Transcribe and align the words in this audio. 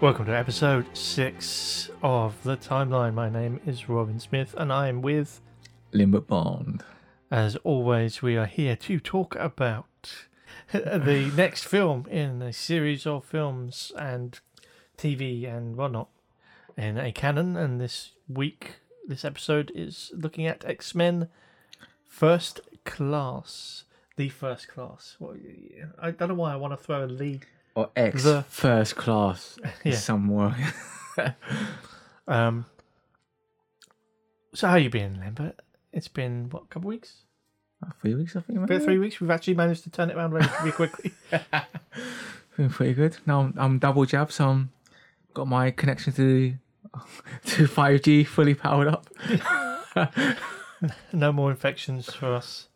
Welcome 0.00 0.24
to 0.26 0.34
episode 0.34 0.96
six 0.96 1.90
of 2.02 2.42
the 2.42 2.56
timeline. 2.56 3.12
My 3.12 3.28
name 3.28 3.60
is 3.66 3.86
Robin 3.86 4.18
Smith, 4.18 4.54
and 4.56 4.72
I 4.72 4.88
am 4.88 5.02
with, 5.02 5.42
Limber 5.92 6.22
Bond. 6.22 6.82
as 7.30 7.56
always, 7.56 8.22
we 8.22 8.34
are 8.38 8.46
here 8.46 8.76
to 8.76 8.98
talk 8.98 9.36
about 9.36 10.24
the 10.72 11.30
next 11.36 11.64
film 11.64 12.06
in 12.10 12.40
a 12.40 12.50
series 12.50 13.06
of 13.06 13.26
films 13.26 13.92
and 13.98 14.40
TV 14.96 15.46
and 15.46 15.76
whatnot 15.76 16.08
in 16.78 16.96
a 16.96 17.12
canon. 17.12 17.58
And 17.58 17.78
this 17.78 18.12
week, 18.26 18.76
this 19.06 19.22
episode 19.22 19.70
is 19.74 20.12
looking 20.14 20.46
at 20.46 20.64
X 20.64 20.94
Men 20.94 21.28
First 22.08 22.60
Class. 22.86 23.84
The 24.16 24.30
First 24.30 24.66
Class. 24.66 25.16
What, 25.18 25.36
I 26.00 26.10
don't 26.10 26.30
know 26.30 26.34
why 26.36 26.54
I 26.54 26.56
want 26.56 26.72
to 26.72 26.82
throw 26.82 27.04
a 27.04 27.06
lead. 27.06 27.44
Or 27.74 27.90
X 27.96 28.24
The- 28.24 28.42
first 28.48 28.96
class 28.96 29.58
Yeah. 29.84 29.94
somewhere. 29.96 30.56
Um. 32.28 32.66
So 34.54 34.68
how 34.68 34.76
you 34.76 34.88
been, 34.90 35.18
Lambert? 35.18 35.58
It's 35.92 36.06
been 36.08 36.48
what, 36.50 36.62
a 36.64 36.66
couple 36.66 36.88
of 36.88 36.94
weeks? 36.94 37.22
three 38.00 38.14
weeks, 38.14 38.36
I 38.36 38.40
think. 38.40 38.58
About 38.60 38.82
three 38.82 38.98
weeks. 38.98 39.20
We've 39.20 39.30
actually 39.30 39.54
managed 39.54 39.82
to 39.84 39.90
turn 39.90 40.10
it 40.10 40.16
around 40.16 40.32
relatively 40.32 40.70
quickly. 40.72 41.12
Been 42.56 42.68
pretty 42.70 42.94
good. 42.94 43.16
Now 43.26 43.40
I'm, 43.40 43.54
I'm 43.56 43.78
double 43.78 44.04
jabbed, 44.04 44.32
so 44.32 44.48
I'm 44.48 44.70
got 45.34 45.48
my 45.48 45.70
connection 45.72 46.12
to 46.12 46.54
to 47.46 47.64
5G 47.66 48.26
fully 48.26 48.54
powered 48.54 48.88
up. 48.88 49.06
no 51.12 51.32
more 51.32 51.50
infections 51.50 52.12
for 52.12 52.34
us. 52.34 52.68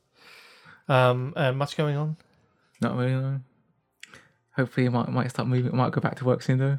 Um, 0.89 1.33
and 1.37 1.57
much 1.59 1.77
going 1.77 1.97
on. 1.97 2.17
Not 2.81 2.97
really. 2.97 3.13
No. 3.13 3.41
Hopefully, 4.57 4.87
I 4.87 4.91
might 4.91 5.09
might 5.09 5.31
start 5.31 5.49
moving. 5.49 5.73
I 5.73 5.77
might 5.77 5.93
go 5.93 6.01
back 6.01 6.17
to 6.17 6.25
work 6.25 6.43
soon 6.43 6.59
though. 6.59 6.79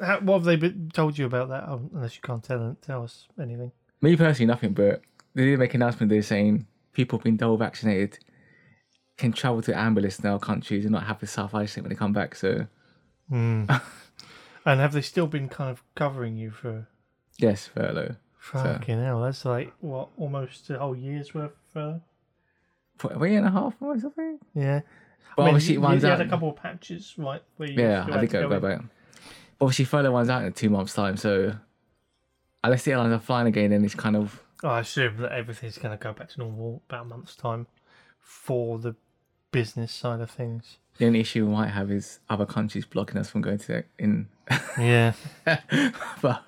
How, 0.00 0.20
what 0.20 0.34
have 0.38 0.44
they 0.44 0.56
been, 0.56 0.90
told 0.92 1.16
you 1.16 1.26
about 1.26 1.48
that? 1.50 1.64
Oh, 1.68 1.88
unless 1.94 2.14
you 2.16 2.22
can't 2.22 2.42
tell 2.42 2.76
tell 2.82 3.04
us 3.04 3.28
anything. 3.40 3.72
Me 4.00 4.16
personally, 4.16 4.46
nothing. 4.46 4.72
But 4.72 5.02
they 5.34 5.44
did 5.44 5.58
make 5.58 5.74
an 5.74 5.82
announcement. 5.82 6.10
They're 6.10 6.22
saying 6.22 6.66
people 6.92 7.18
being 7.18 7.36
double 7.36 7.56
vaccinated 7.56 8.18
can 9.16 9.32
travel 9.32 9.62
to 9.62 9.76
ambulance 9.78 10.22
now 10.22 10.38
countries 10.38 10.84
and 10.84 10.92
not 10.92 11.04
have 11.04 11.20
to 11.20 11.26
self 11.26 11.54
isolate 11.54 11.84
when 11.84 11.90
they 11.90 11.96
come 11.96 12.12
back. 12.12 12.34
So 12.34 12.66
Hmm. 13.28 13.64
and 14.66 14.80
have 14.80 14.92
they 14.92 15.02
still 15.02 15.26
been 15.26 15.48
kind 15.48 15.70
of 15.70 15.82
covering 15.94 16.36
you 16.36 16.50
for? 16.50 16.88
yes, 17.38 17.66
furlough. 17.66 18.16
Fucking 18.38 18.98
hell, 19.00 19.22
that's 19.22 19.44
like 19.44 19.72
what 19.80 20.08
almost 20.18 20.68
a 20.70 20.78
whole 20.78 20.96
year's 20.96 21.32
worth. 21.32 21.52
Of, 21.76 22.00
For 22.98 23.12
a 23.12 23.28
year 23.28 23.38
and 23.38 23.46
a 23.46 23.50
half 23.52 23.74
or 23.80 23.98
something. 24.00 24.40
yeah, 24.54 24.80
But 25.36 25.42
I 25.42 25.46
mean, 25.46 25.54
obviously, 25.54 25.74
it 25.76 25.80
runs 25.80 26.04
out. 26.04 26.18
had 26.18 26.26
a 26.26 26.30
couple 26.30 26.50
of 26.50 26.56
patches, 26.56 27.14
right? 27.16 27.42
Yeah, 27.58 28.06
I 28.10 28.20
did 28.20 28.30
to 28.30 28.48
go, 28.48 28.60
back. 28.60 28.80
Obviously, 29.60 29.84
further 29.84 30.10
one's 30.12 30.28
out 30.28 30.44
in 30.44 30.52
two 30.52 30.68
months' 30.70 30.92
time, 30.94 31.16
so 31.16 31.54
unless 32.64 32.84
the 32.84 32.92
airlines 32.92 33.12
are 33.12 33.18
flying 33.18 33.46
again, 33.46 33.70
then 33.70 33.84
it's 33.84 33.94
kind 33.94 34.16
of 34.16 34.42
Oh, 34.64 34.68
I 34.68 34.80
assume 34.80 35.16
that 35.16 35.32
everything's 35.32 35.78
going 35.78 35.96
to 35.96 36.02
go 36.02 36.12
back 36.12 36.28
to 36.30 36.38
normal 36.38 36.82
about 36.88 37.02
a 37.02 37.08
month's 37.08 37.34
time 37.34 37.66
for 38.20 38.78
the 38.78 38.94
business 39.50 39.92
side 39.92 40.20
of 40.20 40.30
things. 40.30 40.78
the 40.98 41.06
only 41.06 41.20
issue 41.20 41.44
we 41.46 41.52
might 41.52 41.70
have 41.70 41.90
is 41.90 42.20
other 42.30 42.46
countries 42.46 42.84
blocking 42.84 43.18
us 43.18 43.28
from 43.30 43.40
going 43.40 43.58
to 43.58 43.82
in. 43.98 44.28
Yeah, 44.78 45.12
but 46.22 46.44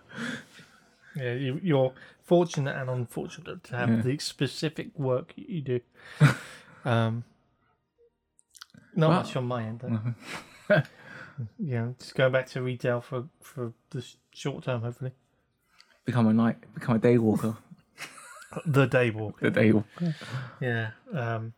yeah. 1.17 1.33
You, 1.35 1.61
you're 1.63 1.93
fortunate 2.23 2.77
and 2.77 2.89
unfortunate 2.89 3.65
to 3.65 3.77
have 3.77 3.89
Yeah. 3.91 4.01
the 4.03 4.19
specific 4.19 4.97
work 4.99 5.33
you 5.37 5.61
do. 5.61 5.81
um, 6.85 7.25
not 8.97 9.09
Well- 9.11 9.19
much 9.21 9.37
on 9.37 9.47
my 9.47 9.63
end. 9.65 9.81
Though. 9.81 10.83
yeah, 11.59 11.89
just 11.99 12.15
going 12.15 12.33
back 12.33 12.47
to 12.51 12.63
retail 12.63 13.01
for 13.01 13.29
for 13.41 13.73
the 13.91 14.05
short 14.33 14.65
term, 14.65 14.83
hopefully. 14.83 15.13
become 16.05 16.27
a 16.27 16.33
night, 16.33 16.57
become 16.75 16.97
a 16.97 16.99
day 16.99 17.19
walker. 17.19 17.57
The 18.67 18.87
day 18.87 19.11
walk. 19.11 19.41
The 19.41 19.51
day 19.51 19.73
walker. 19.73 20.15
Yeah. 20.61 20.91
Um, 21.13 21.55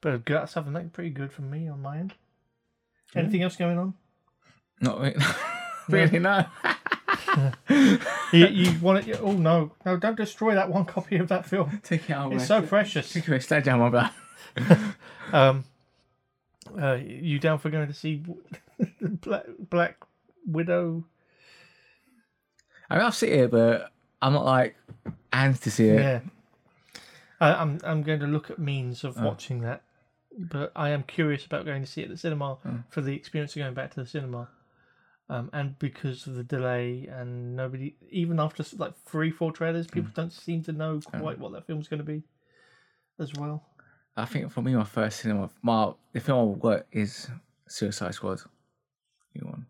but 0.00 0.24
that's 0.24 0.52
something 0.52 0.72
like 0.72 0.90
pretty 0.90 1.10
good 1.10 1.30
for 1.30 1.42
me 1.42 1.68
on 1.68 1.82
my 1.82 1.98
end. 1.98 2.14
Anything 3.14 3.42
else 3.42 3.56
going 3.56 3.76
on? 3.76 3.92
Not 4.80 5.00
really. 5.00 5.24
really 5.90 6.18
no. 6.18 6.46
you, 8.32 8.46
you 8.46 8.80
want 8.80 9.06
it? 9.06 9.20
Oh 9.20 9.32
no, 9.32 9.72
no! 9.84 9.98
Don't 9.98 10.16
destroy 10.16 10.54
that 10.54 10.70
one 10.70 10.86
copy 10.86 11.16
of 11.16 11.28
that 11.28 11.44
film. 11.44 11.80
Take 11.82 12.08
it 12.08 12.14
out. 12.14 12.32
It's 12.32 12.46
so 12.46 12.62
precious. 12.62 13.12
Take 13.12 13.42
sledgehammer 13.42 13.84
on 13.84 13.92
my 13.92 14.10
back. 14.56 14.78
Um, 15.32 15.64
uh, 16.80 16.94
you 16.94 17.38
down 17.38 17.58
for 17.58 17.70
going 17.70 17.88
to 17.88 17.94
see 17.94 18.22
Black 19.00 19.44
Black 19.70 19.96
Widow? 20.46 21.04
I 22.90 22.96
mean, 22.96 23.04
I'll 23.04 23.12
sit 23.12 23.30
here, 23.32 23.48
but 23.48 23.90
I'm 24.20 24.32
not 24.32 24.44
like 24.44 24.76
and 25.32 25.60
to 25.62 25.70
see 25.70 25.88
it. 25.88 26.00
Yeah. 26.00 26.20
I, 27.40 27.54
I'm 27.54 27.80
I'm 27.84 28.02
going 28.02 28.20
to 28.20 28.26
look 28.26 28.50
at 28.50 28.58
means 28.58 29.04
Oh. 29.04 29.08
of 29.08 29.16
watching 29.20 29.60
that, 29.62 29.82
but 30.38 30.72
I 30.76 30.90
am 30.90 31.02
curious 31.02 31.44
about 31.46 31.64
going 31.64 31.82
to 31.82 31.90
see 31.90 32.02
it 32.02 32.04
at 32.04 32.10
the 32.10 32.16
cinema 32.16 32.58
Oh. 32.64 32.82
for 32.90 33.00
the 33.00 33.14
experience 33.14 33.54
of 33.56 33.60
going 33.60 33.74
back 33.74 33.92
to 33.94 34.00
the 34.00 34.06
cinema. 34.06 34.48
Um, 35.30 35.48
and 35.54 35.78
because 35.78 36.26
of 36.26 36.34
the 36.34 36.44
delay 36.44 37.08
and 37.10 37.56
nobody, 37.56 37.96
even 38.10 38.38
after 38.38 38.62
like 38.76 38.92
three, 39.06 39.30
four 39.30 39.52
trailers, 39.52 39.86
people 39.86 40.10
Mm. 40.10 40.14
don't 40.14 40.32
seem 40.32 40.62
to 40.64 40.72
know 40.72 41.00
quite 41.00 41.38
what 41.38 41.52
that 41.52 41.66
film's 41.66 41.88
going 41.88 41.98
to 41.98 42.04
be, 42.04 42.22
as 43.18 43.32
well. 43.32 43.64
I 44.16 44.24
think 44.26 44.50
for 44.52 44.62
me, 44.62 44.74
my 44.74 44.84
first 44.84 45.20
cinema, 45.20 45.50
my 45.62 45.92
the 46.12 46.20
film 46.20 46.38
I 46.38 46.42
work 46.58 46.86
is 46.92 47.28
Suicide 47.66 48.14
Squad. 48.14 48.40
You 49.34 49.46
one. 49.46 49.66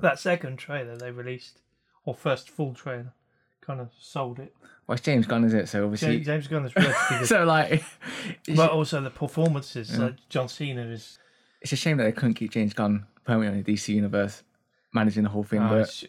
That 0.00 0.18
second 0.18 0.56
trailer 0.58 0.96
they 0.96 1.10
released, 1.10 1.58
or 2.04 2.14
first 2.14 2.48
full 2.48 2.74
trailer, 2.74 3.12
kind 3.60 3.80
of 3.80 3.90
sold 3.98 4.38
it. 4.38 4.54
Well, 4.86 4.94
it's 4.94 5.04
James 5.04 5.26
Gunn, 5.26 5.44
is 5.44 5.54
it? 5.54 5.68
So 5.68 5.84
obviously, 5.84 6.16
James, 6.16 6.26
James 6.26 6.48
Gunn 6.48 6.64
is 6.66 6.72
good, 7.08 7.26
so 7.26 7.44
like, 7.44 7.82
but 8.56 8.70
also 8.70 9.00
the 9.00 9.10
performances. 9.10 9.98
Uh, 9.98 10.12
John 10.28 10.48
Cena 10.48 10.82
is. 10.82 11.18
it's 11.60 11.72
a 11.72 11.76
shame 11.76 11.96
that 11.96 12.04
they 12.04 12.12
couldn't 12.12 12.34
keep 12.34 12.52
James 12.52 12.74
Gunn 12.74 13.06
permanently 13.24 13.58
in 13.58 13.64
the 13.64 13.72
DC 13.72 13.88
universe, 13.88 14.42
managing 14.92 15.24
the 15.24 15.30
whole 15.30 15.44
thing. 15.44 15.60
uh, 15.60 15.68
but 15.68 16.04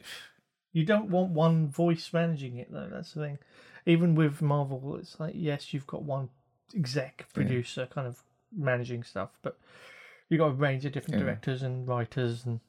you 0.72 0.85
don't 0.85 1.09
want 1.09 1.31
one 1.31 1.69
voice 1.69 2.12
managing 2.13 2.57
it 2.57 2.72
though. 2.72 2.89
That's 2.91 3.13
the 3.13 3.22
thing. 3.22 3.39
Even 3.85 4.16
with 4.16 4.41
Marvel, 4.41 4.97
it's 4.97 5.19
like 5.19 5.33
yes, 5.35 5.73
you've 5.73 5.88
got 5.88 6.03
one 6.03 6.29
exec 6.75 7.28
producer 7.34 7.88
kind 7.94 8.07
of 8.07 8.22
managing 8.56 9.03
stuff, 9.03 9.29
but 9.41 9.59
you've 10.29 10.39
got 10.39 10.47
a 10.47 10.53
range 10.53 10.85
of 10.85 10.91
different 10.91 11.19
Yeah. 11.19 11.25
directors 11.25 11.61
and 11.63 11.88
writers 11.88 12.45
and. 12.45 12.59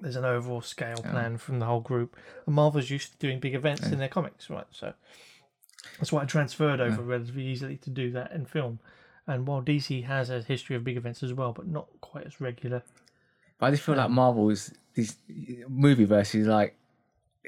There's 0.00 0.16
an 0.16 0.24
overall 0.24 0.62
scale 0.62 0.96
plan 0.96 1.36
from 1.36 1.58
the 1.58 1.66
whole 1.66 1.80
group. 1.82 2.16
And 2.46 2.54
Marvel's 2.54 2.88
used 2.88 3.12
to 3.12 3.18
doing 3.18 3.40
big 3.40 3.54
events 3.54 3.86
in 3.88 3.98
their 3.98 4.08
comics, 4.08 4.48
right? 4.48 4.64
So 4.70 4.94
that's 5.98 6.10
why 6.10 6.22
I 6.22 6.24
transferred 6.24 6.80
over 6.80 7.02
relatively 7.02 7.44
easily 7.44 7.76
to 7.76 7.90
do 7.90 8.10
that 8.12 8.32
in 8.32 8.46
film. 8.46 8.80
And 9.26 9.46
while 9.46 9.60
DC 9.62 10.04
has 10.06 10.30
a 10.30 10.40
history 10.40 10.76
of 10.76 10.82
big 10.82 10.96
events 10.96 11.22
as 11.22 11.34
well, 11.34 11.52
but 11.52 11.66
not 11.68 11.88
quite 12.00 12.26
as 12.26 12.40
regular. 12.40 12.82
but 13.58 13.66
I 13.66 13.70
just 13.72 13.82
feel 13.82 13.94
like 13.94 14.08
Marvel's 14.10 14.72
this 14.94 15.16
movie 15.68 16.06
versus 16.06 16.46
like 16.46 16.74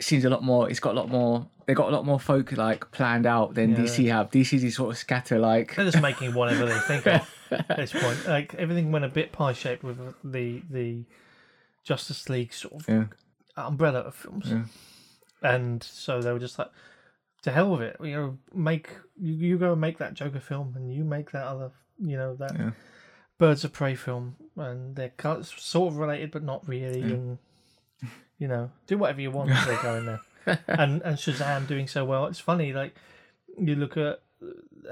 seems 0.01 0.25
a 0.25 0.31
lot 0.31 0.43
more. 0.43 0.69
It's 0.71 0.81
got 0.81 0.93
a 0.95 0.99
lot 0.99 1.09
more. 1.09 1.47
They 1.67 1.75
got 1.75 1.89
a 1.89 1.93
lot 1.93 2.05
more 2.05 2.21
folk 2.21 2.53
like 2.53 2.91
planned 2.91 3.27
out 3.27 3.55
than 3.55 3.71
Yeah. 3.71 3.77
DC 3.79 4.09
have. 4.11 4.31
DC's 4.31 4.65
is 4.65 4.77
sort 4.77 4.91
of 4.91 4.99
scatter 4.99 5.39
like. 5.39 5.75
They're 5.77 5.85
just 5.85 6.03
making 6.03 6.35
whatever 6.35 6.67
they 6.67 6.79
think 6.81 7.07
of 7.07 7.29
at 7.51 7.77
this 7.77 7.93
point. 7.93 8.19
Like 8.29 8.55
everything 8.55 8.93
went 8.93 9.05
a 9.05 9.09
bit 9.09 9.33
pie 9.33 9.53
shaped 9.53 9.83
with 9.85 9.99
the 10.25 10.63
the 10.71 11.05
Justice 11.85 12.29
League 12.29 12.53
sort 12.53 12.75
of 12.75 12.89
Yeah. 12.89 13.05
umbrella 13.57 14.01
of 14.01 14.15
films, 14.15 14.47
Yeah. 14.49 14.65
and 15.43 15.83
so 15.83 16.21
they 16.21 16.33
were 16.33 16.39
just 16.39 16.59
like, 16.59 16.71
to 17.43 17.51
hell 17.53 17.71
with 17.71 17.83
it. 17.83 17.97
You 18.03 18.13
know, 18.13 18.39
make 18.55 18.89
you, 19.17 19.33
you 19.35 19.59
go 19.59 19.73
and 19.73 19.81
make 19.81 19.99
that 19.99 20.15
Joker 20.15 20.41
film, 20.41 20.75
and 20.77 20.93
you 20.93 21.05
make 21.05 21.31
that 21.33 21.47
other, 21.47 21.71
you 21.99 22.17
know, 22.17 22.35
that. 22.37 22.73
Birds 23.37 23.65
of 23.65 23.73
Prey 23.73 23.97
film, 23.97 24.37
and 24.57 24.95
they're 24.95 25.13
sort 25.43 25.93
of 25.93 25.99
related 25.99 26.31
but 26.31 26.43
not 26.45 26.67
really, 26.69 27.03
and 27.03 27.39
you 28.39 28.49
know, 28.49 28.71
do 28.87 28.99
whatever 28.99 29.21
you 29.21 29.31
want. 29.31 29.51
they 29.67 29.77
go 29.83 29.97
in 29.97 30.07
there, 30.07 30.59
and 30.67 31.03
and 31.03 31.17
Shazam 31.17 31.67
doing 31.67 31.87
so 31.87 32.05
well. 32.05 32.27
It's 32.27 32.41
funny, 32.41 32.73
like 32.73 32.95
you 33.59 33.75
look 33.75 33.97
at 33.97 34.21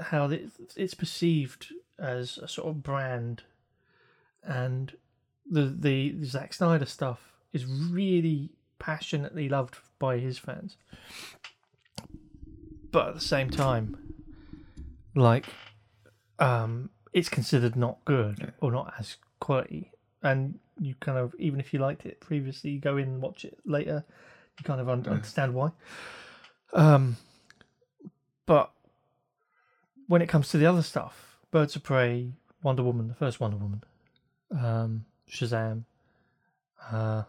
how 0.01 0.29
it, 0.29 0.49
it's 0.75 0.93
perceived 0.93 1.73
as 1.99 2.37
a 2.37 2.47
sort 2.47 2.69
of 2.69 2.83
brand, 2.83 3.43
and 4.43 4.93
the 5.49 5.65
the 5.65 6.23
Zack 6.23 6.53
Snyder 6.53 6.85
stuff 6.85 7.33
is 7.51 7.65
really 7.65 8.51
passionately 8.79 9.47
loved 9.47 9.77
by 9.99 10.17
his 10.17 10.37
fans. 10.37 10.77
But 12.91 13.09
at 13.09 13.15
the 13.15 13.21
same 13.21 13.49
time, 13.49 14.13
like, 15.15 15.47
um, 16.39 16.89
it's 17.11 17.29
considered 17.29 17.75
not 17.75 18.03
good 18.05 18.53
or 18.59 18.71
not 18.71 18.93
as 18.99 19.17
quality, 19.39 19.91
and 20.21 20.59
you 20.79 20.95
kind 20.99 21.17
of 21.17 21.33
even 21.39 21.59
if 21.59 21.73
you 21.73 21.79
liked 21.79 22.05
it 22.05 22.19
previously, 22.19 22.71
you 22.71 22.79
go 22.79 22.97
in 22.97 23.07
and 23.07 23.21
watch 23.21 23.45
it 23.45 23.57
later, 23.65 24.03
you 24.59 24.63
kind 24.63 24.81
of 24.81 24.89
un- 24.89 25.05
understand 25.07 25.53
why. 25.53 25.71
Um, 26.73 27.17
but 28.45 28.71
when 30.07 30.21
it 30.21 30.27
comes 30.29 30.49
to 30.49 30.57
the 30.57 30.65
other 30.65 30.81
stuff, 30.81 31.37
Birds 31.51 31.75
of 31.75 31.83
Prey, 31.83 32.33
Wonder 32.61 32.83
Woman, 32.83 33.07
the 33.07 33.13
first 33.13 33.39
Wonder 33.39 33.57
Woman, 33.57 33.83
um, 34.51 35.05
Shazam, 35.29 35.83
Uh, 36.91 37.23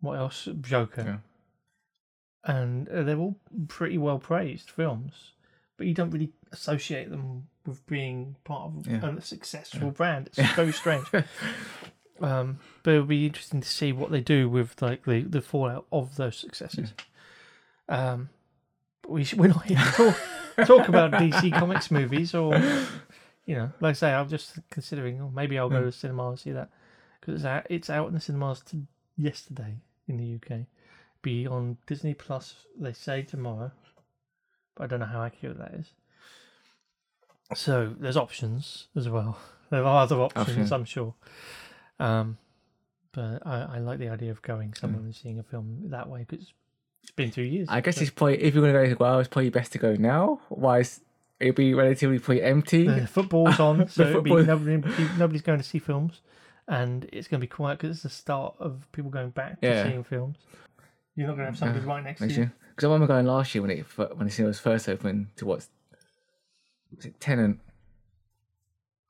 what 0.00 0.18
else? 0.18 0.48
Joker. 0.60 1.02
And 2.44 2.88
uh, 2.88 3.02
they're 3.04 3.18
all 3.18 3.36
pretty 3.68 3.98
well 3.98 4.18
praised 4.18 4.68
films, 4.70 5.32
but 5.76 5.86
you 5.86 5.94
don't 5.94 6.10
really 6.10 6.32
associate 6.50 7.08
them 7.10 7.46
with 7.66 7.86
being 7.86 8.36
part 8.44 8.72
of 8.76 8.86
Yeah. 8.86 9.16
a 9.16 9.20
successful 9.20 9.90
brand. 9.90 10.28
It's 10.36 10.52
very 10.52 10.72
strange. 10.82 11.06
Um, 12.20 12.58
but 12.82 12.94
it'll 12.94 13.06
be 13.06 13.26
interesting 13.26 13.60
to 13.60 13.68
see 13.68 13.92
what 13.92 14.10
they 14.10 14.20
do 14.20 14.48
with 14.48 14.80
like 14.80 15.04
the, 15.04 15.22
the 15.22 15.40
fallout 15.40 15.86
of 15.92 16.16
those 16.16 16.36
successes. 16.36 16.92
Um, 17.88 18.28
but 19.02 19.10
we 19.12 19.24
sh- 19.24 19.34
we're 19.34 19.48
not 19.48 19.64
here 19.66 19.78
to 19.78 19.92
talk, 20.56 20.66
talk 20.66 20.88
about 20.88 21.12
DC 21.12 21.52
Comics 21.58 21.90
movies 21.90 22.34
or 22.34 22.54
you 23.44 23.56
know, 23.56 23.72
like 23.80 23.90
I 23.90 23.92
say, 23.94 24.12
I'm 24.12 24.28
just 24.28 24.58
considering. 24.70 25.20
Oh, 25.20 25.30
maybe 25.34 25.58
I'll 25.58 25.68
go 25.68 25.80
to 25.80 25.86
the 25.86 25.92
cinema 25.92 26.28
and 26.28 26.38
see 26.38 26.52
that 26.52 26.70
because 27.20 27.34
it's 27.36 27.44
out, 27.44 27.66
it's 27.68 27.90
out 27.90 28.06
in 28.08 28.14
the 28.14 28.20
cinemas 28.20 28.60
to, 28.70 28.82
yesterday 29.16 29.78
in 30.06 30.16
the 30.16 30.34
UK. 30.54 30.60
Be 31.22 31.46
on 31.46 31.76
Disney 31.88 32.14
Plus. 32.14 32.54
They 32.78 32.92
say 32.92 33.22
tomorrow, 33.22 33.72
but 34.76 34.84
I 34.84 34.86
don't 34.86 35.00
know 35.00 35.06
how 35.06 35.24
accurate 35.24 35.58
that 35.58 35.74
is. 35.74 35.90
So 37.54 37.94
there's 37.98 38.16
options 38.16 38.88
as 38.96 39.08
well. 39.08 39.38
There 39.70 39.82
are 39.86 40.02
other 40.02 40.16
options, 40.20 40.48
Options. 40.48 40.70
I'm 40.70 40.84
sure. 40.84 41.14
Um, 41.98 42.36
but 43.12 43.40
I, 43.46 43.76
I 43.76 43.78
like 43.78 43.98
the 43.98 44.10
idea 44.10 44.30
of 44.30 44.42
going 44.42 44.74
somewhere 44.74 45.00
and 45.02 45.14
seeing 45.14 45.38
a 45.38 45.42
film 45.42 45.84
that 45.90 46.10
way 46.10 46.26
because 46.28 46.52
it's 47.02 47.10
been 47.12 47.30
two 47.30 47.40
years. 47.42 47.68
I 47.70 47.80
guess 47.80 47.96
so 47.96 48.02
it's 48.02 48.10
probably 48.10 48.42
if 48.42 48.54
you're 48.54 48.70
gonna 48.70 48.88
go 48.94 48.96
well, 49.00 49.18
it's 49.18 49.30
probably 49.30 49.48
best 49.48 49.72
to 49.72 49.78
go 49.78 49.94
now. 49.94 50.40
Why 50.50 50.84
it'll 51.40 51.54
be 51.54 51.72
relatively 51.72 52.18
pretty 52.18 52.42
empty. 52.42 52.86
the 52.86 53.06
football's 53.06 53.58
on, 53.58 53.88
so 53.88 54.02
it'll 54.08 54.20
be 54.20 54.30
football- 54.30 54.44
nobody, 54.58 55.08
nobody's 55.18 55.40
going 55.42 55.58
to 55.60 55.64
see 55.64 55.78
films, 55.78 56.20
and 56.68 57.08
it's 57.10 57.26
going 57.28 57.40
to 57.40 57.44
be 57.46 57.50
quiet 57.50 57.78
because 57.78 57.96
it's 57.96 58.02
the 58.02 58.08
start 58.10 58.54
of 58.58 58.86
people 58.92 59.10
going 59.10 59.30
back 59.30 59.58
to 59.62 59.66
Yeah. 59.66 59.84
seeing 59.88 60.04
films. 60.04 60.36
You're 61.16 61.28
not 61.28 61.36
going 61.36 61.46
to 61.46 61.50
have 61.52 61.58
somebody 61.58 61.84
right 61.86 62.04
next 62.04 62.20
to 62.20 62.26
you. 62.28 62.34
year, 62.34 62.52
because 62.76 62.84
I 62.84 62.92
remember 62.92 63.06
going 63.12 63.24
last 63.26 63.54
year 63.54 63.62
when 63.62 63.70
it 63.70 63.86
when 63.96 64.26
the 64.26 64.30
cinema 64.30 64.48
was 64.48 64.60
first 64.60 64.86
open 64.88 65.30
to 65.36 65.46
what's 65.46 65.70
was 66.96 67.06
it 67.06 67.20
Tenet, 67.20 67.56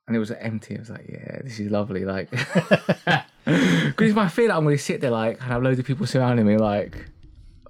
and 0.07 0.15
it 0.15 0.19
was 0.19 0.31
empty. 0.31 0.75
I 0.75 0.79
was 0.79 0.89
like, 0.89 1.05
yeah, 1.09 1.41
this 1.43 1.59
is 1.59 1.69
lovely. 1.71 2.05
Like, 2.05 2.29
because 3.45 4.07
it's 4.09 4.15
my 4.15 4.27
fear 4.27 4.47
that 4.49 4.55
I'm 4.55 4.63
going 4.63 4.77
to 4.77 4.83
sit 4.83 5.01
there 5.01 5.11
like 5.11 5.39
and 5.41 5.51
have 5.51 5.63
loads 5.63 5.79
of 5.79 5.85
people 5.85 6.05
surrounding 6.07 6.45
me 6.45 6.57
like, 6.57 7.05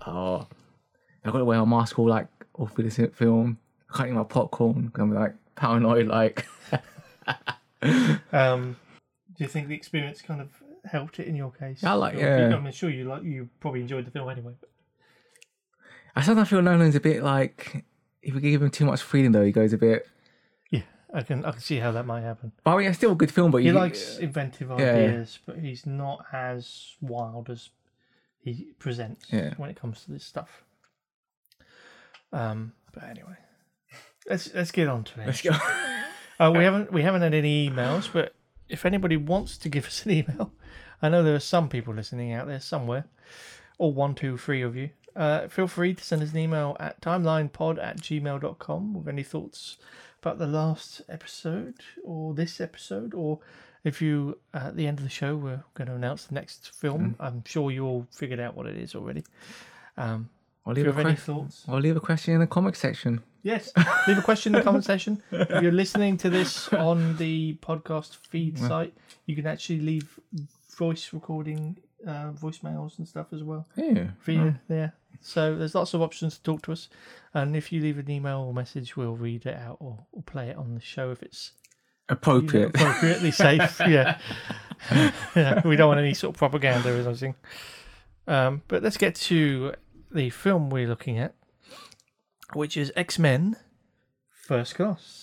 oh, 0.05 0.47
I've 1.25 1.31
got 1.31 1.39
to 1.39 1.45
wear 1.45 1.59
my 1.65 1.77
mask 1.79 1.97
all 1.99 2.07
like 2.09 2.27
all 2.53 2.67
through 2.67 2.89
the 2.89 2.91
ci- 2.91 3.07
film. 3.13 3.57
I 3.93 3.97
can't 3.97 4.09
eat 4.09 4.13
my 4.13 4.23
popcorn. 4.23 4.91
I'm 4.95 5.13
like 5.13 5.33
paranoid. 5.55 6.07
Like, 6.07 6.45
Um, 8.31 8.75
do 9.37 9.43
you 9.43 9.47
think 9.47 9.67
the 9.67 9.75
experience 9.75 10.21
kind 10.21 10.41
of 10.41 10.49
helped 10.85 11.19
it 11.19 11.27
in 11.27 11.35
your 11.35 11.51
case? 11.51 11.83
I 11.83 11.93
like- 11.93 12.15
Or- 12.15 12.19
yeah. 12.19 12.55
I'm 12.55 12.71
sure 12.71 12.89
you 12.89 13.05
like 13.05 13.23
you 13.23 13.49
probably 13.59 13.81
enjoyed 13.81 14.05
the 14.05 14.11
film 14.11 14.29
anyway. 14.29 14.53
But 14.59 14.69
I 16.15 16.21
sometimes 16.21 16.49
feel 16.49 16.61
Nolan's 16.61 16.95
a 16.95 16.99
bit 16.99 17.23
like 17.23 17.83
if 18.23 18.33
we 18.33 18.41
give 18.41 18.61
him 18.61 18.69
too 18.71 18.85
much 18.85 19.01
freedom 19.01 19.31
though, 19.33 19.43
he 19.43 19.51
goes 19.51 19.73
a 19.73 19.77
bit. 19.77 20.07
yeah, 20.71 20.81
I 21.13 21.21
can 21.21 21.43
I 21.45 21.51
can 21.51 21.59
see 21.61 21.77
how 21.77 21.91
that 21.91 22.05
might 22.05 22.21
happen. 22.21 22.51
But 22.63 22.71
I 22.73 22.77
mean, 22.77 22.87
it's 22.87 22.97
still 22.97 23.11
a 23.11 23.15
good 23.15 23.31
film. 23.31 23.51
But 23.51 23.59
He 23.59 23.67
you, 23.67 23.73
likes 23.73 24.17
inventive 24.17 24.69
yeah. 24.69 24.75
ideas, 24.75 25.39
but 25.45 25.59
he's 25.59 25.85
not 25.85 26.25
as 26.31 26.95
wild 27.01 27.49
as 27.49 27.69
he 28.39 28.73
presents 28.79 29.31
when 29.57 29.69
it 29.69 29.79
comes 29.79 30.03
to 30.05 30.11
this 30.11 30.25
stuff. 30.25 30.63
Um, 32.31 32.73
but 32.93 33.03
anyway, 33.03 33.35
let's 34.29 34.53
let's 34.53 34.71
get 34.71 34.87
on 34.87 35.03
to 35.05 35.21
it. 35.21 35.27
Let's 35.27 35.41
go. 35.41 35.51
Uh, 36.39 36.51
we 36.51 36.63
haven't 36.63 36.91
we 36.91 37.03
haven't 37.03 37.21
had 37.21 37.35
any 37.35 37.69
emails, 37.69 38.11
but 38.11 38.33
if 38.67 38.87
anybody 38.87 39.15
wants 39.15 39.55
to 39.59 39.69
give 39.69 39.85
us 39.85 40.03
an 40.03 40.11
email, 40.11 40.51
I 40.99 41.07
know 41.07 41.21
there 41.21 41.35
are 41.35 41.39
some 41.39 41.69
people 41.69 41.93
listening 41.93 42.33
out 42.33 42.47
there 42.47 42.59
somewhere, 42.59 43.05
or 43.77 43.93
one, 43.93 44.15
two, 44.15 44.35
three 44.35 44.63
of 44.63 44.75
you. 44.75 44.89
Uh, 45.15 45.47
feel 45.47 45.67
free 45.67 45.93
to 45.93 46.03
send 46.03 46.21
us 46.23 46.31
an 46.31 46.37
email 46.39 46.75
at 46.79 47.01
timelinepod 47.01 47.81
at 47.83 47.97
gmail.com 48.01 48.93
with 48.93 49.07
any 49.07 49.23
thoughts 49.23 49.77
about 50.21 50.37
the 50.39 50.47
last 50.47 51.01
episode 51.09 51.75
or 52.03 52.33
this 52.33 52.59
episode, 52.61 53.13
or 53.13 53.39
if 53.83 54.01
you, 54.01 54.37
at 54.53 54.75
the 54.75 54.87
end 54.87 54.97
of 54.99 55.03
the 55.03 55.09
show, 55.09 55.35
we're 55.35 55.63
going 55.73 55.87
to 55.89 55.95
announce 55.95 56.25
the 56.25 56.33
next 56.35 56.73
film. 56.73 57.15
I'm 57.19 57.43
sure 57.45 57.69
you 57.71 57.85
all 57.85 58.07
figured 58.11 58.39
out 58.39 58.55
what 58.55 58.65
it 58.65 58.77
is 58.77 58.95
already. 58.95 59.23
Um, 59.97 60.29
I'll 60.65 60.71
if 60.71 60.77
leave 60.77 60.85
you 60.85 60.91
a 60.91 60.95
have 60.95 61.05
any 61.05 61.15
thoughts, 61.17 61.65
I'll 61.67 61.79
leave 61.79 61.97
a 61.97 61.99
question 61.99 62.33
in 62.33 62.39
the 62.39 62.47
comment 62.47 62.77
section. 62.77 63.21
Yes, 63.43 63.73
leave 64.07 64.17
a 64.17 64.21
question 64.21 64.55
in 64.55 64.59
the 64.59 64.63
comment 64.63 64.85
section. 64.85 65.21
If 65.29 65.61
you're 65.61 65.73
listening 65.73 66.15
to 66.19 66.29
this 66.29 66.71
on 66.73 67.17
the 67.17 67.55
podcast 67.61 68.15
feed 68.29 68.57
site, 68.57 68.93
you 69.25 69.35
can 69.35 69.45
actually 69.45 69.81
leave 69.81 70.17
voice 70.77 71.11
recording, 71.11 71.77
uh, 72.07 72.31
voicemails 72.31 72.97
and 72.97 73.05
stuff 73.07 73.27
as 73.33 73.43
well 73.43 73.67
Yeah. 73.75 74.07
there. 74.69 74.93
So 75.21 75.55
there's 75.55 75.75
lots 75.75 75.93
of 75.93 76.01
options 76.01 76.37
to 76.37 76.43
talk 76.43 76.61
to 76.63 76.71
us, 76.73 76.89
and 77.33 77.55
if 77.55 77.71
you 77.71 77.81
leave 77.81 77.97
an 77.97 78.09
email 78.09 78.39
or 78.41 78.53
message, 78.53 78.95
we'll 78.97 79.15
read 79.15 79.45
it 79.45 79.55
out 79.55 79.77
or, 79.79 80.05
or 80.11 80.21
play 80.23 80.49
it 80.49 80.57
on 80.57 80.73
the 80.75 80.81
show 80.81 81.11
if 81.11 81.23
it's 81.23 81.51
Appropriate. 82.09 82.69
appropriately 82.69 83.31
safe. 83.31 83.79
Yeah. 83.87 84.17
yeah, 85.35 85.61
we 85.65 85.75
don't 85.77 85.87
want 85.87 85.99
any 86.01 86.13
sort 86.13 86.35
of 86.35 86.37
propaganda 86.39 86.93
or 86.99 87.03
something. 87.03 87.35
Um, 88.27 88.61
but 88.67 88.83
let's 88.83 88.97
get 88.97 89.15
to 89.15 89.73
the 90.11 90.29
film 90.29 90.69
we're 90.69 90.87
looking 90.87 91.17
at, 91.17 91.35
which 92.53 92.75
is 92.75 92.91
X 92.95 93.17
Men 93.17 93.55
First 94.29 94.75
Class. 94.75 95.22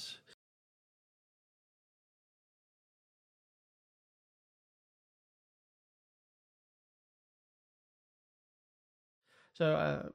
So, 9.61 9.75
uh, 9.75 10.09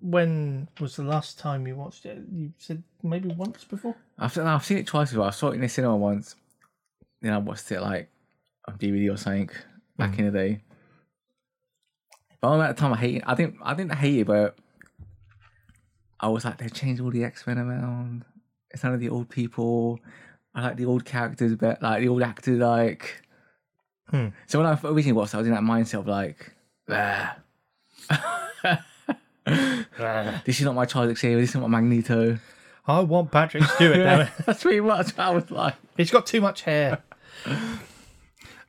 when 0.00 0.66
was 0.80 0.96
the 0.96 1.04
last 1.04 1.38
time 1.38 1.64
you 1.64 1.76
watched 1.76 2.04
it? 2.06 2.18
You 2.28 2.52
said 2.58 2.82
maybe 3.04 3.28
once 3.28 3.62
before. 3.62 3.94
I've, 4.18 4.36
no, 4.36 4.46
I've 4.46 4.64
seen 4.64 4.78
it 4.78 4.86
twice 4.88 5.10
before. 5.10 5.26
I 5.26 5.30
saw 5.30 5.50
it 5.50 5.54
in 5.54 5.60
the 5.60 5.68
cinema 5.68 5.96
once. 5.96 6.34
Then 7.20 7.34
I 7.34 7.38
watched 7.38 7.70
it 7.70 7.80
like 7.80 8.10
on 8.66 8.78
DVD 8.78 9.14
or 9.14 9.16
something 9.16 9.48
back 9.96 10.18
in 10.18 10.24
the 10.24 10.32
day. 10.32 10.60
But 12.40 12.58
at 12.58 12.74
the 12.74 12.80
time, 12.80 12.94
I 12.94 12.96
hate. 12.96 13.22
I 13.24 13.36
didn't. 13.36 13.58
I 13.62 13.74
didn't 13.74 13.94
hate 13.94 14.18
it, 14.18 14.26
but 14.26 14.58
I 16.18 16.26
was 16.26 16.44
like, 16.44 16.58
they 16.58 16.68
changed 16.68 17.00
all 17.00 17.12
the 17.12 17.22
X 17.22 17.46
Men 17.46 17.58
around. 17.58 18.24
It's 18.72 18.82
none 18.82 18.94
of 18.94 18.98
the 18.98 19.08
old 19.08 19.28
people. 19.28 20.00
I 20.52 20.62
like 20.62 20.76
the 20.76 20.86
old 20.86 21.04
characters, 21.04 21.54
but 21.54 21.80
like 21.80 22.00
the 22.00 22.08
old 22.08 22.24
actors, 22.24 22.58
like. 22.58 23.22
Hmm. 24.08 24.28
So 24.48 24.58
when 24.58 24.66
I 24.66 24.76
originally 24.82 25.12
watched, 25.12 25.32
it, 25.32 25.36
I 25.36 25.38
was 25.38 25.46
in 25.46 25.54
that 25.54 25.62
mindset 25.62 26.00
of 26.00 26.08
like, 26.08 26.52
ah. 26.90 27.36
this 30.44 30.58
is 30.60 30.64
not 30.64 30.74
my 30.74 30.84
Charles 30.84 31.18
Xavier. 31.18 31.40
This 31.40 31.50
is 31.50 31.56
not 31.56 31.68
my 31.68 31.80
Magneto. 31.80 32.38
I 32.86 33.00
want 33.00 33.30
Patrick 33.30 33.64
Stewart. 33.64 33.96
it. 33.96 34.28
That's 34.46 34.62
pretty 34.62 34.80
much 34.80 35.16
what 35.16 35.20
I 35.20 35.30
was 35.30 35.50
like. 35.50 35.74
He's 35.96 36.10
got 36.10 36.26
too 36.26 36.40
much 36.40 36.62
hair. 36.62 37.02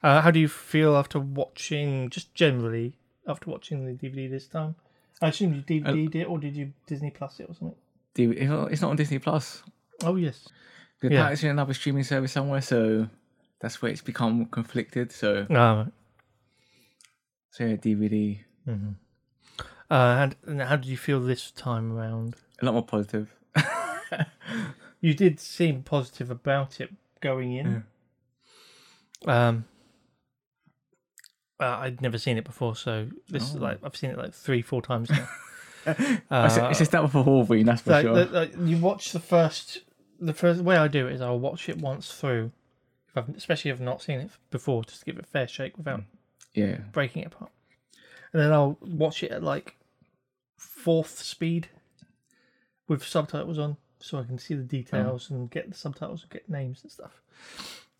Uh, 0.03 0.19
how 0.19 0.29
do 0.31 0.37
you 0.37 0.49
feel 0.49 0.97
after 0.97 1.17
watching, 1.17 2.09
just 2.09 2.33
generally, 2.35 2.91
after 3.25 3.49
watching 3.49 3.85
the 3.85 3.93
DVD 3.93 4.29
this 4.29 4.47
time? 4.47 4.75
I 5.21 5.29
assume 5.29 5.53
you 5.53 5.61
DVD'd 5.61 6.13
it, 6.15 6.25
or 6.25 6.37
did 6.39 6.57
you 6.57 6.73
Disney 6.87 7.09
Plus 7.09 7.39
it 7.39 7.43
or 7.47 7.55
something? 7.55 7.77
It's 8.17 8.81
not, 8.81 8.89
on 8.89 8.97
Disney 8.97 9.19
Plus. 9.19 9.63
Oh 10.03 10.17
yes. 10.17 10.49
The 10.99 11.09
Yeah. 11.09 11.29
it's 11.29 11.41
in 11.43 11.51
another 11.51 11.73
streaming 11.73 12.03
service 12.03 12.33
somewhere, 12.33 12.59
so 12.59 13.07
that's 13.61 13.81
where 13.81 13.93
it's 13.93 14.01
become 14.01 14.45
conflicted. 14.47 15.13
So, 15.13 15.47
Uh, 15.49 15.85
so 17.51 17.63
yeah, 17.63 17.77
DVD 17.77 18.39
uh, 19.91 19.93
and, 20.19 20.35
and 20.45 20.61
how 20.61 20.75
did 20.75 20.85
you 20.85 20.97
feel 20.97 21.19
this 21.19 21.51
time 21.51 21.91
around? 21.97 22.35
a 22.61 22.65
lot 22.65 22.73
more 22.73 22.85
positive. 22.85 23.33
You 25.01 25.13
did 25.13 25.37
seem 25.41 25.83
positive 25.83 26.31
about 26.31 26.79
it 26.79 26.89
going 27.19 27.51
in. 27.51 27.83
Um, 29.25 29.65
uh, 31.59 31.65
I'd 31.65 32.01
never 32.01 32.17
seen 32.17 32.37
it 32.37 32.45
before, 32.45 32.77
so 32.77 33.09
this 33.27 33.43
is 33.49 33.55
like 33.55 33.79
I've 33.83 33.97
seen 33.97 34.11
it 34.11 34.17
like 34.17 34.33
three, 34.33 34.61
four 34.61 34.81
times 34.81 35.09
now. 35.09 35.27
it's, 35.85 36.21
Uh, 36.31 36.67
it's 36.71 36.79
a 36.79 36.85
step 36.85 37.09
for 37.09 37.21
Wolverine, 37.21 37.65
that's 37.65 37.81
for 37.81 37.91
like, 37.91 38.03
sure. 38.05 38.15
the- 38.23 38.31
like, 38.31 38.53
you 38.61 38.77
watch 38.77 39.11
the 39.11 39.19
first 39.19 39.81
the 40.21 40.33
first 40.33 40.61
way 40.61 40.77
I 40.77 40.87
do 40.87 41.07
it 41.07 41.13
is 41.15 41.21
I'll 41.21 41.37
watch 41.39 41.67
it 41.67 41.77
once 41.79 42.09
through, 42.13 42.53
if 43.09 43.17
I've, 43.17 43.27
especially 43.35 43.71
if 43.71 43.77
I've 43.77 43.81
not 43.81 44.01
seen 44.01 44.21
it 44.21 44.29
before, 44.51 44.85
just 44.85 44.99
to 44.99 45.05
give 45.05 45.17
it 45.17 45.25
a 45.25 45.27
fair 45.27 45.49
shake 45.49 45.77
without 45.77 46.03
yeah, 46.53 46.77
breaking 46.93 47.23
it 47.23 47.25
apart, 47.27 47.51
and 48.33 48.41
then 48.41 48.51
I'll 48.51 48.77
watch 48.81 49.23
it 49.23 49.31
at 49.31 49.43
like 49.43 49.75
fourth 50.57 51.19
speed 51.19 51.69
with 52.87 53.05
subtitles 53.05 53.59
on, 53.59 53.77
so 53.99 54.17
I 54.17 54.23
can 54.23 54.39
see 54.39 54.55
the 54.55 54.63
details 54.63 55.29
and 55.29 55.49
get 55.49 55.69
the 55.69 55.77
subtitles 55.77 56.23
and 56.23 56.31
get 56.31 56.49
names 56.49 56.81
and 56.83 56.91
stuff, 56.91 57.21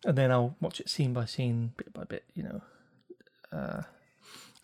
and 0.04 0.18
then 0.18 0.30
I'll 0.30 0.56
watch 0.60 0.80
it 0.80 0.90
scene 0.90 1.12
by 1.12 1.24
scene, 1.24 1.72
bit 1.76 1.92
by 1.92 2.04
bit, 2.04 2.24
you 2.34 2.42
know. 2.42 2.60
Uh, 3.52 3.82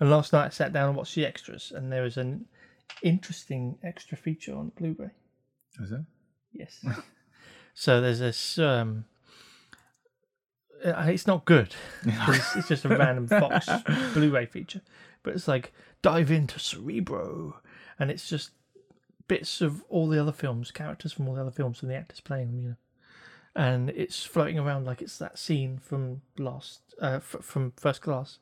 and 0.00 0.11
last 0.11 0.33
night 0.33 0.47
I 0.47 0.49
sat 0.50 0.73
down 0.73 0.89
and 0.89 0.97
watched 0.97 1.15
the 1.15 1.25
extras, 1.25 1.73
and 1.75 1.93
there 1.93 2.03
was 2.03 2.17
an 2.17 2.47
interesting 3.03 3.79
extra 3.83 4.17
feature 4.17 4.55
on 4.55 4.73
Blu-ray. 4.77 5.11
is 5.81 5.93
it? 5.93 6.00
Yes. 6.53 6.85
so 7.75 8.00
there's 8.00 8.19
this 8.19 8.59
um, 8.59 9.05
uh, 10.85 11.07
it's 11.09 11.27
not 11.27 11.45
good. 11.45 11.75
It's, 12.05 12.57
it's 12.57 12.69
just 12.69 12.85
a 12.85 12.89
random 12.89 13.29
Fox 13.29 13.69
Blu-ray 14.15 14.47
feature, 14.47 14.81
but 15.23 15.35
it's 15.35 15.49
like 15.49 15.73
dive 16.03 16.31
into 16.31 16.59
Cerebro, 16.59 17.61
and 17.99 18.11
it's 18.11 18.29
just 18.29 18.50
bits 19.29 19.61
of 19.61 19.83
all 19.89 20.09
the 20.09 20.21
other 20.21 20.33
films, 20.33 20.71
characters 20.71 21.12
from 21.12 21.29
all 21.29 21.35
the 21.35 21.41
other 21.43 21.50
films, 21.50 21.83
and 21.83 21.91
the 21.91 21.95
actors 21.97 22.21
playing 22.21 22.49
them. 22.49 22.61
You 22.61 22.69
know, 22.71 22.77
and 23.55 23.91
it's 23.91 24.25
floating 24.25 24.59
around 24.59 24.85
like 24.87 25.03
it's 25.03 25.19
that 25.19 25.39
scene 25.39 25.79
from 25.79 26.23
last 26.39 26.81
uh, 27.00 27.17
f- 27.23 27.37
from 27.43 27.73
First 27.77 28.03
Class, 28.03 28.39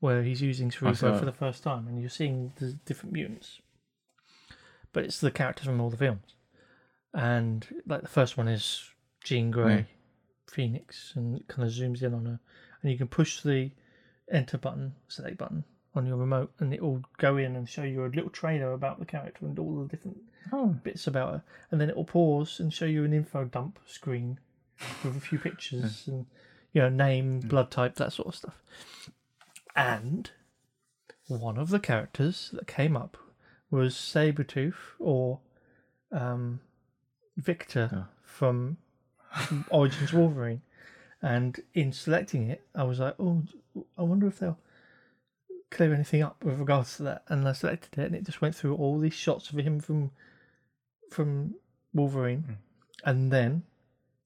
where 0.00 0.22
he's 0.22 0.42
using 0.42 0.70
Cerebro 0.70 1.18
for 1.18 1.24
the 1.24 1.32
first 1.32 1.62
time, 1.62 1.86
and 1.88 2.00
you're 2.00 2.10
seeing 2.10 2.52
the 2.58 2.72
different 2.84 3.12
mutants. 3.12 3.60
But 4.92 5.04
it's 5.04 5.20
the 5.20 5.30
characters 5.30 5.66
from 5.66 5.80
all 5.80 5.90
the 5.90 5.96
films, 5.96 6.34
and 7.12 7.66
like 7.86 8.02
the 8.02 8.08
first 8.08 8.36
one 8.36 8.48
is 8.48 8.82
Jean 9.24 9.50
Grey, 9.50 9.64
Mm. 9.80 9.86
Phoenix, 10.50 11.12
and 11.14 11.36
it 11.36 11.48
kind 11.48 11.66
of 11.68 11.74
zooms 11.74 12.02
in 12.02 12.14
on 12.14 12.24
her, 12.26 12.40
and 12.82 12.90
you 12.90 12.96
can 12.96 13.08
push 13.08 13.42
the 13.42 13.70
enter 14.32 14.56
button, 14.58 14.94
select 15.08 15.36
button 15.38 15.64
on 15.94 16.06
your 16.06 16.16
remote, 16.16 16.52
and 16.58 16.72
it 16.74 16.82
will 16.82 17.02
go 17.16 17.36
in 17.36 17.56
and 17.56 17.68
show 17.68 17.82
you 17.82 18.04
a 18.04 18.08
little 18.08 18.30
trailer 18.30 18.72
about 18.72 18.98
the 18.98 19.06
character 19.06 19.46
and 19.46 19.58
all 19.58 19.82
the 19.82 19.88
different 19.88 20.18
Oh, 20.52 20.68
bits 20.68 21.06
about 21.06 21.32
her, 21.32 21.42
and 21.70 21.80
then 21.80 21.90
it 21.90 21.96
will 21.96 22.04
pause 22.04 22.58
and 22.60 22.72
show 22.72 22.84
you 22.86 23.04
an 23.04 23.12
info 23.12 23.44
dump 23.44 23.78
screen 23.86 24.38
with 25.04 25.16
a 25.16 25.20
few 25.20 25.38
pictures 25.38 26.04
and 26.06 26.26
you 26.72 26.80
know 26.82 26.88
name, 26.88 27.40
blood 27.40 27.70
type, 27.70 27.96
that 27.96 28.12
sort 28.12 28.28
of 28.28 28.34
stuff. 28.34 28.62
And 29.76 30.30
one 31.26 31.58
of 31.58 31.68
the 31.70 31.78
characters 31.80 32.50
that 32.52 32.66
came 32.66 32.96
up 32.96 33.16
was 33.70 33.94
Sabretooth 33.94 34.74
or 34.98 35.40
um, 36.10 36.60
Victor 37.36 37.90
Oh. 37.92 38.04
from 38.24 38.78
Origins 39.70 40.12
Wolverine. 40.12 40.62
And 41.20 41.60
in 41.74 41.92
selecting 41.92 42.48
it, 42.48 42.62
I 42.74 42.84
was 42.84 42.98
like, 43.00 43.14
oh, 43.18 43.42
I 43.98 44.02
wonder 44.02 44.26
if 44.26 44.38
they'll 44.38 44.58
clear 45.70 45.94
anything 45.94 46.22
up 46.22 46.42
with 46.44 46.58
regards 46.58 46.96
to 46.96 47.02
that. 47.04 47.22
And 47.28 47.46
I 47.48 47.52
selected 47.52 47.98
it, 47.98 48.06
and 48.06 48.14
it 48.14 48.24
just 48.24 48.40
went 48.40 48.54
through 48.54 48.76
all 48.76 48.98
these 48.98 49.14
shots 49.14 49.50
of 49.50 49.58
him 49.58 49.80
from 49.80 50.10
from 51.10 51.54
Wolverine, 51.94 52.42
hmm. 52.42 52.52
and 53.04 53.32
then 53.32 53.62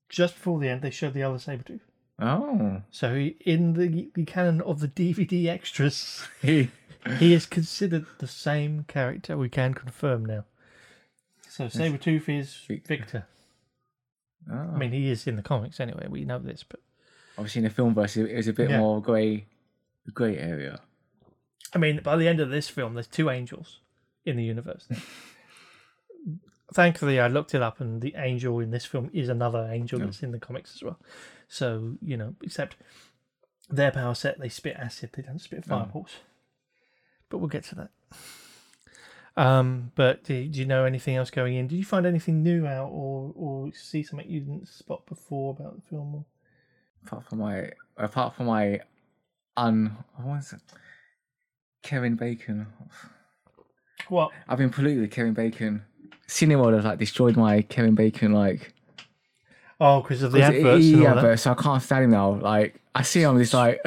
just 0.08 0.34
before 0.34 0.58
the 0.58 0.68
end, 0.68 0.82
they 0.82 0.90
showed 0.90 1.14
the 1.14 1.22
other 1.22 1.38
Sabretooth. 1.38 1.80
oh, 2.18 2.82
So 2.90 3.14
he, 3.14 3.36
in 3.40 3.74
the 3.74 4.10
the 4.14 4.24
canon 4.24 4.60
of 4.62 4.80
the 4.80 4.88
DVD 4.88 5.46
extras, 5.48 6.26
he. 6.40 6.70
he 7.18 7.34
is 7.34 7.46
considered 7.46 8.06
the 8.18 8.28
same 8.28 8.84
character. 8.86 9.36
We 9.36 9.48
can 9.48 9.74
confirm 9.74 10.24
now. 10.24 10.44
So 11.48 11.66
Sabretooth 11.66 12.28
is 12.28 12.54
Victor. 12.68 12.86
Victor. 12.96 13.26
Oh. 14.50 14.70
I 14.74 14.78
mean, 14.78 14.92
he 14.92 15.10
is 15.10 15.26
in 15.26 15.36
the 15.36 15.42
comics 15.42 15.80
anyway. 15.80 16.06
We 16.08 16.24
know 16.24 16.38
this, 16.38 16.62
but 16.62 16.80
obviously 17.36 17.60
in 17.60 17.64
the 17.64 17.70
film 17.70 17.94
version, 17.94 18.28
it 18.28 18.36
was 18.36 18.48
a 18.48 18.52
bit 18.52 18.70
Yeah. 18.70 18.78
more 18.78 19.02
grey, 19.02 19.46
grey 20.14 20.38
area. 20.38 20.80
I 21.74 21.78
mean, 21.78 22.00
by 22.02 22.16
the 22.16 22.28
end 22.28 22.40
of 22.40 22.50
this 22.50 22.68
film, 22.68 22.94
there's 22.94 23.06
two 23.06 23.30
angels 23.30 23.80
in 24.24 24.36
the 24.36 24.44
universe. 24.44 24.86
Thankfully, 26.74 27.20
I 27.20 27.28
looked 27.28 27.54
it 27.54 27.60
up, 27.62 27.80
and 27.80 28.00
the 28.00 28.14
angel 28.16 28.58
in 28.60 28.70
this 28.70 28.84
film 28.86 29.10
is 29.12 29.28
another 29.28 29.68
angel 29.70 29.98
Yeah. 29.98 30.06
that's 30.06 30.22
in 30.22 30.32
the 30.32 30.38
comics 30.38 30.74
as 30.74 30.82
well. 30.82 30.98
So 31.48 31.96
you 32.00 32.16
know, 32.16 32.34
except 32.42 32.76
their 33.68 33.90
power 33.90 34.14
set, 34.14 34.38
they 34.40 34.48
spit 34.48 34.76
acid. 34.78 35.10
They 35.14 35.22
don't 35.22 35.38
spit 35.40 35.64
fireballs. 35.66 36.10
But 37.28 37.38
we'll 37.38 37.48
get 37.48 37.64
to 37.64 37.74
that. 37.74 37.90
Um, 39.34 39.92
but 39.94 40.24
do, 40.24 40.46
do 40.46 40.58
you 40.60 40.66
know 40.66 40.84
anything 40.84 41.16
else 41.16 41.30
going 41.30 41.54
in? 41.54 41.66
Did 41.68 41.76
you 41.76 41.84
find 41.84 42.04
anything 42.06 42.42
new 42.42 42.66
out, 42.66 42.88
or 42.90 43.32
or 43.34 43.72
see 43.74 44.02
something 44.02 44.28
you 44.28 44.40
didn't 44.40 44.68
spot 44.68 45.04
before 45.06 45.52
about 45.58 45.76
the 45.76 45.82
film? 45.82 46.24
Apart 47.06 47.24
from 47.28 47.38
my, 47.38 47.70
apart 47.96 48.34
from 48.34 48.46
my, 48.46 48.80
un, 49.56 49.96
what 50.16 50.26
was 50.36 50.52
it? 50.52 50.60
Kevin 51.82 52.14
Bacon. 52.16 52.66
What? 54.08 54.30
I've 54.48 54.58
been 54.58 54.70
polluted 54.70 55.00
with 55.00 55.10
Kevin 55.10 55.32
Bacon. 55.34 55.82
Cineworld 56.28 56.74
has 56.74 56.84
like 56.84 56.98
destroyed 56.98 57.36
my 57.36 57.62
Kevin 57.62 57.94
Bacon 57.94 58.32
like 58.32 58.72
Oh, 59.80 60.00
because 60.00 60.22
of 60.22 60.32
the 60.32 60.42
adverts. 60.42 60.84
he 60.84 61.00
all 61.04 61.08
adverts, 61.18 61.42
so 61.42 61.50
I 61.50 61.54
can't 61.54 61.82
stand 61.82 62.04
him 62.04 62.10
now. 62.10 62.34
Like 62.34 62.80
I 62.94 63.02
see 63.02 63.22
him, 63.22 63.40
it's 63.40 63.52
like 63.54 63.80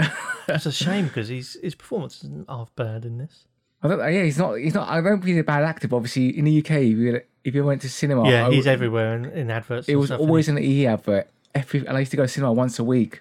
That's 0.47 0.65
a 0.65 0.71
shame 0.71 1.05
because 1.05 1.29
his 1.29 1.57
his 1.61 1.73
performance 1.75 2.17
isn't 2.23 2.49
half 2.49 2.75
bad 2.75 3.05
in 3.05 3.17
this. 3.17 3.45
I 3.81 3.87
don't. 3.87 3.99
Yeah, 3.99 4.23
he's 4.23 4.37
not. 4.37 4.55
He's 4.55 4.73
not. 4.73 4.89
I 4.89 4.95
don't 5.01 5.17
think 5.19 5.27
he's 5.27 5.37
a 5.39 5.43
bad 5.43 5.63
actor. 5.63 5.87
But 5.87 5.97
obviously, 5.97 6.37
in 6.37 6.45
the 6.45 6.59
UK, 6.59 6.71
if 6.71 6.97
you, 6.97 7.21
if 7.43 7.55
you 7.55 7.63
went 7.63 7.81
to 7.83 7.89
cinema, 7.89 8.29
Yeah, 8.29 8.47
I 8.47 8.51
he's 8.51 8.67
everywhere 8.67 9.15
in, 9.15 9.25
in 9.25 9.51
adverts. 9.51 9.87
It 9.87 9.95
was 9.95 10.07
stuff, 10.07 10.19
always 10.19 10.47
an 10.49 10.57
EE 10.57 10.87
advert. 10.87 11.29
Every, 11.53 11.85
and 11.85 11.95
I 11.95 11.99
used 11.99 12.11
to 12.11 12.17
go 12.17 12.23
to 12.23 12.27
cinema 12.27 12.51
once 12.53 12.79
a 12.79 12.83
week. 12.83 13.19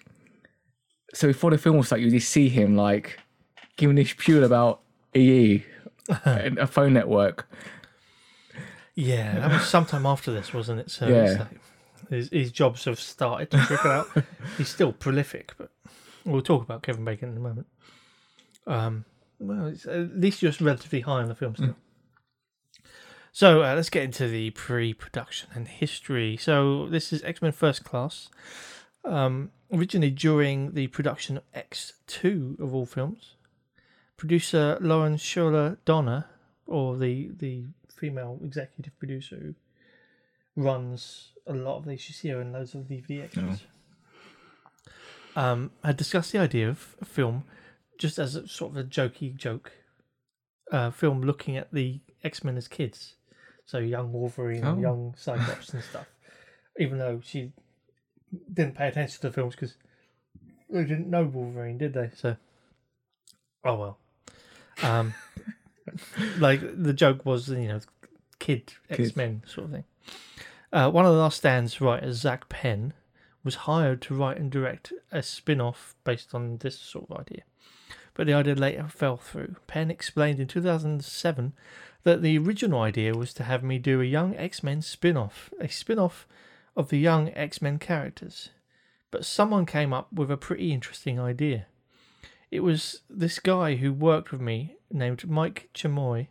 So 1.12 1.28
before 1.28 1.50
the 1.50 1.58
film 1.58 1.76
was 1.76 1.92
like, 1.92 2.00
you 2.00 2.10
just 2.10 2.30
see 2.30 2.48
him 2.48 2.76
like 2.76 3.20
giving 3.76 3.96
this 3.96 4.10
spiel 4.10 4.44
about 4.44 4.80
EE 5.14 5.64
and 6.24 6.58
a 6.58 6.66
phone 6.66 6.92
network. 6.92 7.48
Yeah, 8.94 9.38
that 9.40 9.50
was 9.50 9.66
sometime 9.68 10.06
after 10.06 10.32
this, 10.32 10.52
wasn't 10.54 10.80
it? 10.80 10.90
So 10.90 11.08
Yeah. 11.08 11.38
like 11.50 11.60
his, 12.10 12.28
his 12.30 12.52
jobs 12.52 12.84
have 12.84 13.00
started 13.00 13.50
to 13.50 13.58
trickle 13.66 13.90
out. 13.90 14.08
He's 14.58 14.68
still 14.68 14.92
prolific, 14.92 15.52
but 15.58 15.70
we'll 16.24 16.42
talk 16.42 16.62
about 16.62 16.82
Kevin 16.82 17.04
Bacon 17.04 17.30
in 17.30 17.36
a 17.36 17.40
moment. 17.40 17.66
Um, 18.66 19.04
well, 19.40 19.66
it's, 19.66 19.84
at 19.86 20.16
least 20.18 20.42
you're 20.42 20.52
relatively 20.60 21.00
high 21.00 21.22
on 21.22 21.28
the 21.28 21.34
film 21.34 21.56
still. 21.56 21.76
So 23.32 23.62
uh, 23.64 23.74
let's 23.74 23.90
get 23.90 24.04
into 24.04 24.28
the 24.28 24.50
pre-production 24.50 25.48
and 25.54 25.66
history. 25.66 26.36
So 26.36 26.88
this 26.88 27.12
is 27.12 27.22
X 27.24 27.42
Men 27.42 27.50
First 27.50 27.82
Class. 27.82 28.28
Um, 29.04 29.50
originally 29.72 30.10
during 30.10 30.72
the 30.74 30.86
production 30.86 31.38
of 31.38 31.42
X 31.52 31.94
Two 32.06 32.56
of 32.60 32.72
all 32.72 32.86
films, 32.86 33.33
producer 34.16 34.78
Lauren 34.80 35.16
Shuler 35.16 35.76
Donner, 35.84 36.26
or 36.66 36.96
the 36.96 37.30
the 37.38 37.64
female 37.94 38.38
executive 38.44 38.96
producer 38.98 39.36
who 39.36 39.54
runs 40.62 41.32
a 41.46 41.52
lot 41.52 41.78
of 41.78 41.84
these, 41.86 42.08
you 42.08 42.14
see 42.14 42.28
her 42.28 42.40
in 42.40 42.52
loads 42.52 42.74
of 42.74 42.82
DVD 42.82 43.24
extras, 43.24 43.62
um, 45.36 45.70
had 45.82 45.96
discussed 45.96 46.32
the 46.32 46.38
idea 46.38 46.68
of 46.68 46.96
a 47.00 47.04
film 47.04 47.44
just 47.98 48.18
as 48.18 48.34
a 48.36 48.46
sort 48.48 48.72
of 48.72 48.76
a 48.78 48.84
jokey 48.84 49.34
joke 49.36 49.72
uh, 50.72 50.90
film 50.90 51.22
looking 51.22 51.56
at 51.56 51.72
the 51.72 52.00
X 52.22 52.42
Men 52.44 52.56
as 52.56 52.68
kids. 52.68 53.16
So 53.66 53.78
young 53.78 54.12
Wolverine 54.12 54.64
and 54.64 54.78
Oh. 54.78 54.80
young 54.80 55.14
Cyclops 55.16 55.70
and 55.72 55.82
stuff. 55.82 56.06
Even 56.78 56.98
though 56.98 57.20
she 57.24 57.52
didn't 58.52 58.74
pay 58.76 58.88
attention 58.88 59.20
to 59.20 59.28
the 59.28 59.32
films 59.32 59.54
because 59.54 59.76
they 60.68 60.82
didn't 60.84 61.08
know 61.08 61.24
Wolverine, 61.24 61.78
did 61.78 61.94
they? 61.94 62.10
So, 62.14 62.36
oh 63.64 63.74
well. 63.76 63.98
Um, 64.82 65.14
like 66.38 66.60
the 66.60 66.92
joke 66.92 67.24
was, 67.24 67.48
you 67.48 67.68
know, 67.68 67.80
kid 68.38 68.74
X 68.90 69.16
Men 69.16 69.42
sort 69.46 69.66
of 69.66 69.70
thing. 69.72 69.84
Uh, 70.72 70.90
one 70.90 71.06
of 71.06 71.12
the 71.12 71.20
last 71.20 71.38
stands 71.38 71.80
writers, 71.80 72.16
Zak 72.16 72.48
Penn, 72.48 72.92
was 73.44 73.54
hired 73.54 74.02
to 74.02 74.14
write 74.14 74.38
and 74.38 74.50
direct 74.50 74.92
a 75.12 75.22
spin 75.22 75.60
off 75.60 75.94
based 76.02 76.34
on 76.34 76.58
this 76.58 76.78
sort 76.78 77.08
of 77.10 77.18
idea. 77.18 77.42
But 78.14 78.26
the 78.26 78.34
idea 78.34 78.54
later 78.54 78.88
fell 78.88 79.16
through. 79.16 79.56
Penn 79.66 79.90
explained 79.90 80.40
in 80.40 80.46
2007 80.46 81.52
that 82.04 82.22
the 82.22 82.38
original 82.38 82.80
idea 82.80 83.14
was 83.14 83.34
to 83.34 83.44
have 83.44 83.62
me 83.62 83.78
do 83.78 84.00
a 84.00 84.04
young 84.04 84.36
X 84.36 84.62
Men 84.62 84.82
spin 84.82 85.16
off, 85.16 85.50
a 85.60 85.68
spin 85.68 85.98
off 85.98 86.26
of 86.76 86.88
the 86.88 86.98
young 86.98 87.30
X 87.34 87.60
Men 87.60 87.78
characters. 87.78 88.50
But 89.10 89.24
someone 89.24 89.66
came 89.66 89.92
up 89.92 90.12
with 90.12 90.30
a 90.30 90.36
pretty 90.36 90.72
interesting 90.72 91.20
idea. 91.20 91.66
It 92.54 92.62
was 92.62 93.00
this 93.10 93.40
guy 93.40 93.74
who 93.74 93.92
worked 93.92 94.30
with 94.30 94.40
me 94.40 94.76
named 94.88 95.28
Mike 95.28 95.70
Chamoy. 95.74 96.28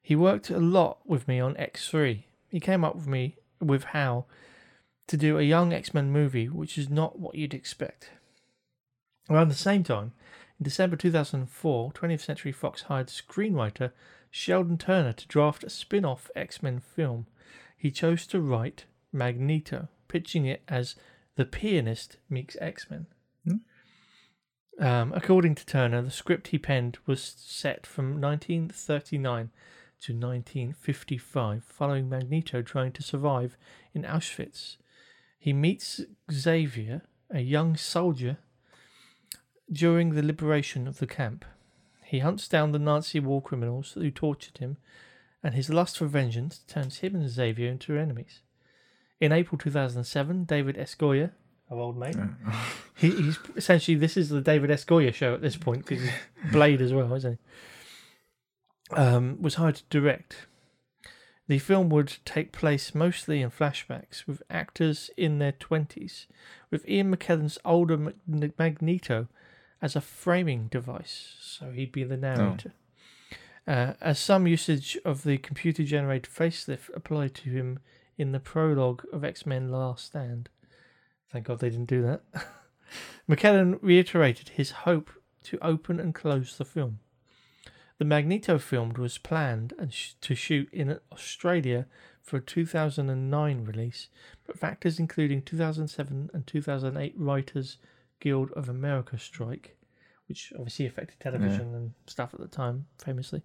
He 0.00 0.14
worked 0.14 0.48
a 0.48 0.60
lot 0.60 1.00
with 1.04 1.26
me 1.26 1.40
on 1.40 1.56
X3. 1.56 2.22
He 2.48 2.60
came 2.60 2.84
up 2.84 2.94
with 2.94 3.08
me 3.08 3.34
with 3.60 3.82
how 3.82 4.26
to 5.08 5.16
do 5.16 5.40
a 5.40 5.42
young 5.42 5.72
X 5.72 5.92
Men 5.92 6.12
movie, 6.12 6.48
which 6.48 6.78
is 6.78 6.88
not 6.88 7.18
what 7.18 7.34
you'd 7.34 7.52
expect. 7.52 8.10
Around 9.28 9.48
the 9.48 9.56
same 9.56 9.82
time, 9.82 10.12
in 10.60 10.62
December 10.62 10.94
2004, 10.94 11.94
20th 11.94 12.20
Century 12.20 12.52
Fox 12.52 12.82
hired 12.82 13.08
screenwriter 13.08 13.90
Sheldon 14.30 14.78
Turner 14.78 15.14
to 15.14 15.26
draft 15.26 15.64
a 15.64 15.70
spin 15.70 16.04
off 16.04 16.30
X 16.36 16.62
Men 16.62 16.78
film. 16.78 17.26
He 17.76 17.90
chose 17.90 18.24
to 18.28 18.40
write 18.40 18.84
Magneto, 19.12 19.88
pitching 20.06 20.46
it 20.46 20.62
as 20.68 20.94
The 21.34 21.44
Pianist 21.44 22.18
Meets 22.28 22.56
X 22.60 22.88
Men. 22.88 23.08
Um, 24.80 25.12
according 25.14 25.56
to 25.56 25.66
Turner, 25.66 26.00
the 26.00 26.10
script 26.10 26.48
he 26.48 26.58
penned 26.58 26.96
was 27.04 27.34
set 27.36 27.86
from 27.86 28.18
1939 28.18 29.50
to 30.00 30.12
1955, 30.14 31.62
following 31.64 32.08
Magneto 32.08 32.62
trying 32.62 32.92
to 32.92 33.02
survive 33.02 33.58
in 33.92 34.04
Auschwitz. 34.04 34.78
He 35.38 35.52
meets 35.52 36.00
Xavier, 36.32 37.02
a 37.30 37.40
young 37.40 37.76
soldier, 37.76 38.38
during 39.70 40.14
the 40.14 40.22
liberation 40.22 40.88
of 40.88 40.98
the 40.98 41.06
camp. 41.06 41.44
He 42.02 42.20
hunts 42.20 42.48
down 42.48 42.72
the 42.72 42.78
Nazi 42.78 43.20
war 43.20 43.42
criminals 43.42 43.92
who 43.92 44.10
tortured 44.10 44.58
him, 44.58 44.78
and 45.42 45.54
his 45.54 45.68
lust 45.68 45.98
for 45.98 46.06
vengeance 46.06 46.60
turns 46.66 46.98
him 47.00 47.14
and 47.14 47.28
Xavier 47.28 47.68
into 47.68 47.98
enemies. 47.98 48.40
In 49.20 49.30
April 49.30 49.58
2007, 49.58 50.44
David 50.44 50.78
S. 50.78 50.94
Goyer, 50.94 51.32
our 51.70 51.78
old 51.78 51.96
mate. 51.96 52.16
He, 52.96 53.10
he's 53.10 53.38
essentially 53.56 53.96
this 53.96 54.16
is 54.16 54.28
the 54.28 54.40
David 54.40 54.70
S. 54.70 54.84
Goyer 54.84 55.14
show 55.14 55.34
at 55.34 55.40
this 55.40 55.56
point 55.56 55.86
because 55.86 56.02
he's 56.02 56.12
Blade 56.52 56.80
as 56.82 56.92
well, 56.92 57.14
isn't 57.14 57.38
he? 58.90 58.96
Um, 58.96 59.40
was 59.40 59.54
hired 59.54 59.76
to 59.76 59.84
direct. 59.88 60.46
The 61.46 61.58
film 61.58 61.88
would 61.90 62.18
take 62.24 62.52
place 62.52 62.94
mostly 62.94 63.42
in 63.42 63.50
flashbacks 63.50 64.26
with 64.26 64.42
actors 64.50 65.10
in 65.16 65.38
their 65.38 65.52
twenties, 65.52 66.26
with 66.70 66.88
Ian 66.88 67.14
McKellen's 67.14 67.58
older 67.64 68.14
Magneto 68.26 69.28
as 69.82 69.96
a 69.96 70.00
framing 70.00 70.68
device, 70.68 71.36
so 71.40 71.70
he'd 71.70 71.92
be 71.92 72.04
the 72.04 72.16
narrator. 72.16 72.72
Uh, 73.66 73.94
as 74.00 74.18
some 74.18 74.46
usage 74.46 74.98
of 75.04 75.22
the 75.22 75.38
computer 75.38 75.84
generated 75.84 76.32
facelift 76.32 76.94
applied 76.94 77.34
to 77.34 77.50
him 77.50 77.78
in 78.18 78.32
the 78.32 78.40
prologue 78.40 79.04
of 79.12 79.24
X 79.24 79.46
Men 79.46 79.70
Last 79.70 80.06
Stand. 80.06 80.48
Thank 81.32 81.46
God 81.46 81.60
they 81.60 81.70
didn't 81.70 81.88
do 81.88 82.02
that. 82.02 82.22
McKellen 83.28 83.78
reiterated 83.80 84.50
his 84.50 84.70
hope 84.70 85.10
to 85.44 85.58
open 85.64 86.00
and 86.00 86.14
close 86.14 86.56
the 86.56 86.64
film. 86.64 86.98
The 87.98 88.04
Magneto 88.04 88.58
film 88.58 88.94
was 88.94 89.18
planned 89.18 89.74
and 89.78 89.92
sh- 89.92 90.14
to 90.22 90.34
shoot 90.34 90.68
in 90.72 90.98
Australia 91.12 91.86
for 92.22 92.38
a 92.38 92.40
2009 92.40 93.64
release, 93.64 94.08
but 94.46 94.58
factors 94.58 94.98
including 94.98 95.42
2007 95.42 96.30
and 96.32 96.46
2008 96.46 97.14
Writers 97.16 97.76
Guild 98.18 98.50
of 98.52 98.68
America 98.68 99.18
strike, 99.18 99.76
which 100.28 100.52
obviously 100.56 100.86
affected 100.86 101.20
television 101.20 101.74
and 101.74 101.92
stuff 102.06 102.34
at 102.34 102.40
the 102.40 102.48
time, 102.48 102.86
famously, 102.98 103.42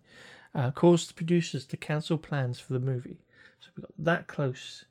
uh, 0.54 0.72
caused 0.72 1.10
the 1.10 1.14
producers 1.14 1.66
to 1.66 1.78
cancel 1.78 2.18
plans 2.18 2.60
for 2.60 2.74
the 2.74 2.80
movie. 2.80 3.20
So 3.60 3.70
we 3.76 3.82
got 3.82 3.92
that 3.98 4.28
close 4.28 4.86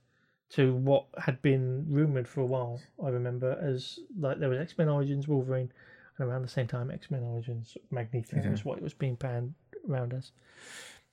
to 0.55 0.75
what 0.75 1.07
had 1.19 1.41
been 1.43 1.87
rumored 1.89 2.29
for 2.29 2.41
a 2.41 2.47
while. 2.47 2.81
I 3.05 3.09
remember 3.09 3.59
as 3.63 3.99
like 4.19 4.39
there 4.39 4.49
was 4.49 4.59
X 4.59 4.77
Men 4.79 4.89
Origins 4.89 5.27
Wolverine, 5.29 5.71
and 6.19 6.29
around 6.29 6.43
the 6.43 6.49
same 6.49 6.67
time 6.67 6.91
X 6.91 7.11
Men 7.11 7.23
Origins 7.23 7.77
Magneto 7.91 8.37
Yeah. 8.37 8.51
was 8.51 8.65
what 8.65 8.81
was 8.83 8.95
being 8.95 9.17
panned 9.17 9.55
around 9.89 10.15
us. 10.15 10.33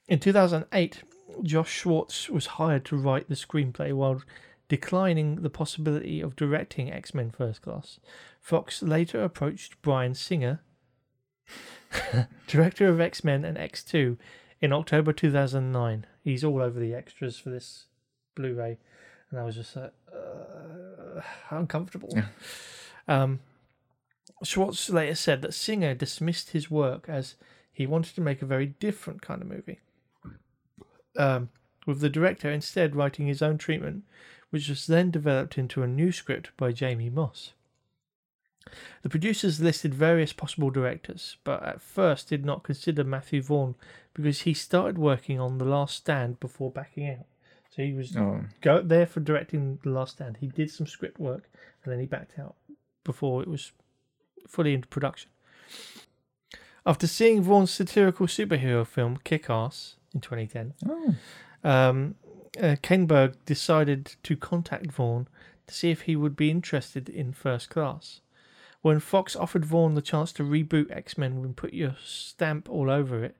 In 0.07 0.19
2008, 0.19 1.03
Josh 1.43 1.71
Schwartz 1.71 2.29
was 2.29 2.45
hired 2.47 2.83
to 2.85 2.97
write 2.97 3.29
the 3.29 3.35
screenplay 3.35 3.93
while 3.93 4.21
declining 4.67 5.41
the 5.41 5.49
possibility 5.49 6.21
of 6.21 6.35
directing 6.35 6.91
X 6.91 7.13
Men 7.13 7.31
First 7.31 7.61
Class. 7.61 7.99
Fox 8.39 8.81
later 8.83 9.23
approached 9.23 9.81
Bryan 9.81 10.13
Singer, 10.15 10.61
director 12.47 12.87
of 12.87 12.99
X 12.99 13.23
Men 13.23 13.43
and 13.45 13.57
X2, 13.57 14.17
in 14.61 14.73
October 14.73 15.13
2009. 15.13 16.05
He's 16.23 16.43
all 16.43 16.61
over 16.61 16.79
the 16.79 16.93
extras 16.93 17.37
for 17.37 17.49
this 17.49 17.85
Blu 18.35 18.53
ray, 18.53 18.77
and 19.31 19.39
I 19.39 19.43
was 19.43 19.55
just 19.55 19.75
like, 19.75 19.93
uh, 20.13 21.21
uncomfortable. 21.49 22.09
Yeah. 22.13 22.25
Um, 23.07 23.39
Schwartz 24.43 24.89
later 24.89 25.15
said 25.15 25.41
that 25.41 25.53
Singer 25.53 25.93
dismissed 25.93 26.51
his 26.51 26.69
work 26.69 27.07
as 27.07 27.35
he 27.71 27.85
wanted 27.85 28.15
to 28.15 28.21
make 28.21 28.41
a 28.41 28.45
very 28.45 28.67
different 28.67 29.21
kind 29.21 29.41
of 29.41 29.47
movie. 29.47 29.79
Um, 31.17 31.49
with 31.85 31.99
the 31.99 32.09
director 32.09 32.51
instead 32.51 32.95
writing 32.95 33.27
his 33.27 33.41
own 33.41 33.57
treatment, 33.57 34.03
which 34.49 34.69
was 34.69 34.87
then 34.87 35.11
developed 35.11 35.57
into 35.57 35.83
a 35.83 35.87
new 35.87 36.11
script 36.11 36.51
by 36.57 36.71
Jamie 36.71 37.09
Moss. 37.09 37.53
The 39.01 39.09
producers 39.09 39.59
listed 39.59 39.93
various 39.93 40.33
possible 40.33 40.69
directors, 40.69 41.37
but 41.43 41.63
at 41.63 41.81
first 41.81 42.29
did 42.29 42.45
not 42.45 42.63
consider 42.63 43.03
Matthew 43.03 43.41
Vaughn 43.41 43.75
because 44.13 44.41
he 44.41 44.53
started 44.53 44.97
working 44.97 45.39
on 45.39 45.57
The 45.57 45.65
Last 45.65 45.95
Stand 45.95 46.39
before 46.39 46.69
backing 46.69 47.09
out. 47.09 47.25
So 47.75 47.81
he 47.81 47.93
was 47.93 48.15
Oh, 48.15 48.41
go 48.59 48.81
there 48.81 49.05
for 49.05 49.21
directing 49.21 49.79
The 49.83 49.89
Last 49.89 50.13
Stand. 50.15 50.37
He 50.37 50.47
did 50.47 50.69
some 50.69 50.87
script 50.87 51.19
work 51.19 51.49
and 51.83 51.91
then 51.91 51.99
he 51.99 52.05
backed 52.05 52.37
out 52.37 52.55
before 53.03 53.41
it 53.41 53.47
was 53.47 53.71
fully 54.47 54.73
into 54.73 54.87
production. 54.87 55.31
After 56.85 57.07
seeing 57.07 57.41
Vaughn's 57.41 57.71
satirical 57.71 58.27
superhero 58.27 58.85
film 58.85 59.19
Kick 59.23 59.49
Ass 59.49 59.95
in 60.13 60.19
2010, 60.19 60.73
oh, 60.89 61.15
um, 61.63 62.15
uh, 62.57 62.75
Kinberg 62.81 63.35
decided 63.45 64.15
to 64.23 64.35
contact 64.35 64.91
Vaughn 64.91 65.27
to 65.67 65.73
see 65.73 65.91
if 65.91 66.01
he 66.01 66.15
would 66.15 66.35
be 66.35 66.49
interested 66.49 67.07
in 67.07 67.33
First 67.33 67.69
Class. 67.69 68.21
When 68.81 68.99
Fox 68.99 69.35
offered 69.35 69.63
Vaughn 69.63 69.93
the 69.93 70.01
chance 70.01 70.33
to 70.33 70.43
reboot 70.43 70.91
X 70.91 71.17
Men 71.17 71.33
and 71.33 71.55
put 71.55 71.73
your 71.73 71.95
stamp 72.03 72.67
all 72.69 72.89
over 72.89 73.23
it, 73.23 73.37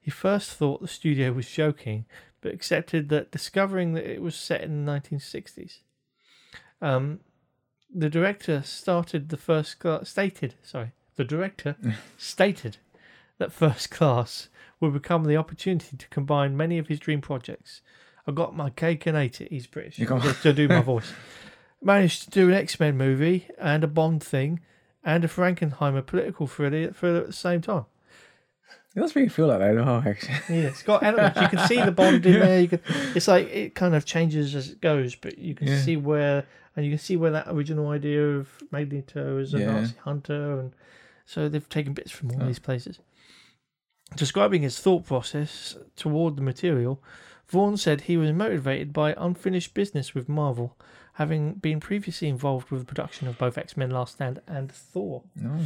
he 0.00 0.10
first 0.10 0.52
thought 0.52 0.80
the 0.80 0.88
studio 0.88 1.32
was 1.32 1.50
joking, 1.50 2.04
but 2.44 2.52
accepted 2.52 3.08
that 3.08 3.32
discovering 3.32 3.94
that 3.94 4.04
it 4.04 4.20
was 4.20 4.36
set 4.36 4.60
in 4.60 4.84
the 4.84 4.92
1960s. 4.92 5.78
Um, 6.82 7.20
the 7.92 8.10
director 8.10 8.62
started 8.62 9.30
the 9.30 9.38
first 9.38 9.78
class 9.78 10.10
stated 10.10 10.54
sorry 10.62 10.92
the 11.16 11.24
director 11.24 11.76
stated 12.18 12.76
that 13.38 13.50
first 13.50 13.90
class 13.90 14.48
would 14.78 14.92
become 14.92 15.24
the 15.24 15.36
opportunity 15.38 15.96
to 15.96 16.08
combine 16.08 16.56
many 16.56 16.76
of 16.76 16.88
his 16.88 17.00
dream 17.00 17.22
projects. 17.22 17.80
I 18.26 18.32
got 18.32 18.54
my 18.54 18.68
cake 18.68 19.06
and 19.06 19.16
ate 19.16 19.40
it. 19.40 19.50
He's 19.50 19.66
British. 19.66 19.98
You 19.98 20.06
got- 20.06 20.22
to, 20.42 20.52
do 20.52 20.68
my 20.68 20.80
voice. 20.92 21.12
Managed 21.82 22.24
to 22.24 22.30
do 22.30 22.48
an 22.48 22.54
X 22.54 22.78
Men 22.78 22.96
movie 22.96 23.48
and 23.58 23.82
a 23.82 23.88
Bond 23.88 24.22
thing 24.22 24.60
and 25.02 25.24
a 25.24 25.28
Frankenheimer 25.28 26.04
political 26.04 26.46
thriller 26.46 26.88
at 26.88 27.00
the 27.00 27.32
same 27.32 27.62
time. 27.62 27.86
It 28.96 29.00
does 29.00 29.14
make 29.16 29.24
you 29.24 29.30
feel 29.30 29.48
like 29.48 29.58
that. 29.58 29.76
Oh, 29.76 30.02
actually. 30.06 30.34
Yeah, 30.56 30.68
it's 30.68 30.82
got 30.82 31.02
elements. 31.02 31.40
You 31.40 31.48
can 31.48 31.66
see 31.66 31.82
the 31.82 31.90
Bond 31.92 32.24
in 32.26 32.32
there. 32.40 32.60
You 32.60 32.68
can. 32.68 32.80
It's 33.16 33.26
like 33.28 33.48
it 33.48 33.74
kind 33.74 33.94
of 33.94 34.04
changes 34.04 34.54
as 34.54 34.70
it 34.70 34.80
goes, 34.80 35.14
but 35.16 35.36
you 35.38 35.54
can 35.54 35.66
Yeah. 35.68 35.80
see 35.80 35.96
where 35.96 36.46
and 36.76 36.84
you 36.84 36.90
can 36.92 36.98
see 36.98 37.16
where 37.16 37.30
that 37.30 37.46
original 37.48 37.88
idea 37.90 38.20
of 38.36 38.48
Magneto 38.72 39.38
as 39.38 39.54
a 39.54 39.58
Yeah. 39.58 39.66
Nazi 39.80 39.94
hunter, 40.04 40.58
and 40.60 40.72
so 41.24 41.48
they've 41.48 41.68
taken 41.68 41.92
bits 41.92 42.10
from 42.10 42.30
all 42.32 42.42
Oh. 42.42 42.46
these 42.46 42.58
places. 42.58 42.98
Describing 44.16 44.62
his 44.62 44.78
thought 44.78 45.06
process 45.06 45.76
toward 45.96 46.36
the 46.36 46.42
material, 46.42 47.02
Vaughn 47.48 47.76
said 47.76 48.02
he 48.02 48.16
was 48.16 48.32
motivated 48.32 48.92
by 48.92 49.14
unfinished 49.16 49.74
business 49.74 50.14
with 50.14 50.28
Marvel, 50.28 50.76
having 51.14 51.54
been 51.54 51.80
previously 51.80 52.28
involved 52.28 52.70
with 52.70 52.80
the 52.80 52.86
production 52.86 53.26
of 53.28 53.38
both 53.38 53.58
X 53.58 53.76
Men 53.76 53.90
Last 53.90 54.14
Stand 54.14 54.40
and 54.46 54.70
Thor. 54.70 55.22
No. 55.36 55.60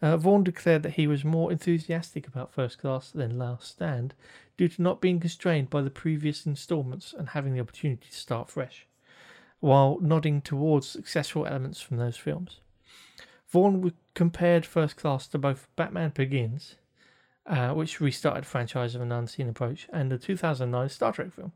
Uh, 0.00 0.16
Vaughn 0.16 0.44
declared 0.44 0.82
that 0.84 0.94
he 0.94 1.06
was 1.06 1.24
more 1.24 1.50
enthusiastic 1.50 2.26
about 2.26 2.52
First 2.52 2.78
Class 2.78 3.10
than 3.10 3.38
Last 3.38 3.68
Stand 3.68 4.14
due 4.56 4.68
to 4.68 4.82
not 4.82 5.00
being 5.00 5.18
constrained 5.18 5.70
by 5.70 5.82
the 5.82 5.90
previous 5.90 6.46
installments 6.46 7.12
and 7.16 7.30
having 7.30 7.54
the 7.54 7.60
opportunity 7.60 8.06
to 8.08 8.16
start 8.16 8.48
fresh, 8.48 8.86
while 9.60 9.98
nodding 10.00 10.40
towards 10.40 10.86
successful 10.86 11.46
elements 11.46 11.80
from 11.80 11.96
those 11.96 12.16
films. 12.16 12.60
Vaughn 13.48 13.92
compared 14.14 14.64
First 14.64 14.96
Class 14.96 15.26
to 15.28 15.38
both 15.38 15.68
Batman 15.74 16.10
Begins, 16.10 16.76
uh, 17.46 17.70
which 17.70 18.00
restarted 18.00 18.44
the 18.44 18.48
franchise 18.48 18.94
of 18.94 19.00
an 19.00 19.10
unseen 19.10 19.48
approach, 19.48 19.88
and 19.92 20.12
the 20.12 20.18
2009 20.18 20.88
Star 20.90 21.12
Trek 21.12 21.32
film, 21.32 21.52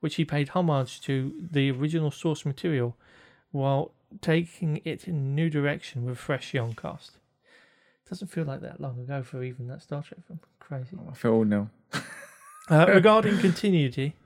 which 0.00 0.16
he 0.16 0.24
paid 0.24 0.50
homage 0.50 1.00
to 1.02 1.34
the 1.40 1.70
original 1.70 2.10
source 2.10 2.44
material 2.44 2.96
while 3.50 3.92
taking 4.20 4.80
it 4.84 5.08
in 5.08 5.14
a 5.14 5.18
new 5.18 5.50
direction 5.50 6.04
with 6.04 6.14
a 6.14 6.18
fresh 6.18 6.54
young 6.54 6.72
cast. 6.72 7.16
Doesn't 8.10 8.28
feel 8.28 8.44
like 8.44 8.60
that 8.62 8.80
long 8.80 8.98
ago 9.00 9.22
for 9.22 9.42
even 9.42 9.68
that 9.68 9.82
Star 9.82 10.02
Trek 10.02 10.20
film. 10.26 10.40
Crazy. 10.58 10.98
I 11.08 11.14
feel 11.14 11.30
old 11.32 11.46
now. 11.48 11.70
Uh, 12.68 12.86
regarding 12.88 13.38
continuity, 13.38 14.16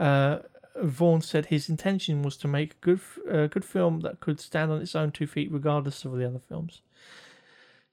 uh, 0.00 0.40
Vaughn 0.82 1.22
said 1.22 1.46
his 1.46 1.68
intention 1.68 2.22
was 2.22 2.36
to 2.38 2.48
make 2.48 2.72
a 2.72 2.76
good, 2.80 3.00
uh, 3.30 3.46
good 3.46 3.64
film 3.64 4.00
that 4.00 4.18
could 4.20 4.40
stand 4.40 4.70
on 4.72 4.82
its 4.82 4.94
own 4.96 5.12
two 5.12 5.26
feet 5.26 5.50
regardless 5.52 6.04
of 6.04 6.12
the 6.16 6.26
other 6.26 6.40
films. 6.40 6.82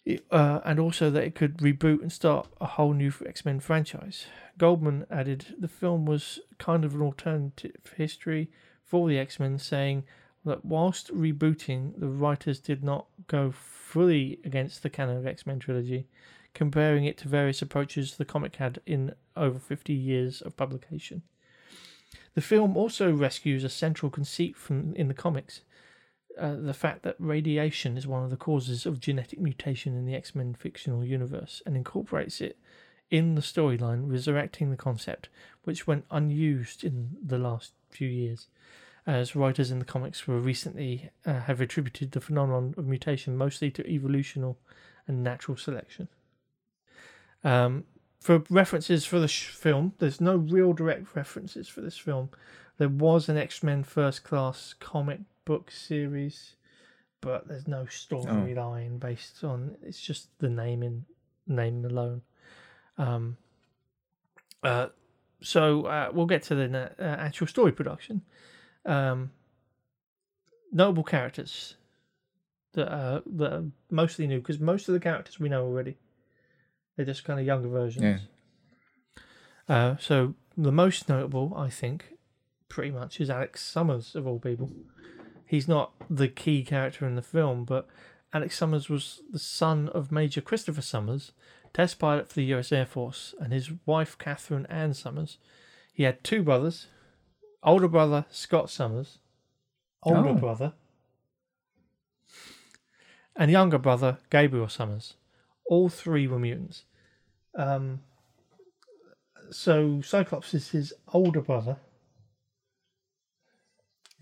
It- 0.04 0.26
uh, 0.32 0.62
and 0.66 0.80
also 0.80 1.10
that 1.12 1.24
it 1.24 1.36
could 1.36 1.58
reboot 1.58 2.02
and 2.02 2.12
start 2.12 2.48
a 2.60 2.66
whole 2.66 2.94
new 2.94 3.12
X 3.26 3.46
Men 3.46 3.60
franchise. 3.60 4.26
Goldman 4.58 5.06
added 5.12 5.56
the 5.60 5.68
film 5.68 6.06
was 6.06 6.40
kind 6.58 6.84
of 6.86 6.96
an 6.96 7.02
alternative 7.02 7.72
history 7.96 8.50
for 8.84 9.08
the 9.08 9.18
X 9.20 9.40
Men, 9.40 9.58
saying 9.60 10.04
that 10.46 10.64
whilst 10.64 11.14
rebooting, 11.14 12.00
the 12.00 12.08
writers 12.08 12.60
did 12.60 12.84
not 12.84 13.08
go 13.28 13.52
fully 13.52 14.40
against 14.44 14.84
the 14.84 14.90
canon 14.90 15.18
of 15.18 15.28
X 15.28 15.46
Men 15.46 15.60
trilogy, 15.60 16.08
comparing 16.54 17.06
it 17.06 17.18
to 17.18 17.28
various 17.28 17.62
approaches 17.62 18.16
the 18.16 18.26
comic 18.26 18.58
had 18.58 18.80
in 18.86 19.14
over 19.36 19.60
50 19.60 19.94
years 19.94 20.42
of 20.42 20.56
publication. 20.56 21.24
The 22.36 22.42
film 22.42 22.78
also 22.78 23.12
rescues 23.12 23.64
a 23.64 23.70
central 23.70 24.10
conceit 24.10 24.56
from 24.56 24.94
in 24.96 25.08
the 25.08 25.14
comics. 25.14 25.62
Uh, 26.40 26.56
the 26.56 26.74
fact 26.74 27.04
that 27.04 27.16
radiation 27.18 27.98
is 27.98 28.06
one 28.06 28.24
of 28.24 28.30
the 28.30 28.38
causes 28.38 28.86
of 28.86 29.00
genetic 29.00 29.40
mutation 29.40 29.96
in 29.98 30.06
the 30.06 30.16
X 30.16 30.36
Men 30.36 30.54
fictional 30.54 31.04
universe 31.04 31.62
and 31.66 31.76
incorporates 31.76 32.42
it 32.42 32.58
in 33.10 33.36
the 33.36 33.42
storyline, 33.42 34.12
resurrecting 34.12 34.72
the 34.72 34.78
concept, 34.78 35.30
which 35.64 35.88
went 35.88 36.06
unused 36.12 36.84
in 36.84 37.16
the 37.24 37.38
last 37.38 37.74
few 37.90 38.08
years, 38.08 38.48
as 39.08 39.36
writers 39.36 39.72
in 39.72 39.80
the 39.80 39.86
comics 39.86 40.28
were 40.28 40.39
recently 40.39 41.12
uh, 41.26 41.41
have 41.41 41.62
attributed 41.62 42.12
the 42.12 42.22
phenomenon 42.22 42.74
of 42.78 42.88
mutation 42.88 43.38
mostly 43.38 43.70
to 43.72 43.88
evolutional 43.88 44.58
and 45.08 45.24
natural 45.24 45.58
selection. 45.58 46.08
Um, 47.44 47.84
for 48.20 48.44
references 48.50 49.06
for 49.06 49.20
the 49.20 49.28
sh- 49.28 49.50
film, 49.50 49.94
there's 50.00 50.20
no 50.20 50.36
real 50.36 50.74
direct 50.74 51.15
references 51.15 51.68
for 51.68 51.82
this 51.82 51.98
film. 51.98 52.30
There 52.78 52.89
was 52.89 53.30
an 53.30 53.38
X 53.38 53.62
Men 53.62 53.84
First 53.84 54.24
Class 54.24 54.74
comic 54.80 55.20
book 55.46 55.70
series, 55.70 56.56
but 57.22 57.48
there's 57.48 57.68
no 57.68 57.84
storyline 57.86 59.00
based 59.00 59.44
on. 59.44 59.78
It's 59.84 60.02
just 60.02 60.30
the 60.39 60.50
naming, 60.50 61.06
name 61.48 61.86
alone. 61.86 62.22
Um. 62.98 63.38
Uh, 64.63 64.88
so 65.41 65.86
uh, 65.86 66.10
we'll 66.12 66.26
get 66.26 66.41
to 66.44 66.56
the 66.56 66.68
na- 66.68 66.89
uh, 66.98 67.18
actual 67.20 67.46
story 67.46 67.72
production. 67.72 68.24
Um. 68.86 69.32
Notable 70.71 71.04
characters 71.04 71.76
that 72.74 72.91
are 72.91 73.24
that 73.26 73.54
are 73.54 73.63
mostly 73.89 74.28
new 74.28 74.39
because 74.39 74.60
most 74.60 74.88
of 74.88 74.93
the 74.93 75.00
characters 75.00 75.39
we 75.39 75.50
know 75.50 75.63
already. 75.63 75.98
They're 76.95 77.06
just 77.06 77.24
kind 77.26 77.39
of 77.39 77.45
younger 77.45 77.67
versions. 77.67 78.04
Uh, 79.67 79.95
so 80.00 80.34
the 80.58 80.71
most 80.71 81.10
notable, 81.10 81.54
I 81.56 81.69
think, 81.69 82.13
pretty 82.69 82.91
much 82.91 83.19
is 83.19 83.30
Alex 83.30 83.62
Summers 83.62 84.15
of 84.15 84.26
all 84.28 84.39
people. 84.39 84.71
He's 85.45 85.67
not 85.67 85.91
the 86.10 86.28
key 86.28 86.63
character 86.63 87.06
in 87.06 87.15
the 87.15 87.21
film, 87.21 87.65
but 87.65 87.88
Alex 88.34 88.58
Summers 88.58 88.89
was 88.89 89.21
the 89.30 89.39
son 89.39 89.89
of 89.89 90.12
Major 90.12 90.41
Christopher 90.41 90.82
Summers, 90.82 91.34
test 91.74 92.00
pilot 92.00 92.30
for 92.30 92.36
the 92.36 92.45
U.S. 92.45 92.71
Air 92.71 92.86
Force, 92.86 93.36
and 93.39 93.52
his 93.52 93.71
wife 93.86 94.17
Catherine 94.17 94.65
Ann 94.67 94.93
Summers. 94.93 95.38
He 95.93 96.04
had 96.04 96.24
two 96.24 96.43
brothers, 96.43 96.88
older 97.65 97.88
brother 97.89 98.25
Scott 98.32 98.69
Summers, 98.69 99.17
older 100.04 100.30
Oh. 100.30 100.34
brother, 100.36 100.73
and 103.36 103.51
younger 103.51 103.78
brother 103.78 104.19
Gabriel 104.30 104.69
Summers. 104.69 105.15
All 105.65 105.89
three 105.89 106.28
were 106.28 106.39
mutants. 106.39 106.84
Um, 107.56 108.01
so 109.51 110.01
Cyclops 110.01 110.54
is 110.54 110.69
his 110.69 110.93
older 111.13 111.41
brother, 111.41 111.78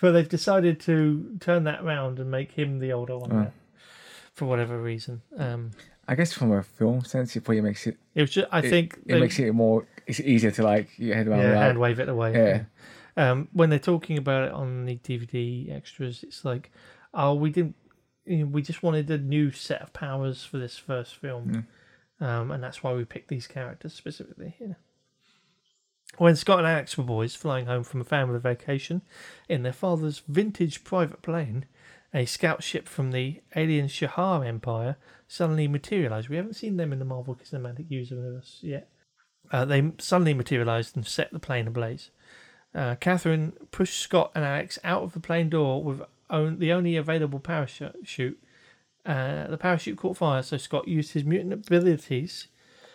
but 0.00 0.12
they've 0.12 0.28
decided 0.28 0.80
to 0.80 1.36
turn 1.40 1.64
that 1.64 1.82
round 1.84 2.18
and 2.18 2.30
make 2.30 2.52
him 2.52 2.78
the 2.78 2.92
older 2.92 3.16
one 3.18 3.32
Oh. 3.32 3.36
now, 3.42 3.52
for 4.34 4.46
whatever 4.46 4.80
reason. 4.80 5.22
Um, 5.36 5.70
I 6.10 6.16
guess 6.16 6.32
from 6.32 6.50
a 6.50 6.60
film 6.60 7.04
sense, 7.04 7.36
it 7.36 7.44
probably 7.44 7.60
makes 7.60 7.86
it. 7.86 7.96
it 8.16 8.20
was 8.22 8.30
just, 8.30 8.48
I 8.50 8.58
it- 8.58 8.68
think, 8.68 8.98
it, 9.06 9.20
makes 9.20 9.38
it 9.38 9.52
more. 9.52 9.86
It's 10.08 10.18
easier 10.18 10.50
to 10.50 10.64
like 10.64 10.88
your 10.98 11.14
head 11.14 11.28
around. 11.28 11.42
yeah, 11.42 11.54
hand 11.54 11.78
wave 11.78 12.00
it 12.00 12.08
away. 12.08 12.32
yeah. 12.32 12.64
Um, 13.16 13.46
when 13.52 13.70
they're 13.70 13.78
talking 13.78 14.18
about 14.18 14.48
it 14.48 14.52
on 14.52 14.86
the 14.86 14.96
DVD 14.96 15.72
extras, 15.72 16.24
it's 16.24 16.44
like, 16.44 16.72
oh, 17.14 17.34
we 17.34 17.50
didn't, 17.50 17.76
you 18.24 18.38
know, 18.38 18.46
we 18.46 18.60
just 18.60 18.82
wanted 18.82 19.08
a 19.08 19.18
new 19.18 19.52
set 19.52 19.82
of 19.82 19.92
powers 19.92 20.44
for 20.44 20.58
this 20.58 20.76
first 20.76 21.14
film, 21.14 21.66
um, 22.20 22.50
and 22.50 22.60
that's 22.62 22.82
why 22.82 22.92
we 22.92 23.04
picked 23.04 23.28
these 23.28 23.46
characters 23.46 23.94
specifically. 23.94 24.56
Know. 24.60 24.74
When 26.18 26.34
Scott 26.34 26.58
and 26.58 26.66
Alex 26.66 26.98
were 26.98 27.04
boys 27.04 27.36
flying 27.36 27.66
home 27.66 27.84
from 27.84 28.00
a 28.00 28.04
family 28.04 28.40
vacation 28.40 29.02
in 29.48 29.62
their 29.62 29.72
father's 29.72 30.22
vintage 30.26 30.82
private 30.82 31.22
plane, 31.22 31.66
a 32.12 32.24
scout 32.24 32.62
ship 32.62 32.88
from 32.88 33.12
the 33.12 33.40
alien 33.54 33.86
Shi'ar 33.86 34.46
Empire 34.46 34.96
suddenly 35.28 35.68
materialized. 35.68 36.28
We 36.28 36.36
haven't 36.36 36.54
seen 36.56 36.76
them 36.76 36.92
in 36.92 36.98
the 36.98 37.04
Marvel 37.04 37.36
Cinematic 37.36 37.90
Universe 37.90 38.58
yet. 38.62 38.88
Uh, 39.52 39.64
they 39.64 39.92
suddenly 39.98 40.34
materialized 40.34 40.96
and 40.96 41.06
set 41.06 41.32
the 41.32 41.38
plane 41.38 41.66
ablaze. 41.66 42.10
Uh, 42.74 42.94
Catherine 42.96 43.52
pushed 43.70 43.98
Scott 43.98 44.30
and 44.34 44.44
Alex 44.44 44.78
out 44.84 45.02
of 45.02 45.12
the 45.12 45.20
plane 45.20 45.48
door 45.48 45.82
with 45.82 46.02
own, 46.28 46.58
the 46.58 46.72
only 46.72 46.96
available 46.96 47.40
parachute. 47.40 48.38
Uh, 49.04 49.46
the 49.48 49.58
parachute 49.58 49.98
caught 49.98 50.16
fire, 50.16 50.42
so 50.42 50.56
Scott 50.56 50.86
used 50.86 51.12
his 51.12 51.24
mutant 51.24 51.52
abilities 51.52 52.48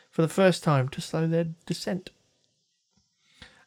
for 0.09 0.21
the 0.21 0.27
first 0.29 0.63
time 0.63 0.87
to 0.89 1.01
slow 1.01 1.27
their 1.27 1.47
descent. 1.65 2.11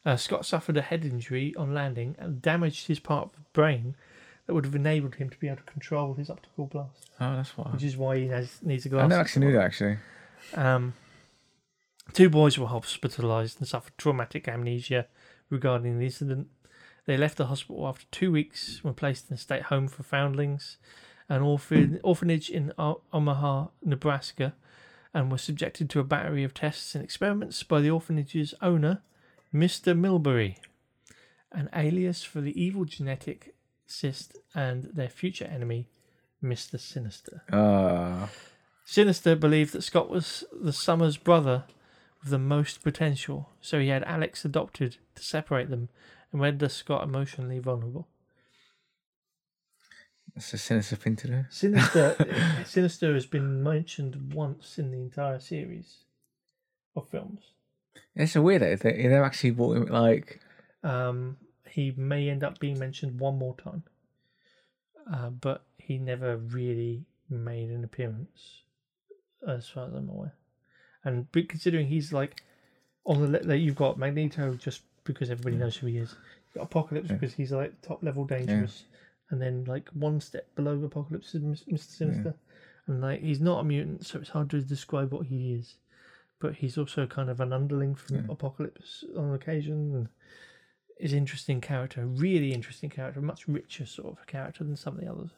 Uh, 0.05 0.15
Scott 0.15 0.45
suffered 0.45 0.77
a 0.77 0.81
head 0.81 1.05
injury 1.05 1.53
on 1.55 1.73
landing 1.73 2.15
and 2.17 2.41
damaged 2.41 2.87
his 2.87 2.99
part 2.99 3.25
of 3.25 3.33
the 3.33 3.41
brain 3.53 3.95
that 4.49 4.55
would 4.55 4.65
have 4.65 4.73
enabled 4.73 5.13
him 5.13 5.29
to 5.29 5.37
be 5.37 5.45
able 5.45 5.57
to 5.57 5.63
control 5.63 6.15
his 6.15 6.27
optical 6.27 6.65
blast, 6.65 7.11
Oh, 7.21 7.35
that's 7.35 7.55
why. 7.55 7.65
which 7.65 7.83
is 7.83 7.95
why 7.95 8.17
he 8.17 8.27
has, 8.29 8.57
needs 8.63 8.83
a 8.87 8.89
I 8.89 8.91
glass. 8.93 9.09
never 9.09 9.21
actually 9.21 9.45
knew 9.45 9.53
that 9.53 9.61
actually. 9.61 9.97
Um, 10.55 10.93
two 12.13 12.31
boys 12.31 12.57
were 12.57 12.65
hospitalised 12.65 13.59
and 13.59 13.67
suffered 13.67 13.95
traumatic 13.99 14.47
amnesia 14.47 15.05
regarding 15.51 15.99
the 15.99 16.05
incident. 16.05 16.47
They 17.05 17.15
left 17.15 17.37
the 17.37 17.45
hospital 17.45 17.85
after 17.87 18.07
two 18.09 18.31
weeks 18.31 18.77
and 18.77 18.85
were 18.85 18.93
placed 18.93 19.29
in 19.29 19.35
a 19.35 19.37
state 19.37 19.61
home 19.63 19.87
for 19.87 20.01
foundlings, 20.01 20.77
an 21.29 21.43
orphan- 21.43 21.99
orphanage 22.03 22.49
in 22.49 22.73
Omaha, 22.79 23.67
Nebraska, 23.85 24.55
and 25.13 25.31
were 25.31 25.37
subjected 25.37 25.91
to 25.91 25.99
a 25.99 26.03
battery 26.03 26.43
of 26.43 26.55
tests 26.55 26.95
and 26.95 27.03
experiments 27.03 27.61
by 27.61 27.81
the 27.81 27.91
orphanage's 27.91 28.55
owner, 28.63 29.03
Mr. 29.53 29.95
Milbury, 29.95 30.55
an 31.51 31.69
alias 31.75 32.23
for 32.23 32.41
the 32.41 32.59
evil 32.59 32.85
genetic 32.85 33.53
cyst 33.91 34.37
and 34.55 34.83
their 34.93 35.09
future 35.09 35.45
enemy, 35.45 35.87
Mr. 36.43 36.79
Sinister. 36.79 37.43
Uh, 37.51 38.27
Sinister 38.85 39.35
believed 39.35 39.73
that 39.73 39.83
Scott 39.83 40.09
was 40.09 40.43
the 40.51 40.73
Summers 40.73 41.17
brother 41.17 41.65
with 42.21 42.31
the 42.31 42.39
most 42.39 42.83
potential, 42.83 43.49
so 43.61 43.79
he 43.79 43.89
had 43.89 44.03
Alex 44.03 44.43
adopted 44.45 44.97
to 45.15 45.23
separate 45.23 45.69
them 45.69 45.89
and 46.31 46.41
render 46.41 46.69
Scott 46.69 47.03
emotionally 47.03 47.59
vulnerable. 47.59 48.07
that's 50.35 50.53
a 50.53 50.57
sinister 50.57 50.95
thing 50.95 51.15
to 51.17 51.27
do. 51.27 51.45
Sinister, 51.49 52.15
Sinister 52.65 53.13
has 53.13 53.25
been 53.25 53.63
mentioned 53.63 54.33
once 54.33 54.77
in 54.77 54.91
the 54.91 54.97
entire 54.97 55.39
series 55.39 56.05
of 56.95 57.07
films. 57.09 57.41
It's 58.15 58.35
a 58.35 58.41
weird 58.41 58.61
that 58.61 58.79
they 58.81 58.91
they 58.91 59.03
never 59.03 59.23
actually 59.23 59.51
brought 59.51 59.77
him 59.77 59.85
like. 59.87 60.39
Um, 60.83 61.37
he 61.69 61.91
may 61.97 62.29
end 62.29 62.43
up 62.43 62.59
being 62.59 62.77
mentioned 62.79 63.19
one 63.19 63.37
more 63.37 63.55
time, 63.55 63.83
uh, 65.11 65.29
but 65.29 65.63
he 65.77 65.97
never 65.97 66.37
really 66.37 67.05
made 67.29 67.69
an 67.69 67.83
appearance, 67.83 68.61
as 69.47 69.67
far 69.67 69.87
as 69.87 69.93
I'm 69.93 70.09
aware. 70.09 70.33
And 71.03 71.27
considering 71.31 71.87
he's 71.87 72.11
like 72.11 72.43
on 73.05 73.21
the 73.21 73.27
le- 73.39 73.47
like 73.47 73.61
you've 73.61 73.75
got 73.75 73.97
Magneto 73.97 74.53
just 74.55 74.81
because 75.05 75.29
everybody 75.31 75.55
knows 75.55 75.77
who 75.77 75.87
he 75.87 75.97
is. 75.97 76.13
You've 76.47 76.55
got 76.55 76.63
Apocalypse 76.63 77.09
Yeah. 77.09 77.15
because 77.15 77.33
he's 77.33 77.51
like 77.51 77.81
top 77.81 78.03
level 78.03 78.25
dangerous, 78.25 78.83
and 79.29 79.41
then 79.41 79.63
like 79.65 79.89
one 79.89 80.19
step 80.19 80.53
below 80.55 80.83
Apocalypse 80.83 81.33
is 81.35 81.41
Mr. 81.41 81.89
Sinister, 81.89 82.33
and 82.87 83.01
like 83.01 83.21
he's 83.21 83.39
not 83.39 83.59
a 83.61 83.63
mutant, 83.63 84.05
so 84.05 84.19
it's 84.19 84.29
hard 84.29 84.49
to 84.51 84.61
describe 84.61 85.11
what 85.13 85.27
he 85.27 85.53
is. 85.53 85.75
But 86.41 86.55
he's 86.55 86.77
also 86.77 87.05
kind 87.05 87.29
of 87.29 87.39
an 87.41 87.51
underling 87.53 87.95
from 87.95 88.15
Yeah. 88.17 88.21
Apocalypse 88.29 89.03
on 89.17 89.33
occasion, 89.33 89.93
and 89.95 90.09
is 90.99 91.13
interesting 91.13 91.61
character, 91.61 92.05
really 92.05 92.53
interesting 92.53 92.89
character, 92.89 93.21
much 93.21 93.47
richer 93.47 93.85
sort 93.85 94.17
of 94.19 94.27
character 94.27 94.63
than 94.63 94.75
some 94.75 94.95
of 94.95 95.01
the 95.01 95.09
others 95.11 95.29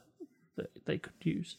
that 0.58 0.70
they 0.86 0.98
could 0.98 1.14
use. 1.22 1.58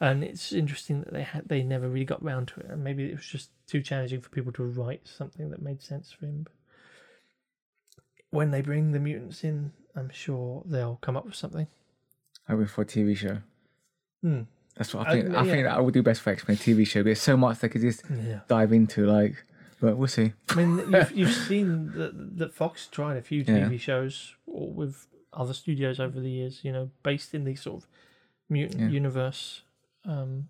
And 0.00 0.22
it's 0.22 0.52
interesting 0.52 1.00
that 1.00 1.12
they 1.12 1.22
had 1.22 1.48
they 1.48 1.62
never 1.62 1.88
really 1.88 2.04
got 2.04 2.22
round 2.22 2.48
to 2.48 2.60
it, 2.60 2.66
and 2.68 2.84
maybe 2.84 3.04
it 3.04 3.16
was 3.16 3.24
just 3.26 3.50
too 3.66 3.80
challenging 3.80 4.20
for 4.20 4.28
people 4.28 4.52
to 4.52 4.64
write 4.64 5.02
something 5.08 5.50
that 5.50 5.62
made 5.62 5.80
sense 5.82 6.12
for 6.12 6.26
him. 6.26 6.44
But 6.44 6.52
when 8.30 8.50
they 8.50 8.60
bring 8.60 8.92
the 8.92 8.98
mutants 9.00 9.42
in, 9.44 9.72
I'm 9.94 10.10
sure 10.10 10.62
they'll 10.66 10.96
come 10.96 11.16
up 11.16 11.24
with 11.24 11.34
something. 11.34 11.66
Hoping 12.48 12.66
for 12.66 12.82
a 12.82 12.84
TV 12.86 13.16
show. 13.16 13.38
Hmm. 14.22 14.42
That's 14.76 14.92
what 14.92 15.06
Uh, 15.06 15.10
I 15.10 15.12
think. 15.14 15.34
I 15.34 15.44
yeah. 15.44 15.50
think 15.52 15.64
that 15.64 15.76
I 15.76 15.80
would 15.80 15.94
do 15.94 16.02
best 16.02 16.20
for 16.20 16.30
X 16.30 16.46
Men 16.46 16.56
TV 16.58 16.86
show. 16.86 17.02
There's 17.02 17.20
so 17.20 17.36
much 17.36 17.60
they 17.60 17.68
could 17.70 17.80
just 17.80 18.02
Yeah. 18.10 18.40
dive 18.48 18.72
into, 18.72 19.06
like. 19.06 19.44
But 19.86 19.98
we'll 19.98 20.08
see. 20.08 20.32
I 20.50 20.54
mean, 20.56 20.78
you've, 20.92 21.12
you've 21.12 21.32
seen 21.32 21.92
that 21.92 22.38
that 22.38 22.52
Fox 22.52 22.88
tried 22.88 23.16
a 23.16 23.22
few 23.22 23.42
Yeah. 23.46 23.68
TV 23.68 23.78
shows 23.78 24.34
or 24.46 24.68
with 24.72 25.06
other 25.32 25.52
studios 25.54 26.00
over 26.00 26.18
the 26.18 26.28
years, 26.30 26.60
you 26.64 26.72
know, 26.72 26.90
based 27.04 27.34
in 27.34 27.44
the 27.44 27.54
sort 27.54 27.82
of 27.84 27.88
mutant 28.48 28.80
Yeah. 28.80 28.88
universe. 28.88 29.62
Um, 30.04 30.48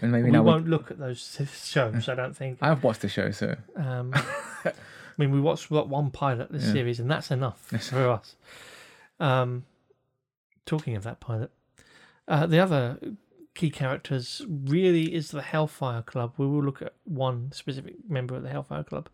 And 0.00 0.12
maybe 0.12 0.30
we 0.30 0.38
won't 0.38 0.66
look 0.66 0.90
at 0.90 0.98
those 0.98 1.20
shows, 1.74 2.08
I 2.08 2.14
don't 2.14 2.34
think. 2.34 2.56
I've 2.62 2.82
watched 2.82 3.02
the 3.02 3.08
show, 3.10 3.30
so 3.32 3.54
Um, 3.76 4.14
I 4.64 4.72
mean, 5.18 5.30
we 5.30 5.40
watched 5.42 5.70
what, 5.70 5.86
one 5.90 6.10
pilot 6.10 6.50
this 6.50 6.64
Yeah. 6.64 6.72
series, 6.72 7.00
and 7.00 7.10
that's 7.10 7.30
enough 7.30 7.60
for 7.90 8.08
us. 8.08 8.34
Um, 9.18 9.64
talking 10.64 10.96
of 10.96 11.02
that 11.02 11.20
pilot, 11.20 11.50
uh, 12.28 12.46
the 12.46 12.60
other 12.60 12.98
key 13.54 13.70
characters 13.70 14.42
really 14.48 15.14
is 15.14 15.30
the 15.30 15.42
Hellfire 15.42 16.02
Club. 16.02 16.34
We 16.36 16.46
will 16.46 16.62
look 16.62 16.82
at 16.82 16.94
one 17.04 17.52
specific 17.52 17.96
member 18.08 18.36
of 18.36 18.42
the 18.42 18.48
Hellfire 18.48 18.84
Club, 18.84 19.08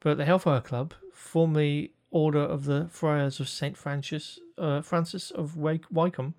but 0.00 0.16
the 0.16 0.24
Hellfire 0.24 0.60
Club, 0.60 0.94
formerly 1.12 1.92
Order 2.10 2.40
of 2.40 2.64
the 2.64 2.88
Friars 2.90 3.40
of 3.40 3.48
Saint 3.48 3.76
Francis, 3.76 4.38
uh, 4.56 4.80
Francis 4.80 5.30
of 5.30 5.56
Wyc- 5.56 5.90
Wycombe, 5.90 6.34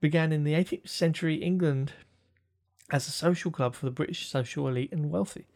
began 0.00 0.32
in 0.32 0.44
the 0.44 0.52
18th 0.52 0.88
century 0.88 1.36
England 1.36 1.92
as 2.90 3.08
a 3.08 3.10
social 3.10 3.50
club 3.50 3.74
for 3.74 3.86
the 3.86 3.90
British 3.90 4.28
social 4.28 4.68
elite 4.68 4.92
and 4.92 5.10
wealthy 5.10 5.46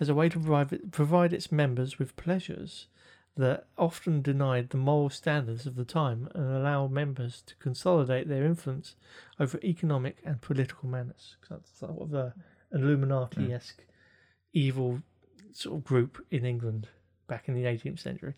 as 0.00 0.08
a 0.08 0.14
way 0.14 0.28
to 0.28 0.38
provide, 0.38 0.92
provide 0.92 1.32
its 1.32 1.50
members 1.50 1.98
with 1.98 2.16
pleasures 2.16 2.86
that 3.38 3.66
often 3.78 4.20
denied 4.20 4.70
the 4.70 4.76
moral 4.76 5.08
standards 5.08 5.64
of 5.64 5.76
the 5.76 5.84
time 5.84 6.28
and 6.34 6.52
allowed 6.52 6.90
members 6.90 7.40
to 7.46 7.54
consolidate 7.56 8.28
their 8.28 8.44
influence 8.44 8.96
over 9.38 9.60
economic 9.62 10.18
and 10.24 10.40
political 10.40 10.88
matters. 10.88 11.36
That's 11.48 11.70
sort 11.78 12.02
of 12.02 12.12
a 12.14 12.34
Illuminati 12.72 13.52
esque 13.52 13.84
evil 14.52 15.02
sort 15.52 15.78
of 15.78 15.84
group 15.84 16.24
in 16.30 16.44
England 16.44 16.88
back 17.28 17.48
in 17.48 17.54
the 17.54 17.64
18th 17.64 18.00
century. 18.00 18.34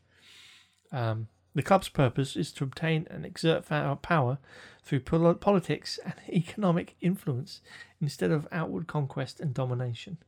Um, 0.93 1.29
The 1.55 1.63
club's 1.63 1.89
purpose 1.89 2.37
is 2.37 2.53
to 2.53 2.65
obtain 2.65 3.07
and 3.11 3.25
exert 3.25 3.67
power 3.67 4.39
through 4.83 5.01
pol- 5.01 5.35
politics 5.35 5.99
and 6.05 6.15
economic 6.29 6.95
influence 7.01 7.63
instead 8.01 8.31
of 8.31 8.47
outward 8.53 8.87
conquest 8.87 9.41
and 9.41 9.55
domination. 9.55 10.19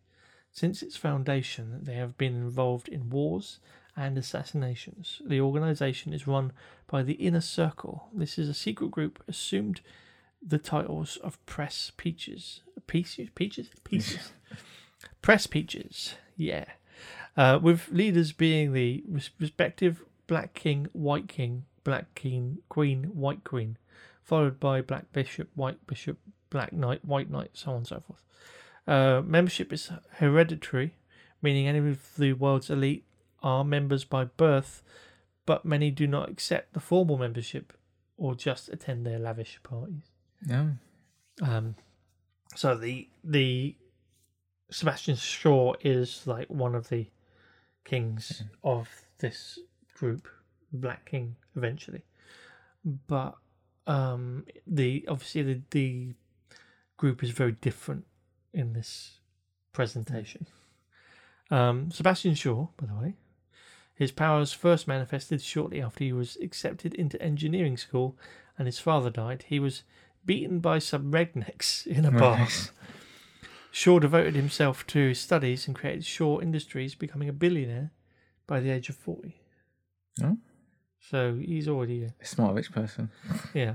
Since 0.50 0.82
its 0.82 0.96
foundation, 0.96 1.80
they 1.82 1.94
have 1.94 2.16
been 2.18 2.34
involved 2.34 2.88
in 2.88 3.10
wars 3.10 3.60
and 3.96 4.16
assassinations. 4.16 5.20
The 5.24 5.40
organization 5.40 6.12
is 6.12 6.26
run 6.26 6.52
by 6.86 7.02
the 7.02 7.14
Inner 7.14 7.40
Circle. 7.40 8.08
This 8.14 8.38
is 8.38 8.48
a 8.48 8.54
secret 8.54 8.90
group 8.90 9.22
assumed 9.28 9.80
the 10.44 10.58
titles 10.58 11.18
of 11.18 11.44
Press 11.46 11.92
Peaches. 11.96 12.62
Peaches? 12.86 13.28
Peaches? 13.34 13.68
Peaches. 13.84 14.32
Press 15.22 15.46
Peaches. 15.46 16.14
Yeah. 16.36 16.64
Uh, 17.36 17.58
with 17.62 17.88
leaders 17.90 18.32
being 18.32 18.72
the 18.72 19.04
res- 19.08 19.30
respective 19.38 20.04
Black 20.26 20.54
King, 20.54 20.88
White 20.92 21.28
King, 21.28 21.64
Black 21.84 22.14
King, 22.14 22.58
Queen, 22.68 23.04
White 23.04 23.44
Queen, 23.44 23.76
followed 24.22 24.58
by 24.58 24.80
Black 24.80 25.12
Bishop, 25.12 25.48
White 25.54 25.86
Bishop, 25.86 26.18
Black 26.50 26.72
Knight, 26.72 27.04
White 27.04 27.30
Knight, 27.30 27.50
so 27.54 27.70
on 27.70 27.78
and 27.78 27.86
so 27.86 28.00
forth. 28.00 28.22
Uh, 28.86 29.22
membership 29.24 29.72
is 29.72 29.90
hereditary, 30.14 30.94
meaning 31.40 31.66
any 31.66 31.78
of 31.78 32.16
the 32.16 32.32
world's 32.32 32.70
elite 32.70 33.04
are 33.42 33.64
members 33.64 34.04
by 34.04 34.24
birth, 34.24 34.82
but 35.46 35.64
many 35.64 35.90
do 35.90 36.06
not 36.06 36.28
accept 36.28 36.72
the 36.72 36.80
formal 36.80 37.18
membership 37.18 37.72
or 38.16 38.34
just 38.34 38.68
attend 38.68 39.04
their 39.04 39.18
lavish 39.18 39.58
parties. 39.62 40.10
Yeah. 40.46 40.66
Um, 41.40 41.74
so 42.54 42.74
the 42.76 43.08
the 43.24 43.76
Sebastian 44.70 45.16
Shaw 45.16 45.74
is 45.80 46.26
like 46.26 46.48
one 46.48 46.74
of 46.74 46.88
the 46.88 47.06
kings 47.84 48.44
of 48.62 48.88
this 49.18 49.58
group, 49.94 50.28
Black 50.72 51.10
King, 51.10 51.36
eventually. 51.56 52.02
But 52.84 53.36
um, 53.86 54.46
the 54.66 55.04
obviously 55.08 55.42
the 55.42 55.60
the 55.70 56.14
group 56.96 57.22
is 57.22 57.30
very 57.30 57.52
different 57.52 58.04
in 58.54 58.72
this 58.72 59.18
presentation. 59.72 60.46
Um, 61.50 61.90
Sebastian 61.90 62.34
Shaw, 62.34 62.68
by 62.76 62.86
the 62.86 62.94
way, 62.94 63.14
his 64.02 64.12
powers 64.12 64.52
first 64.52 64.86
manifested 64.86 65.40
shortly 65.42 65.80
after 65.80 66.04
he 66.04 66.12
was 66.12 66.36
accepted 66.42 66.94
into 66.94 67.20
engineering 67.22 67.76
school, 67.76 68.16
and 68.58 68.66
his 68.66 68.78
father 68.78 69.10
died. 69.10 69.44
He 69.48 69.58
was 69.58 69.82
beaten 70.24 70.60
by 70.60 70.78
some 70.78 71.10
rednecks 71.10 71.86
in 71.86 72.04
a 72.04 72.10
bar. 72.10 72.46
Shaw 73.70 73.98
devoted 73.98 74.34
himself 74.34 74.86
to 74.88 75.08
his 75.08 75.18
studies 75.20 75.66
and 75.66 75.74
created 75.74 76.04
Shaw 76.04 76.40
Industries, 76.40 76.94
becoming 76.94 77.28
a 77.28 77.32
billionaire 77.32 77.90
by 78.46 78.60
the 78.60 78.70
age 78.70 78.88
of 78.90 78.96
40. 78.96 79.40
Oh. 80.22 80.36
So 81.00 81.36
he's 81.40 81.68
already, 81.68 82.04
a, 82.04 82.14
A 82.20 82.24
smart 82.26 82.54
rich 82.54 82.70
person. 82.70 83.10
yeah. 83.54 83.74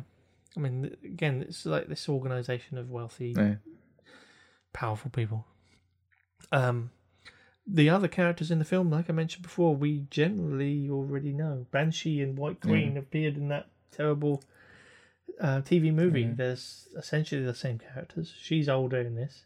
I 0.56 0.60
mean, 0.60 0.96
again, 1.04 1.44
it's 1.48 1.66
like 1.66 1.88
this 1.88 2.08
organization 2.08 2.78
of 2.78 2.90
wealthy, 2.92 3.34
Yeah. 3.36 3.56
powerful 4.74 5.10
people. 5.12 5.46
Um, 6.52 6.92
the 7.68 7.90
other 7.90 8.08
characters 8.08 8.50
in 8.52 8.60
the 8.60 8.66
film, 8.66 8.90
like 8.90 9.10
I 9.10 9.14
mentioned 9.14 9.44
before, 9.44 9.76
we 9.76 10.06
generally 10.10 10.90
already 10.90 11.34
know. 11.34 11.66
Banshee 11.72 12.22
and 12.22 12.38
White 12.38 12.62
Queen 12.62 12.96
appeared 12.98 13.36
in 13.36 13.50
that 13.50 13.68
terrible 13.92 14.44
uh, 15.42 15.62
TV 15.62 15.94
movie. 15.94 16.24
Mhm. 16.26 16.38
There's 16.38 16.88
essentially 16.98 17.44
the 17.44 17.54
same 17.54 17.78
characters. 17.78 18.34
She's 18.40 18.70
older 18.70 19.00
in 19.02 19.16
this, 19.16 19.46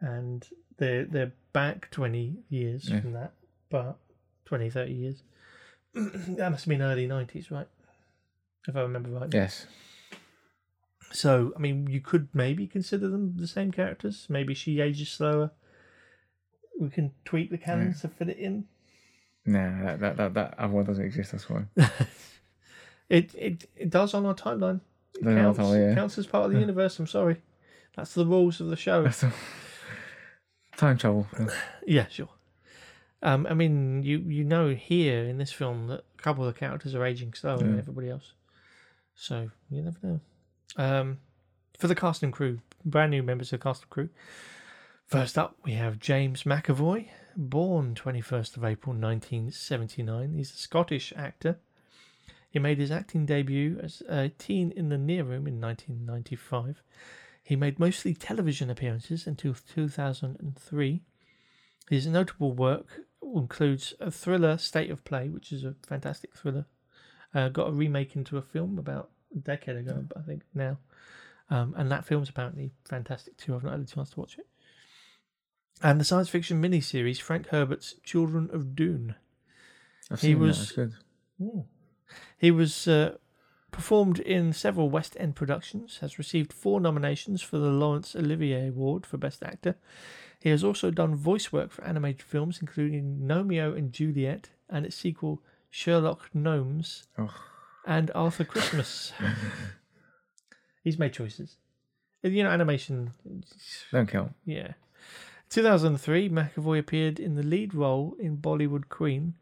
and 0.00 0.46
they're 0.78 1.04
they're 1.04 1.32
back 1.52 1.90
twenty 1.90 2.38
years 2.48 2.88
Yeah. 2.90 3.00
from 3.00 3.12
that, 3.12 3.32
but 3.70 3.98
20, 4.46 4.68
30 4.70 4.92
years. 4.92 5.22
that 5.94 6.50
must 6.50 6.64
have 6.64 6.68
been 6.68 6.82
early 6.82 7.06
nineties, 7.06 7.50
right? 7.50 7.68
If 8.68 8.76
I 8.76 8.80
remember 8.82 9.10
right. 9.10 9.32
Yes. 9.32 9.66
So, 11.12 11.52
I 11.56 11.58
mean, 11.58 11.86
you 11.88 12.00
could 12.00 12.28
maybe 12.34 12.66
consider 12.66 13.08
them 13.08 13.36
the 13.36 13.46
same 13.46 13.70
characters. 13.70 14.26
Maybe 14.30 14.54
she 14.54 14.80
ages 14.80 15.10
slower. 15.10 15.50
We 16.78 16.90
can 16.90 17.12
tweak 17.24 17.50
the 17.50 17.58
canon 17.58 17.94
to 18.00 18.08
fit 18.08 18.28
it 18.28 18.38
in. 18.38 18.64
No, 19.44 19.84
that, 19.84 20.00
that, 20.00 20.16
that, 20.16 20.34
that 20.34 20.54
other 20.58 20.72
one 20.72 20.84
doesn't 20.84 21.04
exist, 21.04 21.32
that's 21.32 21.48
why. 21.48 21.64
It 23.12 23.34
it, 23.34 23.68
it 23.76 23.90
does 23.90 24.14
on 24.14 24.24
our 24.24 24.34
timeline. 24.34 24.80
It 25.16 25.24
counts, 25.24 25.58
you, 25.58 25.74
yeah. 25.74 25.94
counts 25.94 26.16
as 26.16 26.26
part 26.26 26.46
of 26.46 26.52
the 26.52 26.58
universe. 26.58 26.98
I'm 26.98 27.06
sorry. 27.06 27.42
That's 27.94 28.14
the 28.14 28.24
rules 28.24 28.58
of 28.58 28.68
the 28.68 28.76
show. 28.76 29.04
All. 29.04 29.30
Time 30.78 30.96
travel. 30.96 31.26
Yeah, 31.86 32.06
sure. 32.08 32.30
Um, 33.22 33.46
I 33.50 33.54
mean, 33.54 34.02
you 34.02 34.18
you 34.18 34.44
know 34.44 34.70
here 34.70 35.24
in 35.24 35.36
this 35.36 35.52
film 35.52 35.88
that 35.88 36.04
a 36.18 36.22
couple 36.22 36.46
of 36.46 36.54
the 36.54 36.58
characters 36.58 36.94
are 36.94 37.04
aging 37.04 37.34
slower 37.34 37.58
than 37.58 37.78
everybody 37.78 38.08
else, 38.08 38.32
so 39.14 39.50
you 39.68 39.82
never 39.82 39.98
know. 40.02 40.20
Um, 40.76 41.18
for 41.76 41.88
the 41.88 41.94
cast 41.94 42.22
and 42.22 42.32
crew, 42.32 42.60
brand 42.84 43.10
new 43.10 43.22
members 43.22 43.52
of 43.52 43.60
the 43.60 43.64
cast 43.64 43.82
and 43.82 43.90
crew. 43.90 44.08
First 45.12 45.36
up, 45.36 45.58
we 45.62 45.72
have 45.72 45.98
James 45.98 46.44
McAvoy, 46.44 47.10
born 47.36 47.94
twenty 47.94 48.22
first 48.22 48.56
of 48.56 48.64
April 48.64 48.94
nineteen 48.94 49.50
seventy 49.50 50.02
nine. 50.02 50.32
He's 50.32 50.54
a 50.54 50.56
Scottish 50.56 51.12
actor. 51.14 51.58
He 52.48 52.58
made 52.58 52.78
his 52.78 52.90
acting 52.90 53.26
debut 53.26 53.78
as 53.82 54.02
a 54.08 54.30
teen 54.30 54.70
in 54.70 54.88
the 54.88 54.96
Near 54.96 55.24
Room 55.24 55.46
in 55.46 55.60
nineteen 55.60 56.06
ninety 56.06 56.34
five. 56.34 56.82
He 57.42 57.56
made 57.56 57.78
mostly 57.78 58.14
television 58.14 58.70
appearances 58.70 59.26
until 59.26 59.54
two 59.54 59.90
thousand 59.90 60.38
and 60.40 60.56
three. 60.56 61.02
His 61.90 62.06
notable 62.06 62.54
work 62.54 63.02
includes 63.22 63.92
a 64.00 64.10
thriller, 64.10 64.56
State 64.56 64.90
of 64.90 65.04
Play, 65.04 65.28
which 65.28 65.52
is 65.52 65.62
a 65.62 65.74
fantastic 65.86 66.34
thriller. 66.34 66.64
Uh, 67.34 67.50
got 67.50 67.68
a 67.68 67.72
remake 67.72 68.16
into 68.16 68.38
a 68.38 68.42
film 68.42 68.78
about 68.78 69.10
a 69.36 69.40
decade 69.40 69.76
ago, 69.76 70.06
I 70.16 70.22
think 70.22 70.40
now. 70.54 70.78
Um, 71.50 71.74
and 71.76 71.90
that 71.90 72.06
film's 72.06 72.30
apparently 72.30 72.70
fantastic 72.86 73.36
too. 73.36 73.54
I've 73.54 73.62
not 73.62 73.72
had 73.72 73.80
a 73.82 73.84
chance 73.84 74.08
to 74.08 74.20
watch 74.20 74.38
it. 74.38 74.46
And 75.82 76.00
the 76.00 76.04
science 76.04 76.28
fiction 76.28 76.62
miniseries 76.62 77.20
Frank 77.20 77.48
Herbert's 77.48 77.94
Children 78.04 78.50
of 78.52 78.74
Dune. 78.76 79.14
I've 80.10 80.20
He 80.20 80.34
was- 80.34 80.74
that, 80.74 80.76
that's 80.76 80.94
good. 81.40 81.64
He 82.38 82.50
was 82.50 82.86
uh, 82.86 83.16
performed 83.72 84.20
in 84.20 84.52
several 84.52 84.90
West 84.90 85.16
End 85.18 85.34
productions, 85.34 85.98
has 85.98 86.18
received 86.18 86.52
four 86.52 86.80
nominations 86.80 87.40
for 87.42 87.58
the 87.58 87.70
Laurence 87.70 88.14
Olivier 88.14 88.68
Award 88.68 89.06
for 89.06 89.16
Best 89.16 89.42
Actor. 89.42 89.76
He 90.38 90.50
has 90.50 90.62
also 90.62 90.90
done 90.90 91.14
voice 91.14 91.52
work 91.52 91.70
for 91.72 91.82
animated 91.84 92.22
films, 92.22 92.58
including 92.60 93.20
Gnomeo 93.22 93.76
and 93.76 93.92
Juliet 93.92 94.50
and 94.68 94.84
its 94.84 94.96
sequel 94.96 95.42
Sherlock 95.70 96.28
Gnomes 96.34 97.06
Oh. 97.18 97.34
and 97.86 98.10
Arthur 98.14 98.44
Christmas. 98.44 99.12
He's 100.84 100.98
made 100.98 101.12
choices. 101.12 101.56
You 102.22 102.42
know, 102.44 102.50
animation, 102.50 103.12
Don't 103.90 104.08
count. 104.08 104.34
yeah. 104.44 104.72
2003, 105.52 106.30
McAvoy 106.30 106.78
appeared 106.78 107.20
in 107.20 107.34
the 107.34 107.42
lead 107.42 107.74
role 107.74 108.16
in 108.18 108.38
Bollywood 108.38 108.88
Queen, 108.88 109.34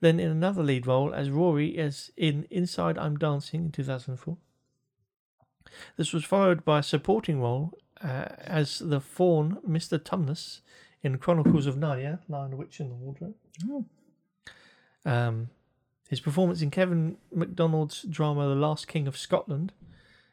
then 0.00 0.20
in 0.20 0.30
another 0.30 0.62
lead 0.62 0.86
role 0.86 1.12
as 1.12 1.28
Rory 1.28 1.76
as 1.76 2.12
in 2.16 2.46
Inside 2.50 2.96
I'm 2.96 3.18
Dancing 3.18 3.64
in 3.64 3.72
2004. 3.72 4.36
This 5.96 6.12
was 6.12 6.24
followed 6.24 6.64
by 6.64 6.78
a 6.78 6.84
supporting 6.84 7.40
role 7.40 7.76
uh, 8.00 8.26
as 8.38 8.78
the 8.78 9.00
faun 9.00 9.58
Mr. 9.68 9.98
Tumnus 9.98 10.60
in 11.02 11.18
Chronicles 11.18 11.66
of 11.66 11.74
Narnia, 11.74 12.20
Lion, 12.28 12.56
Witch 12.56 12.78
and 12.78 12.92
the 12.92 12.94
Wardrobe. 12.94 13.34
Oh. 13.68 13.84
Um, 15.04 15.50
his 16.08 16.20
performance 16.20 16.62
in 16.62 16.70
Kevin 16.70 17.16
MacDonald's 17.34 18.02
drama 18.02 18.48
The 18.48 18.54
Last 18.54 18.86
King 18.86 19.08
of 19.08 19.16
Scotland 19.16 19.72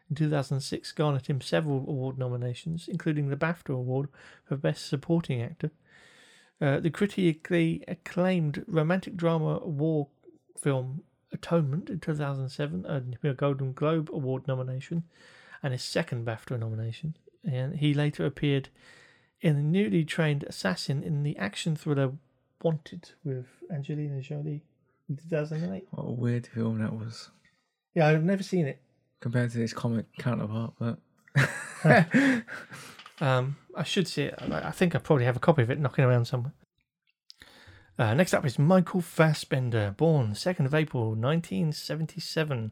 in 0.10 0.15
2006 0.15 0.91
garnered 0.93 1.28
him 1.28 1.41
several 1.41 1.80
award 1.80 2.17
nominations, 2.17 2.88
including 2.88 3.30
the 3.30 3.36
BAFTA 3.36 3.74
Award 3.74 4.10
for 4.46 4.56
Best 4.56 4.88
Supporting 4.88 5.41
Actor. 5.41 5.72
Uh, 6.60 6.80
the 6.80 6.89
critically 6.89 7.84
acclaimed 7.88 8.63
romantic 8.67 9.15
drama 9.15 9.60
war 9.60 10.08
film 10.60 11.04
Atonement 11.32 11.89
in 11.89 12.00
2007 12.00 12.86
earned 12.88 13.17
him 13.22 13.32
a 13.32 13.34
Golden 13.34 13.74
Globe 13.74 14.10
Award 14.12 14.48
nomination 14.48 15.04
and 15.62 15.74
his 15.74 15.84
second 15.84 16.26
BAFTA 16.26 16.60
nomination. 16.60 17.15
And 17.43 17.76
he 17.76 17.93
later 17.93 18.26
appeared 18.26 18.70
in 19.41 19.56
the 19.56 19.62
newly 19.62 20.04
trained 20.04 20.43
assassin 20.43 21.04
in 21.04 21.24
the 21.24 21.38
action 21.38 21.76
thriller 21.76 22.13
Wanted 22.63 23.12
with 23.24 23.46
Angelina 23.72 24.20
Jolie 24.20 24.63
in 25.08 25.15
2008. 25.15 25.88
What 25.91 26.04
a 26.04 26.12
weird 26.12 26.48
film 26.48 26.80
that 26.80 26.91
was. 26.91 27.30
Yeah, 27.93 28.08
I've 28.08 28.24
never 28.24 28.41
seen 28.41 28.65
it. 28.65 28.82
Compared 29.20 29.52
to 29.52 29.58
his 29.60 29.74
comic 29.74 30.06
counterpart, 30.18 30.74
but. 30.80 31.00
Um, 33.20 33.56
I 33.76 33.84
should 33.84 34.08
see 34.08 34.24
it. 34.24 34.36
I 34.40 34.72
think 34.72 34.96
I 34.96 35.00
probably 35.00 35.26
have 35.26 35.36
a 35.36 35.40
copy 35.40 35.62
of 35.64 35.72
it 35.72 35.80
knocking 35.80 36.06
around 36.06 36.26
somewhere. 36.26 36.54
Uh, 37.98 38.14
next 38.14 38.34
up 38.34 38.46
is 38.46 38.60
Michael 38.60 39.02
Fassbender, 39.02 39.96
born 39.98 40.34
2nd 40.34 40.66
of 40.68 40.76
April 40.76 41.10
1977. 41.10 42.72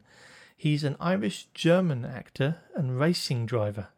He's 0.56 0.84
an 0.84 0.96
Irish 1.00 1.48
German 1.52 2.04
actor 2.04 2.58
and 2.76 2.98
racing 2.98 3.46
driver, 3.46 3.88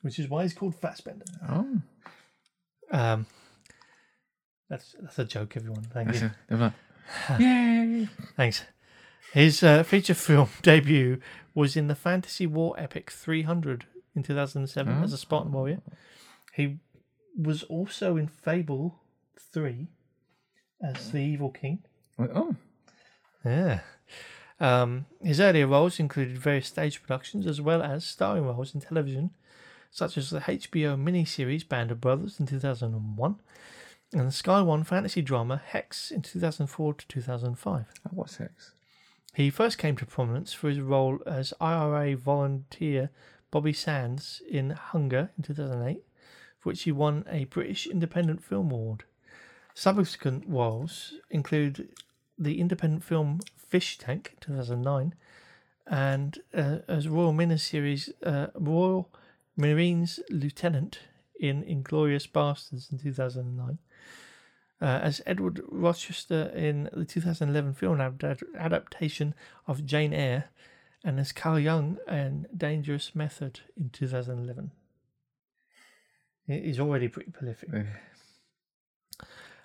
which 0.00 0.18
is 0.18 0.28
why 0.28 0.42
he's 0.44 0.54
called 0.54 0.74
Fassbender. 0.74 1.26
oh. 1.48 1.80
Um, 2.90 3.26
that's 4.70 4.96
that's 4.98 5.18
a 5.18 5.24
joke, 5.26 5.54
everyone. 5.58 5.82
Thank 5.82 6.08
That's 6.08 6.22
you. 6.22 6.30
a, 6.48 6.56
like, 6.56 6.72
Yay! 7.38 8.08
Thanks. 8.34 8.62
His 9.32 9.62
uh, 9.62 9.82
feature 9.82 10.14
film 10.14 10.48
debut 10.62 11.20
was 11.54 11.76
in 11.76 11.88
the 11.88 11.94
fantasy 11.94 12.46
war 12.46 12.74
epic 12.78 13.10
300 13.10 13.84
in 14.14 14.22
2007 14.22 15.02
as 15.02 15.12
a 15.12 15.18
Spartan 15.18 15.52
warrior. 15.52 15.80
He 16.54 16.78
was 17.36 17.62
also 17.64 18.16
in 18.16 18.26
Fable 18.28 19.00
3 19.52 19.88
as 20.82 21.12
the 21.12 21.18
evil 21.18 21.50
king. 21.50 21.84
Oh, 22.18 22.54
Yeah. 23.44 23.80
Um, 24.60 25.06
his 25.22 25.40
earlier 25.40 25.68
roles 25.68 26.00
included 26.00 26.36
various 26.36 26.66
stage 26.66 27.00
productions 27.00 27.46
as 27.46 27.60
well 27.60 27.80
as 27.80 28.04
starring 28.04 28.44
roles 28.44 28.74
in 28.74 28.80
television, 28.80 29.30
such 29.90 30.18
as 30.18 30.30
the 30.30 30.40
HBO 30.40 31.00
miniseries 31.00 31.68
Band 31.68 31.92
of 31.92 32.00
Brothers 32.00 32.40
in 32.40 32.46
2001 32.46 33.36
and 34.12 34.26
the 34.26 34.32
Sky 34.32 34.60
One 34.62 34.82
fantasy 34.82 35.22
drama 35.22 35.62
Hex 35.64 36.10
in 36.10 36.22
2004 36.22 36.94
to 36.94 37.06
2005. 37.06 37.84
what 38.10 38.30
sex? 38.30 38.72
He 39.38 39.50
first 39.50 39.78
came 39.78 39.94
to 39.94 40.04
prominence 40.04 40.52
for 40.52 40.68
his 40.68 40.80
role 40.80 41.20
as 41.24 41.54
IRA 41.60 42.16
volunteer 42.16 43.10
Bobby 43.52 43.72
Sands 43.72 44.42
in 44.50 44.70
Hunger 44.70 45.30
in 45.36 45.44
2008, 45.44 46.02
for 46.58 46.70
which 46.70 46.82
he 46.82 46.90
won 46.90 47.24
a 47.30 47.44
British 47.44 47.86
Independent 47.86 48.42
Film 48.42 48.72
Award. 48.72 49.04
Subsequent 49.74 50.42
roles 50.48 51.14
include 51.30 51.88
the 52.36 52.58
independent 52.58 53.04
film 53.04 53.38
Fish 53.56 53.96
Tank 53.96 54.34
2009 54.40 55.14
and 55.86 56.40
uh, 56.52 56.78
as 56.88 57.06
Royal 57.06 57.32
Miniseries 57.32 58.10
uh, 58.24 58.48
Royal 58.56 59.08
Marines 59.56 60.18
Lieutenant 60.30 60.98
in 61.38 61.62
Inglourious 61.62 62.28
Basterds 62.28 62.90
in 62.90 62.98
2009. 62.98 63.78
Uh, 64.80 64.84
as 65.02 65.20
Edward 65.26 65.60
Rochester 65.68 66.52
in 66.54 66.88
the 66.92 67.04
2011 67.04 67.74
film 67.74 68.00
ad- 68.00 68.22
adaptation 68.56 69.34
of 69.66 69.84
Jane 69.84 70.12
Eyre, 70.12 70.44
and 71.04 71.18
as 71.18 71.32
Carl 71.32 71.58
Jung 71.58 71.98
in 72.08 72.46
Dangerous 72.56 73.12
Method 73.14 73.60
in 73.76 73.90
2011. 73.90 74.70
He's 76.46 76.78
already 76.80 77.08
pretty 77.08 77.30
prolific. 77.30 77.68
Eh, 77.74 77.82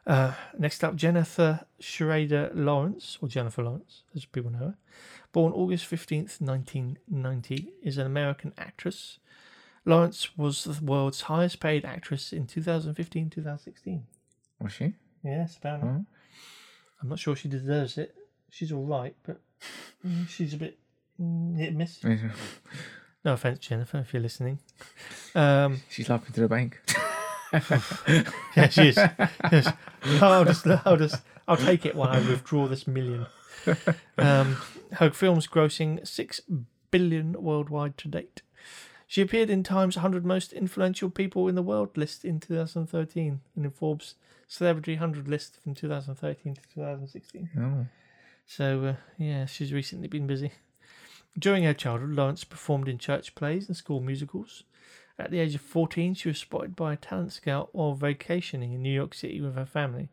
Uh, 0.05 0.33
next 0.57 0.83
up, 0.83 0.95
Jennifer 0.97 1.65
Shrader 1.81 2.51
Lawrence, 2.53 3.17
or 3.21 3.29
Jennifer 3.29 3.63
Lawrence, 3.63 4.03
as 4.13 4.25
people 4.25 4.51
know 4.51 4.57
her, 4.57 4.77
born 5.31 5.53
August 5.53 5.85
15th, 5.89 6.41
1990, 6.41 7.71
is 7.81 7.97
an 7.97 8.05
American 8.05 8.51
actress. 8.57 9.19
Lawrence 9.85 10.37
was 10.37 10.65
the 10.65 10.83
world's 10.83 11.21
highest 11.21 11.59
paid 11.61 11.85
actress 11.85 12.33
in 12.33 12.47
2015 12.47 13.29
2016. 13.29 14.05
Was 14.59 14.73
she? 14.73 14.95
Yes, 15.23 15.57
apparently. 15.57 15.89
Oh. 15.89 16.05
I'm 17.01 17.09
not 17.09 17.19
sure 17.19 17.35
she 17.35 17.49
deserves 17.49 17.97
it. 17.97 18.15
She's 18.49 18.71
all 18.71 18.85
right, 18.85 19.15
but 19.25 19.39
mm, 20.07 20.27
she's 20.27 20.53
a 20.53 20.57
bit 20.57 20.77
mm, 21.21 21.57
hit 21.57 21.69
and 21.69 21.77
miss. 21.77 22.03
No 23.25 23.33
offense, 23.33 23.59
Jennifer, 23.59 23.99
if 23.99 24.13
you're 24.13 24.21
listening. 24.21 24.59
Um, 25.33 25.81
She's 25.89 26.09
laughing 26.09 26.33
to 26.33 26.41
the 26.41 26.49
bank. 26.49 26.81
yeah, 28.57 28.67
she 28.67 28.89
is. 28.89 28.97
Yes. 28.97 29.71
I'll 30.21 30.43
just, 30.43 30.67
I'll 30.67 30.97
just, 30.97 31.21
I'll 31.47 31.55
take 31.55 31.85
it 31.85 31.95
while 31.95 32.09
I 32.09 32.19
withdraw 32.19 32.67
this 32.67 32.85
million. 32.85 33.27
Um, 34.17 34.57
her 34.93 35.09
film's 35.11 35.47
grossing 35.47 36.05
six 36.05 36.41
billion 36.91 37.41
worldwide 37.41 37.97
to 37.99 38.09
date. 38.09 38.41
She 39.07 39.21
appeared 39.21 39.49
in 39.49 39.63
Time's 39.63 39.95
100 39.95 40.25
Most 40.25 40.51
Influential 40.51 41.09
People 41.09 41.47
in 41.47 41.55
the 41.55 41.61
World 41.61 41.95
list 41.95 42.25
in 42.25 42.41
2013 42.41 43.39
and 43.55 43.65
in 43.65 43.71
Forbes 43.71 44.15
Celebrity 44.53 44.91
100 44.91 45.27
list 45.27 45.57
from 45.63 45.73
2013 45.73 46.53
to 46.53 46.61
2016. 46.75 47.49
Oh. 47.59 47.87
So, 48.45 48.85
uh, 48.85 48.95
yeah, 49.17 49.47
she's 49.47 49.73
recently 49.73 50.07
been 50.07 50.27
busy. 50.27 50.51
During 51.39 51.63
her 51.63 51.73
childhood, 51.73 52.11
Lawrence 52.11 52.43
performed 52.43 52.87
in 52.87 52.99
church 52.99 53.33
plays 53.33 53.67
and 53.67 53.75
school 53.75 53.99
musicals. 53.99 54.61
At 55.17 55.31
the 55.31 55.39
age 55.39 55.55
of 55.55 55.61
14, 55.61 56.13
she 56.13 56.27
was 56.27 56.37
spotted 56.37 56.75
by 56.75 56.93
a 56.93 56.97
talent 56.97 57.33
scout 57.33 57.69
while 57.71 57.95
vacationing 57.95 58.73
in 58.73 58.83
New 58.83 58.93
York 58.93 59.15
City 59.15 59.41
with 59.41 59.55
her 59.55 59.65
family. 59.65 60.09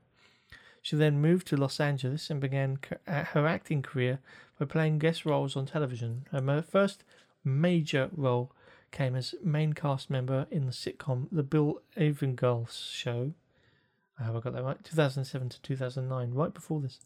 She 0.80 0.96
then 0.96 1.20
moved 1.20 1.46
to 1.48 1.58
Los 1.58 1.78
Angeles 1.78 2.30
and 2.30 2.40
began 2.40 2.78
uh, 3.06 3.24
her 3.24 3.46
acting 3.46 3.82
career 3.82 4.20
by 4.58 4.64
playing 4.64 5.00
guest 5.00 5.26
roles 5.26 5.54
on 5.54 5.66
television. 5.66 6.24
Her 6.30 6.62
first 6.62 7.04
major 7.44 8.08
role 8.16 8.52
came 8.90 9.14
as 9.14 9.34
main 9.44 9.74
cast 9.74 10.08
member 10.08 10.46
in 10.50 10.64
the 10.64 10.72
sitcom 10.72 11.28
The 11.30 11.42
Bill 11.42 11.82
Engvall 11.94 12.70
Show. 12.70 13.34
I 14.20 14.24
hope 14.24 14.36
I 14.36 14.40
got 14.40 14.52
that 14.54 14.62
right. 14.64 14.84
2007 14.84 15.48
to 15.48 15.62
2009, 15.62 16.32
right 16.34 16.52
before 16.54 16.80
this 16.80 16.98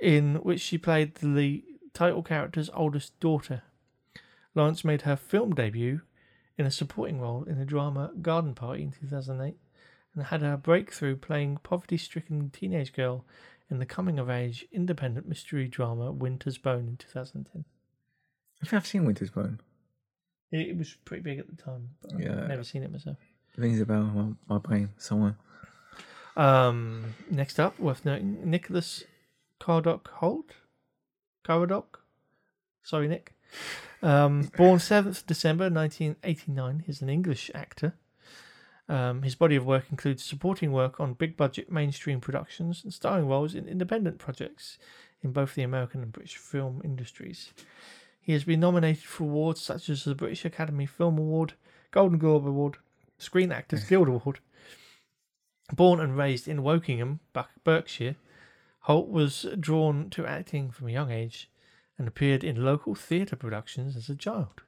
in 0.00 0.36
which 0.36 0.60
she 0.60 0.76
played 0.76 1.14
the 1.16 1.64
title 1.94 2.22
character's 2.22 2.68
oldest 2.74 3.18
daughter. 3.18 3.62
Lawrence 4.54 4.84
made 4.84 5.02
her 5.02 5.16
film 5.16 5.54
debut 5.54 6.02
in 6.58 6.66
a 6.66 6.70
supporting 6.70 7.18
role 7.20 7.44
in 7.44 7.58
the 7.58 7.64
drama 7.64 8.10
Garden 8.20 8.54
Party 8.54 8.82
in 8.82 8.90
2008 8.92 9.56
and 10.14 10.24
had 10.24 10.42
her 10.42 10.56
breakthrough 10.58 11.16
playing 11.16 11.58
poverty 11.62 11.96
stricken 11.96 12.50
teenage 12.50 12.92
girl 12.92 13.24
in 13.70 13.78
the 13.78 13.86
coming 13.86 14.18
of 14.18 14.28
age 14.30 14.66
independent 14.70 15.26
mystery 15.28 15.66
drama 15.66 16.12
Winter's 16.12 16.58
Bone 16.58 16.86
in 16.88 16.96
2010. 16.98 17.64
I 18.62 18.66
think 18.66 18.74
I've 18.74 18.86
seen 18.86 19.04
Winter's 19.06 19.30
Bone. 19.30 19.60
It, 20.52 20.68
it 20.68 20.76
was 20.78 20.94
pretty 21.06 21.22
big 21.22 21.38
at 21.38 21.48
the 21.48 21.56
time, 21.60 21.88
but 22.02 22.14
I've 22.14 22.20
Yeah. 22.20 22.46
never 22.46 22.64
seen 22.64 22.82
it 22.82 22.92
myself. 22.92 23.16
Rings 23.56 23.80
a 23.80 23.86
bell 23.86 24.02
in 24.02 24.36
my 24.48 24.58
brain 24.58 24.90
somewhere. 24.98 25.36
Um, 26.36 27.14
next 27.30 27.58
up, 27.58 27.78
worth 27.78 28.04
noting, 28.04 28.38
Nicholas 28.44 29.04
Cardock 29.58 30.10
Hoult. 30.20 30.50
Cardock? 31.44 32.00
Sorry, 32.82 33.08
Nick. 33.08 33.34
Um, 34.02 34.42
born 34.56 34.78
7th 34.78 35.26
December 35.26 35.64
1989, 35.64 36.84
he's 36.86 37.00
an 37.02 37.08
English 37.08 37.50
actor. 37.54 37.94
Um, 38.88 39.22
his 39.22 39.34
body 39.34 39.56
of 39.56 39.66
work 39.66 39.86
includes 39.90 40.24
supporting 40.24 40.70
work 40.70 41.00
on 41.00 41.14
big 41.14 41.36
budget 41.36 41.72
mainstream 41.72 42.20
productions 42.20 42.84
and 42.84 42.92
starring 42.92 43.26
roles 43.26 43.54
in 43.54 43.66
independent 43.66 44.18
projects 44.18 44.78
in 45.22 45.32
both 45.32 45.54
the 45.54 45.62
American 45.62 46.02
and 46.02 46.12
British 46.12 46.36
film 46.36 46.80
industries. 46.84 47.52
He 48.20 48.32
has 48.32 48.44
been 48.44 48.60
nominated 48.60 49.04
for 49.04 49.24
awards 49.24 49.60
such 49.60 49.88
as 49.88 50.04
the 50.04 50.14
British 50.14 50.44
Academy 50.44 50.86
Film 50.86 51.18
Award, 51.18 51.54
Golden 51.90 52.18
Globe 52.18 52.46
Award, 52.46 52.76
Screen 53.18 53.50
Actors 53.50 53.84
Guild 53.88 54.08
Award. 54.08 54.40
Born 55.72 55.98
and 55.98 56.16
raised 56.16 56.46
in 56.46 56.62
Wokingham, 56.62 57.18
Berkshire, 57.64 58.16
Hoult 58.86 59.08
was 59.08 59.46
drawn 59.58 60.10
to 60.10 60.24
acting 60.24 60.70
from 60.70 60.86
a 60.86 60.92
young 60.92 61.10
age 61.10 61.50
and 61.98 62.06
appeared 62.06 62.44
in 62.44 62.64
local 62.64 62.94
theatre 62.94 63.34
productions 63.34 63.96
as 63.96 64.08
a 64.08 64.14
child. 64.14 64.62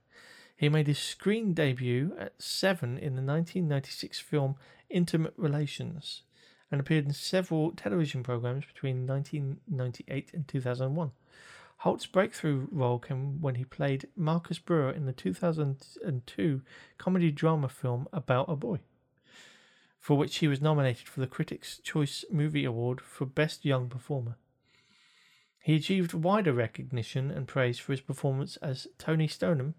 He 0.56 0.68
made 0.68 0.88
his 0.88 0.98
screen 0.98 1.54
debut 1.54 2.16
at 2.18 2.42
seven 2.42 2.98
in 2.98 3.14
the 3.14 3.22
1996 3.22 4.18
film 4.18 4.56
Intimate 4.90 5.34
Relations 5.36 6.22
and 6.70 6.80
appeared 6.80 7.06
in 7.06 7.12
several 7.12 7.70
television 7.70 8.24
programs 8.24 8.64
between 8.66 9.06
1998 9.06 10.30
and 10.34 10.48
2001. 10.48 11.12
Hoult's 11.84 12.06
breakthrough 12.06 12.66
role 12.72 12.98
came 12.98 13.40
when 13.40 13.54
he 13.54 13.64
played 13.64 14.08
Marcus 14.16 14.58
Brewer 14.58 14.90
in 14.90 15.06
the 15.06 15.12
2002 15.12 16.62
comedy 16.98 17.30
drama 17.30 17.68
film 17.68 18.08
About 18.12 18.50
a 18.50 18.56
Boy 18.56 18.80
for 19.98 20.16
which 20.16 20.36
he 20.38 20.48
was 20.48 20.60
nominated 20.60 21.08
for 21.08 21.20
the 21.20 21.26
Critics' 21.26 21.78
Choice 21.78 22.24
Movie 22.30 22.64
Award 22.64 23.00
for 23.00 23.26
Best 23.26 23.64
Young 23.64 23.88
Performer. 23.88 24.36
He 25.60 25.74
achieved 25.74 26.14
wider 26.14 26.52
recognition 26.52 27.30
and 27.30 27.46
praise 27.46 27.78
for 27.78 27.92
his 27.92 28.00
performance 28.00 28.56
as 28.58 28.86
Tony 28.96 29.28
Stonem 29.28 29.74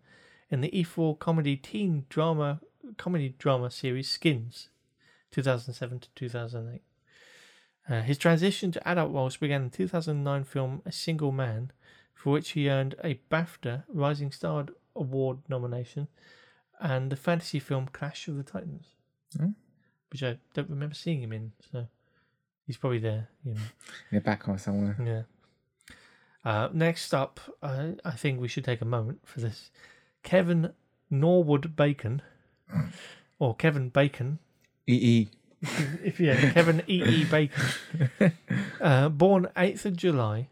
in 0.49 0.61
the 0.61 0.70
E4 0.70 1.17
comedy 1.17 1.55
teen 1.55 2.05
drama 2.09 2.59
comedy 2.97 3.36
drama 3.38 3.70
series 3.70 4.09
Skins, 4.09 4.70
2007 5.32 5.99
to 5.99 6.09
2008. 6.15 6.82
Uh, 7.89 8.01
his 8.01 8.17
transition 8.17 8.72
to 8.72 8.88
adult 8.88 9.11
roles 9.11 9.38
began 9.38 9.63
in 9.63 9.70
the 9.70 9.78
2009 9.78 10.43
film 10.43 10.82
A 10.86 10.91
Single 10.91 11.32
Man, 11.32 11.72
for 12.13 12.34
which 12.34 12.51
he 12.51 12.70
earned 12.70 12.95
a 13.03 13.20
BAFTA 13.32 13.84
Rising 13.88 14.32
Star 14.32 14.67
Award 14.95 15.39
nomination, 15.47 16.07
and 16.80 17.11
the 17.11 17.15
fantasy 17.15 17.59
film 17.59 17.88
Clash 17.91 18.28
of 18.28 18.38
the 18.38 18.43
Titans 18.43 18.88
which 20.12 20.24
I 20.24 20.38
don't 20.53 20.70
remember 20.70 20.95
seeing 20.95 21.22
him 21.22 21.34
in. 21.34 21.51
So 21.72 21.88
he's 22.66 22.78
probably 22.78 22.99
there, 22.99 23.30
you 23.43 23.53
know. 23.53 23.62
In 24.12 24.16
the 24.16 24.22
back 24.22 24.47
or 24.47 24.57
somewhere. 24.57 24.97
Yeah. 25.03 25.24
Uh, 26.43 26.70
next 26.74 27.14
up, 27.14 27.39
uh, 27.62 27.89
I 28.05 28.12
think 28.12 28.39
we 28.39 28.47
should 28.47 28.64
take 28.64 28.82
a 28.82 28.86
moment 28.86 29.20
for 29.26 29.41
this. 29.41 29.72
Kevin 30.24 30.74
Norwood 31.10 31.76
Bacon, 31.76 32.22
or 33.39 33.55
Kevin 33.55 33.89
Bacon, 33.89 34.39
EE. 34.88 35.30
if 36.03 36.20
yeah, 36.20 36.51
Kevin 36.51 36.84
E. 36.88 37.03
E. 37.03 37.26
Bacon, 37.26 37.64
uh, 38.82 39.10
born 39.10 39.49
8th 39.57 39.86
of 39.86 39.97
July, 39.97 40.47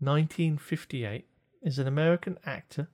1958, 0.00 1.24
is 1.62 1.78
an 1.78 1.86
American 1.86 2.38
actor. 2.44 2.88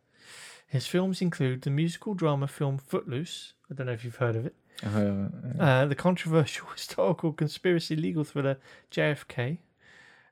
His 0.69 0.87
films 0.87 1.21
include 1.21 1.63
the 1.63 1.71
musical 1.71 2.15
drama 2.15 2.47
film 2.47 2.79
Footloose. 2.79 3.55
I 3.71 3.75
don't 3.75 3.87
know 3.87 3.93
if 3.93 4.05
you've 4.05 4.17
heard 4.17 4.37
of 4.37 4.47
it. 4.47 4.55
Heard. 4.83 5.33
Uh, 5.59 5.87
the 5.87 5.95
controversial 5.95 6.67
historical 6.77 7.33
conspiracy 7.33 7.97
legal 7.97 8.25
thriller 8.25 8.59
JFK, 8.91 9.59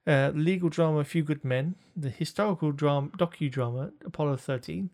uh, 0.06 0.32
legal 0.34 0.68
drama 0.68 0.98
A 0.98 1.04
Few 1.04 1.22
Good 1.22 1.44
Men, 1.44 1.76
the 1.96 2.10
historical 2.10 2.72
drama 2.72 3.08
docudrama 3.16 3.92
Apollo 4.04 4.36
13, 4.36 4.90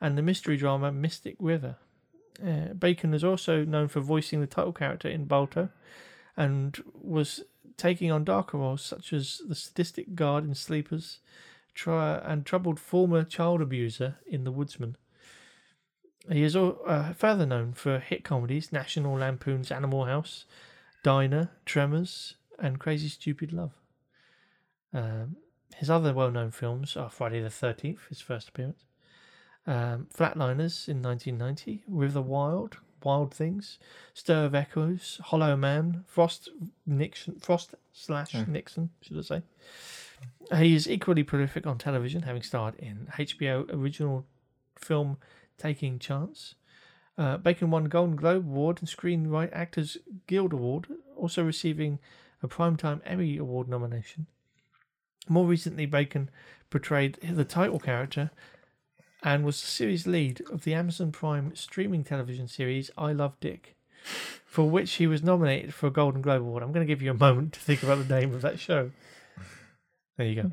and 0.00 0.18
the 0.18 0.22
mystery 0.22 0.56
drama 0.56 0.90
Mystic 0.90 1.36
River. 1.38 1.76
Uh, 2.44 2.72
Bacon 2.72 3.14
is 3.14 3.22
also 3.22 3.64
known 3.64 3.88
for 3.88 4.00
voicing 4.00 4.40
the 4.40 4.46
title 4.46 4.72
character 4.72 5.08
in 5.08 5.26
Balto 5.26 5.68
and 6.36 6.82
was 7.00 7.42
taking 7.76 8.10
on 8.10 8.24
darker 8.24 8.58
roles 8.58 8.82
such 8.82 9.12
as 9.12 9.42
the 9.46 9.54
sadistic 9.54 10.14
guard 10.14 10.44
in 10.44 10.54
Sleepers 10.54 11.18
try, 11.74 12.18
and 12.18 12.44
troubled 12.44 12.80
former 12.80 13.24
child 13.24 13.60
abuser 13.60 14.16
in 14.26 14.44
The 14.44 14.52
Woodsman. 14.52 14.96
He 16.28 16.42
is 16.42 16.54
uh, 16.54 17.12
further 17.16 17.46
known 17.46 17.72
for 17.72 17.98
hit 17.98 18.24
comedies 18.24 18.72
National 18.72 19.14
Lampoon's 19.14 19.70
Animal 19.70 20.04
House, 20.04 20.44
Diner, 21.02 21.50
Tremors, 21.64 22.34
and 22.58 22.78
Crazy 22.78 23.08
Stupid 23.08 23.52
Love. 23.52 23.72
Um, 24.92 25.36
his 25.76 25.88
other 25.88 26.12
well 26.12 26.30
known 26.30 26.50
films 26.50 26.96
are 26.96 27.10
Friday 27.10 27.40
the 27.40 27.48
13th, 27.48 28.08
his 28.08 28.20
first 28.20 28.48
appearance, 28.50 28.84
um, 29.66 30.08
Flatliners 30.14 30.88
in 30.88 31.00
1990, 31.00 31.84
River 31.88 32.20
Wild, 32.20 32.76
Wild 33.02 33.32
Things, 33.32 33.78
Stir 34.12 34.44
of 34.46 34.54
Echoes, 34.54 35.20
Hollow 35.24 35.56
Man, 35.56 36.04
Frost 36.06 36.50
Nixon, 36.86 37.38
Frost 37.40 37.74
slash 37.92 38.32
Hmm. 38.32 38.52
Nixon, 38.52 38.90
should 39.00 39.18
I 39.18 39.22
say. 39.22 39.42
He 40.58 40.74
is 40.74 40.88
equally 40.90 41.22
prolific 41.22 41.66
on 41.66 41.78
television, 41.78 42.22
having 42.22 42.42
starred 42.42 42.74
in 42.74 43.08
HBO 43.16 43.72
original 43.72 44.26
film 44.76 45.16
Taking 45.60 45.98
Chance. 45.98 46.54
Uh, 47.18 47.36
Bacon 47.36 47.70
won 47.70 47.84
Golden 47.84 48.16
Globe 48.16 48.46
Award 48.46 48.78
and 48.80 48.88
Screenwriter 48.88 49.54
Actors 49.54 49.98
Guild 50.26 50.54
Award, 50.54 50.86
also 51.16 51.44
receiving 51.44 51.98
a 52.42 52.48
Primetime 52.48 53.02
Emmy 53.04 53.36
Award 53.36 53.68
nomination. 53.68 54.26
More 55.28 55.46
recently, 55.46 55.84
Bacon 55.84 56.30
portrayed 56.70 57.18
the 57.22 57.44
title 57.44 57.78
character 57.78 58.30
and 59.22 59.44
was 59.44 59.60
the 59.60 59.66
series 59.66 60.06
lead 60.06 60.40
of 60.50 60.64
the 60.64 60.72
Amazon 60.72 61.12
Prime 61.12 61.54
streaming 61.54 62.04
television 62.04 62.48
series 62.48 62.90
I 62.96 63.12
Love 63.12 63.38
Dick, 63.38 63.76
for 64.46 64.70
which 64.70 64.92
he 64.94 65.06
was 65.06 65.22
nominated 65.22 65.74
for 65.74 65.88
a 65.88 65.90
Golden 65.90 66.22
Globe 66.22 66.40
Award. 66.40 66.62
I'm 66.62 66.72
going 66.72 66.86
to 66.86 66.90
give 66.90 67.02
you 67.02 67.10
a 67.10 67.14
moment 67.14 67.52
to 67.52 67.60
think 67.60 67.82
about 67.82 67.98
the 68.06 68.20
name 68.20 68.34
of 68.34 68.40
that 68.40 68.58
show. 68.58 68.92
There 70.16 70.26
you 70.26 70.42
go. 70.42 70.50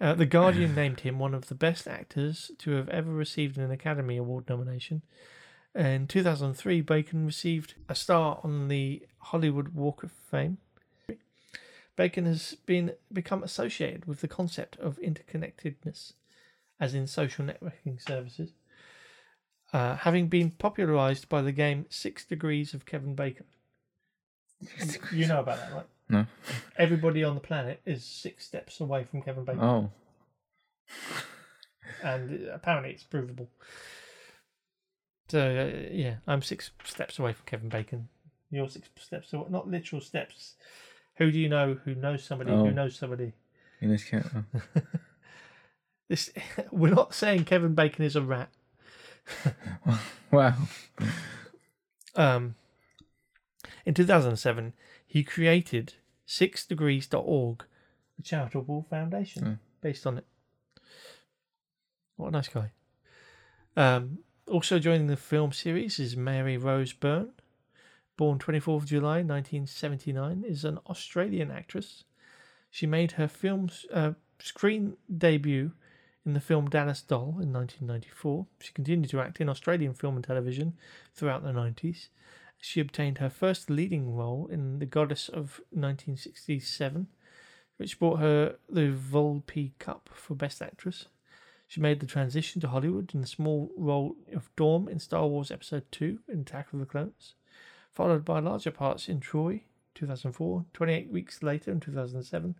Uh, 0.00 0.14
the 0.14 0.26
Guardian 0.26 0.74
named 0.74 1.00
him 1.00 1.18
one 1.18 1.34
of 1.34 1.46
the 1.46 1.54
best 1.54 1.86
actors 1.86 2.50
to 2.58 2.72
have 2.72 2.88
ever 2.88 3.12
received 3.12 3.58
an 3.58 3.70
Academy 3.70 4.16
Award 4.16 4.48
nomination. 4.48 5.02
In 5.74 6.06
2003, 6.06 6.80
Bacon 6.82 7.26
received 7.26 7.74
a 7.88 7.94
star 7.94 8.40
on 8.44 8.68
the 8.68 9.06
Hollywood 9.18 9.74
Walk 9.74 10.02
of 10.02 10.12
Fame. 10.12 10.58
Bacon 11.96 12.26
has 12.26 12.56
been 12.66 12.92
become 13.12 13.42
associated 13.42 14.06
with 14.06 14.20
the 14.20 14.28
concept 14.28 14.76
of 14.78 14.98
interconnectedness, 15.00 16.12
as 16.80 16.94
in 16.94 17.06
social 17.06 17.44
networking 17.44 18.00
services, 18.00 18.52
uh, 19.72 19.96
having 19.96 20.28
been 20.28 20.50
popularized 20.50 21.28
by 21.28 21.40
the 21.40 21.52
game 21.52 21.86
Six 21.88 22.24
Degrees 22.24 22.74
of 22.74 22.86
Kevin 22.86 23.14
Bacon. 23.14 23.46
You 25.12 25.26
know 25.26 25.40
about 25.40 25.58
that, 25.58 25.72
right? 25.72 25.86
No. 26.14 26.26
Everybody 26.78 27.22
on 27.24 27.34
the 27.34 27.40
planet 27.40 27.80
is 27.84 28.04
six 28.04 28.44
steps 28.46 28.80
away 28.80 29.04
from 29.04 29.22
Kevin 29.22 29.44
Bacon, 29.44 29.62
Oh. 29.62 29.90
and 32.02 32.48
apparently 32.48 32.90
it's 32.90 33.02
provable. 33.04 33.48
So 35.28 35.40
uh, 35.40 35.88
yeah, 35.92 36.16
I'm 36.26 36.42
six 36.42 36.70
steps 36.84 37.18
away 37.18 37.32
from 37.32 37.46
Kevin 37.46 37.68
Bacon. 37.68 38.08
You're 38.50 38.68
six 38.68 38.88
steps 39.00 39.32
away, 39.32 39.46
not 39.50 39.68
literal 39.68 40.00
steps. 40.00 40.54
Who 41.16 41.30
do 41.30 41.38
you 41.38 41.48
know 41.48 41.78
who 41.84 41.94
knows 41.94 42.24
somebody 42.24 42.50
Oh. 42.52 42.64
who 42.64 42.70
knows 42.72 42.96
somebody? 42.96 43.32
In 43.80 43.90
this 43.90 44.04
cat. 44.04 44.26
Oh. 44.34 44.42
This 46.06 46.30
we're 46.70 46.92
not 46.94 47.14
saying 47.14 47.44
Kevin 47.44 47.74
Bacon 47.74 48.04
is 48.04 48.14
a 48.14 48.20
rat. 48.20 48.50
Wow. 50.30 50.54
Um, 52.14 52.56
in 53.86 53.94
2007, 53.94 54.74
he 55.06 55.24
created 55.24 55.94
sixdegrees.org, 56.26 57.64
a 58.18 58.22
charitable 58.22 58.86
foundation 58.88 59.44
Hmm. 59.44 59.52
based 59.80 60.06
on 60.06 60.18
it. 60.18 60.26
What 62.16 62.28
a 62.28 62.30
nice 62.32 62.48
guy. 62.48 62.70
Um, 63.76 64.18
also 64.48 64.78
joining 64.78 65.08
the 65.08 65.16
film 65.16 65.52
series 65.52 65.98
is 65.98 66.16
Mary 66.16 66.56
Rose 66.56 66.92
Byrne, 66.92 67.32
born 68.16 68.38
24th 68.38 68.86
July 68.86 69.22
1979, 69.22 70.44
is 70.46 70.64
an 70.64 70.78
Australian 70.86 71.50
actress. 71.50 72.04
She 72.70 72.86
made 72.86 73.12
her 73.12 73.28
film 73.28 73.70
uh, 73.92 74.12
screen 74.38 74.96
debut 75.16 75.72
in 76.24 76.32
the 76.32 76.40
film 76.40 76.68
Dallas 76.70 77.02
Doll 77.02 77.38
in 77.40 77.52
1994. 77.52 78.46
She 78.60 78.72
continued 78.72 79.10
to 79.10 79.20
act 79.20 79.40
in 79.40 79.48
Australian 79.48 79.94
film 79.94 80.16
and 80.16 80.24
television 80.24 80.74
throughout 81.14 81.42
the 81.42 81.52
90s. 81.52 82.08
She 82.66 82.80
obtained 82.80 83.18
her 83.18 83.28
first 83.28 83.68
leading 83.68 84.16
role 84.16 84.46
in 84.50 84.78
The 84.78 84.86
Goddess 84.86 85.28
of 85.28 85.60
1967, 85.70 87.08
which 87.76 87.98
brought 87.98 88.20
her 88.20 88.56
the 88.70 88.90
Volpe 88.90 89.72
Cup 89.78 90.08
for 90.14 90.34
Best 90.34 90.62
Actress. 90.62 91.08
She 91.68 91.82
made 91.82 92.00
the 92.00 92.06
transition 92.06 92.62
to 92.62 92.68
Hollywood 92.68 93.14
in 93.14 93.20
the 93.20 93.26
small 93.26 93.70
role 93.76 94.16
of 94.32 94.48
Dorm 94.56 94.88
in 94.88 94.98
Star 94.98 95.26
Wars 95.26 95.50
Episode 95.50 95.84
2 95.92 96.20
in 96.26 96.40
Attack 96.40 96.72
of 96.72 96.78
the 96.78 96.86
Clones, 96.86 97.34
followed 97.92 98.24
by 98.24 98.40
larger 98.40 98.70
parts 98.70 99.10
in 99.10 99.20
Troy 99.20 99.60
2004, 99.94 100.64
28 100.72 101.10
Weeks 101.10 101.42
Later 101.42 101.70
in 101.70 101.80
2007, 101.80 102.54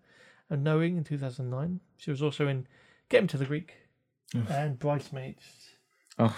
and 0.51 0.63
Knowing 0.63 0.99
in 0.99 1.05
2009. 1.05 1.81
She 1.97 2.11
was 2.11 2.23
also 2.23 2.47
in 2.47 2.67
Get 3.09 3.23
Him 3.23 3.29
to 3.29 3.39
the 3.39 3.47
Greek 3.47 3.73
and 4.51 4.79
Bridesmaids. 4.79 5.71
Oh. 6.19 6.37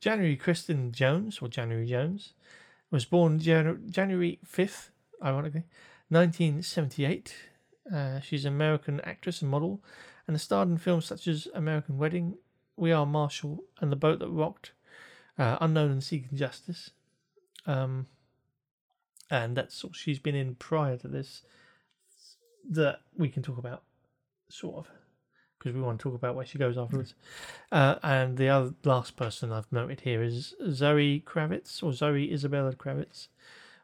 January 0.00 0.36
Kristen 0.36 0.92
Jones, 0.92 1.38
or 1.40 1.48
January 1.48 1.86
Jones, 1.86 2.34
was 2.90 3.04
born 3.04 3.38
Jan- 3.38 3.88
January 3.90 4.38
5th, 4.46 4.90
ironically, 5.22 5.64
1978. 6.08 7.34
Uh, 7.92 8.20
she's 8.20 8.44
an 8.44 8.52
American 8.52 9.00
actress 9.02 9.42
and 9.42 9.50
model 9.50 9.82
and 10.26 10.34
has 10.34 10.42
starred 10.42 10.68
in 10.68 10.78
films 10.78 11.06
such 11.06 11.26
as 11.26 11.48
American 11.54 11.98
Wedding, 11.98 12.36
We 12.76 12.92
Are 12.92 13.06
Marshall, 13.06 13.64
and 13.80 13.90
The 13.90 13.96
Boat 13.96 14.18
That 14.20 14.28
Rocked, 14.28 14.72
uh, 15.38 15.56
Unknown 15.60 15.90
and 15.90 16.04
Seeking 16.04 16.36
Justice. 16.38 16.90
Um, 17.66 18.06
and 19.30 19.56
that's 19.56 19.82
all 19.82 19.92
she's 19.92 20.18
been 20.18 20.34
in 20.34 20.54
prior 20.54 20.96
to 20.98 21.08
this 21.08 21.42
that 22.68 23.00
we 23.16 23.28
can 23.28 23.42
talk 23.42 23.58
about, 23.58 23.82
sort 24.48 24.76
of 24.76 24.90
because 25.62 25.76
we 25.76 25.82
want 25.82 26.00
to 26.00 26.02
talk 26.02 26.14
about 26.14 26.34
where 26.34 26.44
she 26.44 26.58
goes 26.58 26.76
afterwards. 26.76 27.14
Uh, 27.70 27.94
and 28.02 28.36
the 28.36 28.48
other 28.48 28.74
last 28.84 29.16
person 29.16 29.52
I've 29.52 29.70
noted 29.70 30.00
here 30.00 30.20
is 30.22 30.54
Zoe 30.70 31.22
Kravitz, 31.24 31.82
or 31.82 31.92
Zoe 31.92 32.32
Isabella 32.32 32.72
Kravitz, 32.72 33.28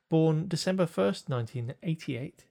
born 0.09 0.49
December 0.49 0.87
1st, 0.87 1.29
1988. 1.29 2.45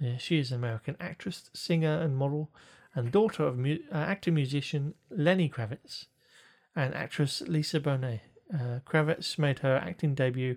Uh, 0.00 0.16
she 0.16 0.38
is 0.38 0.52
an 0.52 0.58
American 0.58 0.96
actress, 1.00 1.50
singer, 1.52 2.00
and 2.00 2.16
model, 2.16 2.50
and 2.94 3.10
daughter 3.10 3.44
of 3.44 3.58
mu- 3.58 3.78
uh, 3.90 3.96
actor 3.96 4.30
musician 4.30 4.94
Lenny 5.10 5.48
Kravitz 5.48 6.06
and 6.76 6.94
actress 6.94 7.42
Lisa 7.42 7.80
Bonet. 7.80 8.20
Uh, 8.54 8.78
Kravitz 8.86 9.38
made 9.38 9.60
her 9.60 9.76
acting 9.76 10.14
debut 10.14 10.56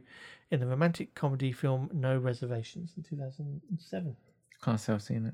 in 0.51 0.59
the 0.59 0.67
romantic 0.67 1.15
comedy 1.15 1.51
film 1.51 1.89
No 1.91 2.17
Reservations 2.17 2.93
in 2.97 3.03
2007. 3.03 4.15
Can't 4.63 4.79
say 4.79 4.93
I've 4.93 5.01
seen 5.01 5.25
it. 5.25 5.33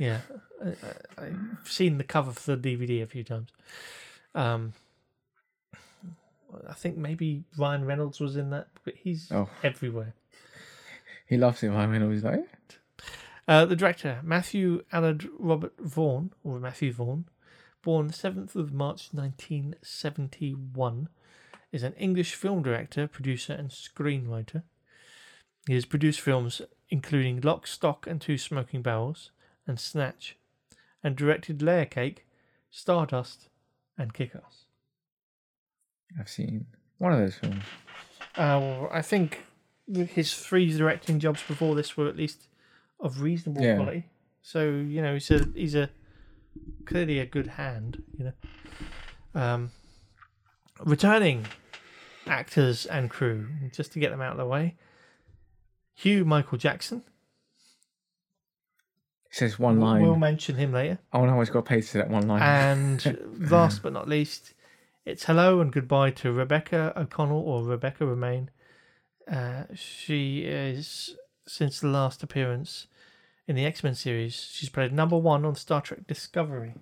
Yeah, 0.00 0.20
I, 0.64 0.72
I've 1.18 1.36
seen 1.68 1.98
the 1.98 2.04
cover 2.04 2.32
for 2.32 2.56
the 2.56 2.76
DVD 2.76 3.02
a 3.02 3.06
few 3.06 3.22
times. 3.22 3.50
Um, 4.34 4.72
I 6.66 6.72
think 6.72 6.96
maybe 6.96 7.44
Ryan 7.58 7.84
Reynolds 7.84 8.18
was 8.18 8.34
in 8.36 8.48
that, 8.50 8.68
but 8.82 8.94
he's 8.96 9.30
Oh. 9.30 9.48
everywhere. 9.62 10.14
He 11.26 11.36
loves 11.36 11.62
it. 11.62 11.68
Mean, 11.70 12.10
he's 12.10 12.24
like, 12.24 12.46
Uh, 13.46 13.66
the 13.66 13.76
director, 13.76 14.20
Matthew 14.22 14.84
Allard 14.90 15.28
Robert 15.38 15.74
Vaughn, 15.78 16.32
or 16.42 16.58
Matthew 16.58 16.92
Vaughn, 16.92 17.26
born 17.82 18.08
7th 18.10 18.56
of 18.56 18.72
March 18.72 19.10
1971, 19.12 21.08
is 21.72 21.82
an 21.82 21.92
English 21.94 22.34
film 22.34 22.62
director, 22.62 23.06
producer, 23.06 23.52
and 23.52 23.68
screenwriter. 23.70 24.62
He 25.66 25.74
has 25.74 25.84
produced 25.84 26.20
films 26.20 26.62
including 26.88 27.40
Lock, 27.42 27.66
Stock, 27.66 28.06
and 28.06 28.18
Two 28.20 28.38
Smoking 28.38 28.82
Barrels, 28.82 29.30
and 29.70 29.78
Snatch, 29.80 30.36
and 31.02 31.16
directed 31.16 31.62
Layer 31.62 31.84
Cake, 31.86 32.26
Stardust, 32.70 33.48
and 33.96 34.12
Kick 34.12 34.32
Ass. 34.34 34.64
I've 36.18 36.28
seen 36.28 36.66
one 36.98 37.12
of 37.12 37.20
those 37.20 37.36
films. 37.36 37.62
Uh, 38.36 38.58
well, 38.60 38.90
I 38.92 39.00
think 39.00 39.44
his 39.88 40.34
three 40.34 40.76
directing 40.76 41.20
jobs 41.20 41.42
before 41.46 41.74
this 41.76 41.96
were 41.96 42.08
at 42.08 42.16
least 42.16 42.48
of 42.98 43.22
reasonable 43.22 43.62
Yeah. 43.62 43.76
quality. 43.76 44.04
So 44.42 44.64
you 44.70 45.00
know, 45.00 45.14
he's 45.14 45.30
a 45.30 45.44
he's 45.54 45.74
a 45.74 45.88
clearly 46.84 47.18
a 47.20 47.26
good 47.26 47.46
hand. 47.46 48.02
You 48.18 48.24
know, 49.34 49.40
um, 49.40 49.70
returning 50.84 51.46
actors 52.26 52.86
and 52.86 53.08
crew, 53.08 53.48
just 53.72 53.92
to 53.92 54.00
get 54.00 54.10
them 54.10 54.20
out 54.20 54.32
of 54.32 54.38
the 54.38 54.46
way. 54.46 54.74
Hugh 55.94 56.24
Michael 56.24 56.58
Jackson. 56.58 57.02
He 59.30 59.36
says 59.36 59.58
one 59.58 59.78
line. 59.80 60.02
We'll 60.02 60.16
mention 60.16 60.56
him 60.56 60.72
later. 60.72 60.98
I 61.12 61.18
wonder 61.18 61.32
how 61.32 61.38
much 61.38 61.52
got 61.52 61.64
paid 61.64 61.82
to 61.82 61.98
that 61.98 62.10
one 62.10 62.26
line. 62.26 62.42
And 62.42 63.18
last 63.50 63.82
but 63.82 63.92
not 63.92 64.08
least, 64.08 64.54
it's 65.06 65.24
hello 65.24 65.60
and 65.60 65.72
goodbye 65.72 66.10
to 66.12 66.32
Rebecca 66.32 66.92
O'Connell 66.96 67.40
or 67.40 67.62
Rebecca 67.62 68.04
Romijn. 68.04 68.48
Uh, 69.30 69.64
she 69.74 70.40
is, 70.40 71.16
since 71.46 71.80
the 71.80 71.86
last 71.86 72.24
appearance 72.24 72.88
in 73.46 73.54
the 73.54 73.64
X 73.64 73.84
Men 73.84 73.94
series, 73.94 74.48
she's 74.50 74.68
played 74.68 74.92
number 74.92 75.16
one 75.16 75.44
on 75.44 75.54
Star 75.54 75.80
Trek 75.80 76.06
Discovery. 76.08 76.74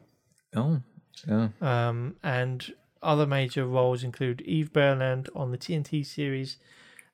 oh, 0.57 0.81
yeah. 1.27 1.49
Um, 1.61 2.17
and 2.23 2.73
other 3.03 3.27
major 3.27 3.67
roles 3.67 4.03
include 4.03 4.41
Eve 4.43 4.73
Berland 4.73 5.29
on 5.35 5.51
the 5.51 5.59
TNT 5.59 6.05
series 6.07 6.57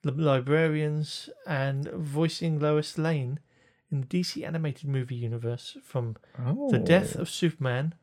The 0.02 0.12
Librarians 0.12 1.28
and 1.46 1.88
voicing 1.90 2.58
Lois 2.60 2.96
Lane 2.98 3.40
in 3.94 4.00
the 4.00 4.06
DC 4.06 4.44
animated 4.44 4.88
movie 4.88 5.14
universe 5.14 5.76
from 5.82 6.16
Oh. 6.44 6.68
The 6.70 6.78
Death 6.78 7.14
of 7.14 7.30
Superman 7.30 7.94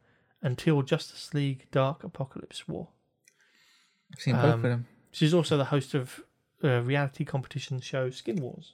until 0.41 0.81
Justice 0.81 1.33
League 1.33 1.67
Dark 1.71 2.01
Apokolips 2.01 2.67
War. 2.67 2.87
I've 4.11 4.21
seen 4.21 4.35
both 4.35 4.45
um, 4.45 4.53
of 4.53 4.61
them. 4.61 4.87
She's 5.11 5.33
also 5.33 5.57
the 5.57 5.65
host 5.65 5.93
of 5.93 6.21
uh, 6.63 6.81
reality 6.81 7.25
competition 7.25 7.81
show 7.81 8.09
Skin 8.09 8.37
Wars. 8.37 8.73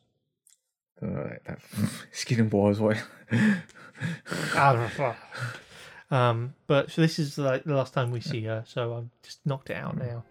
Alright, 1.01 1.43
that 1.45 1.59
Skin 2.11 2.49
Wars. 2.49 2.79
What? 2.79 2.97
um, 6.11 6.53
but 6.67 6.91
so 6.91 7.01
this 7.01 7.19
is 7.19 7.37
like 7.37 7.63
the 7.63 7.75
last 7.75 7.93
time 7.93 8.11
we 8.11 8.21
see 8.21 8.43
her, 8.43 8.63
so 8.67 8.95
I've 8.95 9.09
just 9.23 9.39
knocked 9.45 9.71
it 9.71 9.75
out 9.75 9.97
now. 9.97 10.23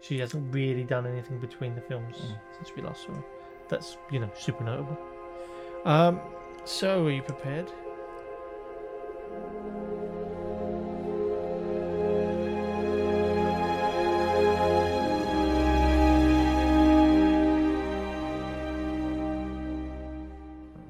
She 0.00 0.18
hasn't 0.18 0.52
really 0.52 0.82
done 0.82 1.06
anything 1.06 1.38
between 1.38 1.76
the 1.76 1.80
films 1.82 2.16
since 2.56 2.74
we 2.74 2.82
last 2.82 3.04
saw 3.04 3.12
her. 3.12 3.24
That's 3.68 3.96
you 4.10 4.18
know 4.18 4.30
super 4.36 4.64
notable. 4.64 4.98
Um, 5.84 6.20
so 6.64 7.06
are 7.06 7.10
you 7.10 7.22
prepared? 7.22 7.68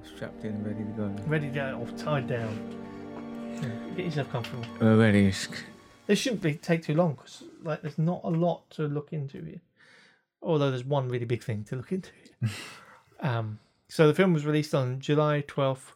Strapped 0.05 0.45
in, 0.45 0.63
ready 0.63 0.85
to 0.85 0.91
go. 0.95 1.23
Ready 1.27 1.49
to 1.49 1.55
go, 1.55 1.81
or 1.81 1.97
tied 1.97 2.29
down? 2.29 2.59
Get 3.97 4.05
yourself 4.05 4.31
comfortable. 4.31 4.67
Uh, 4.81 4.97
ready. 4.97 5.33
This 6.07 6.19
shouldn't 6.19 6.43
be, 6.43 6.55
take 6.55 6.83
too 6.83 6.95
long 6.95 7.15
because 7.15 7.45
like 7.63 7.81
there's 7.81 7.99
not 7.99 8.21
a 8.25 8.29
lot 8.29 8.69
to 8.71 8.83
look 8.83 9.15
into 9.15 9.43
here. 9.43 9.61
Although 10.43 10.71
there's 10.71 10.85
one 10.85 11.09
really 11.09 11.25
big 11.25 11.43
thing 11.43 11.65
to 11.65 11.77
look 11.77 11.93
into 11.93 12.11
here. 12.23 12.51
um, 13.21 13.59
so 13.93 14.07
the 14.07 14.15
film 14.15 14.33
was 14.33 14.47
released 14.47 14.75
on 14.75 15.01
July 15.01 15.45
twelfth, 15.47 15.93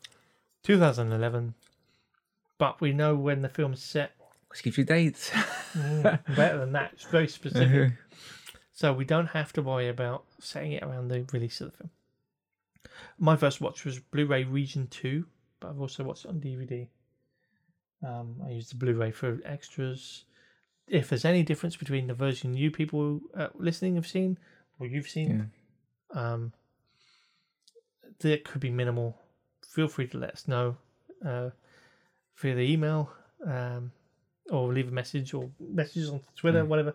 two 0.62 0.78
thousand 0.78 1.12
eleven. 1.12 1.54
But 2.58 2.78
we 2.78 2.92
know 2.92 3.16
when 3.16 3.40
the 3.40 3.48
film's 3.48 3.82
set. 3.82 4.12
Let's 4.50 4.60
give 4.60 4.76
you 4.76 4.84
dates. 4.84 5.30
Mm, 5.76 6.02
better 6.34 6.56
than 6.56 6.72
that. 6.72 6.92
It's 6.94 7.04
very 7.04 7.28
specific. 7.28 7.92
So 8.72 8.94
we 8.94 9.04
don't 9.04 9.26
have 9.26 9.52
to 9.52 9.60
worry 9.62 9.90
about 9.90 10.24
setting 10.40 10.72
it 10.72 10.82
around 10.82 11.08
the 11.08 11.26
release 11.30 11.60
of 11.60 11.70
the 11.70 11.76
film. 11.76 11.90
My 13.18 13.36
first 13.36 13.60
watch 13.60 13.84
was 13.84 13.98
Blu-ray 13.98 14.44
Region 14.44 14.86
Two, 14.86 15.26
but 15.60 15.68
I've 15.68 15.80
also 15.80 16.02
watched 16.02 16.24
it 16.24 16.28
on 16.28 16.40
DVD. 16.40 16.88
Um, 18.02 18.36
I 18.46 18.52
used 18.52 18.70
the 18.70 18.76
Blu-ray 18.76 19.10
for 19.10 19.38
extras. 19.44 20.24
If 20.88 21.10
there's 21.10 21.26
any 21.26 21.42
difference 21.42 21.76
between 21.76 22.06
the 22.06 22.14
version 22.14 22.56
you 22.56 22.70
people 22.70 23.20
uh, 23.36 23.48
listening 23.54 23.96
have 23.96 24.06
seen 24.06 24.38
or 24.78 24.86
you've 24.86 25.08
seen, 25.08 25.50
um, 26.14 26.54
there 28.20 28.38
could 28.38 28.60
be 28.60 28.70
minimal. 28.70 29.16
Feel 29.66 29.88
free 29.88 30.06
to 30.08 30.18
let 30.18 30.32
us 30.32 30.48
know 30.48 30.76
uh, 31.24 31.50
via 32.36 32.54
the 32.54 32.72
email 32.72 33.10
um, 33.46 33.92
or 34.50 34.72
leave 34.72 34.88
a 34.88 34.92
message 34.92 35.34
or 35.34 35.50
messages 35.60 36.10
on 36.10 36.20
Twitter, 36.36 36.64
whatever. 36.64 36.94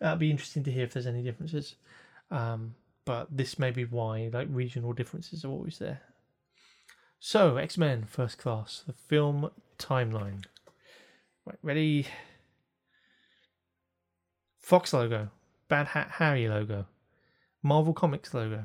That'd 0.00 0.18
be 0.18 0.30
interesting 0.30 0.64
to 0.64 0.72
hear 0.72 0.84
if 0.84 0.92
there's 0.92 1.06
any 1.06 1.22
differences. 1.22 1.76
Um, 2.30 2.74
but 3.04 3.28
this 3.30 3.58
may 3.58 3.70
be 3.70 3.84
why 3.84 4.30
like 4.32 4.48
regional 4.50 4.92
differences 4.92 5.44
are 5.44 5.50
always 5.50 5.78
there. 5.78 6.00
So 7.20 7.56
X 7.56 7.78
Men 7.78 8.04
First 8.04 8.38
Class, 8.38 8.82
the 8.86 8.92
film 8.92 9.50
timeline. 9.78 10.44
Right, 11.44 11.58
ready? 11.62 12.06
Fox 14.58 14.92
logo, 14.92 15.28
Bad 15.68 15.86
Hat 15.88 16.10
Harry 16.12 16.48
logo, 16.48 16.86
Marvel 17.62 17.94
Comics 17.94 18.34
logo. 18.34 18.64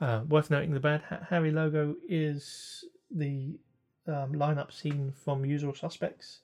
Uh, 0.00 0.22
worth 0.28 0.50
noting, 0.50 0.72
the 0.72 0.80
Bad 0.80 1.02
Harry 1.28 1.50
logo 1.50 1.94
is 2.08 2.84
the 3.10 3.58
um, 4.06 4.32
lineup 4.32 4.72
scene 4.72 5.12
from 5.24 5.44
Usual 5.44 5.74
Suspects, 5.74 6.40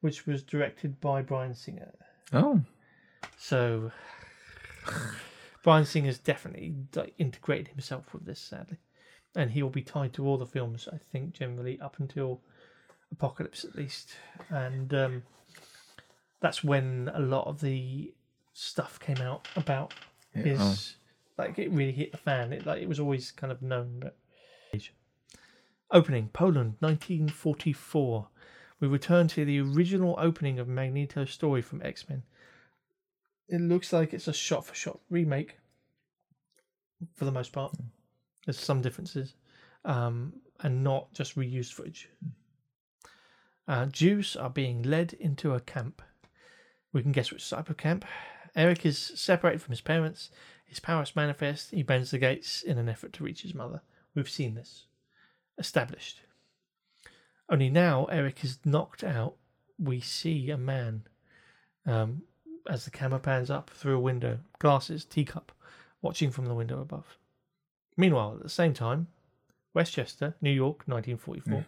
which 0.00 0.26
was 0.26 0.42
directed 0.42 1.00
by 1.00 1.20
Bryan 1.20 1.54
Singer. 1.54 1.92
Oh, 2.32 2.62
So 3.38 3.90
Bryan 5.62 5.84
Singer's 5.84 6.18
definitely 6.18 6.74
integrated 7.18 7.68
himself 7.68 8.14
with 8.14 8.24
this, 8.24 8.40
sadly, 8.40 8.78
and 9.34 9.50
he 9.50 9.62
will 9.62 9.70
be 9.70 9.82
tied 9.82 10.12
to 10.14 10.26
all 10.26 10.38
the 10.38 10.46
films. 10.46 10.88
I 10.90 10.96
think 10.96 11.34
generally 11.34 11.78
up 11.80 11.96
until 11.98 12.40
Apocalypse, 13.12 13.64
at 13.64 13.76
least, 13.76 14.12
and 14.48 14.92
um, 14.94 15.22
that's 16.40 16.64
when 16.64 17.10
a 17.14 17.20
lot 17.20 17.46
of 17.46 17.60
the 17.60 18.14
stuff 18.52 18.98
came 18.98 19.18
out 19.18 19.48
about 19.54 19.92
yeah. 20.34 20.42
his 20.42 20.60
oh. 20.60 21.05
Like 21.38 21.58
it 21.58 21.70
really 21.70 21.92
hit 21.92 22.12
the 22.12 22.18
fan. 22.18 22.52
It 22.52 22.66
like 22.66 22.82
it 22.82 22.88
was 22.88 23.00
always 23.00 23.30
kind 23.30 23.52
of 23.52 23.62
known, 23.62 24.00
but 24.00 24.16
opening 25.90 26.28
Poland, 26.32 26.76
1944. 26.80 28.28
We 28.80 28.88
return 28.88 29.28
to 29.28 29.44
the 29.44 29.60
original 29.60 30.16
opening 30.18 30.58
of 30.58 30.68
Magneto's 30.68 31.30
story 31.30 31.62
from 31.62 31.82
X 31.82 32.08
Men. 32.08 32.22
It 33.48 33.60
looks 33.60 33.92
like 33.92 34.12
it's 34.12 34.28
a 34.28 34.32
shot-for-shot 34.32 34.98
remake, 35.08 35.56
for 37.14 37.24
the 37.24 37.32
most 37.32 37.52
part. 37.52 37.74
There's 38.44 38.58
some 38.58 38.82
differences, 38.82 39.34
um, 39.84 40.34
and 40.60 40.82
not 40.82 41.12
just 41.14 41.36
reused 41.36 41.72
footage. 41.72 42.08
Uh, 43.68 43.86
Jews 43.86 44.36
are 44.36 44.50
being 44.50 44.82
led 44.82 45.12
into 45.14 45.54
a 45.54 45.60
camp. 45.60 46.02
We 46.92 47.02
can 47.02 47.12
guess 47.12 47.32
which 47.32 47.48
type 47.48 47.70
of 47.70 47.76
camp. 47.76 48.04
Eric 48.54 48.86
is 48.86 48.98
separated 48.98 49.60
from 49.60 49.72
his 49.72 49.80
parents. 49.80 50.30
His 50.66 50.80
powers 50.80 51.16
manifest. 51.16 51.70
He 51.70 51.82
bends 51.82 52.10
the 52.10 52.18
gates 52.18 52.62
in 52.62 52.76
an 52.76 52.88
effort 52.88 53.12
to 53.14 53.24
reach 53.24 53.42
his 53.42 53.54
mother. 53.54 53.80
We've 54.14 54.28
seen 54.28 54.54
this. 54.54 54.86
Established. 55.58 56.20
Only 57.48 57.70
now 57.70 58.06
Eric 58.06 58.44
is 58.44 58.58
knocked 58.64 59.04
out. 59.04 59.36
We 59.78 60.00
see 60.00 60.50
a 60.50 60.58
man 60.58 61.04
um, 61.86 62.22
as 62.68 62.84
the 62.84 62.90
camera 62.90 63.20
pans 63.20 63.50
up 63.50 63.70
through 63.70 63.96
a 63.96 64.00
window, 64.00 64.40
glasses, 64.58 65.04
teacup, 65.04 65.52
watching 66.02 66.30
from 66.30 66.46
the 66.46 66.54
window 66.54 66.80
above. 66.80 67.16
Meanwhile, 67.96 68.34
at 68.36 68.42
the 68.42 68.48
same 68.48 68.74
time, 68.74 69.06
Westchester, 69.72 70.34
New 70.40 70.50
York, 70.50 70.82
1944, 70.86 71.64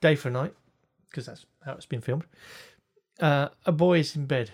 day 0.00 0.14
for 0.14 0.30
night, 0.30 0.54
because 1.10 1.26
that's 1.26 1.46
how 1.64 1.74
it's 1.74 1.86
been 1.86 2.00
filmed. 2.00 2.24
Uh, 3.20 3.48
a 3.64 3.72
boy 3.72 3.98
is 3.98 4.16
in 4.16 4.26
bed. 4.26 4.50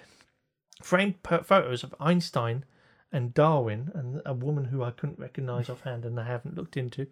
Framed 0.82 1.22
per- 1.22 1.42
photos 1.42 1.84
of 1.84 1.94
Einstein 2.00 2.64
and 3.12 3.34
Darwin 3.34 3.90
and 3.94 4.22
a 4.24 4.32
woman 4.32 4.64
who 4.64 4.82
I 4.82 4.90
couldn't 4.90 5.18
recognize 5.18 5.68
offhand 5.68 6.04
and 6.04 6.18
I 6.18 6.24
haven't 6.24 6.56
looked 6.56 6.76
into 6.76 7.06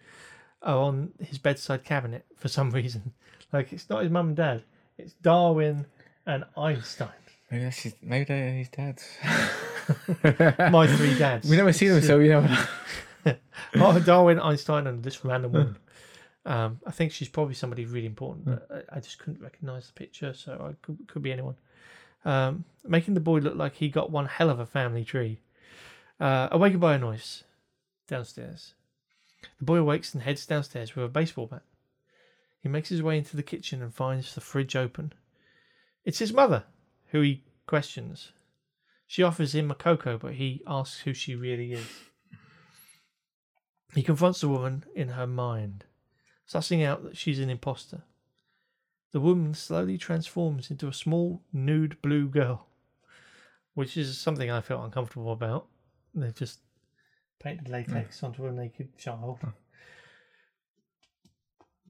are 0.62 0.76
on 0.76 1.12
his 1.20 1.38
bedside 1.38 1.84
cabinet 1.84 2.24
for 2.36 2.48
some 2.48 2.70
reason. 2.80 3.12
Like 3.52 3.72
it's 3.72 3.88
not 3.88 4.02
his 4.02 4.10
mum 4.10 4.28
and 4.28 4.36
dad, 4.36 4.62
it's 4.98 5.12
Darwin 5.14 5.86
and 6.26 6.44
Einstein. 6.56 7.08
Maybe 7.50 7.64
that's 7.64 7.80
his, 7.80 7.94
maybe 8.00 8.24
they're 8.24 8.52
his 8.52 8.68
dads. 8.68 9.04
My 10.72 10.86
three 10.86 11.18
dads. 11.18 11.48
we 11.48 11.56
never 11.56 11.72
see 11.72 11.88
them, 11.88 12.00
so 12.00 12.18
we 12.18 12.28
never. 12.28 12.68
oh, 13.74 13.98
Darwin, 13.98 14.38
Einstein, 14.38 14.86
and 14.86 15.02
this 15.02 15.24
random 15.24 15.52
woman. 15.52 15.76
Um, 16.46 16.80
I 16.86 16.92
think 16.92 17.10
she's 17.10 17.28
probably 17.28 17.54
somebody 17.54 17.86
really 17.86 18.06
important, 18.06 18.44
but 18.46 18.86
I, 18.88 18.98
I 18.98 19.00
just 19.00 19.18
couldn't 19.18 19.42
recognize 19.42 19.88
the 19.88 19.94
picture, 19.94 20.32
so 20.32 20.52
I 20.70 20.76
could, 20.86 20.98
could 21.08 21.22
be 21.22 21.32
anyone. 21.32 21.56
Um, 22.24 22.64
making 22.86 23.14
the 23.14 23.20
boy 23.20 23.38
look 23.38 23.56
like 23.56 23.74
he 23.74 23.88
got 23.88 24.12
one 24.12 24.26
hell 24.26 24.48
of 24.48 24.60
a 24.60 24.66
family 24.66 25.04
tree. 25.04 25.40
Uh, 26.20 26.48
awakened 26.50 26.82
by 26.82 26.94
a 26.94 26.98
noise 26.98 27.44
downstairs. 28.06 28.74
The 29.58 29.64
boy 29.64 29.78
awakes 29.78 30.12
and 30.12 30.22
heads 30.22 30.44
downstairs 30.44 30.94
with 30.94 31.06
a 31.06 31.08
baseball 31.08 31.46
bat. 31.46 31.62
He 32.60 32.68
makes 32.68 32.90
his 32.90 33.02
way 33.02 33.16
into 33.16 33.36
the 33.36 33.42
kitchen 33.42 33.80
and 33.80 33.94
finds 33.94 34.34
the 34.34 34.42
fridge 34.42 34.76
open. 34.76 35.14
It's 36.04 36.18
his 36.18 36.32
mother, 36.32 36.64
who 37.06 37.22
he 37.22 37.44
questions. 37.66 38.32
She 39.06 39.22
offers 39.22 39.54
him 39.54 39.70
a 39.70 39.74
cocoa, 39.74 40.18
but 40.18 40.34
he 40.34 40.62
asks 40.66 41.00
who 41.00 41.14
she 41.14 41.34
really 41.34 41.72
is. 41.72 41.86
He 43.94 44.02
confronts 44.02 44.42
the 44.42 44.48
woman 44.48 44.84
in 44.94 45.08
her 45.08 45.26
mind, 45.26 45.84
sussing 46.46 46.84
out 46.84 47.02
that 47.04 47.16
she's 47.16 47.40
an 47.40 47.48
imposter. 47.48 48.02
The 49.12 49.20
woman 49.20 49.54
slowly 49.54 49.96
transforms 49.96 50.70
into 50.70 50.86
a 50.86 50.92
small, 50.92 51.42
nude 51.52 52.00
blue 52.02 52.28
girl. 52.28 52.66
which 53.72 53.96
is 53.96 54.18
something 54.18 54.50
I 54.50 54.60
felt 54.60 54.84
uncomfortable 54.84 55.32
about. 55.32 55.66
They've 56.14 56.34
just 56.34 56.60
painted 57.38 57.68
latex 57.68 58.22
onto 58.22 58.46
a 58.46 58.52
naked 58.52 58.96
child. 58.98 59.38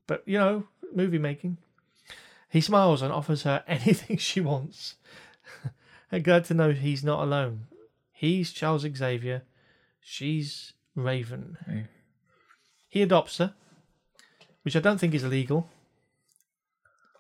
But 0.07 0.23
you 0.27 0.39
know, 0.39 0.65
movie 0.95 1.19
making. 1.19 1.59
He 2.49 2.61
smiles 2.61 3.01
and 3.01 3.13
offers 3.13 3.45
her 3.45 3.63
anything 3.69 4.17
she 4.17 4.41
wants. 4.41 4.97
and 6.13 6.25
glad 6.25 6.45
to 6.47 6.55
know 6.55 6.73
he's 6.73 7.05
not 7.05 7.23
alone. 7.23 7.67
He's 8.13 8.53
Charles 8.53 8.83
Xavier. 8.83 9.43
She's 10.01 10.73
Raven. 10.95 11.57
Yeah. 11.69 11.83
He 12.89 13.03
adopts 13.03 13.39
her, 13.39 13.55
which 14.63 14.75
I 14.75 14.81
don't 14.81 14.99
think 14.99 15.15
is 15.15 15.23
illegal. 15.23 15.69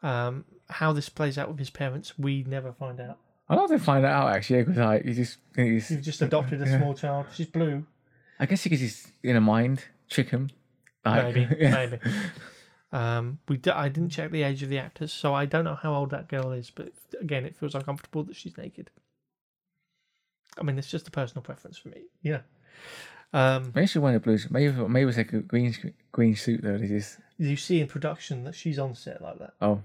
Um, 0.03 0.45
how 0.69 0.93
this 0.93 1.09
plays 1.09 1.39
out 1.39 1.49
with 1.49 1.59
his 1.59 1.71
parents, 1.71 2.19
we 2.19 2.43
never 2.43 2.73
find 2.73 3.01
out. 3.01 3.19
I'd 3.51 3.57
love 3.57 3.69
to 3.71 3.79
find 3.79 4.05
that 4.05 4.13
out 4.13 4.35
actually, 4.35 4.63
because 4.63 4.77
like 4.79 5.05
you 5.05 5.13
just 5.13 5.37
he's. 5.55 5.91
You've 5.91 6.03
just 6.03 6.23
adopted 6.23 6.63
a 6.63 6.67
Yeah. 6.67 6.79
small 6.79 6.95
child. 6.95 7.27
She's 7.35 7.47
blue. 7.47 7.85
I 8.39 8.47
guess 8.47 8.63
because 8.63 8.81
he's 8.81 9.13
in 9.23 9.37
a 9.37 9.41
mind, 9.43 9.85
trick 10.09 10.31
him. 10.31 10.49
Like, 11.05 11.35
Maybe, 11.35 11.49
yeah. 11.59 11.71
maybe. 11.87 11.99
Um, 12.93 13.39
we 13.49 13.57
d- 13.59 13.71
I 13.71 13.89
didn't 13.89 14.11
check 14.11 14.31
the 14.31 14.43
age 14.43 14.63
of 14.63 14.69
the 14.69 14.79
actors, 14.79 15.13
so 15.13 15.35
I 15.35 15.45
don't 15.47 15.65
know 15.65 15.75
how 15.75 15.95
old 15.95 16.11
that 16.11 16.29
girl 16.29 16.53
is. 16.53 16.71
But 16.71 16.93
again, 17.21 17.45
it 17.45 17.55
feels 17.57 17.75
uncomfortable 17.75 18.23
that 18.25 18.37
she's 18.37 18.57
naked. 18.57 18.91
I 20.59 20.63
mean, 20.63 20.79
it's 20.79 20.91
just 20.91 21.07
a 21.09 21.11
personal 21.11 21.43
preference 21.43 21.79
for 21.79 21.89
me. 21.89 22.03
Yeah. 22.23 22.41
Um, 23.33 23.73
Maybe 23.75 23.87
she 23.87 23.99
wearing 24.01 24.17
a 24.17 24.21
blue. 24.21 24.39
Maybe 24.51 24.73
maybe 24.73 25.09
it's 25.09 25.17
like 25.19 25.33
a 25.33 25.41
green 25.41 25.75
green 26.13 26.35
suit 26.35 26.63
though. 26.63 26.79
This 26.79 26.91
is 26.91 27.19
you 27.39 27.57
see 27.57 27.81
in 27.81 27.87
production 27.87 28.45
that 28.45 28.55
she's 28.55 28.79
on 28.79 28.95
set 28.95 29.23
like 29.23 29.39
that. 29.39 29.55
oh. 29.61 29.81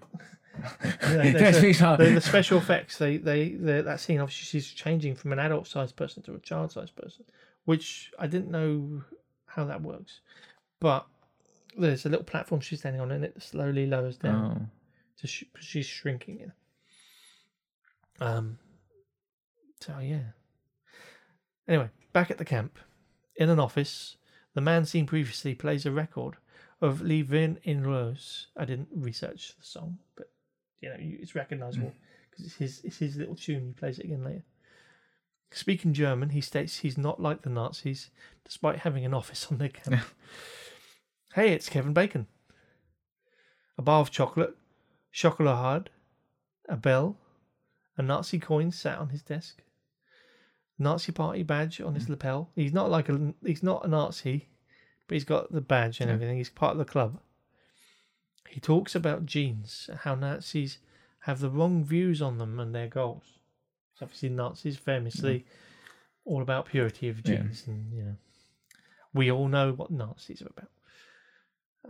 they- 1.02 1.32
That's 1.32 1.58
they- 1.60 1.68
me, 1.68 1.74
so- 1.74 1.98
The, 1.98 2.20
special 2.22 2.58
effects, 2.58 2.98
they, 2.98 3.18
they, 3.18 3.50
that 3.50 4.00
scene, 4.00 4.20
obviously, 4.20 4.60
she's 4.60 4.72
changing 4.72 5.16
from 5.16 5.32
an 5.34 5.40
adult-sized 5.40 5.96
person 5.96 6.24
to 6.24 6.36
a 6.36 6.40
child-sized 6.40 6.96
person, 6.96 7.26
which 7.66 8.12
I 8.20 8.28
didn't 8.28 8.52
know 8.52 9.04
how 9.46 9.66
that 9.66 9.82
works. 9.82 10.22
But 10.80 11.06
there's 11.78 12.06
a 12.06 12.10
little 12.10 12.26
platform 12.26 12.62
she's 12.62 12.80
standing 12.80 13.02
on, 13.02 13.12
and 13.12 13.24
it 13.26 13.42
slowly 13.42 13.86
lowers 13.86 14.18
down. 14.18 14.68
oh. 14.68 14.70
to 15.22 15.28
sh- 15.28 15.44
she's 15.60 15.86
shrinking 15.86 16.40
in. 16.40 16.52
Um. 18.26 18.58
So 19.82 20.00
yeah. 20.00 20.22
Anyway, 21.68 21.90
back 22.14 22.32
at 22.32 22.38
the 22.38 22.46
camp, 22.46 22.78
in 23.36 23.50
an 23.50 23.60
office, 23.60 24.18
the 24.54 24.62
man 24.62 24.86
seen 24.86 25.06
previously 25.06 25.54
plays 25.56 25.86
a 25.86 25.92
record 25.92 26.36
of 26.82 27.02
La 27.02 27.24
Vie 27.24 27.58
en 27.66 27.84
Rose. 27.84 28.48
I 28.56 28.66
didn't 28.66 28.90
research 28.94 29.54
the 29.60 29.66
song, 29.66 29.98
but 30.16 30.30
you 30.86 30.92
know 30.92 30.98
it's 31.00 31.36
recognizable 31.36 31.88
mm. 31.88 32.30
because 32.30 32.46
it's 32.46 32.56
his 32.56 32.82
it's 32.84 32.98
his 32.98 33.16
little 33.16 33.36
tune. 33.36 33.68
He 33.68 33.74
plays 33.74 34.00
it 34.00 34.06
again 34.06 34.24
later. 34.24 34.44
Speaking 35.52 35.94
German, 35.94 36.30
he 36.30 36.42
states 36.42 36.80
he's 36.80 36.98
not 36.98 37.22
like 37.22 37.42
the 37.42 37.50
Nazis, 37.50 38.10
despite 38.44 38.80
having 38.80 39.06
an 39.06 39.14
office 39.14 39.48
on 39.52 39.58
their 39.58 39.70
camp. 39.70 40.02
hey, 41.34 41.54
it's 41.54 41.70
Kevin 41.70 41.94
Bacon. 41.94 42.28
A 43.78 43.82
bar 43.82 44.02
of 44.02 44.12
chocolate, 44.12 44.56
chocolate, 45.12 45.90
a 46.70 46.76
bell, 46.76 47.18
a 47.98 48.02
Nazi 48.02 48.40
coin 48.40 48.72
sat 48.72 48.98
on 48.98 49.10
his 49.10 49.22
desk. 49.22 49.62
Nazi 50.78 51.12
party 51.12 51.44
badge 51.44 51.80
on 51.80 51.96
his 51.96 52.06
mm. 52.06 52.10
lapel. 52.10 52.52
He's 52.56 52.74
not 52.74 52.92
like 52.92 53.10
a 53.10 53.34
he's 53.44 53.64
not 53.64 53.86
a 53.86 53.88
Nazi, 53.88 54.50
but 55.08 55.16
he's 55.16 55.24
got 55.24 55.52
the 55.52 55.62
badge 55.62 56.00
and 56.02 56.12
everything. 56.12 56.38
He's 56.38 56.50
part 56.50 56.74
of 56.74 56.78
the 56.78 56.86
club. 56.86 57.20
He 58.50 58.60
talks 58.60 58.96
about 58.96 59.26
genes, 59.26 59.90
how 60.02 60.16
Nazis 60.16 60.78
have 61.22 61.40
the 61.40 61.50
wrong 61.50 61.84
views 61.84 62.22
on 62.22 62.38
them 62.38 62.60
and 62.60 62.74
their 62.74 62.88
goals. 62.88 63.40
Obviously 64.02 64.30
Nazis 64.30 64.78
famously 64.78 65.46
all 66.26 66.42
about 66.42 66.66
purity 66.68 67.10
of 67.10 67.18
Yeah. 67.18 67.38
genes, 67.38 67.64
and 67.68 67.92
you 67.94 68.04
know, 68.04 68.16
we 69.14 69.32
all 69.32 69.48
know 69.48 69.72
what 69.74 69.92
Nazis 69.92 70.42
are 70.42 70.48
about. 70.48 70.72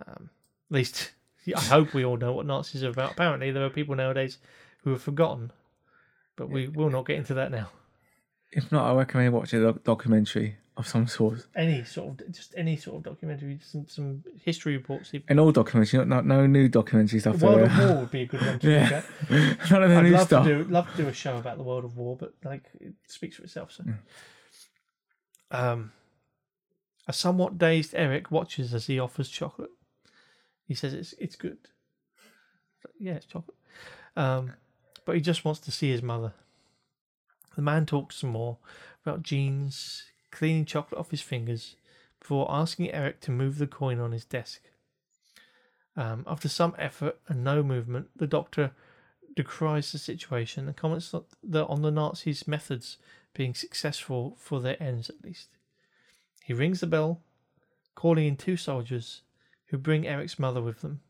Um, 0.08 0.30
at 0.70 0.76
least 0.76 1.12
I 1.56 1.60
hope 1.62 1.94
we 1.94 2.04
all 2.06 2.18
know 2.18 2.34
what 2.34 2.46
Nazis 2.46 2.84
are 2.84 2.90
about. 2.90 3.12
Apparently, 3.12 3.52
there 3.52 3.66
are 3.66 3.70
people 3.70 3.96
nowadays 3.96 4.38
who 4.84 4.92
have 4.92 5.02
forgotten, 5.02 5.52
but 6.36 6.50
we 6.50 6.68
will 6.68 6.90
not 6.90 7.06
get 7.06 7.18
into 7.18 7.34
that 7.36 7.52
now. 7.52 7.70
If 8.56 8.72
not, 8.72 8.90
I 8.90 8.96
recommend 8.96 9.34
watching 9.34 9.60
a 9.62 9.64
doc- 9.74 9.84
documentary 9.84 10.56
of 10.78 10.88
some 10.88 11.08
sort. 11.08 11.46
Any 11.56 11.84
sort 11.84 12.22
of 12.22 12.32
just 12.34 12.54
any 12.58 12.78
sort 12.78 12.98
of 12.98 13.04
documentary, 13.04 13.60
some 13.62 13.86
some 13.88 14.24
history 14.44 14.76
reports. 14.78 15.10
If, 15.14 15.24
An 15.30 15.40
old 15.40 15.56
documentary, 15.56 16.00
not, 16.00 16.08
not 16.08 16.26
no 16.26 16.48
new 16.48 16.68
documentary 16.70 17.20
stuff. 17.20 17.42
World 17.42 17.62
uh, 17.62 17.66
of 17.66 17.78
War 17.78 18.00
would 18.02 18.12
be 18.12 18.22
a 18.24 18.26
good 18.26 18.42
one 18.42 18.60
to 18.60 18.68
look 18.68 18.90
Yeah. 18.92 19.02
at. 19.30 19.70
None 19.72 19.84
of 19.84 19.90
the 19.90 19.96
I'd 19.98 20.04
new 20.04 20.12
love 20.12 20.28
stuff. 20.28 20.46
to 20.46 20.64
do 20.64 20.70
love 20.72 20.90
to 20.92 20.98
do 21.04 21.08
a 21.10 21.14
show 21.14 21.38
about 21.38 21.58
the 21.58 21.64
World 21.64 21.86
of 21.86 21.98
War, 21.98 22.16
but 22.18 22.34
like 22.44 22.64
it 22.80 22.94
speaks 23.08 23.36
for 23.38 23.44
itself. 23.44 23.72
So, 23.74 23.84
um, 25.52 25.92
a 27.08 27.14
somewhat 27.14 27.58
dazed 27.58 27.94
Eric 27.96 28.32
watches 28.32 28.74
as 28.74 28.88
he 28.88 29.00
offers 29.00 29.30
chocolate. 29.30 29.70
He 30.68 30.74
says 30.74 30.94
it's 30.94 31.14
it's 31.20 31.36
good. 31.36 31.58
Yeah, 33.00 33.14
it's 33.14 33.26
chocolate. 33.26 33.58
Um, 34.16 34.54
but 35.06 35.16
he 35.16 35.22
just 35.22 35.44
wants 35.46 35.60
to 35.62 35.72
see 35.72 35.92
his 35.92 36.02
mother. 36.02 36.34
The 37.56 37.62
man 37.62 37.86
talks 37.86 38.18
some 38.18 38.32
more 38.32 38.58
about 39.06 39.24
jeans, 39.24 40.04
cleaning 40.32 40.66
chocolate 40.66 41.00
off 41.00 41.12
his 41.12 41.22
fingers, 41.22 41.76
before 42.20 42.48
asking 42.50 42.92
Eric 42.92 43.22
to 43.22 43.32
move 43.32 43.58
the 43.58 43.68
coin 43.68 44.00
on 44.00 44.12
his 44.12 44.26
desk. 44.26 44.62
Um, 45.96 46.26
after 46.28 46.50
some 46.50 46.76
effort 46.78 47.20
and 47.28 47.44
no 47.44 47.64
movement, 47.64 48.10
the 48.16 48.28
doctor 48.28 48.72
decries 49.36 49.92
the 49.92 49.98
situation 49.98 50.68
and 50.68 50.76
comments 50.76 51.14
that 51.44 51.66
on 51.68 51.82
the 51.82 51.92
Nazis' 51.92 52.48
methods 52.48 52.98
being 53.34 53.54
successful 53.54 54.38
for 54.40 54.60
their 54.60 54.82
ends 54.82 55.10
at 55.10 55.24
least. 55.24 55.50
He 56.44 56.54
rings 56.54 56.80
the 56.80 56.88
bell, 56.88 57.22
calling 57.96 58.26
in 58.28 58.38
two 58.38 58.58
soldiers 58.58 59.22
who 59.68 59.78
bring 59.78 60.08
Eric's 60.08 60.40
mother 60.40 60.62
with 60.62 60.82
them. 60.82 61.02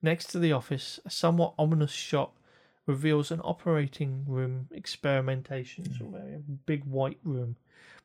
Next 0.00 0.26
to 0.28 0.38
the 0.38 0.52
office, 0.52 1.00
a 1.04 1.10
somewhat 1.10 1.54
ominous 1.58 1.92
shot 1.92 2.32
reveals 2.86 3.30
an 3.30 3.40
operating 3.40 4.24
room 4.26 4.68
experimentation 4.72 5.84
sort 5.96 6.14
of 6.14 6.20
area, 6.20 6.40
big 6.66 6.84
white 6.84 7.18
room, 7.22 7.56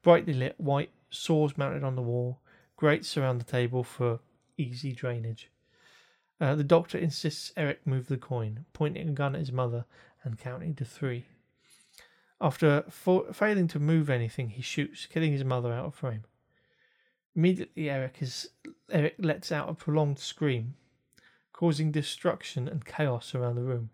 brightly 0.04 0.34
lit, 0.34 0.56
white 0.60 0.92
saws 1.10 1.58
mounted 1.58 1.84
on 1.84 1.96
the 1.96 2.02
wall, 2.02 2.40
grates 2.76 3.18
around 3.18 3.40
the 3.40 3.44
table 3.44 3.84
for 3.84 4.20
easy 4.58 4.92
drainage. 4.92 5.50
Uh, 6.40 6.54
the 6.54 6.64
doctor 6.64 6.98
insists 6.98 7.52
Eric 7.58 7.86
move 7.86 8.08
the 8.08 8.18
coin, 8.18 8.66
pointing 8.74 9.10
a 9.10 9.14
gun 9.14 9.34
at 9.34 9.40
his 9.40 9.52
mother 9.52 9.86
and 10.24 10.38
counting 10.38 10.76
to 10.76 10.86
three. 10.86 11.26
After 12.40 12.84
fa- 12.90 13.34
failing 13.34 13.68
to 13.70 13.80
move 13.80 14.10
anything, 14.10 14.50
he 14.50 14.62
shoots, 14.62 15.08
killing 15.08 15.32
his 15.32 15.44
mother 15.44 15.74
out 15.74 15.86
of 15.86 15.96
frame. 15.96 16.26
Immediately, 17.36 17.90
Eric 17.90 18.18
is 18.22 18.50
Eric 18.92 19.16
lets 19.18 19.52
out 19.52 19.70
a 19.70 19.74
prolonged 19.74 20.20
scream, 20.20 20.76
causing 21.54 21.92
destruction 21.92 22.68
and 22.68 22.86
chaos 22.86 23.34
around 23.34 23.56
the 23.56 23.64
room, 23.64 23.90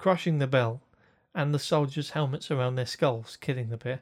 crushing 0.00 0.38
the 0.38 0.46
bell 0.46 0.80
and 1.34 1.52
the 1.52 1.58
soldiers' 1.58 2.10
helmets 2.10 2.50
around 2.50 2.74
their 2.74 2.86
skulls, 2.86 3.36
killing 3.36 3.68
the 3.68 3.76
pair. 3.76 4.00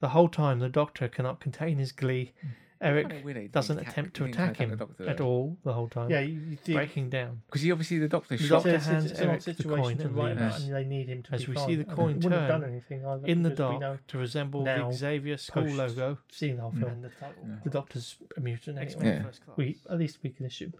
The 0.00 0.08
whole 0.08 0.28
time, 0.28 0.58
the 0.58 0.70
doctor 0.70 1.06
cannot 1.06 1.38
contain 1.38 1.76
his 1.76 1.92
glee. 1.92 2.32
Eric 2.80 3.52
doesn't 3.52 3.78
attempt 3.78 4.14
to 4.16 4.24
attack 4.24 4.56
him 4.56 4.78
at 5.06 5.20
all 5.20 5.56
the 5.64 5.72
whole 5.74 5.88
time, 5.88 6.10
Yeah, 6.10 6.20
you, 6.20 6.40
you 6.40 6.58
did. 6.64 6.74
breaking 6.74 7.10
down. 7.10 7.42
Because 7.46 7.62
he 7.62 7.72
obviously 7.72 7.98
the 7.98 8.08
doctor 8.08 8.36
The 8.36 8.42
shot. 8.42 8.54
doctor 8.64 8.70
it's, 8.70 8.84
it's, 8.84 8.86
hands 8.86 9.10
it's 9.12 9.20
Eric 9.20 9.40
the 9.42 9.54
situation 9.54 9.82
coin 9.84 9.96
to 9.98 10.04
and 10.04 10.16
write 10.16 10.32
about, 10.32 10.52
leaves. 10.52 10.64
and 10.64 10.74
they 10.74 10.84
need 10.84 11.08
him 11.08 11.22
to 11.24 11.32
As 11.34 11.44
be 11.44 11.52
we 11.52 11.58
see 11.58 11.74
the 11.76 11.84
coin 11.84 12.08
he 12.08 12.14
wouldn't 12.14 12.32
have 12.32 12.48
turn 12.50 12.60
done 12.60 12.70
anything 12.70 13.06
either 13.06 13.26
in 13.26 13.42
the 13.42 13.50
dark 13.50 13.80
know 13.80 13.98
to 14.08 14.18
resemble 14.18 14.64
the 14.64 14.92
Xavier 14.92 15.36
school 15.38 15.64
logo. 15.64 16.18
seen 16.30 16.56
the 16.56 16.62
whole 16.62 16.72
film. 16.72 16.84
And 16.84 17.04
the 17.04 17.08
title. 17.10 17.44
Yeah. 17.46 17.54
The 17.64 17.70
Doctor's 17.70 18.16
a 18.36 18.40
mutant 18.40 18.78
anyway. 18.78 19.22
Yeah. 19.24 19.30
We 19.56 19.76
at 19.90 19.98
least 19.98 20.18
we 20.22 20.30
can 20.30 20.44
assume. 20.46 20.74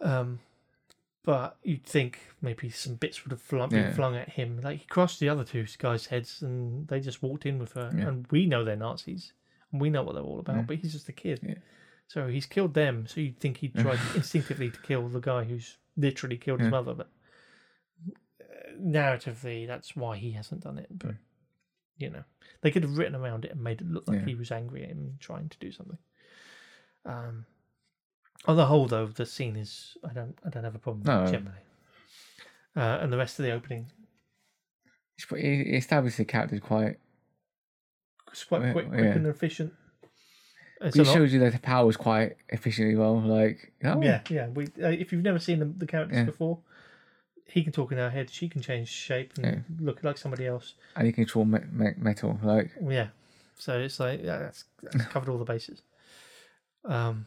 Um, 0.00 0.40
but 1.22 1.56
you'd 1.62 1.84
think 1.84 2.18
maybe 2.40 2.70
some 2.70 2.94
bits 2.94 3.24
would 3.24 3.32
have 3.32 3.42
flung, 3.42 3.68
been 3.70 3.80
Yeah. 3.84 3.92
flung 3.92 4.16
at 4.16 4.30
him. 4.30 4.60
Like 4.60 4.78
he 4.80 4.86
crossed 4.86 5.20
the 5.20 5.28
other 5.28 5.44
two 5.44 5.66
guys' 5.78 6.06
heads, 6.06 6.40
and 6.42 6.88
they 6.88 7.00
just 7.00 7.22
walked 7.22 7.44
in 7.46 7.58
with 7.58 7.72
her. 7.74 7.92
Yeah. 7.94 8.08
And 8.08 8.26
we 8.30 8.46
know 8.46 8.64
they're 8.64 8.76
Nazis, 8.76 9.32
and 9.72 9.80
we 9.80 9.90
know 9.90 10.02
what 10.02 10.14
they're 10.14 10.22
all 10.24 10.40
about. 10.40 10.56
Yeah. 10.56 10.62
But 10.62 10.78
he's 10.78 10.92
just 10.92 11.08
a 11.08 11.12
kid, 11.12 11.60
so 12.08 12.28
he's 12.28 12.46
killed 12.46 12.74
them. 12.74 13.06
So 13.06 13.20
you'd 13.20 13.38
think 13.38 13.58
he'd 13.58 13.74
tried 13.74 13.98
instinctively 14.14 14.70
to 14.70 14.80
kill 14.80 15.08
the 15.08 15.20
guy 15.20 15.44
who's 15.44 15.76
literally 15.96 16.38
killed 16.38 16.60
his 16.60 16.70
mother. 16.70 16.94
But 16.94 17.10
uh, 18.40 18.44
narratively, 18.80 19.66
that's 19.66 19.94
why 19.94 20.16
he 20.16 20.32
hasn't 20.32 20.62
done 20.62 20.78
it. 20.78 20.86
But 20.90 21.16
you 21.98 22.08
know, 22.08 22.24
they 22.62 22.70
could 22.70 22.82
have 22.82 22.96
written 22.96 23.14
around 23.14 23.44
it 23.44 23.50
and 23.52 23.62
made 23.62 23.82
it 23.82 23.90
look 23.90 24.08
like 24.08 24.24
he 24.24 24.34
was 24.34 24.50
angry 24.50 24.84
at 24.84 24.88
him 24.90 24.98
and 24.98 25.20
trying 25.20 25.50
to 25.50 25.58
do 25.58 25.70
something. 25.70 25.98
Um, 27.04 27.44
on 28.46 28.56
the 28.56 28.66
whole, 28.66 28.86
though, 28.86 29.06
the 29.06 29.26
scene 29.26 29.56
is 29.56 29.96
I 30.08 30.12
don't 30.12 30.38
I 30.44 30.48
don't 30.50 30.64
have 30.64 30.74
a 30.74 30.78
problem 30.78 31.02
with 31.02 31.28
it 31.28 31.32
generally. 31.32 31.60
Uh, 32.76 32.98
and 33.02 33.12
the 33.12 33.16
rest 33.18 33.38
of 33.38 33.44
the 33.44 33.50
opening 33.52 33.86
He's 35.16 35.26
put- 35.26 35.40
He 35.40 35.56
he 35.64 35.76
established 35.76 36.16
the 36.16 36.24
character 36.24 36.58
quite. 36.60 36.98
is 38.32 38.44
quite 38.44 38.62
Yeah, 38.62 38.72
quick, 38.72 38.88
quick 38.88 39.00
yeah. 39.04 39.10
and 39.12 39.26
efficient. 39.26 39.72
It's 40.80 40.96
He 40.96 41.02
a 41.02 41.04
lot- 41.04 41.12
shows 41.14 41.32
you 41.32 41.40
that 41.40 41.52
the 41.52 41.58
powers 41.58 41.96
quite 41.96 42.36
efficiently 42.48 42.96
well. 42.96 43.20
Like 43.20 43.72
oh, 43.84 44.00
yeah, 44.02 44.22
yeah. 44.30 44.48
We 44.48 44.64
uh, 44.82 44.88
if 44.88 45.12
you've 45.12 45.22
never 45.24 45.38
seen 45.38 45.58
the, 45.58 45.66
the 45.66 45.86
characters 45.86 46.16
Yeah. 46.18 46.24
before, 46.24 46.60
he 47.46 47.62
can 47.62 47.72
talk 47.72 47.92
in 47.92 47.98
her 47.98 48.08
head. 48.08 48.30
She 48.30 48.48
can 48.48 48.62
change 48.62 48.88
shape 48.88 49.34
and 49.36 49.44
Yeah. 49.44 49.58
look 49.86 50.02
like 50.02 50.16
somebody 50.16 50.46
else. 50.46 50.74
And 50.96 51.06
he 51.06 51.12
can 51.12 51.24
control 51.24 51.44
me- 51.44 51.58
me- 51.70 51.94
metal. 51.98 52.38
Like, 52.42 52.70
Yeah. 52.80 53.08
So 53.58 53.78
it's 53.78 54.00
like 54.00 54.22
yeah, 54.22 54.38
that's, 54.38 54.64
that's 54.82 55.04
covered 55.12 55.28
all 55.28 55.36
the 55.38 55.44
bases. 55.44 55.82
Um, 56.86 57.26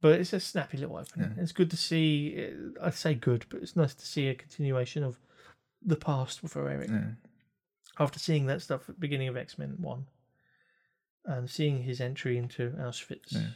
but 0.00 0.18
it's 0.20 0.32
a 0.32 0.40
snappy 0.40 0.78
little 0.78 0.96
opening. 0.96 1.34
It's 1.38 1.52
good 1.52 1.70
to 1.70 1.76
see. 1.76 2.50
I 2.82 2.90
say 2.90 3.14
good, 3.14 3.46
but 3.50 3.62
it's 3.62 3.76
nice 3.76 3.94
to 3.94 4.06
see 4.06 4.28
a 4.28 4.34
continuation 4.34 5.02
of 5.02 5.18
the 5.82 5.96
past 5.96 6.40
for 6.48 6.68
Eric 6.68 6.90
yeah. 6.90 7.04
after 7.98 8.18
seeing 8.18 8.46
that 8.46 8.62
stuff 8.62 8.82
at 8.88 8.94
the 8.96 9.00
beginning 9.00 9.28
of 9.28 9.36
X 9.36 9.58
Men 9.58 9.76
One, 9.78 10.06
and 11.24 11.48
seeing 11.48 11.82
his 11.82 12.00
entry 12.00 12.36
into 12.38 12.70
Auschwitz 12.78 13.32
Yeah. 13.32 13.48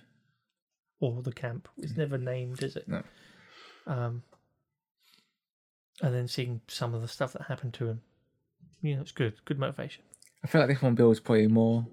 or 1.01 1.23
the 1.23 1.33
camp. 1.33 1.69
It's 1.79 1.97
never 1.97 2.19
named, 2.19 2.63
is 2.63 2.77
it? 2.77 2.89
No. 2.89 3.03
Um, 3.87 4.23
and 6.03 6.15
then 6.15 6.29
seeing 6.29 6.61
some 6.69 6.95
of 6.95 7.03
the 7.03 7.09
stuff 7.09 7.33
that 7.35 7.43
happened 7.43 7.75
to 7.75 7.89
him. 7.89 8.01
You 8.83 8.97
know, 8.97 9.03
it's 9.03 9.13
good. 9.13 9.35
Good 9.45 9.59
motivation. 9.59 10.03
I 10.43 10.47
feel 10.47 10.61
like 10.61 10.69
this 10.69 10.83
one 10.83 10.95
builds 10.95 11.21
probably 11.21 11.47
more 11.47 11.87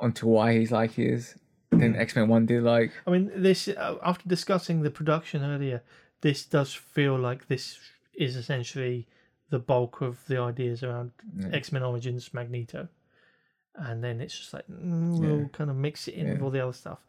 onto 0.00 0.26
why 0.26 0.54
he's 0.58 0.72
like 0.72 0.92
he 0.92 1.04
is 1.06 1.36
than 1.72 1.96
X 1.96 2.14
Men 2.16 2.28
One 2.28 2.46
did. 2.46 2.62
Like, 2.62 2.92
I 3.06 3.10
mean, 3.10 3.30
this 3.34 3.68
uh, 3.68 3.96
after 4.04 4.28
discussing 4.28 4.82
the 4.82 4.90
production 4.90 5.42
earlier, 5.44 5.82
this 6.20 6.44
does 6.44 6.72
feel 6.74 7.18
like 7.18 7.48
this 7.48 7.78
is 8.14 8.36
essentially 8.36 9.06
the 9.50 9.58
bulk 9.58 10.00
of 10.00 10.24
the 10.28 10.38
ideas 10.38 10.82
around 10.82 11.12
Yeah. 11.38 11.48
X 11.52 11.72
Men 11.72 11.82
Origins 11.82 12.32
Magneto, 12.32 12.88
and 13.74 14.02
then 14.04 14.20
it's 14.20 14.38
just 14.38 14.52
like 14.52 14.66
mm, 14.68 15.18
we'll 15.18 15.40
Yeah. 15.42 15.48
kind 15.52 15.70
of 15.70 15.76
mix 15.76 16.08
it 16.08 16.14
in 16.14 16.30
with 16.32 16.42
all 16.42 16.50
the 16.50 16.60
other 16.62 16.72
stuff, 16.72 17.00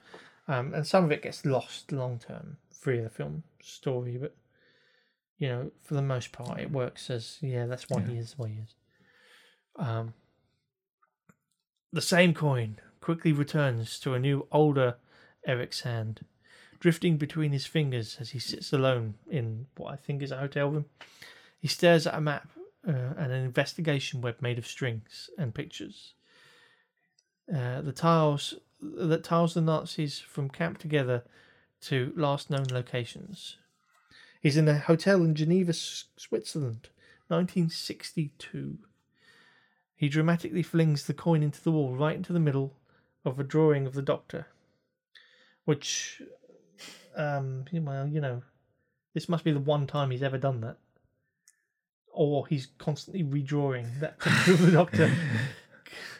um, 0.47 0.73
and 0.73 0.85
some 0.87 1.03
of 1.03 1.11
it 1.11 1.21
gets 1.21 1.45
lost 1.45 1.91
long 1.91 2.19
term 2.19 2.57
through 2.73 3.01
the 3.03 3.09
film 3.09 3.43
story, 3.61 4.17
but 4.17 4.35
you 5.37 5.47
know, 5.49 5.71
for 5.83 5.93
the 5.95 6.01
most 6.01 6.31
part, 6.31 6.59
it 6.59 6.71
works 6.71 7.09
as 7.09 7.37
yeah, 7.41 7.65
that's 7.65 7.89
why 7.89 8.01
he 8.01 8.17
is 8.17 8.33
the 8.33 8.41
way 8.43 8.49
he 8.49 8.59
is. 8.61 8.75
Um, 9.75 10.13
the 11.91 12.01
same 12.01 12.33
coin 12.33 12.79
quickly 13.03 13.33
returns 13.33 13.99
to 13.99 14.13
a 14.13 14.19
new, 14.19 14.47
older 14.49 14.95
Eric's 15.45 15.81
hand, 15.81 16.21
drifting 16.79 17.17
between 17.17 17.51
his 17.51 17.65
fingers 17.65 18.15
as 18.21 18.29
he 18.29 18.39
sits 18.39 18.71
alone 18.71 19.15
in 19.29 19.65
what 19.75 19.91
I 19.91 19.97
think 19.97 20.23
is 20.23 20.31
a 20.31 20.37
hotel 20.37 20.69
room. 20.69 20.85
He 21.59 21.67
stares 21.67 22.07
at 22.07 22.15
a 22.15 22.21
map 22.21 22.47
uh, 22.87 22.91
and 23.17 23.33
an 23.33 23.43
investigation 23.43 24.21
web 24.21 24.37
made 24.41 24.57
of 24.57 24.65
strings 24.65 25.29
and 25.37 25.53
pictures. 25.53 26.13
Uh, 27.53 27.81
the 27.81 27.91
tiles 27.91 28.53
that 28.81 29.25
tiles 29.25 29.53
the 29.53 29.61
Nazis 29.61 30.19
from 30.19 30.49
camp 30.49 30.77
together 30.77 31.23
to 31.81 32.13
last 32.15 32.49
known 32.49 32.67
locations. 32.71 33.57
He's 34.41 34.55
in 34.55 34.69
a 34.69 34.77
hotel 34.77 35.23
in 35.23 35.35
Geneva, 35.35 35.73
Switzerland, 35.73 36.87
1962. 37.27 38.77
He 39.93 40.07
dramatically 40.07 40.63
flings 40.63 41.05
the 41.05 41.13
coin 41.13 41.43
into 41.43 41.61
the 41.61 41.71
wall, 41.71 41.97
right 41.97 42.15
into 42.15 42.31
the 42.31 42.39
middle 42.39 42.77
of 43.25 43.39
a 43.39 43.43
drawing 43.43 43.85
of 43.87 43.93
the 43.93 44.01
Doctor, 44.01 44.47
which, 45.65 46.21
um, 47.15 47.65
well, 47.71 48.07
you 48.07 48.21
know, 48.21 48.43
this 49.13 49.29
must 49.29 49.43
be 49.43 49.51
the 49.51 49.59
one 49.59 49.87
time 49.87 50.11
he's 50.11 50.23
ever 50.23 50.37
done 50.37 50.61
that, 50.61 50.77
or 52.11 52.47
he's 52.47 52.67
constantly 52.77 53.23
redrawing 53.23 53.99
that 53.99 54.19
picture 54.19 54.53
of 54.53 54.61
the 54.61 54.71
Doctor. 54.71 55.13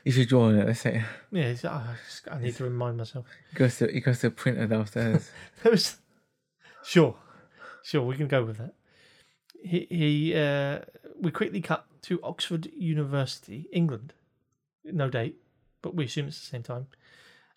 you 0.03 0.11
should 0.11 0.27
draw 0.29 0.45
on 0.45 0.55
it. 0.59 0.67
Let's 0.67 0.85
Yeah, 0.85 1.49
he's, 1.49 1.65
oh, 1.65 1.69
I 1.69 1.95
just- 2.05 2.27
I 2.31 2.39
need 2.39 2.55
to 2.55 2.63
remind 2.63 2.97
myself. 2.97 3.25
he 3.51 3.55
goes 3.57 3.77
to 3.79 3.91
he 3.91 3.99
goes 3.99 4.19
to 4.19 4.29
the 4.29 4.35
printer 4.35 4.67
downstairs. 4.67 5.29
There 5.63 5.71
was, 5.71 5.97
sure, 6.83 7.15
sure, 7.83 8.03
we 8.03 8.15
can 8.15 8.27
go 8.27 8.43
with 8.43 8.57
that. 8.57 8.73
He, 9.63 9.87
he 9.89 10.35
uh, 10.35 10.79
we 11.19 11.31
quickly 11.31 11.61
cut 11.61 11.85
to 12.03 12.19
Oxford 12.21 12.69
University, 12.75 13.67
England. 13.71 14.13
No 14.83 15.09
date, 15.09 15.37
but 15.83 15.93
we 15.93 16.05
assume 16.05 16.27
it's 16.27 16.39
the 16.39 16.45
same 16.47 16.63
time. 16.63 16.87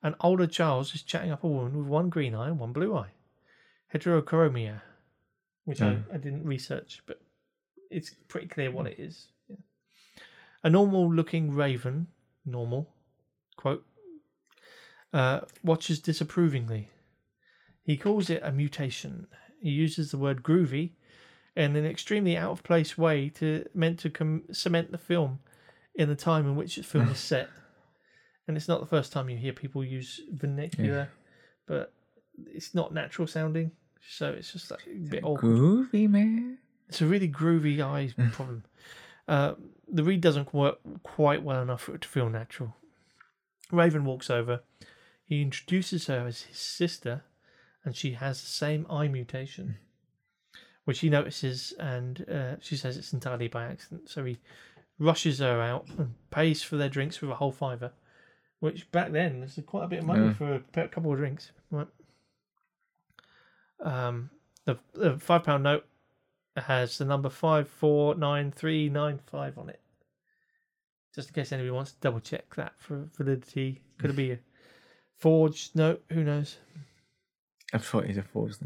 And 0.03 0.15
older 0.21 0.47
Charles 0.47 0.95
is 0.95 1.03
chatting 1.03 1.31
up 1.31 1.43
a 1.43 1.49
woman 1.49 1.79
with 1.79 1.87
one 1.87 2.11
green 2.11 2.35
eye 2.35 2.49
and 2.49 2.59
one 2.59 2.75
blue 2.75 2.95
eye. 2.95 3.13
Heterochromia, 3.95 4.83
which 5.65 5.81
I, 5.81 5.99
I 6.13 6.19
didn't 6.19 6.45
research, 6.45 7.03
but 7.07 7.23
it's 7.91 8.11
pretty 8.29 8.49
clear 8.49 8.71
what 8.71 8.87
it 8.87 8.99
is. 8.99 9.29
Yeah. 9.49 9.57
A 10.63 10.69
normal 10.69 11.11
looking 11.11 11.55
raven, 11.55 12.09
normal, 12.45 12.91
quote, 13.57 13.87
uh, 15.15 15.41
watches 15.63 16.01
disapprovingly. 16.01 16.91
He 17.83 17.97
calls 17.97 18.29
it 18.29 18.43
a 18.43 18.53
mutation. 18.53 19.29
He 19.63 19.71
uses 19.71 20.11
the 20.11 20.19
word 20.19 20.43
groovy 20.43 20.91
in 21.57 21.75
an 21.75 21.87
extremely 21.87 22.37
out 22.37 22.51
of 22.51 22.63
place 22.63 22.99
way 22.99 23.31
to 23.31 23.65
meant 23.73 23.99
to 24.01 24.11
com- 24.11 24.45
cement 24.53 24.93
the 24.93 24.99
film 24.99 25.39
in 25.95 26.09
the 26.09 26.15
time 26.15 26.45
in 26.45 26.57
which 26.57 26.77
the 26.77 26.83
film 26.83 27.09
is 27.09 27.19
set. 27.33 27.49
And 28.49 28.57
it's 28.57 28.69
not 28.69 28.81
the 28.81 28.87
first 28.87 29.13
time 29.13 29.29
you 29.29 29.37
hear 29.37 29.53
people 29.53 29.85
use 29.85 30.21
vernacular, 30.33 31.09
but 31.67 31.93
it's 32.47 32.75
not 32.75 32.95
natural 32.95 33.27
sounding. 33.27 33.73
So 34.09 34.31
it's 34.31 34.53
just 34.53 34.71
like 34.71 34.87
a 34.87 34.95
bit 34.95 35.25
awkward. 35.25 35.57
Groovy 35.57 36.09
man. 36.09 36.59
It's 36.89 37.01
a 37.01 37.07
really 37.07 37.29
groovy 37.29 37.81
eye 37.81 38.13
problem. 38.33 38.65
Uh, 39.27 39.55
the 39.89 40.05
reed 40.05 40.21
doesn't 40.21 40.55
work 40.55 40.79
quite 41.03 41.43
well 41.43 41.61
enough 41.61 41.83
for 41.83 41.95
it 41.95 42.03
to 42.03 42.09
feel 42.09 42.29
natural. 42.29 42.77
Raven 43.73 44.05
walks 44.05 44.31
over. 44.31 44.61
He 45.25 45.43
introduces 45.43 46.07
her 46.07 46.27
as 46.27 46.43
his 46.43 46.59
sister, 46.59 47.23
and 47.85 47.97
she 47.97 48.13
has 48.13 48.41
the 48.41 48.47
same 48.47 48.87
eye 48.89 49.09
mutation, 49.09 49.77
which 50.85 51.01
he 51.01 51.11
notices, 51.11 51.75
and 51.81 52.25
uh, 52.31 52.57
she 52.61 52.77
says 52.77 52.97
it's 52.97 53.13
entirely 53.13 53.49
by 53.49 53.65
accident. 53.65 54.09
So 54.09 54.25
he 54.25 54.39
rushes 55.01 55.41
her 55.41 55.61
out 55.61 55.89
and 55.99 56.15
pays 56.31 56.63
for 56.63 56.77
their 56.77 56.89
drinks 56.89 57.21
with 57.21 57.31
a 57.31 57.35
whole 57.35 57.51
fiver, 57.51 57.91
which 58.61 58.91
back 58.91 59.13
then 59.13 59.41
was 59.41 59.59
quite 59.67 59.85
a 59.85 59.89
bit 59.89 59.99
of 60.01 60.07
money 60.07 60.27
Yeah. 60.27 60.33
for 60.33 60.63
a 60.81 60.89
couple 60.89 61.13
of 61.13 61.19
drinks. 61.19 61.53
Right. 61.71 61.89
Um, 63.81 64.31
the, 64.65 64.79
the 64.95 65.19
five 65.19 65.45
pound 65.45 65.63
note 65.65 65.85
has 66.57 66.99
the 66.99 67.05
number 67.05 67.29
five 67.29 67.69
four 67.69 68.15
nine 68.15 68.51
three 68.51 68.89
nine 68.89 69.21
five 69.27 69.59
on 69.59 69.69
it. 69.69 69.81
Just 71.15 71.29
in 71.29 71.35
case 71.35 71.53
anybody 71.53 71.71
wants 71.71 71.93
to 71.93 72.01
double 72.01 72.21
check 72.21 72.55
that 72.57 72.73
for 72.79 73.09
validity. 73.17 73.83
Could 73.99 74.11
it 74.11 74.17
be 74.17 74.33
a 74.33 74.39
forged 75.17 75.75
note? 75.77 76.03
Who 76.13 76.25
knows? 76.25 76.57
I'm 77.73 77.81
sure 77.81 78.03
he's 78.03 78.19
a 78.19 78.23
force. 78.23 78.59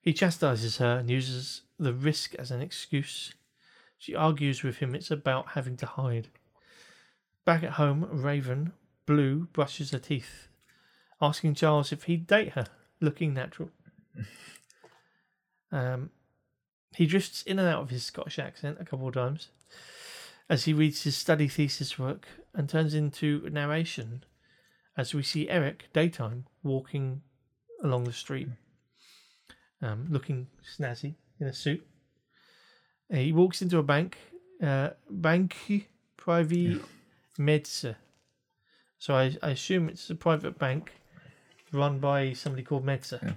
He 0.00 0.12
chastises 0.12 0.78
her 0.78 0.98
and 0.98 1.10
uses 1.10 1.62
the 1.78 1.92
risk 1.92 2.34
as 2.36 2.50
an 2.50 2.60
excuse. 2.60 3.34
She 3.98 4.14
argues 4.14 4.62
with 4.62 4.78
him 4.78 4.94
it's 4.94 5.10
about 5.10 5.50
having 5.50 5.76
to 5.78 5.86
hide. 5.86 6.28
Back 7.46 7.62
at 7.62 7.72
home, 7.72 8.06
Raven, 8.10 8.72
Blue, 9.06 9.48
brushes 9.52 9.92
her 9.92 9.98
teeth, 9.98 10.48
asking 11.22 11.54
Charles 11.54 11.92
if 11.92 12.02
he'd 12.02 12.26
date 12.26 12.52
her, 12.52 12.66
looking 13.00 13.34
natural. 13.34 13.70
Um, 15.72 16.10
he 16.94 17.06
drifts 17.06 17.42
in 17.42 17.58
and 17.58 17.66
out 17.66 17.82
of 17.82 17.90
his 17.90 18.04
Scottish 18.04 18.38
accent 18.38 18.78
a 18.80 18.84
couple 18.84 19.08
of 19.08 19.14
times 19.14 19.48
as 20.48 20.64
he 20.64 20.72
reads 20.72 21.02
his 21.02 21.16
study 21.16 21.48
thesis 21.48 21.98
work 21.98 22.28
and 22.54 22.68
turns 22.68 22.94
into 22.94 23.46
narration 23.50 24.24
as 24.96 25.12
we 25.12 25.24
see 25.24 25.50
Eric, 25.50 25.86
daytime, 25.92 26.46
walking 26.62 27.22
along 27.82 28.04
the 28.04 28.12
street 28.12 28.48
um, 29.82 30.06
looking 30.08 30.46
snazzy 30.78 31.14
in 31.40 31.46
a 31.46 31.52
suit. 31.52 31.86
He 33.10 33.32
walks 33.32 33.62
into 33.62 33.78
a 33.78 33.82
bank, 33.82 34.16
uh, 34.62 34.90
Banque 35.10 35.88
Privée 36.18 36.82
Medse. 37.36 37.96
So 38.98 39.14
I, 39.14 39.36
I 39.42 39.50
assume 39.50 39.88
it's 39.88 40.08
a 40.10 40.14
private 40.14 40.58
bank 40.58 40.92
run 41.72 41.98
by 41.98 42.32
somebody 42.32 42.62
called 42.62 42.84
Medse. 42.84 43.22
Yeah. 43.22 43.32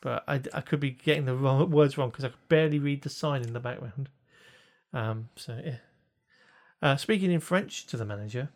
But 0.00 0.24
I, 0.28 0.40
I 0.52 0.60
could 0.60 0.80
be 0.80 0.90
getting 0.90 1.24
the 1.24 1.34
wrong 1.34 1.70
words 1.70 1.96
wrong 1.96 2.10
because 2.10 2.24
I 2.24 2.28
could 2.28 2.48
barely 2.48 2.78
read 2.78 3.02
the 3.02 3.10
sign 3.10 3.42
in 3.42 3.52
the 3.52 3.60
background. 3.60 4.08
Um, 4.92 5.28
so 5.36 5.58
yeah. 5.64 5.76
Uh, 6.82 6.96
speaking 6.96 7.32
in 7.32 7.40
French 7.40 7.86
to 7.86 7.96
the 7.96 8.04
manager 8.04 8.50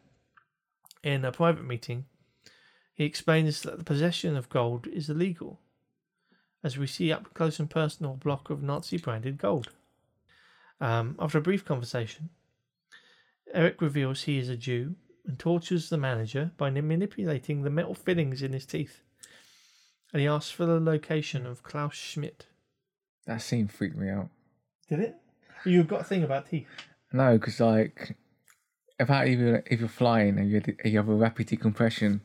in 1.02 1.24
a 1.24 1.32
private 1.32 1.64
meeting, 1.64 2.04
he 2.92 3.04
explains 3.04 3.62
that 3.62 3.78
the 3.78 3.84
possession 3.84 4.36
of 4.36 4.48
gold 4.48 4.86
is 4.86 5.08
illegal 5.08 5.60
as 6.62 6.76
we 6.76 6.86
see 6.86 7.12
up 7.12 7.32
close 7.34 7.58
and 7.58 7.70
personal 7.70 8.12
a 8.12 8.16
block 8.16 8.50
of 8.50 8.62
Nazi 8.62 8.98
branded 8.98 9.38
gold. 9.38 9.70
Um, 10.80 11.16
after 11.18 11.38
a 11.38 11.42
brief 11.42 11.64
conversation, 11.64 12.30
Eric 13.54 13.80
reveals 13.80 14.22
he 14.22 14.38
is 14.38 14.48
a 14.48 14.56
Jew 14.56 14.94
and 15.26 15.38
tortures 15.38 15.90
the 15.90 15.98
manager 15.98 16.52
by 16.56 16.70
manipulating 16.70 17.62
the 17.62 17.70
metal 17.70 17.94
fillings 17.94 18.42
in 18.42 18.52
his 18.52 18.66
teeth. 18.66 19.02
And 20.12 20.20
he 20.20 20.28
asks 20.28 20.50
for 20.50 20.64
the 20.64 20.80
location 20.80 21.46
of 21.46 21.62
Klaus 21.62 21.94
Schmidt. 21.94 22.46
That 23.26 23.42
scene 23.42 23.68
freaked 23.68 23.96
me 23.96 24.08
out. 24.08 24.30
Did 24.88 25.00
it? 25.00 25.16
You've 25.66 25.88
got 25.88 26.00
a 26.00 26.04
thing 26.04 26.24
about 26.24 26.48
teeth. 26.48 26.68
No, 27.12 27.36
because 27.36 27.60
like, 27.60 28.16
if 28.98 29.10
I, 29.10 29.24
if 29.24 29.38
you're 29.38 29.62
if 29.66 29.80
you're 29.80 29.88
flying 29.88 30.38
and 30.38 30.50
you 30.50 30.62
you 30.84 30.96
have 30.96 31.08
a 31.08 31.14
rapid 31.14 31.48
decompression, 31.48 32.22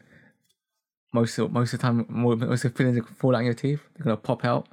most 1.13 1.37
of 1.37 1.51
most 1.51 1.73
of 1.73 1.79
the 1.79 1.83
time, 1.83 2.05
mo- 2.07 2.35
most 2.35 2.63
of 2.63 2.73
the 2.73 2.77
fillings 2.77 3.05
fall 3.17 3.35
out 3.35 3.39
in 3.39 3.45
your 3.45 3.53
teeth, 3.53 3.81
they're 3.95 4.05
gonna 4.05 4.17
pop 4.17 4.45
out. 4.45 4.67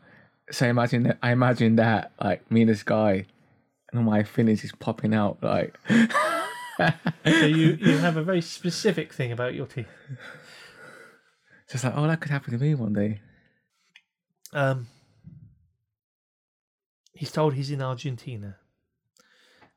So 0.52 0.66
imagine 0.66 1.02
that. 1.04 1.18
I 1.20 1.32
imagine 1.32 1.76
that 1.76 2.12
like 2.20 2.48
me 2.50 2.62
and 2.62 2.70
this 2.70 2.84
guy, 2.84 3.26
and 3.90 3.98
all 3.98 4.02
my 4.02 4.22
fillings 4.22 4.62
is 4.62 4.72
popping 4.72 5.14
out 5.14 5.38
like. 5.42 5.76
So 7.24 7.46
you, 7.46 7.72
you 7.80 7.98
have 7.98 8.16
a 8.16 8.22
very 8.22 8.40
specific 8.40 9.12
thing 9.12 9.32
about 9.32 9.54
your 9.54 9.66
teeth. 9.66 9.86
Just 11.70 11.84
like, 11.84 11.94
oh, 11.96 12.06
that 12.06 12.20
could 12.20 12.30
happen 12.30 12.52
to 12.52 12.58
me 12.58 12.74
one 12.74 12.92
day. 12.92 13.20
Um, 14.52 14.88
he's 17.12 17.30
told 17.30 17.54
he's 17.54 17.70
in 17.70 17.82
Argentina. 17.82 18.56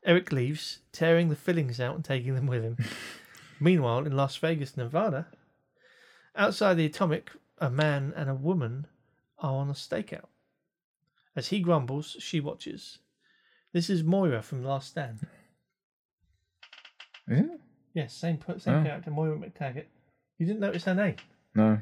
Eric 0.06 0.32
leaves, 0.32 0.80
tearing 0.92 1.30
the 1.30 1.36
fillings 1.36 1.80
out 1.80 1.96
and 1.96 2.04
taking 2.04 2.36
them 2.36 2.48
with 2.48 2.64
him. 2.64 2.78
Meanwhile, 3.60 4.06
in 4.06 4.18
Las 4.18 4.36
Vegas, 4.38 4.76
Nevada, 4.76 5.28
outside 6.36 6.76
the 6.76 6.86
Atomic, 6.86 7.32
a 7.60 7.70
man 7.70 8.14
and 8.16 8.30
a 8.30 8.36
woman 8.36 8.88
are 9.40 9.54
on 9.54 9.70
a 9.70 9.74
stakeout. 9.74 10.26
As 11.36 11.48
he 11.48 11.60
grumbles, 11.62 12.18
she 12.20 12.40
watches. 12.40 13.00
This 13.72 13.90
is 13.90 14.04
Moira 14.04 14.42
from 14.42 14.64
Last 14.64 14.90
Stand. 14.90 15.26
Is 17.28 17.40
it? 17.40 17.60
Yes, 17.94 18.14
same 18.14 18.40
same 18.58 18.76
Oh. 18.76 18.84
character, 18.84 19.12
Moira 19.12 19.38
MacTaggert. 19.38 19.86
You 20.38 20.46
didn't 20.48 20.60
notice 20.62 20.84
her 20.86 20.96
name? 20.96 21.16
No. 21.56 21.80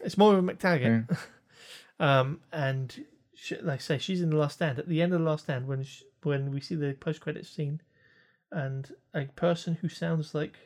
It's 0.00 0.16
Moira 0.16 0.40
MacTaggert. 0.40 1.18
um, 2.00 2.40
and 2.52 3.04
she, 3.34 3.56
like 3.56 3.80
I 3.80 3.82
say, 3.82 3.98
she's 3.98 4.22
in 4.22 4.30
the 4.30 4.36
last 4.36 4.54
stand. 4.54 4.78
At 4.78 4.88
the 4.88 5.02
end 5.02 5.12
of 5.12 5.20
the 5.20 5.24
last 5.26 5.44
stand, 5.44 5.66
when 5.66 5.82
sh 5.84 6.02
when 6.22 6.50
we 6.52 6.60
see 6.60 6.74
the 6.74 6.94
post 6.94 7.20
credit 7.20 7.46
scene, 7.46 7.80
and 8.52 8.92
a 9.14 9.24
person 9.26 9.74
who 9.80 9.88
sounds 9.88 10.34
like 10.34 10.56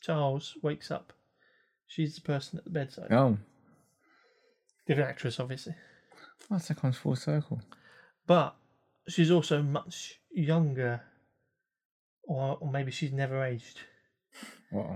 Charles 0.00 0.56
wakes 0.62 0.90
up, 0.90 1.12
she's 1.86 2.14
the 2.16 2.20
person 2.20 2.58
at 2.58 2.64
the 2.64 2.70
bedside. 2.70 3.12
Oh, 3.12 3.38
Different 4.86 5.10
actress, 5.10 5.38
obviously, 5.38 5.74
that's 6.50 6.68
that 6.68 6.76
comes 6.78 6.96
full 6.96 7.14
circle. 7.16 7.60
but 8.26 8.56
she's 9.08 9.30
also 9.30 9.62
much 9.62 10.20
younger, 10.32 11.02
or 12.24 12.56
or 12.60 12.70
maybe 12.70 12.90
she's 12.90 13.12
never 13.12 13.42
aged. 13.44 13.80
What? 14.70 14.86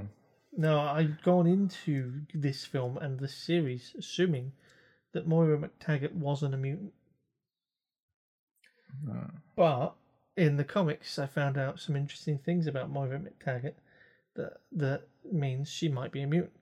No, 0.56 0.78
I'd 0.80 1.22
gone 1.22 1.46
into 1.48 2.22
this 2.32 2.64
film 2.64 2.96
and 2.98 3.18
the 3.18 3.28
series 3.28 3.94
assuming 3.98 4.52
that 5.12 5.26
Moira 5.26 5.58
MacTaggert 5.58 6.12
wasn't 6.12 6.54
a 6.54 6.56
mutant. 6.56 6.92
Uh, 9.10 9.26
But 9.56 9.94
in 10.36 10.56
the 10.56 10.64
comics, 10.64 11.18
I 11.18 11.26
found 11.26 11.58
out 11.58 11.80
some 11.80 11.96
interesting 11.96 12.38
things 12.38 12.66
about 12.66 12.90
Moira 12.90 13.18
MacTaggert 13.18 13.74
that 14.36 14.60
that 14.72 15.02
means 15.30 15.68
she 15.68 15.88
might 15.88 16.12
be 16.12 16.22
a 16.22 16.26
mutant. 16.26 16.52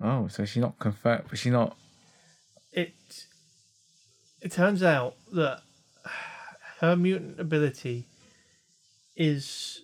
oh, 0.00 0.28
so 0.28 0.44
she's 0.44 0.62
not 0.62 0.78
confirmed, 0.78 1.24
but 1.28 1.38
she's 1.38 1.52
not. 1.52 1.76
It 2.72 2.94
it 4.40 4.52
turns 4.52 4.82
out 4.82 5.16
that 5.32 5.62
her 6.80 6.96
mutant 6.96 7.38
ability 7.40 8.06
is 9.16 9.82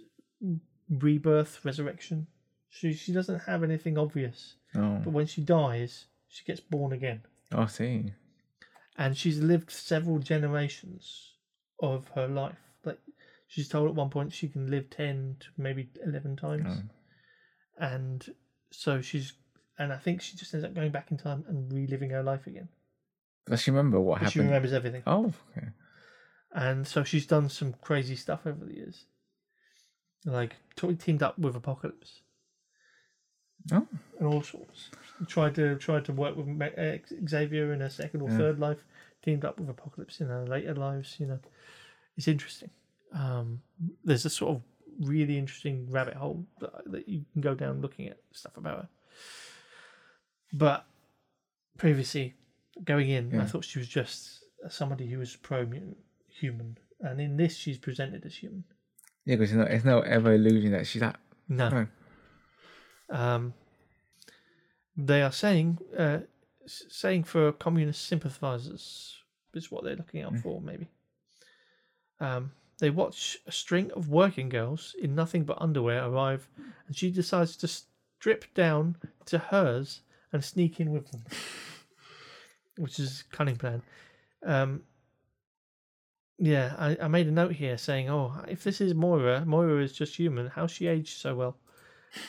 rebirth, 0.89 1.64
resurrection. 1.64 2.26
She 2.68 2.93
she 2.95 3.12
doesn't 3.12 3.41
have 3.41 3.62
anything 3.62 3.97
obvious, 3.99 4.55
Oh, 4.74 5.01
but 5.05 5.12
when 5.12 5.26
she 5.26 5.41
dies, 5.43 6.07
she 6.28 6.45
gets 6.45 6.61
born 6.61 6.93
again. 6.93 7.22
oh, 7.53 7.62
I 7.62 7.66
see. 7.66 8.12
and 8.99 9.16
she's 9.16 9.39
lived 9.41 9.70
several 9.70 10.18
generations 10.18 11.32
of 11.80 12.09
her 12.14 12.28
life. 12.28 12.59
Like 12.84 12.99
she's 13.47 13.68
told 13.68 13.89
at 13.89 13.95
one 13.95 14.11
point 14.11 14.32
she 14.32 14.49
can 14.49 14.70
live 14.70 14.91
ten 14.91 15.37
to 15.41 15.47
maybe 15.57 15.91
eleven 16.05 16.37
times, 16.37 16.82
Oh. 16.82 17.84
and 17.84 18.26
so 18.72 19.01
she's 19.01 19.32
and 19.78 19.93
I 19.93 19.99
think 19.99 20.20
she 20.22 20.37
just 20.37 20.53
ends 20.55 20.64
up 20.64 20.74
going 20.74 20.91
back 20.91 21.11
in 21.11 21.18
time 21.18 21.45
and 21.49 21.70
reliving 21.72 22.11
her 22.11 22.22
life 22.22 22.47
again. 22.47 22.68
Does 23.47 23.62
she 23.62 23.70
remember 23.70 24.01
what 24.01 24.20
But 24.22 24.32
she 24.32 24.41
remembers 24.41 24.72
everything, 24.72 25.03
Oh, 25.07 25.32
okay. 25.57 25.68
and 26.53 26.87
so 26.87 27.05
she's 27.05 27.26
done 27.26 27.49
some 27.49 27.74
crazy 27.80 28.16
stuff 28.16 28.41
over 28.47 28.64
the 28.64 28.74
years. 28.74 29.05
Like 30.25 30.57
totally 30.75 30.97
teamed 30.97 31.23
up 31.23 31.39
with 31.39 31.55
Apocalypse 31.57 32.21
Oh, 33.73 33.87
and 34.19 34.29
all 34.29 34.43
sorts. 34.43 34.91
Tried 35.27 35.55
to 35.57 35.77
tried 35.77 36.05
to 36.05 36.12
work 36.12 36.37
with 36.37 36.49
uh, 36.61 36.99
Xavier 37.29 37.73
in 37.73 37.81
her 37.81 37.89
second 37.89 38.21
or 38.23 38.31
Yeah. 38.31 38.39
third 38.39 38.59
life. 38.61 38.79
Teamed 39.23 39.45
up 39.45 39.59
with 39.59 39.69
Apocalypse 39.69 40.21
in 40.21 40.29
her 40.29 40.47
later 40.47 40.75
lives. 40.75 41.17
You 41.19 41.27
know, 41.27 41.41
it's 42.17 42.29
interesting. 42.29 42.71
Um, 43.12 43.61
there's 44.05 44.25
a 44.25 44.31
sort 44.31 44.57
of 44.57 44.62
really 45.01 45.37
interesting 45.37 45.91
rabbit 45.91 46.14
hole 46.14 46.47
that, 46.61 46.91
that 46.93 47.09
you 47.09 47.25
can 47.33 47.41
go 47.43 47.55
down 47.55 47.81
looking 47.81 48.09
at 48.09 48.19
stuff 48.33 48.57
about 48.57 48.83
her. 48.83 48.89
But 50.53 50.87
previously, 51.77 52.35
going 52.85 53.11
in, 53.11 53.39
I 53.41 53.47
thought 53.47 53.64
she 53.64 53.79
was 53.81 53.89
just 53.89 54.45
somebody 54.69 55.07
who 55.11 55.19
was 55.19 55.35
pro 55.35 55.69
human, 56.29 56.79
and 57.01 57.21
in 57.21 57.37
this, 57.37 57.57
she's 57.57 57.79
presented 57.79 58.25
as 58.25 58.35
human. 58.37 58.64
Yeah, 59.27 59.35
because 59.35 59.51
it's, 59.51 59.59
no, 59.59 59.64
there's 59.64 59.85
no 59.85 60.01
ever 60.01 60.33
illusion 60.33 60.72
that 60.72 60.87
she's 60.87 61.01
that. 61.01 61.18
No. 61.49 61.68
No. 61.68 61.87
Um, 63.11 63.55
they 64.97 65.20
are 65.20 65.33
saying, 65.33 65.79
uh, 65.97 66.20
saying 66.66 67.24
for 67.24 67.53
communist 67.53 68.07
sympathizers 68.07 69.16
is 69.53 69.70
what 69.70 69.85
they're 69.85 69.97
looking 69.97 70.22
out 70.22 70.37
for, 70.39 70.61
maybe. 70.61 70.89
Um, 72.20 72.53
they 72.79 72.91
watch 72.91 73.39
a 73.47 73.53
string 73.53 73.91
of 73.93 74.09
working 74.09 74.49
girls 74.49 74.95
in 75.01 75.14
nothing 75.14 75.45
but 75.45 75.61
underwear 75.61 76.05
arrive, 76.05 76.49
and 76.87 76.97
she 76.97 77.11
decides 77.11 77.57
to 77.59 77.68
strip 77.68 78.53
down 78.55 78.97
to 79.27 79.39
hers 79.39 80.01
and 80.33 80.45
sneak 80.45 80.79
in 80.79 80.93
with 80.93 81.11
them, 81.11 81.22
which 82.79 82.99
is 82.99 83.24
a 83.27 83.37
cunning 83.37 83.57
plan. 83.57 83.83
Um, 84.45 84.83
yeah, 86.39 86.74
I, 86.78 86.97
I 87.03 87.09
made 87.09 87.26
a 87.26 87.32
note 87.32 87.53
here 87.53 87.78
saying, 87.78 88.11
"Oh, 88.11 88.32
if 88.49 88.64
this 88.64 88.80
is 88.80 88.95
Moira, 88.95 89.45
Moira 89.45 89.82
is 89.82 89.93
just 89.93 90.16
human. 90.16 90.49
How 90.49 90.66
she 90.66 90.87
aged 90.87 91.18
so 91.18 91.34
well? 91.34 91.57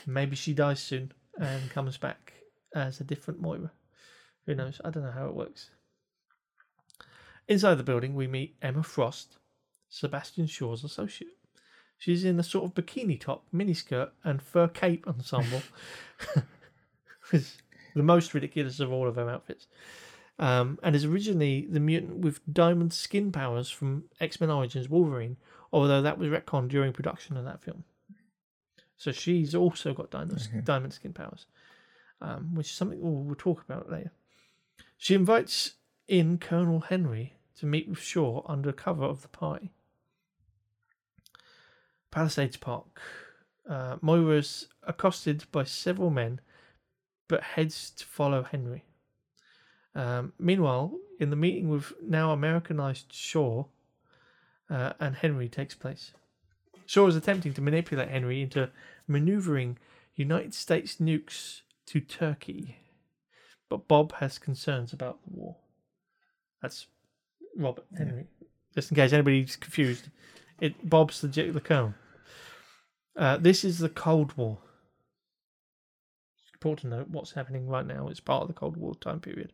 Maybe 0.05 0.35
she 0.35 0.53
dies 0.53 0.79
soon 0.79 1.11
and 1.39 1.69
comes 1.69 1.97
back 1.97 2.33
as 2.75 2.99
a 2.99 3.03
different 3.03 3.41
Moira. 3.41 3.71
Who 4.45 4.55
knows? 4.55 4.79
I 4.83 4.89
don't 4.89 5.03
know 5.03 5.11
how 5.11 5.27
it 5.27 5.35
works." 5.35 5.69
Inside 7.47 7.75
the 7.75 7.83
building, 7.83 8.13
we 8.13 8.27
meet 8.27 8.57
Emma 8.61 8.83
Frost, 8.83 9.37
Sebastian 9.89 10.47
Shaw's 10.47 10.83
associate. 10.83 11.31
She's 11.97 12.25
in 12.25 12.39
a 12.39 12.43
sort 12.43 12.65
of 12.65 12.73
bikini 12.75 13.19
top, 13.19 13.45
miniskirt, 13.53 14.11
and 14.23 14.41
fur 14.41 14.67
cape 14.67 15.07
ensemble. 15.07 15.61
the 17.31 18.03
most 18.03 18.33
ridiculous 18.33 18.79
of 18.79 18.91
all 18.91 19.07
of 19.07 19.15
her 19.15 19.29
outfits. 19.29 19.67
Um, 20.39 20.77
and 20.83 20.95
is 20.95 21.03
originally 21.03 21.65
the 21.67 21.79
mutant 21.79 22.19
with 22.19 22.41
diamond 22.51 22.93
skin 22.93 23.31
powers 23.31 23.71
from 23.71 24.03
X 24.19 24.39
Men 24.39 24.51
Origins 24.51 24.87
Wolverine, 24.87 25.37
although 25.73 26.01
that 26.03 26.19
was 26.19 26.29
retconned 26.29 26.69
during 26.69 26.93
production 26.93 27.37
of 27.37 27.45
that 27.45 27.61
film. 27.63 27.83
So 28.97 29.11
she's 29.11 29.55
also 29.55 29.93
got 29.93 30.11
diamond, 30.11 30.47
Okay. 30.47 30.61
diamond 30.61 30.93
skin 30.93 31.13
powers, 31.13 31.47
um, 32.21 32.53
which 32.53 32.67
is 32.67 32.73
something 32.73 33.01
we'll, 33.01 33.23
we'll 33.23 33.35
talk 33.35 33.63
about 33.63 33.89
later. 33.91 34.11
She 34.97 35.15
invites 35.15 35.73
in 36.07 36.37
Colonel 36.37 36.81
Hendry 36.81 37.33
to 37.59 37.65
meet 37.65 37.87
with 37.89 37.99
Shaw 37.99 38.43
under 38.47 38.71
cover 38.71 39.05
of 39.05 39.23
the 39.23 39.27
party. 39.27 39.71
Palisades 42.11 42.57
Park. 42.57 43.01
Uh, 43.67 43.97
Moira's 44.01 44.67
accosted 44.83 45.45
by 45.51 45.63
several 45.63 46.09
men, 46.09 46.39
but 47.27 47.43
heads 47.43 47.89
to 47.91 48.05
follow 48.05 48.43
Hendry. 48.43 48.85
Um, 49.97 50.33
meanwhile, 50.37 50.93
in 51.19 51.31
the 51.31 51.35
meeting 51.35 51.69
with 51.69 51.91
now 52.01 52.31
Americanized 52.31 53.11
Shaw 53.11 53.65
uh, 54.69 54.93
and 54.99 55.15
Hendry 55.15 55.49
takes 55.49 55.73
place. 55.73 56.11
Shaw 56.85 57.07
is 57.07 57.15
attempting 57.15 57.53
to 57.55 57.61
manipulate 57.61 58.09
Hendry 58.09 58.43
into 58.43 58.69
maneuvering 59.07 59.79
United 60.15 60.53
States 60.53 60.97
nukes 60.97 61.61
to 61.87 61.99
Turkey, 61.99 62.77
but 63.69 63.87
Bob 63.87 64.13
has 64.13 64.37
concerns 64.37 64.93
about 64.93 65.17
the 65.23 65.35
war. 65.35 65.55
That's 66.61 66.85
Robert 67.57 67.85
Hendry. 67.97 68.27
Just 68.75 68.91
in 68.91 68.95
case 68.95 69.13
anybody's 69.13 69.55
confused, 69.55 70.09
it 70.61 70.87
Bob's 70.87 71.21
the 71.21 71.27
the 71.27 71.59
colonel. 71.59 71.95
Uh, 73.15 73.37
this 73.37 73.63
is 73.63 73.79
the 73.79 73.89
Cold 73.89 74.37
War. 74.37 74.59
It's 76.57 76.65
important 76.65 76.91
to 76.91 76.97
note 76.97 77.09
what's 77.09 77.33
happening 77.33 77.67
right 77.67 77.85
now 77.85 78.07
is 78.07 78.19
part 78.19 78.41
of 78.41 78.47
the 78.47 78.53
Cold 78.55 78.77
War 78.77 78.95
time 78.95 79.19
period. 79.19 79.53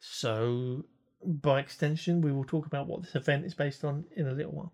So, 0.00 0.84
by 1.24 1.60
extension, 1.60 2.20
we 2.20 2.32
will 2.32 2.44
talk 2.44 2.66
about 2.66 2.88
what 2.88 3.02
this 3.02 3.14
event 3.14 3.44
is 3.44 3.54
based 3.54 3.84
on 3.84 4.06
in 4.16 4.26
a 4.26 4.32
little 4.32 4.50
while. 4.50 4.72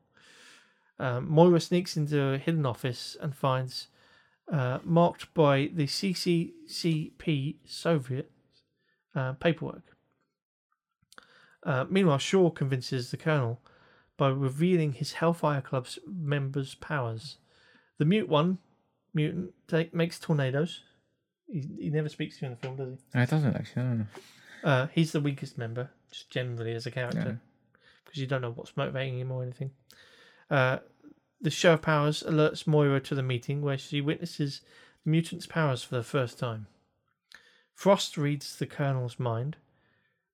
Um, 0.99 1.29
Moira 1.31 1.61
sneaks 1.61 1.95
into 1.95 2.21
a 2.23 2.39
hidden 2.39 2.65
office 2.65 3.19
and 3.21 3.37
finds, 3.37 3.89
uh, 4.51 4.79
marked 4.83 5.35
by 5.35 5.69
the 5.71 5.87
CCCP 5.87 7.57
Soviet 7.67 8.31
uh, 9.15 9.35
paperwork. 9.35 9.95
Uh, 11.65 11.85
meanwhile, 11.91 12.17
Shaw 12.17 12.49
convinces 12.49 13.11
the 13.11 13.19
colonel 13.19 13.61
by 14.17 14.29
revealing 14.29 14.95
his 14.95 15.13
Hellfire 15.15 15.61
Club's 15.61 15.99
members' 16.07 16.75
powers. 16.77 17.37
The 17.99 18.07
mute 18.07 18.29
one, 18.29 18.57
mutant, 19.13 19.53
take, 19.67 19.95
makes 19.95 20.19
tornadoes. 20.19 20.81
He, 21.51 21.67
he 21.79 21.91
never 21.91 22.09
speaks 22.09 22.39
to 22.39 22.45
you 22.45 22.53
in 22.53 22.55
the 22.55 22.61
film, 22.61 22.77
does 22.77 22.91
he? 22.91 22.99
No, 23.15 23.23
it 23.23 23.31
doesn't 23.31 23.57
actually. 23.57 23.83
No. 23.83 24.07
Uh, 24.65 24.87
he's 24.93 25.13
the 25.13 25.21
weakest 25.21 25.57
member, 25.57 25.91
just 26.11 26.31
generally 26.31 26.75
as 26.75 26.87
a 26.87 26.91
character. 26.91 27.41
because 28.05 28.21
you 28.21 28.27
don't 28.27 28.43
know 28.43 28.51
what's 28.51 28.77
motivating 28.77 29.19
him 29.19 29.31
or 29.31 29.43
anything. 29.43 29.71
Uh, 30.51 30.79
the 31.41 31.71
of 31.73 31.83
Powers 31.83 32.23
alerts 32.27 32.67
Moira 32.67 33.01
to 33.01 33.15
the 33.15 33.23
meeting 33.23 33.63
where 33.63 33.79
she 33.79 34.01
witnesses 34.01 34.63
the 35.05 35.11
mutant's 35.11 35.47
powers 35.47 35.83
for 35.83 35.95
the 35.95 36.03
first 36.03 36.39
time. 36.39 36.67
Frost 37.75 38.17
reads 38.17 38.57
the 38.57 38.67
Colonel's 38.67 39.21
mind, 39.21 39.57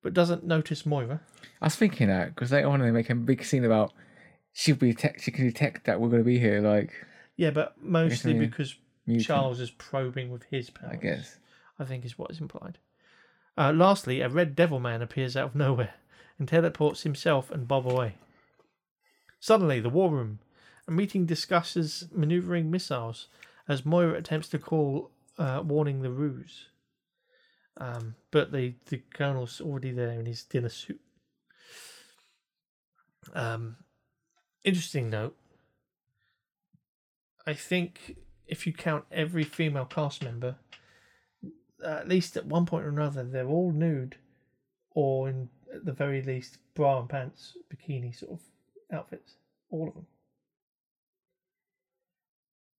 but 0.02 0.14
doesn't 0.14 0.44
notice 0.44 0.86
Moira. 0.86 1.20
I 1.60 1.66
was 1.66 1.76
thinking 1.76 2.08
that 2.08 2.34
because 2.34 2.52
later 2.52 2.68
on 2.68 2.80
they 2.80 2.90
make 2.90 3.10
a 3.10 3.14
big 3.14 3.44
scene 3.44 3.64
about 3.64 3.92
she'll 4.52 4.76
be 4.76 4.92
detect, 4.92 5.22
she 5.22 5.30
can 5.30 5.44
detect 5.44 5.84
that 5.84 6.00
we're 6.00 6.08
going 6.08 6.22
to 6.22 6.26
be 6.26 6.38
here. 6.38 6.60
Like 6.60 6.92
Yeah, 7.36 7.50
but 7.50 7.74
mostly 7.82 8.32
because 8.32 8.74
Charles 9.20 9.60
is 9.60 9.70
probing 9.70 10.30
with 10.30 10.44
his 10.44 10.70
powers. 10.70 10.92
I 10.92 10.96
guess. 10.96 11.36
I 11.78 11.84
think 11.84 12.04
is 12.04 12.18
what 12.18 12.30
is 12.30 12.40
implied. 12.40 12.78
Uh, 13.56 13.72
lastly, 13.72 14.20
a 14.20 14.28
red 14.28 14.56
devil 14.56 14.80
man 14.80 15.02
appears 15.02 15.36
out 15.36 15.50
of 15.50 15.54
nowhere 15.54 15.94
and 16.38 16.48
teleports 16.48 17.02
himself 17.02 17.50
and 17.50 17.68
Bob 17.68 17.86
away. 17.86 18.14
Suddenly, 19.40 19.80
the 19.80 19.90
war 19.90 20.10
room. 20.10 20.40
A 20.88 20.90
meeting 20.90 21.24
discusses 21.26 22.08
maneuvering 22.12 22.70
missiles 22.70 23.28
as 23.68 23.86
Moira 23.86 24.14
attempts 24.14 24.48
to 24.48 24.58
call, 24.58 25.10
uh, 25.38 25.62
warning 25.64 26.02
the 26.02 26.10
ruse. 26.10 26.68
Um, 27.76 28.14
but 28.30 28.52
the, 28.52 28.74
the 28.86 29.02
colonel's 29.14 29.60
already 29.60 29.90
there 29.90 30.10
in 30.10 30.26
his 30.26 30.44
dinner 30.44 30.68
suit. 30.68 31.00
Um, 33.34 33.76
interesting 34.62 35.10
note. 35.10 35.36
I 37.46 37.54
think 37.54 38.16
if 38.46 38.66
you 38.66 38.72
count 38.72 39.04
every 39.10 39.44
female 39.44 39.84
cast 39.84 40.22
member, 40.22 40.56
at 41.84 42.08
least 42.08 42.36
at 42.36 42.46
one 42.46 42.66
point 42.66 42.84
or 42.84 42.88
another, 42.88 43.24
they're 43.24 43.48
all 43.48 43.72
nude, 43.72 44.16
or 44.90 45.28
in 45.28 45.48
at 45.74 45.84
the 45.84 45.92
very 45.92 46.22
least 46.22 46.58
bra 46.74 47.00
and 47.00 47.08
pants, 47.08 47.56
bikini 47.72 48.16
sort 48.16 48.32
of 48.32 48.40
outfits. 48.96 49.34
All 49.70 49.88
of 49.88 49.94
them. 49.94 50.06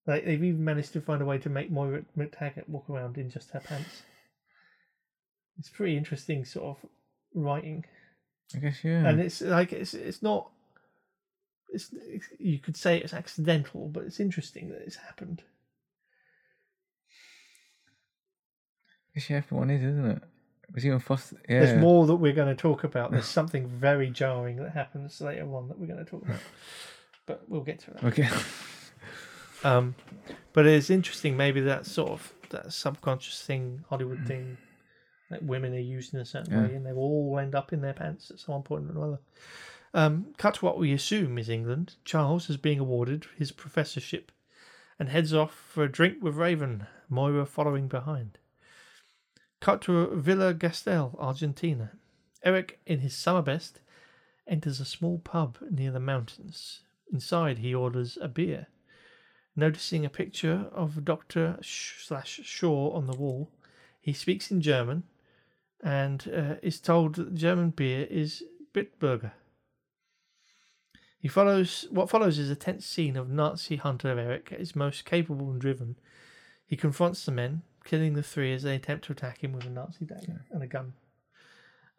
Like 0.07 0.25
they've 0.25 0.43
even 0.43 0.63
managed 0.63 0.93
to 0.93 1.01
find 1.01 1.21
a 1.21 1.25
way 1.25 1.39
to 1.39 1.49
make 1.49 1.71
Moira 1.71 2.03
MacTaggert 2.17 2.69
walk 2.69 2.89
around 2.89 3.17
in 3.17 3.29
just 3.29 3.51
her 3.51 3.59
pants. 3.59 4.03
It's 5.57 5.69
pretty 5.69 5.97
interesting, 5.97 6.45
sort 6.45 6.77
of 6.77 6.89
writing, 7.33 7.85
I 8.55 8.59
guess 8.59 8.83
yeah. 8.83 9.07
and 9.07 9.19
it's 9.19 9.41
like 9.41 9.73
it's 9.73 9.93
it's 9.93 10.21
not. 10.21 10.49
It's, 11.69 11.89
it's 11.93 12.27
you 12.37 12.59
could 12.59 12.77
say 12.77 12.99
it's 12.99 13.13
accidental, 13.13 13.89
but 13.89 14.03
it's 14.03 14.19
interesting 14.19 14.69
that 14.69 14.83
it's 14.85 14.97
happened. 14.97 15.41
Yeah, 19.15 19.37
everyone 19.37 19.69
is, 19.69 19.83
isn't 19.83 20.05
it? 20.05 20.21
Because 20.67 20.85
even 20.85 20.99
Foster, 20.99 21.37
yeah. 21.47 21.59
There's 21.61 21.79
more 21.79 22.05
that 22.07 22.15
we're 22.15 22.33
going 22.33 22.47
to 22.53 22.59
talk 22.61 22.83
about. 22.83 23.11
There's 23.11 23.25
something 23.39 23.67
very 23.67 24.09
jarring 24.09 24.57
that 24.57 24.71
happens 24.71 25.21
later 25.21 25.43
on 25.55 25.67
that 25.69 25.79
we're 25.79 25.87
going 25.87 26.03
to 26.03 26.09
talk 26.09 26.23
about, 26.23 26.39
but 27.25 27.43
we'll 27.47 27.61
get 27.61 27.79
to 27.81 27.91
that. 27.91 28.03
Okay. 28.03 28.27
Um, 29.63 29.95
but 30.53 30.67
it's 30.67 30.91
interesting, 30.91 31.35
maybe 31.35 31.59
that 31.61 31.87
sort 31.87 32.11
of 32.11 32.33
that 32.51 32.71
subconscious 32.71 33.41
thing, 33.41 33.83
Hollywood 33.89 34.23
thing, 34.27 34.57
that 35.31 35.41
women 35.41 35.73
are 35.73 35.79
used 35.79 36.13
in 36.13 36.19
a 36.19 36.25
certain 36.25 36.53
Yeah. 36.53 36.67
way, 36.67 36.75
and 36.75 36.85
they 36.85 36.93
will 36.93 37.01
all 37.01 37.39
end 37.39 37.55
up 37.55 37.73
in 37.73 37.81
their 37.81 37.93
pants 37.93 38.29
at 38.29 38.37
some 38.37 38.61
point 38.61 38.85
or 38.85 38.91
another. 38.91 39.19
Um, 39.95 40.33
cut 40.37 40.55
to 40.55 40.65
what 40.65 40.77
we 40.77 40.91
assume 40.93 41.39
is 41.39 41.49
England. 41.49 41.95
Charles 42.03 42.47
is 42.47 42.57
being 42.57 42.79
awarded 42.79 43.25
his 43.37 43.51
professorship 43.51 44.31
and 44.99 45.09
heads 45.09 45.33
off 45.33 45.53
for 45.55 45.83
a 45.85 45.91
drink 45.91 46.17
with 46.21 46.35
Raven, 46.35 46.85
Moira 47.09 47.45
following 47.47 47.87
behind. 47.87 48.37
Cut 49.59 49.81
to 49.83 50.15
Villa 50.15 50.53
Gesell, 50.53 51.15
Argentina. 51.19 51.93
Eric, 52.43 52.79
in 52.85 52.99
his 52.99 53.15
summer 53.15 53.41
best, 53.41 53.79
enters 54.47 54.79
a 54.79 54.85
small 54.85 55.19
pub 55.19 55.57
near 55.69 55.91
the 55.91 55.99
mountains. 55.99 56.81
Inside, 57.11 57.59
he 57.59 57.73
orders 57.73 58.17
a 58.21 58.27
beer. 58.27 58.67
Noticing 59.55 60.05
a 60.05 60.09
picture 60.09 60.67
of 60.71 61.05
Doctor 61.05 61.57
slash 61.61 62.41
Shaw 62.43 62.91
on 62.91 63.07
the 63.07 63.17
wall, 63.17 63.51
he 64.01 64.13
speaks 64.13 64.51
in 64.51 64.61
German 64.61 65.03
and 65.81 66.31
uh, 66.35 66.55
is 66.61 66.79
told 66.79 67.15
that 67.15 67.35
German 67.35 67.69
beer 67.69 68.07
is 68.09 68.43
Bitburger. 68.73 69.31
He 71.19 71.27
follows 71.27 71.87
what 71.89 72.09
follows 72.09 72.37
is 72.37 72.51
a 72.51 72.55
tense 72.55 72.85
scene 72.85 73.15
of 73.17 73.29
Nazi 73.29 73.77
hunter 73.77 74.09
Eric 74.19 74.49
his 74.49 74.75
most 74.75 75.05
capable 75.05 75.49
and 75.49 75.59
driven. 75.59 75.95
He 76.67 76.75
confronts 76.75 77.25
the 77.25 77.31
men, 77.31 77.63
killing 77.85 78.13
the 78.13 78.23
three 78.23 78.53
as 78.53 78.63
they 78.63 78.75
attempt 78.75 79.05
to 79.05 79.13
attack 79.13 79.43
him 79.43 79.53
with 79.53 79.65
a 79.65 79.69
Nazi 79.69 80.05
dagger 80.05 80.43
and 80.51 80.61
a 80.61 80.67
gun. 80.67 80.93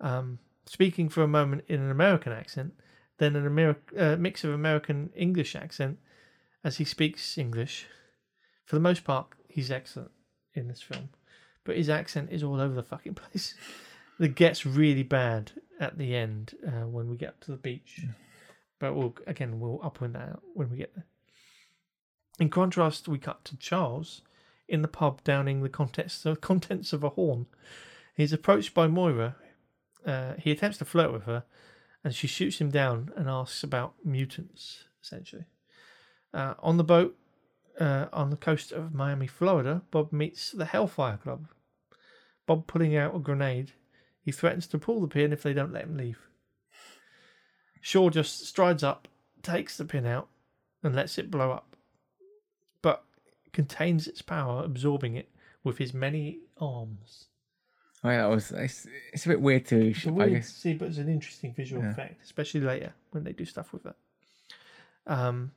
Um, 0.01 0.41
speaking 0.67 1.09
for 1.09 1.23
a 1.23 1.29
moment 1.29 1.65
in 1.69 1.81
an 1.81 1.91
American 1.91 2.33
accent, 2.33 2.75
then 3.19 3.35
an 3.37 3.49
Ameri- 3.49 3.99
uh, 3.99 4.17
mix 4.17 4.45
of 4.45 4.51
American 4.51 5.11
English 5.17 5.57
accent 5.57 5.99
as 6.63 6.77
he 6.77 6.85
speaks 6.85 7.39
English. 7.39 7.87
For 8.67 8.77
the 8.77 8.81
most 8.81 9.05
part, 9.05 9.29
he's 9.49 9.71
excellent 9.71 10.11
in 10.55 10.69
this 10.69 10.83
film, 10.83 11.09
but 11.65 11.77
his 11.77 11.89
accent 11.89 12.31
is 12.31 12.43
all 12.43 12.61
over 12.61 12.75
the 12.75 12.83
fucking 12.83 13.15
place. 13.15 13.55
It 14.19 14.35
gets 14.35 14.67
really 14.67 15.03
bad 15.03 15.53
at 15.79 15.99
the 15.99 16.15
end 16.17 16.55
uh, 16.67 16.87
when 16.87 17.09
we 17.09 17.17
get 17.17 17.41
to 17.43 17.53
the 17.53 17.57
beach, 17.57 18.01
but 18.81 18.95
we'll 18.95 19.15
again 19.27 19.61
we'll 19.61 19.81
up 19.83 20.01
and 20.01 20.17
out 20.17 20.43
when 20.55 20.71
we 20.71 20.79
get 20.79 20.95
there. 20.95 21.07
In 22.39 22.51
contrast, 22.51 23.09
we 23.09 23.19
cut 23.19 23.45
to 23.47 23.57
Charles 23.57 24.23
in 24.69 24.83
the 24.83 24.89
pub 24.89 25.23
downing 25.25 25.63
the 25.63 25.69
contents 25.69 26.27
contents 26.41 26.93
of 26.93 27.05
a 27.05 27.11
horn. 27.11 27.47
He's 28.15 28.33
approached 28.33 28.75
by 28.75 28.87
Moira. 28.87 29.37
Uh, 30.05 30.35
he 30.39 30.51
attempts 30.51 30.79
to 30.79 30.85
flirt 30.85 31.13
with 31.13 31.25
her, 31.25 31.45
and 32.05 32.15
she 32.15 32.27
shoots 32.27 32.59
him 32.59 32.71
down 32.71 33.13
and 33.17 33.29
asks 33.29 33.63
about 33.63 33.95
mutants. 34.05 34.85
Essentially, 35.03 35.45
uh, 36.35 36.55
on 36.61 36.77
the 36.77 36.85
boat 36.85 37.17
uh, 37.81 38.07
on 38.13 38.31
the 38.31 38.37
coast 38.37 38.73
of 38.73 38.95
Miami, 38.95 39.27
Florida, 39.27 39.83
Bob 39.91 40.13
meets 40.13 40.51
the 40.51 40.65
Hellfire 40.65 41.19
Club. 41.19 41.49
Bob 42.47 42.67
pulling 42.67 42.97
out 42.97 43.15
a 43.15 43.19
grenade. 43.19 43.73
He 44.23 44.33
threatens 44.33 44.67
to 44.69 44.79
pull 44.79 45.01
the 45.01 45.09
pin 45.09 45.33
if 45.33 45.43
they 45.43 45.53
don't 45.53 45.73
let 45.73 45.85
him 45.85 45.97
leave. 45.97 46.19
Shaw 47.81 48.11
just 48.11 48.47
strides 48.47 48.83
up, 48.83 49.09
takes 49.43 49.77
the 49.77 49.85
pin 49.85 50.07
out, 50.07 50.29
and 50.83 50.95
lets 50.95 51.19
it 51.19 51.31
blow 51.31 51.53
up, 51.53 51.76
contains 53.57 54.07
its 54.07 54.23
power, 54.23 54.63
absorbing 54.65 55.17
it 55.17 55.29
with 55.65 55.79
his 55.79 55.93
many 55.93 56.39
arms. 56.59 57.25
Oh, 58.05 58.11
yeah, 58.11 58.19
that 58.19 58.31
was. 58.31 58.53
It's, 58.53 58.87
it's 59.13 59.27
a 59.27 59.31
bit 59.31 59.41
weird 59.41 59.67
to. 59.67 59.89
It's 59.91 60.07
I 60.07 60.11
weird 60.11 60.29
to 60.31 60.35
guess. 60.37 60.53
see, 60.55 60.75
but 60.75 60.87
it's 60.89 60.99
an 60.99 61.09
interesting 61.09 61.53
visual 61.53 61.83
Yeah. 61.83 61.91
effect, 61.91 62.23
especially 62.23 62.61
later 62.61 62.93
when 63.11 63.25
they 63.25 63.33
do 63.33 63.45
stuff 63.45 63.73
with 63.73 63.83
that. 63.83 63.97
Um, 65.09 65.53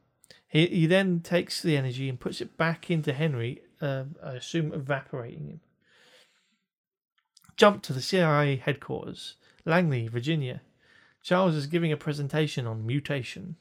he 0.48 0.66
he 0.68 0.86
then 0.88 1.20
takes 1.20 1.62
the 1.62 1.78
energy 1.78 2.10
and 2.10 2.20
puts 2.20 2.42
it 2.42 2.58
back 2.58 2.90
into 2.90 3.14
Hendry. 3.14 3.62
Uh, 3.82 4.06
I 4.24 4.32
assume 4.34 4.74
evaporating 4.74 5.48
him. 5.48 5.60
Jump 7.58 7.84
to 7.84 7.94
the 7.94 8.02
CIA 8.02 8.56
headquarters, 8.56 9.36
Langley, 9.66 10.08
Virginia. 10.08 10.62
Charles 11.22 11.56
is 11.56 11.68
giving 11.68 11.92
a 11.92 11.98
presentation 11.98 12.66
on 12.66 12.86
mutation, 12.88 13.58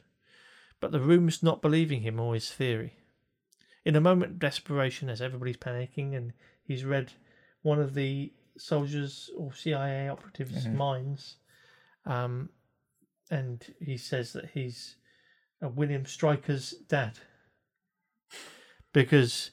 but 0.80 0.92
the 0.92 1.00
room's 1.00 1.42
not 1.42 1.60
believing 1.60 2.02
him 2.02 2.20
or 2.20 2.34
his 2.34 2.50
theory. 2.52 2.94
In 3.88 3.96
a 3.96 4.02
moment 4.02 4.32
of 4.32 4.38
desperation, 4.38 5.08
as 5.08 5.22
everybody's 5.22 5.56
panicking, 5.56 6.14
and 6.14 6.34
he's 6.62 6.84
read 6.84 7.10
one 7.62 7.80
of 7.80 7.94
the 7.94 8.30
soldiers 8.58 9.30
or 9.34 9.54
CIA 9.54 10.10
operatives' 10.10 10.66
Mhm. 10.66 10.74
minds, 10.74 11.38
um, 12.04 12.50
and 13.30 13.74
he 13.80 13.96
says 13.96 14.34
that 14.34 14.50
he's 14.50 14.96
uh, 15.62 15.70
William 15.70 16.04
Stryker's 16.04 16.72
dad 16.72 17.18
because 18.92 19.52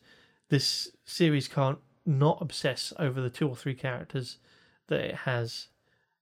this 0.49 0.93
series 1.05 1.47
can't 1.47 1.79
not 2.05 2.41
obsess 2.41 2.91
over 2.99 3.21
the 3.21 3.29
two 3.29 3.47
or 3.47 3.55
three 3.55 3.73
characters 3.73 4.39
that 4.87 4.99
it 4.99 5.15
has, 5.15 5.69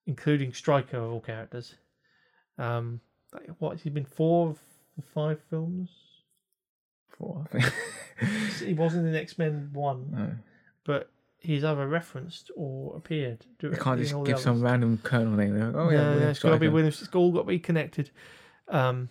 including 0.06 0.54
Stryker 0.54 0.98
of 0.98 1.12
all 1.14 1.20
characters. 1.20 1.78
Um, 2.60 3.02
what 3.58 3.72
has 3.72 3.82
he 3.82 3.90
been 3.90 4.06
four 4.06 4.52
of 4.52 4.60
the 4.96 5.02
five 5.02 5.42
films? 5.50 6.03
I 7.46 7.60
think. 7.60 7.74
He 8.60 8.74
wasn't 8.74 9.08
in 9.08 9.16
X 9.16 9.38
Men 9.38 9.70
One, 9.74 10.08
no. 10.12 10.32
but 10.86 11.12
he's 11.40 11.64
either 11.64 11.88
referenced 11.88 12.52
or 12.56 12.96
appeared. 12.96 13.46
You 13.62 13.72
can't 13.72 14.00
just 14.00 14.16
give 14.24 14.40
some 14.40 14.62
random 14.62 15.00
colonel 15.04 15.34
name. 15.34 15.60
Like, 15.60 15.76
oh, 15.76 15.90
yeah, 15.90 15.98
yeah, 15.98 16.10
William 16.10 16.30
it's 16.30 16.40
got 16.40 16.50
to 16.52 16.58
be. 16.58 16.68
Williams. 16.70 17.02
It's 17.02 17.14
all 17.14 17.32
got 17.32 17.42
to 17.42 17.48
be 17.48 17.60
connected. 17.60 18.12
Um, 18.70 19.10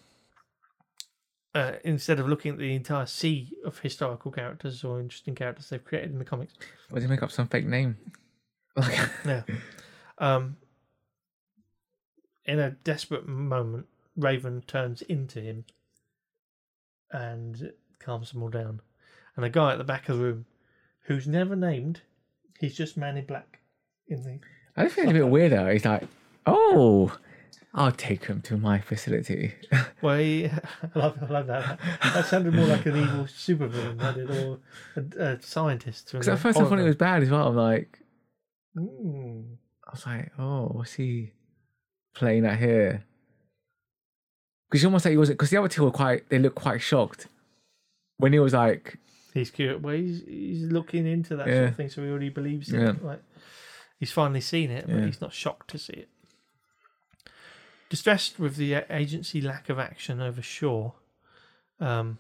uh, 1.55 1.73
instead 1.85 2.19
of 2.19 2.29
looking 2.29 2.53
at 2.53 2.59
the 2.59 2.75
entire 2.75 3.07
sea 3.07 3.53
of 3.65 3.79
historical 3.81 4.31
characters 4.31 4.85
or 4.85 5.01
interesting 5.01 5.35
characters 5.35 5.69
they've 5.69 5.85
created 5.85 6.11
in 6.11 6.19
the 6.19 6.25
comics. 6.25 6.55
Or 6.91 6.99
he 7.01 7.07
make 7.07 7.23
up 7.23 7.31
some 7.31 7.47
fake 7.49 7.67
name? 7.67 7.97
Like, 8.77 8.99
Yeah. 9.27 9.43
Um, 10.17 10.57
in 12.47 12.59
a 12.59 12.71
desperate 12.71 13.29
moment, 13.29 13.87
Raven 14.17 14.63
turns 14.67 15.03
into 15.03 15.41
him 15.41 15.65
and 17.11 17.73
calms 18.05 18.33
them 18.33 18.43
all 18.43 18.49
down. 18.49 18.81
And 19.37 19.45
a 19.45 19.51
guy 19.51 19.73
at 19.73 19.79
the 19.79 19.85
back 19.85 20.09
of 20.09 20.19
the 20.19 20.23
room, 20.25 20.47
who's 21.07 21.27
never 21.27 21.57
named, 21.57 22.03
he's 22.59 22.75
just 22.77 22.97
Man 22.97 23.17
in 23.17 23.27
Black 23.27 23.61
in 24.09 24.23
the 24.23 24.39
I 24.77 24.85
just 24.85 24.95
think 24.95 25.07
it's 25.09 25.17
a 25.17 25.21
bit 25.21 25.29
weird 25.29 25.53
though. 25.53 25.71
He's 25.71 25.85
like, 25.85 26.05
oh, 26.47 27.17
I'll 27.75 27.93
take 27.93 28.27
him 28.27 28.43
to 28.43 28.57
my 28.57 28.81
facility. 28.81 29.55
Well, 30.03 30.19
he, 30.19 30.47
I 30.95 30.99
love, 30.99 31.17
I 31.23 31.27
love 31.27 31.47
that. 31.47 31.79
That 32.03 32.27
sounded 32.27 32.53
more 32.55 32.67
like 32.67 32.85
an 32.87 32.97
evil 32.97 33.25
supervillain 33.25 33.99
than 33.99 34.19
it, 34.19 34.31
or 34.31 34.59
a, 34.97 35.35
a 35.35 35.43
scientist. 35.43 36.11
Because 36.11 36.29
at 36.29 36.41
first 36.41 36.59
I 36.59 36.65
thought 36.65 36.81
it 36.81 36.83
was 36.83 36.97
bad 36.97 37.23
as 37.23 37.31
well. 37.31 37.47
I'm 37.47 37.55
like, 37.55 38.01
Mm. 38.77 39.57
I 39.87 39.91
was 39.91 40.07
like, 40.07 40.33
oh, 40.39 40.69
what's 40.73 40.95
he 40.95 41.33
playing 42.15 42.47
at 42.47 42.59
here? 42.59 43.05
Because 44.69 44.83
you 44.83 44.89
almost 44.89 45.05
like 45.05 45.13
he 45.13 45.19
wasn't. 45.19 45.39
Because 45.39 45.51
the 45.51 45.59
other 45.59 45.69
two 45.69 45.85
were 45.85 45.91
quite. 45.91 46.29
They 46.31 46.39
looked 46.39 46.57
quite 46.57 46.81
shocked 46.81 47.27
when 48.23 48.33
he 48.33 48.39
was 48.39 48.53
like, 48.55 48.99
He's 49.35 49.51
cute. 49.51 49.81
Well, 49.81 49.95
he's, 49.95 50.23
he's 50.27 50.63
looking 50.71 51.07
into 51.07 51.37
that 51.37 51.47
sort 51.47 51.69
of 51.69 51.77
thing, 51.77 51.89
so 51.89 52.03
he 52.03 52.09
already 52.11 52.29
believes 52.29 52.71
in 52.73 52.81
Yeah. 52.81 52.91
it. 52.91 53.03
Like 53.05 53.23
he's 53.99 54.13
finally 54.13 54.41
seen 54.43 54.71
it, 54.71 54.87
but 54.87 54.95
Yeah. 54.97 55.07
he's 55.07 55.21
not 55.21 55.33
shocked 55.33 55.69
to 55.71 55.79
see 55.79 55.95
it. 55.95 56.09
Distressed 57.89 58.39
with 58.39 58.57
the 58.57 58.75
agency 58.91 59.41
lack 59.41 59.69
of 59.69 59.79
action 59.79 60.21
over 60.21 60.41
Shaw, 60.43 60.93
um, 61.81 62.19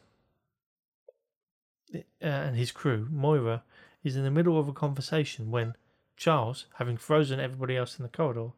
uh, 1.94 1.98
and 2.20 2.57
his 2.57 2.72
crew, 2.72 3.07
Moira 3.11 3.62
is 4.03 4.16
in 4.16 4.24
the 4.24 4.30
middle 4.30 4.59
of 4.59 4.66
a 4.68 4.72
conversation 4.72 5.50
when 5.50 5.74
Charles, 6.16 6.66
having 6.78 6.96
frozen 6.96 7.38
everybody 7.40 7.76
else 7.76 7.98
in 7.98 8.03
the 8.03 8.09
corridor, 8.09 8.50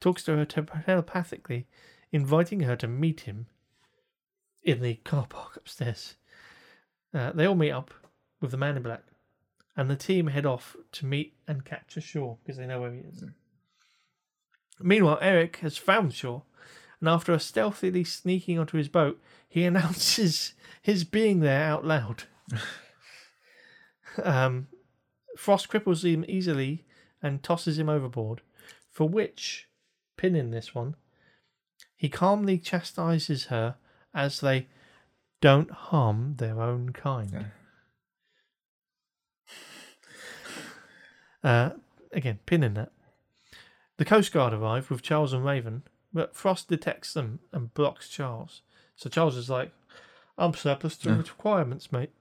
talks 0.00 0.22
to 0.24 0.36
her 0.36 0.44
telepathically, 0.44 1.66
inviting 2.12 2.60
her 2.60 2.76
to 2.76 2.88
meet 2.88 3.20
him 3.20 3.46
in 4.62 4.80
the 4.80 4.94
car 4.96 5.26
park 5.26 5.56
upstairs. 5.56 6.14
Uh, 7.14 7.30
they 7.32 7.46
all 7.46 7.54
meet 7.54 7.70
up 7.70 7.94
with 8.40 8.50
the 8.50 8.56
man 8.56 8.76
in 8.76 8.82
black, 8.82 9.04
and 9.76 9.88
the 9.88 9.96
team 9.96 10.26
head 10.26 10.44
off 10.44 10.76
to 10.92 11.06
meet 11.06 11.34
and 11.46 11.64
capture 11.64 12.00
Shaw 12.00 12.36
because 12.42 12.58
they 12.58 12.66
know 12.66 12.80
where 12.80 12.92
he 12.92 13.00
is. 13.00 13.24
Meanwhile, 14.80 15.18
Eric 15.20 15.58
has 15.58 15.76
found 15.76 16.12
Shaw, 16.12 16.42
and 17.00 17.08
after 17.08 17.38
stealthily 17.38 18.02
sneaking 18.02 18.58
onto 18.58 18.76
his 18.76 18.88
boat, 18.88 19.20
he 19.48 19.64
announces 19.64 20.54
his 20.82 21.04
being 21.04 21.40
there 21.40 21.64
out 21.64 21.84
loud. 21.84 22.24
um, 24.22 24.66
Frost 25.36 25.68
cripples 25.68 26.04
him 26.04 26.24
easily 26.28 26.84
and 27.22 27.42
tosses 27.42 27.78
him 27.78 27.88
overboard, 27.88 28.42
for 28.90 29.08
which, 29.08 29.68
pinning 30.16 30.50
this 30.50 30.74
one, 30.74 30.96
he 31.96 32.08
calmly 32.08 32.58
chastises 32.58 33.46
her 33.46 33.76
as 34.12 34.40
they 34.40 34.66
don't 35.44 35.70
harm 35.70 36.36
their 36.38 36.58
own 36.58 36.88
kind. 36.94 37.50
Uh, 41.42 41.70
again, 42.12 42.38
pinning 42.46 42.72
that. 42.72 42.92
The 43.98 44.06
Coast 44.06 44.32
Guard 44.32 44.54
arrive 44.54 44.88
with 44.90 45.02
Charles 45.02 45.34
and 45.34 45.44
Raven, 45.44 45.82
but 46.14 46.34
Frost 46.34 46.68
detects 46.68 47.12
them 47.12 47.40
and 47.52 47.74
blocks 47.74 48.08
Charles. 48.08 48.62
So 48.96 49.10
Charles 49.10 49.36
is 49.36 49.50
like, 49.50 49.70
I'm 50.38 50.54
surplus 50.54 50.96
to 50.98 51.10
Yeah. 51.10 51.16
requirements, 51.18 51.92
mate. 51.92 52.12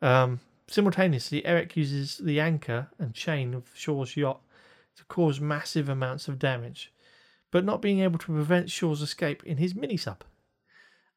Um, 0.00 0.40
simultaneously, 0.66 1.44
Eric 1.44 1.76
uses 1.76 2.16
the 2.16 2.40
anchor 2.40 2.88
and 2.98 3.12
chain 3.12 3.52
of 3.52 3.70
Shaw's 3.74 4.16
yacht 4.16 4.40
to 4.96 5.04
cause 5.04 5.40
massive 5.40 5.90
amounts 5.90 6.26
of 6.26 6.38
damage, 6.38 6.90
but 7.50 7.66
not 7.66 7.82
being 7.82 8.00
able 8.00 8.18
to 8.18 8.32
prevent 8.32 8.70
Shaw's 8.70 9.02
escape 9.02 9.44
in 9.44 9.58
his 9.58 9.74
mini 9.74 9.98
sub. 9.98 10.24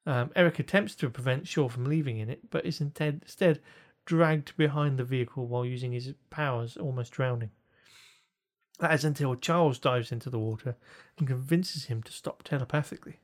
Um, 0.06 0.32
Eric 0.36 0.60
attempts 0.60 0.96
to 0.96 1.10
prevent 1.10 1.48
Shaw 1.48 1.70
from 1.70 1.86
leaving 1.86 2.18
in 2.18 2.30
it, 2.30 2.50
but 2.50 2.66
is 2.66 2.82
instead, 2.82 3.62
dragged 4.06 4.58
behind 4.58 4.98
the 4.98 5.04
vehicle 5.04 5.46
while 5.46 5.66
using 5.66 5.92
his 5.92 6.14
powers, 6.30 6.78
almost 6.78 7.12
drowning. 7.12 7.52
That 8.80 8.94
is 8.94 9.04
until 9.04 9.36
Charles 9.36 9.78
dives 9.78 10.12
into 10.12 10.30
the 10.30 10.40
water 10.40 10.78
and 11.18 11.28
convinces 11.28 11.86
him 11.86 12.02
to 12.04 12.12
stop 12.12 12.44
telepathically. 12.44 13.20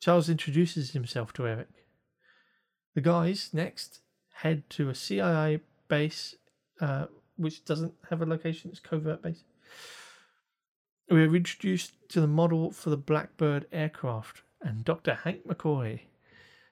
Charles 0.00 0.28
introduces 0.28 0.92
himself 0.92 1.32
to 1.34 1.46
Eric. 1.46 1.68
The 2.94 3.00
guys 3.00 3.50
next 3.52 4.00
head 4.34 4.68
to 4.70 4.88
a 4.88 4.94
CIA 4.94 5.60
base, 5.88 6.36
uh, 6.80 7.06
which 7.36 7.64
doesn't 7.64 7.94
have 8.10 8.22
a 8.22 8.26
location, 8.26 8.70
it's 8.70 8.80
covert 8.80 9.22
base. 9.22 9.42
We 11.10 11.22
are 11.22 11.34
introduced 11.34 11.92
to 12.10 12.20
the 12.20 12.26
model 12.28 12.70
for 12.70 12.90
the 12.90 12.96
Blackbird 12.96 13.66
aircraft 13.72 14.43
and 14.64 14.84
Dr. 14.84 15.14
Hank 15.14 15.46
McCoy, 15.46 16.00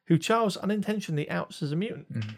who 0.07 0.19
Charles 0.19 0.57
unintentionally 0.57 1.31
outs 1.31 1.63
as 1.63 1.71
a 1.73 1.77
mutant. 1.77 2.13
Mhm. 2.13 2.35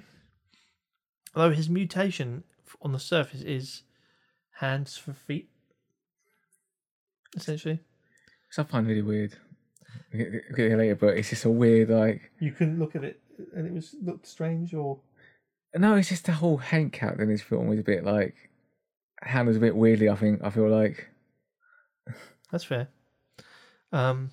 Although 1.35 1.55
his 1.55 1.69
mutation 1.71 2.45
on 2.83 2.93
the 2.93 2.99
surface 2.99 3.41
is 3.43 3.83
hands 4.59 4.97
for 4.97 5.13
feet, 5.15 5.51
essentially. 7.37 7.81
which 8.49 8.59
I 8.59 8.63
find 8.71 8.87
really 8.87 9.03
weird. 9.03 9.37
We'll 10.13 10.31
get, 10.31 10.43
we'll 10.51 10.69
there 10.69 10.77
later, 10.77 10.95
but 10.97 11.17
it's 11.17 11.31
just 11.31 11.45
a 11.45 11.51
weird 11.51 11.89
like. 11.89 12.31
You 12.39 12.53
couldn't 12.53 12.79
look 12.79 12.95
at 12.95 13.05
it 13.05 13.21
and 13.55 13.67
it 13.67 13.73
was 13.73 13.95
looked 14.03 14.27
strange 14.27 14.75
or 14.75 15.01
No, 15.77 15.97
it's 15.97 16.09
just 16.09 16.27
the 16.27 16.33
whole 16.33 16.59
Hank 16.59 17.03
out 17.03 17.19
in 17.19 17.29
this 17.29 17.43
film 17.43 17.67
was 17.67 17.79
a 17.81 17.83
bit 17.85 18.05
like 18.05 18.35
handled 19.23 19.57
a 19.57 19.61
bit 19.61 19.75
weirdly. 19.75 20.09
I 20.09 20.15
think 20.17 20.41
I 20.45 20.51
feel 20.51 20.69
like 20.69 21.09
that's 22.53 22.65
fair. 22.65 22.89
Um 23.93 24.31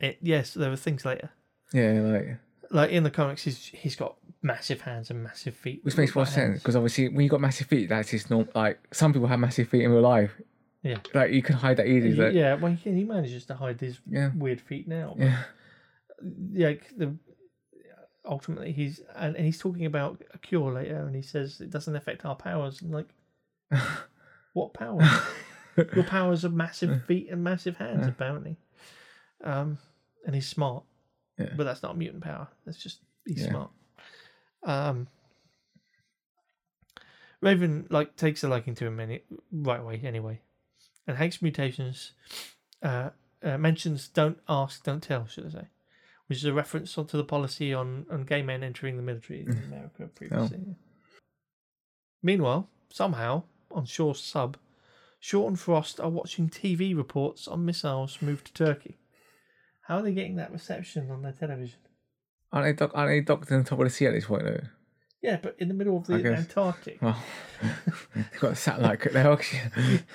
it 0.00 0.18
yes, 0.22 0.54
there 0.54 0.70
were 0.70 0.76
things 0.76 1.04
later. 1.04 1.30
yeah, 1.72 2.00
like 2.00 2.36
Like 2.70 2.90
in 2.90 3.02
the 3.02 3.10
comics 3.10 3.42
he's 3.44 3.64
he's 3.66 3.96
got 3.96 4.16
massive 4.42 4.80
hands 4.82 5.10
and 5.10 5.22
massive 5.22 5.54
feet. 5.56 5.84
which 5.84 5.96
makes 5.96 6.14
more 6.14 6.24
like 6.24 6.32
sense 6.32 6.58
because 6.60 6.76
obviously 6.76 7.08
when 7.08 7.24
you 7.24 7.28
got 7.30 7.40
massive 7.40 7.66
feet, 7.66 7.88
that's 7.88 8.10
just 8.10 8.30
normal. 8.30 8.48
Like 8.54 8.78
some 8.92 9.12
people 9.12 9.28
have 9.28 9.40
massive 9.40 9.68
feet 9.68 9.82
in 9.84 9.90
real 9.90 10.02
life. 10.02 10.32
Yeah. 10.82 10.98
like 11.12 11.32
you 11.32 11.42
can 11.42 11.56
hide 11.56 11.76
that 11.78 11.86
easily. 11.88 12.14
Like- 12.14 12.34
yeah, 12.34 12.54
well 12.54 12.72
he, 12.72 12.90
he 12.92 13.04
manages 13.04 13.46
to 13.46 13.54
hide 13.54 13.80
his 13.80 13.98
yeah, 14.08 14.30
weird 14.34 14.60
feet 14.60 14.86
now. 14.86 15.16
yeah. 15.18 15.42
yeah, 16.52 16.72
the 16.96 17.16
ultimately 18.24 18.72
he's 18.72 19.00
and, 19.16 19.34
and 19.36 19.44
he's 19.44 19.58
talking 19.58 19.86
about 19.86 20.22
a 20.34 20.38
cure 20.38 20.72
later, 20.72 21.00
and 21.06 21.16
he 21.16 21.22
says 21.22 21.60
it 21.60 21.70
doesn't 21.70 21.96
affect 21.96 22.24
our 22.24 22.36
powers. 22.36 22.82
And 22.82 22.92
like, 22.92 23.08
what 24.52 24.74
powers? 24.74 25.08
Your 25.94 26.04
powers 26.04 26.44
are 26.44 26.48
massive 26.50 27.04
feet 27.06 27.28
and 27.30 27.42
massive 27.42 27.76
hands, 27.76 28.06
apparently. 28.06 28.56
Um, 29.44 29.78
and 30.28 30.34
he's 30.34 30.46
smart, 30.46 30.84
Yeah. 31.38 31.54
but 31.56 31.64
that's 31.64 31.82
not 31.82 31.94
a 31.94 31.98
mutant 31.98 32.22
power. 32.22 32.46
That's 32.66 32.76
just 32.78 33.00
he's 33.26 33.40
Yeah. 33.42 33.48
smart. 33.50 33.70
Um, 34.62 35.08
Raven 37.40 37.86
like 37.88 38.14
takes 38.16 38.42
a 38.44 38.48
liking 38.48 38.74
to 38.76 38.86
him 38.86 39.00
any, 39.00 39.22
right 39.50 39.80
away 39.80 40.00
anyway, 40.04 40.40
and 41.06 41.16
Hank's 41.16 41.40
mutations 41.40 42.12
uh, 42.82 43.10
uh, 43.42 43.56
mentions 43.58 44.08
"don't 44.08 44.38
ask, 44.48 44.82
don't 44.84 45.02
tell," 45.02 45.26
should 45.26 45.46
I 45.46 45.50
say, 45.50 45.68
which 46.26 46.38
is 46.38 46.44
a 46.44 46.52
reference 46.52 46.92
to 46.94 47.04
the 47.04 47.24
policy 47.24 47.72
on, 47.72 48.06
on 48.10 48.24
gay 48.24 48.42
men 48.42 48.62
entering 48.62 48.96
the 48.96 49.02
military 49.02 49.42
in 49.42 49.50
America 49.64 50.08
previously. 50.14 50.76
Meanwhile, 52.22 52.68
somehow 52.90 53.44
on 53.70 53.86
Shaw's 53.86 54.20
sub, 54.22 54.56
Shaw 55.20 55.46
and 55.46 55.58
Frost 55.58 56.00
are 56.00 56.10
watching 56.10 56.48
TV 56.50 56.94
reports 56.96 57.46
on 57.46 57.64
missiles 57.64 58.20
moved 58.20 58.46
to 58.48 58.52
Turkey. 58.52 58.98
How 59.88 59.96
are 59.98 60.02
they 60.02 60.12
getting 60.12 60.36
that 60.36 60.52
reception 60.52 61.10
on 61.10 61.22
their 61.22 61.32
television? 61.32 61.78
Aren't 62.52 62.66
they, 62.66 62.72
doc- 62.86 62.92
aren't 62.94 63.10
they 63.10 63.20
docked 63.22 63.50
on 63.50 63.64
top 63.64 63.78
of 63.80 63.84
the 63.86 63.90
sea 63.90 64.06
at 64.06 64.12
this 64.12 64.26
point 64.26 64.44
though? 64.44 64.60
Yeah, 65.22 65.38
but 65.42 65.56
in 65.58 65.68
the 65.68 65.74
middle 65.74 65.96
of 65.96 66.08
I 66.10 66.18
the 66.18 66.22
guess. 66.22 66.38
Antarctic. 66.40 67.02
Well, 67.02 67.20
they've 68.14 68.40
got 68.40 68.52
a 68.52 68.56
satellite. 68.56 69.12
their 69.12 69.30
oxygen. 69.30 70.04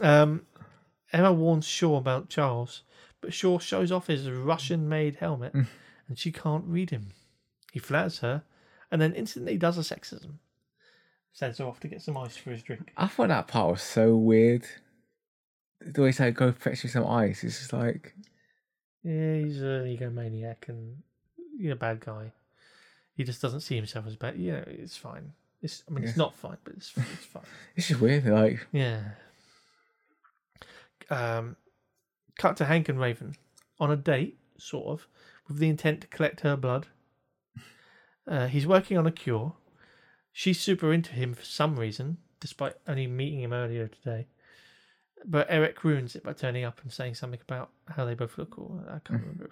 Um, 0.00 0.46
Emma 1.12 1.32
warns 1.32 1.66
Shaw 1.66 1.98
about 1.98 2.30
Charles, 2.30 2.82
but 3.20 3.34
Shaw 3.34 3.58
shows 3.58 3.92
off 3.92 4.06
his 4.06 4.30
Russian 4.30 4.88
made 4.88 5.16
helmet 5.16 5.52
Mm. 5.52 5.66
and 6.08 6.18
she 6.18 6.32
can't 6.32 6.64
read 6.66 6.88
him. 6.90 7.08
He 7.72 7.78
flatters 7.78 8.20
her 8.20 8.42
and 8.90 9.02
then 9.02 9.12
instantly 9.12 9.58
does 9.58 9.76
a 9.76 9.82
sexism. 9.82 10.38
Sends 11.34 11.58
her 11.58 11.66
off 11.66 11.80
to 11.80 11.88
get 11.88 12.00
some 12.00 12.16
ice 12.16 12.36
for 12.38 12.50
his 12.52 12.62
drink. 12.62 12.92
I 12.96 13.06
thought 13.06 13.28
that 13.28 13.48
part 13.48 13.72
was 13.72 13.82
so 13.82 14.16
weird. 14.16 14.64
The 15.80 16.00
way 16.00 16.08
he 16.08 16.12
said, 16.12 16.34
"Go 16.36 16.52
fetch 16.52 16.84
me 16.84 16.90
some 16.90 17.06
ice." 17.06 17.42
It's 17.44 17.58
just 17.58 17.72
like, 17.72 18.14
Yeah, 19.04 19.36
he's 19.36 19.60
an 19.60 19.84
egomaniac 19.84 20.68
and 20.68 21.02
he's 21.58 21.72
a 21.72 21.76
bad 21.76 22.00
guy. 22.00 22.32
He 23.16 23.24
just 23.24 23.42
doesn't 23.42 23.60
see 23.60 23.76
himself 23.76 24.06
as 24.06 24.16
bad. 24.16 24.36
Yeah, 24.36 24.62
it's 24.66 24.96
fine. 24.96 25.32
It's, 25.60 25.84
I 25.88 25.92
mean, 25.92 26.04
it's 26.04 26.16
not 26.16 26.34
fine, 26.34 26.56
but 26.64 26.74
it's, 26.74 26.92
it's 26.96 27.24
fine. 27.26 27.42
it's 27.76 27.88
just 27.88 28.00
weird. 28.00 28.26
Like, 28.26 28.66
Yeah. 28.72 29.00
Um, 31.10 31.56
cut 32.38 32.56
to 32.56 32.64
Hank 32.64 32.88
and 32.88 32.98
Raven 32.98 33.36
on 33.78 33.90
a 33.90 33.96
date, 33.96 34.38
sort 34.58 34.86
of, 34.86 35.06
with 35.46 35.58
the 35.58 35.68
intent 35.68 36.00
to 36.02 36.06
collect 36.06 36.40
her 36.40 36.56
blood. 36.56 36.86
Uh, 38.26 38.46
he's 38.46 38.66
working 38.66 38.96
on 38.96 39.06
a 39.06 39.12
cure. 39.12 39.54
She's 40.32 40.60
super 40.60 40.92
into 40.92 41.12
him 41.12 41.34
for 41.34 41.44
some 41.44 41.78
reason, 41.78 42.18
despite 42.40 42.74
only 42.88 43.06
meeting 43.06 43.40
him 43.40 43.52
earlier 43.52 43.88
today. 43.88 44.26
But 45.24 45.46
Eric 45.48 45.84
ruins 45.84 46.16
it 46.16 46.24
by 46.24 46.32
turning 46.32 46.64
up 46.64 46.80
and 46.82 46.92
saying 46.92 47.14
something 47.14 47.40
about 47.46 47.70
how 47.88 48.04
they 48.04 48.14
both 48.14 48.38
look 48.38 48.50
cool. 48.50 48.82
I 48.88 48.98
can't 49.04 49.20
remember. 49.20 49.50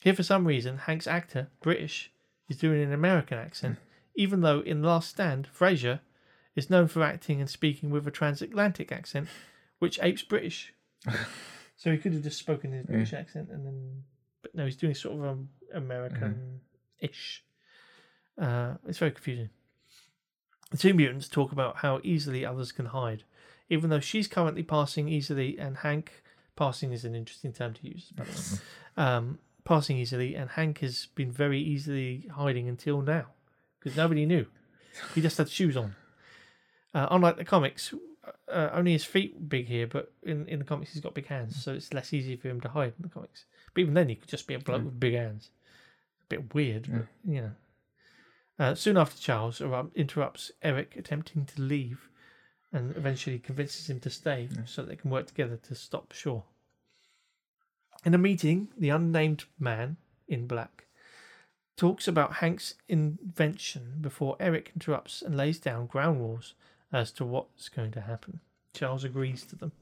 Here, 0.00 0.14
for 0.14 0.22
some 0.22 0.46
reason, 0.46 0.78
Hank's 0.78 1.06
actor, 1.06 1.48
British, 1.60 2.10
is 2.48 2.56
doing 2.56 2.82
an 2.82 2.92
American 2.92 3.38
accent, 3.38 3.78
even 4.14 4.40
though 4.40 4.60
in 4.60 4.82
Last 4.82 5.10
Stand, 5.10 5.48
Frasier 5.56 6.00
is 6.54 6.70
known 6.70 6.88
for 6.88 7.02
acting 7.02 7.40
and 7.40 7.50
speaking 7.50 7.90
with 7.90 8.06
a 8.06 8.10
transatlantic 8.10 8.90
accent, 8.90 9.28
which 9.78 9.98
apes 10.02 10.22
British. 10.22 10.72
so 11.76 11.92
he 11.92 11.98
could 11.98 12.12
have 12.12 12.22
just 12.22 12.38
spoken 12.38 12.72
his 12.72 12.86
British 12.86 13.12
accent 13.12 13.48
and 13.50 13.64
then, 13.66 14.02
but 14.42 14.54
no, 14.54 14.64
he's 14.64 14.76
doing 14.76 14.94
sort 14.94 15.16
of 15.16 15.24
um, 15.24 15.48
American-ish. 15.74 17.44
Uh, 18.40 18.74
it's 18.86 18.98
very 18.98 19.12
confusing. 19.12 19.50
The 20.70 20.76
two 20.76 20.94
mutants 20.94 21.28
talk 21.28 21.52
about 21.52 21.76
how 21.76 22.00
easily 22.02 22.44
others 22.44 22.72
can 22.72 22.86
hide, 22.86 23.24
even 23.68 23.90
though 23.90 24.00
she's 24.00 24.26
currently 24.26 24.62
passing 24.62 25.08
easily, 25.08 25.58
and 25.58 25.78
Hank 25.78 26.22
passing 26.56 26.92
is 26.92 27.04
an 27.04 27.14
interesting 27.14 27.52
term 27.52 27.74
to 27.74 27.86
use. 27.86 28.12
Um, 28.96 29.38
passing 29.64 29.96
easily, 29.96 30.34
and 30.34 30.50
Hank 30.50 30.80
has 30.80 31.06
been 31.14 31.30
very 31.30 31.60
easily 31.60 32.28
hiding 32.34 32.68
until 32.68 33.00
now 33.00 33.26
because 33.78 33.96
nobody 33.96 34.26
knew. 34.26 34.46
He 35.14 35.20
just 35.20 35.38
had 35.38 35.48
shoes 35.48 35.76
on. 35.76 35.94
Uh, 36.92 37.06
unlike 37.12 37.36
the 37.36 37.44
comics, 37.44 37.94
uh, 38.52 38.70
only 38.72 38.92
his 38.92 39.04
feet 39.04 39.34
were 39.34 39.40
big 39.40 39.68
here, 39.68 39.86
but 39.86 40.12
in, 40.24 40.46
in 40.48 40.58
the 40.58 40.64
comics 40.64 40.92
he's 40.92 41.02
got 41.02 41.14
big 41.14 41.26
hands, 41.26 41.62
so 41.62 41.74
it's 41.74 41.92
less 41.92 42.12
easy 42.12 42.34
for 42.34 42.48
him 42.48 42.60
to 42.62 42.68
hide 42.68 42.94
in 42.96 43.02
the 43.02 43.08
comics. 43.08 43.44
But 43.74 43.82
even 43.82 43.94
then, 43.94 44.08
he 44.08 44.16
could 44.16 44.28
just 44.28 44.46
be 44.46 44.54
a 44.54 44.58
bloke 44.58 44.84
with 44.84 44.98
big 44.98 45.14
hands. 45.14 45.50
A 46.22 46.26
bit 46.28 46.54
weird, 46.54 46.88
but 46.90 47.06
you 47.24 47.42
know. 47.42 47.52
Uh, 48.58 48.74
soon 48.74 48.96
after, 48.96 49.20
Charles 49.20 49.62
interrupts 49.94 50.50
Eric 50.62 50.96
attempting 50.96 51.44
to 51.44 51.62
leave, 51.62 52.08
and 52.72 52.96
eventually 52.96 53.38
convinces 53.38 53.88
him 53.88 54.00
to 54.00 54.10
stay 54.10 54.48
so 54.66 54.82
they 54.82 54.96
can 54.96 55.10
work 55.10 55.26
together 55.26 55.56
to 55.56 55.74
stop 55.74 56.12
Shaw. 56.12 56.42
In 58.04 58.14
a 58.14 58.18
meeting, 58.18 58.68
the 58.76 58.90
unnamed 58.90 59.44
man 59.58 59.96
in 60.28 60.46
black 60.46 60.86
talks 61.76 62.06
about 62.06 62.34
Hank's 62.34 62.74
invention 62.88 63.94
before 64.00 64.36
Eric 64.40 64.72
interrupts 64.74 65.22
and 65.22 65.36
lays 65.36 65.58
down 65.58 65.86
ground 65.86 66.20
rules 66.20 66.54
as 66.92 67.10
to 67.12 67.24
what's 67.24 67.68
going 67.68 67.92
to 67.92 68.00
happen. 68.00 68.40
Charles 68.74 69.04
agrees 69.04 69.44
to 69.46 69.56
them. 69.56 69.72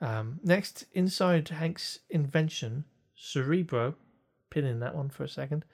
Um, 0.00 0.40
next, 0.42 0.86
inside 0.92 1.48
Hank's 1.48 2.00
invention, 2.10 2.84
Cerebro, 3.16 3.94
pin 4.50 4.64
in 4.64 4.80
that 4.80 4.94
one 4.96 5.10
for 5.10 5.24
a 5.24 5.28
second, 5.28 5.64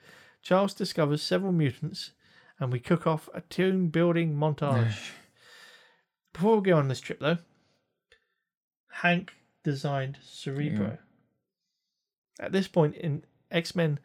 Charles 0.41 0.73
discovers 0.73 1.21
several 1.21 1.51
mutants 1.51 2.11
and 2.59 2.71
we 2.71 2.79
cook 2.79 3.07
off 3.07 3.29
a 3.33 3.41
team 3.41 3.87
building 3.87 4.35
montage. 4.35 5.11
Before 6.33 6.57
we 6.57 6.69
go 6.69 6.77
on 6.77 6.87
this 6.87 7.01
trip, 7.01 7.19
though, 7.19 7.37
Hank 8.89 9.33
designed 9.63 10.17
Cerebro. 10.23 10.97
At 12.39 12.51
this 12.51 12.67
point 12.67 12.95
in 12.95 13.23
X 13.51 13.75
Men 13.75 13.99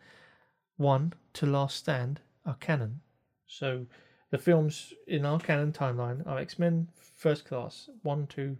1 0.76 1.12
to 1.34 1.46
Last 1.46 1.76
Stand 1.76 2.20
are 2.44 2.56
canon. 2.56 3.00
So 3.46 3.86
the 4.30 4.38
films 4.38 4.92
in 5.06 5.24
our 5.24 5.38
canon 5.38 5.72
timeline 5.72 6.26
are 6.26 6.38
X 6.38 6.58
Men 6.58 6.88
First 7.16 7.44
Class, 7.44 7.88
1 8.02 8.26
to 8.28 8.56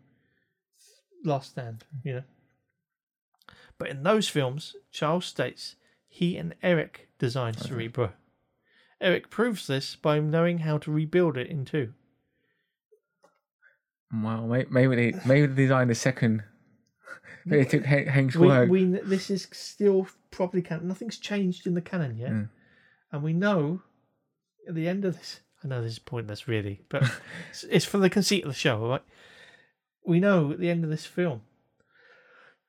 Last 1.25 1.53
Stand, 1.53 1.85
you 2.05 2.15
know. 2.15 2.23
But 3.79 3.89
in 3.89 4.03
those 4.03 4.29
films, 4.29 4.77
Charles 4.93 5.27
states 5.27 5.77
he 6.07 6.37
and 6.37 6.55
Eric 6.63 7.09
designed 7.19 7.59
Cerebro. 7.59 8.13
Eric 9.01 9.31
proves 9.31 9.67
this 9.67 9.97
by 9.97 10.21
knowing 10.21 10.59
how 10.59 10.79
to 10.79 10.93
rebuild 10.93 11.37
it 11.37 11.49
in 11.49 11.65
two. 11.65 11.93
Well, 14.23 14.47
maybe 14.71 14.97
they 14.97 15.19
maybe 15.27 15.47
they 15.47 15.55
designed 15.63 15.91
the 15.91 15.95
second. 15.95 16.43
They 17.47 17.65
took 17.65 17.85
Hank- 17.85 18.09
Hank's 18.09 18.37
we, 18.37 18.47
work. 18.47 18.71
we 18.71 18.85
this 18.85 19.29
is 19.29 19.47
still 19.53 20.07
properly 20.31 20.63
canon. 20.63 20.89
Nothing's 20.89 21.19
changed 21.19 21.67
in 21.67 21.75
the 21.75 21.83
canon 21.83 22.17
yet, 22.17 22.31
Mm. 22.33 22.49
and 23.13 23.23
we 23.23 23.35
know 23.35 23.83
at 24.67 24.75
the 24.75 24.89
end 24.89 25.05
of 25.05 25.17
this. 25.19 25.41
I 25.63 25.69
know 25.69 25.83
this 25.83 25.93
is 25.93 25.99
pointless, 25.99 26.49
really, 26.49 26.81
but 26.89 27.03
it's, 27.51 27.65
it's 27.65 27.85
for 27.85 27.99
the 27.99 28.09
conceit 28.09 28.45
of 28.45 28.49
the 28.51 28.55
show, 28.59 28.89
right? 28.89 29.03
We 30.07 30.21
know 30.21 30.53
at 30.53 30.59
the 30.59 30.71
end 30.71 30.85
of 30.85 30.91
this 30.91 31.05
film 31.05 31.43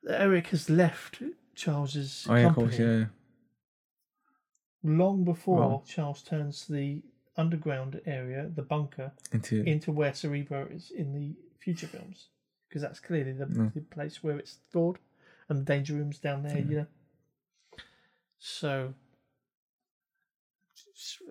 that 0.03 0.19
Eric 0.21 0.47
has 0.47 0.69
left 0.69 1.21
Charles's 1.55 2.25
oh 2.29 2.35
yeah, 2.35 2.47
of 2.47 2.55
company 2.55 2.67
course, 2.77 2.79
yeah. 2.79 3.05
long 4.83 5.23
before 5.23 5.69
Right. 5.69 5.85
Charles 5.87 6.21
turns 6.21 6.67
the 6.67 7.01
underground 7.37 7.99
area, 8.05 8.49
the 8.53 8.61
bunker, 8.61 9.11
Into 9.31 9.63
into 9.63 9.91
where 9.91 10.13
Cerebro 10.13 10.67
is 10.71 10.91
in 10.91 11.13
the 11.13 11.35
future 11.59 11.87
films, 11.87 12.27
because 12.67 12.81
that's 12.81 12.99
clearly 12.99 13.33
the, 13.33 13.45
Mm. 13.45 13.73
the 13.73 13.81
place 13.81 14.23
where 14.23 14.37
it's 14.37 14.57
stored, 14.69 14.99
and 15.49 15.59
the 15.59 15.63
danger 15.63 15.93
room's 15.93 16.19
down 16.19 16.43
there, 16.43 16.57
you 16.59 16.75
know. 16.77 16.87
So, 18.39 18.93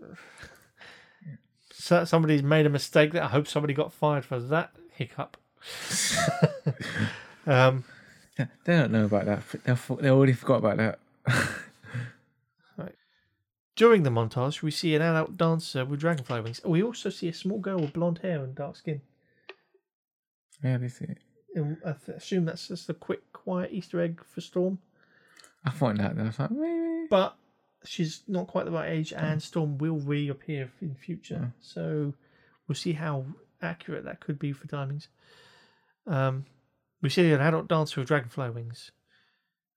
so 1.72 2.04
somebody's 2.04 2.42
made 2.42 2.66
a 2.66 2.70
mistake. 2.70 3.12
That 3.12 3.24
I 3.24 3.28
hope 3.28 3.46
somebody 3.46 3.74
got 3.74 3.92
fired 3.92 4.24
for 4.24 4.38
that 4.40 4.72
hiccup. 4.92 5.36
um, 7.46 7.84
Yeah, 8.38 8.46
they 8.64 8.76
don't 8.76 8.92
know 8.92 9.04
about 9.04 9.26
that. 9.26 9.42
They 10.00 10.10
already 10.10 10.32
forgot 10.32 10.56
about 10.58 10.76
that. 10.78 10.98
during 13.76 14.02
the 14.02 14.10
montage, 14.10 14.62
we 14.62 14.70
see 14.70 14.94
an 14.94 15.02
adult 15.02 15.36
dancer 15.36 15.84
with 15.84 16.00
dragonfly 16.00 16.40
wings. 16.40 16.60
We 16.64 16.82
also 16.82 17.10
see 17.10 17.28
a 17.28 17.34
small 17.34 17.58
girl 17.58 17.78
with 17.78 17.92
blonde 17.92 18.20
hair 18.22 18.42
and 18.42 18.54
dark 18.54 18.76
skin. 18.76 19.00
yeah, 20.62 20.78
they 20.78 20.88
see. 20.88 21.06
it. 21.06 21.18
And 21.54 21.76
I 21.84 21.92
th- 21.92 22.18
assume 22.18 22.44
that's 22.44 22.68
just 22.68 22.88
a 22.88 22.94
quick, 22.94 23.32
quiet 23.32 23.72
Easter 23.72 24.00
egg 24.00 24.22
for 24.24 24.40
Storm. 24.40 24.78
I 25.64 25.70
thought 25.70 25.96
that. 25.98 26.18
I 26.18 26.22
was 26.22 26.38
like, 26.38 26.50
maybe. 26.50 27.06
but 27.08 27.36
she's 27.84 28.22
not 28.28 28.46
quite 28.46 28.64
the 28.64 28.70
right 28.70 28.90
age, 28.90 29.12
and 29.12 29.42
Storm 29.42 29.78
will 29.78 29.98
reappear 29.98 30.70
in 30.80 30.94
future. 30.94 31.36
Mm. 31.36 31.52
So 31.60 32.14
we'll 32.68 32.76
see 32.76 32.92
how 32.92 33.24
accurate 33.62 34.04
that 34.04 34.20
could 34.20 34.38
be 34.38 34.52
for 34.52 34.66
timings. 34.66 35.08
Um, 36.06 36.44
we 37.02 37.08
see 37.08 37.32
an 37.32 37.40
adult 37.40 37.68
dancer 37.68 38.00
with 38.00 38.08
dragonfly 38.08 38.50
wings, 38.50 38.90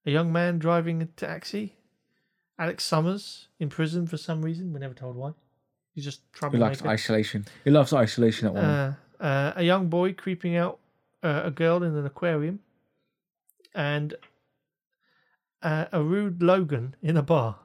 a 0.04 0.10
young 0.10 0.32
man 0.32 0.58
driving 0.58 1.00
a 1.02 1.06
taxi, 1.06 1.77
Alex 2.58 2.84
Summers 2.84 3.48
in 3.60 3.68
prison 3.68 4.06
for 4.06 4.16
some 4.16 4.42
reason. 4.42 4.72
We're 4.72 4.80
never 4.80 4.94
told 4.94 5.16
why. 5.16 5.32
He's 5.94 6.04
just 6.04 6.20
He 6.50 6.56
likes 6.58 6.84
isolation. 6.84 7.46
He 7.64 7.70
loves 7.70 7.92
isolation. 7.92 8.46
That 8.46 8.54
one. 8.54 8.64
Uh, 8.64 8.94
uh, 9.20 9.52
a 9.56 9.62
young 9.64 9.88
boy 9.88 10.12
creeping 10.12 10.56
out 10.56 10.78
uh, 11.22 11.42
a 11.44 11.50
girl 11.50 11.82
in 11.82 11.96
an 11.96 12.06
aquarium, 12.06 12.60
and 13.74 14.14
uh, 15.62 15.86
a 15.92 16.02
rude 16.02 16.42
Logan 16.42 16.94
in 17.02 17.16
a 17.16 17.22
bar. 17.22 17.56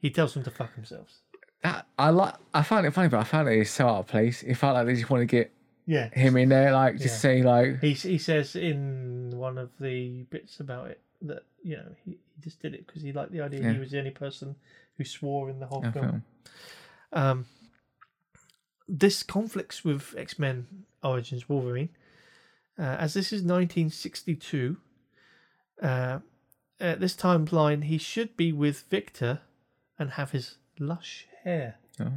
He 0.00 0.10
tells 0.10 0.34
them 0.34 0.44
to 0.44 0.50
fuck 0.50 0.74
themselves. 0.76 1.18
that 1.62 1.86
I 1.98 2.10
like. 2.10 2.34
I 2.54 2.62
found 2.62 2.86
it 2.86 2.92
funny, 2.92 3.08
but 3.08 3.18
I 3.18 3.24
found 3.24 3.48
it 3.48 3.66
so 3.66 3.88
out 3.88 3.98
of 4.00 4.06
place. 4.06 4.42
It 4.44 4.54
felt 4.54 4.74
like 4.74 4.86
they 4.86 4.94
just 4.94 5.10
want 5.10 5.22
to 5.22 5.26
get 5.26 5.50
Yeah, 5.86 6.10
him 6.10 6.36
in 6.36 6.48
there, 6.50 6.72
like 6.72 6.94
just 6.98 7.14
Yeah. 7.16 7.18
say 7.18 7.42
like, 7.42 7.80
he 7.80 7.94
he 7.94 8.18
says 8.18 8.54
in 8.54 9.30
one 9.34 9.58
of 9.58 9.70
the 9.80 10.22
bits 10.30 10.60
about 10.60 10.88
it 10.90 11.00
that 11.22 11.42
you 11.64 11.76
know 11.76 11.94
he, 12.04 12.18
he 12.38 12.42
just 12.44 12.60
did 12.62 12.74
it 12.74 12.86
because 12.86 13.02
he 13.02 13.12
liked 13.12 13.32
the 13.32 13.40
idea 13.40 13.72
he 13.72 13.78
was 13.78 13.90
the 13.90 13.98
only 13.98 14.10
person 14.10 14.54
who 14.96 15.04
swore 15.04 15.50
in 15.50 15.58
the 15.60 15.66
whole 15.66 15.82
film. 15.82 15.92
film. 15.92 16.22
Um, 17.12 17.46
this 18.86 19.22
conflicts 19.22 19.84
with 19.84 20.14
X 20.16 20.38
Men 20.38 20.66
Origins 21.02 21.48
Wolverine, 21.48 21.90
uh, 22.78 22.82
as 22.98 23.14
this 23.14 23.26
is 23.32 23.42
1962. 23.42 24.76
Uh, 25.82 26.20
at 26.80 27.00
this 27.00 27.14
timeline, 27.14 27.84
he 27.84 27.98
should 27.98 28.36
be 28.36 28.52
with 28.52 28.84
Victor 28.88 29.40
and 29.98 30.10
have 30.12 30.30
his 30.30 30.56
lush 30.78 31.26
hair. 31.44 31.76
Oh. 32.00 32.12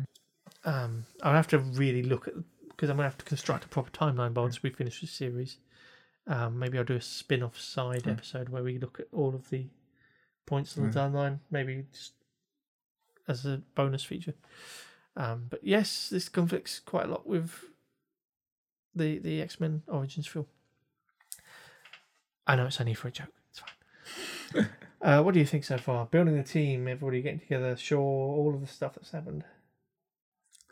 Um, 0.64 1.06
I'll 1.24 1.34
have 1.34 1.48
to 1.48 1.58
really 1.58 2.04
look 2.04 2.28
at 2.28 2.36
because 2.70 2.90
I'm 2.90 2.96
gonna 2.98 3.10
have 3.10 3.18
to 3.18 3.26
construct 3.26 3.66
a 3.66 3.68
proper 3.68 3.90
timeline 3.92 4.34
once 4.34 4.62
we 4.64 4.70
finish 4.70 5.02
the 5.02 5.08
series. 5.08 5.58
Um, 6.28 6.60
maybe 6.60 6.78
I'll 6.78 6.84
do 6.84 6.96
a 6.96 7.02
spin-off 7.02 7.60
side 7.60 8.04
Yeah. 8.06 8.14
episode 8.14 8.50
where 8.50 8.64
we 8.64 8.78
look 8.78 9.00
at 9.00 9.08
all 9.12 9.34
of 9.36 9.50
the 9.50 9.66
points 10.46 10.78
on 10.78 10.90
the 10.90 11.00
timeline. 11.00 11.40
Maybe 11.50 11.86
just 11.92 12.14
as 13.28 13.46
a 13.46 13.62
bonus 13.76 14.04
feature. 14.04 14.34
Um, 15.16 15.48
but 15.50 15.60
yes, 15.64 16.10
this 16.10 16.30
conflicts 16.30 16.80
quite 16.80 17.06
a 17.06 17.12
lot 17.12 17.28
with 17.28 17.66
the 18.96 19.20
the 19.20 19.42
X 19.42 19.60
Men 19.60 19.84
Origins 19.88 20.28
film. 20.28 20.46
I 22.48 22.56
know 22.56 22.66
it's 22.66 22.80
only 22.80 22.94
for 22.94 23.08
a 23.08 23.12
joke. 23.12 23.34
It's 23.50 23.60
fine. 23.60 24.70
uh, 25.02 25.22
what 25.22 25.34
do 25.34 25.40
you 25.40 25.46
think 25.46 25.64
so 25.64 25.78
far? 25.78 26.06
Building 26.06 26.38
the 26.38 26.44
team, 26.44 26.88
everybody 26.88 27.22
getting 27.22 27.40
together, 27.40 27.76
sure, 27.78 28.00
all 28.00 28.54
of 28.54 28.62
the 28.62 28.68
stuff 28.68 28.96
that's 28.96 29.12
happened. 29.12 29.44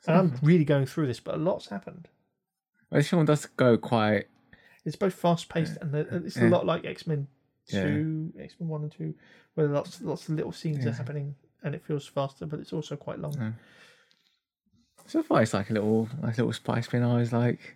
And 0.07 0.17
I'm 0.17 0.39
really 0.41 0.65
going 0.65 0.85
through 0.85 1.07
this, 1.07 1.19
but 1.19 1.35
a 1.35 1.37
lot's 1.37 1.67
happened. 1.67 2.07
This 2.91 3.09
film 3.09 3.25
does 3.25 3.45
go 3.45 3.77
quite. 3.77 4.25
It's 4.83 4.95
both 4.95 5.13
fast 5.13 5.49
paced 5.49 5.77
and 5.81 5.93
it's 5.93 6.37
a 6.37 6.47
lot 6.47 6.65
like 6.65 6.85
X 6.85 7.05
Men 7.05 7.27
Yeah. 7.73 7.83
Two, 7.83 8.33
X 8.39 8.55
Men 8.59 8.69
One 8.69 8.83
and 8.83 8.91
Two, 8.91 9.13
where 9.55 9.67
lots 9.67 10.01
lots 10.01 10.27
of 10.29 10.35
little 10.35 10.51
scenes 10.51 10.85
are 10.85 10.91
happening 10.91 11.35
and 11.63 11.75
it 11.75 11.83
feels 11.85 12.07
faster, 12.07 12.45
but 12.45 12.59
it's 12.59 12.73
also 12.73 12.95
quite 12.95 13.19
long. 13.19 13.33
Yeah. 13.37 13.51
So 15.07 15.23
far, 15.23 15.41
it's 15.41 15.53
like 15.53 15.69
a 15.69 15.73
little, 15.73 16.07
like 16.21 16.35
a 16.37 16.41
little 16.41 16.53
Spice 16.53 16.85
Spin. 16.85 17.03
I 17.03 17.17
was 17.17 17.33
like, 17.33 17.75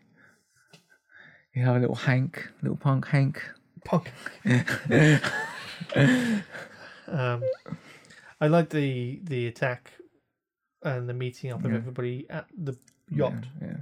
you 1.56 1.64
have 1.64 1.76
a 1.76 1.80
little 1.80 1.96
Hank, 1.96 2.50
little 2.62 2.78
punk 2.78 3.08
Hank. 3.08 3.42
Punk. 3.86 4.12
Um, 7.08 7.44
I 8.40 8.48
like 8.48 8.70
the 8.70 9.20
the 9.24 9.48
attack 9.48 9.92
and 10.84 11.08
the 11.08 11.14
meeting 11.14 11.52
up 11.52 11.64
of 11.66 11.72
Yeah. 11.72 11.78
everybody 11.78 12.26
at 12.30 12.48
the 12.58 12.78
yacht, 13.10 13.34
Yeah, 13.62 13.68
yeah. 13.68 13.78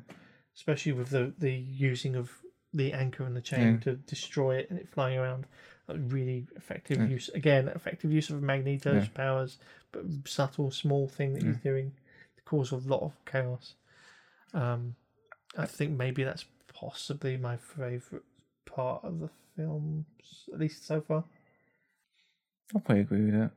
especially 0.56 0.94
with 0.94 1.10
the 1.10 1.34
the 1.38 1.52
using 1.54 2.16
of 2.16 2.32
the 2.74 2.94
anchor 2.94 3.24
and 3.24 3.36
the 3.36 3.42
chain 3.42 3.74
Yeah. 3.76 3.80
to 3.82 3.96
destroy 3.98 4.56
it 4.58 4.70
and 4.70 4.80
it 4.80 4.90
flying 4.90 5.18
around. 5.20 5.46
Really 5.98 6.48
effective 6.56 6.98
Yeah. 7.00 7.08
use. 7.08 7.30
Again, 7.30 7.68
effective 7.70 8.12
use 8.12 8.30
of 8.30 8.42
Magneto's 8.42 9.06
Yeah. 9.06 9.14
powers, 9.14 9.58
but 9.92 10.04
subtle, 10.26 10.72
small 10.72 11.08
thing 11.08 11.34
that 11.34 11.44
he's 11.44 11.58
doing 11.58 11.92
to 12.38 12.44
cause 12.44 12.72
a 12.72 12.78
lot 12.78 13.02
of 13.02 13.14
chaos. 13.26 13.76
Um, 14.54 14.96
I 15.58 15.66
think 15.66 15.98
maybe 15.98 16.24
that's 16.24 16.46
possibly 16.68 17.38
my 17.38 17.58
favorite 17.58 18.24
part 18.66 19.04
of 19.04 19.20
the 19.20 19.30
film, 19.56 20.06
at 20.54 20.60
least 20.60 20.86
so 20.86 21.02
far. 21.02 21.26
I'll 22.74 22.82
probably 22.82 23.02
agree 23.02 23.26
with 23.26 23.34
that. 23.34 23.52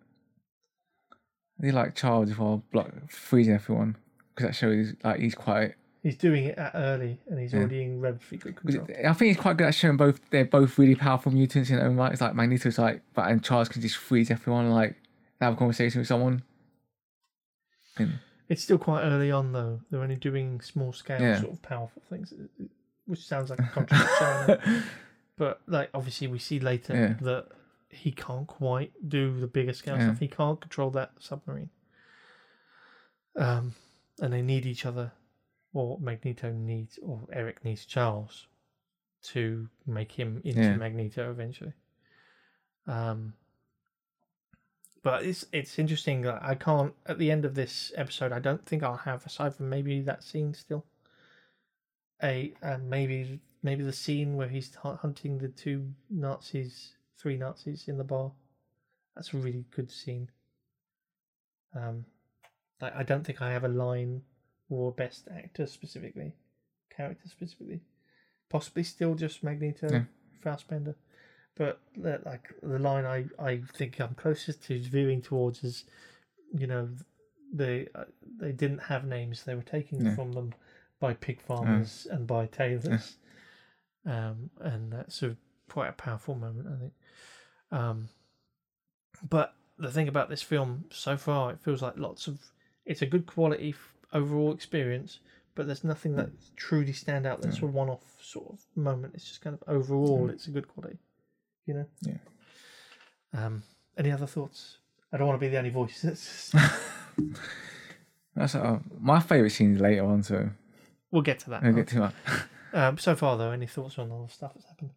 I 1.60 1.66
do 1.66 1.72
like 1.72 1.94
Charles 1.94 2.36
well, 2.36 2.64
block 2.72 2.90
freezing 3.10 3.54
everyone 3.54 3.96
because 4.34 4.48
that 4.48 4.54
shows 4.54 4.94
like 5.04 5.20
he's 5.20 5.34
quite. 5.34 5.74
He's 6.04 6.16
doing 6.16 6.44
it 6.44 6.58
at 6.58 6.72
early, 6.74 7.18
and 7.28 7.40
he's 7.40 7.54
already 7.54 7.82
in 7.82 7.98
relatively 8.00 8.36
good 8.36 8.56
control. 8.56 8.86
I 9.08 9.12
think 9.14 9.28
he's 9.34 9.40
quite 9.40 9.56
good 9.56 9.66
at 9.68 9.74
showing 9.74 9.96
both. 9.96 10.20
They're 10.30 10.44
both 10.44 10.78
really 10.78 10.94
powerful 10.94 11.32
mutants 11.32 11.70
in 11.70 11.76
their 11.76 11.86
own 11.86 11.96
right. 11.96 12.12
It's 12.12 12.20
like 12.20 12.34
Magneto's 12.34 12.78
like, 12.78 13.00
but 13.14 13.30
and 13.30 13.42
Charles 13.42 13.70
can 13.70 13.80
just 13.80 13.96
freeze 13.96 14.30
everyone 14.30 14.66
and 14.66 14.74
like 14.74 14.96
have 15.40 15.54
a 15.54 15.56
conversation 15.56 16.00
with 16.02 16.06
someone. 16.08 16.42
And, 17.96 18.18
It's 18.50 18.62
still 18.62 18.76
quite 18.76 19.02
early 19.02 19.30
on, 19.32 19.52
though. 19.52 19.80
They're 19.90 20.02
only 20.02 20.16
doing 20.16 20.60
small 20.60 20.92
scale, 20.92 21.22
Yeah. 21.22 21.40
sort 21.40 21.54
of 21.54 21.62
powerful 21.62 22.02
things, 22.10 22.34
which 23.06 23.24
sounds 23.26 23.48
like 23.48 23.60
a 23.60 23.70
contradiction. 23.72 24.82
but 25.38 25.62
like, 25.66 25.88
obviously, 25.94 26.26
we 26.26 26.38
see 26.38 26.60
later 26.60 26.94
Yeah. 26.94 27.14
that 27.24 27.46
he 27.88 28.12
can't 28.12 28.46
quite 28.46 28.92
do 29.08 29.40
the 29.40 29.46
bigger 29.46 29.72
scale 29.72 29.96
Yeah. 29.96 30.08
stuff. 30.08 30.18
He 30.18 30.28
can't 30.28 30.60
control 30.60 30.90
that 30.90 31.12
submarine. 31.18 31.70
Um, 33.36 33.74
and 34.20 34.32
they 34.34 34.42
need 34.42 34.66
each 34.66 34.84
other, 34.84 35.12
or 35.74 35.98
Magneto 36.00 36.50
needs, 36.52 36.98
or 37.02 37.20
Eric 37.30 37.62
needs 37.64 37.84
Charles 37.84 38.46
to 39.24 39.68
make 39.86 40.12
him 40.12 40.40
into 40.44 40.62
Yeah. 40.62 40.76
Magneto 40.76 41.30
eventually. 41.30 41.74
Um, 42.86 43.34
but 45.02 45.24
it's 45.24 45.44
it's 45.52 45.78
interesting 45.78 46.22
that 46.22 46.42
I 46.42 46.54
can't 46.54 46.94
at 47.06 47.18
the 47.18 47.30
end 47.30 47.44
of 47.44 47.54
this 47.54 47.92
episode. 47.96 48.32
I 48.32 48.38
don't 48.38 48.64
think 48.64 48.82
I'll 48.82 48.96
have 48.96 49.26
aside 49.26 49.54
from 49.54 49.68
maybe 49.68 50.00
that 50.02 50.22
scene 50.22 50.54
still. 50.54 50.86
A 52.22 52.54
and 52.62 52.88
maybe 52.88 53.40
maybe 53.62 53.82
the 53.82 53.92
scene 53.92 54.36
where 54.36 54.48
he's 54.48 54.74
hu- 54.76 54.94
hunting 54.94 55.38
the 55.38 55.48
two 55.48 55.92
Nazis, 56.08 56.94
three 57.18 57.36
Nazis 57.36 57.88
in 57.88 57.98
the 57.98 58.04
bar. 58.04 58.32
That's 59.14 59.34
a 59.34 59.38
really 59.38 59.64
good 59.70 59.90
scene. 59.90 60.30
Um, 61.74 62.04
like 62.80 62.94
I 62.94 63.02
don't 63.02 63.24
think 63.24 63.42
I 63.42 63.50
have 63.52 63.64
a 63.64 63.68
line 63.68 64.22
or 64.68 64.92
best 64.92 65.28
actor 65.28 65.66
specifically, 65.66 66.34
character 66.94 67.28
specifically. 67.28 67.80
Possibly 68.48 68.82
still 68.84 69.14
just 69.14 69.42
Magneto, 69.42 69.88
Yeah. 69.90 70.04
Fassbender, 70.42 70.94
but 71.56 71.80
the- 71.96 72.20
like 72.24 72.52
the 72.62 72.78
line 72.78 73.04
I 73.04 73.26
I 73.38 73.62
think 73.74 74.00
I'm 74.00 74.14
closest 74.14 74.62
to 74.64 74.78
veering 74.78 75.22
towards 75.22 75.64
is, 75.64 75.84
you 76.52 76.66
know, 76.66 76.90
they 77.52 77.88
uh, 77.94 78.04
they 78.38 78.52
didn't 78.52 78.78
have 78.80 79.06
names. 79.06 79.44
They 79.44 79.54
were 79.54 79.62
taken 79.62 80.04
Yeah. 80.04 80.14
from 80.14 80.32
them 80.32 80.54
by 81.00 81.14
pig 81.14 81.40
farmers 81.40 82.06
and 82.10 82.26
by 82.26 82.46
tailors, 82.46 83.18
um, 84.06 84.50
and 84.60 84.92
that's 84.92 85.22
a 85.22 85.36
quite 85.68 85.88
a 85.88 85.92
powerful 85.92 86.34
moment, 86.34 86.68
I 86.68 86.78
think. 86.78 86.92
Um, 87.70 88.08
but 89.28 89.54
the 89.78 89.90
thing 89.90 90.08
about 90.08 90.28
this 90.28 90.42
film 90.42 90.84
so 90.90 91.16
far, 91.16 91.50
it 91.52 91.60
feels 91.60 91.82
like 91.82 91.96
lots 91.96 92.26
of 92.28 92.40
it's 92.84 93.02
a 93.02 93.06
good 93.06 93.26
quality 93.26 93.72
overall 94.14 94.52
experience, 94.52 95.18
but 95.54 95.66
there's 95.66 95.84
nothing 95.84 96.16
that 96.16 96.30
truly 96.56 96.92
stand 96.92 97.26
out 97.26 97.42
that's 97.42 97.60
a 97.60 97.66
one-off 97.66 98.04
sort 98.22 98.52
of 98.52 98.60
moment. 98.74 99.14
It's 99.14 99.28
just 99.28 99.42
kind 99.42 99.58
of 99.60 99.68
overall, 99.68 100.30
it's 100.30 100.46
a 100.46 100.50
good 100.50 100.68
quality, 100.68 100.98
you 101.66 101.74
know. 101.74 101.86
Yeah. 102.02 102.14
Um. 103.34 103.62
Any 103.96 104.10
other 104.10 104.26
thoughts? 104.26 104.78
I 105.12 105.16
don't 105.16 105.28
want 105.28 105.38
to 105.38 105.46
be 105.46 105.50
the 105.50 105.58
only 105.58 105.70
voice. 105.70 106.02
That's 106.02 106.52
that's 108.34 108.54
uh, 108.54 108.78
my 108.98 109.20
favorite 109.20 109.50
scene 109.50 109.78
later 109.78 110.04
on, 110.04 110.22
so 110.22 110.50
we'll 111.10 111.22
get 111.22 111.40
to 111.40 111.50
that. 111.50 111.62
Don't 111.62 111.74
get 111.74 111.88
too 111.88 112.00
much. 112.00 112.14
Um. 112.72 112.98
So 112.98 113.14
far, 113.14 113.38
though, 113.38 113.52
any 113.52 113.68
thoughts 113.68 114.00
on 114.00 114.10
all 114.10 114.24
the 114.26 114.32
stuff 114.32 114.50
that's 114.54 114.66
happened? 114.66 114.90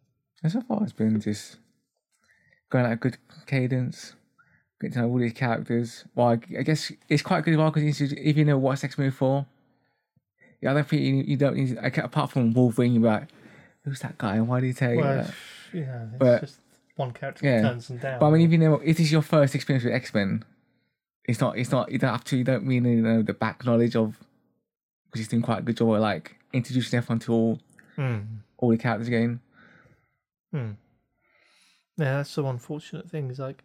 So 0.48 0.60
far, 0.62 0.82
it's 0.82 0.92
been 0.92 1.20
just 1.20 1.58
going 2.70 2.86
at 2.86 2.92
a 2.92 2.96
good 2.96 3.18
cadence, 3.46 4.14
getting 4.80 4.94
to 4.94 5.00
know 5.00 5.08
all 5.08 5.18
these 5.18 5.32
characters. 5.32 6.04
Well, 6.14 6.28
I, 6.28 6.32
I 6.58 6.62
guess 6.62 6.92
it's 7.08 7.22
quite 7.22 7.44
good 7.44 7.52
as 7.52 7.58
well 7.58 7.70
because 7.70 8.00
if 8.12 8.36
you 8.36 8.44
know 8.44 8.58
what's 8.58 8.84
X 8.84 8.96
Men 8.98 9.10
for, 9.10 9.46
the 10.60 10.68
other 10.68 10.82
thing 10.82 11.02
you, 11.02 11.22
you 11.24 11.36
don't 11.36 11.56
need, 11.56 11.76
like, 11.76 11.98
apart 11.98 12.30
from 12.30 12.52
Wolverine, 12.52 12.94
you're 12.94 13.02
like, 13.10 13.28
who's 13.84 14.00
that 14.00 14.18
guy 14.18 14.36
and 14.36 14.48
why 14.48 14.60
did 14.60 14.66
he 14.68 14.72
tell 14.72 14.90
you 14.92 14.98
Well, 14.98 15.16
that? 15.24 15.34
you 15.72 15.80
know, 15.86 16.08
it's 16.10 16.18
But- 16.18 16.40
just 16.40 16.58
one 16.96 17.12
character 17.12 17.46
yeah. 17.46 17.62
turns 17.62 17.88
them 17.88 17.98
down. 17.98 18.18
But 18.18 18.26
I 18.26 18.30
mean, 18.32 18.42
if 18.42 18.50
you 18.52 18.58
know, 18.58 18.74
if 18.74 18.96
this 18.96 19.06
is 19.06 19.12
your 19.12 19.22
first 19.22 19.54
experience 19.54 19.84
with 19.84 19.94
X 19.94 20.12
Men, 20.12 20.44
it's 21.24 21.40
not, 21.40 21.56
it's 21.58 21.70
not, 21.70 21.92
you 21.92 21.98
don't 21.98 22.10
have 22.10 22.24
to, 22.24 22.36
you 22.36 22.44
don't 22.44 22.66
really 22.66 22.80
know 22.96 23.22
the 23.22 23.34
back 23.34 23.64
knowledge 23.64 23.94
of, 23.94 24.18
because 25.06 25.20
he's 25.20 25.28
doing 25.28 25.42
quite 25.42 25.58
a 25.60 25.62
good 25.62 25.76
job 25.76 25.92
of 25.92 26.00
like 26.00 26.36
introducing 26.52 26.96
everyone 26.96 27.18
to 27.20 27.32
all, 27.32 27.60
Hmm. 27.96 28.18
all 28.58 28.70
the 28.70 28.78
characters 28.78 29.08
again. 29.08 29.40
Hmm. 30.52 30.72
Yeah, 31.96 32.16
that's 32.18 32.34
the 32.34 32.44
unfortunate 32.44 33.08
thing. 33.10 33.30
Is 33.30 33.38
like 33.38 33.62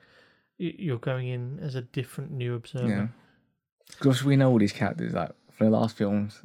you're 0.57 0.97
going 0.97 1.27
in 1.27 1.59
as 1.61 1.75
a 1.75 1.81
different 1.81 2.31
new 2.31 2.55
observer. 2.55 2.87
Yeah. 2.87 3.07
Because 3.87 4.23
we 4.23 4.35
know 4.35 4.49
all 4.49 4.59
these 4.59 4.71
characters, 4.71 5.13
like, 5.13 5.31
from 5.51 5.71
the 5.71 5.77
last 5.77 5.97
films. 5.97 6.41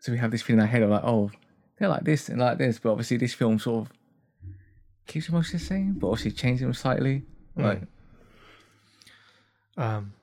So 0.00 0.12
we 0.12 0.18
have 0.18 0.30
this 0.30 0.42
feeling 0.42 0.58
in 0.58 0.62
our 0.62 0.70
head 0.70 0.82
of 0.82 0.90
like, 0.90 1.04
oh, 1.04 1.30
they're 1.78 1.88
like 1.88 2.04
this 2.04 2.28
and 2.28 2.40
like 2.40 2.58
this. 2.58 2.78
But 2.78 2.90
obviously, 2.90 3.16
this 3.16 3.34
film 3.34 3.58
sort 3.58 3.86
of 3.86 3.92
keeps 5.06 5.26
them 5.26 5.36
mostly 5.36 5.58
the 5.58 5.64
same, 5.64 5.94
but 5.94 6.08
obviously 6.08 6.32
changes 6.32 6.62
them 6.62 6.74
slightly. 6.74 7.22
Like, 7.56 7.82
Um, 9.76 10.14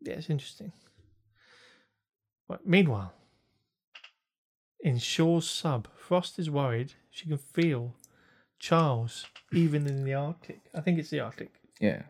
yeah, 0.00 0.14
it's 0.14 0.30
interesting. 0.30 0.72
But 2.48 2.66
meanwhile, 2.66 3.14
in 4.80 4.98
Shaw's 4.98 5.48
sub, 5.48 5.88
Frost 5.96 6.38
is 6.38 6.50
worried 6.50 6.94
she 7.10 7.26
can 7.26 7.38
feel 7.38 7.94
Charles 8.58 9.26
even 9.52 9.86
in 9.86 10.04
the 10.04 10.14
Arctic. 10.14 10.62
I 10.74 10.80
think 10.80 10.98
it's 10.98 11.10
the 11.10 11.20
Arctic. 11.20 11.52
Yeah. 11.80 12.02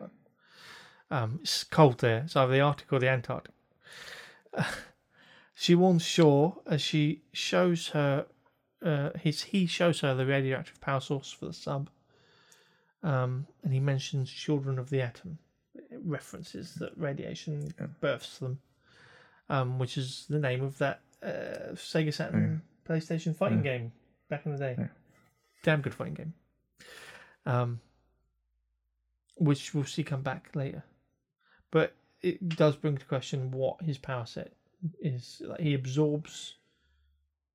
Um, 1.11 1.39
it's 1.41 1.63
cold 1.63 1.99
there. 1.99 2.23
It's 2.25 2.35
either 2.35 2.51
the 2.51 2.61
Arctic 2.61 2.91
or 2.91 2.99
the 2.99 3.09
Antarctic. 3.09 3.53
she 5.53 5.75
warns 5.75 6.03
Shaw 6.03 6.55
as 6.65 6.81
she 6.81 7.23
shows 7.31 7.89
her. 7.89 8.25
Uh, 8.83 9.11
his 9.19 9.43
he 9.43 9.65
shows 9.65 10.01
her 10.01 10.13
the 10.13 10.25
radioactive 10.25 10.79
power 10.81 10.99
source 10.99 11.31
for 11.31 11.45
the 11.45 11.53
sub. 11.53 11.89
Um, 13.03 13.47
and 13.63 13.71
he 13.71 13.79
mentions 13.79 14.31
children 14.31 14.79
of 14.79 14.89
the 14.89 15.01
atom. 15.01 15.37
It 15.75 15.99
references 16.03 16.75
that 16.75 16.91
radiation 16.97 17.71
births 18.01 18.39
them, 18.39 18.59
um, 19.49 19.77
which 19.77 19.97
is 19.97 20.25
the 20.27 20.39
name 20.39 20.63
of 20.63 20.77
that 20.79 21.01
uh, 21.21 21.73
Sega 21.73 22.13
Saturn 22.13 22.61
PlayStation 22.87 23.35
fighting 23.35 23.61
game 23.61 23.91
back 24.29 24.45
in 24.45 24.53
the 24.53 24.57
day. 24.57 24.75
Yeah. 24.77 24.87
Damn 25.63 25.81
good 25.81 25.93
fighting 25.93 26.13
game. 26.13 26.33
Um, 27.45 27.79
which 29.35 29.73
we'll 29.73 29.85
see 29.85 30.03
come 30.03 30.21
back 30.21 30.49
later. 30.55 30.83
But 31.71 31.95
it 32.21 32.49
does 32.49 32.75
bring 32.75 32.97
to 32.97 33.05
question 33.05 33.51
what 33.51 33.81
his 33.81 33.97
power 33.97 34.25
set 34.25 34.53
is. 34.99 35.41
Like 35.45 35.59
he 35.59 35.73
absorbs 35.73 36.55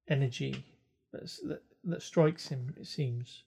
energy 0.09 0.65
that's, 1.13 1.39
that 1.49 1.63
that 1.85 2.03
strikes 2.03 2.49
him. 2.49 2.75
It 2.79 2.87
seems, 2.87 3.45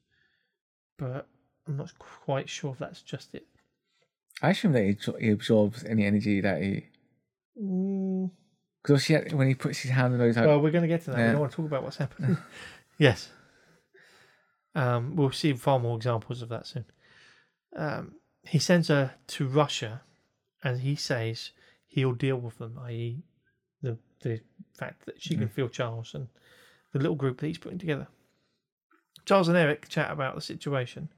but 0.98 1.28
I'm 1.68 1.78
not 1.78 1.98
quite 2.00 2.50
sure 2.50 2.72
if 2.72 2.80
that's 2.80 3.02
just 3.02 3.36
it. 3.36 3.46
I 4.42 4.50
assume 4.50 4.74
that 4.74 4.84
he, 4.84 4.98
he 5.20 5.32
absorbs 5.32 5.84
any 5.84 6.06
energy 6.06 6.42
that 6.42 6.62
he. 6.62 6.86
Mm, 7.62 8.32
Because 8.82 9.08
when 9.34 9.48
he 9.48 9.56
puts 9.56 9.80
his 9.80 9.92
hand 9.92 10.14
on 10.14 10.20
those. 10.20 10.36
well, 10.36 10.60
we're 10.60 10.72
going 10.72 10.82
to 10.82 10.88
get 10.88 11.04
to 11.06 11.12
that. 11.12 11.18
We 11.18 11.24
don't 11.32 11.40
want 11.40 11.52
to 11.52 11.56
talk 11.56 11.66
about 11.68 11.84
what's 11.84 11.98
happening. 11.98 12.38
yes. 12.98 13.30
Um, 14.76 15.16
we'll 15.16 15.32
see 15.32 15.54
far 15.54 15.80
more 15.80 15.96
examples 15.96 16.42
of 16.42 16.50
that 16.50 16.66
soon. 16.66 16.86
Um, 17.76 18.16
he 18.45 18.60
sends 18.60 18.90
her 18.90 19.15
to 19.28 19.48
Russia, 19.48 20.02
and 20.64 20.82
he 20.82 20.95
says 20.95 21.52
he'll 21.88 22.14
deal 22.14 22.38
with 22.38 22.57
them, 22.57 22.80
i.e., 22.84 23.24
the 23.82 23.98
the 24.22 24.41
fact 24.78 25.06
that 25.06 25.22
she 25.22 25.36
can 25.36 25.49
feel 25.49 25.68
Charles 25.68 26.14
and 26.14 26.28
the 26.94 26.99
little 26.99 27.15
group 27.15 27.40
that 27.40 27.48
he's 27.48 27.57
putting 27.57 27.78
together. 27.78 28.07
Charles 29.26 29.48
and 29.48 29.57
Eric 29.57 29.90
chat 29.90 30.11
about 30.11 30.36
the 30.36 30.41
situation. 30.41 31.10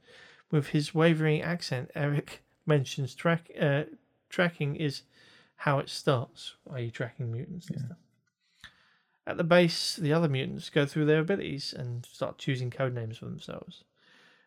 With 0.50 0.68
his 0.68 0.94
wavering 0.94 1.42
accent, 1.42 1.90
Eric 1.94 2.42
mentions 2.66 3.14
track 3.14 3.50
uh, 3.60 3.84
tracking 4.28 4.76
is 4.76 5.02
how 5.56 5.78
it 5.78 5.88
starts, 5.88 6.54
i.e., 6.72 6.90
tracking 6.90 7.30
mutants 7.32 7.68
and 7.70 7.80
stuff. 7.80 7.98
At 9.26 9.36
the 9.36 9.44
base, 9.44 9.96
the 9.96 10.12
other 10.12 10.28
mutants 10.28 10.70
go 10.70 10.86
through 10.86 11.06
their 11.06 11.20
abilities 11.20 11.72
and 11.76 12.06
start 12.06 12.38
choosing 12.38 12.70
code 12.70 12.94
names 12.94 13.18
for 13.18 13.24
themselves. 13.24 13.82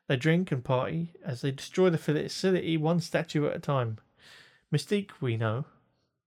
They 0.10 0.18
drink 0.18 0.52
and 0.52 0.64
party 0.64 1.14
as 1.24 1.42
they 1.42 1.52
destroy 1.52 1.92
the 1.92 2.00
facility 2.00 2.78
one 2.78 3.00
statue 3.00 3.46
at 3.46 3.56
a 3.56 3.60
time. 3.60 4.00
Mystique, 4.74 5.12
we 5.22 5.38
know. 5.38 5.66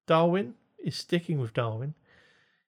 Darwin 0.06 0.54
is 0.78 0.94
sticking 0.94 1.40
with 1.40 1.52
Darwin. 1.52 1.94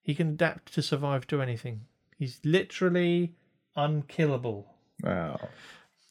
He 0.02 0.16
can 0.16 0.30
adapt 0.30 0.74
to 0.74 0.82
survive 0.82 1.28
to 1.28 1.40
anything. 1.40 1.82
He's 2.18 2.40
literally 2.42 3.36
unkillable. 3.76 4.74
Wow. 5.04 5.50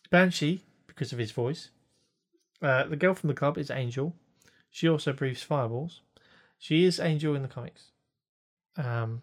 Banshee, 0.09 0.61
because 0.87 1.11
of 1.11 1.19
his 1.19 1.31
voice. 1.31 1.69
Uh, 2.61 2.85
the 2.85 2.95
girl 2.95 3.13
from 3.13 3.27
the 3.27 3.33
club 3.33 3.57
is 3.57 3.69
Angel. 3.69 4.15
She 4.71 4.87
also 4.87 5.11
breathes 5.11 5.43
fireballs. 5.43 5.99
She 6.57 6.85
is 6.85 7.01
Angel 7.01 7.35
in 7.35 7.41
the 7.41 7.49
comics. 7.49 7.91
Um, 8.77 9.21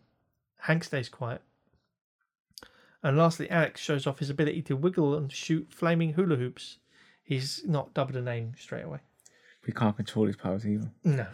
Hank 0.59 0.85
stays 0.85 1.09
quiet. 1.09 1.41
And 3.03 3.17
lastly, 3.17 3.51
Alex 3.51 3.81
shows 3.81 4.07
off 4.07 4.19
his 4.19 4.31
ability 4.31 4.63
to 4.63 4.77
wiggle 4.77 5.17
and 5.17 5.33
shoot 5.33 5.73
flaming 5.73 6.13
hula 6.13 6.37
hoops. 6.37 6.79
He's 7.23 7.63
not 7.67 7.95
dubbed 7.95 8.17
a 8.17 8.21
name 8.21 8.55
straight 8.59 8.85
away. 8.85 9.01
We 9.67 9.73
can't 9.73 9.97
control 9.97 10.27
his 10.27 10.37
powers 10.37 10.67
either. 10.67 10.91
No. 11.05 11.27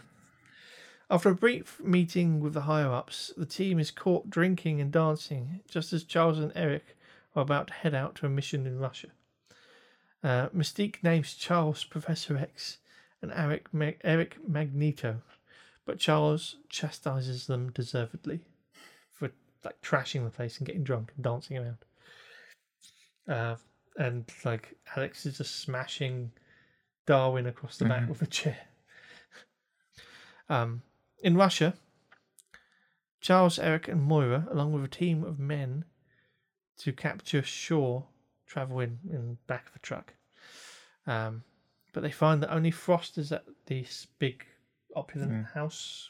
After 1.09 1.29
a 1.29 1.35
brief 1.35 1.79
meeting 1.81 2.39
with 2.39 2.53
the 2.53 2.61
higher 2.61 2.91
ups, 2.91 3.33
the 3.37 3.45
team 3.45 3.79
is 3.79 3.91
caught 3.91 4.29
drinking 4.29 4.81
and 4.81 4.91
dancing 4.91 5.61
just 5.69 5.93
as 5.93 6.03
Charles 6.03 6.39
and 6.39 6.51
Eric 6.55 6.97
are 7.35 7.43
about 7.43 7.67
to 7.67 7.73
head 7.73 7.95
out 7.95 8.15
to 8.15 8.25
a 8.25 8.29
mission 8.29 8.65
in 8.65 8.79
Russia. 8.79 9.07
Uh, 10.23 10.49
Mystique 10.49 11.03
names 11.03 11.33
Charles 11.33 11.83
Professor 11.83 12.37
X 12.37 12.79
and 13.21 13.31
Eric, 13.31 13.73
Mag- 13.73 14.01
Eric 14.03 14.37
Magneto, 14.45 15.21
but 15.85 15.99
Charles 15.99 16.57
chastises 16.69 17.47
them 17.47 17.71
deservedly 17.71 18.41
like 19.63 19.81
trashing 19.81 20.23
the 20.23 20.29
place 20.29 20.57
and 20.57 20.67
getting 20.67 20.83
drunk 20.83 21.11
and 21.15 21.23
dancing 21.23 21.57
around. 21.57 21.77
Uh, 23.27 23.55
and 23.97 24.25
like 24.45 24.75
Alex 24.95 25.25
is 25.25 25.37
just 25.37 25.57
smashing 25.61 26.31
Darwin 27.05 27.47
across 27.47 27.77
the 27.77 27.85
back 27.85 28.07
with 28.07 28.21
a 28.21 28.27
chair. 28.27 28.57
Um, 30.49 30.81
in 31.23 31.35
Russia, 31.35 31.73
Charles, 33.19 33.59
Eric, 33.59 33.87
and 33.87 34.01
Moira, 34.01 34.47
along 34.49 34.71
with 34.73 34.83
a 34.83 34.87
team 34.87 35.23
of 35.23 35.39
men 35.39 35.83
to 36.77 36.93
capture 36.93 37.41
Shaw, 37.43 38.03
travel 38.45 38.79
in 38.79 38.99
in 39.11 39.37
back 39.47 39.67
of 39.67 39.75
a 39.75 39.79
truck. 39.79 40.13
Um, 41.05 41.43
but 41.93 42.01
they 42.01 42.11
find 42.11 42.43
that 42.43 42.53
only 42.53 42.71
Frost 42.71 43.17
is 43.17 43.31
at 43.31 43.45
this 43.65 44.07
big 44.19 44.45
opulent 44.95 45.31
Yeah. 45.31 45.43
house. 45.53 46.09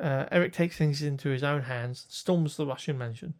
Uh, 0.00 0.26
Eric 0.32 0.52
takes 0.52 0.76
things 0.76 1.02
into 1.02 1.28
his 1.28 1.42
own 1.42 1.62
hands, 1.62 2.06
storms 2.08 2.56
the 2.56 2.66
Russian 2.66 2.96
mansion, 2.98 3.34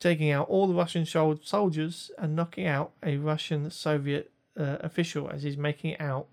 taking 0.00 0.30
out 0.30 0.48
all 0.48 0.66
the 0.66 0.74
Russian 0.74 1.06
soldiers 1.06 2.10
and 2.18 2.34
knocking 2.36 2.66
out 2.66 2.92
a 3.02 3.16
Russian 3.16 3.70
Soviet 3.70 4.30
uh, 4.58 4.76
official 4.80 5.30
as 5.30 5.42
he's 5.42 5.56
making 5.56 5.92
it 5.92 6.00
out 6.00 6.26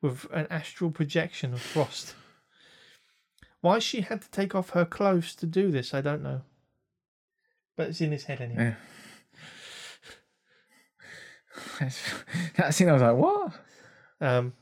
with 0.00 0.26
an 0.32 0.46
astral 0.50 0.90
projection 0.90 1.52
of 1.52 1.60
Frost. 1.60 2.14
Why 3.60 3.78
she 3.78 4.00
had 4.00 4.22
to 4.22 4.30
take 4.30 4.54
off 4.54 4.70
her 4.70 4.86
clothes 4.86 5.34
to 5.36 5.46
do 5.46 5.70
this, 5.70 5.92
I 5.92 6.00
don't 6.00 6.22
know. 6.22 6.40
But 7.76 7.88
it's 7.88 8.00
in 8.00 8.12
his 8.12 8.24
head 8.24 8.40
anyway. 8.40 8.76
Yeah. 11.80 11.90
that 12.56 12.74
scene, 12.74 12.88
I 12.88 12.92
was 12.92 13.02
like, 13.02 13.16
what? 13.16 13.52
Um, 14.20 14.54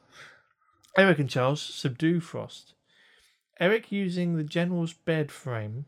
Eric 0.97 1.21
and 1.21 1.31
Charles 1.31 1.63
subdue 1.63 2.21
Frost. 2.21 2.75
Eric 3.61 3.91
using 3.91 4.37
the 4.37 4.45
general's 4.45 4.93
bed 4.93 5.33
frame 5.33 5.87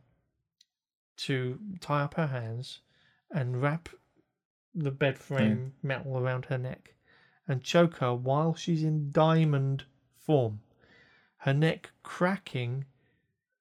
to 1.16 1.58
tie 1.80 2.02
up 2.02 2.14
her 2.14 2.28
hands 2.28 2.80
and 3.30 3.62
wrap 3.62 3.88
the 4.74 4.90
bed 4.90 5.18
frame 5.18 5.74
metal 5.82 6.18
around 6.18 6.46
her 6.46 6.58
neck 6.58 6.94
and 7.46 7.62
choke 7.62 7.96
her 7.98 8.14
while 8.14 8.54
she's 8.54 8.82
in 8.82 9.10
diamond 9.10 9.84
form. 10.16 10.60
Her 11.38 11.54
neck 11.54 11.90
cracking 12.02 12.84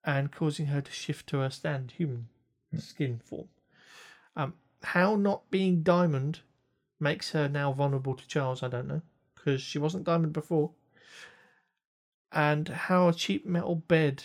and 0.03 0.31
causing 0.31 0.67
her 0.67 0.81
to 0.81 0.91
shift 0.91 1.27
to 1.27 1.39
her 1.39 1.49
stand 1.49 1.91
human 1.91 2.29
skin 2.77 3.19
form. 3.23 3.47
Um, 4.35 4.53
how 4.83 5.15
not 5.15 5.49
being 5.51 5.81
diamond 5.83 6.39
makes 6.99 7.31
her 7.31 7.47
now 7.47 7.71
vulnerable 7.71 8.15
to 8.15 8.27
Charles, 8.27 8.63
I 8.63 8.67
don't 8.67 8.87
know, 8.87 9.01
because 9.35 9.61
she 9.61 9.79
wasn't 9.79 10.03
diamond 10.03 10.33
before. 10.33 10.71
And 12.31 12.67
how 12.67 13.09
a 13.09 13.13
cheap 13.13 13.45
metal 13.45 13.75
bed 13.75 14.23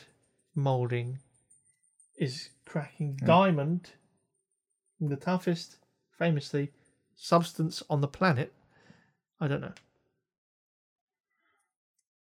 molding 0.54 1.18
is 2.16 2.50
cracking 2.64 3.16
hmm. 3.20 3.26
diamond, 3.26 3.90
the 5.00 5.16
toughest, 5.16 5.78
famously, 6.18 6.72
substance 7.16 7.82
on 7.88 8.00
the 8.00 8.08
planet. 8.08 8.52
I 9.40 9.48
don't 9.48 9.60
know. 9.60 9.72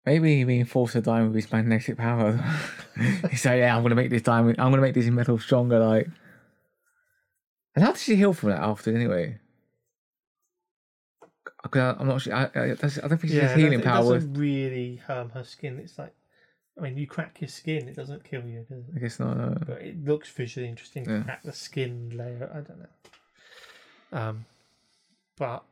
Maybe 0.06 0.36
he 0.36 0.44
reinforced 0.44 0.94
the 0.94 1.02
diamond 1.02 1.34
with 1.34 1.44
his 1.44 1.52
magnetic 1.52 1.98
power. 1.98 2.42
he 3.30 3.36
said, 3.36 3.58
"Yeah, 3.58 3.76
I'm 3.76 3.82
gonna 3.82 3.94
make 3.94 4.10
this 4.10 4.22
diamond. 4.22 4.58
I'm 4.58 4.70
gonna 4.70 4.82
make 4.82 4.94
this 4.94 5.06
metal 5.06 5.38
stronger." 5.38 5.78
Like, 5.78 6.08
and 7.74 7.84
how 7.84 7.92
did 7.92 8.00
she 8.00 8.16
heal 8.16 8.32
from 8.32 8.50
that 8.50 8.62
after 8.62 8.94
anyway? 8.94 9.38
I'm 11.64 12.06
not 12.08 12.22
sure. 12.22 12.34
I, 12.34 12.44
I, 12.54 12.62
I 12.64 12.74
don't 12.74 12.78
think 13.18 13.28
she 13.28 13.36
has 13.36 13.54
healing 13.56 13.80
doesn't- 13.80 13.82
power. 13.84 14.12
It 14.16 14.18
doesn't 14.20 14.34
really 14.34 14.96
harm 15.06 15.30
her 15.30 15.44
skin. 15.44 15.78
It's 15.78 15.98
like, 15.98 16.14
I 16.78 16.82
mean, 16.82 16.96
you 16.96 17.06
crack 17.06 17.40
your 17.40 17.48
skin, 17.48 17.88
it 17.88 17.96
doesn't 17.96 18.24
kill 18.24 18.44
you, 18.44 18.64
does 18.68 18.84
it? 18.88 18.94
I 18.96 18.98
guess 18.98 19.20
not. 19.20 19.36
No. 19.36 19.56
But 19.66 19.82
it 19.82 20.02
looks 20.04 20.30
visually 20.30 20.68
interesting 20.68 21.04
to 21.04 21.10
Yeah. 21.12 21.22
crack 21.24 21.42
the 21.42 21.52
skin 21.52 22.10
layer. 22.16 22.48
I 22.52 22.60
don't 22.60 22.78
know. 22.78 24.18
Um, 24.18 24.46
but 25.36 25.64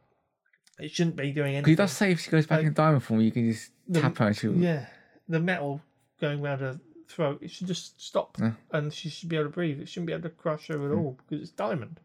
it 0.79 0.91
shouldn't 0.91 1.17
be 1.17 1.33
doing 1.33 1.55
anything. 1.57 1.65
Because 1.75 1.91
does 1.91 1.97
say 1.97 2.13
if 2.13 2.21
she 2.21 2.31
goes 2.31 2.47
back 2.47 2.59
Like, 2.59 2.67
in 2.67 2.73
diamond 2.75 3.03
form, 3.05 3.21
you 3.21 3.31
can 3.33 3.51
just 3.51 3.71
the- 3.89 4.01
tap 4.01 4.19
her 4.19 4.35
she'll. 4.35 4.55
Yeah, 4.55 4.87
the 5.29 5.41
metal 5.41 5.81
going 6.21 6.45
around 6.45 6.59
her 6.61 6.79
throat, 7.09 7.39
it 7.43 7.51
should 7.51 7.67
just 7.67 8.01
stop, 8.01 8.37
Yeah. 8.39 8.53
and 8.73 8.93
she 8.93 9.09
should 9.09 9.29
be 9.31 9.37
able 9.37 9.47
to 9.47 9.51
breathe. 9.51 9.81
It 9.81 9.89
shouldn't 9.89 10.09
be 10.09 10.13
able 10.13 10.25
to 10.25 10.35
crush 10.35 10.67
her 10.67 10.85
at 10.85 10.95
all 10.95 11.17
because 11.27 11.43
it's 11.43 11.53
diamond. 11.53 12.01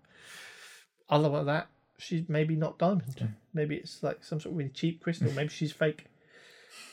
Other 1.10 1.30
than 1.30 1.46
that, 1.48 1.68
she's 1.98 2.30
maybe 2.30 2.56
not 2.56 2.80
diamond. 2.80 3.34
Maybe 3.54 3.76
it's 3.76 4.02
like 4.02 4.24
some 4.24 4.40
sort 4.40 4.54
of 4.54 4.58
really 4.58 4.72
cheap 4.72 5.02
crystal. 5.02 5.32
Maybe 5.32 5.50
she's 5.50 5.72
fake, 5.72 6.06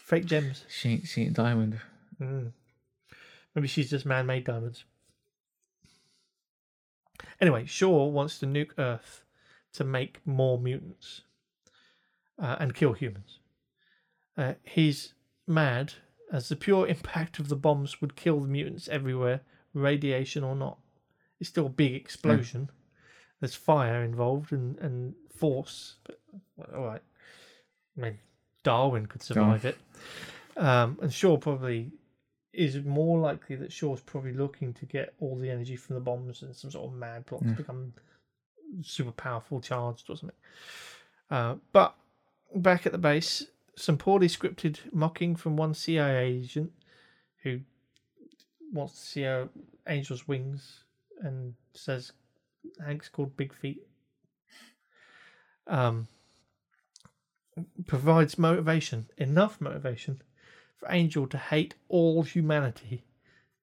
fake 0.05 0.27
gems. 0.27 0.65
She 0.69 0.91
ain't, 0.91 1.07
she 1.07 1.23
ain't 1.23 1.35
diamond. 1.35 1.81
Mm. 2.20 2.53
Maybe 3.55 3.69
she's 3.69 3.91
just 3.91 4.07
man-made 4.07 4.45
diamonds. 4.45 4.85
Anyway, 7.41 7.65
Shaw 7.65 8.07
wants 8.07 8.39
to 8.39 8.47
nuke 8.47 8.78
Earth 8.78 9.24
to 9.73 9.85
make 9.85 10.20
more 10.27 10.59
mutants 10.59 11.23
uh, 12.41 12.57
and 12.59 12.74
kill 12.74 12.93
humans. 12.93 13.39
Uh, 14.37 14.55
he's 14.62 15.15
mad 15.47 15.95
as 16.32 16.49
the 16.49 16.57
pure 16.57 16.87
impact 16.89 17.39
of 17.39 17.49
the 17.49 17.57
bombs 17.57 18.01
would 18.01 18.16
kill 18.16 18.41
the 18.41 18.49
mutants 18.49 18.89
everywhere, 18.89 19.41
radiation 19.74 20.45
or 20.45 20.55
not. 20.55 20.78
It's 21.39 21.49
still 21.49 21.66
a 21.66 21.70
big 21.70 21.95
explosion. 21.95 22.70
There's 23.41 23.55
fire 23.55 24.05
involved 24.05 24.53
and, 24.53 24.78
and 24.78 25.15
force. 25.35 25.97
But 26.05 26.20
well, 26.20 26.20
all 26.74 26.85
right, 26.85 27.02
I 27.97 28.01
mean 28.01 28.19
Darwin 28.62 29.07
could 29.07 29.23
survive 29.23 29.65
it. 29.65 29.78
Um, 30.57 30.98
and 31.01 31.12
Shaw 31.12 31.36
probably 31.36 31.90
is 32.52 32.77
more 32.85 33.19
likely 33.19 33.57
that 33.57 33.73
Shaw's 33.73 34.01
probably 34.01 34.32
looking 34.32 34.74
to 34.74 34.86
get 34.86 35.15
all 35.20 35.36
the 35.36 35.51
energy 35.51 35.77
from 35.77 35.94
the 35.94 36.01
bombs 36.01 36.43
and 36.43 36.55
some 36.55 36.70
sort 36.70 36.90
of 36.90 36.98
mad 36.98 37.27
plot 37.27 37.43
to 37.43 37.52
become 37.55 37.93
super 38.82 39.12
powerful, 39.12 39.61
charged 39.61 40.11
or 40.11 40.16
something. 40.16 40.36
Uh, 41.31 41.55
but 41.73 41.94
back 42.55 42.86
at 42.86 42.93
the 42.93 42.98
base, 42.98 43.47
some 43.77 43.97
poorly 43.97 44.27
scripted 44.27 44.78
mocking 44.93 45.36
from 45.36 45.57
one 45.57 45.74
CIA 45.74 46.27
agent 46.27 46.73
who 47.43 47.61
wants 48.73 48.94
to 48.94 49.07
see 49.07 49.23
her 49.23 49.48
angel's 49.86 50.28
wings 50.28 50.85
and 51.23 51.55
says 51.74 52.12
Hank's 52.85 53.09
called 53.09 53.36
Big 53.36 53.55
Feet. 53.55 53.82
Um, 55.66 56.09
provides 57.87 58.39
motivation, 58.39 59.07
enough 59.16 59.61
motivation 59.61 60.23
for 60.77 60.91
Angel 60.91 61.27
to 61.27 61.39
hate 61.39 61.74
all 61.89 62.23
humanity, 62.23 63.05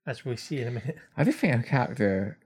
as 0.05 0.25
we 0.25 0.35
see 0.35 0.59
in 0.59 0.67
a 0.67 0.71
minute. 0.71 0.97
I 1.15 1.23
did 1.23 1.35
think 1.35 1.55
her 1.55 1.63
character. 1.63 2.37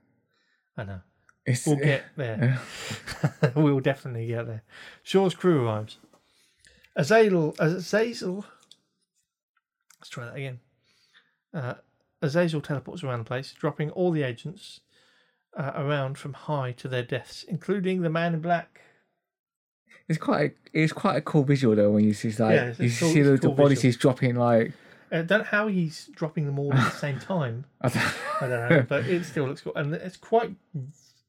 I 0.76 0.84
know. 0.84 1.00
Is, 1.44 1.66
We'll 1.66 1.76
get 1.76 2.04
there. 2.16 2.60
we'll 3.54 3.80
definitely 3.80 4.26
get 4.26 4.46
there. 4.46 4.62
Shaw's 5.02 5.34
crew 5.34 5.66
arrives. 5.66 5.98
Azazel, 6.94 7.54
Azazel. 7.58 8.44
Let's 10.00 10.08
try 10.08 10.26
that 10.26 10.36
again. 10.36 10.60
Uh, 11.52 11.74
Azazel 12.20 12.60
teleports 12.60 13.02
around 13.02 13.20
the 13.20 13.24
place, 13.24 13.52
dropping 13.52 13.90
all 13.90 14.10
the 14.10 14.22
agents 14.22 14.80
uh, 15.56 15.72
around 15.74 16.18
from 16.18 16.34
high 16.34 16.72
to 16.72 16.88
their 16.88 17.02
deaths, 17.02 17.44
including 17.46 18.02
the 18.02 18.10
man 18.10 18.34
in 18.34 18.40
black. 18.40 18.80
It's 20.08 20.18
quite. 20.18 20.50
A, 20.74 20.82
it's 20.82 20.92
quite 20.92 21.16
a 21.16 21.20
cool 21.20 21.44
visual 21.44 21.74
though 21.76 21.90
when 21.90 22.04
you 22.04 22.12
see 22.14 22.28
like 22.30 22.54
Yeah, 22.54 22.68
you 22.78 22.90
cool- 22.90 23.10
see 23.12 23.22
the, 23.22 23.34
a 23.34 23.36
the 23.36 23.48
bodies 23.50 23.78
visual. 23.78 23.82
he's 23.82 23.96
dropping 23.96 24.34
like. 24.36 24.72
I 25.10 25.16
don't 25.22 25.40
know 25.40 25.44
how 25.44 25.68
he's 25.68 26.08
dropping 26.14 26.46
them 26.46 26.58
all 26.58 26.72
at 26.72 26.90
the 26.92 26.98
same 26.98 27.18
time. 27.20 27.66
I 27.82 27.88
don't, 28.40 28.48
know, 28.70 28.86
but 28.88 29.04
it 29.06 29.24
still 29.24 29.46
looks 29.46 29.60
cool, 29.60 29.74
and 29.76 29.92
it's 29.94 30.16
quite 30.16 30.52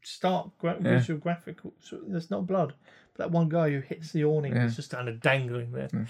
stark 0.01 0.57
gra- 0.57 0.77
Yeah. 0.81 0.99
visual 0.99 1.19
graphical. 1.19 1.73
So 1.81 1.99
there's 2.07 2.31
not 2.31 2.47
blood, 2.47 2.73
but 3.13 3.23
that 3.25 3.31
one 3.31 3.49
guy 3.49 3.69
who 3.71 3.79
hits 3.81 4.11
the 4.11 4.23
awning 4.25 4.55
Yeah. 4.55 4.65
is 4.65 4.75
just 4.77 4.91
kind 4.91 5.09
of 5.09 5.19
dangling 5.19 5.71
there. 5.71 5.89
Mm. 5.89 6.07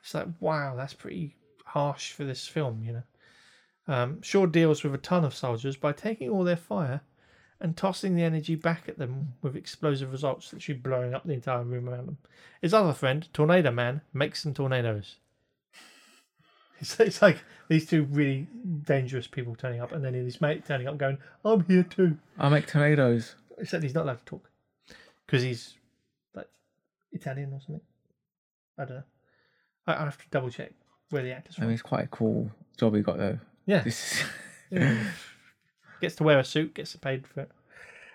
It's 0.00 0.14
like 0.14 0.28
wow, 0.40 0.74
that's 0.76 0.94
pretty 0.94 1.34
harsh 1.64 2.12
for 2.12 2.24
this 2.24 2.46
film, 2.46 2.82
you 2.84 2.92
know. 2.92 3.02
Um, 3.94 4.22
Shaw 4.22 4.46
deals 4.46 4.84
with 4.84 4.94
a 4.94 4.98
ton 4.98 5.24
of 5.24 5.34
soldiers 5.34 5.76
by 5.76 5.92
taking 5.92 6.28
all 6.30 6.44
their 6.44 6.56
fire 6.56 7.00
and 7.60 7.76
tossing 7.76 8.14
the 8.14 8.22
energy 8.22 8.54
back 8.54 8.88
at 8.88 8.98
them 8.98 9.34
with 9.42 9.56
explosive 9.56 10.12
results, 10.12 10.52
literally 10.52 10.78
blowing 10.78 11.14
up 11.14 11.24
the 11.24 11.32
entire 11.32 11.64
room 11.64 11.88
around 11.88 12.06
them. 12.06 12.18
His 12.62 12.72
other 12.72 12.92
friend, 12.92 13.28
Tornado 13.32 13.70
Man, 13.70 14.02
makes 14.12 14.42
some 14.42 14.54
tornadoes. 14.54 15.16
It's, 16.80 17.00
it's 17.00 17.20
like 17.20 17.38
these 17.68 17.86
two 17.86 18.04
really 18.04 18.46
dangerous 18.84 19.26
people 19.26 19.56
turning 19.56 19.80
up, 19.80 19.90
and 19.92 20.04
then 20.04 20.14
his 20.14 20.40
mate 20.40 20.64
turning 20.64 20.86
up 20.86 20.96
going, 20.96 21.18
I'm 21.44 21.64
here 21.64 21.82
too. 21.82 22.18
I 22.38 22.48
make 22.48 22.66
tornadoes. 22.66 23.34
Except 23.58 23.82
he's 23.82 23.94
not 23.94 24.04
allowed 24.04 24.18
to 24.18 24.24
talk 24.24 24.48
because 25.26 25.42
he's 25.42 25.74
like 26.34 26.48
Italian 27.12 27.52
or 27.52 27.60
something. 27.60 27.80
I 28.78 28.84
don't 28.84 28.96
know. 28.98 29.02
I, 29.88 29.94
I 29.94 30.04
have 30.04 30.18
to 30.18 30.24
double 30.30 30.50
check 30.50 30.70
where 31.10 31.22
the 31.22 31.32
actor's 31.32 31.56
I 31.58 31.62
mean, 31.62 31.72
it's 31.72 31.82
quite 31.82 32.04
a 32.04 32.08
cool 32.08 32.50
job 32.78 32.94
he 32.94 33.02
got 33.02 33.18
though. 33.18 33.38
Yeah. 33.66 33.80
This 33.80 34.22
gets 36.00 36.16
to 36.16 36.24
wear 36.24 36.38
a 36.38 36.44
suit, 36.44 36.74
gets 36.74 36.94
paid 36.96 37.26
for 37.26 37.40
it. 37.40 37.50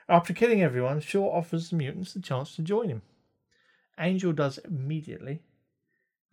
After 0.10 0.34
killing 0.34 0.61
everyone, 0.61 0.99
Shaw 0.99 1.30
offers 1.30 1.69
the 1.69 1.76
mutants 1.77 2.14
the 2.14 2.19
chance 2.19 2.55
to 2.55 2.61
join 2.61 2.89
him. 2.89 3.01
Angel 3.99 4.34
does 4.34 4.57
immediately, 4.60 5.41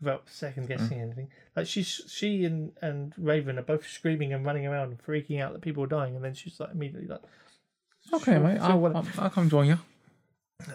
without 0.01 0.29
second 0.29 0.67
guessing 0.67 1.01
anything. 1.01 1.29
Like 1.55 1.67
she's 1.67 2.03
she 2.09 2.45
and, 2.45 2.73
and 2.81 3.13
Raven 3.17 3.59
are 3.59 3.63
both 3.63 3.87
screaming 3.87 4.33
and 4.33 4.45
running 4.45 4.67
around 4.67 4.89
and 4.89 5.03
freaking 5.03 5.41
out 5.41 5.53
that 5.53 5.63
people 5.63 5.85
are 5.85 5.89
dying, 5.89 6.17
and 6.17 6.25
then 6.25 6.35
she's 6.35 6.59
like 6.59 6.73
immediately 6.73 7.09
like, 7.09 7.23
okay, 8.13 8.39
mate. 8.39 8.59
I'll, 8.59 8.85
I'll, 8.87 9.07
I'll 9.19 9.31
come 9.31 9.51
join 9.51 9.67
you. 9.67 9.79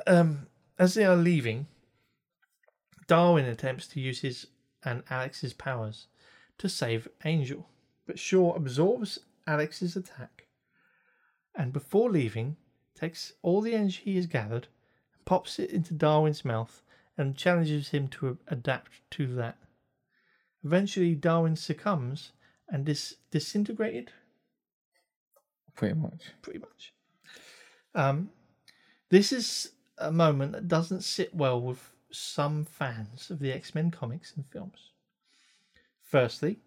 Um, 0.07 0.47
as 0.80 0.93
they 0.93 1.06
are 1.06 1.15
leaving, 1.15 1.68
Darwin 3.07 3.45
attempts 3.45 3.88
to 3.88 3.99
use 3.99 4.22
his 4.22 4.47
and 4.84 5.03
Alex's 5.10 5.53
powers 5.53 6.07
to 6.60 6.69
save 6.69 7.07
Angel, 7.26 7.68
but 8.06 8.19
Shaw 8.19 8.53
absorbs 8.53 9.19
Alex's 9.47 9.95
attack, 9.95 10.45
and 11.57 11.72
before 11.73 12.10
leaving, 12.10 12.57
takes 12.95 13.34
all 13.41 13.61
the 13.61 13.73
energy 13.73 14.02
he 14.03 14.15
has 14.15 14.27
gathered, 14.27 14.68
pops 15.26 15.60
it 15.60 15.69
into 15.72 15.94
Darwin's 15.94 16.45
mouth, 16.45 16.82
and 17.18 17.38
challenges 17.38 17.90
him 17.90 18.07
to 18.10 18.38
adapt 18.48 18.91
to 19.11 19.34
that. 19.36 19.57
Eventually, 20.64 21.15
Darwin 21.15 21.56
succumbs 21.56 22.32
and 22.68 22.88
is 22.90 23.18
disintegrated 23.32 24.11
Pretty 25.76 25.94
much. 25.95 26.32
pretty 26.41 26.60
much. 26.60 26.94
Um, 27.94 28.30
this 29.10 29.32
is 29.34 29.72
a 29.98 30.11
moment 30.11 30.53
that 30.53 30.68
doesn't 30.68 31.03
sit 31.03 31.34
well 31.36 31.61
with 31.61 31.91
some 32.11 32.64
fans 32.64 33.30
of 33.30 33.40
the 33.40 33.52
X 33.52 33.76
Men 33.76 33.91
comics 33.91 34.34
and 34.36 34.45
films. 34.45 34.91
Firstly, 36.02 36.60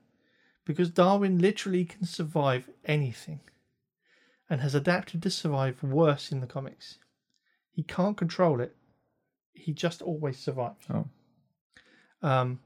because 0.65 0.91
Darwin 0.91 1.39
literally 1.39 1.85
can 1.87 2.05
survive 2.05 2.69
anything 2.85 3.41
and 4.51 4.61
has 4.61 4.75
adapted 4.75 5.23
to 5.23 5.31
survive 5.31 5.83
worse 5.83 6.33
in 6.33 6.41
the 6.41 6.47
comics. 6.47 6.99
He 7.71 7.83
can't 7.83 8.17
control 8.17 8.61
it, 8.61 8.75
he 9.53 9.73
just 9.73 10.03
always 10.03 10.39
survives. 10.39 10.87
Oh. 10.91 11.07
Um, 12.23 12.61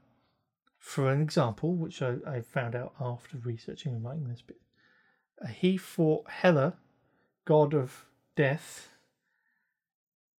for 0.79 1.11
an 1.11 1.21
example, 1.21 1.75
which 1.75 2.01
I, 2.01 2.15
I 2.27 2.41
found 2.41 2.75
out 2.75 2.93
after 2.99 3.37
researching 3.37 3.93
and 3.93 4.03
writing 4.03 4.27
this 4.27 4.41
bit, 4.41 4.59
uh, 5.41 5.47
he 5.47 5.77
fought 5.77 6.29
Hela, 6.29 6.75
god 7.45 7.73
of 7.73 8.05
death, 8.35 8.89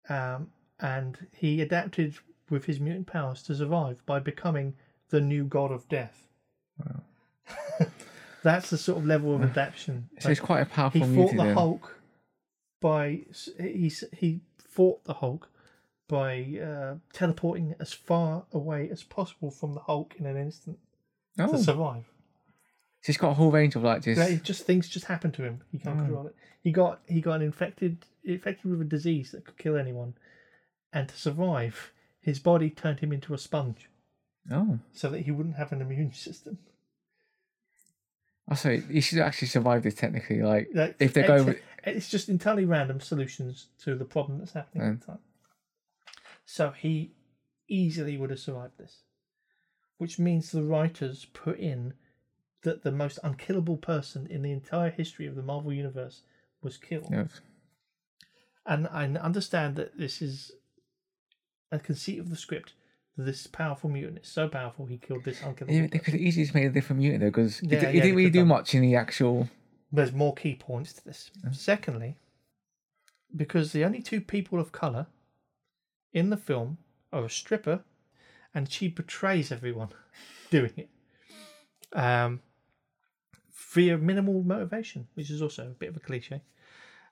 um, 0.09 0.51
and 0.79 1.27
he 1.31 1.61
adapted 1.61 2.15
with 2.49 2.65
his 2.65 2.79
mutant 2.79 3.07
powers 3.07 3.41
to 3.43 3.55
survive 3.55 4.05
by 4.05 4.19
becoming 4.19 4.75
the 5.09 5.21
new 5.21 5.45
god 5.45 5.71
of 5.71 5.87
death. 5.87 6.27
That's 8.43 8.69
the 8.69 8.77
sort 8.77 8.97
of 8.99 9.05
level 9.05 9.33
of 9.35 9.41
adaptation. 9.41 10.09
So 10.19 10.29
he's 10.29 10.39
quite 10.39 10.61
a 10.61 10.65
powerful. 10.65 11.01
he 11.07 11.15
fought 11.15 11.31
the 11.37 11.43
then. 11.43 11.53
Hulk 11.55 11.97
by 12.81 13.21
he 13.59 13.91
he 14.11 14.41
fought 14.57 15.03
the 15.05 15.13
Hulk 15.15 15.49
by 16.09 16.59
uh, 16.61 16.95
teleporting 17.13 17.75
as 17.79 17.93
far 17.93 18.45
away 18.51 18.89
as 18.91 19.03
possible 19.03 19.49
from 19.49 19.73
the 19.73 19.79
Hulk 19.81 20.15
in 20.19 20.25
an 20.25 20.37
instant 20.37 20.77
Oh, 21.39 21.51
to 21.51 21.57
so 21.57 21.73
he's 23.05 23.17
got 23.17 23.29
a 23.31 23.33
whole 23.33 23.51
range 23.51 23.75
of 23.75 23.83
like 23.83 24.03
just. 24.03 24.17
Yeah, 24.19 24.37
just 24.43 24.65
things 24.65 24.87
just 24.87 25.05
happen 25.05 25.31
to 25.33 25.43
him. 25.43 25.61
He 25.71 25.79
can't 25.79 25.97
Mm. 25.97 26.05
control 26.05 26.27
it. 26.27 26.35
He 26.61 26.71
got 26.71 27.01
he 27.07 27.21
got 27.21 27.41
infected 27.41 28.05
infected 28.23 28.69
with 28.71 28.81
a 28.81 28.85
disease 28.85 29.31
that 29.31 29.45
could 29.45 29.57
kill 29.57 29.75
anyone, 29.77 30.13
and 30.91 31.07
to 31.09 31.15
survive, 31.15 31.91
his 32.21 32.39
body 32.39 32.69
turned 32.69 32.99
him 32.99 33.11
into 33.11 33.33
a 33.33 33.37
sponge 33.37 33.89
Oh, 34.51 34.79
so 34.91 35.09
that 35.09 35.21
he 35.21 35.31
wouldn't 35.31 35.55
have 35.55 35.71
an 35.71 35.81
immune 35.81 36.13
system. 36.27 36.57
Oh, 38.49 38.55
so 38.55 38.77
he 38.77 39.01
should 39.01 39.19
actually 39.19 39.47
survive 39.47 39.83
this 39.83 39.95
technically. 39.95 40.41
Like, 40.41 40.69
Like, 40.73 40.95
if 40.99 41.13
they 41.13 41.21
it's, 41.21 41.45
go, 41.45 41.55
it's 41.83 42.09
just 42.09 42.29
entirely 42.29 42.65
random 42.65 42.99
solutions 42.99 43.67
to 43.83 43.95
the 43.95 44.05
problem 44.05 44.39
that's 44.39 44.53
happening 44.53 44.87
at 44.87 44.99
the 44.99 45.05
time. 45.05 45.19
So 46.45 46.71
he 46.71 47.13
easily 47.69 48.17
would 48.17 48.29
have 48.29 48.39
survived 48.39 48.77
this, 48.77 49.03
which 49.97 50.19
means 50.19 50.51
the 50.51 50.63
writers 50.63 51.25
put 51.33 51.59
in 51.59 51.93
that 52.63 52.83
the 52.83 52.91
most 52.91 53.19
unkillable 53.23 53.77
person 53.77 54.27
in 54.29 54.41
the 54.41 54.51
entire 54.51 54.89
history 54.89 55.27
of 55.27 55.35
the 55.35 55.41
Marvel 55.41 55.73
universe 55.73 56.21
was 56.61 56.77
killed. 56.77 57.09
Yes. 57.11 57.41
And 58.65 58.87
I 58.87 59.05
understand 59.05 59.75
that 59.75 59.97
this 59.97 60.21
is 60.21 60.51
a 61.71 61.79
conceit 61.79 62.19
of 62.19 62.29
the 62.29 62.37
script. 62.37 62.73
This 63.15 63.45
powerful 63.45 63.89
mutant 63.89 64.19
is 64.23 64.27
so 64.27 64.47
powerful 64.47 64.85
he 64.87 64.97
killed 64.97 65.23
this 65.23 65.41
unkillable. 65.43 65.73
they, 65.73 65.87
they 65.87 65.99
could 65.99 66.15
easily 66.15 66.45
just 66.45 66.55
made 66.55 66.65
a 66.65 66.71
different 66.71 66.99
mutant 67.01 67.21
though, 67.21 67.27
because 67.29 67.59
he, 67.59 67.67
Yeah, 67.67 67.83
yeah, 67.89 67.91
didn't 68.01 68.15
really 68.15 68.29
do 68.31 68.39
done. 68.39 68.47
much 68.47 68.73
in 68.73 68.81
the 68.81 68.95
actual. 68.95 69.49
There's 69.91 70.11
more 70.11 70.33
key 70.33 70.55
points 70.55 70.93
to 70.93 71.05
this. 71.05 71.29
Secondly, 71.51 72.17
because 73.35 73.71
the 73.71 73.85
only 73.85 74.01
two 74.01 74.19
people 74.21 74.59
of 74.59 74.71
colour 74.71 75.05
in 76.11 76.31
the 76.31 76.37
film 76.37 76.79
are 77.11 77.25
a 77.25 77.29
stripper 77.29 77.83
and 78.55 78.71
she 78.71 78.87
betrays 78.87 79.51
everyone 79.51 79.89
doing 80.49 80.73
it. 80.77 80.89
Um, 81.95 82.41
via 83.71 83.97
minimal 83.99 84.41
motivation, 84.43 85.07
which 85.13 85.29
is 85.29 85.41
also 85.41 85.67
a 85.67 85.69
bit 85.69 85.89
of 85.89 85.97
a 85.97 85.99
cliche. 85.99 86.41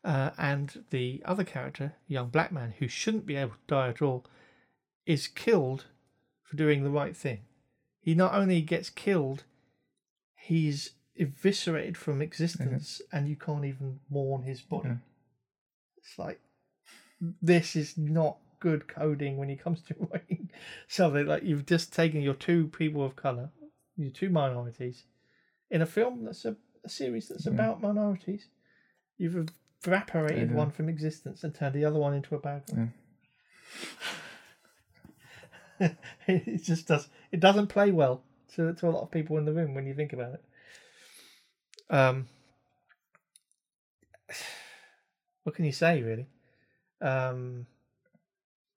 Uh, 0.04 0.32
and 0.40 0.84
the 0.90 1.22
other 1.26 1.44
character, 1.44 1.94
young 2.08 2.30
black 2.30 2.52
man 2.52 2.74
who 2.80 2.88
shouldn't 2.88 3.26
be 3.28 3.36
able 3.36 3.52
to 3.52 3.58
die 3.68 3.90
at 3.90 4.02
all, 4.02 4.26
is 5.06 5.28
killed 5.28 5.86
for 6.44 6.56
doing 6.58 6.84
the 6.84 6.90
right 6.90 7.16
thing. 7.16 7.40
He 8.00 8.16
not 8.16 8.34
only 8.34 8.62
gets 8.62 8.90
killed, 8.90 9.44
he's 10.36 10.92
eviscerated 11.16 11.98
from 11.98 12.22
existence, 12.22 13.02
mm-hmm. 13.06 13.18
and 13.18 13.30
you 13.30 13.36
can't 13.36 13.66
even 13.66 14.00
mourn 14.10 14.44
his 14.44 14.62
body. 14.62 14.90
Yeah. 14.90 14.96
It's 15.98 16.18
like 16.18 16.40
this 17.42 17.76
is 17.76 17.98
not 17.98 18.38
good 18.60 18.88
coding 18.88 19.38
when 19.38 19.50
it 19.50 19.64
comes 19.64 19.82
to 19.82 19.96
writing 20.12 20.50
something 20.88 21.26
like 21.26 21.44
you've 21.44 21.66
just 21.66 21.94
taken 21.94 22.22
your 22.22 22.34
two 22.34 22.68
people 22.68 23.04
of 23.04 23.16
color, 23.16 23.50
your 23.98 24.12
two 24.12 24.30
minorities, 24.30 25.04
in 25.70 25.82
a 25.82 25.86
film 25.86 26.26
that's 26.26 26.46
a, 26.46 26.56
a 26.84 26.90
series 26.90 27.28
that's 27.28 27.46
Yeah. 27.46 27.54
about 27.54 27.82
minorities. 27.82 28.48
You've 29.18 29.48
evaporated 29.86 30.50
Yeah. 30.50 30.56
one 30.56 30.72
from 30.72 30.90
existence 30.90 31.44
and 31.44 31.54
turned 31.54 31.76
the 31.76 31.86
other 31.86 32.00
one 32.00 32.14
into 32.14 32.36
a 32.36 32.40
bad 32.40 32.64
one. 32.70 32.94
it 36.28 36.64
just 36.64 36.88
does. 36.88 37.08
It 37.32 37.40
doesn't 37.40 37.68
play 37.68 37.92
well 37.92 38.24
to 38.56 38.74
to 38.74 38.88
a 38.88 38.92
lot 38.92 39.04
of 39.04 39.12
people 39.12 39.38
in 39.38 39.46
the 39.46 39.54
room 39.54 39.74
when 39.74 39.86
you 39.86 39.94
think 39.94 40.14
about 40.14 40.34
it. 40.36 40.44
Um, 41.90 42.28
what 45.44 45.56
can 45.56 45.66
you 45.66 45.72
say, 45.72 46.02
really? 46.02 46.28
Um, 47.02 47.66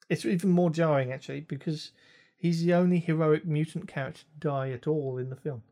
it's 0.08 0.24
even 0.24 0.50
more 0.50 0.70
jarring 0.70 1.12
actually 1.12 1.40
because 1.40 1.92
he's 2.36 2.64
the 2.64 2.74
only 2.74 2.98
heroic 2.98 3.44
mutant 3.46 3.88
character 3.88 4.22
to 4.22 4.48
die 4.48 4.70
at 4.70 4.86
all 4.86 5.18
in 5.18 5.30
the 5.30 5.36
film. 5.36 5.62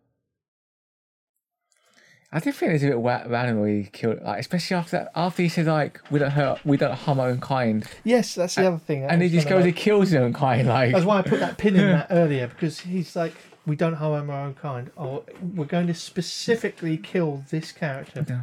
I 2.35 2.39
did 2.41 2.55
think 2.55 2.71
it 2.71 2.73
was 2.73 2.83
a 2.83 2.87
bit 2.89 3.31
random 3.31 3.61
where 3.61 3.69
he 3.69 3.85
killed, 3.85 4.23
like 4.23 4.41
especially 4.41 4.77
after 4.77 4.97
that, 4.99 5.13
after 5.15 5.43
he 5.43 5.49
said 5.51 5.67
like 5.67 6.01
we 6.11 6.19
don't 6.19 6.31
hurt, 6.31 6.65
we 6.65 6.77
don't 6.79 6.95
harm 6.95 7.21
our 7.21 7.29
own 7.29 7.41
kind, 7.41 7.87
Yes, 8.05 8.35
that's 8.35 8.55
the 8.55 8.67
other 8.67 8.79
thing. 8.79 9.05
and 9.05 9.21
he 9.21 9.29
just 9.29 9.49
goes 9.49 9.65
and 9.65 9.77
kills 9.77 10.09
his 10.11 10.15
own 10.21 10.33
kind. 10.33 10.67
Like, 10.67 10.93
That's 10.93 11.05
why 11.05 11.19
I 11.19 11.23
put 11.23 11.41
that 11.41 11.59
pin 11.59 11.77
in 11.77 11.87
that 11.89 12.07
earlier 12.11 12.47
because 12.49 12.81
he's 12.81 13.15
like, 13.15 13.35
we 13.67 13.77
don't 13.77 13.95
harm 13.95 14.31
our 14.31 14.47
own 14.47 14.55
kind. 14.55 14.91
Or 14.97 15.25
we're 15.55 15.67
going 15.67 15.87
to 15.89 15.95
specifically 15.95 16.97
kill 16.97 17.45
this 17.51 17.71
character. 17.71 18.25
Yeah. 18.29 18.41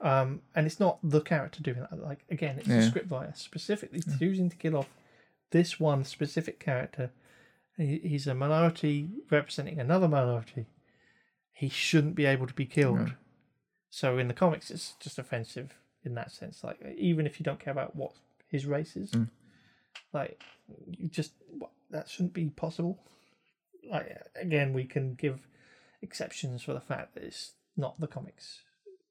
Um, 0.00 0.42
and 0.54 0.66
it's 0.66 0.78
not 0.78 0.98
the 1.02 1.20
character 1.22 1.62
doing 1.62 1.80
that. 1.80 1.98
Like 2.02 2.20
again, 2.30 2.58
it's 2.58 2.68
the 2.68 2.74
Yeah. 2.74 2.90
scriptwriter 2.90 3.34
specifically 3.36 4.02
choosing 4.18 4.50
to 4.50 4.56
kill 4.56 4.76
off 4.76 4.88
this 5.50 5.80
one 5.80 6.04
specific 6.04 6.60
character. 6.60 7.10
He's 7.78 8.26
a 8.26 8.34
minority 8.34 9.08
representing 9.30 9.80
another 9.80 10.06
minority. 10.08 10.66
He 11.54 11.68
shouldn't 11.68 12.14
be 12.16 12.26
able 12.26 12.46
to 12.46 12.54
be 12.54 12.66
killed. 12.66 12.98
No. 12.98 13.12
So 13.90 14.18
in 14.18 14.28
the 14.28 14.34
comics, 14.34 14.70
it's 14.70 14.94
just 15.00 15.18
offensive 15.18 15.74
in 16.04 16.14
that 16.16 16.30
sense. 16.32 16.62
Like 16.64 16.78
even 16.98 17.26
if 17.26 17.38
you 17.40 17.44
don't 17.44 17.60
care 17.60 17.72
about 17.72 17.94
what 17.96 18.12
his 18.48 18.66
race 18.66 18.96
is, 18.96 19.10
Mm. 19.12 19.30
like 20.12 20.42
you 20.90 21.08
just 21.08 21.32
that 21.90 22.08
shouldn't 22.08 22.34
be 22.34 22.50
possible. 22.50 22.98
Like 23.88 24.16
again, 24.34 24.72
we 24.72 24.84
can 24.84 25.14
give 25.14 25.46
exceptions 26.02 26.62
for 26.62 26.74
the 26.74 26.80
fact 26.80 27.14
that 27.14 27.22
it's 27.24 27.52
not 27.76 27.98
the 28.00 28.06
comics. 28.08 28.60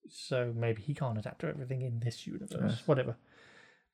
so 0.09 0.51
maybe 0.53 0.81
he 0.81 0.93
can't 0.93 1.17
adapt 1.17 1.39
to 1.39 1.47
everything 1.47 1.81
in 1.81 2.01
this 2.01 2.27
universe, 2.27 2.83
whatever. 2.85 3.15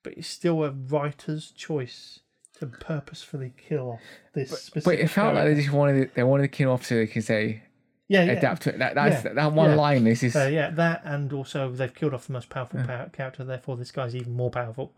But 0.01 0.13
it's 0.17 0.27
still 0.27 0.63
a 0.63 0.71
writer's 0.71 1.51
choice 1.51 2.21
to 2.57 2.65
purposefully 2.65 3.53
kill 3.57 3.91
off 3.91 4.01
this 4.33 4.49
specific. 4.49 4.83
But 4.85 4.95
it 5.05 5.07
felt 5.09 5.35
like 5.35 5.45
they 5.45 5.55
just 5.61 5.71
wanted 5.71 6.11
they 6.15 6.23
wanted 6.23 6.43
to 6.43 6.47
kill 6.57 6.71
off 6.71 6.83
so 6.83 6.95
they 6.95 7.05
could 7.05 7.23
say 7.23 7.61
yeah, 8.09 8.23
yeah. 8.23 8.31
adapt 8.33 8.63
to 8.63 8.69
it. 8.73 8.79
That 8.79 8.95
that's 8.95 9.23
Yeah, 9.23 9.33
that 9.33 9.53
one 9.53 9.69
yeah. 9.69 9.75
line 9.77 10.05
is 10.07 10.19
just 10.21 10.35
Uh, 10.35 10.47
yeah, 10.47 10.69
that 10.71 11.01
and 11.05 11.31
also 11.31 11.71
they've 11.71 11.93
killed 11.93 12.13
off 12.13 12.27
the 12.27 12.33
most 12.33 12.49
powerful 12.49 12.83
power, 12.83 13.09
character, 13.13 13.43
therefore 13.45 13.77
this 13.77 13.91
guy's 13.91 14.15
even 14.15 14.33
more 14.33 14.51
powerful. 14.51 14.93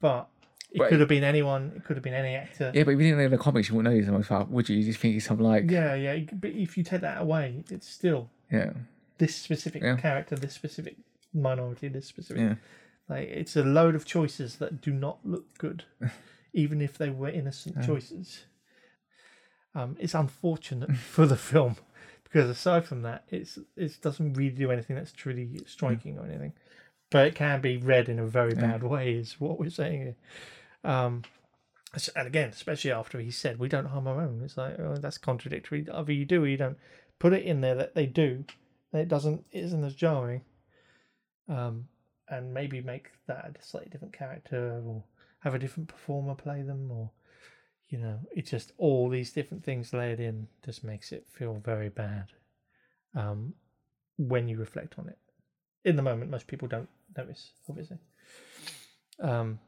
But 0.00 0.28
it 0.70 0.78
But- 0.78 0.88
could 0.88 1.00
have 1.00 1.08
been 1.08 1.24
anyone. 1.24 1.72
It 1.76 1.84
could 1.84 1.96
have 1.96 2.04
been 2.04 2.14
any 2.14 2.34
actor. 2.36 2.70
yeah. 2.74 2.84
But 2.84 2.92
if 2.92 2.98
you 3.00 3.04
didn't 3.10 3.18
know 3.18 3.28
the 3.28 3.36
comics, 3.38 3.68
you 3.68 3.74
wouldn't 3.74 3.92
know 3.92 3.96
he's 3.98 4.06
the 4.06 4.12
most 4.12 4.28
powerful, 4.28 4.54
would 4.54 4.68
you? 4.68 4.76
You 4.78 4.84
just 4.84 5.00
think 5.00 5.14
he's 5.14 5.26
something 5.26 5.44
like 5.44 5.70
Yeah, 5.70 5.94
yeah. 5.94 6.16
But 6.32 6.50
if 6.50 6.78
you 6.78 6.84
take 6.84 7.02
that 7.02 7.20
away, 7.20 7.64
it's 7.70 7.88
still 7.88 8.30
yeah, 8.50 8.70
this 9.18 9.34
specific 9.36 9.82
Yeah. 9.82 9.96
character, 9.96 10.36
this 10.36 10.54
specific 10.54 10.96
minority, 11.34 11.88
this 11.88 12.06
specific. 12.06 12.40
yeah. 12.42 12.54
Like 13.08 13.28
it's 13.28 13.56
a 13.56 13.64
load 13.64 13.96
of 13.96 14.04
choices 14.04 14.56
that 14.58 14.80
do 14.80 14.92
not 14.92 15.18
look 15.26 15.58
good, 15.58 15.84
even 16.52 16.80
if 16.80 16.96
they 16.96 17.10
were 17.10 17.28
innocent 17.28 17.84
choices. 17.84 18.44
Um, 19.74 19.96
it's 20.00 20.14
unfortunate 20.14 20.96
for 21.14 21.26
the 21.26 21.36
film 21.36 21.76
because 22.30 22.48
aside 22.48 22.86
from 22.86 23.02
that, 23.02 23.24
it's 23.28 23.58
it 23.76 24.00
doesn't 24.00 24.34
really 24.34 24.54
do 24.54 24.70
anything 24.70 24.96
that's 24.96 25.12
truly 25.12 25.60
striking 25.66 26.18
or 26.18 26.26
anything. 26.26 26.52
But 27.10 27.26
it 27.26 27.34
can 27.34 27.60
be 27.60 27.76
read 27.76 28.08
in 28.08 28.20
a 28.20 28.26
very 28.26 28.54
bad 28.54 28.84
way, 28.84 29.14
is 29.14 29.40
what 29.40 29.58
we're 29.58 29.70
saying 29.70 30.00
here. 30.00 30.16
Um, 30.84 31.22
and 32.14 32.28
again, 32.28 32.50
especially 32.50 32.92
after 32.92 33.18
he 33.18 33.32
said 33.32 33.58
we 33.58 33.68
don't 33.68 33.86
harm 33.86 34.06
our 34.06 34.20
own, 34.20 34.42
it's 34.44 34.56
like 34.56 34.78
oh, 34.78 34.96
that's 34.96 35.18
contradictory. 35.18 35.86
Either 35.92 36.12
you 36.12 36.24
do 36.24 36.44
or 36.44 36.46
you 36.46 36.56
don't. 36.56 36.78
Put 37.18 37.34
it 37.34 37.44
in 37.44 37.60
there 37.60 37.74
that 37.74 37.94
they 37.94 38.06
do, 38.06 38.44
and 38.92 39.02
it 39.02 39.08
doesn't 39.08 39.44
it 39.50 39.64
isn't 39.64 39.84
as 39.84 39.94
jarring. 39.94 40.42
Um, 41.48 41.88
and 42.28 42.54
maybe 42.54 42.80
make 42.80 43.10
that 43.26 43.56
a 43.60 43.64
slightly 43.64 43.90
different 43.90 44.16
character 44.16 44.80
or 44.86 45.02
have 45.40 45.54
a 45.54 45.58
different 45.58 45.88
performer 45.88 46.34
play 46.36 46.62
them 46.62 46.90
or 46.92 47.10
you 47.90 47.98
know 47.98 48.18
it's 48.34 48.50
just 48.50 48.72
all 48.78 49.08
these 49.08 49.32
different 49.32 49.62
things 49.64 49.92
layered 49.92 50.20
in 50.20 50.46
just 50.64 50.82
makes 50.82 51.12
it 51.12 51.26
feel 51.30 51.54
very 51.64 51.88
bad 51.90 52.26
um 53.14 53.52
when 54.16 54.48
you 54.48 54.56
reflect 54.56 54.98
on 54.98 55.08
it 55.08 55.18
in 55.84 55.96
the 55.96 56.02
moment 56.02 56.30
most 56.30 56.46
people 56.46 56.68
don't 56.68 56.88
notice 57.16 57.50
obviously 57.68 57.98
um 59.20 59.58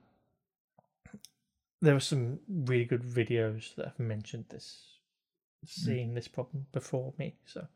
there 1.80 1.96
are 1.96 2.00
some 2.00 2.38
really 2.48 2.84
good 2.84 3.02
videos 3.02 3.74
that 3.74 3.86
have 3.86 3.98
mentioned 3.98 4.44
this 4.50 4.98
seeing 5.66 6.14
this 6.14 6.28
problem 6.28 6.66
before 6.72 7.12
me 7.18 7.34
so 7.44 7.66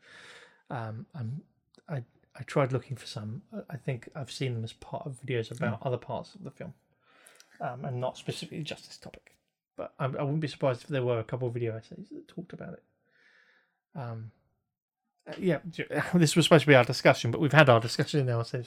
um 0.70 1.06
i'm 1.14 1.42
i 1.88 2.02
I 2.38 2.42
tried 2.42 2.70
looking 2.70 2.98
for 2.98 3.06
some. 3.06 3.40
I- 3.50 3.62
I 3.70 3.76
think 3.78 4.10
I've 4.14 4.30
seen 4.30 4.52
them 4.52 4.62
as 4.62 4.74
part 4.74 5.06
of 5.06 5.18
videos 5.24 5.50
about 5.50 5.78
other 5.86 5.96
parts 5.96 6.34
of 6.34 6.44
the 6.44 6.50
film, 6.50 6.74
um, 7.62 7.82
and 7.86 7.98
not 7.98 8.18
specifically 8.18 8.62
just 8.62 8.86
this 8.86 8.98
topic. 8.98 9.35
But 9.76 9.92
I, 9.98 10.04
I 10.04 10.22
wouldn't 10.22 10.40
be 10.40 10.48
surprised 10.48 10.82
if 10.82 10.88
there 10.88 11.04
were 11.04 11.18
a 11.18 11.24
couple 11.24 11.48
of 11.48 11.54
video 11.54 11.76
essays 11.76 12.08
that 12.10 12.28
talked 12.28 12.52
about 12.52 12.74
it. 12.74 12.82
Um, 13.94 14.30
uh, 15.28 15.34
yeah, 15.38 15.58
this 16.14 16.36
was 16.36 16.46
supposed 16.46 16.62
to 16.62 16.68
be 16.68 16.74
our 16.74 16.84
discussion, 16.84 17.30
but 17.30 17.40
we've 17.40 17.52
had 17.52 17.68
our 17.68 17.80
discussion 17.80 18.24
now. 18.26 18.42
So, 18.42 18.62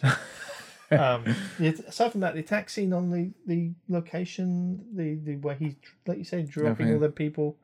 um, 0.91 1.35
aside 1.59 2.11
from 2.11 2.21
that, 2.21 2.33
the 2.33 2.41
attack 2.41 2.69
scene 2.69 2.93
on 2.93 3.09
the, 3.09 3.31
the 3.47 3.71
location, 3.87 4.85
the, 4.95 5.15
the 5.15 5.35
where 5.37 5.55
he's 5.55 5.75
like 6.05 6.17
you 6.17 6.23
say, 6.23 6.43
dropping 6.43 6.87
yeah. 6.87 6.93
all 6.93 6.99
the 6.99 7.09
people, 7.09 7.57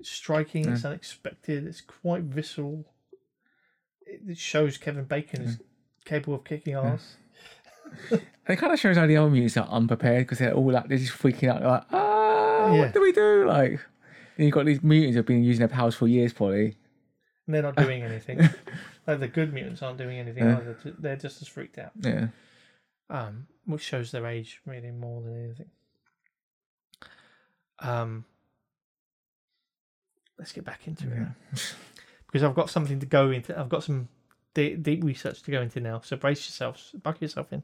it's 0.00 0.10
striking. 0.10 0.68
It's 0.68 0.84
unexpected. 0.84 1.66
It's 1.66 1.80
quite 1.80 2.22
visceral. 2.22 2.84
It 4.06 4.38
shows 4.38 4.78
Kevin 4.78 5.04
Bacon 5.04 5.42
is 5.42 5.58
capable 6.04 6.36
of 6.36 6.44
kicking 6.44 6.74
ass. 6.74 7.16
It 8.48 8.56
kind 8.56 8.72
of 8.72 8.80
shows 8.80 8.96
how 8.96 9.06
the 9.06 9.18
mutants 9.28 9.58
are 9.58 9.68
unprepared 9.68 10.20
because 10.20 10.38
they're 10.38 10.54
all 10.54 10.72
like 10.72 10.88
they're 10.88 10.96
just 10.96 11.12
freaking 11.12 11.50
out. 11.50 11.60
They're 11.60 11.68
like, 11.68 11.84
ah, 11.92 12.07
Yeah. 12.74 12.80
what 12.80 12.94
do 12.94 13.00
we 13.00 13.12
do? 13.12 13.46
Like, 13.46 13.80
you've 14.36 14.52
got 14.52 14.66
these 14.66 14.82
mutants 14.82 15.16
who've 15.16 15.26
been 15.26 15.44
using 15.44 15.60
their 15.60 15.68
powers 15.68 15.94
for 15.94 16.06
years, 16.08 16.32
probably. 16.32 16.76
And 17.46 17.54
they're 17.54 17.62
not 17.62 17.76
doing 17.84 18.02
anything. 18.02 18.38
like 19.06 19.20
the 19.20 19.28
good 19.28 19.52
mutants 19.52 19.82
aren't 19.82 19.98
doing 19.98 20.18
anything 20.18 20.44
Yeah. 20.44 20.58
either. 20.58 20.76
They're 20.98 21.16
just 21.16 21.40
as 21.42 21.48
freaked 21.48 21.78
out. 21.78 21.92
Yeah. 22.00 22.28
Um, 23.10 23.46
which 23.64 23.82
shows 23.82 24.10
their 24.12 24.26
age 24.26 24.60
really 24.66 24.90
more 24.90 25.22
than 25.22 25.44
anything. 25.44 25.70
Um, 27.80 28.24
let's 30.38 30.52
get 30.52 30.64
back 30.64 30.86
into 30.86 31.04
it 31.10 31.28
because 32.26 32.42
I've 32.42 32.54
got 32.54 32.70
something 32.70 32.98
to 33.00 33.06
go 33.06 33.30
into. 33.30 33.58
I've 33.58 33.68
got 33.68 33.84
some 33.84 34.08
deep, 34.54 34.82
deep 34.82 35.04
research 35.04 35.42
to 35.44 35.50
go 35.50 35.62
into 35.62 35.80
now. 35.80 36.00
So 36.04 36.16
brace 36.16 36.40
yourselves, 36.46 36.92
buckle 37.02 37.22
yourself 37.22 37.52
in. 37.52 37.62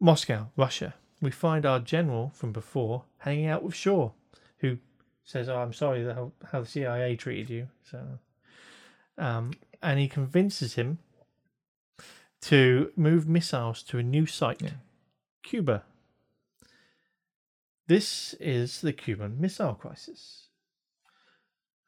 Moscow, 0.00 0.48
Russia. 0.56 0.94
We 1.20 1.30
find 1.30 1.66
our 1.66 1.80
general 1.80 2.30
from 2.34 2.52
before 2.52 3.04
hanging 3.18 3.46
out 3.46 3.62
with 3.62 3.74
Shaw, 3.74 4.12
who 4.58 4.78
says, 5.24 5.48
"Oh, 5.48 5.58
I'm 5.58 5.72
sorry 5.72 6.04
how, 6.04 6.32
how 6.52 6.60
the 6.60 6.66
CIA 6.66 7.16
treated 7.16 7.50
you." 7.50 7.68
So, 7.90 8.18
um, 9.16 9.52
and 9.82 9.98
he 9.98 10.08
convinces 10.08 10.74
him 10.74 10.98
to 12.42 12.92
move 12.96 13.28
missiles 13.28 13.82
to 13.84 13.98
a 13.98 14.02
new 14.02 14.26
site, 14.26 14.62
Yeah. 14.62 14.70
Cuba. 15.42 15.84
This 17.88 18.34
is 18.34 18.80
the 18.80 18.92
Cuban 18.92 19.40
Missile 19.40 19.74
Crisis. 19.74 20.48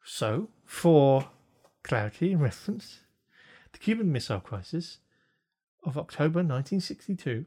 So, 0.03 0.49
for 0.65 1.29
clarity 1.83 2.33
and 2.33 2.41
reference, 2.41 3.01
the 3.71 3.77
Cuban 3.77 4.11
Missile 4.11 4.39
Crisis 4.39 4.97
of 5.83 5.97
October 5.97 6.39
1962 6.39 7.45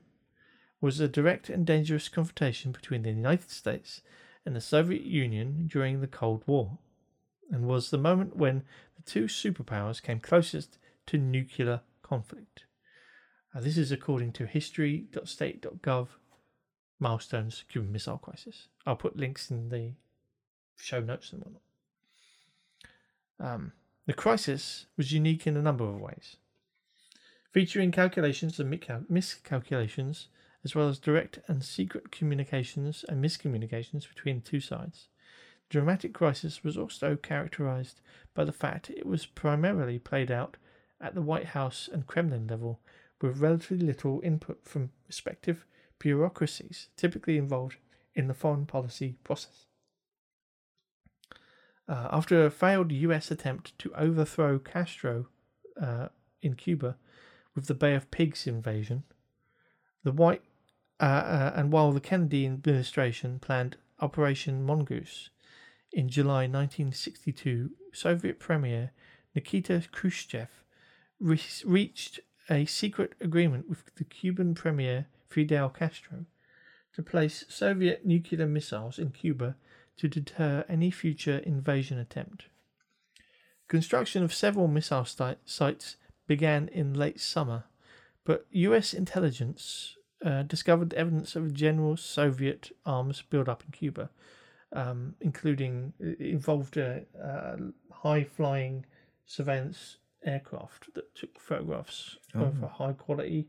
was 0.85 1.01
a 1.01 1.09
direct 1.09 1.49
and 1.49 1.65
dangerous 1.65 2.11
confrontation 2.11 2.71
between 2.71 3.05
the 3.05 3.09
United 3.09 3.51
States 3.51 4.03
and 4.45 4.55
the 4.55 4.61
Soviet 4.61 5.01
Union 5.01 5.67
during 5.67 6.03
the 6.03 6.07
Cold 6.07 6.43
War, 6.47 6.77
and 7.51 7.67
was 7.67 7.89
the 7.89 7.97
moment 7.97 8.37
when 8.37 8.65
the 8.95 9.03
two 9.11 9.25
superpowers 9.25 10.03
came 10.03 10.21
closest 10.21 10.77
to 11.07 11.17
nuclear 11.17 11.81
conflict. 12.03 12.67
Uh, 13.55 13.61
this 13.61 13.79
is 13.79 13.91
according 13.91 14.33
to 14.33 14.45
history.state.gov 14.45 16.09
milestones 17.01 17.65
Cuban 17.67 17.91
Missile 17.91 18.19
Crisis. 18.19 18.69
I'll 18.85 18.95
put 18.95 19.17
links 19.17 19.51
in 19.51 19.71
the 19.71 19.93
show 20.77 21.01
notes 21.01 21.33
and 21.33 21.41
whatnot. 21.41 21.63
Um, 23.41 23.73
the 24.05 24.13
crisis 24.13 24.85
was 24.99 25.13
unique 25.13 25.47
in 25.47 25.57
a 25.57 25.63
number 25.63 25.85
of 25.85 25.99
ways, 25.99 26.37
featuring 27.53 27.91
calculations 27.91 28.61
and 28.61 28.71
miscal- 28.71 29.09
miscalculations, 29.09 30.29
as 30.65 30.75
well 30.75 30.89
as 30.89 30.99
direct 30.99 31.39
and 31.47 31.63
secret 31.63 32.11
communications 32.11 33.05
and 33.09 33.23
miscommunications 33.23 34.09
between 34.09 34.41
the 34.41 34.51
two 34.51 34.61
sides. 34.61 35.09
The 35.69 35.75
dramatic 35.75 36.15
crisis 36.15 36.65
was 36.65 36.79
also 36.79 37.17
characterized 37.17 38.01
by 38.35 38.45
the 38.45 38.53
fact 38.53 38.91
it 38.91 39.07
was 39.07 39.27
primarily 39.27 39.99
played 39.99 40.31
out 40.31 40.57
at 41.01 41.15
the 41.15 41.23
White 41.23 41.49
House 41.49 41.89
and 41.93 42.07
Kremlin 42.07 42.47
level, 42.47 42.81
with 43.21 43.41
relatively 43.41 43.87
little 43.87 44.21
input 44.25 44.65
from 44.65 44.91
respective 45.07 45.67
bureaucracies 45.99 46.89
typically 46.97 47.39
involved 47.39 47.77
in 48.15 48.27
the 48.27 48.35
foreign 48.35 48.67
policy 48.67 49.17
process. 49.25 49.67
Uh, 51.87 52.09
after 52.11 52.45
a 52.45 52.51
failed 52.51 52.93
US 52.93 53.31
attempt 53.31 53.79
to 53.79 53.93
overthrow 53.95 54.59
Castro 54.59 55.27
uh, 55.81 56.09
in 56.41 56.55
Cuba 56.55 56.97
with 57.55 57.67
the 57.67 57.75
Bay 57.75 57.95
of 57.95 58.11
Pigs 58.11 58.47
invasion, 58.47 59.05
the 60.03 60.13
White 60.13 60.43
uh, 61.01 61.05
uh, 61.05 61.53
and 61.57 61.73
while 61.73 61.93
the 61.93 62.01
Kennedy 62.01 62.47
administration 62.47 63.39
planned 63.39 63.77
Operation 64.01 64.65
Mongoose 64.65 65.31
in 65.93 66.09
July 66.09 66.43
1962, 66.47 67.71
Soviet 67.93 68.39
Premier 68.39 68.93
Nikita 69.35 69.83
Khrushchev 69.91 70.49
re- 71.21 71.41
reached 71.65 72.21
a 72.51 72.65
secret 72.67 73.15
agreement 73.21 73.69
with 73.69 73.95
the 73.97 74.05
Cuban 74.05 74.55
Premier 74.55 75.07
Fidel 75.29 75.69
Castro 75.69 76.27
to 76.95 77.03
place 77.03 77.45
Soviet 77.49 78.05
nuclear 78.05 78.47
missiles 78.47 78.99
in 78.99 79.11
Cuba 79.11 79.57
to 79.97 80.09
deter 80.09 80.65
any 80.69 80.91
future 80.91 81.39
invasion 81.39 81.99
attempt. 81.99 82.47
Construction 83.69 84.23
of 84.23 84.35
several 84.35 84.69
missile 84.69 85.05
sites 85.05 85.97
began 86.27 86.69
in 86.69 86.95
late 86.95 87.21
summer, 87.21 87.65
but 88.25 88.47
US 88.51 88.95
intelligence 88.95 89.97
uh, 90.25 90.43
discovered 90.43 90.95
evidence 90.95 91.37
of 91.37 91.47
a 91.47 91.51
general 91.51 91.97
Soviet 91.97 92.71
arms 92.87 93.23
buildup 93.23 93.63
in 93.65 93.71
Cuba, 93.73 94.09
um, 94.73 95.15
including 95.21 95.93
involved 96.19 96.77
a, 96.77 97.03
uh 97.23 97.57
high 97.93 98.25
flying 98.25 98.85
surveillance 99.27 99.99
aircraft 100.25 100.93
that 100.95 101.15
took 101.15 101.39
photographs 101.41 102.17
of 102.35 102.63
a 102.63 102.69
high 102.69 102.93
quality 102.93 103.47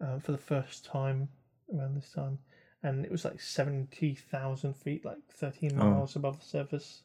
uh, 0.00 0.18
for 0.18 0.32
the 0.32 0.38
first 0.38 0.84
time 0.84 1.28
around 1.74 1.94
this 1.96 2.10
time 2.12 2.38
and 2.82 3.04
it 3.04 3.10
was 3.10 3.24
like 3.24 3.40
70,000 3.40 4.74
feet, 4.74 5.04
like 5.04 5.18
13 5.30 5.72
Oh. 5.78 5.90
miles 5.90 6.16
above 6.16 6.40
the 6.40 6.44
surface. 6.44 7.02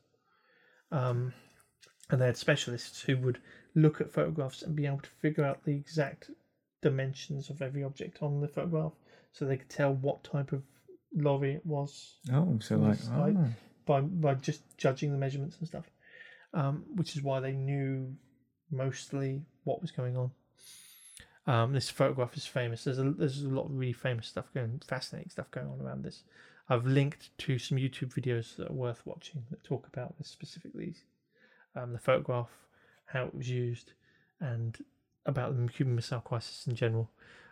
Um, 0.92 1.34
and 2.10 2.20
they 2.22 2.26
had 2.26 2.38
specialists 2.38 3.02
who 3.02 3.18
would 3.18 3.40
look 3.76 4.02
at 4.02 4.12
photographs 4.12 4.64
and 4.64 4.76
be 4.76 4.86
able 4.88 5.00
to 5.02 5.10
figure 5.22 5.44
out 5.44 5.64
the 5.64 5.76
exact 5.76 6.32
dimensions 6.90 7.50
of 7.50 7.62
every 7.62 7.84
object 7.84 8.22
on 8.22 8.42
the 8.42 8.48
photograph, 8.48 8.94
so 9.34 9.46
they 9.46 9.58
could 9.58 9.70
tell 9.70 9.94
what 9.94 10.24
type 10.24 10.52
of 10.52 10.64
lorry 11.16 11.54
it 11.54 11.66
was 11.66 12.16
Oh, 12.32 12.58
so 12.60 12.78
like, 12.78 13.00
oh. 13.36 13.48
by 13.86 14.02
by 14.02 14.34
just 14.36 14.62
judging 14.78 15.12
the 15.12 15.18
measurements 15.18 15.58
and 15.60 15.68
stuff, 15.68 15.86
um, 16.54 16.84
which 16.96 17.16
is 17.16 17.24
why 17.24 17.40
they 17.40 17.54
knew 17.54 18.16
mostly 18.72 19.32
what 19.64 19.82
was 19.82 19.92
going 19.92 20.18
on. 20.18 20.32
Um, 21.46 21.72
this 21.72 21.90
photograph 21.90 22.36
is 22.36 22.46
famous. 22.46 22.84
There's 22.84 23.00
a 23.00 23.12
there's 23.12 23.44
a 23.44 23.50
lot 23.50 23.66
of 23.66 23.72
really 23.82 23.94
famous 23.94 24.28
stuff 24.28 24.46
going, 24.54 24.82
fascinating 24.86 25.30
stuff 25.30 25.50
going 25.52 25.68
on 25.68 25.80
around 25.82 26.04
this. 26.04 26.24
I've 26.70 26.86
linked 26.86 27.30
to 27.46 27.58
some 27.58 27.78
YouTube 27.78 28.14
videos 28.14 28.58
that 28.58 28.70
are 28.70 28.74
worth 28.86 29.02
watching 29.06 29.46
that 29.52 29.64
talk 29.64 29.88
about 29.88 30.18
this 30.18 30.28
specifically, 30.28 30.96
um, 31.76 31.94
the 31.94 32.00
photograph, 32.00 32.50
how 33.06 33.26
it 33.26 33.34
was 33.34 33.50
used, 33.50 33.94
and 34.42 34.78
about 35.28 35.56
the 35.56 35.68
Cuban 35.72 35.96
Missile 35.96 36.22
Crisis 36.22 36.66
in 36.66 36.76
general. 36.76 37.12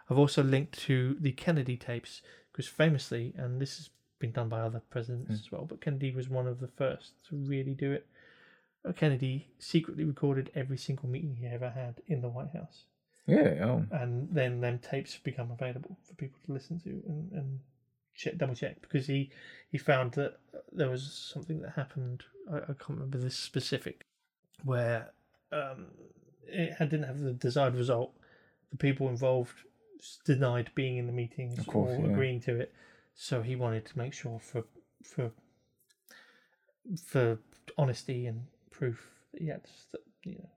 I've 0.10 0.18
also 0.18 0.42
linked 0.44 0.78
to 0.86 1.16
the 1.20 1.32
Kennedy 1.34 1.78
tapes 1.78 2.22
because 2.52 2.68
famously, 2.68 3.34
and 3.38 3.60
this 3.62 3.78
has 3.78 3.90
been 4.20 4.32
done 4.32 4.50
by 4.50 4.62
other 4.62 4.82
presidents 4.90 5.32
as 5.34 5.52
well, 5.52 5.66
but 5.66 5.82
Kennedy 5.82 6.12
was 6.12 6.30
one 6.30 6.48
of 6.48 6.60
the 6.60 6.68
first 6.70 7.12
to 7.30 7.36
really 7.36 7.74
do 7.74 7.92
it. 7.92 8.08
Uh, 8.88 8.94
Kennedy 8.94 9.48
secretly 9.60 10.04
recorded 10.04 10.52
every 10.56 10.78
single 10.78 11.10
meeting 11.10 11.36
he 11.36 11.48
ever 11.48 11.70
had 11.70 12.02
in 12.08 12.22
the 12.22 12.30
White 12.30 12.52
House, 12.54 12.84
Yeah. 13.28 13.58
Oh. 13.64 13.86
and 13.92 14.30
then 14.32 14.62
them 14.62 14.80
tapes 14.80 15.18
become 15.18 15.52
available 15.52 15.98
for 16.08 16.14
people 16.16 16.40
to 16.46 16.54
listen 16.54 16.80
to 16.82 16.90
and, 17.08 17.32
and 17.34 17.60
check, 18.16 18.38
double 18.38 18.56
check 18.56 18.80
because 18.82 19.08
he 19.08 19.32
he 19.72 19.78
found 19.78 20.12
that 20.14 20.38
there 20.72 20.90
was 20.90 21.32
something 21.34 21.60
that 21.62 21.72
happened. 21.72 22.24
I, 22.50 22.58
I 22.58 22.74
can't 22.80 22.90
remember 22.92 23.18
this 23.18 23.36
specific, 23.36 24.06
where 24.64 25.12
um, 25.52 25.88
it 26.48 26.78
didn't 26.80 27.04
have 27.04 27.20
the 27.20 27.34
desired 27.34 27.76
result. 27.76 28.14
The 28.72 28.78
people 28.78 29.08
involved 29.10 29.56
denied 30.26 30.70
being 30.76 30.98
in 30.98 31.08
the 31.08 31.14
meetings 31.14 31.64
course, 31.66 31.98
or 31.98 32.06
yeah. 32.06 32.12
agreeing 32.12 32.42
to 32.42 32.60
it, 32.60 32.74
so 33.16 33.42
he 33.42 33.56
wanted 33.56 33.86
to 33.86 33.98
make 33.98 34.14
sure 34.14 34.40
for 34.40 34.64
for 35.04 35.32
for 37.04 37.40
honesty 37.78 38.28
and 38.28 38.46
proof 38.70 39.10
that 39.32 39.42
he 39.42 39.48
had 39.48 39.62
that 39.92 40.02
you 40.24 40.36
know 40.36 40.50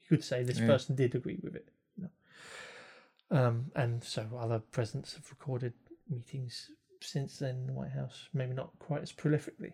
he 0.00 0.08
could 0.08 0.24
say 0.24 0.42
this 0.42 0.58
Yeah. 0.58 0.66
person 0.66 0.96
did 0.96 1.14
agree 1.14 1.38
with 1.42 1.54
it. 1.54 1.68
You 1.96 2.04
know? 2.04 3.38
Um, 3.38 3.70
and 3.76 4.02
so 4.02 4.28
other 4.38 4.58
presidents 4.58 5.14
have 5.14 5.30
recorded 5.30 5.74
meetings 6.08 6.70
since 7.00 7.38
then 7.38 7.56
in 7.56 7.66
the 7.68 7.72
White 7.72 7.92
House, 7.92 8.28
maybe 8.32 8.54
not 8.54 8.78
quite 8.78 9.02
as 9.02 9.12
prolifically. 9.12 9.72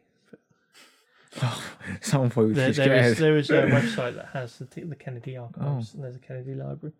But 1.38 1.60
Someone 2.00 2.30
probably 2.30 2.54
there, 2.54 2.68
was 2.68 2.76
there 2.76 3.04
is 3.04 3.18
there 3.18 3.36
is 3.36 3.50
a 3.50 3.62
website 3.66 4.14
that 4.14 4.28
has 4.32 4.58
the, 4.58 4.66
the 4.82 4.96
Kennedy 4.96 5.36
archives, 5.36 5.94
and 5.94 6.04
there's 6.04 6.16
a 6.16 6.20
Kennedy 6.20 6.54
library, 6.54 6.94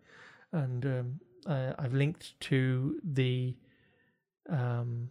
and 0.51 0.85
um, 0.85 1.19
uh, 1.45 1.73
I've 1.77 1.93
linked 1.93 2.39
to 2.41 2.99
the 3.03 3.55
um, 4.49 5.09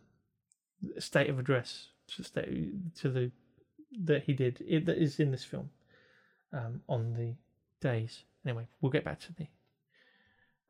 state 0.98 1.30
of 1.30 1.38
address 1.38 1.88
to, 2.08 2.24
state, 2.24 2.94
to 2.96 3.08
the 3.10 3.32
that 4.04 4.24
he 4.24 4.32
did 4.32 4.62
it, 4.66 4.86
that 4.86 4.98
is 4.98 5.18
in 5.18 5.30
this 5.30 5.44
film 5.44 5.70
um, 6.52 6.82
on 6.88 7.14
the 7.14 7.34
days. 7.80 8.24
Anyway, 8.44 8.68
we'll 8.80 8.92
get 8.92 9.04
back 9.04 9.20
to 9.20 9.32
the 9.34 9.46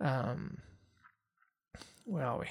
um, 0.01 0.59
where 2.05 2.25
are 2.25 2.39
we? 2.39 2.47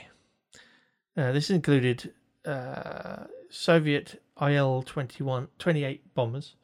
Uh, 1.17 1.31
this 1.31 1.49
included 1.49 2.13
uh, 2.45 3.23
Soviet 3.49 4.21
IL 4.41 4.83
21 4.83 5.47
28 5.57 6.13
bombers, 6.13 6.55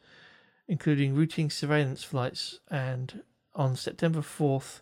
including 0.68 1.16
routine 1.16 1.50
surveillance 1.50 2.04
flights. 2.04 2.60
And 2.70 3.24
on 3.56 3.76
September 3.76 4.20
4th, 4.20 4.82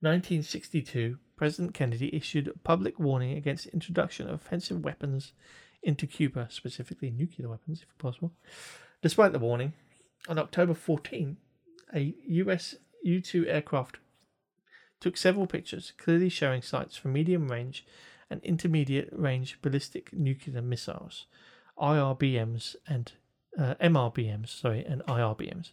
1962, 0.00 1.18
President 1.36 1.74
Kennedy 1.74 2.14
issued 2.14 2.48
a 2.48 2.58
public 2.58 2.98
warning 2.98 3.36
against 3.36 3.64
the 3.64 3.72
introduction 3.72 4.28
of 4.28 4.34
offensive 4.34 4.84
weapons 4.84 5.32
into 5.82 6.06
Cuba, 6.06 6.46
specifically 6.50 7.10
nuclear 7.10 7.48
weapons, 7.48 7.82
if 7.82 7.98
possible. 7.98 8.32
Despite 9.02 9.32
the 9.32 9.38
warning, 9.38 9.72
on 10.28 10.38
October 10.38 10.74
14, 10.74 11.36
a 11.94 12.14
US 12.26 12.76
U 13.02 13.20
2 13.20 13.46
aircraft 13.46 13.98
took 15.00 15.16
several 15.16 15.46
pictures 15.46 15.92
clearly 15.98 16.28
showing 16.28 16.62
sites 16.62 16.96
for 16.96 17.08
medium 17.08 17.48
range 17.48 17.84
and 18.30 18.40
intermediate 18.44 19.08
range 19.12 19.58
ballistic 19.60 20.12
nuclear 20.12 20.62
missiles, 20.62 21.26
IRBMs 21.82 22.76
and 22.86 23.12
uh, 23.58 23.74
MRBMs, 23.80 24.48
sorry, 24.48 24.84
and 24.84 25.02
IRBMs 25.02 25.72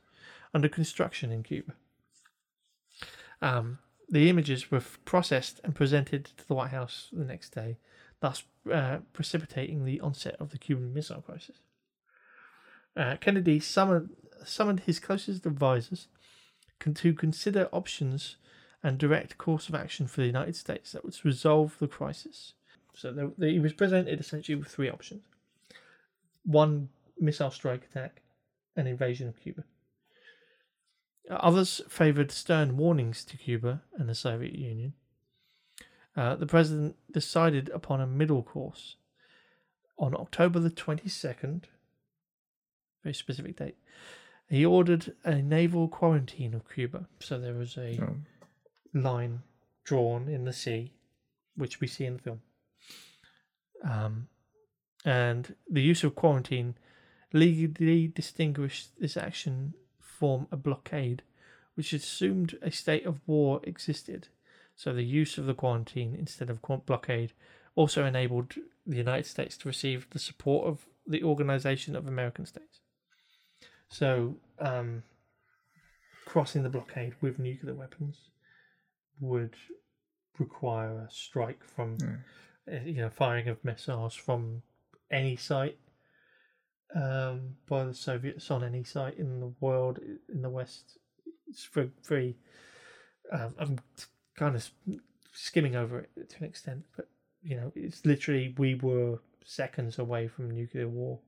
under 0.53 0.67
construction 0.67 1.31
in 1.31 1.43
Cuba. 1.43 1.73
Um, 3.41 3.79
the 4.09 4.29
images 4.29 4.71
were 4.71 4.81
processed 5.05 5.61
and 5.63 5.75
presented 5.75 6.25
to 6.25 6.47
the 6.47 6.55
White 6.55 6.71
House 6.71 7.09
the 7.11 7.23
next 7.23 7.51
day, 7.51 7.77
thus 8.19 8.43
uh, 8.71 8.97
precipitating 9.13 9.85
the 9.85 9.99
onset 10.01 10.35
of 10.39 10.49
the 10.49 10.57
Cuban 10.57 10.93
Missile 10.93 11.21
Crisis. 11.21 11.57
Uh, 12.97 13.15
Kennedy 13.21 13.59
summoned, 13.59 14.09
summoned 14.43 14.81
his 14.81 14.99
closest 14.99 15.45
advisors 15.45 16.07
con- 16.79 16.95
to 16.95 17.13
consider 17.13 17.69
options 17.71 18.37
and 18.81 18.97
direct 18.97 19.37
course 19.37 19.69
of 19.69 19.75
action 19.75 20.07
for 20.07 20.21
the 20.21 20.27
United 20.27 20.55
States 20.55 20.91
that 20.91 21.03
would 21.03 21.15
resolve 21.23 21.77
the 21.79 21.87
crisis. 21.87 22.53
So 22.95 23.33
he 23.39 23.59
was 23.59 23.73
presented 23.73 24.19
essentially 24.19 24.55
with 24.55 24.67
three 24.67 24.89
options: 24.89 25.21
one 26.49 26.89
missile 27.19 27.51
strike 27.51 27.83
attack, 27.85 28.21
an 28.75 28.87
invasion 28.87 29.27
of 29.27 29.39
Cuba. 29.39 29.63
Others 31.29 31.81
favoured 31.87 32.31
stern 32.31 32.75
warnings 32.75 33.23
to 33.25 33.37
Cuba 33.37 33.83
and 33.97 34.09
the 34.09 34.15
Soviet 34.15 34.55
Union. 34.55 34.93
Uh, 36.15 36.35
the 36.35 36.47
president 36.47 36.95
decided 37.11 37.69
upon 37.69 38.01
a 38.01 38.07
middle 38.07 38.41
course. 38.41 38.95
On 39.99 40.15
October 40.15 40.59
the 40.59 40.71
22nd, 40.71 41.65
very 43.03 43.13
specific 43.13 43.57
date, 43.57 43.77
he 44.49 44.65
ordered 44.65 45.13
a 45.23 45.35
naval 45.41 45.87
quarantine 45.87 46.55
of 46.55 46.67
Cuba. 46.67 47.07
So 47.19 47.39
there 47.39 47.53
was 47.53 47.77
a 47.77 47.99
Oh. 48.01 48.15
line 48.93 49.43
drawn 49.83 50.27
in 50.27 50.45
the 50.45 50.53
sea, 50.53 50.93
which 51.55 51.79
we 51.79 51.85
see 51.87 52.05
in 52.05 52.13
the 52.17 52.23
film. 52.23 52.41
Um, 53.83 54.27
and 55.05 55.55
the 55.69 55.81
use 55.81 56.03
of 56.03 56.15
quarantine 56.15 56.75
legally 57.33 58.07
distinguished 58.07 58.89
this 58.99 59.15
action 59.15 59.73
from 59.99 60.47
a 60.51 60.57
blockade, 60.57 61.21
which 61.75 61.93
assumed 61.93 62.57
a 62.61 62.71
state 62.71 63.05
of 63.05 63.19
war 63.27 63.61
existed. 63.63 64.27
So 64.75 64.93
the 64.93 65.03
use 65.03 65.37
of 65.37 65.45
the 65.45 65.53
quarantine 65.53 66.15
instead 66.17 66.49
of 66.49 66.61
blockade 66.85 67.33
also 67.75 68.05
enabled 68.05 68.55
the 68.85 68.97
United 68.97 69.25
States 69.25 69.57
to 69.57 69.67
receive 69.67 70.07
the 70.09 70.19
support 70.19 70.67
of 70.67 70.85
the 71.07 71.23
Organization 71.23 71.95
of 71.95 72.07
American 72.07 72.45
States. 72.45 72.81
So 73.89 74.35
um, 74.59 75.03
crossing 76.25 76.63
the 76.63 76.69
blockade 76.69 77.13
with 77.21 77.39
nuclear 77.39 77.73
weapons 77.73 78.29
would 79.19 79.55
require 80.37 81.07
a 81.07 81.11
strike 81.11 81.63
from 81.63 81.97
uh, 82.71 82.75
you 82.85 83.01
know 83.01 83.09
firing 83.09 83.47
of 83.47 83.63
missiles 83.65 84.13
from 84.13 84.61
any 85.11 85.35
site 85.35 85.77
um, 86.95 87.55
by 87.67 87.83
the 87.83 87.93
Soviets 87.93 88.49
on 88.51 88.63
any 88.63 88.83
site 88.83 89.17
in 89.17 89.39
the 89.39 89.53
world 89.59 89.99
in 90.33 90.41
the 90.41 90.49
West. 90.49 90.97
It's 91.47 91.65
very, 91.65 91.91
very 92.07 92.35
um, 93.31 93.55
I'm 93.59 93.79
kind 94.37 94.55
of 94.55 94.69
skimming 95.33 95.75
over 95.75 95.99
it 95.99 96.29
to 96.29 96.37
an 96.39 96.45
extent, 96.45 96.83
but 96.95 97.07
you 97.41 97.55
know, 97.55 97.71
it's 97.75 98.05
literally 98.05 98.55
we 98.57 98.75
were 98.75 99.19
seconds 99.45 99.99
away 99.99 100.27
from 100.27 100.51
nuclear 100.51 100.87
war 100.87 101.19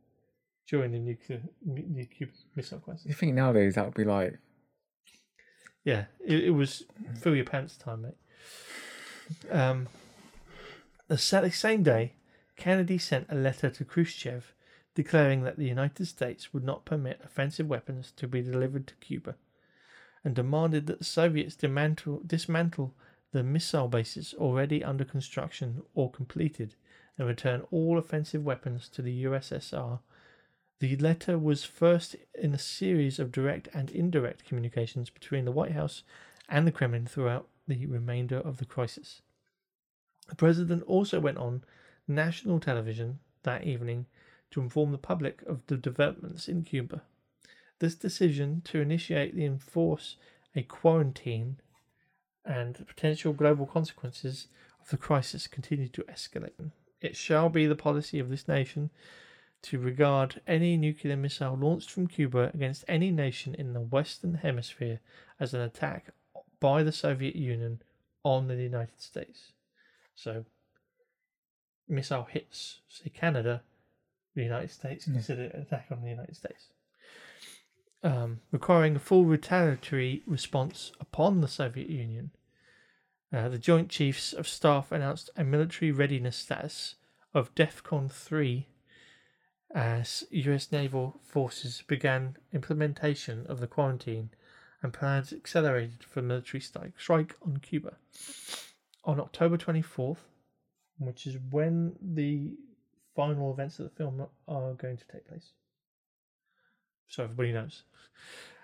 during 0.67 0.91
the 0.91 0.99
nuclear 0.99 1.41
nuclear 1.65 2.29
missile 2.55 2.79
crisis. 2.79 3.05
You 3.05 3.13
think 3.13 3.33
nowadays 3.33 3.75
that 3.75 3.85
would 3.85 3.93
be 3.93 4.03
like, 4.03 4.37
Yeah, 5.83 6.05
it, 6.25 6.45
it 6.45 6.49
was 6.51 6.83
fill 7.19 7.35
your 7.35 7.45
pants 7.45 7.77
time, 7.77 8.03
mate. 8.03 9.51
Um, 9.51 9.87
the 11.07 11.17
same 11.17 11.83
day, 11.83 12.13
Kennedy 12.61 12.99
sent 12.99 13.25
a 13.27 13.33
letter 13.33 13.71
to 13.71 13.83
Khrushchev 13.83 14.53
declaring 14.93 15.41
that 15.41 15.57
the 15.57 15.65
United 15.65 16.05
States 16.05 16.53
would 16.53 16.63
not 16.63 16.85
permit 16.85 17.19
offensive 17.23 17.67
weapons 17.67 18.11
to 18.17 18.27
be 18.27 18.43
delivered 18.43 18.85
to 18.85 18.93
Cuba, 18.97 19.35
and 20.23 20.35
demanded 20.35 20.85
that 20.85 20.99
the 20.99 21.03
Soviets 21.03 21.55
dismantle, 21.55 22.21
dismantle 22.23 22.93
the 23.31 23.41
missile 23.41 23.87
bases 23.87 24.35
already 24.37 24.83
under 24.83 25.03
construction 25.03 25.81
or 25.95 26.11
completed, 26.11 26.75
and 27.17 27.27
return 27.27 27.63
all 27.71 27.97
offensive 27.97 28.45
weapons 28.45 28.87
to 28.89 29.01
the 29.01 29.23
USSR. 29.23 29.97
The 30.81 30.97
letter 30.97 31.39
was 31.39 31.63
first 31.63 32.15
in 32.35 32.53
a 32.53 32.59
series 32.59 33.17
of 33.17 33.31
direct 33.31 33.69
and 33.73 33.89
indirect 33.89 34.45
communications 34.45 35.09
between 35.09 35.45
the 35.45 35.51
White 35.51 35.71
House 35.71 36.03
and 36.47 36.67
the 36.67 36.71
Kremlin 36.71 37.07
throughout 37.07 37.47
the 37.67 37.87
remainder 37.87 38.37
of 38.37 38.57
the 38.57 38.65
crisis. 38.65 39.23
The 40.29 40.35
president 40.35 40.83
also 40.83 41.19
went 41.19 41.39
on 41.39 41.63
national 42.11 42.59
television 42.59 43.19
that 43.43 43.63
evening 43.63 44.05
to 44.51 44.61
inform 44.61 44.91
the 44.91 44.97
public 44.97 45.41
of 45.43 45.65
the 45.67 45.77
developments 45.77 46.47
in 46.47 46.63
Cuba. 46.63 47.01
This 47.79 47.95
decision 47.95 48.61
to 48.65 48.79
initiate 48.79 49.33
and 49.33 49.41
enforce 49.41 50.17
a 50.55 50.61
quarantine 50.63 51.57
and 52.45 52.75
the 52.75 52.85
potential 52.85 53.33
global 53.33 53.65
consequences 53.65 54.47
of 54.79 54.89
the 54.89 54.97
crisis 54.97 55.47
continue 55.47 55.87
to 55.89 56.03
escalate. 56.03 56.71
It 56.99 57.15
shall 57.15 57.49
be 57.49 57.65
the 57.65 57.75
policy 57.75 58.19
of 58.19 58.29
this 58.29 58.47
nation 58.47 58.91
to 59.63 59.79
regard 59.79 60.41
any 60.47 60.75
nuclear 60.75 61.15
missile 61.15 61.55
launched 61.55 61.89
from 61.89 62.07
Cuba 62.07 62.51
against 62.53 62.83
any 62.87 63.11
nation 63.11 63.55
in 63.55 63.73
the 63.73 63.81
Western 63.81 64.35
Hemisphere 64.35 64.99
as 65.39 65.53
an 65.53 65.61
attack 65.61 66.13
by 66.59 66.83
the 66.83 66.91
Soviet 66.91 67.35
Union 67.35 67.81
on 68.23 68.47
the 68.47 68.55
United 68.55 69.01
States. 69.01 69.53
So, 70.15 70.45
missile 71.91 72.23
hits, 72.23 72.79
say 72.87 73.09
Canada, 73.09 73.61
the 74.35 74.43
United 74.43 74.71
States 74.71 75.07
Yeah. 75.07 75.13
consider 75.13 75.43
it 75.43 75.53
an 75.53 75.61
attack 75.61 75.87
on 75.91 76.01
the 76.01 76.09
United 76.09 76.35
States. 76.35 76.69
Um, 78.03 78.41
requiring 78.51 78.95
a 78.95 78.99
full 78.99 79.25
retaliatory 79.25 80.23
response 80.25 80.91
upon 80.99 81.41
the 81.41 81.47
Soviet 81.47 81.89
Union. 81.89 82.31
Uh, 83.31 83.47
the 83.49 83.59
Joint 83.59 83.89
Chiefs 83.89 84.33
of 84.33 84.47
Staff 84.47 84.91
announced 84.91 85.29
a 85.35 85.43
military 85.43 85.91
readiness 85.91 86.35
status 86.35 86.95
of 87.33 87.53
DEFCON 87.55 88.11
3 88.11 88.67
as 89.73 90.25
US 90.31 90.71
naval 90.71 91.21
forces 91.23 91.83
began 91.87 92.35
implementation 92.51 93.45
of 93.47 93.59
the 93.59 93.67
quarantine 93.67 94.31
and 94.81 94.91
plans 94.91 95.31
accelerated 95.31 96.03
for 96.03 96.21
military 96.21 96.59
strike, 96.59 96.99
strike 96.99 97.35
on 97.45 97.57
Cuba. 97.57 97.97
On 99.05 99.19
October 99.19 99.57
24th, 99.57 100.17
which 101.05 101.27
is 101.27 101.37
when 101.49 101.93
the 102.01 102.51
final 103.15 103.51
events 103.51 103.79
of 103.79 103.85
the 103.85 103.95
film 103.95 104.25
are 104.47 104.73
going 104.73 104.97
to 104.97 105.07
take 105.11 105.27
place. 105.27 105.51
So 107.07 107.23
everybody 107.23 107.51
knows. 107.51 107.83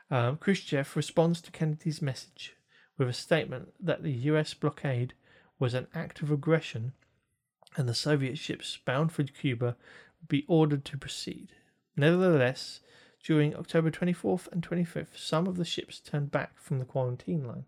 Um, 0.10 0.38
Khrushchev 0.38 0.96
responds 0.96 1.42
to 1.42 1.52
Kennedy's 1.52 2.02
message 2.02 2.56
with 2.98 3.10
a 3.10 3.14
statement 3.14 3.74
that 3.80 4.04
the 4.04 4.12
US 4.12 4.54
blockade 4.54 5.14
was 5.60 5.74
an 5.74 5.88
act 5.94 6.22
of 6.22 6.32
aggression 6.32 6.94
and 7.76 7.90
the 7.90 7.94
Soviet 7.94 8.38
ships 8.38 8.78
bound 8.86 9.12
for 9.12 9.24
Cuba 9.24 9.76
would 10.22 10.28
be 10.28 10.46
ordered 10.48 10.86
to 10.86 10.98
proceed. 10.98 11.50
Nevertheless, 11.96 12.80
during 13.24 13.56
October 13.56 13.92
24th 13.92 14.48
and 14.52 14.68
25th, 14.68 15.18
some 15.18 15.48
of 15.48 15.58
the 15.58 15.66
ships 15.66 16.00
turned 16.00 16.32
back 16.32 16.58
from 16.58 16.80
the 16.80 16.86
quarantine 16.86 17.46
line. 17.46 17.66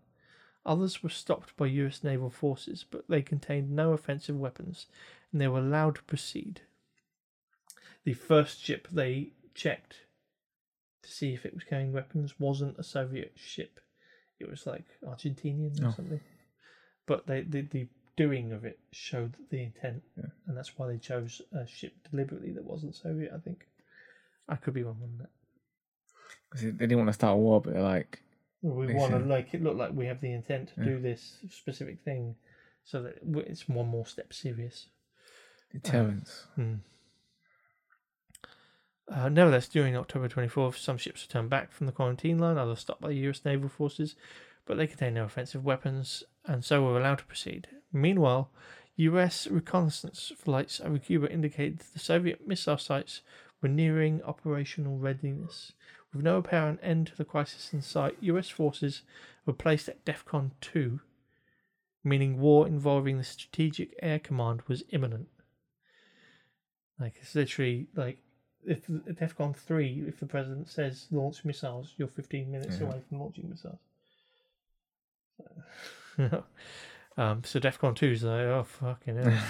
Others 0.66 1.02
were 1.02 1.08
stopped 1.08 1.56
by 1.56 1.66
US 1.66 2.04
naval 2.04 2.30
forces, 2.30 2.84
but 2.88 3.08
they 3.08 3.22
contained 3.22 3.70
no 3.70 3.92
offensive 3.92 4.38
weapons 4.38 4.86
and 5.32 5.40
they 5.40 5.48
were 5.48 5.58
allowed 5.58 5.96
to 5.96 6.02
proceed. 6.04 6.62
The 8.04 8.14
first 8.14 8.60
ship 8.60 8.88
they 8.90 9.32
checked 9.54 9.96
to 11.02 11.10
see 11.10 11.32
if 11.32 11.46
it 11.46 11.54
was 11.54 11.64
carrying 11.64 11.92
weapons 11.92 12.38
wasn't 12.38 12.78
a 12.78 12.82
Soviet 12.82 13.32
ship. 13.36 13.80
It 14.38 14.48
was 14.50 14.66
like 14.66 14.84
Argentinian 15.04 15.82
or 15.82 15.88
Oh. 15.88 15.90
something. 15.92 16.20
But 17.06 17.26
they, 17.26 17.42
the, 17.42 17.62
the 17.62 17.88
doing 18.16 18.52
of 18.52 18.64
it 18.64 18.78
showed 18.92 19.36
the 19.50 19.62
intent, 19.62 20.02
Yeah. 20.16 20.26
and 20.46 20.56
that's 20.56 20.78
why 20.78 20.86
they 20.86 20.98
chose 20.98 21.40
a 21.52 21.66
ship 21.66 21.94
deliberately 22.10 22.52
that 22.52 22.64
wasn't 22.64 22.94
Soviet, 22.94 23.32
I 23.34 23.38
think. 23.38 23.66
I 24.48 24.56
could 24.56 24.74
be 24.74 24.82
wrong 24.82 25.00
on 25.02 25.18
that. 25.18 25.30
'Cause 26.50 26.62
they 26.62 26.70
didn't 26.70 26.98
want 26.98 27.08
to 27.08 27.12
start 27.14 27.34
a 27.34 27.36
war, 27.36 27.60
but 27.60 27.72
they're 27.72 27.82
like, 27.82 28.22
We 28.62 28.92
want 28.94 29.12
to 29.12 29.18
like 29.20 29.54
it 29.54 29.62
look 29.62 29.76
like 29.76 29.92
we 29.92 30.06
have 30.06 30.20
the 30.20 30.32
intent 30.32 30.74
to 30.74 30.80
Yeah. 30.80 30.84
do 30.84 31.00
this 31.00 31.38
specific 31.50 32.00
thing, 32.00 32.36
so 32.84 33.02
that 33.02 33.18
it's 33.48 33.68
one 33.68 33.88
more 33.88 34.06
step 34.06 34.32
serious. 34.32 34.88
deterrence. 35.72 36.46
Hmm. 36.56 36.74
Uh, 39.08 39.28
nevertheless, 39.28 39.66
during 39.68 39.96
October 39.96 40.28
24th, 40.28 40.76
some 40.76 40.96
ships 40.96 41.26
were 41.26 41.32
turned 41.32 41.50
back 41.50 41.72
from 41.72 41.86
the 41.86 41.92
quarantine 41.92 42.38
line, 42.38 42.58
others 42.58 42.78
stopped 42.80 43.00
by 43.00 43.08
the 43.08 43.16
US 43.28 43.44
naval 43.44 43.68
forces, 43.68 44.14
but 44.66 44.76
they 44.76 44.86
contained 44.86 45.16
no 45.16 45.24
offensive 45.24 45.64
weapons 45.64 46.22
and 46.44 46.64
so 46.64 46.82
were 46.84 46.98
allowed 46.98 47.18
to 47.18 47.24
proceed. 47.24 47.68
Meanwhile, 47.92 48.50
US 48.96 49.46
reconnaissance 49.48 50.32
flights 50.36 50.80
over 50.80 50.98
Cuba 50.98 51.30
indicated 51.30 51.80
the 51.92 51.98
Soviet 51.98 52.46
missile 52.46 52.78
sites 52.78 53.22
were 53.60 53.68
nearing 53.68 54.22
operational 54.22 54.96
readiness. 54.98 55.72
With 56.12 56.24
no 56.24 56.38
apparent 56.38 56.80
end 56.82 57.06
to 57.08 57.16
the 57.16 57.24
crisis 57.24 57.72
in 57.72 57.82
sight, 57.82 58.16
US 58.20 58.48
forces 58.48 59.02
were 59.46 59.52
placed 59.52 59.88
at 59.88 60.04
DEFCON 60.04 60.50
2, 60.60 61.00
meaning 62.02 62.40
war 62.40 62.66
involving 62.66 63.16
the 63.18 63.24
Strategic 63.24 63.94
Air 64.02 64.18
Command 64.18 64.62
was 64.66 64.82
imminent. 64.90 65.28
Like 66.98 67.16
it's 67.20 67.34
literally 67.34 67.86
like 67.94 68.18
if 68.66 68.86
DEFCON 68.88 69.56
three, 69.56 70.04
if 70.06 70.20
the 70.20 70.26
president 70.26 70.68
says 70.68 71.06
launch 71.10 71.44
missiles, 71.44 71.94
you're 71.96 72.08
15 72.08 72.50
minutes 72.50 72.78
Yeah. 72.80 72.86
away 72.88 73.00
from 73.08 73.20
launching 73.20 73.48
missiles. 73.48 73.78
um, 77.16 77.42
so 77.44 77.58
DEFCON 77.58 77.96
two 77.96 78.10
is 78.10 78.22
like 78.24 78.40
oh 78.42 78.64
fucking 78.64 79.16
hell. 79.16 79.42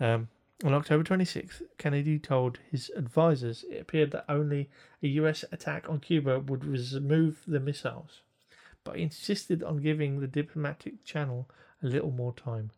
um, 0.00 0.28
on 0.64 0.74
October 0.74 1.02
26th, 1.02 1.62
Kennedy 1.78 2.18
told 2.18 2.58
his 2.70 2.90
advisors 2.94 3.64
it 3.70 3.80
appeared 3.80 4.10
that 4.10 4.26
only 4.28 4.68
a 5.02 5.08
US 5.08 5.44
attack 5.52 5.88
on 5.88 6.00
Cuba 6.00 6.38
would 6.38 6.64
remove 6.64 7.42
the 7.46 7.60
missiles, 7.60 8.20
but 8.84 8.96
he 8.96 9.02
insisted 9.02 9.62
on 9.62 9.78
giving 9.78 10.20
the 10.20 10.26
diplomatic 10.26 11.04
channel 11.04 11.48
a 11.82 11.86
little 11.86 12.10
more 12.10 12.34
time. 12.34 12.70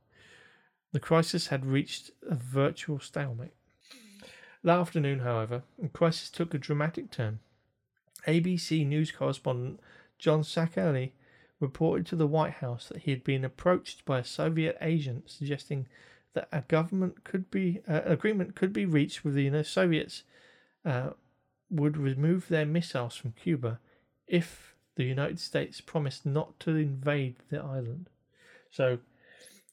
The 0.92 1.00
crisis 1.00 1.48
had 1.48 1.66
reached 1.66 2.10
a 2.28 2.34
virtual 2.34 3.00
stalemate. 3.00 3.54
That 4.62 4.78
afternoon, 4.78 5.20
however, 5.20 5.62
the 5.78 5.88
crisis 5.88 6.30
took 6.30 6.54
a 6.54 6.58
dramatic 6.58 7.10
turn. 7.10 7.40
ABC 8.28 8.86
News 8.86 9.10
correspondent 9.10 9.80
John 10.18 10.44
Scali 10.44 11.14
reported 11.58 12.06
to 12.06 12.16
the 12.16 12.28
White 12.28 12.54
House 12.54 12.88
that 12.88 13.02
he 13.02 13.10
had 13.10 13.24
been 13.24 13.44
approached 13.44 14.04
by 14.04 14.20
a 14.20 14.24
Soviet 14.24 14.76
agent 14.80 15.30
suggesting 15.30 15.88
that 16.34 16.48
a 16.52 16.62
government 16.62 17.24
could 17.24 17.50
be 17.50 17.80
uh, 17.88 18.00
agreement 18.04 18.54
could 18.54 18.72
be 18.72 18.86
reached 18.86 19.24
with 19.24 19.34
the 19.34 19.44
United 19.44 19.66
Soviets 19.66 20.22
uh, 20.84 21.10
would 21.70 21.96
remove 21.96 22.48
their 22.48 22.66
missiles 22.66 23.16
from 23.16 23.32
Cuba 23.32 23.78
if 24.26 24.74
the 24.96 25.04
United 25.04 25.40
States 25.40 25.80
promised 25.80 26.26
not 26.26 26.58
to 26.60 26.76
invade 26.76 27.36
the 27.50 27.58
island. 27.58 28.08
So 28.70 28.98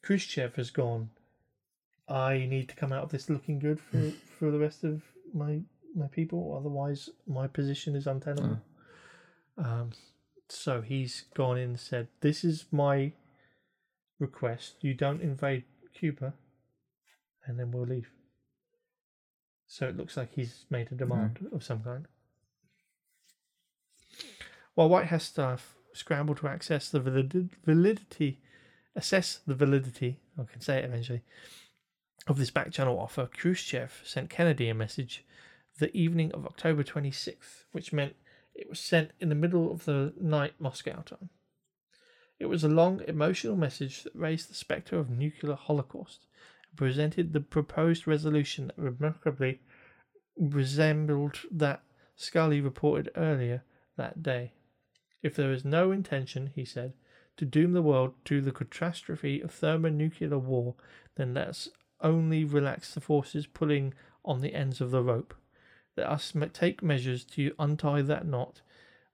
Khrushchev 0.01 0.55
has 0.55 0.69
gone. 0.69 1.09
I 2.07 2.47
need 2.49 2.69
to 2.69 2.75
come 2.75 2.91
out 2.91 3.03
of 3.03 3.11
this 3.11 3.29
looking 3.29 3.59
good 3.59 3.79
for, 3.79 4.11
for 4.39 4.51
the 4.51 4.59
rest 4.59 4.83
of 4.83 5.03
my 5.33 5.61
my 5.95 6.07
people, 6.07 6.55
otherwise 6.57 7.09
my 7.27 7.47
position 7.47 7.95
is 7.95 8.07
untenable. 8.07 8.59
Um, 9.57 9.91
so 10.47 10.81
he's 10.81 11.25
gone 11.33 11.57
in 11.57 11.69
and 11.69 11.79
said, 11.79 12.07
"This 12.21 12.43
is 12.43 12.65
my 12.71 13.13
request. 14.19 14.75
You 14.81 14.93
don't 14.93 15.21
invade 15.21 15.63
Cuba, 15.93 16.33
and 17.49 17.59
then 17.59 17.71
we'll 17.71 17.85
leave." 17.85 18.11
So 19.67 19.87
it 19.87 19.97
looks 19.97 20.15
like 20.15 20.33
he's 20.33 20.65
made 20.69 20.87
a 20.87 20.95
mm-hmm. 20.95 20.97
demand 20.97 21.47
of 21.51 21.63
some 21.63 21.83
kind. 21.83 22.07
While 24.73 24.89
White 24.89 25.07
House 25.07 25.25
staff 25.25 25.75
scramble 25.93 26.35
to 26.35 26.47
access 26.47 26.89
the 26.89 26.99
valid- 27.01 27.49
validity, 27.65 28.39
assess 28.95 29.39
the 29.45 29.55
validity, 29.55 30.19
I 30.37 30.43
can 30.43 30.61
say 30.61 30.79
it 30.79 30.85
eventually, 30.85 31.23
of 32.27 32.37
this 32.37 32.51
back 32.51 32.71
channel 32.71 32.99
offer, 32.99 33.27
Khrushchev 33.27 34.01
sent 34.05 34.29
Kennedy 34.29 34.69
a 34.69 34.73
message 34.73 35.25
the 35.79 35.95
evening 35.95 36.31
of 36.31 36.45
October 36.45 36.83
26th, 36.83 37.65
which 37.71 37.93
meant 37.93 38.15
it 38.53 38.69
was 38.69 38.79
sent 38.79 39.11
in 39.19 39.29
the 39.29 39.35
middle 39.35 39.71
of 39.71 39.85
the 39.85 40.13
night 40.19 40.53
Moscow 40.59 41.01
time. 41.01 41.29
It 42.39 42.45
was 42.45 42.63
a 42.63 42.69
long, 42.69 43.01
emotional 43.07 43.55
message 43.55 44.03
that 44.03 44.15
raised 44.15 44.49
the 44.49 44.55
spectre 44.55 44.97
of 44.97 45.09
nuclear 45.09 45.55
holocaust 45.55 46.25
presented 46.75 47.33
the 47.33 47.41
proposed 47.41 48.07
resolution 48.07 48.67
that 48.67 48.77
remarkably 48.77 49.61
resembled 50.37 51.39
that 51.51 51.83
Scully 52.15 52.61
reported 52.61 53.11
earlier 53.15 53.63
that 53.97 54.21
day. 54.21 54.53
If 55.21 55.35
there 55.35 55.51
is 55.51 55.65
no 55.65 55.91
intention, 55.91 56.51
he 56.55 56.65
said, 56.65 56.93
to 57.37 57.45
doom 57.45 57.73
the 57.73 57.81
world 57.81 58.13
to 58.25 58.41
the 58.41 58.51
catastrophe 58.51 59.41
of 59.41 59.51
thermonuclear 59.51 60.37
war, 60.37 60.75
then 61.15 61.33
let's 61.33 61.69
only 62.01 62.43
relax 62.43 62.93
the 62.93 63.01
forces 63.01 63.47
pulling 63.47 63.93
on 64.23 64.41
the 64.41 64.53
ends 64.53 64.81
of 64.81 64.91
the 64.91 65.03
rope. 65.03 65.33
Let 65.95 66.07
us 66.07 66.33
take 66.53 66.83
measures 66.83 67.23
to 67.25 67.53
untie 67.59 68.01
that 68.03 68.25
knot. 68.25 68.61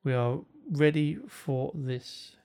We 0.04 0.14
are 0.14 0.40
ready 0.70 1.18
for 1.28 1.72
this. 1.74 2.36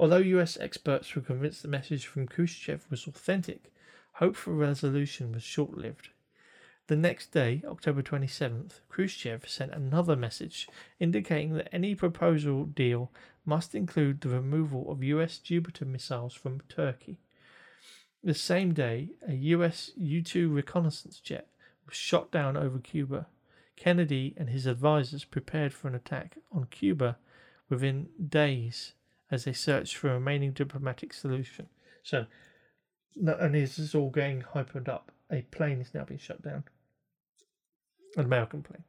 Although 0.00 0.16
US 0.16 0.56
experts 0.56 1.14
were 1.14 1.20
convinced 1.20 1.60
the 1.60 1.68
message 1.68 2.06
from 2.06 2.26
Khrushchev 2.26 2.86
was 2.88 3.06
authentic, 3.06 3.70
hope 4.12 4.34
for 4.34 4.54
resolution 4.54 5.30
was 5.30 5.42
short 5.42 5.76
lived. 5.76 6.08
The 6.86 6.96
next 6.96 7.32
day, 7.32 7.62
October 7.66 8.02
27th, 8.02 8.80
Khrushchev 8.88 9.46
sent 9.46 9.72
another 9.72 10.16
message 10.16 10.70
indicating 10.98 11.52
that 11.52 11.68
any 11.70 11.94
proposal 11.94 12.64
deal 12.64 13.12
must 13.44 13.74
include 13.74 14.22
the 14.22 14.30
removal 14.30 14.90
of 14.90 15.04
US 15.04 15.36
Jupiter 15.36 15.84
missiles 15.84 16.32
from 16.32 16.62
Turkey. 16.66 17.18
The 18.24 18.32
same 18.32 18.72
day, 18.72 19.10
a 19.28 19.34
US 19.34 19.90
U 19.98 20.22
2 20.22 20.48
reconnaissance 20.48 21.20
jet 21.20 21.46
was 21.84 21.94
shot 21.94 22.30
down 22.30 22.56
over 22.56 22.78
Cuba. 22.78 23.26
Kennedy 23.76 24.32
and 24.38 24.48
his 24.48 24.64
advisors 24.64 25.24
prepared 25.24 25.74
for 25.74 25.88
an 25.88 25.94
attack 25.94 26.38
on 26.50 26.68
Cuba 26.70 27.18
within 27.68 28.08
days 28.30 28.94
as 29.30 29.44
they 29.44 29.52
searched 29.52 29.96
for 29.96 30.08
a 30.08 30.14
remaining 30.14 30.52
diplomatic 30.52 31.12
solution. 31.12 31.68
So, 32.02 32.26
not 33.16 33.40
only 33.40 33.62
is 33.62 33.76
this 33.76 33.94
all 33.94 34.10
getting 34.10 34.42
hyped 34.42 34.88
up, 34.88 35.12
a 35.30 35.42
plane 35.42 35.80
is 35.80 35.94
now 35.94 36.04
being 36.04 36.20
shut 36.20 36.42
down. 36.42 36.64
An 38.16 38.24
American 38.24 38.62
plane. 38.62 38.84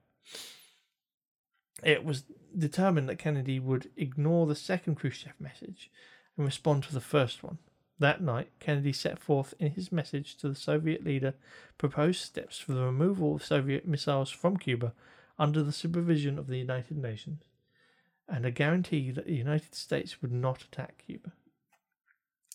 It 1.84 2.04
was 2.04 2.24
determined 2.58 3.10
that 3.10 3.20
Kennedy 3.20 3.60
would 3.60 3.90
ignore 3.96 4.46
the 4.46 4.56
second 4.56 4.96
Khrushchev 4.96 5.34
message 5.40 5.92
and 6.38 6.46
respond 6.46 6.84
to 6.84 6.94
the 6.94 7.02
first 7.02 7.44
one. 7.44 7.60
That 8.00 8.22
night, 8.22 8.50
Kennedy 8.60 8.94
set 8.94 9.20
forth 9.20 9.54
in 9.60 9.72
his 9.72 9.92
message 9.92 10.36
to 10.38 10.50
the 10.50 10.56
Soviet 10.56 11.04
leader 11.04 11.36
proposed 11.78 12.22
steps 12.22 12.58
for 12.58 12.74
the 12.74 12.84
removal 12.84 13.36
of 13.36 13.46
Soviet 13.46 13.88
missiles 13.88 14.32
from 14.32 14.58
Cuba 14.58 14.94
under 15.38 15.62
the 15.62 15.72
supervision 15.72 16.40
of 16.40 16.48
the 16.48 16.58
United 16.58 16.98
Nations 16.98 17.44
and 18.32 18.46
a 18.46 18.52
guarantee 18.52 19.12
that 19.12 19.26
the 19.26 19.36
United 19.36 19.76
States 19.76 20.22
would 20.22 20.32
not 20.32 20.64
attack 20.64 21.04
Cuba. 21.06 21.34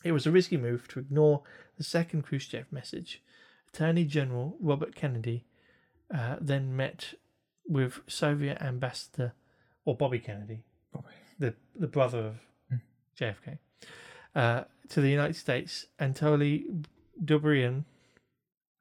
It 0.03 0.13
was 0.13 0.27
a 0.27 0.31
risky 0.31 0.57
move 0.57 0.89
to 0.89 1.01
ignore 1.01 1.43
the 1.77 1.85
second 1.85 2.23
Khrushchev 2.23 2.73
message. 2.73 3.23
Attorney 3.69 4.05
General 4.05 4.57
Robert 4.59 4.95
Kennedy 4.95 5.45
uh, 6.13 6.37
then 6.41 6.75
met 6.75 7.15
with 7.69 8.01
Soviet 8.07 8.63
ambassador, 8.63 9.35
or 9.85 9.97
Bobby 9.97 10.19
Kennedy, 10.19 10.63
Bobby. 10.93 11.09
the 11.39 11.55
the 11.75 11.89
brother 11.89 12.19
of 12.19 12.81
JFK, 13.21 13.59
uh, 14.35 14.65
to 14.89 15.01
the 15.01 15.11
United 15.11 15.37
States, 15.37 15.87
Anatoly 16.01 16.85
Dobrynin, 17.23 17.85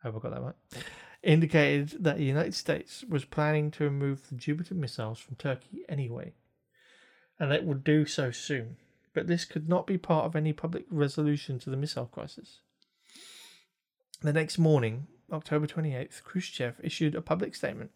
I 0.04 0.08
hope 0.08 0.18
I 0.18 0.30
got 0.30 0.36
that 0.36 0.42
right, 0.42 0.84
indicated 1.24 2.04
that 2.04 2.18
the 2.18 2.24
United 2.24 2.54
States 2.54 3.04
was 3.10 3.26
planning 3.26 3.72
to 3.72 3.84
remove 3.84 4.30
the 4.30 4.36
Jupiter 4.36 4.76
missiles 4.76 5.20
from 5.20 5.36
Turkey 5.36 5.84
anyway, 5.90 6.34
and 7.40 7.52
it 7.52 7.64
would 7.64 7.84
do 7.84 8.06
so 8.06 8.32
soon. 8.32 8.78
But 9.14 9.28
this 9.28 9.46
could 9.46 9.70
not 9.70 9.88
be 9.88 9.98
part 9.98 10.26
of 10.26 10.36
any 10.36 10.54
public 10.54 10.86
resolution 10.90 11.60
to 11.60 11.70
the 11.70 11.78
missile 11.78 12.06
crisis. 12.06 12.60
The 14.22 14.34
next 14.34 14.58
morning, 14.58 15.08
October 15.32 15.68
28th, 15.68 16.24
Khrushchev 16.24 16.76
issued 16.84 17.16
a 17.16 17.22
public 17.22 17.56
statement 17.56 17.92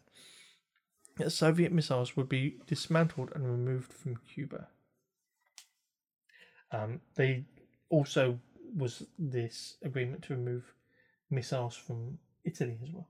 that 1.16 1.30
Soviet 1.30 1.72
missiles 1.72 2.16
would 2.16 2.28
be 2.28 2.56
dismantled 2.66 3.30
and 3.34 3.44
removed 3.44 3.92
from 3.92 4.16
Cuba. 4.32 4.68
Um, 6.72 7.00
they 7.16 7.44
also 7.88 8.38
was 8.76 9.02
this 9.18 9.76
agreement 9.82 10.22
to 10.22 10.34
remove 10.34 10.72
missiles 11.30 11.76
from 11.76 12.18
Italy 12.44 12.78
as 12.82 12.90
well, 12.92 13.08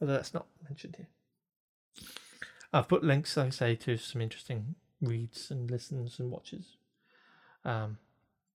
although 0.00 0.14
that's 0.14 0.34
not 0.34 0.46
mentioned 0.68 0.96
here. 0.96 1.08
I've 2.72 2.88
put 2.88 3.04
links, 3.04 3.36
like 3.36 3.48
I 3.48 3.50
say, 3.50 3.74
to 3.76 3.96
some 3.96 4.20
interesting 4.20 4.76
reads 5.00 5.50
and 5.50 5.70
listens 5.70 6.18
and 6.18 6.30
watches. 6.30 6.76
Um, 7.64 7.98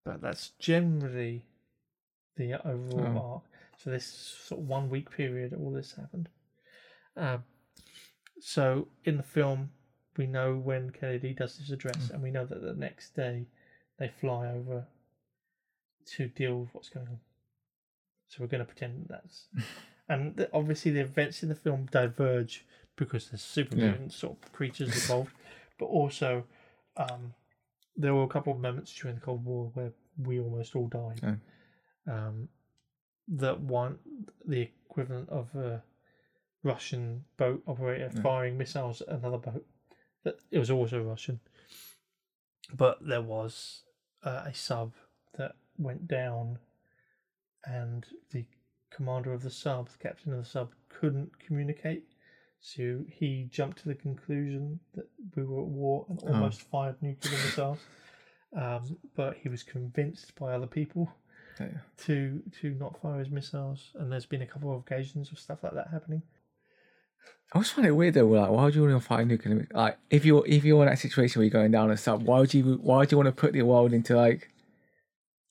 but 0.04 0.22
that's 0.22 0.50
generally 0.60 1.46
the 2.38 2.54
overall 2.68 3.18
Oh. 3.18 3.34
arc. 3.36 3.44
So 3.78 3.90
this 3.90 4.06
sort 4.06 4.62
of 4.62 4.68
one 4.68 4.90
week 4.90 5.10
period, 5.12 5.54
all 5.54 5.72
this 5.72 5.94
happened. 5.94 6.30
Um, 7.18 7.44
so 8.40 8.88
in 9.04 9.18
the 9.18 9.24
film, 9.24 9.72
we 10.18 10.28
know 10.28 10.56
when 10.56 10.92
Kennedy 10.92 11.34
does 11.34 11.58
his 11.58 11.72
address, 11.72 12.10
and 12.10 12.22
we 12.22 12.32
know 12.32 12.46
that 12.46 12.62
the 12.62 12.74
next 12.74 13.16
day 13.16 13.48
they 13.98 14.08
fly 14.08 14.48
over 14.48 14.86
to 16.06 16.28
deal 16.28 16.60
with 16.62 16.70
what's 16.74 16.90
going 16.90 17.08
on. 17.08 17.20
So 18.28 18.38
we're 18.40 18.48
going 18.48 18.60
to 18.60 18.66
pretend 18.66 19.08
that 19.08 19.24
that's, 19.24 19.48
and 20.10 20.36
the, 20.36 20.50
obviously 20.54 20.92
the 20.92 21.02
events 21.02 21.44
in 21.44 21.50
the 21.50 21.56
film 21.56 21.88
diverge 21.92 22.66
because 22.96 23.30
there's 23.30 23.42
super 23.42 23.76
Yeah. 23.76 23.90
mutant 23.90 24.14
sort 24.14 24.38
of 24.44 24.52
creatures 24.54 24.96
involved, 24.96 25.32
but 25.78 25.86
also 25.86 26.44
um, 26.98 27.34
there 27.96 28.14
were 28.14 28.24
a 28.24 28.28
couple 28.28 28.54
of 28.54 28.60
moments 28.60 28.94
during 28.94 29.16
the 29.16 29.22
Cold 29.22 29.44
War 29.46 29.72
where 29.74 29.92
we 30.18 30.40
almost 30.40 30.76
all 30.76 30.88
died. 30.88 31.40
Oh. 32.08 32.14
Um, 32.14 32.50
that 33.28 33.60
one, 33.60 33.98
the 34.46 34.70
equivalent 34.90 35.30
of 35.30 35.54
a 35.56 35.84
Russian 36.64 37.24
boat 37.38 37.64
operator 37.68 38.10
firing 38.22 38.58
missiles 38.58 39.02
at 39.02 39.10
another 39.10 39.38
boat. 39.38 39.66
That 40.24 40.40
it 40.52 40.60
was 40.60 40.72
also 40.72 41.02
Russian, 41.02 41.40
but 42.74 42.98
there 43.08 43.22
was 43.22 43.84
uh, 44.24 44.44
a 44.46 44.54
sub 44.54 44.94
that 45.38 45.56
went 45.78 46.08
down, 46.08 46.58
and 47.64 48.06
the 48.32 48.46
commander 48.92 49.34
of 49.34 49.44
the 49.44 49.52
sub, 49.52 49.90
the 49.90 49.98
captain 49.98 50.34
of 50.34 50.40
the 50.40 50.50
sub, 50.50 50.72
couldn't 50.90 51.38
communicate. 51.40 52.06
So 52.68 53.06
he 53.08 53.48
jumped 53.52 53.78
to 53.84 53.90
the 53.90 53.94
conclusion 53.94 54.80
that 54.96 55.06
we 55.36 55.44
were 55.44 55.62
at 55.62 55.68
war 55.68 56.08
and 56.10 56.20
Oh. 56.24 56.30
almost 56.30 56.64
fired 56.64 57.00
nuclear 57.00 57.38
missiles. 57.46 57.78
Um, 58.54 58.98
but 59.16 59.38
he 59.38 59.50
was 59.50 59.62
convinced 59.62 60.34
by 60.36 60.54
other 60.54 60.66
people 60.66 61.12
Yeah. 61.60 61.68
to 61.98 62.42
to 62.62 62.72
not 62.72 63.00
fire 63.02 63.20
his 63.20 63.30
missiles, 63.30 63.92
and 63.96 64.12
there's 64.12 64.26
been 64.26 64.42
a 64.42 64.48
couple 64.48 64.74
of 64.74 64.80
occasions 64.80 65.32
of 65.32 65.38
stuff 65.38 65.64
like 65.64 65.74
that 65.74 65.90
happening. 65.90 66.24
I 67.54 67.58
always 67.58 67.70
find 67.70 67.86
it 67.86 67.92
weird 67.92 68.16
though. 68.16 68.28
Like, 68.28 68.50
why 68.50 68.64
would 68.64 68.74
you 68.74 68.82
want 68.82 68.94
to 69.00 69.08
fight 69.08 69.28
nuclear? 69.28 69.68
Like, 69.72 70.00
if 70.10 70.26
you're 70.26 70.44
if 70.48 70.64
you're 70.64 70.82
in 70.82 70.90
that 70.90 70.98
situation 71.00 71.40
where 71.40 71.46
you're 71.46 71.52
going 71.52 71.72
down 71.72 71.92
a 71.92 71.98
sub, 71.98 72.24
why 72.24 72.40
would 72.40 72.54
you 72.54 72.80
why 72.82 72.98
would 72.98 73.12
you 73.12 73.18
want 73.18 73.28
to 73.28 73.32
put 73.32 73.54
the 73.54 73.62
world 73.62 73.94
into 73.94 74.16
like? 74.16 74.50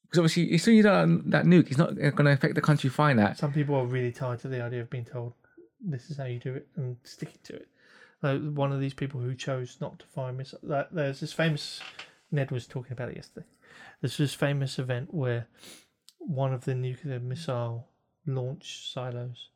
Because 0.03 0.19
obviously, 0.19 0.53
as 0.55 0.62
soon 0.65 0.74
as 0.74 0.77
you 0.78 0.82
don't 0.82 1.31
that 1.31 1.45
nuke, 1.45 1.69
it's 1.69 1.78
not 1.78 1.95
going 1.95 2.24
to 2.24 2.32
affect 2.32 2.57
the 2.57 2.61
country 2.61 2.91
that. 2.91 3.39
Some 3.39 3.53
people 3.53 3.77
are 3.77 3.86
really 3.86 4.12
tied 4.12 4.41
to 4.41 4.49
the 4.49 4.62
idea 4.62 4.81
of 4.81 4.91
being 4.91 5.05
told 5.05 5.35
this 5.85 6.11
is 6.11 6.16
how 6.16 6.24
you 6.24 6.39
do 6.39 6.55
it 6.55 6.66
and 6.77 6.97
sticking 7.05 7.40
to 7.44 7.55
it. 7.55 7.69
Like 8.23 8.40
one 8.40 8.73
of 8.73 8.81
these 8.81 8.94
people 8.94 9.20
who 9.20 9.35
chose 9.35 9.77
not 9.81 9.98
to 9.98 10.06
fire 10.06 10.32
missiles. 10.32 10.62
Like, 10.65 10.89
there's 10.90 11.20
this 11.20 11.32
famous. 11.32 11.81
Ned 12.31 12.51
was 12.51 12.66
talking 12.66 12.93
about 12.93 13.11
it 13.11 13.16
yesterday. 13.16 13.47
There's 14.01 14.16
this 14.16 14.35
famous 14.35 14.78
event 14.78 15.12
where 15.12 15.47
one 16.19 16.52
of 16.55 16.65
the 16.65 16.74
nuclear 16.74 17.20
missile 17.20 17.86
launch 18.27 18.90
silos, 18.93 19.51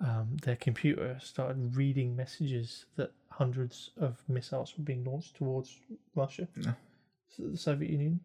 um, 0.00 0.36
their 0.42 0.56
computer 0.56 1.18
started 1.22 1.76
reading 1.76 2.16
messages 2.16 2.86
that 2.96 3.12
hundreds 3.30 3.90
of 3.98 4.22
missiles 4.28 4.74
were 4.76 4.84
being 4.84 5.04
launched 5.04 5.36
towards 5.36 5.78
Russia, 6.14 6.48
No. 6.56 6.74
the 7.38 7.56
Soviet 7.56 7.90
Union, 7.90 8.20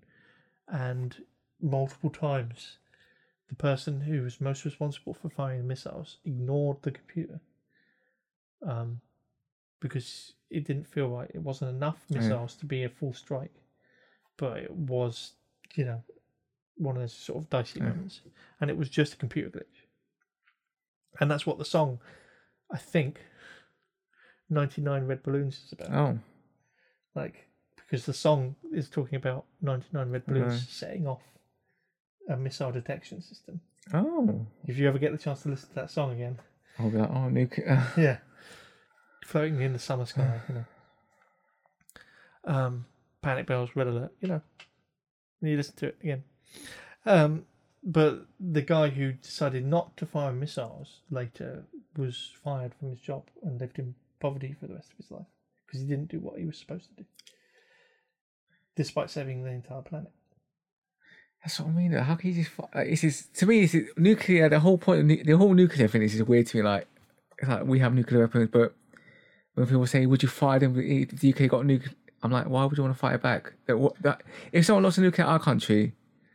and 0.67 1.15
multiple 1.61 2.09
times 2.09 2.77
the 3.51 3.55
person 3.57 3.99
who 3.99 4.21
was 4.23 4.39
most 4.39 4.63
responsible 4.63 5.13
for 5.13 5.29
firing 5.29 5.59
the 5.59 5.67
missiles 5.67 6.19
ignored 6.23 6.77
the 6.83 6.91
computer 6.91 7.41
um, 8.65 9.01
because 9.81 10.31
it 10.49 10.63
didn't 10.65 10.87
feel 10.87 11.09
right. 11.09 11.29
It 11.33 11.41
wasn't 11.41 11.71
enough 11.75 12.05
Yeah. 12.07 12.19
missiles 12.19 12.55
to 12.55 12.65
be 12.65 12.83
a 12.85 12.89
full 12.89 13.11
strike, 13.13 13.53
but 14.37 14.57
it 14.57 14.71
was, 14.71 15.33
you 15.75 15.83
know, 15.83 16.01
one 16.77 16.95
of 16.95 17.01
those 17.01 17.11
sort 17.13 17.43
of 17.43 17.49
dicey 17.49 17.81
Yeah. 17.81 17.89
moments, 17.89 18.21
and 18.61 18.69
it 18.69 18.77
was 18.77 18.87
just 18.87 19.13
a 19.15 19.17
computer 19.17 19.49
glitch. 19.49 19.85
And 21.19 21.29
that's 21.29 21.45
what 21.45 21.57
the 21.57 21.65
song, 21.65 21.99
I 22.71 22.77
think, 22.77 23.19
99 24.49 25.07
Red 25.07 25.23
Balloons 25.23 25.61
is 25.65 25.73
about. 25.73 25.91
Oh, 25.91 26.19
Like, 27.15 27.49
because 27.75 28.05
the 28.05 28.13
song 28.13 28.55
is 28.71 28.89
talking 28.89 29.17
about 29.17 29.43
99 29.61 30.09
Red 30.09 30.25
Balloons 30.25 30.53
Right. 30.53 30.69
setting 30.69 31.05
off 31.05 31.21
a 32.29 32.37
missile 32.37 32.71
detection 32.71 33.21
system. 33.21 33.61
oh, 33.93 34.45
If 34.67 34.77
you 34.77 34.87
ever 34.87 34.97
get 34.99 35.11
the 35.11 35.17
chance 35.17 35.43
to 35.43 35.49
listen 35.49 35.69
to 35.69 35.75
that 35.75 35.91
song 35.91 36.11
again, 36.13 36.39
I'll 36.79 36.89
be 36.89 36.97
like, 36.97 37.09
oh, 37.09 37.29
nuclear. 37.29 37.87
yeah, 37.97 38.17
floating 39.25 39.61
in 39.61 39.73
the 39.73 39.79
summer 39.79 40.05
sky, 40.05 40.39
you 40.47 40.55
know. 40.55 40.65
Um, 42.43 42.85
panic 43.21 43.45
bells, 43.47 43.69
red 43.75 43.87
alert, 43.87 44.11
you 44.19 44.27
know. 44.27 44.41
And 45.41 45.49
you 45.49 45.57
listen 45.57 45.75
to 45.77 45.87
it 45.87 45.97
again. 46.01 46.23
Um, 47.05 47.45
but 47.83 48.25
the 48.39 48.61
guy 48.61 48.89
who 48.89 49.13
decided 49.13 49.65
not 49.65 49.97
to 49.97 50.05
fire 50.05 50.31
missiles 50.31 50.99
later 51.09 51.65
was 51.97 52.31
fired 52.43 52.73
from 52.75 52.91
his 52.91 52.99
job 52.99 53.23
and 53.43 53.59
lived 53.59 53.79
in 53.79 53.95
poverty 54.19 54.55
for 54.59 54.67
the 54.67 54.75
rest 54.75 54.91
of 54.91 54.97
his 54.97 55.11
life 55.11 55.25
because 55.65 55.81
he 55.81 55.87
didn't 55.87 56.09
do 56.09 56.19
what 56.19 56.37
he 56.39 56.45
was 56.45 56.57
supposed 56.57 56.89
to 56.89 57.03
do, 57.03 57.05
despite 58.75 59.09
saving 59.09 59.43
the 59.43 59.49
entire 59.49 59.81
planet. 59.81 60.11
That's 61.43 61.59
what 61.59 61.69
I 61.69 61.71
mean. 61.71 61.91
How 61.93 62.15
can 62.15 62.29
you 62.31 62.43
just? 62.43 62.57
Like, 62.59 62.87
it's 62.87 63.01
just, 63.01 63.33
to 63.35 63.45
me, 63.45 63.61
it's 63.61 63.71
just, 63.73 63.97
nuclear. 63.97 64.47
The 64.49 64.59
whole 64.59 64.77
point 64.77 64.99
of 65.01 65.05
nu- 65.05 65.23
the 65.23 65.37
whole 65.37 65.53
nuclear 65.53 65.87
thing 65.87 66.03
is 66.03 66.13
just 66.13 66.27
weird 66.27 66.47
to 66.47 66.57
me. 66.57 66.63
Like, 66.63 66.87
it's 67.39 67.49
like 67.49 67.65
we 67.65 67.79
have 67.79 67.93
nuclear 67.93 68.21
weapons, 68.21 68.49
but 68.51 68.75
when 69.55 69.65
people 69.65 69.87
say, 69.87 70.05
"Would 70.05 70.21
you 70.21 70.29
fire 70.29 70.59
them 70.59 70.79
if 70.79 71.09
the 71.09 71.33
UK 71.33 71.49
got 71.49 71.65
nuclear?" 71.65 71.93
I'm 72.23 72.31
like, 72.31 72.47
why 72.47 72.65
would 72.65 72.77
you 72.77 72.83
want 72.83 72.95
to 72.95 72.99
fight 72.99 73.15
it 73.15 73.23
back? 73.23 73.53
That, 73.65 73.77
what, 73.77 73.99
that, 74.03 74.21
if 74.51 74.65
someone 74.65 74.83
lost 74.83 74.99
a 74.99 75.01
nuclear 75.01 75.25
in 75.25 75.31
our 75.31 75.39
country, 75.39 75.93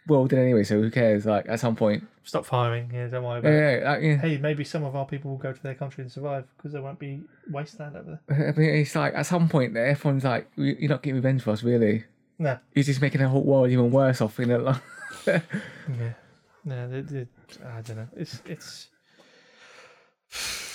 well, 0.09 0.23
we 0.24 0.28
did 0.28 0.41
anyway. 0.41 0.65
So 0.65 0.81
who 0.81 0.91
cares? 0.91 1.27
Like 1.27 1.49
at 1.49 1.61
some 1.61 1.77
point, 1.77 2.05
Stop 2.24 2.45
firing, 2.45 2.91
yeah, 2.93 3.07
don't 3.07 3.23
worry 3.23 3.39
about 3.39 3.49
yeah, 3.53 3.69
it. 3.69 3.83
yeah, 3.83 3.91
like, 3.91 4.03
yeah. 4.03 4.16
Hey, 4.16 4.39
maybe 4.39 4.65
some 4.65 4.83
of 4.83 4.97
our 4.97 5.07
people 5.07 5.31
will 5.31 5.39
go 5.39 5.53
to 5.53 5.62
their 5.62 5.77
country 5.77 6.03
and 6.03 6.11
survive 6.11 6.45
because 6.57 6.73
there 6.73 6.83
won't 6.83 6.99
be 6.99 7.20
wasteland 7.49 7.97
over 7.97 8.20
there. 8.27 8.53
I 8.57 8.59
mean, 8.59 8.70
it's 8.70 8.97
like 8.97 9.15
at 9.15 9.27
some 9.27 9.49
point, 9.49 9.77
everyone's 9.77 10.24
like, 10.24 10.51
"You're 10.57 10.91
not 10.91 11.03
getting 11.03 11.15
revenge 11.15 11.43
for 11.43 11.53
us, 11.53 11.62
really. 11.62 12.05
No, 12.39 12.59
You're 12.75 12.85
just 12.85 13.01
making 13.01 13.21
the 13.23 13.29
whole 13.29 13.43
world 13.45 13.71
even 13.71 13.91
worse 13.91 14.21
off." 14.21 14.39
In 14.41 14.51
it, 14.51 14.61
Yeah, 15.27 15.41
no, 16.65 16.85
I 16.85 17.81
don't 17.83 17.97
know. 17.97 18.09
It's 18.17 18.41
it's 18.47 18.89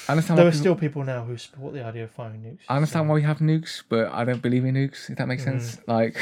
I 0.08 0.14
understand 0.14 0.40
There 0.40 0.48
are 0.48 0.52
people, 0.52 0.60
still 0.60 0.76
people 0.76 1.04
now 1.04 1.24
who 1.24 1.38
support 1.38 1.74
the 1.74 1.84
idea 1.86 2.06
of 2.06 2.12
firing 2.12 2.42
nukes. 2.42 2.60
I 2.68 2.76
understand 2.78 3.08
why 3.08 3.16
we 3.16 3.22
have 3.22 3.38
nukes, 3.38 3.84
but 3.88 4.12
I 4.12 4.26
don't 4.26 4.42
believe 4.42 4.66
in 4.66 4.74
nukes. 4.76 5.10
If 5.10 5.18
that 5.18 5.28
makes 5.28 5.44
sense. 5.44 5.78
Like, 5.88 6.18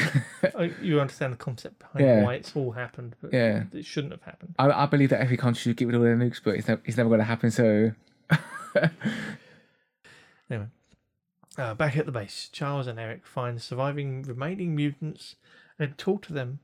Uh, 0.54 0.68
You 0.82 1.00
understand 1.00 1.32
the 1.32 1.36
concept 1.38 1.78
behind 1.78 2.04
Yeah. 2.06 2.22
why 2.24 2.34
it's 2.34 2.54
all 2.54 2.72
happened, 2.72 3.16
but 3.22 3.32
Yeah. 3.32 3.64
it 3.72 3.84
shouldn't 3.86 4.12
have 4.12 4.22
happened. 4.22 4.54
I, 4.58 4.70
I 4.70 4.86
believe 4.86 5.08
that 5.10 5.20
every 5.20 5.36
country 5.38 5.60
should 5.60 5.76
get 5.76 5.86
rid 5.86 5.94
of 5.94 6.02
all 6.02 6.04
their 6.06 6.16
nukes, 6.16 6.40
but 6.44 6.56
it's, 6.56 6.68
ne- 6.68 6.76
it's 6.84 6.96
never 6.98 7.08
going 7.08 7.20
to 7.20 7.24
happen. 7.24 7.50
So, 7.50 7.92
Anyway, 10.50 10.66
uh, 11.60 11.74
back 11.74 11.96
at 11.96 12.06
the 12.06 12.12
base, 12.12 12.48
Charles 12.50 12.86
and 12.86 12.98
Eric 12.98 13.26
find 13.26 13.60
surviving 13.60 14.22
remaining 14.22 14.74
mutants 14.74 15.36
and 15.78 15.96
talk 15.98 16.22
to 16.22 16.32
them 16.32 16.60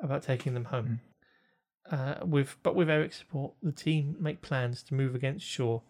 about 0.00 0.22
taking 0.22 0.54
them 0.54 0.66
home. 0.66 1.00
Uh, 1.90 2.16
with 2.24 2.56
but 2.62 2.74
with 2.74 2.90
Eric's 2.90 3.18
support, 3.18 3.54
the 3.62 3.72
team 3.72 4.16
make 4.18 4.42
plans 4.42 4.82
to 4.84 4.94
move 4.94 5.14
against 5.14 5.46
Shaw, 5.46 5.80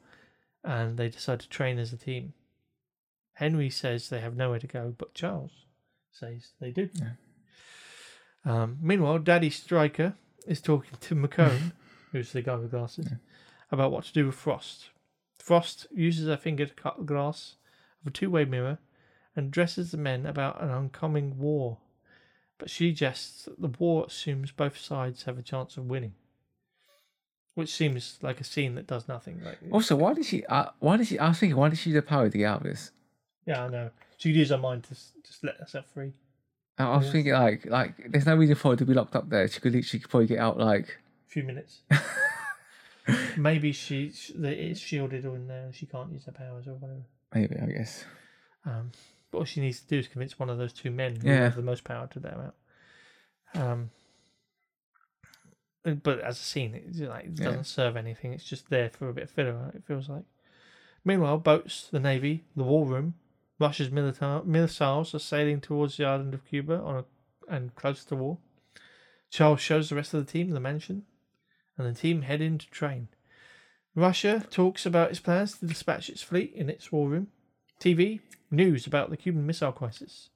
and 0.64 0.97
they 0.97 1.09
decide 1.09 1.40
to 1.40 1.48
train 1.48 1.78
as 1.78 1.93
a 1.93 1.97
team. 1.97 2.32
Henry 3.34 3.70
says 3.70 4.09
they 4.09 4.20
have 4.20 4.36
nowhere 4.36 4.59
to 4.59 4.66
go, 4.66 4.94
but 4.97 5.14
Charles 5.14 5.52
says 6.10 6.52
they 6.60 6.70
do. 6.70 6.88
Yeah. 6.94 7.10
Um, 8.44 8.78
meanwhile, 8.80 9.18
Daddy 9.18 9.51
Striker 9.51 10.14
is 10.47 10.60
talking 10.60 10.98
to 11.01 11.14
McCone, 11.14 11.72
who's 12.12 12.32
the 12.32 12.43
guy 12.43 12.56
with 12.56 12.70
glasses, 12.70 13.09
about 13.70 13.90
what 13.90 14.05
to 14.05 14.12
do 14.12 14.26
with 14.26 14.34
Frost. 14.34 14.90
Frost 15.38 15.86
uses 15.94 16.28
her 16.28 16.36
finger 16.36 16.66
to 16.66 16.74
cut 16.74 16.98
the 16.98 17.05
glass 17.05 17.56
of 18.06 18.10
a 18.12 18.12
two-way 18.12 18.44
mirror 18.44 18.78
and 19.34 19.48
addresses 19.48 19.90
the 19.90 19.96
men 19.96 20.24
about 20.26 20.62
an 20.62 20.70
oncoming 20.70 21.38
war. 21.38 21.78
But 22.58 22.70
she 22.70 22.90
suggests 22.90 23.44
that 23.44 23.60
the 23.60 23.68
war 23.78 24.06
assumes 24.06 24.50
both 24.52 24.78
sides 24.78 25.24
have 25.24 25.38
a 25.38 25.42
chance 25.42 25.76
of 25.76 25.86
winning, 25.86 26.14
which 27.54 27.74
seems 27.74 28.18
like 28.22 28.40
a 28.40 28.44
scene 28.44 28.74
that 28.76 28.86
does 28.86 29.08
nothing. 29.08 29.42
Like, 29.44 29.58
also, 29.70 29.94
why 29.96 30.14
did 30.14 30.24
she? 30.24 30.44
Uh, 30.46 30.66
why 30.78 30.96
did 30.96 31.06
she? 31.08 31.18
I 31.18 31.28
was 31.28 31.38
thinking, 31.38 31.56
why 31.56 31.68
did 31.68 31.78
she 31.78 31.90
use 31.90 31.96
the 31.96 32.02
power 32.02 32.30
to 32.30 32.38
get 32.38 32.46
out 32.46 32.58
of 32.58 32.62
this? 32.64 32.92
yeah, 33.44 33.64
I 33.64 33.68
know. 33.68 33.90
She 34.16 34.30
could 34.30 34.36
use 34.38 34.48
her 34.50 34.56
mind 34.58 34.84
to 34.84 34.90
just 34.90 35.44
let 35.44 35.56
herself 35.56 35.84
free. 35.92 36.12
I 36.78 36.96
was 36.96 37.10
thinking, 37.10 37.32
like, 37.32 37.66
like 37.66 38.10
there's 38.10 38.26
no 38.26 38.36
reason 38.36 38.54
for 38.54 38.70
her 38.72 38.76
to 38.76 38.84
be 38.86 38.94
locked 38.94 39.16
up 39.16 39.28
there. 39.28 39.46
She 39.48 39.60
could, 39.60 39.84
she 39.84 39.98
could 39.98 40.10
probably 40.10 40.26
get 40.26 40.38
out, 40.38 40.58
like, 40.58 40.98
A 41.26 41.30
few 41.30 41.42
minutes. 41.42 41.80
Maybe 43.36 43.72
she 43.72 44.10
sh- 44.12 44.32
that 44.36 44.52
it's 44.58 44.80
shielded 44.80 45.24
in 45.24 45.46
there. 45.48 45.64
and 45.66 45.74
She 45.74 45.86
can't 45.86 46.10
use 46.12 46.24
her 46.24 46.32
powers 46.32 46.66
or 46.66 46.74
whatever. 46.74 47.02
Maybe 47.35 47.57
I 47.61 47.66
guess. 47.66 48.05
Um, 48.65 48.93
but 49.31 49.39
all 49.39 49.44
she 49.44 49.61
needs 49.61 49.81
to 49.81 49.86
do 49.86 49.98
is 49.98 50.09
convince 50.09 50.39
one 50.39 50.51
of 50.51 50.59
those 50.59 50.73
two 50.73 50.90
men 50.90 51.16
who 51.16 51.28
Yeah. 51.28 51.44
have 51.44 51.57
the 51.57 51.62
most 51.62 51.85
power 51.85 52.07
to 52.09 52.20
let 52.20 52.32
her 52.35 52.53
out. 53.55 53.61
Um, 53.62 53.90
but 56.03 56.20
as 56.20 56.36
a 56.36 56.43
scene, 56.43 56.74
it, 56.74 57.09
like, 57.09 57.27
it 57.27 57.36
doesn't 57.36 57.65
serve 57.65 57.97
anything. 57.97 58.32
It's 58.32 58.44
just 58.44 58.70
there 58.70 58.90
for 58.90 59.09
a 59.09 59.12
bit 59.15 59.24
of 59.24 59.31
filler. 59.31 59.70
It 59.74 59.85
feels 59.86 60.09
like. 60.09 60.24
Meanwhile, 61.05 61.39
boats, 61.39 61.89
the 61.90 62.01
navy, 62.01 62.44
the 62.57 62.65
war 62.65 62.85
room, 62.86 63.15
Russia's 63.61 63.90
milita- 63.90 64.43
missiles 64.44 65.15
are 65.15 65.20
sailing 65.20 65.61
towards 65.61 65.97
the 65.97 66.05
island 66.05 66.35
of 66.35 66.44
Cuba 66.44 66.81
on 66.81 66.97
a, 66.97 67.05
and 67.55 67.73
close 67.77 68.05
to 68.07 68.16
war. 68.16 68.39
Charles 69.31 69.61
shows 69.61 69.89
the 69.89 69.94
rest 69.94 70.12
of 70.12 70.27
the 70.27 70.31
team 70.32 70.51
the 70.51 70.61
mansion, 70.61 71.05
and 71.78 71.86
the 71.86 71.98
team 71.98 72.23
head 72.23 72.40
in 72.40 72.59
to 72.59 72.66
train. 72.70 73.09
Russia 73.97 74.44
talks 74.51 74.85
about 74.85 75.10
its 75.10 75.20
plans 75.20 75.59
to 75.59 75.66
dispatch 75.66 76.10
its 76.10 76.23
fleet 76.23 76.52
in 76.55 76.68
its 76.68 76.93
war 76.93 77.09
room. 77.09 77.28
TV 77.81 78.20
news 78.51 78.86
about 78.86 79.09
the 79.09 79.16
Cuban 79.16 79.47
Missile 79.47 79.73
Crisis. 79.73 80.28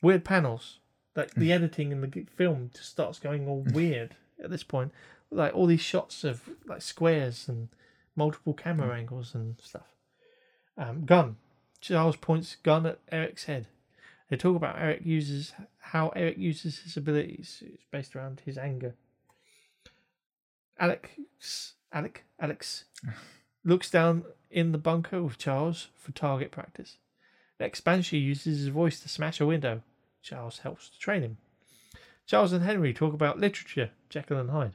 Weird 0.00 0.24
panels, 0.24 0.78
like 1.16 1.34
the 1.34 1.52
editing 1.58 1.90
in 1.90 2.00
the 2.00 2.26
film 2.36 2.70
just 2.72 2.88
starts 2.88 3.18
going 3.18 3.48
all 3.48 3.66
weird 3.72 4.14
at 4.42 4.50
this 4.50 4.62
point. 4.62 4.92
Like 5.30 5.54
all 5.54 5.66
these 5.66 5.80
shots 5.80 6.22
of 6.22 6.48
like 6.66 6.80
squares 6.80 7.48
and 7.48 7.68
multiple 8.14 8.54
camera 8.54 8.96
angles 8.96 9.34
and 9.34 9.56
stuff. 9.60 9.92
Um, 10.76 11.04
gun. 11.04 11.36
Charles 11.80 12.16
points 12.16 12.56
gun 12.62 12.86
at 12.86 13.00
Eric's 13.10 13.44
head. 13.44 13.66
They 14.30 14.36
talk 14.36 14.56
about 14.56 14.78
Eric 14.78 15.04
uses 15.04 15.52
how 15.78 16.10
Eric 16.10 16.38
uses 16.38 16.80
his 16.80 16.96
abilities. 16.96 17.62
It's 17.66 17.84
based 17.90 18.14
around 18.14 18.42
his 18.44 18.56
anger. 18.56 18.94
Alex, 20.78 21.74
Alec, 21.92 22.24
Alex 22.38 22.84
looks 23.64 23.90
down 23.90 24.24
in 24.50 24.72
the 24.72 24.78
bunker 24.78 25.22
with 25.22 25.38
Charles 25.38 25.88
for 25.96 26.12
target 26.12 26.50
practice. 26.50 26.98
Next, 27.60 27.80
Banshee 27.80 28.18
uses 28.18 28.58
his 28.58 28.68
voice 28.68 29.00
to 29.00 29.08
smash 29.08 29.40
a 29.40 29.46
window. 29.46 29.82
Charles 30.22 30.58
helps 30.58 30.88
to 30.90 30.98
train 30.98 31.22
him. 31.22 31.38
Charles 32.26 32.52
and 32.52 32.62
Henry 32.64 32.92
talk 32.92 33.14
about 33.14 33.40
literature, 33.40 33.90
Jekyll 34.10 34.38
and 34.38 34.50
Hyde. 34.50 34.74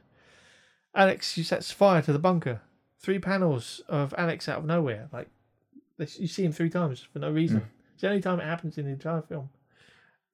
Alex 0.94 1.28
sets 1.28 1.70
fire 1.70 2.02
to 2.02 2.12
the 2.12 2.18
bunker. 2.18 2.60
Three 3.00 3.18
panels 3.18 3.80
of 3.88 4.14
Alex 4.18 4.48
out 4.48 4.58
of 4.58 4.64
nowhere. 4.64 5.08
Like, 5.12 5.28
you 5.98 6.26
see 6.26 6.44
him 6.44 6.52
three 6.52 6.70
times 6.70 7.00
for 7.00 7.20
no 7.20 7.30
reason. 7.30 7.58
Hmm. 7.60 7.66
It's 7.92 8.02
the 8.02 8.08
only 8.08 8.20
time 8.20 8.40
it 8.40 8.44
happens 8.44 8.76
in 8.76 8.86
the 8.86 8.92
entire 8.92 9.22
film. 9.22 9.50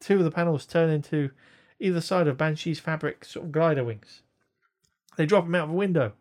Two 0.00 0.18
of 0.18 0.24
the 0.24 0.30
panels 0.30 0.64
turn 0.64 0.88
into 0.88 1.30
either 1.78 2.00
side 2.00 2.26
of 2.26 2.38
Banshee's 2.38 2.80
fabric 2.80 3.24
sort 3.24 3.46
of 3.46 3.52
glider 3.52 3.84
wings. 3.84 4.22
They 5.16 5.26
drop 5.26 5.44
him 5.44 5.54
out 5.54 5.64
of 5.64 5.70
a 5.70 5.74
window. 5.74 6.12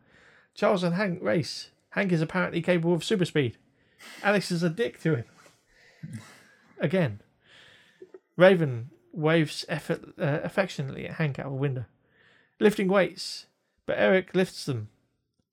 Charles 0.59 0.83
and 0.83 0.95
Hank 0.95 1.23
race. 1.23 1.69
Hank 1.91 2.11
is 2.11 2.21
apparently 2.21 2.61
capable 2.61 2.93
of 2.93 3.01
super 3.03 3.23
speed. 3.23 3.57
Alex 4.21 4.51
is 4.51 4.61
a 4.61 4.69
dick 4.69 4.99
to 5.01 5.15
him. 5.15 5.25
Again. 6.79 7.21
Raven 8.35 8.89
waves 9.13 9.63
effort, 9.69 10.01
uh, 10.19 10.39
affectionately 10.43 11.07
at 11.07 11.15
Hank 11.15 11.39
out 11.39 11.45
of 11.45 11.53
a 11.53 11.55
window. 11.55 11.85
Lifting 12.59 12.89
weights, 12.89 13.45
but 13.85 13.97
Eric 13.97 14.35
lifts 14.35 14.65
them. 14.65 14.89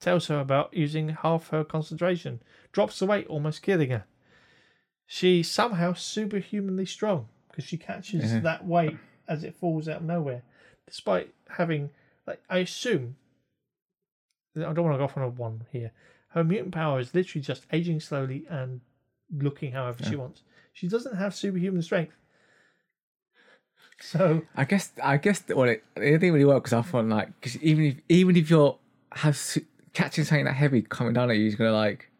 Tells 0.00 0.26
her 0.26 0.40
about 0.40 0.74
using 0.74 1.10
half 1.10 1.48
her 1.50 1.62
concentration. 1.62 2.42
Drops 2.72 2.98
the 2.98 3.06
weight, 3.06 3.28
almost 3.28 3.62
killing 3.62 3.90
her. 3.90 4.04
She's 5.06 5.48
somehow 5.48 5.92
superhumanly 5.92 6.86
strong 6.86 7.28
because 7.48 7.64
she 7.64 7.76
catches 7.78 8.32
Yeah. 8.32 8.40
that 8.40 8.66
weight 8.66 8.96
as 9.28 9.44
it 9.44 9.54
falls 9.54 9.88
out 9.88 9.98
of 9.98 10.02
nowhere, 10.02 10.42
despite 10.84 11.32
having, 11.50 11.90
like, 12.26 12.42
I 12.50 12.58
assume. 12.58 13.16
I 14.56 14.72
don't 14.72 14.84
want 14.84 14.94
to 14.94 14.98
go 14.98 15.04
off 15.04 15.16
on 15.16 15.22
a 15.22 15.28
one 15.28 15.64
here. 15.70 15.92
Her 16.28 16.44
mutant 16.44 16.74
power 16.74 17.00
is 17.00 17.14
literally 17.14 17.42
just 17.42 17.66
aging 17.72 18.00
slowly 18.00 18.44
and 18.48 18.80
looking 19.34 19.72
however 19.72 20.04
she 20.04 20.16
wants. 20.16 20.42
She 20.72 20.88
doesn't 20.88 21.16
have 21.16 21.34
superhuman 21.34 21.82
strength. 21.82 22.14
So 24.00 24.42
I 24.54 24.64
guess 24.64 24.92
I 25.02 25.16
guess 25.16 25.42
well, 25.48 25.68
it, 25.68 25.82
it 25.96 26.18
didn't 26.18 26.32
really 26.32 26.44
work 26.44 26.64
because 26.64 26.74
I 26.74 26.82
thought 26.82 27.06
like 27.06 27.28
because 27.40 27.56
even 27.62 27.84
if 27.86 27.96
even 28.08 28.36
if 28.36 28.50
you're 28.50 28.78
have 29.12 29.36
su- 29.36 29.64
catching 29.94 30.24
something 30.24 30.44
that 30.44 30.52
heavy 30.52 30.82
coming 30.82 31.14
down 31.14 31.30
at 31.30 31.36
you, 31.36 31.44
you're 31.44 31.56
gonna 31.56 31.72
like. 31.72 32.10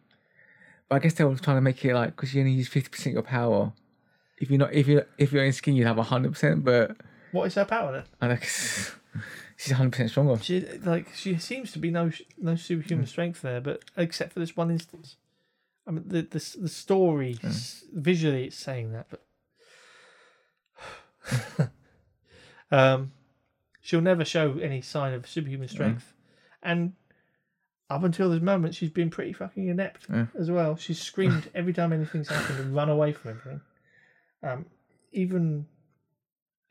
But 0.89 0.95
I 0.95 0.99
guess 0.99 1.13
they 1.13 1.23
were 1.23 1.35
trying 1.35 1.57
to 1.57 1.61
make 1.61 1.83
it 1.85 1.93
like 1.93 2.15
because 2.15 2.33
you 2.33 2.41
only 2.41 2.53
use 2.53 2.67
fifty 2.67 2.89
percent 2.89 3.11
of 3.11 3.13
your 3.13 3.23
power. 3.23 3.73
If 4.39 4.49
you're 4.49 4.57
not 4.57 4.73
if 4.73 4.87
you 4.87 5.03
if 5.17 5.31
you're 5.31 5.45
in 5.45 5.53
skin, 5.53 5.75
you'd 5.75 5.85
have 5.85 5.97
hundred 5.97 6.31
percent. 6.31 6.63
But 6.63 6.97
what 7.31 7.45
is 7.45 7.55
her 7.55 7.65
power 7.65 7.91
then? 7.91 8.03
I 8.21 8.27
like 8.27 8.49
she's 9.57 9.73
hundred 9.73 9.91
percent 9.91 10.09
stronger. 10.11 10.37
She 10.41 10.61
like 10.61 11.13
she 11.13 11.37
seems 11.37 11.71
to 11.73 11.79
be 11.79 11.91
no 11.91 12.11
no 12.37 12.55
superhuman 12.55 13.05
Hmm. 13.05 13.09
strength 13.09 13.41
there, 13.41 13.59
but 13.61 13.83
except 13.97 14.31
for 14.33 14.39
this 14.39 14.55
one 14.55 14.71
instance. 14.71 15.17
I 15.85 15.91
mean 15.91 16.05
the 16.07 16.21
the 16.21 16.57
the 16.61 16.69
story 16.69 17.33
Hmm. 17.41 17.47
s- 17.47 17.83
visually 17.93 18.45
it's 18.45 18.55
saying 18.57 18.91
that, 18.93 19.07
but 19.09 19.23
um, 22.71 23.11
she'll 23.81 24.01
never 24.01 24.25
show 24.25 24.57
any 24.59 24.81
sign 24.81 25.13
of 25.13 25.27
superhuman 25.27 25.67
strength, 25.67 26.13
and 26.61 26.93
up 27.89 28.03
until 28.03 28.29
this 28.29 28.41
moment 28.41 28.75
she's 28.75 28.89
been 28.89 29.09
pretty 29.09 29.31
fucking 29.33 29.67
inept 29.67 30.07
Yeah. 30.09 30.27
as 30.37 30.51
well. 30.51 30.75
She's 30.75 30.99
screamed 31.01 31.49
every 31.55 31.73
time 31.73 31.93
anything's 31.93 32.27
happened 32.29 32.59
and 32.59 32.75
run 32.75 32.89
away 32.89 33.13
from 33.13 33.31
everything. 33.31 33.61
Um, 34.43 34.65
even 35.13 35.67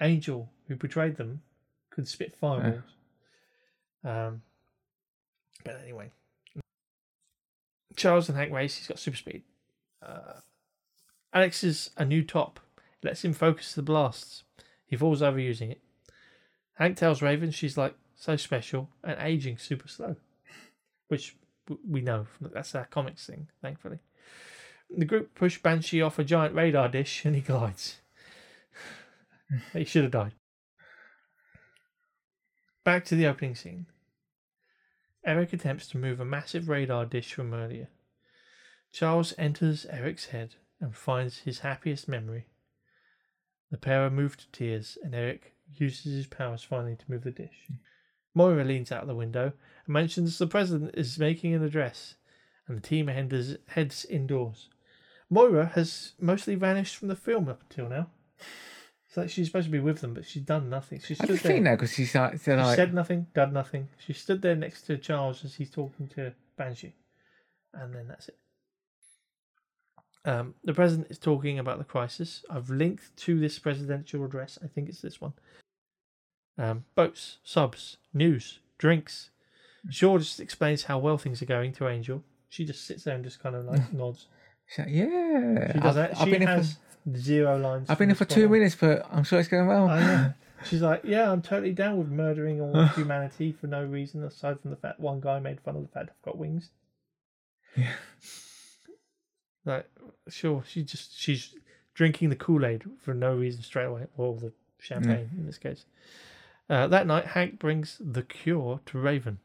Angel, 0.01 0.51
who 0.69 0.77
portrayed 0.77 1.17
them, 1.17 1.41
could 1.97 2.06
spit 2.06 2.36
fireballs. 2.36 2.82
Um, 4.05 4.43
but 5.64 5.81
anyway, 5.82 6.10
Charles 7.97 8.28
and 8.28 8.39
Hank 8.39 8.52
race. 8.52 8.77
He's 8.77 8.86
got 8.86 8.98
super 8.98 9.16
speed. 9.16 9.43
Uh, 10.06 10.40
Alex 11.32 11.64
is 11.64 11.90
a 11.97 12.05
new 12.05 12.23
top. 12.23 12.60
Lets 13.02 13.24
him 13.24 13.32
focus 13.32 13.74
the 13.74 13.82
blasts. 13.82 14.44
He 14.86 14.97
falls 14.97 15.23
over 15.23 15.40
using 15.40 15.70
it. 15.73 15.81
Hank 16.74 16.97
tells 16.97 17.23
Raven 17.23 17.51
she's 17.51 17.78
like 17.78 17.94
so 18.14 18.36
special 18.36 18.90
and 19.02 19.16
aging 19.20 19.56
super 19.59 19.89
slow, 19.89 20.16
which 21.09 21.36
we 21.89 22.01
know 22.01 22.24
from 22.24 22.51
that's 22.52 22.74
our 22.74 22.85
comics 22.85 23.27
thing. 23.27 23.48
Thankfully, 23.62 23.98
the 24.94 25.05
group 25.05 25.35
push 25.35 25.59
Banshee 25.59 26.02
off 26.02 26.18
a 26.18 26.24
giant 26.24 26.55
radar 26.55 26.89
dish 26.89 27.24
and 27.24 27.35
he 27.35 27.40
glides. 27.40 28.01
he 29.73 29.85
should 29.85 30.02
have 30.02 30.12
died. 30.12 30.32
Back 32.87 33.05
to 33.07 33.17
the 33.17 33.27
opening 33.27 33.57
scene. 33.57 33.87
Eric 35.25 35.53
attempts 35.53 35.89
to 35.89 35.99
move 35.99 36.21
a 36.21 36.25
massive 36.25 36.69
radar 36.69 37.05
dish 37.05 37.33
from 37.33 37.53
earlier. 37.53 37.89
Charles 38.93 39.35
enters 39.37 39.87
Eric's 39.87 40.27
head 40.27 40.55
and 40.81 40.95
finds 40.95 41.39
his 41.39 41.59
happiest 41.59 42.07
memory. 42.07 42.47
The 43.73 43.77
pair 43.77 44.07
are 44.07 44.11
moved 44.11 44.39
to 44.39 44.53
tears, 44.53 44.99
and 45.03 45.17
Eric 45.17 45.57
uses 45.75 46.15
his 46.15 46.27
powers 46.29 46.63
finally 46.63 46.95
to 46.95 47.11
move 47.11 47.25
the 47.25 47.33
dish. 47.33 47.67
Moira 48.35 48.63
leans 48.63 48.93
out 48.93 49.09
the 49.09 49.17
window 49.17 49.53
and 49.87 49.93
mentions 49.93 50.39
the 50.39 50.47
president 50.47 50.95
is 50.95 51.19
making 51.19 51.55
an 51.55 51.65
address, 51.65 52.15
and 52.69 52.77
the 52.77 52.81
team 52.81 53.09
heads, 53.09 53.57
heads 53.67 54.05
indoors. 54.05 54.69
Moira 55.29 55.73
has 55.75 56.13
mostly 56.21 56.55
vanished 56.55 56.95
from 56.95 57.09
the 57.09 57.17
film 57.17 57.49
up 57.49 57.63
until 57.63 57.89
now. 57.89 58.11
It's 59.09 59.16
like 59.16 59.31
she's 59.31 59.47
supposed 59.47 59.66
to 59.66 59.70
be 59.70 59.78
with 59.81 60.01
them, 60.01 60.15
but 60.15 60.27
she's 60.27 60.43
done 60.43 60.69
nothing. 60.69 61.01
She 61.01 61.15
I 61.15 61.16
stood 61.16 61.28
just 61.28 61.43
there. 61.45 61.53
think 61.53 61.65
that 61.65 61.77
because 61.77 61.93
she's 61.93 62.15
like, 62.15 62.43
She 62.43 62.53
like 62.53 62.77
said 62.77 62.93
nothing, 62.93 63.27
done 63.35 63.53
nothing. 63.53 63.89
She 63.99 64.12
stood 64.12 64.43
there 64.43 64.57
next 64.57 64.83
to 64.83 64.99
Charles 64.99 65.45
as 65.45 65.55
he's 65.55 65.70
talking 65.70 66.09
to 66.09 66.33
Banshee, 66.57 66.95
and 67.73 67.95
then 67.95 68.09
that's 68.09 68.28
it. 68.28 68.37
Um, 70.24 70.55
the 70.65 70.74
president 70.74 71.07
is 71.09 71.19
talking 71.19 71.61
about 71.61 71.78
the 71.78 71.85
crisis. 71.85 72.45
I've 72.51 72.69
linked 72.69 73.16
to 73.19 73.39
this 73.39 73.61
presidential 73.61 74.24
address. 74.24 74.59
I 74.62 74.66
think 74.66 74.89
it's 74.89 75.01
this 75.01 75.20
one. 75.20 75.35
Um, 76.59 76.85
boats, 76.97 77.39
subs, 77.45 77.99
news, 78.12 78.59
drinks. 78.78 79.31
Shaw 79.89 80.19
just 80.19 80.41
explains 80.41 80.83
how 80.85 80.99
well 80.99 81.16
things 81.16 81.41
are 81.43 81.47
going 81.47 81.73
to 81.74 81.89
Angel. 81.89 82.24
She 82.49 82.65
just 82.65 82.85
sits 82.87 83.05
there 83.05 83.15
and 83.15 83.23
just 83.23 83.41
kind 83.41 83.55
of 83.55 83.66
like 83.66 83.93
nods. 83.93 84.27
she's 84.66 84.78
like, 84.81 84.89
yeah. 84.91 85.73
She 85.73 85.78
does 85.78 85.85
I've, 85.85 85.95
that. 85.95 86.11
I've 86.19 86.24
She 86.24 86.31
been 86.33 86.43
has 86.49 86.77
zero 87.15 87.59
lines. 87.59 87.89
I've 87.89 87.99
been 87.99 88.09
here 88.09 88.16
for 88.16 88.24
two 88.24 88.49
minutes, 88.49 88.74
but 88.74 89.07
I'm 89.11 89.24
sure 89.24 89.39
it's 89.39 89.49
going 89.49 89.66
well. 89.66 89.89
I 89.89 90.01
know. 90.01 90.35
She's 90.65 90.83
like, 90.83 91.03
yeah, 91.05 91.31
I'm 91.31 91.43
totally 91.43 91.73
down 91.73 91.99
with 91.99 92.09
murdering 92.09 92.61
all 92.61 92.77
of 92.81 92.95
humanity 92.95 93.53
for 93.53 93.66
no 93.66 93.85
reason 93.85 94.24
aside 94.24 94.61
from 94.61 94.70
the 94.70 94.77
fact 94.77 94.99
one 94.99 95.20
guy 95.20 95.39
made 95.39 95.61
fun 95.61 95.77
of 95.77 95.83
the 95.83 95.89
fact 95.89 96.11
I've 96.11 96.23
got 96.23 96.39
wings. 96.39 96.70
Yeah. 97.77 97.93
Like, 99.66 99.91
sure, 100.28 100.62
she 100.65 100.85
just 100.85 101.19
she's 101.19 101.53
drinking 101.93 102.28
the 102.28 102.37
Kool 102.37 102.65
Aid 102.65 102.85
for 103.01 103.12
no 103.12 103.35
reason 103.35 103.62
straight 103.62 103.87
away, 103.87 104.07
or 104.16 104.37
the 104.37 104.53
champagne 104.78 105.31
in 105.37 105.45
this 105.45 105.59
case. 105.59 105.87
Uh, 106.70 106.87
that 106.87 107.05
night, 107.05 107.27
Hank 107.27 107.59
brings 107.59 108.01
the 108.01 108.23
cure 108.23 108.81
to 108.87 108.99
Raven. 108.99 109.41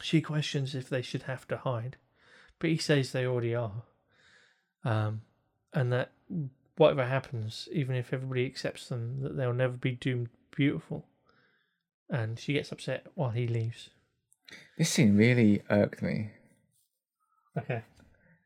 She 0.00 0.20
questions 0.20 0.76
if 0.76 0.88
they 0.88 1.02
should 1.02 1.22
have 1.22 1.48
to 1.48 1.56
hide, 1.56 1.96
but 2.60 2.70
he 2.70 2.76
says 2.76 3.10
they 3.10 3.26
already 3.26 3.56
are. 3.56 3.82
Um, 4.84 5.22
and 5.72 5.92
that 5.92 6.12
whatever 6.76 7.06
happens, 7.06 7.68
even 7.72 7.96
if 7.96 8.12
everybody 8.12 8.46
accepts 8.46 8.88
them, 8.88 9.20
that 9.22 9.36
they'll 9.36 9.52
never 9.52 9.76
be 9.76 9.92
doomed 9.92 10.28
beautiful. 10.54 11.06
And 12.10 12.38
she 12.38 12.54
gets 12.54 12.72
upset 12.72 13.06
while 13.14 13.30
he 13.30 13.46
leaves. 13.46 13.90
This 14.78 14.90
scene 14.90 15.16
really 15.16 15.62
irked 15.68 16.02
me. 16.02 16.30
Okay. 17.56 17.82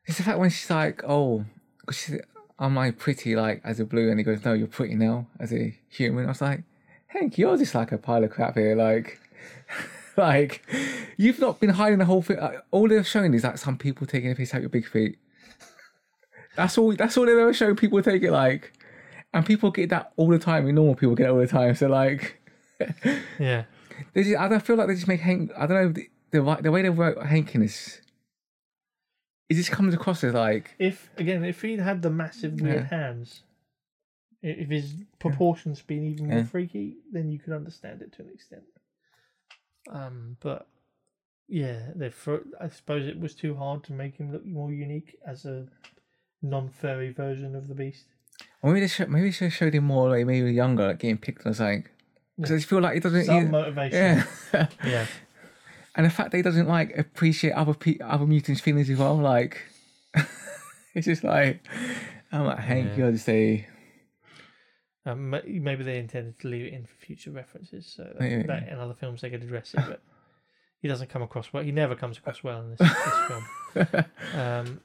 It's 0.05 0.17
the 0.17 0.23
fact 0.23 0.39
when 0.39 0.49
she's 0.49 0.69
like, 0.69 1.03
oh, 1.07 1.45
'cause 1.85 1.97
she's, 1.97 2.19
am 2.59 2.77
I 2.77 2.91
pretty 2.91 3.35
like 3.35 3.61
as 3.63 3.79
a 3.79 3.85
blue? 3.85 4.09
And 4.09 4.19
he 4.19 4.23
goes, 4.23 4.43
no, 4.43 4.53
you're 4.53 4.67
pretty 4.67 4.95
now 4.95 5.27
as 5.39 5.53
a 5.53 5.77
human. 5.89 6.25
I 6.25 6.29
was 6.29 6.41
like, 6.41 6.63
Hank, 7.07 7.37
you're 7.37 7.57
just 7.57 7.75
like 7.75 7.91
a 7.91 7.97
pile 7.97 8.23
of 8.23 8.31
crap 8.31 8.55
here. 8.55 8.75
Like, 8.75 9.19
like 10.17 10.61
you've 11.17 11.39
not 11.39 11.59
been 11.59 11.69
hiding 11.69 11.99
the 11.99 12.05
whole 12.05 12.21
thing. 12.21 12.37
Like, 12.37 12.59
all 12.71 12.87
they're 12.87 13.03
showing 13.03 13.33
is 13.33 13.43
like 13.43 13.57
some 13.59 13.77
people 13.77 14.07
taking 14.07 14.31
a 14.31 14.35
piece 14.35 14.53
out 14.53 14.61
your 14.61 14.69
big 14.69 14.87
feet. 14.87 15.17
That's 16.55 16.77
all. 16.77 16.93
That's 16.95 17.17
all 17.17 17.25
they've 17.25 17.37
ever 17.37 17.53
show. 17.53 17.73
People 17.75 18.01
take 18.03 18.21
it 18.23 18.31
like, 18.31 18.73
and 19.33 19.45
people 19.45 19.71
get 19.71 19.89
that 19.89 20.13
all 20.17 20.29
the 20.29 20.39
time. 20.39 20.65
And 20.67 20.75
normal 20.75 20.95
people 20.95 21.15
get 21.15 21.27
it 21.27 21.29
all 21.31 21.39
the 21.39 21.47
time. 21.47 21.75
So 21.75 21.87
like, 21.87 22.39
Yeah. 23.39 23.63
they 24.13 24.23
just, 24.23 24.37
I 24.37 24.47
don't 24.47 24.63
feel 24.65 24.75
like 24.75 24.87
they 24.87 24.95
just 24.95 25.07
make 25.07 25.21
Hank. 25.21 25.51
I 25.57 25.65
don't 25.65 25.81
know 25.83 25.91
the 25.91 26.09
the, 26.31 26.61
the 26.63 26.71
way 26.71 26.81
they 26.81 26.89
wrote 26.89 27.23
Hank 27.25 27.53
in 27.55 27.61
this. 27.61 28.01
It 29.49 29.55
just 29.55 29.71
comes 29.71 29.93
across 29.93 30.23
as 30.23 30.33
like 30.33 30.75
If 30.79 31.09
again, 31.17 31.43
if 31.43 31.61
he'd 31.61 31.79
had 31.79 32.01
the 32.01 32.09
massive 32.09 32.59
weird 32.61 32.87
Yeah. 32.91 32.97
hands, 32.97 33.43
if 34.41 34.69
his 34.69 34.95
proportions 35.19 35.81
been 35.81 36.03
even 36.05 36.27
more 36.29 36.39
Yeah. 36.39 36.45
freaky, 36.45 36.97
then 37.11 37.29
you 37.29 37.39
could 37.39 37.53
understand 37.53 38.01
it 38.01 38.13
to 38.13 38.23
an 38.23 38.29
extent. 38.33 38.63
Um, 39.91 40.37
but 40.39 40.67
yeah, 41.47 41.89
they 41.95 42.09
fro- 42.09 42.45
I 42.59 42.69
suppose 42.69 43.05
it 43.05 43.19
was 43.19 43.35
too 43.35 43.55
hard 43.55 43.83
to 43.85 43.93
make 43.93 44.15
him 44.15 44.31
look 44.31 44.45
more 44.45 44.71
unique 44.71 45.17
as 45.27 45.45
a 45.45 45.67
non-furry 46.43 47.11
version 47.11 47.55
of 47.55 47.67
the 47.67 47.73
beast. 47.75 48.05
Or 48.61 48.69
maybe 48.71 48.81
they 48.81 48.87
should, 48.87 49.09
maybe 49.09 49.25
they 49.27 49.31
should 49.31 49.45
have 49.45 49.53
showed 49.53 49.73
him 49.73 49.85
more 49.85 50.09
like 50.09 50.25
maybe 50.25 50.51
younger, 50.53 50.87
like 50.87 50.99
getting 50.99 51.17
picked 51.17 51.45
on 51.45 51.53
something. 51.53 51.85
Because 52.37 52.51
I 52.51 52.55
just 52.57 52.67
feel 52.69 52.81
like 52.81 52.93
he 52.95 52.99
doesn't. 52.99 53.25
Some 53.25 53.45
he- 53.45 53.49
motivation. 53.51 54.23
yeah, 54.53 54.67
Yeah. 54.85 55.05
and 55.95 56.05
the 56.05 56.09
fact 56.09 56.31
that 56.31 56.37
he 56.37 56.43
doesn't 56.43 56.67
like 56.67 56.97
appreciate 56.97 57.53
other 57.53 57.73
pe- 57.73 57.99
other 57.99 58.25
mutants' 58.25 58.61
feelings 58.61 58.89
as 58.89 58.97
well. 58.97 59.15
Like, 59.15 59.61
it's 60.95 61.05
just 61.05 61.23
like 61.23 61.65
I'm 62.31 62.45
like 62.45 62.59
Hank, 62.59 62.89
Yeah. 62.91 62.97
you're 62.97 63.11
just 63.11 63.29
a 63.29 63.67
Um, 65.05 65.29
maybe 65.29 65.83
they 65.83 65.99
intended 65.99 66.39
to 66.39 66.47
leave 66.47 66.65
it 66.67 66.73
in 66.73 66.85
for 66.85 66.95
future 67.05 67.29
references, 67.31 67.85
so 67.95 68.03
that, 68.03 68.19
Maybe. 68.19 68.43
that 68.47 68.67
in 68.69 68.79
other 68.79 68.93
films 68.95 69.21
they 69.21 69.29
could 69.29 69.43
address 69.43 69.73
it. 69.73 69.81
But 69.85 70.01
he 70.81 70.87
doesn't 70.87 71.09
come 71.09 71.21
across 71.21 71.51
well. 71.53 71.63
He 71.63 71.71
never 71.71 71.95
comes 71.95 72.17
across 72.17 72.43
well 72.43 72.61
in 72.61 72.69
this, 72.71 72.79
this 72.79 73.27
film. 73.27 74.05
Um, 74.35 74.81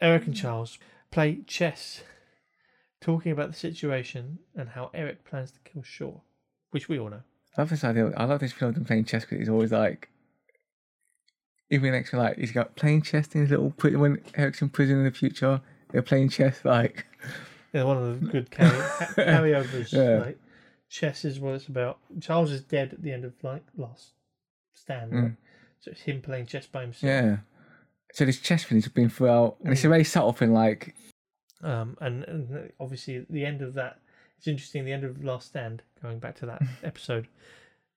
Eric 0.00 0.26
and 0.26 0.34
mm. 0.34 0.40
Charles 0.40 0.78
play 1.10 1.40
chess, 1.46 2.02
talking 3.00 3.32
about 3.32 3.50
the 3.50 3.56
situation 3.56 4.38
and 4.54 4.70
how 4.70 4.90
Eric 4.92 5.24
plans 5.24 5.52
to 5.52 5.60
kill 5.60 5.82
Shaw, 5.82 6.20
which 6.70 6.88
we 6.88 6.98
all 6.98 7.10
know. 7.10 7.22
I 7.56 7.62
love 7.62 7.70
this 7.70 7.84
idea. 7.84 8.12
I 8.16 8.24
love 8.24 8.40
this 8.40 8.52
film 8.52 8.70
of 8.70 8.74
them 8.74 8.84
playing 8.84 9.06
chess 9.06 9.24
because 9.24 9.38
he's 9.38 9.48
always 9.48 9.72
like, 9.72 10.10
even 11.70 11.94
extra 11.94 12.18
like 12.18 12.36
he's 12.36 12.52
got 12.52 12.76
playing 12.76 13.02
chess 13.02 13.34
in 13.34 13.40
his 13.42 13.50
little 13.50 13.70
prison 13.70 14.00
when 14.00 14.22
Eric's 14.34 14.62
in 14.62 14.68
prison 14.68 14.98
in 14.98 15.04
the 15.04 15.10
future. 15.10 15.60
They're 15.90 16.02
playing 16.02 16.28
chess 16.28 16.64
like 16.64 17.06
Yeah, 17.72 17.84
one 17.84 17.98
of 17.98 18.20
the 18.20 18.26
good 18.26 18.50
carry, 18.50 18.70
carryovers. 19.16 19.92
Yeah. 19.92 20.24
Like 20.26 20.38
chess 20.88 21.24
is 21.24 21.40
what 21.40 21.54
it's 21.54 21.66
about. 21.66 21.98
Charles 22.20 22.52
is 22.52 22.62
dead 22.62 22.92
at 22.92 23.02
the 23.02 23.12
end 23.12 23.24
of 23.24 23.32
like 23.42 23.64
Last 23.76 24.12
Stand, 24.72 25.12
mm. 25.12 25.22
right? 25.22 25.32
so 25.80 25.90
it's 25.90 26.02
him 26.02 26.20
playing 26.20 26.46
chess 26.46 26.66
by 26.66 26.82
himself. 26.82 27.08
yeah. 27.08 27.36
So 28.16 28.24
this 28.24 28.40
chess 28.40 28.64
thing 28.64 28.80
has 28.80 28.88
been 28.88 29.10
throughout, 29.10 29.58
and 29.62 29.74
it's 29.74 29.84
a 29.84 29.90
very 29.90 30.02
subtle 30.02 30.32
thing. 30.32 30.54
Like 30.54 30.94
Um, 31.62 31.98
and, 32.00 32.24
and 32.24 32.72
obviously 32.80 33.16
at 33.16 33.28
the 33.30 33.44
end 33.44 33.60
of 33.60 33.74
that, 33.74 34.00
it's 34.38 34.46
interesting. 34.46 34.86
The 34.86 34.92
end 34.94 35.04
of 35.04 35.22
Last 35.22 35.48
Stand, 35.48 35.82
going 36.00 36.18
back 36.18 36.34
to 36.36 36.46
that 36.46 36.62
episode, 36.82 37.28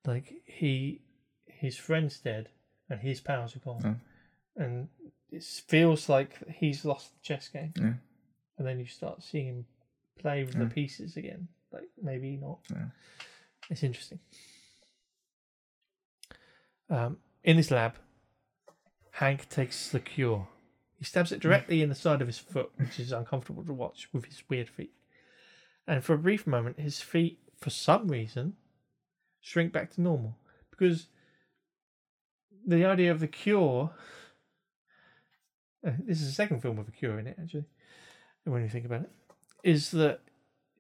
like 0.06 0.34
he, 0.44 1.00
his 1.46 1.78
friend's 1.78 2.20
dead, 2.20 2.50
and 2.90 3.00
his 3.00 3.22
powers 3.22 3.56
are 3.56 3.60
gone, 3.60 4.02
and 4.58 4.90
it 5.32 5.42
feels 5.42 6.10
like 6.10 6.36
he's 6.50 6.84
lost 6.84 7.14
the 7.14 7.20
chess 7.22 7.48
game. 7.48 7.72
Yeah. 7.78 7.94
And 8.58 8.68
then 8.68 8.78
you 8.78 8.88
start 8.88 9.24
seeing 9.24 9.46
him 9.46 9.66
play 10.20 10.44
with 10.44 10.60
the 10.60 10.66
pieces 10.66 11.16
again. 11.16 11.48
Like 11.72 11.88
maybe 12.02 12.36
not. 12.36 12.60
Yeah. 12.70 12.88
It's 13.70 13.84
interesting. 13.84 14.20
Um, 16.90 17.20
in 17.46 17.56
this 17.56 17.72
lab, 17.72 17.94
Hank 19.20 19.50
takes 19.50 19.90
the 19.90 20.00
cure. 20.00 20.48
He 20.98 21.04
stabs 21.04 21.34
it 21.34 21.42
directly 21.42 21.82
in 21.82 21.90
the 21.90 21.96
side 21.96 22.22
of 22.22 22.28
his 22.28 22.38
foot, 22.38 22.72
which 22.78 23.02
is 23.02 23.12
uncomfortable 23.12 23.66
to 23.66 23.74
watch 23.74 24.08
with 24.14 24.24
his 24.24 24.42
weird 24.48 24.70
feet. 24.70 24.94
And 25.86 26.02
for 26.02 26.14
a 26.14 26.18
brief 26.18 26.48
moment, 26.48 26.80
his 26.80 27.02
feet, 27.02 27.40
for 27.60 27.70
some 27.70 28.08
reason, 28.08 28.54
shrink 29.42 29.74
back 29.74 29.92
to 29.96 30.02
normal. 30.02 30.38
Because 30.72 31.08
the 32.66 32.86
idea 32.86 33.12
of 33.12 33.20
the 33.20 33.28
cure. 33.28 33.92
uh, 35.86 35.92
this 36.06 36.22
is 36.22 36.28
the 36.28 36.34
second 36.34 36.62
film 36.62 36.78
with 36.78 36.88
a 36.88 36.92
cure 36.92 37.20
in 37.20 37.28
it, 37.28 37.38
actually, 37.42 37.66
when 38.46 38.64
you 38.64 38.70
think 38.70 38.86
about 38.86 39.02
it, 39.02 39.12
is 39.66 39.92
that 39.92 40.22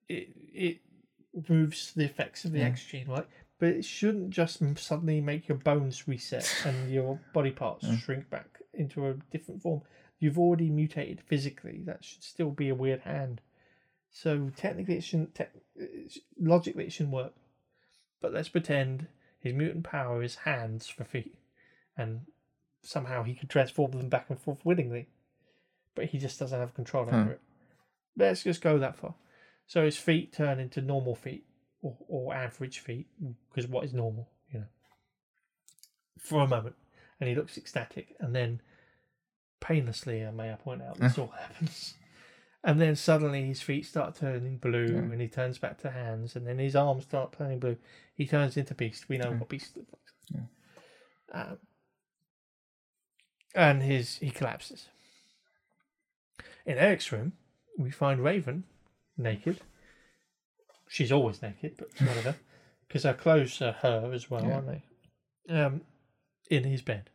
it, 0.07 0.29
it 0.53 0.79
removes 1.33 1.91
the 1.91 2.05
effects 2.05 2.45
of 2.45 2.53
the 2.53 2.59
Yeah. 2.59 2.67
X 2.67 2.85
gene, 2.85 3.07
right? 3.07 3.27
But 3.59 3.69
it 3.69 3.83
shouldn't 3.85 4.29
just 4.29 4.61
suddenly 4.77 5.19
make 5.19 5.47
your 5.49 5.57
bones 5.57 6.07
reset 6.07 6.49
and 6.65 6.89
your 6.89 7.19
body 7.33 7.51
parts 7.51 7.85
shrink 7.99 8.29
back 8.29 8.47
into 8.73 9.05
a 9.07 9.15
different 9.31 9.61
form. 9.61 9.81
You've 10.19 10.39
already 10.39 10.69
mutated 10.69 11.21
physically. 11.21 11.81
That 11.85 12.03
should 12.03 12.23
still 12.23 12.51
be 12.51 12.69
a 12.69 12.75
weird 12.75 13.01
hand. 13.01 13.41
So 14.11 14.49
technically, 14.55 14.95
it 14.95 15.03
shouldn't. 15.03 15.35
Te- 15.35 16.21
logically, 16.39 16.85
it 16.85 16.93
shouldn't 16.93 17.13
work. 17.13 17.33
But 18.21 18.33
let's 18.33 18.49
pretend 18.49 19.07
his 19.39 19.53
mutant 19.53 19.83
power 19.83 20.23
is 20.23 20.35
hands 20.35 20.87
for 20.87 21.03
feet, 21.03 21.35
and 21.97 22.21
somehow 22.81 23.23
he 23.23 23.35
could 23.35 23.49
transform 23.49 23.91
them 23.91 24.09
back 24.09 24.29
and 24.29 24.39
forth 24.39 24.65
willingly. 24.65 25.09
But 25.95 26.05
he 26.05 26.17
just 26.17 26.39
doesn't 26.39 26.59
have 26.59 26.73
control 26.73 27.03
over 27.03 27.23
Hmm. 27.23 27.29
it. 27.31 27.41
Let's 28.17 28.43
just 28.43 28.61
go 28.61 28.77
that 28.79 28.95
far. 28.97 29.15
So 29.67 29.83
his 29.85 29.97
feet 29.97 30.33
turn 30.33 30.59
into 30.59 30.81
normal 30.81 31.15
feet 31.15 31.45
or, 31.81 31.97
or 32.07 32.33
average 32.33 32.79
feet, 32.79 33.07
because 33.49 33.69
what 33.69 33.85
is 33.85 33.93
normal, 33.93 34.29
you 34.51 34.59
know, 34.59 34.65
for 36.19 36.41
a 36.41 36.47
moment. 36.47 36.75
And 37.19 37.27
he 37.27 37.35
looks 37.35 37.57
ecstatic, 37.57 38.15
and 38.19 38.35
then 38.35 38.61
painlessly, 39.59 40.23
uh, 40.23 40.31
may 40.31 40.51
I 40.51 40.55
point 40.55 40.81
out, 40.81 40.97
this 40.99 41.17
all 41.17 41.33
happens. 41.39 41.95
And 42.63 42.79
then 42.79 42.95
suddenly 42.95 43.45
his 43.45 43.61
feet 43.61 43.85
start 43.85 44.15
turning 44.15 44.57
blue, 44.57 44.85
and 45.11 45.21
he 45.21 45.27
turns 45.27 45.57
back 45.57 45.79
to 45.81 45.91
hands, 45.91 46.35
and 46.35 46.45
then 46.47 46.59
his 46.59 46.75
arms 46.75 47.03
start 47.03 47.35
turning 47.37 47.59
blue. 47.59 47.77
He 48.15 48.27
turns 48.27 48.57
into 48.57 48.73
Beast. 48.73 49.07
We 49.07 49.17
know 49.17 49.31
what 49.31 49.49
Beast 49.49 49.77
looks 49.77 49.91
like. 50.33 50.43
Um, 51.31 51.57
and 53.55 53.83
his 53.83 54.17
he 54.17 54.29
collapses. 54.29 54.87
In 56.65 56.77
Eric's 56.77 57.11
room, 57.11 57.33
we 57.77 57.91
find 57.91 58.23
Raven 58.23 58.65
naked. 59.17 59.61
She's 60.91 61.11
always 61.11 61.41
naked, 61.41 61.75
but 61.77 61.89
whatever, 62.05 62.35
because 62.87 63.03
her 63.09 63.13
clothes 63.13 63.61
are 63.61 63.73
her 63.73 64.11
as 64.11 64.29
well, 64.29 64.43
Yeah. 64.43 64.55
aren't 64.55 64.67
they? 64.67 64.83
Um, 65.53 65.81
in 66.49 66.63
his 66.63 66.81
bed. 66.81 67.09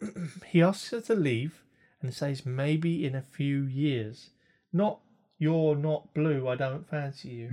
he 0.46 0.60
asks 0.62 0.90
her 0.90 1.00
to 1.00 1.14
leave 1.14 1.62
and 2.02 2.12
says 2.12 2.44
maybe 2.44 3.06
in 3.06 3.14
a 3.14 3.22
few 3.22 3.62
years. 3.62 4.30
Not 4.72 5.00
you're 5.38 5.76
not 5.76 6.12
blue, 6.14 6.46
I 6.46 6.56
don't 6.56 6.86
fancy 6.88 7.28
you. 7.30 7.50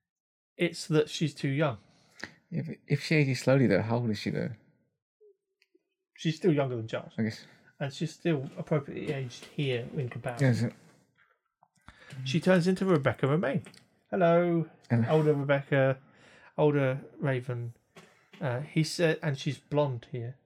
it's 0.56 0.86
that 0.86 1.10
she's 1.10 1.34
too 1.34 1.48
young. 1.48 1.78
If, 2.50 2.68
if 2.86 3.04
she 3.04 3.16
ages 3.16 3.40
slowly, 3.40 3.66
though, 3.66 3.82
how 3.82 3.96
old 3.96 4.10
is 4.10 4.18
she, 4.18 4.30
though? 4.30 4.50
She's 6.14 6.36
still 6.36 6.52
younger 6.52 6.76
than 6.76 6.88
Charles. 6.88 7.12
I 7.18 7.22
guess. 7.24 7.44
And 7.80 7.92
she's 7.92 8.12
still 8.12 8.48
appropriately 8.56 9.12
aged 9.12 9.46
here 9.54 9.84
in 9.96 10.08
comparison. 10.08 10.72
Yes. 10.72 12.16
She 12.24 12.40
turns 12.40 12.66
into 12.66 12.84
Rebecca 12.86 13.26
Romijn. 13.26 13.62
Hello, 14.10 14.66
older 15.10 15.34
Rebecca, 15.34 15.98
older 16.56 17.00
Raven. 17.20 17.74
Uh, 18.40 18.60
he 18.60 18.82
said, 18.82 19.18
and 19.22 19.36
she's 19.36 19.58
blonde 19.58 20.06
here. 20.10 20.36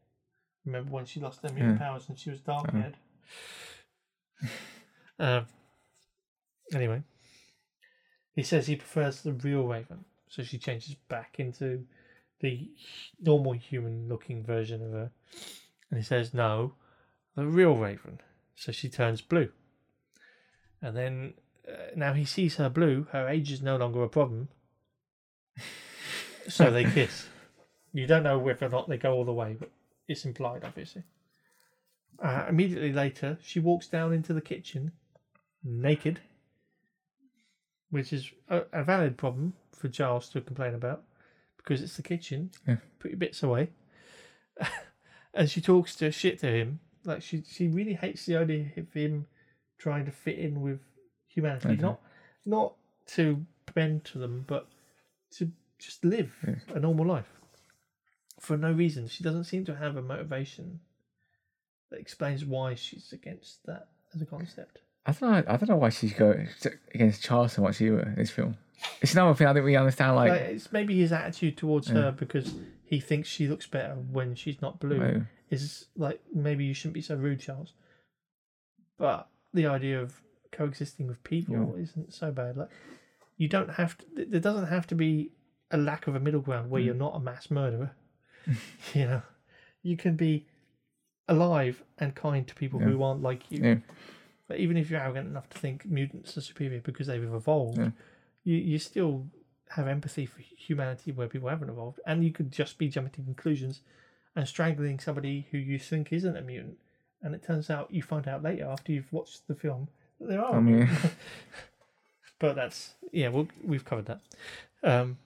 Remember 0.64 0.90
when 0.90 1.04
she 1.04 1.20
lost 1.20 1.42
her 1.42 1.48
mutant 1.48 1.78
Yeah. 1.80 1.86
powers 1.86 2.08
and 2.08 2.18
she 2.18 2.30
was 2.30 2.40
dark 2.40 2.70
haired? 2.72 2.96
um, 5.18 5.46
anyway, 6.74 7.02
he 8.34 8.42
says 8.42 8.66
he 8.66 8.76
prefers 8.76 9.22
the 9.22 9.32
real 9.32 9.66
Raven, 9.66 10.04
so 10.28 10.42
she 10.42 10.58
changes 10.58 10.96
back 11.08 11.38
into 11.38 11.84
the 12.40 12.68
normal 13.20 13.52
human 13.52 14.08
looking 14.08 14.44
version 14.44 14.82
of 14.82 14.90
her. 14.92 15.10
And 15.90 15.98
he 15.98 16.04
says, 16.04 16.34
no, 16.34 16.74
the 17.36 17.46
real 17.46 17.76
Raven. 17.76 18.20
So 18.56 18.72
she 18.72 18.88
turns 18.88 19.20
blue. 19.20 19.50
And 20.80 20.96
then 20.96 21.34
uh, 21.68 21.72
now 21.96 22.12
he 22.12 22.24
sees 22.24 22.56
her 22.56 22.68
blue, 22.68 23.06
her 23.12 23.28
age 23.28 23.50
is 23.52 23.62
no 23.62 23.76
longer 23.76 24.02
a 24.02 24.08
problem. 24.08 24.48
So 26.48 26.72
they 26.72 26.82
kiss. 26.84 27.28
You 27.92 28.04
don't 28.08 28.24
know 28.24 28.36
whether 28.36 28.66
or 28.66 28.68
not 28.68 28.88
they 28.88 28.96
go 28.98 29.12
all 29.14 29.24
the 29.24 29.32
way, 29.32 29.54
but 29.56 29.70
it's 30.08 30.24
implied, 30.24 30.64
obviously. 30.64 31.04
Uh, 32.20 32.46
immediately 32.48 32.92
later, 32.92 33.38
she 33.42 33.60
walks 33.60 33.86
down 33.86 34.12
into 34.12 34.32
the 34.32 34.40
kitchen, 34.40 34.90
naked, 35.62 36.18
which 37.90 38.12
is 38.12 38.32
a, 38.48 38.62
a 38.72 38.82
valid 38.82 39.16
problem 39.16 39.52
for 39.72 39.88
Charles 39.88 40.28
to 40.30 40.40
complain 40.40 40.74
about 40.74 41.04
because 41.58 41.80
it's 41.80 41.96
the 41.96 42.02
kitchen, 42.02 42.50
Yeah. 42.66 42.76
put 42.98 43.12
your 43.12 43.18
bits 43.18 43.42
away. 43.44 43.70
and 45.34 45.48
she 45.48 45.60
talks 45.60 45.94
to 45.96 46.10
shit 46.10 46.40
to 46.40 46.46
him. 46.48 46.80
Like 47.04 47.22
she, 47.22 47.44
she 47.48 47.68
really 47.68 47.94
hates 47.94 48.26
the 48.26 48.36
idea 48.36 48.66
of 48.76 48.92
him 48.92 49.26
trying 49.78 50.06
to 50.06 50.10
fit 50.12 50.38
in 50.40 50.60
with 50.60 50.80
humanity, 51.34 51.68
Okay. 51.70 51.82
not 51.82 52.00
not 52.44 52.74
to 53.06 53.44
bend 53.74 54.04
to 54.04 54.18
them, 54.18 54.44
but 54.46 54.68
to 55.30 55.50
just 55.78 56.04
live 56.04 56.32
Yeah. 56.46 56.56
a 56.74 56.80
normal 56.80 57.06
life 57.06 57.30
for 58.40 58.56
no 58.56 58.72
reason. 58.72 59.06
She 59.08 59.22
doesn't 59.24 59.44
seem 59.44 59.64
to 59.66 59.76
have 59.76 59.96
a 59.96 60.02
motivation 60.02 60.80
that 61.90 62.00
explains 62.00 62.44
why 62.44 62.74
she's 62.74 63.12
against 63.12 63.64
that 63.66 63.88
as 64.14 64.20
a 64.22 64.26
concept. 64.26 64.80
I 65.06 65.12
don't 65.12 65.30
know. 65.30 65.52
I 65.52 65.56
don't 65.56 65.68
know 65.68 65.76
why 65.76 65.88
she's 65.90 66.12
going 66.14 66.48
against 66.94 67.22
Charles 67.22 67.52
so 67.54 67.62
much 67.62 67.80
either 67.80 68.00
in 68.00 68.14
this 68.16 68.30
film. 68.30 68.56
It's 69.00 69.12
another 69.14 69.34
thing 69.34 69.46
I 69.46 69.52
didn't 69.52 69.64
really 69.66 69.76
understand. 69.76 70.16
Like, 70.16 70.30
Like, 70.30 70.40
it's 70.42 70.72
maybe 70.72 70.96
his 70.98 71.12
attitude 71.12 71.56
towards 71.56 71.88
Yeah. 71.88 71.94
her 71.94 72.12
because 72.12 72.54
he 72.84 72.98
thinks 73.00 73.28
she 73.28 73.46
looks 73.48 73.66
better 73.66 73.94
when 73.94 74.34
she's 74.34 74.60
not 74.60 74.80
blue. 74.80 74.98
no. 74.98 75.26
Is 75.50 75.86
like 75.96 76.20
maybe 76.34 76.64
you 76.64 76.72
shouldn't 76.74 76.94
be 76.94 77.02
so 77.02 77.14
rude, 77.16 77.38
Charles. 77.40 77.74
But 78.96 79.28
the 79.52 79.66
idea 79.66 80.00
of 80.00 80.20
coexisting 80.52 81.06
with 81.06 81.22
people 81.24 81.74
isn't 81.78 82.12
so 82.14 82.30
bad. 82.30 82.56
Like 82.56 82.68
you 83.36 83.48
don't 83.48 83.70
have 83.70 83.96
to. 83.98 84.04
There 84.26 84.40
doesn't 84.40 84.66
have 84.66 84.86
to 84.88 84.94
be 84.94 85.32
a 85.70 85.76
lack 85.76 86.06
of 86.06 86.14
a 86.14 86.20
middle 86.20 86.40
ground 86.40 86.70
where 86.70 86.80
Mm. 86.82 86.84
you're 86.86 86.94
not 86.94 87.16
a 87.16 87.20
mass 87.20 87.50
murderer. 87.50 87.92
you 88.94 89.04
know, 89.06 89.22
you 89.82 89.96
can 89.96 90.16
be 90.16 90.46
alive 91.28 91.82
and 91.98 92.14
kind 92.14 92.46
to 92.48 92.54
people 92.54 92.80
who 92.80 93.02
aren't 93.02 93.22
like 93.22 93.50
you. 93.50 93.62
Yeah. 93.62 93.76
But 94.48 94.58
even 94.58 94.76
if 94.76 94.90
you're 94.90 95.00
arrogant 95.00 95.28
enough 95.28 95.48
to 95.50 95.58
think 95.58 95.86
mutants 95.86 96.36
are 96.36 96.40
superior 96.42 96.80
because 96.80 97.06
they've 97.06 97.22
evolved, 97.22 97.78
Yeah. 97.78 97.90
you 98.44 98.56
you 98.56 98.78
still 98.78 99.26
have 99.70 99.88
empathy 99.88 100.26
for 100.26 100.40
humanity 100.42 101.12
where 101.12 101.28
people 101.28 101.48
haven't 101.48 101.70
evolved, 101.70 101.98
and 102.06 102.22
you 102.24 102.30
could 102.32 102.52
just 102.52 102.76
be 102.76 102.88
jumping 102.88 103.12
to 103.12 103.22
conclusions 103.22 103.80
and 104.36 104.46
strangling 104.46 104.98
somebody 104.98 105.46
who 105.50 105.58
you 105.58 105.78
think 105.78 106.12
isn't 106.12 106.36
a 106.36 106.42
mutant, 106.42 106.76
and 107.22 107.34
it 107.34 107.42
turns 107.42 107.70
out 107.70 107.90
you 107.92 108.02
find 108.02 108.28
out 108.28 108.42
later 108.42 108.66
after 108.66 108.92
you've 108.92 109.12
watched 109.12 109.46
the 109.48 109.54
film 109.54 109.88
there 110.28 110.42
are. 110.44 110.56
I 110.56 110.60
mean, 110.60 110.88
but 112.38 112.54
that's 112.56 112.94
yeah, 113.12 113.28
we'll, 113.28 113.48
we've 113.64 113.84
covered 113.84 114.06
that. 114.06 114.20
Um, 114.82 115.18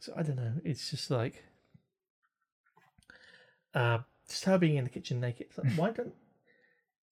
so 0.00 0.12
I 0.16 0.22
don't 0.22 0.36
know. 0.36 0.52
It's 0.64 0.90
just 0.90 1.10
like, 1.10 1.44
uh, 3.74 3.98
just 4.28 4.44
her 4.44 4.58
being 4.58 4.76
in 4.76 4.84
the 4.84 4.90
kitchen 4.90 5.20
naked. 5.20 5.46
Like, 5.56 5.72
why 5.76 5.90
don't? 5.90 6.14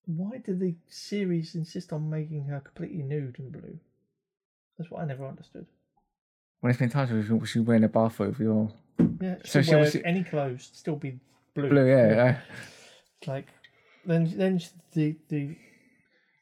Why 0.05 0.37
did 0.37 0.59
the 0.59 0.75
series 0.89 1.55
insist 1.55 1.93
on 1.93 2.09
making 2.09 2.45
her 2.47 2.59
completely 2.59 3.03
nude 3.03 3.39
and 3.39 3.51
blue? 3.51 3.79
That's 4.77 4.91
what 4.91 5.01
I 5.01 5.05
never 5.05 5.25
understood. 5.25 5.65
when 6.59 6.71
it's 6.71 6.79
been 6.79 6.89
times 6.89 7.11
where 7.11 7.45
she- 7.45 7.59
wearing 7.59 7.83
a 7.85 7.87
bathrobe, 7.87 8.35
you're 8.39 8.69
Yeah, 9.21 9.35
So 9.45 9.61
she'll 9.61 9.63
she 9.63 9.71
wear 9.71 9.79
was- 9.81 9.95
any 10.03 10.23
clothes, 10.25 10.69
still 10.73 10.97
be 10.97 11.19
blue. 11.53 11.69
blue. 11.69 11.87
Yeah. 11.87 12.39
Like 13.25 13.47
then, 14.05 14.33
then 14.35 14.59
the 14.93 15.15
the 15.29 15.55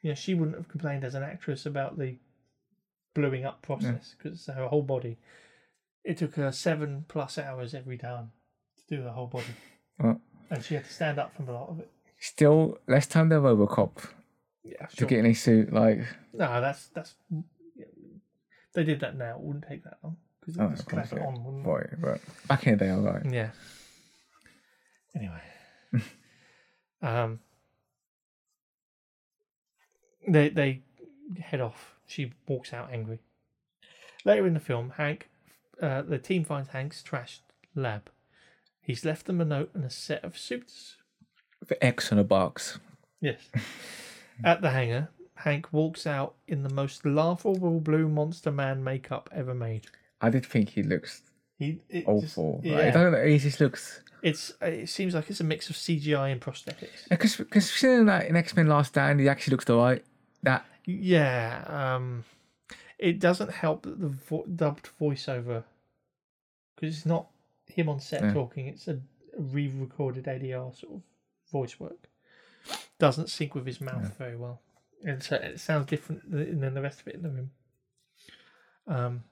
you 0.02 0.10
know 0.10 0.16
she 0.16 0.34
wouldn't 0.34 0.58
have 0.58 0.68
complained 0.68 1.04
as 1.04 1.16
an 1.16 1.24
actress 1.24 1.66
about 1.66 1.98
the 1.98 2.18
bluing 3.14 3.46
up 3.46 3.62
process 3.62 4.16
because 4.18 4.46
her 4.48 4.68
whole 4.68 4.84
body. 4.84 5.18
It 6.04 6.18
took 6.18 6.34
her 6.36 6.52
seven 6.52 7.06
plus 7.08 7.38
hours 7.38 7.76
every 7.76 7.98
time 7.98 8.32
to 8.78 8.96
do 8.98 9.04
the 9.04 9.12
whole 9.12 9.28
body, 9.28 9.54
Well, 10.00 10.20
and 10.50 10.64
she 10.64 10.74
had 10.74 10.86
to 10.86 10.92
stand 10.94 11.20
up 11.20 11.36
from 11.36 11.48
a 11.48 11.52
lot 11.52 11.70
of 11.70 11.80
it. 11.80 11.90
still 12.20 12.80
less 12.88 13.06
time 13.06 13.30
than 13.30 13.42
RoboCop 13.42 14.08
Yeah, 14.64 14.88
to 14.98 15.06
get 15.06 15.20
in 15.20 15.28
a 15.28 15.34
suit. 15.36 15.72
Like, 15.72 16.00
No, 16.34 16.60
that's 16.60 16.88
that's. 16.88 17.14
yeah, 17.76 17.86
They 18.74 18.84
did 18.84 19.02
that 19.02 19.16
now. 19.16 19.36
It 19.36 19.42
wouldn't 19.42 19.66
take 19.70 19.84
that 19.84 20.00
long 20.04 20.18
because 20.40 20.58
Oh, 20.58 20.68
they 20.70 20.76
just 20.76 20.88
clap 20.88 21.12
it 21.14 21.20
yeah. 21.20 21.28
on. 21.28 21.44
Wouldn't 21.44 21.64
boy, 21.64 21.86
but 22.00 22.20
back 22.48 22.66
in 22.66 22.78
the 22.80 22.86
day, 22.86 22.92
alright. 22.92 23.24
it? 23.26 23.34
Yeah. 23.34 23.50
Anyway, 25.16 25.42
um, 27.04 27.40
they 30.28 30.50
they 30.50 30.82
head 31.40 31.62
off. 31.62 31.96
She 32.08 32.34
walks 32.48 32.74
out 32.74 32.90
angry. 32.92 33.20
Later 34.26 34.46
in 34.46 34.54
the 34.54 34.60
film, 34.60 34.94
Hank, 34.98 35.30
uh, 35.82 36.02
the 36.04 36.18
team 36.20 36.44
finds 36.44 36.70
Hank's 36.70 37.02
trashed 37.02 37.40
lab. 37.76 38.10
He's 38.82 39.06
left 39.06 39.26
them 39.26 39.40
a 39.42 39.46
note 39.46 39.72
and 39.74 39.84
a 39.86 39.90
set 39.90 40.24
of 40.24 40.38
suits. 40.38 40.98
The 41.68 41.82
X 41.84 42.12
on 42.12 42.20
a 42.20 42.24
box. 42.24 42.80
Yes. 43.20 43.40
At 44.44 44.62
the 44.62 44.72
hangar, 44.72 45.10
Hank 45.36 45.72
walks 45.72 46.06
out 46.08 46.34
in 46.48 46.64
the 46.64 46.74
most 46.74 47.06
laughable 47.06 47.80
blue 47.80 48.08
monster 48.10 48.52
man 48.52 48.84
makeup 48.84 49.30
ever 49.32 49.54
made. 49.54 49.88
I 50.20 50.30
did 50.30 50.46
think 50.46 50.70
he 50.70 50.84
looks 50.84 51.22
He 51.60 51.80
just- 51.92 52.08
awful. 52.08 52.56
Like, 52.58 52.66
yeah, 52.66 52.78
I 52.88 52.92
don't 52.92 53.12
know. 53.12 53.26
He 53.26 53.38
just 53.38 53.60
looks. 53.60 54.02
it's 54.24 54.52
it 54.62 54.90
seems 54.90 55.14
like 55.16 55.30
it's 55.30 55.40
a 55.40 55.44
mix 55.44 55.70
of 55.70 55.76
CGI 55.76 56.32
and 56.32 56.42
prosthetics. 56.42 57.08
Because 57.10 57.38
because 57.38 57.70
seeing 57.72 58.06
that 58.08 58.26
in 58.28 58.36
X 58.36 58.56
Men 58.56 58.68
Last 58.68 58.90
Stand, 58.90 59.20
he 59.20 59.30
actually 59.30 59.52
looks 59.52 59.70
alright. 59.70 60.04
That 60.44 60.66
Yeah, 60.86 61.64
um, 61.68 62.26
it 62.98 63.20
doesn't 63.20 63.52
help 63.52 63.84
that 63.84 64.00
the 64.00 64.08
vo- 64.10 64.46
dubbed 64.46 64.90
voiceover 65.00 65.64
because 66.76 66.98
it's 66.98 67.06
not 67.06 67.30
him 67.68 67.88
on 67.90 68.00
set 68.00 68.22
Yeah. 68.24 68.34
talking; 68.34 68.68
it's 68.68 68.88
a 68.88 69.00
re-recorded 69.38 70.26
ADR 70.28 70.74
sort 70.74 70.96
of 70.96 71.04
voice 71.52 71.80
work. 71.80 72.10
Doesn't 73.00 73.30
sync 73.30 73.56
with 73.56 73.66
his 73.66 73.82
mouth 73.82 74.16
very 74.18 74.36
well, 74.36 74.62
and 75.04 75.22
so 75.24 75.36
it 75.36 75.60
sounds 75.60 75.88
different 75.88 76.30
than 76.32 76.74
the 76.74 76.82
rest 76.82 77.02
of 77.02 77.08
it 77.08 77.16
in 77.16 77.22
the 77.24 77.30
room. 77.30 77.52
Um, 78.88 79.24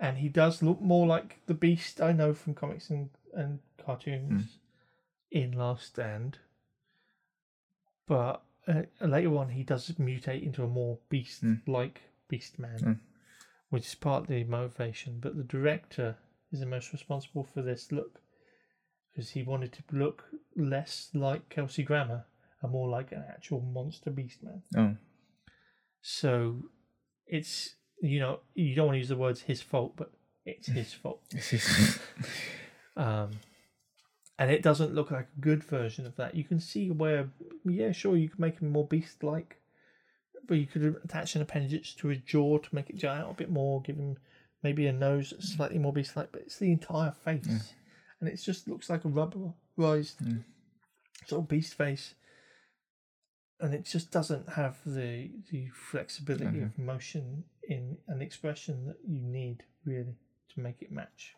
and 0.00 0.18
he 0.18 0.28
does 0.28 0.62
look 0.62 0.80
more 0.80 1.06
like 1.06 1.40
the 1.46 1.54
Beast 1.54 2.00
I 2.00 2.12
know 2.12 2.32
from 2.34 2.54
comics 2.54 2.90
and 2.90 3.10
and 3.34 3.60
cartoons 3.84 4.58
in 5.30 5.52
Last 5.52 5.86
Stand. 5.88 6.38
But 8.06 8.42
uh, 8.68 8.82
later 9.06 9.36
on, 9.36 9.48
he 9.50 9.62
does 9.64 9.88
mutate 9.98 10.42
into 10.44 10.62
a 10.62 10.68
more 10.68 10.98
beast-like 11.08 12.02
Beast 12.28 12.58
Man, 12.58 12.78
Mm. 12.78 12.98
which 13.70 13.86
is 13.86 13.94
part 13.94 14.22
of 14.24 14.28
the 14.28 14.44
motivation. 14.44 15.18
But 15.20 15.36
the 15.36 15.44
director 15.44 16.16
is 16.52 16.60
the 16.60 16.66
most 16.66 16.92
responsible 16.92 17.44
for 17.44 17.62
this 17.62 17.90
look 17.90 18.20
because 19.10 19.30
he 19.30 19.42
wanted 19.42 19.72
to 19.72 19.82
look 19.92 20.24
less 20.56 21.10
like 21.14 21.48
Kelsey 21.48 21.82
Grammer 21.82 22.26
and 22.62 22.70
more 22.72 22.88
like 22.88 23.12
an 23.12 23.24
actual 23.28 23.60
monster 23.60 24.10
Beast 24.10 24.42
Man. 24.42 24.62
oh 24.76 24.96
So 26.00 26.62
it's 27.26 27.74
you 28.00 28.20
know 28.20 28.40
you 28.54 28.74
don't 28.74 28.86
want 28.86 28.94
to 28.96 28.98
use 29.00 29.08
the 29.08 29.16
words 29.16 29.42
his 29.42 29.60
fault, 29.62 29.94
but 29.96 30.12
it's 30.44 30.68
his 30.68 30.92
fault. 30.94 31.22
Um, 32.96 33.30
and 34.38 34.50
it 34.50 34.62
doesn't 34.62 34.94
look 34.94 35.10
like 35.10 35.26
a 35.36 35.40
good 35.40 35.64
version 35.64 36.06
of 36.06 36.16
that. 36.16 36.34
You 36.34 36.44
can 36.44 36.60
see 36.60 36.90
where, 36.90 37.28
yeah, 37.64 37.92
sure, 37.92 38.16
you 38.16 38.28
could 38.28 38.38
make 38.38 38.60
him 38.60 38.70
more 38.70 38.86
beast-like, 38.86 39.56
but 40.46 40.58
you 40.58 40.66
could 40.66 40.96
attach 41.04 41.34
an 41.34 41.42
appendage 41.42 41.96
to 41.96 42.08
his 42.08 42.18
jaw 42.20 42.58
to 42.58 42.74
make 42.74 42.88
it 42.88 42.96
jut 42.96 43.16
out 43.16 43.30
a 43.30 43.34
bit 43.34 43.50
more, 43.50 43.82
give 43.82 43.96
him 43.96 44.16
maybe 44.62 44.86
a 44.86 44.92
nose 44.92 45.30
that's 45.30 45.54
slightly 45.54 45.78
more 45.78 45.92
beast-like. 45.92 46.32
But 46.32 46.42
it's 46.42 46.58
the 46.58 46.72
entire 46.72 47.12
face, 47.24 47.74
and 48.20 48.28
it 48.28 48.36
just 48.36 48.68
looks 48.68 48.88
like 48.88 49.04
a 49.04 49.08
rubberized 49.08 50.42
sort 51.26 51.42
of 51.42 51.48
beast 51.48 51.74
face, 51.74 52.14
and 53.60 53.74
it 53.74 53.84
just 53.84 54.10
doesn't 54.10 54.50
have 54.50 54.78
the 54.86 55.30
the 55.50 55.68
flexibility 55.74 56.60
of 56.60 56.78
motion 56.78 57.44
in 57.64 57.98
an 58.06 58.22
expression 58.22 58.86
that 58.86 58.98
you 59.06 59.20
need 59.20 59.64
really 59.84 60.16
to 60.54 60.60
make 60.60 60.80
it 60.80 60.92
match. 60.92 61.34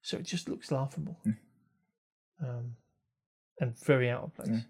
So 0.00 0.16
it 0.16 0.24
just 0.24 0.48
looks 0.48 0.70
laughable, 0.70 1.18
um, 2.40 2.76
and 3.60 3.76
very 3.84 4.10
out 4.10 4.24
of 4.24 4.34
place. 4.34 4.48
Yeah. 4.50 4.60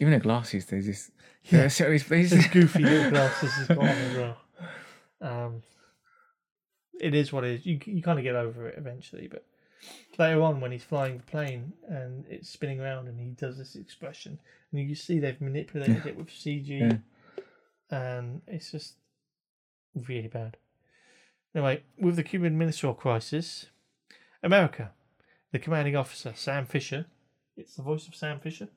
Even 0.00 0.12
the 0.14 0.20
glasses, 0.20 0.66
there's 0.66 0.86
this. 0.86 1.10
Yeah. 1.44 1.62
Yeah. 1.62 1.68
So 1.68 1.90
his 1.90 2.02
face. 2.02 2.46
Goofy 2.48 2.82
little 2.82 3.10
glasses 3.10 3.66
got 3.68 3.78
on 3.78 3.86
as 3.86 4.16
well. 4.16 4.36
Um, 5.20 5.62
it 7.00 7.14
is 7.14 7.32
what 7.32 7.44
it 7.44 7.60
is. 7.60 7.66
You 7.66 7.78
you 7.86 8.02
kind 8.02 8.18
of 8.18 8.24
get 8.24 8.34
over 8.36 8.68
it 8.68 8.76
eventually, 8.78 9.28
but 9.28 9.44
later 10.18 10.42
on 10.42 10.60
when 10.60 10.72
he's 10.72 10.82
flying 10.84 11.16
the 11.18 11.22
plane 11.24 11.72
and 11.88 12.24
it's 12.28 12.48
spinning 12.50 12.80
around 12.80 13.06
and 13.08 13.18
he 13.18 13.30
does 13.30 13.56
this 13.58 13.76
expression, 13.76 14.38
and 14.72 14.88
you 14.88 14.94
see 14.94 15.18
they've 15.18 15.40
manipulated 15.40 16.06
it 16.06 16.16
with 16.16 16.28
CG, 16.28 16.68
Yeah. 16.68 16.96
and 17.96 18.42
it's 18.46 18.70
just 18.72 18.94
really 19.94 20.28
bad. 20.28 20.56
Anyway, 21.54 21.82
with 21.98 22.16
the 22.16 22.22
Cuban 22.24 22.58
Missile 22.58 22.94
Crisis, 22.94 23.66
America, 24.42 24.92
the 25.52 25.58
commanding 25.58 25.96
officer 25.96 26.32
Sam 26.34 26.66
Fisher, 26.66 27.06
it's 27.56 27.74
the 27.74 27.82
voice 27.82 28.06
of 28.06 28.14
Sam 28.14 28.40
Fisher, 28.40 28.68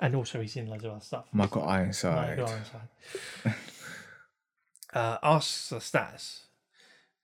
and 0.00 0.14
also 0.14 0.40
he's 0.40 0.56
in 0.56 0.66
loads 0.66 0.84
of 0.84 0.92
other 0.92 1.00
stuff. 1.00 1.26
Michael 1.32 1.64
Ironside. 1.64 2.38
Michael 2.38 2.52
Ironside. 2.52 3.54
uh, 4.94 5.18
asks 5.22 5.68
the 5.70 5.80
status. 5.80 6.44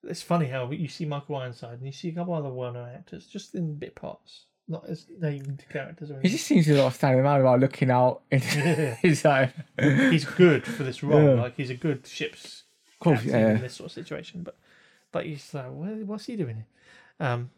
It's 0.06 0.22
funny 0.22 0.46
how 0.46 0.70
you 0.70 0.88
see 0.88 1.06
Michael 1.06 1.36
Ironside 1.36 1.78
and 1.78 1.86
you 1.86 1.92
see 1.92 2.10
a 2.10 2.12
couple 2.14 2.34
other 2.34 2.50
well-known 2.50 2.90
actors 2.90 3.26
just 3.26 3.54
in 3.54 3.76
bit 3.76 3.94
parts, 3.94 4.44
not 4.68 4.86
as 4.88 5.06
named 5.18 5.64
characters 5.70 6.10
or 6.10 6.20
He 6.20 6.28
just 6.28 6.46
seems 6.46 6.66
to 6.66 6.74
lot 6.74 6.92
standing 6.92 7.20
around 7.20 7.42
while 7.42 7.58
looking 7.58 7.90
out 7.90 8.22
into 8.30 8.58
Yeah. 8.58 8.94
his 9.02 9.24
own. 9.24 9.52
He's 9.78 10.26
good 10.26 10.66
for 10.66 10.82
this 10.82 11.02
role. 11.02 11.36
Yeah. 11.36 11.42
Like 11.42 11.56
he's 11.56 11.70
a 11.70 11.74
good 11.74 12.06
ship's 12.06 12.64
course, 13.00 13.20
captain 13.20 13.40
yeah. 13.40 13.54
in 13.54 13.60
this 13.62 13.74
sort 13.74 13.86
of 13.90 13.92
situation. 13.92 14.42
But 14.42 14.58
but 15.10 15.24
he's 15.26 15.54
like, 15.54 15.70
what's 15.70 16.26
he 16.26 16.36
doing 16.36 16.56
here? 16.56 16.66
Um, 17.20 17.50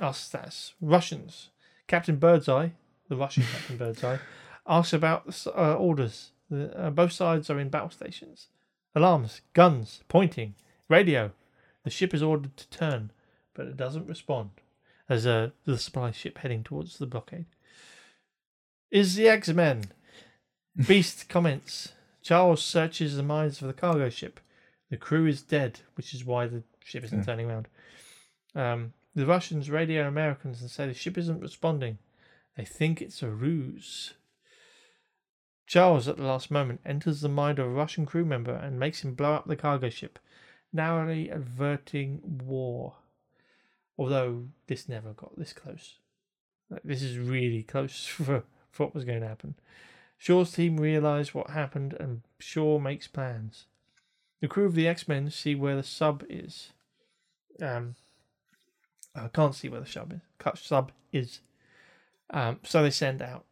asks 0.00 0.28
that's 0.28 0.74
Russians. 0.80 1.50
Captain 1.86 2.16
Birdseye, 2.16 2.68
the 3.08 3.16
Russian 3.16 3.44
Captain 3.52 3.76
Birdseye, 3.76 4.18
asks 4.66 4.92
about 4.92 5.46
uh, 5.46 5.74
orders. 5.74 6.30
The, 6.50 6.76
uh, 6.78 6.90
both 6.90 7.12
sides 7.12 7.50
are 7.50 7.58
in 7.60 7.68
battle 7.68 7.90
stations. 7.90 8.48
Alarms, 8.94 9.40
guns, 9.52 10.02
pointing, 10.08 10.54
radio. 10.88 11.32
The 11.84 11.90
ship 11.90 12.12
is 12.14 12.22
ordered 12.22 12.56
to 12.56 12.68
turn, 12.68 13.10
but 13.54 13.66
it 13.66 13.76
doesn't 13.76 14.06
respond. 14.08 14.50
As 15.08 15.26
uh, 15.26 15.50
the 15.64 15.78
supply 15.78 16.10
ship 16.10 16.38
heading 16.38 16.62
towards 16.62 16.98
the 16.98 17.06
blockade. 17.06 17.46
Is 18.90 19.14
the 19.14 19.28
X-Men? 19.28 19.84
Beast 20.86 21.28
comments. 21.28 21.92
Charles 22.22 22.62
searches 22.62 23.16
the 23.16 23.22
mines 23.22 23.60
of 23.62 23.68
the 23.68 23.74
cargo 23.74 24.10
ship. 24.10 24.40
The 24.90 24.96
crew 24.96 25.26
is 25.26 25.42
dead, 25.42 25.80
which 25.94 26.12
is 26.14 26.24
why 26.24 26.46
the 26.46 26.62
ship 26.84 27.04
isn't 27.04 27.18
Yeah. 27.20 27.24
turning 27.24 27.50
around. 27.50 27.68
Um, 28.54 28.92
the 29.18 29.26
Russians 29.26 29.68
radio 29.68 30.06
Americans 30.06 30.60
and 30.60 30.70
say 30.70 30.86
the 30.86 30.94
ship 30.94 31.18
isn't 31.18 31.40
responding. 31.40 31.98
They 32.56 32.64
think 32.64 33.02
it's 33.02 33.20
a 33.20 33.28
ruse. 33.28 34.14
Charles, 35.66 36.06
at 36.06 36.16
the 36.16 36.22
last 36.22 36.52
moment, 36.52 36.80
enters 36.86 37.20
the 37.20 37.28
mind 37.28 37.58
of 37.58 37.66
a 37.66 37.70
Russian 37.70 38.06
crew 38.06 38.24
member 38.24 38.54
and 38.54 38.78
makes 38.78 39.02
him 39.02 39.14
blow 39.14 39.34
up 39.34 39.48
the 39.48 39.56
cargo 39.56 39.90
ship, 39.90 40.20
narrowly 40.72 41.30
averting 41.30 42.20
war. 42.44 42.94
Although 43.98 44.50
this 44.68 44.88
never 44.88 45.12
got 45.14 45.36
this 45.36 45.52
close. 45.52 45.98
Like, 46.70 46.84
this 46.84 47.02
is 47.02 47.18
really 47.18 47.64
close 47.64 48.06
for, 48.06 48.44
for 48.70 48.86
what 48.86 48.94
was 48.94 49.04
going 49.04 49.20
to 49.20 49.26
happen. 49.26 49.56
Shaw's 50.16 50.52
team 50.52 50.76
realise 50.76 51.34
what 51.34 51.50
happened 51.50 51.92
and 51.98 52.22
Shaw 52.38 52.78
makes 52.78 53.08
plans. 53.08 53.66
The 54.40 54.46
crew 54.46 54.66
of 54.66 54.76
the 54.76 54.86
X 54.86 55.08
Men 55.08 55.28
see 55.32 55.56
where 55.56 55.74
the 55.74 55.82
sub 55.82 56.22
is. 56.30 56.70
Um, 57.60 57.96
I 59.14 59.28
can't 59.28 59.54
see 59.54 59.68
where 59.68 59.80
the 59.80 59.86
sub 59.86 60.12
is. 60.12 60.20
Cut 60.38 60.58
sub 60.58 60.92
is. 61.12 61.40
Um, 62.30 62.60
so 62.62 62.82
they 62.82 62.90
send 62.90 63.22
out 63.22 63.44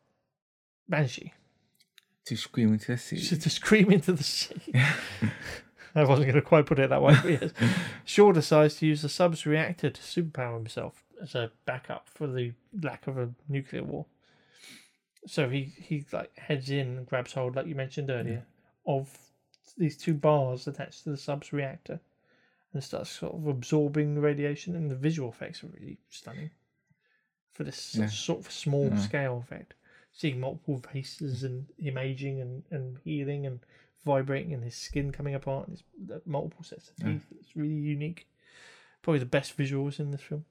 Banshee 0.88 1.32
To 2.26 2.36
scream 2.36 2.72
into 2.74 2.88
the 2.88 2.92
to, 2.96 2.98
sea. 2.98 3.36
to 3.40 3.50
scream 3.50 3.90
into 3.90 4.12
the 4.12 4.22
sea. 4.22 4.56
I 5.94 6.04
wasn't 6.04 6.26
going 6.26 6.34
to 6.34 6.42
quite 6.42 6.66
put 6.66 6.78
it 6.78 6.90
that 6.90 7.00
way, 7.00 7.16
but 7.22 7.42
yes. 7.42 7.52
Shaw 8.04 8.32
decides 8.32 8.76
to 8.76 8.86
use 8.86 9.00
the 9.00 9.08
sub's 9.08 9.46
reactor 9.46 9.88
to 9.88 10.00
superpower 10.00 10.54
himself 10.54 11.02
as 11.22 11.34
a 11.34 11.50
backup 11.64 12.08
for 12.08 12.26
the 12.26 12.52
lack 12.82 13.06
of 13.06 13.16
a 13.16 13.30
nuclear 13.48 13.82
war. 13.82 14.04
So 15.26 15.48
he, 15.48 15.72
he 15.78 16.04
like 16.12 16.36
heads 16.36 16.70
in 16.70 16.98
and 16.98 17.06
grabs 17.06 17.32
hold, 17.32 17.56
like 17.56 17.66
you 17.66 17.74
mentioned 17.74 18.10
earlier, 18.10 18.44
of 18.86 19.10
these 19.78 19.96
two 19.96 20.14
bars 20.14 20.66
attached 20.66 21.04
to 21.04 21.10
the 21.10 21.16
sub's 21.16 21.52
reactor 21.52 22.00
and 22.72 22.82
starts 22.84 23.10
sort 23.10 23.34
of 23.34 23.46
absorbing 23.46 24.14
the 24.14 24.20
radiation 24.20 24.74
and 24.76 24.90
the 24.90 24.94
visual 24.96 25.30
effects 25.30 25.62
are 25.64 25.68
really 25.68 25.98
stunning 26.10 26.50
for 27.52 27.64
this 27.64 27.94
Yeah. 27.94 28.06
sort 28.06 28.40
of 28.40 28.50
small 28.52 28.88
Yeah. 28.90 28.96
scale 28.98 29.38
effect. 29.38 29.74
Seeing 30.12 30.40
multiple 30.40 30.78
faces 30.78 31.42
and 31.42 31.66
him 31.78 31.98
aging 31.98 32.40
and, 32.40 32.64
and 32.70 32.98
healing 33.04 33.46
and 33.46 33.60
vibrating 34.04 34.54
and 34.54 34.62
his 34.64 34.74
skin 34.76 35.12
coming 35.12 35.34
apart 35.34 35.68
and 35.68 35.78
his 35.78 36.20
multiple 36.26 36.64
sets 36.64 36.90
of 36.90 36.94
Yeah. 36.98 37.12
teeth. 37.12 37.26
It's 37.40 37.56
really 37.56 37.74
unique. 37.74 38.28
Probably 39.02 39.18
the 39.20 39.26
best 39.26 39.56
visuals 39.56 40.00
in 40.00 40.10
this 40.10 40.22
film. 40.22 40.44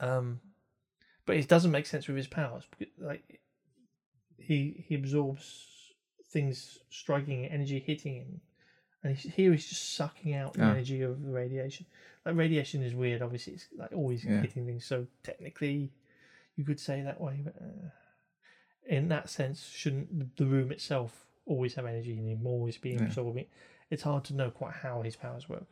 Um, 0.00 0.40
but 1.26 1.36
it 1.36 1.48
doesn't 1.48 1.70
make 1.70 1.86
sense 1.86 2.06
with 2.08 2.16
his 2.16 2.26
powers. 2.26 2.64
because, 2.70 2.92
Like 2.98 3.40
he 4.38 4.84
he 4.88 4.94
absorbs 4.94 5.94
things 6.26 6.78
striking 6.90 7.44
energy 7.46 7.78
hitting 7.80 8.14
him, 8.16 8.40
and 9.02 9.16
he's, 9.16 9.32
here 9.34 9.52
he's 9.52 9.66
just 9.68 9.94
sucking 9.94 10.34
out 10.34 10.52
the 10.54 10.60
Yeah. 10.60 10.70
energy 10.70 11.02
of 11.02 11.22
the 11.22 11.30
radiation. 11.30 11.86
Like 12.24 12.36
radiation 12.36 12.82
is 12.82 12.94
weird. 12.94 13.22
Obviously, 13.22 13.54
it's 13.54 13.68
like 13.76 13.92
always 13.92 14.24
Yeah. 14.24 14.40
hitting 14.40 14.66
things. 14.66 14.84
So 14.84 15.06
technically, 15.22 15.92
you 16.56 16.64
could 16.64 16.80
say 16.80 17.02
that 17.02 17.20
way, 17.20 17.40
but 17.42 17.56
uh, 17.60 17.90
in 18.86 19.08
that 19.08 19.30
sense, 19.30 19.68
shouldn't 19.68 20.36
the 20.36 20.46
room 20.46 20.70
itself 20.70 21.26
always 21.46 21.74
have 21.74 21.86
energy 21.86 22.18
and 22.18 22.28
him 22.28 22.46
always 22.46 22.76
be 22.76 22.90
Yeah. 22.90 23.04
absorbing? 23.06 23.46
It's 23.88 24.02
hard 24.02 24.24
to 24.24 24.34
know 24.34 24.50
quite 24.50 24.74
how 24.74 25.02
his 25.02 25.16
powers 25.16 25.48
work. 25.48 25.66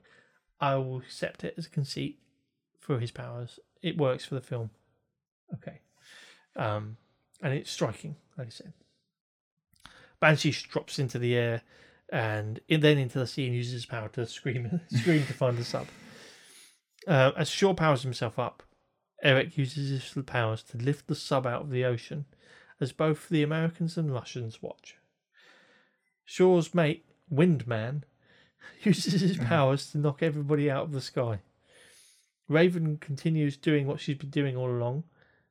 I 0.60 0.76
will 0.76 0.98
accept 0.98 1.44
it 1.44 1.54
as 1.56 1.66
a 1.66 1.70
conceit 1.70 2.18
for 2.78 2.98
his 2.98 3.10
powers. 3.10 3.60
It 3.82 3.96
works 3.96 4.24
for 4.24 4.34
the 4.34 4.40
film. 4.40 4.70
Okay. 5.54 5.80
Um, 6.56 6.96
and 7.42 7.52
it's 7.54 7.70
striking, 7.70 8.16
like 8.36 8.48
I 8.48 8.50
said. 8.50 8.72
Banshee 10.20 10.50
drops 10.50 10.98
into 10.98 11.18
the 11.18 11.36
air 11.36 11.62
and 12.10 12.60
then 12.68 12.98
into 12.98 13.18
the 13.18 13.26
sea 13.26 13.46
and 13.46 13.54
uses 13.54 13.72
his 13.72 13.86
power 13.86 14.08
to 14.08 14.26
scream 14.26 14.80
scream 14.88 15.24
to 15.26 15.32
find 15.32 15.58
the 15.58 15.64
sub. 15.64 15.86
Uh, 17.06 17.32
as 17.36 17.48
Shaw 17.48 17.74
powers 17.74 18.02
himself 18.02 18.38
up, 18.38 18.62
Eric 19.22 19.56
uses 19.56 20.14
his 20.14 20.24
powers 20.24 20.62
to 20.64 20.78
lift 20.78 21.06
the 21.06 21.14
sub 21.14 21.46
out 21.46 21.62
of 21.62 21.70
the 21.70 21.84
ocean 21.84 22.26
as 22.80 22.92
both 22.92 23.28
the 23.28 23.42
Americans 23.42 23.96
and 23.96 24.12
Russians 24.12 24.62
watch. 24.62 24.96
Shaw's 26.24 26.74
mate, 26.74 27.04
Windman, 27.32 28.04
uses 28.82 29.20
his 29.20 29.36
powers 29.36 29.90
to 29.90 29.98
knock 29.98 30.22
everybody 30.22 30.70
out 30.70 30.84
of 30.84 30.92
the 30.92 31.00
sky. 31.00 31.40
Raven 32.48 32.96
continues 32.98 33.56
doing 33.56 33.86
what 33.86 34.00
she's 34.00 34.16
been 34.16 34.30
doing 34.30 34.56
all 34.56 34.70
along, 34.70 35.04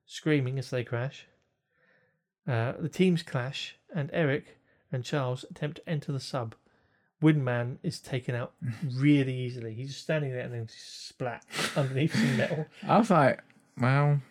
screaming 0.06 0.58
as 0.58 0.70
they 0.70 0.84
crash. 0.84 1.28
Uh, 2.48 2.74
the 2.80 2.90
teams 2.90 3.24
clash, 3.24 3.76
and 3.94 4.10
Eric 4.14 4.57
and 4.92 5.04
Charles 5.04 5.46
attempt 5.50 5.78
to 5.78 5.90
enter 5.90 6.12
the 6.12 6.20
sub. 6.20 6.56
Windman 7.22 7.80
is 7.82 8.00
taken 8.00 8.36
out 8.36 8.54
really 8.96 9.36
easily. 9.36 9.74
He's 9.74 9.90
just 9.90 10.02
standing 10.02 10.32
there 10.32 10.42
and 10.42 10.54
then 10.54 10.68
splat 10.70 11.44
underneath 11.76 12.14
some 12.14 12.38
metal. 12.38 12.66
I 12.88 12.98
was 12.98 13.10
like, 13.10 13.42
well, 13.80 14.22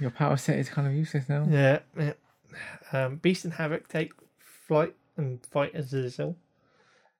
your 0.00 0.10
power 0.10 0.36
set 0.36 0.58
is 0.58 0.68
kind 0.68 0.88
of 0.88 0.94
useless 0.94 1.28
now. 1.28 1.46
Yeah, 1.48 1.80
yeah. 1.98 2.12
Um, 2.92 3.16
Beast 3.16 3.44
and 3.44 3.54
Havoc 3.54 3.88
take 3.88 4.12
flight 4.38 4.94
and 5.16 5.44
fight 5.44 5.74
Azazel. 5.74 6.36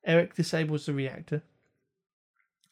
Eric 0.04 0.34
disables 0.34 0.86
the 0.86 0.94
reactor. 0.94 1.42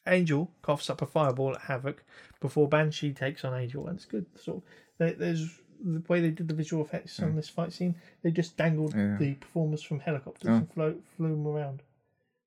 Angel 0.07 0.51
coughs 0.63 0.89
up 0.89 1.03
a 1.03 1.07
fireball 1.07 1.55
at 1.57 1.63
Havoc 1.63 2.03
before 2.41 2.69
Banshee 2.69 3.13
takes 3.13 3.45
on 3.45 3.59
Angel, 3.59 3.87
and 3.89 3.97
it's 3.97 4.05
good. 4.05 4.27
Sort 4.41 4.63
of, 4.99 5.19
there's 5.19 5.61
the 5.83 6.03
way 6.09 6.21
they 6.21 6.31
did 6.31 6.49
the 6.49 6.55
visual 6.55 6.85
effects 6.85 7.21
on 7.21 7.37
this 7.37 7.49
fight 7.49 7.73
scene. 7.73 7.95
They 8.23 8.31
just 8.31 8.57
dangled 8.57 8.95
Yeah. 8.95 9.17
the 9.19 9.35
performers 9.35 9.83
from 9.83 10.01
helicopters 10.01 10.49
Oh. 10.49 10.55
and 10.55 10.73
flew, 10.73 11.03
flew 11.17 11.31
them 11.31 11.47
around. 11.47 11.83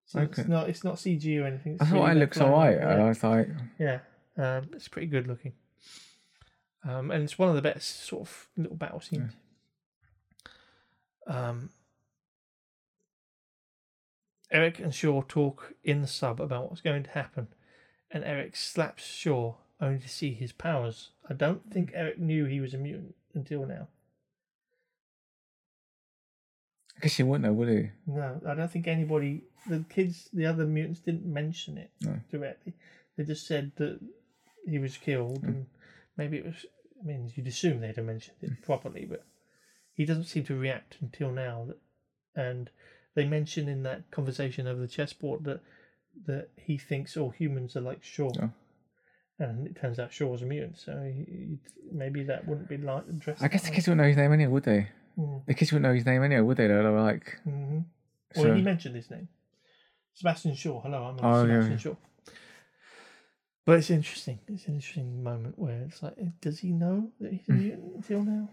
So 0.05 0.21
it's 0.21 0.47
not 0.47 0.69
it's 0.69 0.83
not 0.83 0.95
CG 0.97 1.37
or 1.39 1.45
anything. 1.45 1.73
It's 1.73 1.83
I 1.83 1.85
thought 1.85 2.07
really 2.09 2.21
it 2.21 2.33
flying 2.33 2.49
alright. 2.79 2.79
Yeah. 3.21 3.27
I 3.29 3.35
like, 3.37 3.49
Yeah, 3.77 3.99
um, 4.37 4.69
it's 4.73 4.87
pretty 4.87 5.07
good 5.07 5.27
looking. 5.27 5.53
Um, 6.83 7.11
and 7.11 7.23
it's 7.23 7.37
one 7.37 7.49
of 7.49 7.55
the 7.55 7.61
best 7.61 8.03
sort 8.05 8.21
of 8.27 8.47
little 8.57 8.75
battle 8.77 9.01
scenes. 9.01 9.33
Um, 11.27 11.69
Eric 14.51 14.79
and 14.79 14.93
Shaw 14.95 15.21
talk 15.21 15.73
in 15.83 16.01
the 16.01 16.07
sub 16.07 16.41
about 16.41 16.69
what's 16.69 16.81
going 16.81 17.03
to 17.03 17.09
happen, 17.11 17.49
and 18.09 18.23
Eric 18.23 18.55
slaps 18.55 19.03
Shaw 19.05 19.55
only 19.81 19.99
to 19.99 20.09
see 20.09 20.33
his 20.33 20.51
powers. 20.51 21.09
I 21.29 21.33
don't 21.33 21.71
think 21.71 21.91
Eric 21.93 22.19
knew 22.19 22.45
he 22.45 22.59
was 22.59 22.73
a 22.73 22.77
mutant 22.77 23.15
until 23.33 23.65
now. 23.65 23.87
I 26.97 27.01
guess 27.03 27.15
he 27.15 27.23
wouldn't 27.23 27.45
know, 27.45 27.53
would 27.53 27.69
he? 27.69 27.89
No, 28.07 28.41
I 28.45 28.55
don't 28.55 28.69
think 28.69 28.87
anybody, 28.87 29.43
the 29.67 29.85
kids, 29.89 30.27
the 30.33 30.45
other 30.45 30.65
mutants 30.65 30.99
didn't 30.99 31.25
mention 31.25 31.77
it 31.77 31.91
No. 32.01 32.19
directly. 32.29 32.73
They 33.15 33.23
just 33.23 33.47
said 33.47 33.71
that 33.77 33.99
he 34.67 34.79
was 34.79 34.97
killed, 34.97 35.39
hmm. 35.39 35.47
and 35.47 35.65
maybe 36.17 36.37
it 36.37 36.45
was. 36.45 36.65
I 37.01 37.05
mean, 37.05 37.31
you'd 37.33 37.47
assume 37.47 37.79
they'd 37.79 37.95
have 37.95 38.05
mentioned 38.05 38.37
it 38.41 38.49
hmm. 38.49 38.63
properly, 38.63 39.05
but 39.05 39.25
he 39.93 40.03
doesn't 40.03 40.25
seem 40.25 40.43
to 40.45 40.59
react 40.59 40.97
until 40.99 41.31
now. 41.31 41.67
That, 41.69 41.77
and 42.35 42.69
they 43.15 43.25
mention 43.25 43.69
in 43.69 43.83
that 43.83 44.11
conversation 44.11 44.67
over 44.67 44.81
the 44.81 44.87
chessboard 44.87 45.45
that 45.45 45.61
that 46.25 46.49
he 46.57 46.77
thinks 46.77 47.15
all 47.15 47.29
humans 47.29 47.77
are 47.77 47.81
like 47.81 48.03
Shaw, 48.03 48.31
Oh. 48.41 48.51
And 49.39 49.65
it 49.67 49.75
turns 49.79 49.99
out 49.99 50.11
Shaw's 50.13 50.41
a 50.41 50.45
mutant. 50.45 50.77
So 50.77 51.11
maybe 51.91 52.23
that 52.23 52.47
wouldn't 52.47 52.67
be 52.69 52.77
like 52.77 53.03
addressed. 53.09 53.41
I 53.43 53.47
guess 53.47 53.63
the 53.63 53.71
kids 53.71 53.87
wouldn't 53.87 54.01
know 54.01 54.07
his 54.07 54.17
name 54.17 54.31
anyway, 54.33 54.51
would 54.51 54.63
they? 54.63 54.87
Mm. 55.17 55.45
The 55.45 55.53
kids 55.53 55.71
wouldn't 55.71 55.83
know 55.89 55.93
his 55.95 56.05
name 56.05 56.23
anyway, 56.23 56.41
would 56.41 56.57
they? 56.57 56.67
They 56.67 56.73
were 56.73 57.01
like, 57.01 57.39
hmm 57.43 57.79
Well, 58.35 58.45
So- 58.45 58.53
he 58.53 58.61
mentioned 58.61 58.95
his 58.95 59.09
name, 59.09 59.27
Sebastian 60.13 60.53
Shaw. 60.55 60.81
Hello, 60.81 61.03
I'm 61.03 61.17
Oh, 61.25 61.41
Sebastian 61.45 61.71
yeah. 61.71 61.77
Shaw. 61.77 61.95
But 63.65 63.77
it's 63.79 63.89
interesting. 63.91 64.39
It's 64.47 64.65
an 64.67 64.75
interesting 64.75 65.21
moment 65.23 65.57
where 65.59 65.81
it's 65.83 66.01
like, 66.01 66.15
does 66.41 66.59
he 66.59 66.71
know 66.71 67.11
that 67.19 67.31
he's 67.33 67.47
a 67.49 67.53
Hmm. 67.53 67.59
mutant 67.59 67.95
until 67.95 68.23
now? 68.23 68.49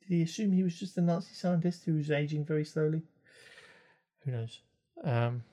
Did 0.00 0.08
he 0.16 0.22
assume 0.22 0.52
he 0.52 0.62
was 0.62 0.78
just 0.78 0.98
a 0.98 1.00
Nazi 1.00 1.34
scientist 1.34 1.84
who 1.84 1.94
was 1.94 2.10
aging 2.10 2.44
very 2.44 2.64
slowly? 2.64 3.02
Who 4.24 4.32
knows? 4.32 4.60
Um, 5.02 5.44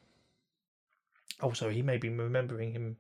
also, 1.42 1.70
he 1.70 1.82
may 1.82 1.98
be 1.98 2.10
remembering 2.10 2.72
him 2.72 2.98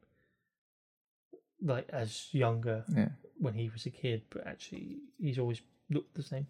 like 1.61 1.88
as 1.91 2.27
younger 2.31 2.83
yeah. 2.95 3.09
when 3.38 3.53
he 3.53 3.69
was 3.69 3.85
a 3.85 3.89
kid, 3.89 4.23
but 4.29 4.45
actually 4.47 4.97
he's 5.19 5.39
always 5.39 5.61
looked 5.89 6.13
the 6.15 6.23
same. 6.23 6.47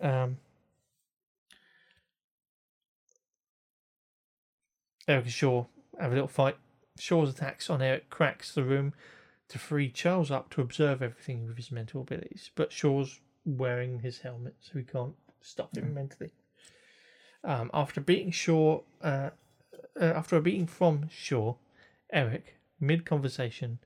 Um, 0.00 0.38
Eric 5.08 5.24
and 5.24 5.32
Shaw 5.32 5.66
have 5.98 6.12
a 6.12 6.14
little 6.14 6.28
fight. 6.28 6.56
Shaw's 6.98 7.30
attacks 7.30 7.70
on 7.70 7.82
Eric 7.82 8.10
cracks 8.10 8.52
the 8.52 8.64
room 8.64 8.92
to 9.48 9.58
free 9.58 9.90
Charles 9.90 10.30
up 10.30 10.50
to 10.50 10.60
observe 10.60 11.02
everything 11.02 11.46
with 11.46 11.56
his 11.56 11.70
mental 11.70 12.00
abilities, 12.00 12.50
but 12.54 12.72
Shaw's 12.72 13.20
wearing 13.44 14.00
his 14.00 14.18
helmet, 14.18 14.56
so 14.60 14.78
he 14.78 14.84
can't 14.84 15.14
stop 15.40 15.76
him 15.76 15.94
mentally. 15.94 16.32
Um, 17.44 17.70
after 17.72 18.00
beating 18.00 18.32
Shaw, 18.32 18.80
uh, 19.02 19.30
uh, 20.00 20.04
after 20.04 20.36
a 20.36 20.42
beating 20.42 20.66
from 20.66 21.08
Shaw, 21.08 21.54
Eric, 22.12 22.55
mid 22.80 23.04
conversation, 23.04 23.78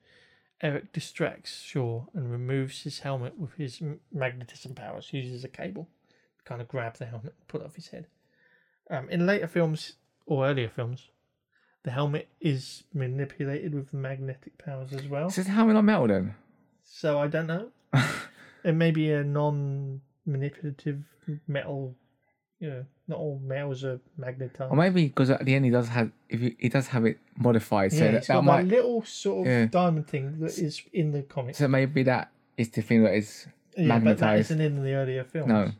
Eric 0.62 0.92
distracts 0.92 1.60
Shaw 1.62 2.04
and 2.14 2.30
removes 2.30 2.82
his 2.82 3.00
helmet 3.00 3.38
with 3.38 3.54
his 3.54 3.80
magnetism 4.12 4.74
powers. 4.74 5.08
he 5.08 5.18
Uses 5.18 5.44
a 5.44 5.48
cable 5.48 5.88
to 6.38 6.44
kind 6.44 6.60
of 6.60 6.68
grab 6.68 6.96
the 6.96 7.06
helmet 7.06 7.34
and 7.38 7.48
pull 7.48 7.62
it 7.62 7.66
off 7.66 7.76
his 7.76 7.88
head. 7.88 8.06
Um, 8.90 9.08
in 9.08 9.26
later 9.26 9.46
films 9.46 9.94
or 10.26 10.46
earlier 10.46 10.68
films, 10.68 11.08
the 11.82 11.90
helmet 11.90 12.28
is 12.40 12.84
manipulated 12.92 13.74
with 13.74 13.94
magnetic 13.94 14.58
powers 14.58 14.92
as 14.92 15.06
well. 15.06 15.28
Is 15.28 15.36
the 15.36 15.44
helmet 15.44 15.74
not 15.74 15.84
metal 15.84 16.08
then? 16.08 16.34
So 16.84 17.18
I 17.18 17.28
don't 17.28 17.46
know. 17.46 17.70
it 18.64 18.72
may 18.74 18.90
be 18.90 19.10
a 19.12 19.24
non-manipulative 19.24 21.04
metal. 21.46 21.94
You 22.60 22.68
know, 22.70 22.84
not 23.08 23.18
all 23.18 23.40
metals 23.42 23.84
are 23.84 23.98
magnetized. 24.18 24.70
Or 24.70 24.76
maybe 24.76 25.06
because 25.08 25.30
at 25.30 25.44
the 25.44 25.54
end 25.54 25.64
he 25.64 25.70
does 25.70 25.88
have, 25.88 26.12
if 26.28 26.40
he, 26.40 26.56
he 26.58 26.68
does 26.68 26.86
have 26.88 27.06
it 27.06 27.18
modified, 27.36 27.90
so 27.92 28.04
yeah, 28.04 28.10
that, 28.12 28.16
it's 28.18 28.26
that 28.28 28.42
might, 28.44 28.66
little 28.66 29.02
sort 29.04 29.46
of 29.46 29.52
Yeah. 29.52 29.64
diamond 29.66 30.06
thing 30.08 30.38
that 30.40 30.58
is 30.58 30.82
in 30.92 31.10
the 31.12 31.22
comics. 31.22 31.56
so 31.58 31.66
maybe 31.68 32.02
that 32.04 32.30
is 32.58 32.68
the 32.68 32.82
thing 32.82 33.02
that 33.04 33.14
is 33.14 33.46
yeah, 33.76 33.98
but 33.98 34.04
that 34.04 34.04
magnetized. 34.04 34.50
isn't 34.52 34.60
in 34.60 34.82
the 34.84 34.92
earlier 34.92 35.24
films. 35.24 35.48
No. 35.48 35.70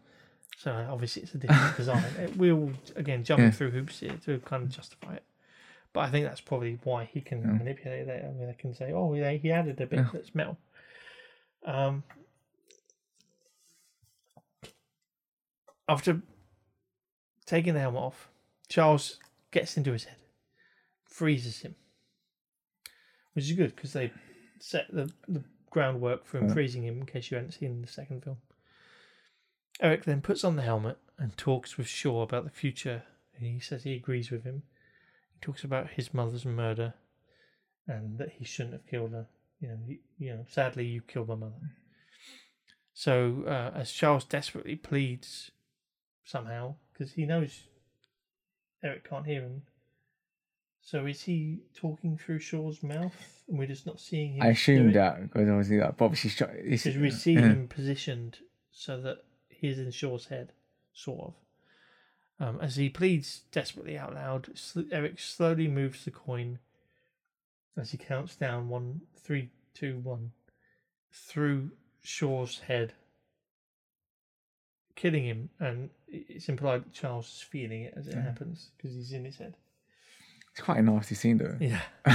So 0.56 0.72
obviously 0.90 1.22
it's 1.22 1.34
a 1.34 1.38
different 1.38 1.76
design. 1.82 2.02
It 2.18 2.36
will 2.38 2.72
again 2.96 3.24
jumping 3.24 3.46
Yeah. 3.46 3.50
through 3.50 3.70
hoops 3.72 4.00
here 4.00 4.16
to 4.24 4.38
kind 4.40 4.62
of 4.62 4.70
justify 4.70 5.14
it. 5.16 5.24
But 5.92 6.00
I 6.00 6.10
think 6.10 6.24
that's 6.24 6.40
probably 6.40 6.78
why 6.84 7.04
he 7.04 7.20
can 7.20 7.40
Yeah. 7.42 7.52
manipulate 7.52 8.08
it. 8.08 8.24
I 8.24 8.32
mean, 8.32 8.48
I 8.48 8.54
can 8.54 8.74
say, 8.74 8.92
oh, 8.92 9.12
yeah, 9.14 9.32
he 9.32 9.50
added 9.52 9.80
a 9.82 9.86
bit 9.86 10.06
that's 10.12 10.34
metal. 10.34 10.56
Um, 11.66 12.04
after 15.88 16.20
taking 17.50 17.74
the 17.74 17.80
helmet 17.80 18.00
off, 18.02 18.28
Charles 18.68 19.18
gets 19.50 19.76
into 19.76 19.92
his 19.92 20.04
head, 20.04 20.16
freezes 21.04 21.60
him, 21.60 21.74
which 23.32 23.44
is 23.46 23.52
good 23.56 23.74
because 23.74 23.92
they 23.92 24.12
set 24.60 24.86
the, 24.92 25.10
the 25.26 25.42
groundwork 25.70 26.24
for 26.24 26.38
him 26.38 26.48
Yeah. 26.48 26.54
freezing 26.54 26.84
him. 26.84 26.98
In 27.00 27.06
case 27.06 27.30
you 27.30 27.36
hadn't 27.36 27.52
seen 27.52 27.82
the 27.82 27.88
second 27.88 28.22
film, 28.22 28.38
Eric 29.80 30.04
then 30.04 30.20
puts 30.22 30.44
on 30.44 30.56
the 30.56 30.62
helmet 30.62 30.98
and 31.18 31.36
talks 31.36 31.76
with 31.76 31.88
Shaw 31.88 32.22
about 32.22 32.44
the 32.44 32.50
future. 32.50 33.02
He 33.38 33.58
says 33.58 33.82
he 33.82 33.94
agrees 33.94 34.30
with 34.30 34.44
him. 34.44 34.62
He 35.32 35.40
talks 35.40 35.64
about 35.64 35.90
his 35.90 36.14
mother's 36.14 36.44
murder 36.44 36.94
and 37.88 38.18
that 38.18 38.32
he 38.32 38.44
shouldn't 38.44 38.74
have 38.74 38.86
killed 38.86 39.12
her. 39.12 39.26
You 39.58 39.68
know, 39.68 39.78
he, 39.86 40.00
you 40.18 40.34
know, 40.34 40.44
sadly, 40.48 40.86
you 40.86 41.00
killed 41.02 41.28
my 41.28 41.34
mother. 41.34 41.54
So, 42.92 43.44
uh, 43.46 43.76
as 43.76 43.90
Charles 43.92 44.24
desperately 44.24 44.76
pleads, 44.76 45.50
somehow, 46.24 46.76
because 47.00 47.14
he 47.14 47.24
knows 47.24 47.62
Eric 48.84 49.08
can't 49.08 49.26
hear 49.26 49.40
him. 49.40 49.62
So, 50.82 51.06
is 51.06 51.22
he 51.22 51.60
talking 51.74 52.18
through 52.18 52.40
Shaw's 52.40 52.82
mouth, 52.82 53.42
and 53.48 53.58
we're 53.58 53.66
just 53.66 53.86
not 53.86 54.00
seeing 54.00 54.34
him? 54.34 54.42
I 54.42 54.46
do 54.46 54.52
assumed 54.52 54.94
that 54.94 55.22
because 55.22 55.48
obviously 55.48 55.78
that, 55.78 55.94
obviously 55.98 56.30
because 56.68 56.96
we 56.96 57.10
see 57.10 57.34
him 57.34 57.68
positioned 57.74 58.38
so 58.70 59.00
that 59.00 59.18
he's 59.48 59.78
in 59.78 59.90
Shaw's 59.90 60.26
head, 60.26 60.52
sort 60.92 61.28
of. 61.28 61.34
Um, 62.46 62.58
as 62.60 62.76
he 62.76 62.88
pleads 62.88 63.42
desperately 63.50 63.98
out 63.98 64.14
loud, 64.14 64.48
Eric 64.92 65.20
slowly 65.20 65.68
moves 65.68 66.04
the 66.04 66.10
coin 66.10 66.58
as 67.76 67.92
he 67.92 67.98
counts 67.98 68.36
down 68.36 68.68
one, 68.68 69.02
three, 69.16 69.50
two, 69.74 70.00
one, 70.02 70.32
through 71.12 71.70
Shaw's 72.02 72.60
head, 72.60 72.94
killing 75.00 75.24
him. 75.24 75.50
And 75.60 75.90
it's 76.08 76.48
implied 76.48 76.84
that 76.84 76.92
Charles 76.92 77.26
is 77.26 77.40
feeling 77.42 77.82
it 77.84 77.94
as 77.96 78.06
it 78.06 78.14
Yeah. 78.14 78.22
happens 78.22 78.70
because 78.76 78.94
he's 78.96 79.12
in 79.12 79.24
his 79.24 79.36
head. 79.36 79.54
It's 80.52 80.60
quite 80.60 80.78
a 80.78 80.82
nasty 80.82 81.14
scene 81.14 81.38
though. 81.38 81.56
Yeah, 81.60 81.80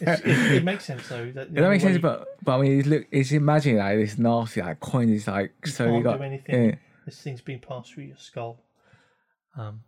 it, 0.00 0.20
it 0.56 0.64
makes 0.64 0.84
sense 0.84 1.06
though. 1.08 1.30
That, 1.32 1.52
that 1.54 1.68
makes 1.70 1.82
sense, 1.84 1.98
but 1.98 2.26
but 2.42 2.58
I 2.58 2.62
mean, 2.62 2.78
it's 2.80 2.88
look, 2.88 3.06
it's 3.10 3.32
imagining 3.32 3.78
like 3.78 3.98
this 3.98 4.16
nasty 4.18 4.62
like 4.62 4.80
coin 4.80 5.08
is 5.10 5.26
like 5.28 5.52
so 5.66 5.68
You 5.68 5.72
slowly 5.72 5.92
can't 5.92 6.04
got 6.04 6.16
do 6.18 6.22
anything. 6.24 6.64
yeah. 6.70 6.74
this 7.04 7.20
thing's 7.20 7.40
been 7.42 7.58
passed 7.60 7.92
through 7.92 8.04
your 8.04 8.16
skull. 8.16 8.62
Um, 9.56 9.82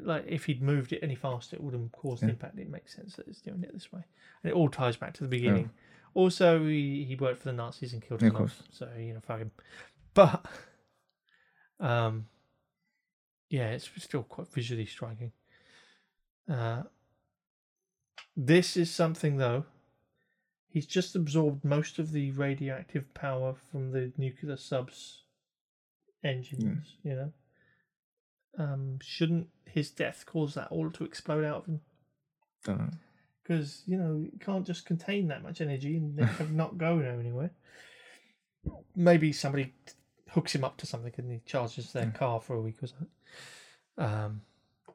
like 0.00 0.24
if 0.26 0.46
he'd 0.46 0.62
moved 0.62 0.92
it 0.92 1.00
any 1.02 1.14
faster, 1.14 1.56
it 1.56 1.62
would 1.62 1.74
have 1.74 1.92
caused 1.92 2.22
Yeah. 2.22 2.30
impact. 2.30 2.58
It 2.58 2.70
makes 2.70 2.94
sense 2.96 3.16
that 3.16 3.28
it's 3.28 3.40
doing 3.42 3.62
it 3.62 3.72
this 3.72 3.92
way, 3.92 4.02
and 4.42 4.50
it 4.50 4.54
all 4.56 4.68
ties 4.70 4.96
back 4.96 5.12
to 5.14 5.22
the 5.22 5.28
beginning. 5.28 5.70
Also, 6.14 6.64
he, 6.64 7.04
he 7.04 7.14
worked 7.16 7.40
for 7.42 7.48
the 7.50 7.52
Nazis 7.52 7.92
and 7.92 8.00
killed 8.00 8.22
Yeah, 8.22 8.28
his 8.30 8.36
course. 8.36 8.62
so 8.70 8.88
you 8.98 9.12
know, 9.12 9.20
fuck 9.20 9.38
him. 9.40 9.50
But, 10.14 10.46
um, 11.80 12.26
yeah, 13.48 13.68
it's 13.68 13.88
still 13.98 14.22
quite 14.22 14.48
visually 14.48 14.86
striking. 14.86 15.32
Uh, 16.50 16.82
this 18.36 18.76
is 18.76 18.90
something 18.90 19.36
though. 19.36 19.64
He's 20.68 20.86
just 20.86 21.16
absorbed 21.16 21.64
most 21.64 21.98
of 21.98 22.12
the 22.12 22.32
radioactive 22.32 23.12
power 23.14 23.54
from 23.70 23.92
the 23.92 24.12
nuclear 24.18 24.56
subs 24.56 25.22
engines, 26.22 26.96
you 27.02 27.14
know. 27.14 27.32
Um, 28.58 28.98
shouldn't 29.00 29.48
his 29.64 29.90
death 29.90 30.24
cause 30.26 30.54
that 30.54 30.68
all 30.70 30.90
to 30.90 31.04
explode 31.04 31.44
out 31.44 31.62
of 31.62 31.66
him? 31.66 31.80
Don't 32.64 32.78
know. 32.78 32.90
Because 33.42 33.82
you 33.86 33.96
know 33.96 34.26
you 34.32 34.38
can't 34.40 34.66
just 34.66 34.86
contain 34.86 35.28
that 35.28 35.42
much 35.42 35.60
energy 35.60 35.96
and 35.96 36.18
have 36.38 36.52
not 36.52 36.78
go 36.78 36.98
anywhere. 36.98 37.52
Maybe 38.94 39.32
somebody 39.32 39.72
hooks 40.30 40.54
him 40.54 40.64
up 40.64 40.76
to 40.78 40.86
something 40.86 41.12
and 41.16 41.32
he 41.32 41.40
charges 41.46 41.92
their 41.92 42.10
car 42.10 42.40
for 42.40 42.54
a 42.56 42.60
week 42.60 42.82
or 42.82 42.86
something. 42.88 43.08
Um, 43.98 44.42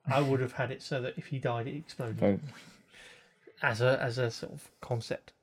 I 0.07 0.21
would 0.21 0.39
have 0.39 0.53
had 0.53 0.71
it 0.71 0.81
so 0.81 1.01
that 1.01 1.13
if 1.17 1.27
he 1.27 1.39
died, 1.39 1.67
it 1.67 1.75
exploded 1.75 2.19
But 2.19 2.39
as 3.61 3.81
a 3.81 4.01
as 4.01 4.17
a 4.17 4.31
sort 4.31 4.53
of 4.53 4.69
concept. 4.81 5.33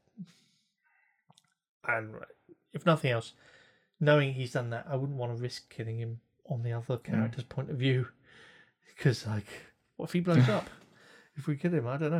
And 1.86 2.16
if 2.72 2.84
nothing 2.84 3.10
else, 3.10 3.32
knowing 4.00 4.34
he's 4.34 4.52
done 4.52 4.70
that, 4.70 4.86
I 4.88 4.96
wouldn't 4.96 5.18
want 5.18 5.36
to 5.36 5.42
risk 5.42 5.70
killing 5.70 5.98
him 5.98 6.20
on 6.46 6.62
the 6.62 6.72
other 6.72 6.96
character's 6.98 7.44
point 7.44 7.70
of 7.70 7.76
view, 7.76 8.08
because 8.94 9.26
like, 9.26 9.46
what 9.96 10.06
if 10.06 10.12
he 10.12 10.20
blows 10.20 10.48
up? 10.48 10.68
If 11.36 11.46
we 11.46 11.56
kill 11.56 11.72
him, 11.72 11.86
I 11.86 11.96
don't 11.96 12.10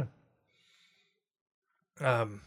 know. 2.01 2.07
Um. 2.07 2.41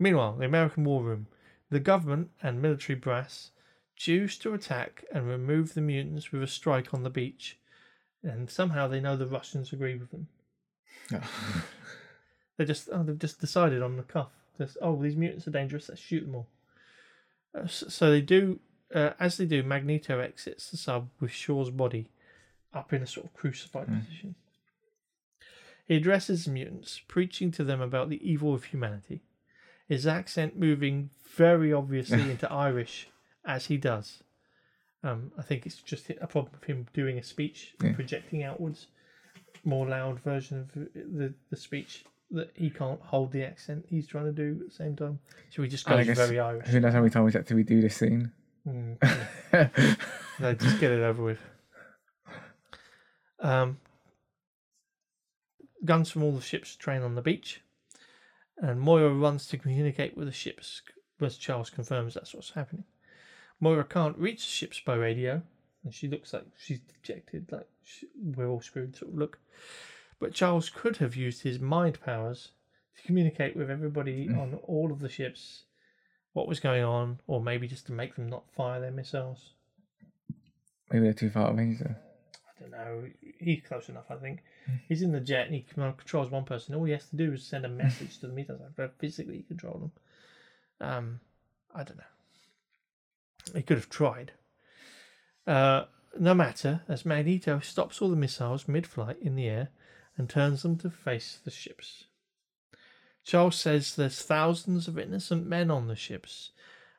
Meanwhile, 0.00 0.36
the 0.36 0.46
American 0.46 0.84
War 0.84 1.02
Room, 1.02 1.26
the 1.70 1.80
government 1.80 2.30
and 2.40 2.62
military 2.62 2.96
brass 2.96 3.50
choose 3.98 4.38
to 4.38 4.54
attack 4.54 5.04
and 5.12 5.26
remove 5.28 5.74
the 5.74 5.80
mutants 5.82 6.32
with 6.32 6.42
a 6.42 6.46
strike 6.46 6.94
on 6.94 7.02
the 7.02 7.10
beach, 7.10 7.58
and 8.22 8.48
somehow 8.50 8.88
they 8.88 9.00
know 9.00 9.16
the 9.16 9.26
Russians 9.26 9.72
agree 9.72 9.96
with 9.96 10.10
them. 10.10 10.28
They 12.56 12.64
just 12.64 12.88
oh, 12.92 13.04
they've 13.04 13.16
just 13.16 13.40
decided 13.40 13.82
on 13.82 13.96
the 13.96 14.02
cuff 14.02 14.30
this. 14.58 14.76
Oh, 14.82 15.00
these 15.00 15.14
mutants 15.14 15.46
are 15.46 15.52
dangerous. 15.52 15.88
Let's 15.88 16.00
shoot 16.00 16.26
them 16.26 16.34
all. 16.34 16.48
Uh, 17.56 17.62
s- 17.62 17.84
so 17.88 18.10
they 18.10 18.20
do. 18.20 18.58
Uh, 18.92 19.10
as 19.20 19.36
they 19.36 19.44
do, 19.46 19.62
Magneto 19.62 20.18
exits 20.18 20.68
the 20.68 20.76
sub 20.76 21.08
with 21.20 21.30
Shaw's 21.30 21.70
body 21.70 22.08
up 22.74 22.92
in 22.92 23.00
a 23.00 23.06
sort 23.06 23.26
of 23.26 23.34
crucified 23.34 23.86
position. 23.86 24.34
He 25.86 25.94
addresses 25.94 26.46
the 26.46 26.50
mutants, 26.50 27.00
preaching 27.06 27.52
to 27.52 27.62
them 27.62 27.80
about 27.80 28.08
the 28.10 28.28
evil 28.28 28.52
of 28.54 28.64
humanity. 28.64 29.20
His 29.88 30.04
accent 30.04 30.58
moving 30.58 31.10
very 31.36 31.72
obviously 31.72 32.22
into 32.32 32.50
Irish 32.52 33.08
as 33.48 33.66
he 33.66 33.76
does. 33.76 34.22
Um, 35.02 35.32
I 35.38 35.42
think 35.42 35.64
it's 35.66 35.76
just 35.76 36.10
a 36.10 36.26
problem 36.26 36.54
of 36.54 36.62
him 36.64 36.86
doing 36.92 37.18
a 37.18 37.22
speech, 37.22 37.74
Yeah. 37.82 37.94
projecting 37.94 38.42
outwards, 38.44 38.86
more 39.64 39.86
loud 39.88 40.20
version 40.20 40.60
of 40.60 40.72
the, 40.74 41.32
the 41.50 41.56
speech 41.56 42.04
that 42.30 42.50
he 42.54 42.68
can't 42.68 43.00
hold 43.00 43.32
the 43.32 43.42
accent 43.42 43.86
he's 43.88 44.06
trying 44.06 44.26
to 44.26 44.32
do 44.32 44.58
at 44.60 44.68
the 44.68 44.74
same 44.74 44.94
time. 44.94 45.18
So 45.50 45.62
he 45.62 45.68
just 45.68 45.86
And 45.86 45.94
I 45.94 45.98
goes 46.04 46.06
guess- 46.16 46.26
very 46.28 46.38
Irish. 46.38 46.68
Who 46.68 46.80
knows 46.80 46.92
how 46.92 47.00
many 47.00 47.10
times 47.10 47.34
we 47.50 47.62
do 47.62 47.80
this 47.80 47.96
scene? 47.96 48.30
Mm, 48.66 48.98
no, 50.40 50.52
just 50.54 50.78
get 50.78 50.92
it 50.92 51.00
over 51.02 51.22
with. 51.22 51.38
Um, 53.40 53.78
guns 55.84 56.10
from 56.10 56.22
all 56.24 56.32
the 56.32 56.42
ships 56.42 56.74
train 56.76 57.02
on 57.02 57.14
the 57.14 57.22
beach, 57.22 57.62
and 58.58 58.80
Moira 58.80 59.14
runs 59.14 59.46
to 59.46 59.56
communicate 59.58 60.16
with 60.16 60.26
the 60.26 60.32
ships 60.32 60.82
as 61.20 61.36
Charles 61.36 61.70
confirms 61.70 62.14
that's 62.14 62.34
what's 62.34 62.50
happening. 62.50 62.84
Moira 63.60 63.84
can't 63.84 64.16
reach 64.18 64.44
the 64.44 64.50
ships 64.50 64.80
by 64.80 64.94
radio, 64.94 65.42
and 65.84 65.92
she 65.92 66.08
looks 66.08 66.32
like 66.32 66.44
she's 66.56 66.80
dejected, 66.80 67.50
like 67.50 67.68
she, 67.82 68.06
we're 68.16 68.48
all 68.48 68.60
screwed 68.60 68.96
sort 68.96 69.12
of 69.12 69.18
look. 69.18 69.38
But 70.20 70.34
Charles 70.34 70.70
could 70.70 70.96
have 70.98 71.16
used 71.16 71.42
his 71.42 71.58
mind 71.58 72.00
powers 72.00 72.50
to 72.96 73.02
communicate 73.04 73.56
with 73.56 73.70
everybody 73.70 74.28
on 74.28 74.58
all 74.64 74.90
of 74.92 75.00
the 75.00 75.08
ships 75.08 75.62
what 76.32 76.48
was 76.48 76.60
going 76.60 76.84
on, 76.84 77.20
or 77.26 77.40
maybe 77.40 77.66
just 77.66 77.86
to 77.86 77.92
make 77.92 78.14
them 78.14 78.28
not 78.28 78.50
fire 78.54 78.80
their 78.80 78.90
missiles. 78.90 79.52
Maybe 80.92 81.04
they're 81.04 81.12
too 81.12 81.30
far 81.30 81.50
away. 81.50 81.76
So. 81.78 81.86
I 81.86 82.60
don't 82.60 82.70
know. 82.70 83.04
He's 83.38 83.62
close 83.66 83.88
enough, 83.88 84.10
I 84.10 84.16
think. 84.16 84.40
He's 84.88 85.02
in 85.02 85.12
the 85.12 85.20
jet 85.20 85.46
and 85.46 85.54
he 85.54 85.66
controls 85.72 86.30
one 86.30 86.44
person. 86.44 86.74
All 86.74 86.84
he 86.84 86.92
has 86.92 87.08
to 87.10 87.16
do 87.16 87.32
is 87.32 87.44
send 87.44 87.64
a 87.64 87.68
message 87.68 88.18
to 88.20 88.26
them. 88.26 88.36
He 88.36 88.44
doesn't 88.44 88.62
have 88.62 88.76
to 88.76 88.90
physically 88.98 89.44
control 89.48 89.78
them. 89.78 89.92
Um, 90.80 91.20
I 91.74 91.84
don't 91.84 91.98
know. 91.98 92.04
He 93.54 93.62
could 93.62 93.76
have 93.76 93.88
tried. 93.88 94.32
Uh, 95.46 95.84
no 96.18 96.34
matter, 96.34 96.82
as 96.88 97.04
Magneto 97.04 97.60
stops 97.60 98.02
all 98.02 98.10
the 98.10 98.16
missiles 98.16 98.68
mid 98.68 98.86
flight 98.86 99.16
in 99.20 99.34
the 99.34 99.46
air 99.46 99.68
and 100.16 100.28
turns 100.28 100.62
them 100.62 100.76
to 100.78 100.90
face 100.90 101.38
the 101.44 101.50
ships. 101.50 102.04
Charles 103.24 103.56
says 103.56 103.94
there's 103.94 104.22
thousands 104.22 104.88
of 104.88 104.98
innocent 104.98 105.46
men 105.46 105.70
on 105.70 105.86
the 105.86 105.96
ships, 105.96 106.50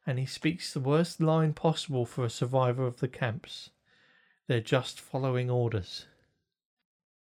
and 0.06 0.20
he 0.20 0.26
speaks 0.26 0.74
the 0.74 0.80
worst 0.80 1.20
line 1.20 1.54
possible 1.54 2.06
for 2.06 2.24
a 2.24 2.30
survivor 2.30 2.86
of 2.86 3.00
the 3.00 3.08
camps. 3.08 3.72
They're 4.48 4.62
just 4.62 5.00
following 5.00 5.50
orders. 5.50 6.06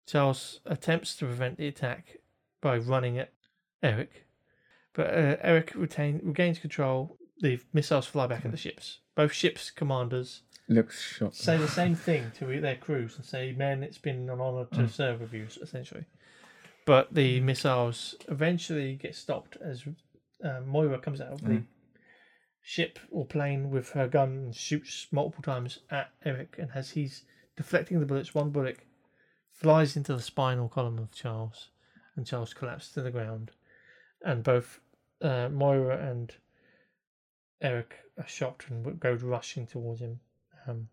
Charles 0.07 0.61
attempts 0.67 1.17
to 1.17 1.27
prevent 1.27 1.59
the 1.59 1.69
attack 1.69 2.19
by 2.61 2.77
running 2.77 3.19
at 3.19 3.33
Eric, 3.83 4.27
but 4.93 5.07
uh, 5.09 5.37
Eric 5.41 5.73
retain, 5.74 6.21
regains 6.23 6.59
control. 6.59 7.19
The 7.40 7.61
missiles 7.73 8.07
fly 8.07 8.27
back 8.27 8.45
at 8.45 8.51
the 8.51 8.57
ships. 8.57 9.01
Both 9.15 9.33
ships' 9.33 9.71
commanders 9.71 10.43
Looks 10.69 11.01
shocked. 11.01 11.37
say 11.37 11.57
the 11.57 11.69
same 11.69 11.95
thing 11.95 12.33
to 12.39 12.61
their 12.61 12.77
crews 12.77 13.17
and 13.17 13.25
say, 13.25 13.53
"Men, 13.53 13.83
it's 13.83 13.99
been 13.99 14.29
an 14.29 14.41
honour 14.41 14.67
to 14.73 14.89
serve 14.89 15.21
with 15.21 15.33
you." 15.33 15.47
Essentially, 15.61 16.05
but 16.85 17.15
the 17.15 17.41
missiles 17.41 18.15
eventually 18.29 18.97
get 18.97 19.15
stopped 19.15 19.57
as 19.61 19.85
uh, 20.43 20.61
Moira 20.65 20.99
comes 20.99 21.21
out 21.21 21.33
of 21.33 21.45
the 21.45 21.63
ship 22.63 22.99
or 23.11 23.27
plane 23.27 23.71
with 23.71 23.91
her 23.91 24.09
gun 24.09 24.31
and 24.31 24.55
shoots 24.55 25.07
multiple 25.13 25.43
times 25.43 25.81
at 25.91 26.11
Eric. 26.25 26.57
And 26.59 26.71
as 26.75 26.91
he's 26.91 27.25
deflecting 27.57 28.01
the 28.01 28.07
bullets, 28.07 28.35
one 28.35 28.51
bullet 28.51 28.79
flies 29.53 29.97
into 29.97 30.15
the 30.15 30.23
spinal 30.23 30.69
column 30.69 30.99
of 30.99 31.13
Charles, 31.13 31.69
and 32.17 32.27
Charles 32.27 32.55
collapses 32.55 32.93
to 32.95 33.03
the 33.03 33.11
ground. 33.11 33.51
And 34.23 34.43
both 34.43 34.81
uh, 35.21 35.49
Moira 35.51 35.99
and 35.99 36.35
Eric 37.65 37.97
are 38.19 38.29
shocked 38.29 38.67
and 38.69 39.01
goes 39.01 39.23
rushing 39.23 39.67
towards 39.67 40.01
him. 40.01 40.21
Um, 40.69 40.89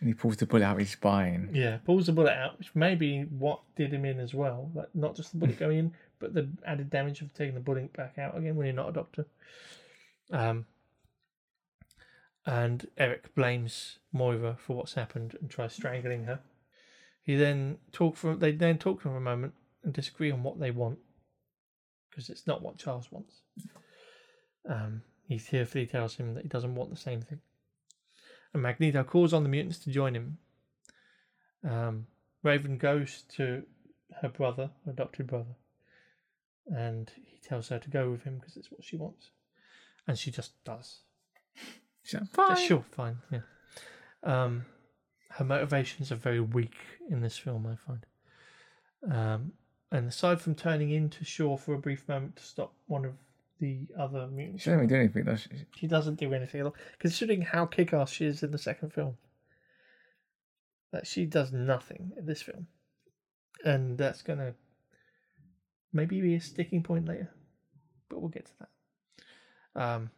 and 0.00 0.08
he 0.08 0.14
pulls 0.14 0.36
the 0.36 0.46
bullet 0.46 0.64
out 0.64 0.74
of 0.74 0.78
his 0.78 0.90
spine. 0.90 1.50
yeah, 1.52 1.78
pulls 1.78 2.06
the 2.06 2.12
bullet 2.12 2.32
out, 2.32 2.58
which 2.58 2.74
may 2.74 2.94
be 2.94 3.22
what 3.22 3.60
did 3.76 3.92
him 3.92 4.04
in 4.04 4.20
as 4.20 4.34
well. 4.34 4.70
Like 4.74 4.88
not 4.94 5.14
just 5.14 5.32
the 5.32 5.38
bullet 5.38 5.58
going 5.58 5.78
in, 5.78 5.92
but 6.18 6.34
the 6.34 6.48
added 6.66 6.90
damage 6.90 7.22
of 7.22 7.32
taking 7.32 7.54
the 7.54 7.60
bullet 7.60 7.92
back 7.92 8.18
out 8.18 8.36
again 8.36 8.56
when 8.56 8.66
you're 8.66 8.74
not 8.74 8.90
a 8.90 8.92
doctor. 8.92 9.26
Um, 10.32 10.66
and 12.46 12.88
Eric 12.96 13.34
blames 13.34 13.98
Moira 14.12 14.56
for 14.58 14.76
what's 14.76 14.94
happened 14.94 15.36
and 15.40 15.50
tries 15.50 15.74
strangling 15.74 16.24
her. 16.24 16.40
He 17.22 17.36
then 17.36 17.78
talk 17.92 18.16
for 18.16 18.34
they 18.34 18.52
then 18.52 18.78
talk 18.78 19.00
for 19.00 19.16
a 19.16 19.20
moment 19.20 19.54
and 19.84 19.92
disagree 19.92 20.30
on 20.30 20.42
what 20.42 20.58
they 20.58 20.70
want 20.70 20.98
because 22.10 22.28
it's 22.28 22.46
not 22.46 22.62
what 22.62 22.78
Charles 22.78 23.10
wants. 23.10 23.42
Um, 24.68 25.02
he 25.30 25.38
tearfully 25.38 25.86
tells 25.86 26.16
him 26.16 26.34
that 26.34 26.42
he 26.42 26.48
doesn't 26.48 26.74
want 26.74 26.90
the 26.90 26.96
same 26.96 27.20
thing. 27.20 27.38
And 28.52 28.64
Magneto 28.64 29.04
calls 29.04 29.32
on 29.32 29.44
the 29.44 29.48
mutants 29.48 29.78
to 29.78 29.90
join 29.90 30.16
him. 30.16 30.38
Um, 31.62 32.08
Raven 32.42 32.78
goes 32.78 33.22
to 33.36 33.62
her 34.20 34.28
brother, 34.28 34.70
her 34.84 34.90
adopted 34.90 35.28
brother, 35.28 35.54
and 36.66 37.12
he 37.14 37.38
tells 37.48 37.68
her 37.68 37.78
to 37.78 37.88
go 37.88 38.10
with 38.10 38.24
him 38.24 38.38
because 38.38 38.56
it's 38.56 38.72
what 38.72 38.82
she 38.82 38.96
wants. 38.96 39.30
And 40.08 40.18
she 40.18 40.32
just 40.32 40.52
does. 40.64 41.02
She's 42.02 42.14
like, 42.14 42.30
fine. 42.30 42.56
sure, 42.56 42.84
fine, 42.90 43.18
yeah. 43.30 43.42
Um, 44.24 44.64
her 45.28 45.44
motivations 45.44 46.10
are 46.10 46.16
very 46.16 46.40
weak 46.40 46.74
in 47.08 47.20
this 47.20 47.38
film, 47.38 47.68
I 47.68 47.76
find. 47.76 48.04
Um, 49.08 49.52
and 49.92 50.08
aside 50.08 50.40
from 50.40 50.56
turning 50.56 50.90
into 50.90 51.24
Shaw 51.24 51.56
for 51.56 51.74
a 51.74 51.78
brief 51.78 52.08
moment 52.08 52.34
to 52.36 52.42
stop 52.42 52.74
one 52.88 53.04
of 53.04 53.12
the 53.60 53.86
other 53.98 54.26
mutants, 54.26 54.62
She 54.64 54.70
doesn't 54.70 54.86
do 54.88 54.96
anything, 54.96 55.24
does 55.24 55.40
she? 55.42 55.50
she 55.76 55.86
doesn't 55.86 56.18
do 56.18 56.32
anything 56.32 56.60
at 56.60 56.66
all. 56.66 56.74
Considering 56.98 57.42
how 57.42 57.66
kick-ass 57.66 58.10
she 58.10 58.24
is 58.26 58.42
in 58.42 58.50
the 58.50 58.58
second 58.58 58.92
film, 58.92 59.16
that 60.92 61.06
she 61.06 61.26
does 61.26 61.52
nothing 61.52 62.12
in 62.18 62.26
this 62.26 62.42
film, 62.42 62.66
and 63.64 63.96
that's 63.98 64.22
gonna 64.22 64.54
maybe 65.92 66.20
be 66.20 66.34
a 66.34 66.40
sticking 66.40 66.82
point 66.82 67.06
later, 67.06 67.30
but 68.08 68.20
we'll 68.20 68.30
get 68.30 68.46
to 68.46 68.52
that. 68.60 69.80
Um, 69.82 70.10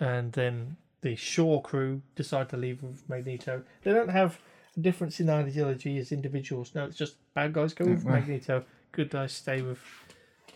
and 0.00 0.32
then 0.32 0.76
the 1.02 1.14
Shaw 1.16 1.60
crew 1.60 2.02
decide 2.16 2.48
to 2.50 2.56
leave 2.56 2.82
with 2.82 3.08
Magneto. 3.08 3.62
They 3.82 3.92
don't 3.92 4.08
have 4.10 4.38
a 4.76 4.80
difference 4.80 5.20
in 5.20 5.30
ideology 5.30 5.98
as 5.98 6.10
individuals. 6.12 6.74
No, 6.74 6.86
it's 6.86 6.96
just 6.96 7.16
bad 7.34 7.52
guys 7.52 7.74
go 7.74 7.84
with. 7.84 8.04
Magneto, 8.04 8.64
good 8.92 9.10
guys 9.10 9.32
stay 9.32 9.62
with 9.62 9.78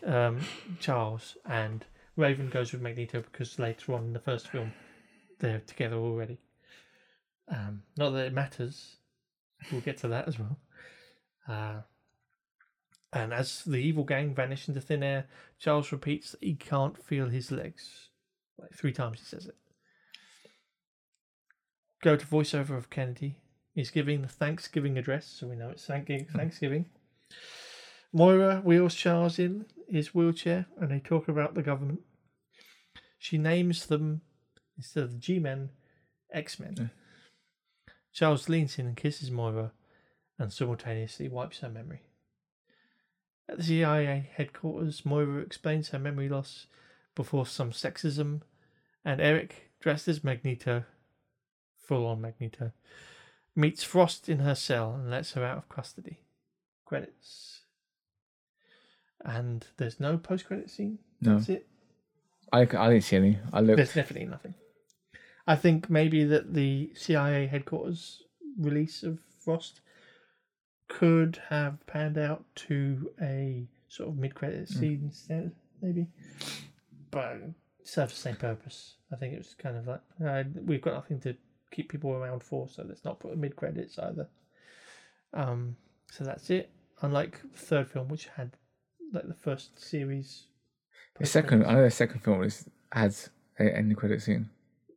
um, 0.05 0.41
Charles, 0.81 1.37
and 1.45 1.85
Raven 2.17 2.49
goes 2.49 2.73
with 2.73 2.83
Magneto 2.83 3.23
because 3.23 3.59
later 3.59 3.95
on 3.95 4.05
in 4.05 4.13
the 4.13 4.19
first 4.19 4.49
film 4.49 4.73
they're 5.39 5.63
together 5.67 5.97
already. 5.97 6.39
Um, 7.49 7.83
not 7.97 8.11
that 8.11 8.27
it 8.27 8.33
matters. 8.33 8.97
We'll 9.71 9.81
get 9.81 9.99
to 9.99 10.09
that 10.09 10.29
as 10.29 10.39
well. 10.39 10.59
Uh, 11.49 11.81
and 13.13 13.35
as 13.35 13.63
the 13.65 13.77
evil 13.77 14.05
gang 14.05 14.35
vanish 14.35 14.69
into 14.69 14.81
thin 14.81 15.03
air, 15.03 15.27
Charles 15.59 15.93
repeats 15.93 16.31
that 16.31 16.43
he 16.43 16.55
can't 16.55 17.03
feel 17.03 17.29
his 17.29 17.51
legs. 17.51 18.09
Like 18.59 18.73
three 18.73 18.93
times 18.93 19.21
he 19.21 19.27
says 19.27 19.47
it. 19.47 19.57
Go 22.03 22.17
to 22.17 22.27
voiceover 22.27 22.77
of 22.77 22.91
Kennedy. 22.91 23.37
He's 23.75 23.91
giving 23.91 24.23
the 24.23 24.29
Thanksgiving 24.29 24.99
address, 24.99 25.27
so 25.27 25.47
we 25.47 25.57
know 25.57 25.71
it's 25.71 25.87
Thanksgiving. 25.87 26.87
Moira 28.13 28.61
wheels 28.63 28.95
Charles 28.95 29.39
in 29.39 29.67
his 29.89 30.15
wheelchair 30.15 30.67
and 30.81 30.91
they 30.91 31.01
talk 31.01 31.29
about 31.29 31.55
the 31.55 31.63
government. 31.63 32.01
She 33.19 33.39
names 33.39 33.87
them, 33.87 34.23
instead 34.77 35.05
of 35.05 35.13
the 35.13 35.19
G 35.19 35.39
Men, 35.39 35.71
X 36.33 36.59
Men. 36.59 36.91
Charles 38.13 38.49
leans 38.49 38.79
in 38.79 38.87
and 38.87 38.97
kisses 38.97 39.31
Moira 39.31 39.73
and 40.39 40.53
simultaneously 40.53 41.29
wipes 41.29 41.61
her 41.61 41.69
memory. 41.69 42.03
At 43.49 43.59
the 43.59 43.65
CIA 43.65 44.31
headquarters, 44.35 45.05
Moira 45.05 45.41
explains 45.41 45.91
her 45.91 45.99
memory 45.99 46.29
loss 46.29 46.67
before 47.15 47.47
some 47.47 47.71
sexism, 47.71 48.43
and 49.05 49.21
Eric, 49.21 49.71
dressed 49.81 50.09
as 50.09 50.25
Magneto, 50.25 50.85
full 51.77 52.07
on 52.07 52.21
Magneto, 52.21 52.73
meets 53.55 53.85
Frost 53.85 54.29
in 54.29 54.39
her 54.41 54.55
cell 54.55 54.95
and 54.95 55.11
lets 55.11 55.33
her 55.33 55.45
out 55.45 55.59
of 55.59 55.69
custody. 55.69 56.21
Credits. 56.85 57.62
And 59.25 59.67
there's 59.77 60.01
no 60.01 60.17
post 60.19 60.47
credit 60.47 60.71
scene. 60.71 60.99
No, 61.21 61.37
That's 61.37 61.49
it. 61.49 61.67
I, 62.53 62.61
I 62.61 62.65
didn't 62.67 63.03
see 63.03 63.17
any. 63.17 63.39
I 63.53 63.61
looked. 63.61 63.77
There's 63.77 63.95
definitely 63.95 64.29
nothing. 64.29 64.55
I 65.47 65.57
think 65.57 65.89
maybe 65.89 66.25
that 66.25 66.55
the 66.55 66.93
CIA 66.95 67.47
headquarters 67.47 68.23
release 68.59 69.03
of 69.03 69.19
Frost 69.45 69.81
could 70.89 71.41
have 71.49 71.85
panned 71.87 72.19
out 72.19 72.45
to 72.55 73.11
a 73.21 73.67
sort 73.89 74.11
of 74.11 74.17
mid 74.17 74.35
credit 74.35 74.69
scene 74.69 75.01
instead, 75.05 75.53
maybe. 75.81 76.07
but 77.11 77.37
it 77.37 77.55
serves 77.85 78.15
the 78.15 78.21
same 78.21 78.37
purpose. 78.37 78.97
I 79.13 79.17
think 79.17 79.35
it 79.35 79.39
was 79.39 79.55
kind 79.55 79.77
of 79.77 79.87
like 79.87 80.01
uh, 80.25 80.45
we've 80.65 80.83
got 80.83 80.95
nothing 80.95 81.21
to 81.21 81.35
keep 81.71 81.91
people 81.91 82.13
around 82.13 82.43
for, 82.43 82.69
so 82.69 82.85
let's 82.87 83.05
not 83.05 83.21
put 83.21 83.33
a 83.33 83.37
mid 83.37 83.57
credits 83.57 83.99
either. 83.99 84.29
Um, 85.35 85.77
so 86.11 86.25
that's 86.25 86.51
it. 86.51 86.71
Unlike 87.01 87.41
the 87.53 87.59
third 87.59 87.91
film, 87.91 88.09
which 88.09 88.29
had 88.37 88.53
like 89.13 89.29
the 89.29 89.35
first 89.35 89.79
series. 89.79 90.47
The 91.19 91.27
second, 91.27 91.65
I 91.67 91.75
know 91.75 91.83
the 91.85 91.91
second 91.91 92.21
film 92.21 92.43
is 92.43 92.69
has 92.93 93.31
an 93.59 93.69
end 93.69 93.97
credit 93.97 94.23
scene. 94.23 94.51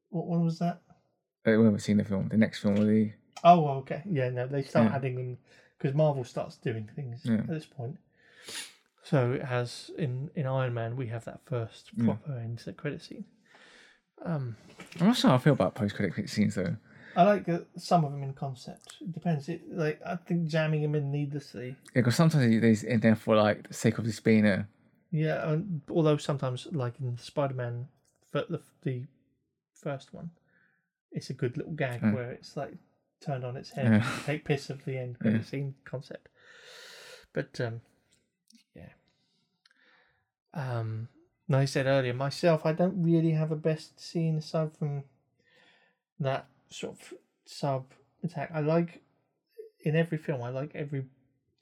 What 0.10 0.27
one 0.27 0.44
was 0.44 0.60
that? 0.60 0.82
I 1.45 1.52
haven't 1.52 1.80
seen 1.80 1.98
the 1.98 2.03
film. 2.06 2.30
The 2.30 2.38
next 2.38 2.60
film 2.61 2.76
will 2.76 2.88
be 2.88 3.14
Oh, 3.44 3.68
okay. 3.80 4.02
Yeah, 4.10 4.30
no, 4.30 4.48
they 4.48 4.64
start 4.64 4.85
Yeah. 4.90 4.95
adding 4.95 5.16
them 5.16 5.38
because 5.77 5.94
Marvel 5.94 6.24
starts 6.24 6.56
doing 6.58 6.90
things 6.95 7.22
Yeah. 7.26 7.35
at 7.35 7.48
this 7.48 7.66
point. 7.66 7.98
So 9.03 9.34
it 9.34 9.44
has 9.44 9.92
in 9.98 10.32
in 10.35 10.48
Iron 10.48 10.74
Man 10.74 10.95
we 10.95 11.08
have 11.08 11.26
that 11.26 11.42
first 11.45 11.92
Yeah. 11.95 12.06
proper 12.06 12.38
end 12.38 12.64
credit 12.77 13.02
scene. 13.02 13.26
Um, 14.24 14.56
I'm 15.00 15.08
not 15.08 15.18
sure 15.18 15.30
how 15.30 15.35
I 15.35 15.40
feel 15.40 15.53
about 15.53 15.76
post 15.76 15.95
credit 15.95 16.30
scenes 16.30 16.56
though. 16.56 16.77
I 17.16 17.24
like 17.24 17.48
uh, 17.50 17.60
some 17.77 18.03
of 18.06 18.11
them 18.11 18.24
in 18.24 18.34
concept. 18.34 18.95
It 19.02 19.14
depends. 19.14 19.48
It 19.50 19.61
like 19.72 20.02
I 20.06 20.16
think 20.18 20.48
jamming 20.48 20.82
them 20.82 20.95
in 20.95 21.11
needlessly. 21.11 21.69
Yeah, 21.94 22.02
because 22.02 22.16
sometimes 22.16 22.61
they's 22.61 22.84
in 22.84 23.00
there 23.00 23.16
for 23.16 23.35
like 23.35 23.68
the 23.68 23.74
sake 23.74 23.98
of 23.98 24.06
this 24.06 24.19
being 24.19 24.45
a 24.45 24.68
Yeah, 25.11 25.50
and 25.52 25.82
although 25.90 26.18
sometimes 26.18 26.68
like 26.72 27.00
in 27.00 27.18
Spider 27.18 27.53
Man, 27.53 27.88
the 28.32 28.61
the 28.84 29.06
first 29.74 30.14
one, 30.14 30.32
it's 31.11 31.30
a 31.30 31.34
good 31.34 31.58
little 31.58 31.74
gag 31.74 32.02
Mm. 32.02 32.14
where 32.14 32.32
it's 32.32 32.58
like 32.58 32.74
turned 33.22 33.45
on 33.45 33.56
its 33.58 33.72
head, 33.72 33.85
Yeah. 33.92 34.10
take 34.26 34.44
piss 34.45 34.69
of 34.69 34.84
the 34.85 34.98
end 34.98 35.19
credit 35.19 35.45
scene 35.45 35.76
concept. 35.85 36.27
But 37.34 37.60
um, 37.61 37.82
yeah. 38.76 38.90
Um, 40.53 41.10
I 41.52 41.66
said 41.66 41.85
earlier, 41.85 42.14
myself, 42.14 42.66
I 42.66 42.74
don't 42.74 43.03
really 43.03 43.32
have 43.32 43.52
a 43.52 43.56
best 43.56 44.00
scene 44.00 44.38
aside 44.38 44.76
from 44.77 45.03
that 46.19 46.48
sort 46.76 46.94
of 47.00 47.14
sub 47.45 47.86
attack. 48.24 48.52
I 48.54 48.60
like 48.60 49.02
in 49.82 49.95
every 49.95 50.18
film. 50.18 50.42
I 50.42 50.50
like 50.50 50.72
every 50.76 51.06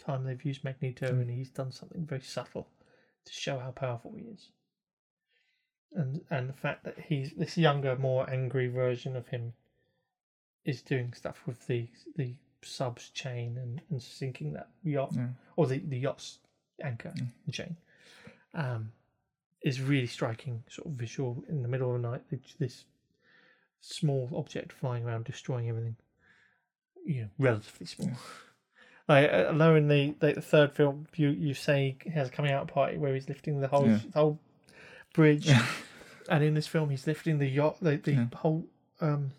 time 0.03 0.24
they've 0.24 0.43
used 0.45 0.64
Magneto 0.64 1.08
and 1.08 1.30
he's 1.30 1.50
done 1.50 1.72
something 1.72 2.06
very 2.06 2.22
subtle 2.22 2.67
to 3.25 3.32
show 3.33 3.59
how 3.59 3.72
powerful 3.72 4.14
he 4.17 4.24
is. 4.25 4.50
And 5.93 6.22
and 6.30 6.50
the 6.50 6.53
fact 6.53 6.83
that 6.85 6.98
he's 7.00 7.32
this 7.33 7.58
younger, 7.58 7.95
more 7.95 8.30
angry 8.30 8.67
version 8.67 9.16
of 9.16 9.27
him 9.27 9.53
is 10.66 10.82
doing 10.82 11.14
stuff 11.14 11.42
with 11.45 11.67
the 11.67 11.90
the 12.16 12.35
subs 12.64 13.09
chain 13.09 13.58
and, 13.58 13.82
and 13.92 14.01
sinking 14.01 14.53
that 14.53 14.69
yacht 14.83 15.11
Yeah. 15.16 15.27
or 15.58 15.67
the, 15.67 15.80
the 15.80 16.00
yacht's 16.00 16.40
anchor 16.83 17.14
and 17.17 17.53
chain. 17.53 17.77
Um 18.53 18.92
is 19.61 19.80
really 19.82 20.08
striking 20.08 20.64
sort 20.69 20.88
of 20.88 20.93
visual 20.93 21.43
in 21.48 21.61
the 21.61 21.67
middle 21.69 21.95
of 21.95 22.01
the 22.01 22.08
night. 22.09 22.22
This 22.59 22.85
small 23.84 24.30
object 24.34 24.72
flying 24.72 25.03
around, 25.03 25.26
destroying 25.26 25.70
everything. 25.70 25.98
You 27.06 27.24
know, 27.24 27.30
relatively 27.38 27.86
small. 27.86 28.12
Like, 29.10 29.32
I 29.32 29.52
know 29.52 29.76
in 29.76 29.90
the, 29.90 30.16
the 30.20 30.42
third 30.42 30.72
film, 30.72 31.08
you 31.16 31.30
you 31.30 31.53
say 31.53 31.98
he 32.02 32.10
has 32.12 32.30
a 32.30 32.32
coming 32.32 32.53
out 32.53 32.70
party 32.70 32.98
where 32.98 33.14
he's 33.14 33.28
lifting 33.28 33.60
the 33.60 33.68
whole 33.68 33.88
Yeah. 33.88 34.00
the 34.14 34.20
whole 34.20 34.40
bridge, 35.14 35.52
and 36.30 36.44
in 36.44 36.53
this 36.53 36.68
film 36.68 36.90
he's 36.90 37.06
lifting 37.06 37.38
the 37.38 37.48
yacht, 37.50 37.78
the, 37.82 37.98
the 37.98 38.14
Yeah. 38.14 38.26
whole 38.34 38.66
um, 39.02 39.32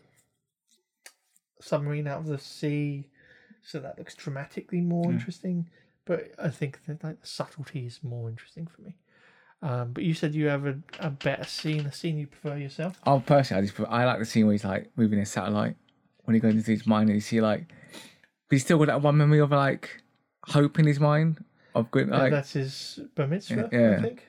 submarine 1.61 2.07
out 2.07 2.21
of 2.21 2.27
the 2.27 2.39
sea. 2.39 3.09
So 3.63 3.81
that 3.81 3.99
looks 3.99 4.15
dramatically 4.15 4.83
more 4.83 5.11
Yeah. 5.11 5.17
interesting. 5.17 5.71
But 6.05 6.33
I 6.39 6.51
think 6.51 6.85
that 6.85 7.03
like 7.03 7.23
the 7.23 7.27
subtlety 7.27 7.87
is 7.87 8.05
more 8.05 8.29
interesting 8.29 8.67
for 8.67 8.83
me. 8.83 8.99
Um, 9.62 9.92
but 9.92 10.05
you 10.05 10.12
said 10.15 10.34
you 10.34 10.47
have 10.49 10.66
a, 10.66 10.78
a 11.00 11.10
better 11.10 11.44
scene, 11.44 11.86
a 11.86 11.92
scene 11.92 12.18
you 12.18 12.26
prefer 12.26 12.57
yourself. 12.58 12.99
Oh, 13.07 13.20
personally, 13.24 13.62
I 13.62 13.66
just 13.66 13.81
I 13.89 14.05
like 14.05 14.18
the 14.18 14.26
scene 14.26 14.44
where 14.47 14.52
he's 14.52 14.65
like 14.65 14.91
moving 14.97 15.18
his 15.18 15.31
satellite 15.31 15.76
when 16.24 16.34
he 16.34 16.41
goes 16.41 16.55
into 16.55 16.70
his 16.70 16.86
mind 16.86 17.08
and 17.08 17.16
you 17.16 17.20
see 17.23 17.41
like, 17.41 17.66
but 17.68 18.50
he's 18.50 18.62
still 18.65 18.78
got 18.78 18.86
that 18.89 19.00
one 19.02 19.16
memory 19.16 19.39
of 19.41 19.50
like 19.50 20.02
hope 20.49 20.78
in 20.78 20.86
his 20.86 21.00
mind 21.00 21.42
of 21.74 21.91
good 21.91 22.08
like 22.08 22.31
that's 22.31 22.52
his 22.52 23.00
bar 23.15 23.26
mitzvah, 23.26 23.68
I 23.73 23.76
Yeah. 23.76 24.00
think. 24.02 24.26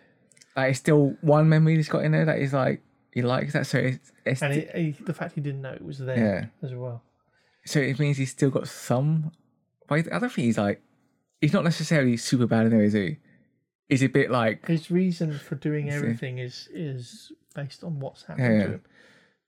that 0.56 0.70
is 0.70 0.78
still 0.78 1.18
one 1.22 1.50
memory 1.50 1.76
he's 1.76 1.90
got 1.90 2.06
in 2.06 2.14
there 2.14 2.26
that 2.26 2.40
is 2.40 2.54
like 2.54 2.82
he 3.12 3.22
likes 3.22 3.54
that 3.54 3.68
so 3.68 3.78
it's, 3.80 4.12
it's 4.26 4.42
And 4.42 4.54
he, 4.54 4.62
he, 4.92 4.92
the 5.04 5.14
fact 5.14 5.36
he 5.36 5.42
didn't 5.42 5.62
know 5.62 5.72
it 5.74 5.84
was 5.84 6.00
there 6.00 6.18
Yeah. 6.18 6.46
as 6.68 6.74
well. 6.74 7.04
so 7.66 7.80
it 7.80 8.00
means 8.00 8.18
he's 8.18 8.32
still 8.32 8.50
got 8.50 8.68
some. 8.70 9.32
But 9.88 10.00
I 10.12 10.20
don't 10.20 10.22
think 10.22 10.46
he's 10.46 10.58
like 10.58 10.82
he's 11.42 11.54
not 11.54 11.64
necessarily 11.66 12.16
super 12.18 12.48
bad 12.48 12.66
in 12.68 12.72
there, 12.72 12.84
is 12.84 12.94
he? 12.94 13.18
He's 13.90 14.04
a 14.04 14.08
bit 14.08 14.32
like 14.32 14.66
His 14.68 14.90
reason 14.90 15.38
for 15.38 15.56
doing 15.56 15.90
everything 15.90 16.40
is 16.40 16.68
is 16.74 17.32
based 17.54 17.84
on 17.84 18.00
what's 18.00 18.24
happened 18.24 18.58
Yeah, 18.60 18.64
to 18.66 18.72
him 18.74 18.82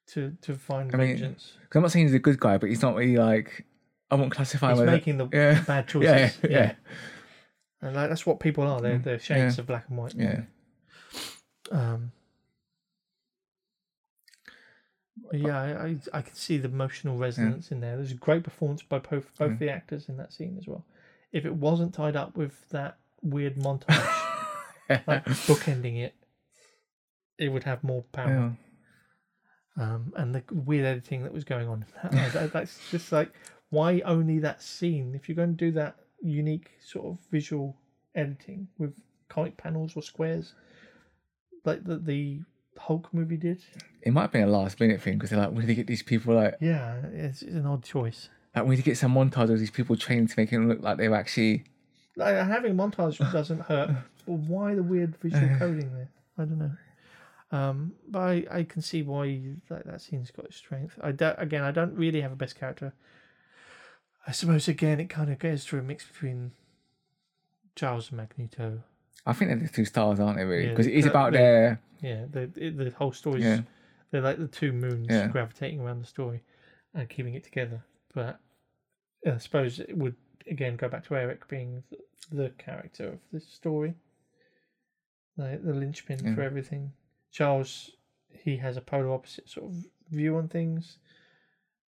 to 0.08 0.38
to 0.42 0.56
find 0.56 0.94
I 0.94 0.98
mean, 0.98 1.08
vengeance. 1.10 1.54
Cause 1.70 1.78
I'm 1.78 1.82
not 1.82 1.92
saying 1.92 2.06
he's 2.06 2.14
a 2.16 2.20
good 2.20 2.40
guy, 2.40 2.58
but 2.58 2.70
he's 2.70 2.82
not 2.82 2.96
really 2.96 3.18
like 3.18 3.66
I 4.12 4.16
won't 4.16 4.32
classify 4.32 4.70
He's 4.72 4.80
him 4.80 4.88
as 4.88 4.94
a- 4.94 4.96
making 4.98 5.18
the 5.18 5.28
yeah. 5.34 5.62
bad 5.64 5.88
choices. 5.90 6.38
yeah, 6.44 6.50
yeah, 6.50 6.74
And 7.82 7.96
like 7.96 8.10
that's 8.10 8.26
what 8.26 8.40
people 8.40 8.64
are. 8.64 8.80
They're 8.80 9.00
they're 9.00 9.20
shades 9.20 9.58
Yeah. 9.58 9.62
of 9.62 9.68
black 9.68 9.86
and 9.90 9.98
white. 9.98 10.14
yeah. 10.16 10.42
Um. 11.72 12.12
Yeah, 15.34 15.60
I, 15.60 15.88
I 15.88 15.98
I 16.14 16.22
can 16.22 16.36
see 16.36 16.58
the 16.58 16.70
emotional 16.70 17.18
resonance 17.18 17.72
in 17.72 17.82
there. 17.82 17.98
There's 17.98 18.12
a 18.12 18.16
great 18.16 18.44
performance 18.44 18.82
by 18.84 19.00
both 19.00 19.30
both 19.38 19.52
Yeah. 19.54 19.58
the 19.58 19.70
actors 19.72 20.08
in 20.10 20.18
that 20.18 20.32
scene 20.32 20.58
as 20.60 20.68
well. 20.68 20.86
If 21.34 21.44
it 21.46 21.54
wasn't 21.56 21.94
tied 21.94 22.16
up 22.16 22.38
with 22.38 22.70
that 22.70 22.98
weird 23.22 23.56
montage, 23.58 23.88
like 24.90 25.26
bookending 25.48 25.98
it, 25.98 26.16
it 27.38 27.50
would 27.50 27.64
have 27.64 27.84
more 27.84 28.04
power. 28.12 28.56
yeah. 29.78 29.84
um, 29.84 30.14
and 30.16 30.34
the 30.36 30.44
weird 30.52 30.86
editing 30.86 31.24
that 31.24 31.34
was 31.34 31.44
going 31.44 31.68
on. 31.68 31.86
That- 32.12 32.52
that's 32.54 32.80
just 32.90 33.12
like 33.12 33.32
why 33.70 34.00
only 34.06 34.40
that 34.40 34.62
scene? 34.62 35.14
If 35.14 35.28
you're 35.28 35.36
going 35.36 35.58
to 35.58 35.66
do 35.66 35.72
that 35.74 35.98
unique 36.22 36.72
sort 36.86 37.06
of 37.06 37.18
visual 37.32 37.76
editing 38.16 38.70
with 38.78 38.94
comic 39.30 39.58
panels 39.58 39.94
or 39.96 40.02
squares, 40.02 40.54
like 41.66 41.84
the 41.84 41.98
the 41.98 42.40
Hulk 42.80 43.10
movie 43.12 43.38
did, 43.38 43.60
It 44.04 44.14
might 44.14 44.22
have 44.22 44.32
been 44.32 44.44
a 44.44 44.48
last 44.48 44.80
minute 44.80 45.02
thing 45.02 45.16
because 45.16 45.32
they're 45.32 45.40
like, 45.40 45.50
we 45.52 45.62
need 45.62 45.68
to 45.68 45.76
get 45.76 45.88
these 45.88 46.04
people 46.04 46.36
like, 46.36 46.56
yeah, 46.62 46.98
it's, 47.12 47.42
it's 47.42 47.56
an 47.56 47.66
odd 47.66 47.84
choice. 47.84 48.30
like 48.56 48.66
we 48.66 48.72
need 48.76 48.84
to 48.84 48.84
get 48.84 48.98
some 48.98 49.14
montage 49.16 49.52
of 49.52 49.60
these 49.60 49.72
people 49.72 49.96
trained 49.98 50.30
to 50.30 50.36
make 50.38 50.54
it 50.54 50.60
look 50.60 50.82
like 50.82 50.98
they're 50.98 51.14
actually. 51.16 51.64
Like 52.18 52.36
having 52.36 52.76
montage 52.76 53.20
doesn't 53.32 53.62
hurt, 53.62 53.92
but 54.26 54.34
why 54.34 54.74
the 54.76 54.84
weird 54.84 55.16
visual 55.22 55.48
coding 55.60 55.94
there? 55.94 56.10
I 56.38 56.44
don't 56.46 56.58
know. 56.60 56.72
Um, 57.52 57.94
but 58.10 58.20
I, 58.20 58.46
I 58.52 58.64
can 58.64 58.82
see 58.82 59.04
why 59.04 59.40
that 59.70 59.86
that 59.86 60.02
scene's 60.02 60.32
got 60.32 60.46
its 60.46 60.58
strength. 60.58 60.98
I 61.02 61.12
don't, 61.14 61.40
again, 61.40 61.64
I 61.64 61.72
don't 61.72 61.94
really 61.96 62.20
have 62.22 62.32
a 62.34 62.36
best 62.36 62.60
character. 62.60 62.92
I 64.26 64.32
suppose 64.34 64.68
again 64.68 65.00
it 65.00 65.10
kind 65.10 65.32
of 65.32 65.40
goes 65.40 65.64
through 65.64 65.80
a 65.80 65.84
mix 65.84 66.06
between 66.06 66.52
Charles 67.76 68.10
and 68.10 68.18
Magneto. 68.18 68.84
I 69.26 69.34
think 69.34 69.52
they're 69.52 69.60
the 69.60 69.70
two 69.74 69.86
stars, 69.86 70.20
aren't 70.20 70.38
they? 70.38 70.44
Really, 70.44 70.64
Yeah, 70.66 70.70
because 70.72 70.88
it 70.88 70.94
is 70.96 71.06
about 71.06 71.32
the- 71.32 71.38
their 71.38 71.82
Yeah, 72.02 72.26
the 72.30 72.52
it- 72.56 72.78
the 72.78 72.92
whole 72.98 73.12
story's 73.14 73.44
Yeah. 73.46 73.62
they're 74.12 74.22
like 74.22 74.38
the 74.40 74.48
two 74.48 74.74
moons 74.74 75.08
Yeah. 75.10 75.28
gravitating 75.28 75.80
around 75.82 76.02
the 76.02 76.08
story 76.08 76.42
and 76.94 77.08
keeping 77.08 77.36
it 77.36 77.44
together. 77.44 77.84
But 78.14 78.40
I 79.26 79.38
suppose 79.38 79.80
it 79.80 79.96
would 79.98 80.16
again 80.50 80.76
go 80.76 80.88
back 80.90 81.06
to 81.08 81.16
Eric 81.16 81.48
being 81.48 81.84
the, 81.90 81.98
the 82.32 82.50
character 82.58 83.10
of 83.10 83.20
this 83.32 83.48
story, 83.48 83.94
the 85.38 85.60
the 85.64 85.74
linchpin 85.74 86.36
for 86.36 86.42
everything. 86.42 86.92
Charles, 87.32 87.92
he 88.32 88.58
has 88.58 88.78
a 88.78 88.82
polar 88.82 89.12
opposite 89.14 89.50
sort 89.50 89.68
of 89.68 89.76
view 90.10 90.38
on 90.38 90.48
things, 90.48 90.98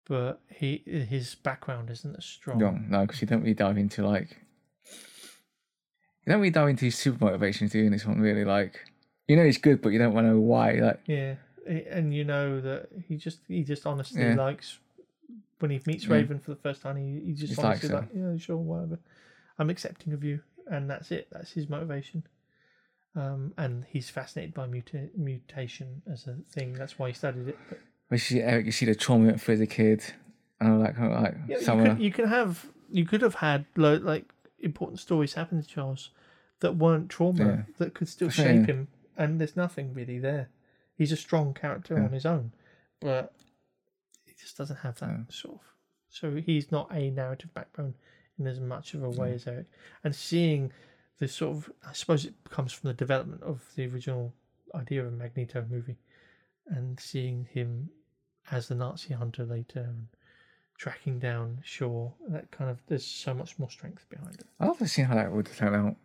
but 0.08 0.42
he 0.50 0.84
his 0.86 1.36
background 1.36 1.90
isn't 1.90 2.16
as 2.18 2.26
strong. 2.26 2.60
young. 2.60 2.86
No, 2.90 3.02
because 3.06 3.22
you 3.22 3.27
don't 3.27 3.42
really 3.42 3.53
dive 3.53 3.77
into 3.77 4.06
like. 4.08 4.38
You 6.26 6.34
don't 6.34 6.42
really 6.42 6.52
dive 6.52 6.68
into 6.69 6.86
his 6.86 6.98
super 6.98 7.24
motivations, 7.24 7.72
do 7.72 7.80
you? 7.80 7.86
In 7.86 7.92
this 7.94 8.06
one, 8.06 8.19
really, 8.19 8.44
like, 8.44 8.82
you 9.30 9.38
know, 9.38 9.45
he's 9.45 9.58
good, 9.58 9.82
but 9.82 9.90
you 9.90 10.00
don't 10.00 10.14
want 10.14 10.26
to 10.27 10.32
know 10.32 10.40
why. 10.42 10.74
Like, 10.74 11.00
Yeah, 11.08 11.36
and 11.90 12.14
you 12.14 12.26
know 12.26 12.60
that 12.60 12.90
he 13.08 13.16
just 13.16 13.40
he 13.48 13.64
just 13.64 13.86
honestly 13.86 14.22
Yeah. 14.22 14.36
likes 14.36 14.77
when 15.60 15.72
he 15.72 15.82
meets. 15.86 16.08
Raven 16.08 16.40
for 16.40 16.52
the 16.52 16.58
first 16.58 16.82
time. 16.82 16.98
He, 16.98 17.28
he 17.28 17.34
just 17.34 17.54
Just 17.54 17.64
honestly 17.64 17.90
likes 17.90 18.04
like 18.06 18.10
yeah 18.16 18.38
sure 18.38 18.58
whatever. 18.58 19.00
I'm 19.60 19.70
accepting 19.70 20.14
of 20.14 20.24
you, 20.24 20.42
and 20.70 20.90
that's 20.90 21.12
it. 21.12 21.28
That's 21.32 21.52
his 21.52 21.70
motivation. 21.70 22.24
Um, 23.16 23.54
and 23.58 23.84
he's 23.90 24.10
fascinated 24.10 24.54
by 24.54 24.68
muta- 24.68 25.10
mutation 25.16 26.04
as 26.12 26.28
a 26.28 26.36
thing. 26.52 26.74
That's 26.74 27.00
why 27.00 27.08
he 27.08 27.14
studied 27.14 27.48
it. 27.48 27.58
But 27.70 27.80
we 28.12 28.18
see 28.20 28.42
Eric, 28.42 28.68
you 28.68 28.72
see 28.72 28.86
the 28.86 28.94
trauma 28.94 29.24
he 29.24 29.28
went 29.28 29.42
through 29.42 29.56
as 29.56 29.62
a 29.62 29.66
kid, 29.68 30.04
and 30.60 30.70
I'm 30.74 30.80
like, 30.80 30.96
oh, 31.00 31.08
like 31.08 31.36
yeah, 31.48 31.58
you, 31.58 31.64
someone. 31.64 31.96
could, 31.96 32.04
you 32.04 32.12
can 32.12 32.28
have 32.28 32.68
you 32.92 33.06
could 33.06 33.22
have 33.24 33.36
had 33.36 33.66
lo- 33.76 33.96
like 34.02 34.26
important 34.60 35.00
stories 35.00 35.34
happen 35.34 35.62
to 35.62 35.68
Charles 35.68 36.12
that 36.60 36.76
weren't 36.76 37.10
trauma 37.10 37.40
Yeah. 37.46 37.62
that 37.80 37.94
could 37.96 38.08
still 38.08 38.30
shape 38.30 38.68
him, 38.68 38.88
and 39.18 39.40
there's 39.42 39.56
nothing 39.56 39.94
really 39.96 40.20
there. 40.20 40.50
He's 40.96 41.12
a 41.12 41.18
strong 41.18 41.54
character 41.56 41.98
on 41.98 42.12
his 42.12 42.26
own, 42.26 42.52
but 43.00 43.34
just 44.40 44.57
doesn't 44.57 44.77
have 44.77 44.99
that 44.99 45.09
Yeah. 45.09 45.24
sort 45.30 45.56
of. 45.56 45.61
So 46.09 46.35
he's 46.35 46.72
not 46.72 46.91
a 46.93 47.09
narrative 47.11 47.53
backbone 47.53 47.95
in 48.40 48.48
as 48.48 48.59
much 48.59 48.93
of 48.93 49.03
a 49.03 49.09
way 49.09 49.33
as 49.33 49.48
Eric. 49.48 49.67
And 50.03 50.16
seeing 50.16 50.72
this 51.19 51.33
sort 51.35 51.57
of, 51.57 51.72
I 51.85 51.93
suppose 51.93 52.25
it 52.25 52.33
comes 52.49 52.72
from 52.74 52.88
the 52.90 52.93
development 52.93 53.41
of 53.43 53.64
the 53.75 53.88
original 53.88 54.33
idea 54.75 55.01
of 55.06 55.07
a 55.14 55.16
Magneto 55.16 55.66
movie, 55.69 55.98
and 56.67 56.99
seeing 56.99 57.45
him 57.45 57.90
as 58.51 58.67
the 58.67 58.75
Nazi 58.75 59.14
hunter 59.14 59.45
later 59.45 59.82
and 59.82 60.07
tracking 60.77 61.17
down 61.19 61.59
Shaw, 61.64 62.11
that 62.30 62.51
kind 62.51 62.69
of 62.69 62.82
there's 62.88 63.06
so 63.06 63.33
much 63.33 63.57
more 63.57 63.69
strength 63.72 64.07
behind 64.09 64.35
it. 64.35 64.45
I'd 64.59 64.67
love 64.67 64.77
to 64.77 64.88
see 64.88 65.01
how 65.01 65.16
that 65.16 65.32
would 65.32 65.48
turn 65.48 65.74
out. 65.74 65.95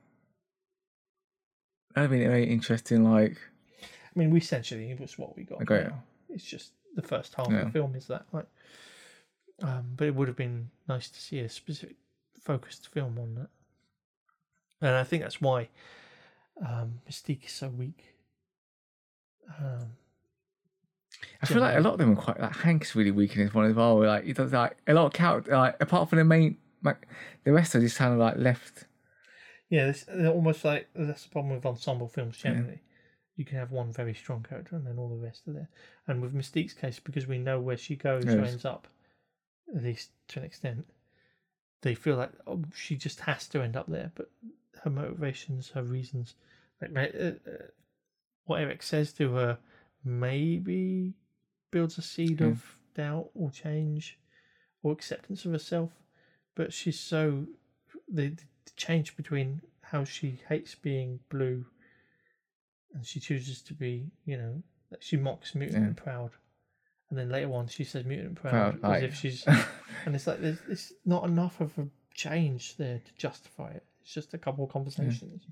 That'd 1.94 2.10
be 2.10 2.24
very 2.24 2.48
interesting. 2.48 3.04
Like, 3.04 3.36
I 3.82 4.18
mean, 4.18 4.30
we 4.30 4.38
essentially 4.40 4.90
it 4.90 4.98
was 5.00 5.18
what 5.18 5.36
we 5.36 5.44
got. 5.44 5.62
Okay. 5.62 5.88
now. 5.88 6.02
It's 6.30 6.44
just 6.44 6.72
the 6.94 7.02
first 7.02 7.34
half 7.34 7.46
of 7.48 7.52
the 7.64 7.70
film 7.70 7.94
is 7.94 8.06
that, 8.08 8.26
like 8.32 8.46
Um, 9.62 9.92
but 9.96 10.06
it 10.08 10.14
would 10.14 10.28
have 10.28 10.36
been 10.36 10.70
nice 10.88 11.08
to 11.10 11.20
see 11.20 11.38
a 11.40 11.48
specific 11.48 11.96
focused 12.40 12.88
film 12.88 13.18
on 13.18 13.34
that. 13.36 13.48
And 14.80 14.96
I 14.96 15.04
think 15.04 15.22
that's 15.22 15.40
why 15.40 15.68
um, 16.60 17.00
Mystique 17.08 17.46
is 17.46 17.52
so 17.52 17.68
weak. 17.68 18.14
Um, 19.58 19.92
I 21.40 21.46
feel 21.46 21.60
like 21.60 21.76
a 21.76 21.80
lot 21.80 21.92
of 21.94 21.98
them 21.98 22.12
are 22.12 22.20
quite 22.20 22.40
like 22.40 22.56
Hank's 22.56 22.96
really 22.96 23.10
weak 23.10 23.36
in 23.36 23.44
this 23.44 23.54
one 23.54 23.66
as 23.66 23.74
well. 23.76 24.00
Like 24.04 24.24
he 24.24 24.32
does 24.32 24.52
like 24.52 24.76
a 24.86 24.94
lot 24.94 25.06
of 25.06 25.12
character. 25.12 25.52
Like 25.52 25.80
apart 25.80 26.08
from 26.08 26.18
the 26.18 26.24
main, 26.24 26.56
like 26.82 27.06
the 27.44 27.52
rest 27.52 27.74
are 27.74 27.80
just 27.80 27.96
kind 27.96 28.12
of 28.12 28.18
like 28.18 28.36
left. 28.38 28.86
yeah, 29.70 29.86
this, 29.86 30.04
they're 30.08 30.30
almost 30.30 30.64
like 30.64 30.88
that's 30.94 31.24
the 31.24 31.30
problem 31.30 31.54
with 31.54 31.66
ensemble 31.66 32.08
films 32.08 32.36
generally. 32.38 32.82
You 33.42 33.46
can 33.46 33.58
have 33.58 33.72
one 33.72 33.92
very 33.92 34.14
strong 34.14 34.46
character 34.48 34.76
and 34.76 34.86
then 34.86 34.98
all 34.98 35.08
the 35.08 35.16
rest 35.16 35.48
are 35.48 35.52
there. 35.52 35.68
And 36.06 36.22
with 36.22 36.32
Mystique's 36.32 36.74
case, 36.74 37.00
because 37.00 37.26
we 37.26 37.38
know 37.38 37.58
where 37.58 37.76
she 37.76 37.96
goes 37.96 38.24
or 38.36 38.44
ends 38.44 38.64
up, 38.64 38.86
at 39.76 39.82
least 39.82 40.10
to 40.28 40.38
an 40.38 40.44
extent, 40.44 40.86
they 41.80 41.96
feel 41.96 42.14
like 42.14 42.30
oh, 42.46 42.62
she 42.72 42.94
just 42.94 43.18
has 43.18 43.48
to 43.48 43.60
end 43.60 43.76
up 43.76 43.88
there. 43.88 44.12
But 44.14 44.30
her 44.84 44.90
motivations, 44.90 45.70
her 45.70 45.82
reasons, 45.82 46.36
like 46.80 46.96
uh, 46.96 47.32
uh, 47.50 47.66
what 48.44 48.60
Eric 48.60 48.80
says 48.80 49.12
to 49.14 49.32
her, 49.32 49.58
maybe 50.04 51.14
builds 51.72 51.98
a 51.98 52.02
seed 52.02 52.40
Yeah. 52.40 52.46
of 52.46 52.78
doubt 52.94 53.30
or 53.34 53.50
change 53.50 54.20
or 54.84 54.92
acceptance 54.92 55.44
of 55.44 55.50
herself. 55.50 55.90
But 56.54 56.72
she's 56.72 57.00
so 57.00 57.48
the, 58.08 58.28
the 58.28 58.72
change 58.76 59.16
between 59.16 59.62
how 59.80 60.04
she 60.04 60.38
hates 60.48 60.76
being 60.76 61.18
blue 61.28 61.64
and 62.94 63.04
she 63.06 63.20
chooses 63.20 63.62
to 63.62 63.74
be, 63.74 64.06
you 64.24 64.36
know, 64.36 64.62
she 65.00 65.16
mocks 65.16 65.54
mutant 65.54 65.80
Yeah. 65.82 65.86
and 65.88 65.96
proud. 65.96 66.30
And 67.10 67.18
then 67.18 67.28
later 67.30 67.52
on, 67.52 67.66
she 67.68 67.84
says 67.84 68.04
mutant 68.04 68.28
and 68.28 68.36
proud, 68.36 68.50
Proud, 68.52 68.74
as 68.76 68.82
like- 68.82 69.02
if 69.10 69.14
she's 69.16 69.44
and 70.06 70.14
it's 70.14 70.26
like 70.26 70.40
there's 70.40 70.58
it's 70.68 70.92
not 71.04 71.24
enough 71.24 71.60
of 71.60 71.76
a 71.78 71.86
change 72.14 72.76
there 72.76 72.98
to 73.04 73.14
justify 73.16 73.70
it. 73.70 73.84
It's 74.02 74.12
just 74.14 74.34
a 74.34 74.38
couple 74.38 74.64
of 74.64 74.70
conversations, 74.70 75.44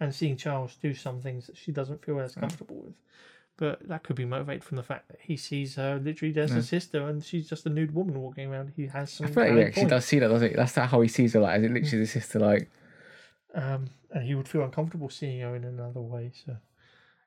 and 0.00 0.14
seeing 0.14 0.36
Charles 0.36 0.76
do 0.82 0.92
some 0.94 1.20
things 1.20 1.46
that 1.46 1.56
she 1.56 1.70
doesn't 1.72 2.04
feel 2.04 2.18
as 2.20 2.34
comfortable 2.34 2.76
with. 2.76 2.94
But 3.58 3.86
that 3.88 4.02
could 4.02 4.16
be 4.16 4.24
motivated 4.24 4.64
from 4.64 4.76
the 4.78 4.82
fact 4.82 5.08
that 5.08 5.18
he 5.20 5.36
sees 5.36 5.76
her 5.76 6.00
literally 6.02 6.36
as 6.40 6.50
Yeah. 6.52 6.58
a 6.58 6.62
sister, 6.62 7.06
and 7.06 7.22
she's 7.22 7.48
just 7.48 7.66
a 7.66 7.68
nude 7.68 7.94
woman 7.94 8.20
walking 8.20 8.50
around. 8.50 8.72
He 8.74 8.86
has 8.86 9.12
some. 9.12 9.26
I 9.26 9.30
feel 9.30 9.44
like 9.44 9.52
he 9.54 9.62
actually 9.62 9.84
does 9.86 10.04
see 10.06 10.18
that, 10.18 10.28
doesn't 10.28 10.48
he? 10.50 10.56
That's 10.56 10.74
how 10.74 11.00
he 11.02 11.08
sees 11.08 11.34
her. 11.34 11.40
Like, 11.40 11.58
as 11.58 11.62
it 11.64 11.70
literally 11.70 12.02
is 12.02 12.12
just 12.14 12.32
to 12.32 12.38
like. 12.40 12.70
um, 13.54 13.90
and 14.10 14.24
he 14.24 14.34
would 14.34 14.48
feel 14.48 14.62
uncomfortable 14.64 15.10
seeing 15.10 15.40
her 15.42 15.54
in 15.54 15.64
another 15.64 16.00
way. 16.00 16.32
So 16.44 16.56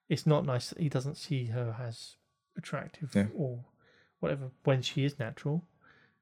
it's 0.10 0.26
not 0.26 0.46
nice 0.46 0.70
that 0.70 0.80
he 0.80 0.90
doesn't 0.90 1.16
see 1.18 1.46
her 1.48 1.76
as 1.80 2.16
attractive 2.58 3.14
Yeah. 3.16 3.28
or 3.36 3.66
whatever 4.20 4.52
when 4.64 4.82
she 4.82 5.04
is 5.04 5.20
natural. 5.20 5.66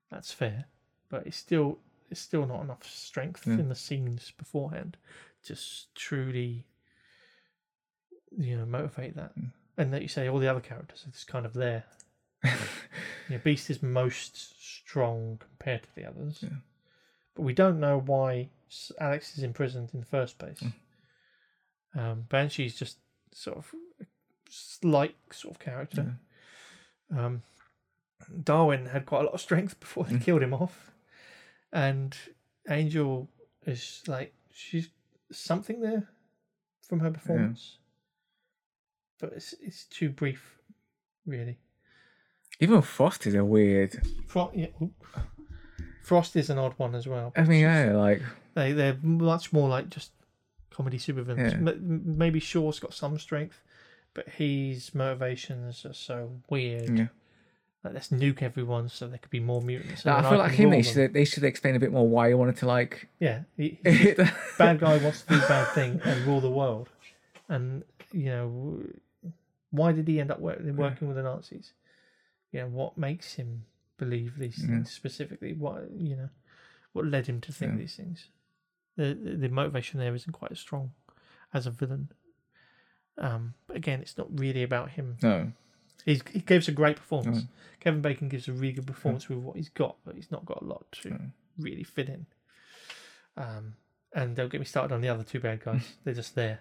That's 0.09 0.31
fair, 0.31 0.65
but 1.09 1.25
it's 1.27 1.37
still 1.37 1.79
it's 2.09 2.19
still 2.21 2.45
not 2.45 2.61
enough 2.61 2.83
strength 2.85 3.47
Yeah. 3.47 3.53
in 3.53 3.69
the 3.69 3.75
scenes 3.75 4.31
beforehand 4.31 4.97
to 5.45 5.57
truly, 5.95 6.67
you 8.37 8.57
know, 8.57 8.65
motivate 8.65 9.15
that. 9.15 9.35
Mm. 9.37 9.51
And 9.77 9.93
that 9.93 10.03
you 10.03 10.07
say 10.07 10.27
all 10.27 10.37
the 10.37 10.47
other 10.47 10.59
characters 10.61 11.05
are 11.07 11.11
just 11.11 11.27
kind 11.27 11.45
of 11.45 11.53
there. 11.53 11.85
you 12.43 12.51
know, 13.31 13.37
Beast 13.43 13.69
is 13.71 13.81
most 13.81 14.61
strong 14.63 15.37
compared 15.39 15.83
to 15.83 15.95
the 15.95 16.05
others, 16.05 16.39
Yeah. 16.43 16.57
but 17.33 17.41
we 17.43 17.53
don't 17.53 17.79
know 17.79 17.99
why 17.99 18.49
Alex 18.99 19.35
is 19.37 19.43
imprisoned 19.43 19.89
in 19.93 19.99
the 20.01 20.05
first 20.05 20.37
place. 20.37 20.59
Mm. 20.59 20.73
Um, 21.99 22.21
Banshee's 22.29 22.75
just 22.75 22.97
sort 23.33 23.57
of 23.57 23.73
slight 24.49 25.15
sort 25.31 25.55
of 25.55 25.59
character. 25.59 26.15
Um, 27.15 27.41
Darwin 28.43 28.85
had 28.87 29.05
quite 29.05 29.21
a 29.21 29.25
lot 29.25 29.33
of 29.33 29.41
strength 29.41 29.79
before 29.79 30.05
they 30.05 30.15
Mm. 30.15 30.21
killed 30.23 30.43
him 30.43 30.53
off, 30.53 30.91
and 31.71 32.15
Angel 32.69 33.29
is 33.65 34.03
like 34.07 34.33
she's 34.53 34.89
something 35.31 35.81
there 35.81 36.09
from 36.87 36.99
her 37.01 37.11
performance, 37.11 37.77
but 39.19 39.33
it's 39.33 39.53
it's 39.61 39.85
too 39.85 40.09
brief, 40.09 40.57
really. 41.25 41.59
Even 42.59 42.81
Frost 42.81 43.25
is 43.27 43.33
a 43.35 43.43
weird. 43.43 44.01
Fro- 44.27 44.51
yeah. 44.53 44.67
Frost 46.03 46.35
is 46.35 46.49
an 46.49 46.57
odd 46.57 46.73
one 46.77 46.95
as 46.95 47.07
well. 47.07 47.31
I 47.35 47.43
mean, 47.43 47.61
yeah, 47.61 47.93
like 47.95 48.21
They 48.53 48.71
they're 48.73 48.97
much 49.01 49.51
more 49.51 49.67
like 49.69 49.89
just 49.89 50.11
comedy 50.73 50.97
supervillains. 50.97 51.51
Yeah. 51.65 51.71
M- 51.71 52.01
maybe 52.17 52.39
Shaw's 52.39 52.79
got 52.79 52.93
some 52.93 53.17
strength, 53.19 53.61
but 54.13 54.27
his 54.29 54.93
motivations 54.95 55.85
are 55.85 55.93
so 55.93 56.31
weird. 56.49 56.97
yeah. 56.97 57.07
Like 57.83 57.95
let's 57.95 58.07
nuke 58.09 58.41
everyone 58.41 58.87
so 58.87 59.07
there 59.07 59.17
could 59.17 59.29
be 59.29 59.41
more 59.41 59.61
mutants. 59.61 60.05
And 60.05 60.13
I 60.15 60.29
feel 60.29 60.37
like 60.39 60.53
him. 60.53 60.69
They 60.69 60.81
should 60.83 61.13
they 61.13 61.25
should 61.25 61.43
explain 61.43 61.75
a 61.75 61.79
bit 61.79 61.91
more 61.91 62.07
why 62.07 62.29
he 62.29 62.33
wanted 62.33 62.55
to 62.57 62.65
like. 62.65 63.09
Yeah, 63.19 63.41
he, 63.57 63.77
bad 64.57 64.79
guy 64.79 64.97
wants 64.99 65.23
to 65.23 65.27
do 65.33 65.39
bad 65.49 65.67
thing 65.73 65.99
and 66.05 66.25
rule 66.25 66.39
the 66.39 66.49
world, 66.49 66.87
and 67.49 67.83
you 68.13 68.27
know 68.27 68.79
why 69.71 69.91
did 69.91 70.07
he 70.07 70.19
end 70.21 70.31
up 70.31 70.39
work, 70.39 70.59
working 70.63 71.09
with 71.09 71.17
the 71.17 71.23
Nazis? 71.23 71.73
You 72.53 72.61
know 72.61 72.67
what 72.67 72.97
makes 72.97 73.33
him 73.33 73.65
believe 73.97 74.37
these 74.37 74.59
Yeah. 74.59 74.67
things 74.67 74.91
specifically? 74.91 75.51
What 75.51 75.89
you 75.97 76.15
know, 76.15 76.29
what 76.93 77.05
led 77.05 77.27
him 77.27 77.41
to 77.41 77.51
think 77.51 77.73
Yeah. 77.73 77.79
these 77.79 77.95
things? 77.97 78.27
The, 78.95 79.13
the 79.15 79.49
motivation 79.49 79.99
there 79.99 80.13
isn't 80.13 80.31
quite 80.33 80.51
as 80.51 80.59
strong 80.59 80.91
as 81.53 81.65
a 81.65 81.71
villain. 81.71 82.09
Um, 83.17 83.53
but 83.67 83.77
again, 83.77 84.01
it's 84.01 84.17
not 84.17 84.27
really 84.39 84.63
about 84.63 84.91
him. 84.91 85.17
no. 85.21 85.51
He's, 86.05 86.21
he 86.33 86.39
gives 86.39 86.67
a 86.67 86.73
great 86.73 86.97
performance. 86.97 87.43
Mm. 87.43 87.47
Kevin 87.79 88.01
Bacon 88.01 88.27
gives 88.27 88.49
a 88.49 88.51
really 88.51 88.73
good 88.73 88.85
performance 88.87 89.29
with 89.29 89.37
what 89.37 89.55
he's 89.55 89.69
got, 89.69 89.95
but 90.05 90.15
he's 90.15 90.29
not 90.31 90.45
got 90.45 90.61
a 90.61 90.65
lot 90.65 90.85
to 91.03 91.09
Mm. 91.11 91.31
really 91.57 91.83
fit 91.83 92.09
in. 92.09 92.25
Um, 93.37 93.75
and 94.13 94.35
don't 94.35 94.51
get 94.51 94.59
me 94.59 94.65
started 94.65 94.93
on 94.93 94.99
the 95.01 95.07
other 95.07 95.23
two 95.23 95.39
bad 95.39 95.63
guys. 95.63 95.93
They're 96.03 96.13
just 96.13 96.35
there. 96.35 96.59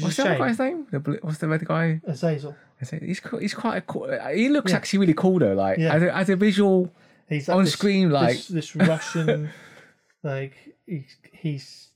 What's 0.00 0.16
the 0.16 0.24
other 0.24 0.38
guy's 0.38 0.58
name? 0.58 0.86
The 0.90 1.18
what's 1.20 1.36
the 1.38 1.48
red 1.48 1.64
guy? 1.66 2.00
Azazel. 2.06 2.56
He's 2.80 3.20
he's 3.20 3.52
quite 3.54 3.76
a 3.76 3.80
cool. 3.82 4.10
He 4.34 4.48
looks 4.48 4.70
Yeah. 4.72 4.78
actually 4.78 5.00
really 5.00 5.14
cool 5.14 5.38
though. 5.38 5.52
Like 5.52 5.76
Yeah. 5.78 5.94
as, 5.94 6.02
a, 6.02 6.16
as 6.16 6.30
a 6.30 6.36
visual 6.36 6.90
He's 7.28 7.46
like 7.48 7.56
on 7.58 7.64
this, 7.64 7.74
screen, 7.74 8.10
like 8.10 8.36
this, 8.36 8.48
this 8.48 8.74
Russian, 8.76 9.50
like 10.22 10.73
he's, 10.86 11.16
he's 11.32 11.88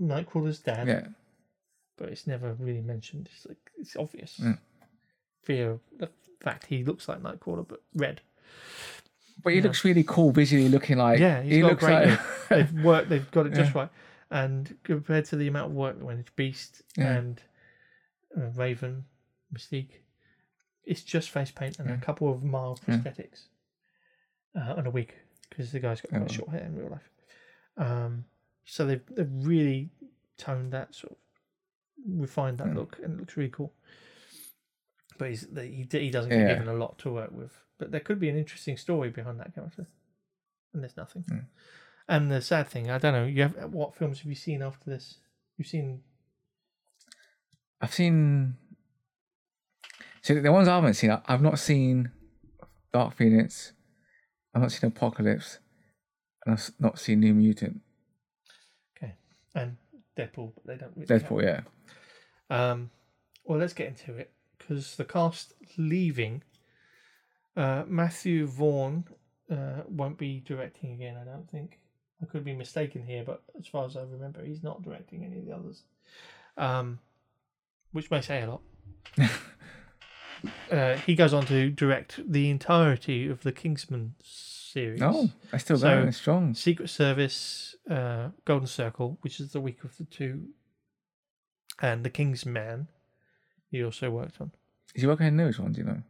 Nightcrawler's 0.00 0.58
dad, 0.60 0.88
yeah, 0.88 1.06
but 1.98 2.08
it's 2.08 2.26
never 2.26 2.54
really 2.54 2.80
mentioned. 2.80 3.28
It's 3.34 3.46
like 3.46 3.58
it's 3.78 3.96
obvious. 3.96 4.40
Mm. 4.42 4.58
Via 5.46 5.78
the 5.98 6.08
fact 6.42 6.66
he 6.66 6.84
looks 6.84 7.08
like 7.08 7.22
Nightcrawler, 7.22 7.66
but 7.68 7.82
red. 7.94 8.20
but 9.42 9.50
he 9.52 9.58
Yeah. 9.58 9.64
looks 9.64 9.84
really 9.84 10.04
cool 10.04 10.30
visually, 10.32 10.68
looking 10.68 10.98
like 10.98 11.18
Yeah, 11.18 11.42
he's 11.42 11.52
he 11.56 11.62
looks 11.62 11.82
like 11.82 12.18
they've 12.48 12.72
worked 12.84 13.08
they've 13.08 13.30
got 13.30 13.46
it 13.46 13.54
just 13.54 13.74
Yeah. 13.74 13.80
right 13.82 13.90
and 14.30 14.76
compared 14.82 15.26
to 15.26 15.36
the 15.36 15.46
amount 15.48 15.70
of 15.70 15.76
work 15.76 15.98
that 15.98 16.04
went 16.04 16.18
into 16.20 16.32
beast 16.32 16.82
Yeah. 16.96 17.12
and 17.16 17.42
uh, 18.36 18.46
raven 18.54 19.04
mystique 19.54 20.00
it's 20.84 21.02
just 21.02 21.30
face 21.30 21.50
paint 21.50 21.78
and 21.78 21.90
a 21.90 21.98
couple 21.98 22.30
of 22.32 22.42
mild 22.42 22.80
prosthetics 22.82 23.46
uh, 24.56 24.74
and 24.76 24.86
a 24.86 24.90
wig 24.90 25.12
because 25.50 25.70
the 25.72 25.80
guy's 25.80 26.00
got 26.00 26.10
quite 26.10 26.22
Oh. 26.30 26.32
short 26.32 26.48
hair 26.50 26.64
in 26.64 26.74
real 26.76 26.88
life 26.90 27.10
um, 27.76 28.24
so 28.64 28.86
they've, 28.86 29.02
they've 29.10 29.30
really 29.46 29.90
toned 30.38 30.72
that 30.72 30.94
sort 30.94 31.12
of 31.12 31.18
refined 32.06 32.58
that 32.58 32.68
Yeah. 32.68 32.74
look 32.74 32.98
and 33.02 33.14
it 33.14 33.20
looks 33.20 33.36
really 33.36 33.50
cool 33.50 33.72
but 35.18 35.28
he's, 35.28 35.46
he, 35.54 35.86
he 35.90 36.10
doesn't 36.10 36.30
get 36.30 36.40
Yeah. 36.40 36.48
given 36.54 36.68
a 36.68 36.74
lot 36.74 36.98
to 37.00 37.10
work 37.12 37.30
with 37.32 37.52
but 37.78 37.90
there 37.90 38.00
could 38.00 38.18
be 38.20 38.28
an 38.28 38.36
interesting 38.36 38.76
story 38.76 39.10
behind 39.10 39.38
that 39.40 39.54
character 39.54 39.86
and 40.72 40.82
there's 40.82 40.96
nothing 40.96 41.24
Mm. 41.30 41.44
and 42.08 42.30
the 42.30 42.40
sad 42.40 42.68
thing, 42.68 42.90
I 42.90 42.98
don't 42.98 43.12
know. 43.12 43.24
You 43.24 43.42
have 43.42 43.72
what 43.72 43.94
films 43.94 44.18
have 44.20 44.26
you 44.28 44.34
seen 44.34 44.62
after 44.62 44.88
this? 44.90 45.18
You've 45.56 45.68
seen 45.68 46.02
I've 47.80 47.92
seen. 47.94 48.56
So 50.22 50.40
the 50.40 50.52
ones 50.52 50.68
I 50.68 50.76
haven't 50.76 50.94
seen, 50.94 51.16
I've 51.26 51.42
not 51.42 51.58
seen 51.58 52.12
Dark 52.92 53.14
Phoenix. 53.16 53.72
I've 54.54 54.62
not 54.62 54.70
seen 54.72 54.88
Apocalypse, 54.88 55.58
and 56.44 56.54
I've 56.54 56.70
not 56.78 56.98
seen 56.98 57.20
New 57.20 57.34
Mutant. 57.34 57.80
And 59.54 59.76
Deadpool, 60.16 60.52
but 60.54 60.66
they 60.66 60.76
don't. 60.76 60.92
Really 60.96 61.06
Deadpool, 61.06 61.42
yeah. 61.42 61.60
Um, 62.50 62.90
well, 63.44 63.58
let's 63.58 63.72
get 63.72 63.88
into 63.88 64.16
it 64.16 64.32
because 64.58 64.96
the 64.96 65.04
cast 65.04 65.54
leaving. 65.76 66.42
Uh, 67.56 67.84
Matthew 67.86 68.46
Vaughn 68.46 69.04
uh, 69.50 69.82
won't 69.86 70.16
be 70.16 70.40
directing 70.40 70.92
again. 70.92 71.16
I 71.20 71.24
don't 71.24 71.50
think. 71.50 71.78
I 72.22 72.26
could 72.26 72.44
be 72.44 72.54
mistaken 72.54 73.04
here, 73.04 73.24
but 73.26 73.42
as 73.58 73.66
far 73.66 73.84
as 73.84 73.96
I 73.96 74.02
remember, 74.02 74.44
he's 74.44 74.62
not 74.62 74.82
directing 74.82 75.24
any 75.24 75.38
of 75.38 75.46
the 75.46 75.52
others. 75.52 75.82
Um, 76.56 76.98
which 77.92 78.10
may 78.10 78.20
say 78.20 78.42
a 78.42 78.46
lot 78.46 78.60
uh, 80.72 80.96
he 80.96 81.14
goes 81.14 81.32
on 81.32 81.46
to 81.46 81.70
direct 81.70 82.20
the 82.30 82.50
entirety 82.50 83.28
of 83.28 83.42
the 83.42 83.52
Kingsman 83.52 84.14
series. 84.72 85.00
Oh, 85.02 85.30
I 85.52 85.58
still 85.58 85.78
So- 85.78 85.88
going 86.00 86.12
strong. 86.12 86.54
Secret 86.54 86.88
Service, 86.88 87.76
uh, 87.90 88.30
Golden 88.44 88.66
Circle, 88.66 89.18
which 89.22 89.38
is 89.40 89.52
the 89.52 89.60
week 89.60 89.84
of 89.84 89.96
the 89.96 90.04
two, 90.04 90.48
and 91.80 92.04
The 92.04 92.10
King's 92.10 92.44
Man. 92.46 92.88
He 93.70 93.82
also 93.84 94.10
worked 94.10 94.40
on 94.40 94.52
Is 94.94 95.02
he 95.02 95.08
working 95.08 95.26
on 95.26 95.36
the 95.36 95.42
newest 95.42 95.58
one? 95.58 95.72
Do 95.72 95.80
you 95.80 95.86
know? 95.86 96.02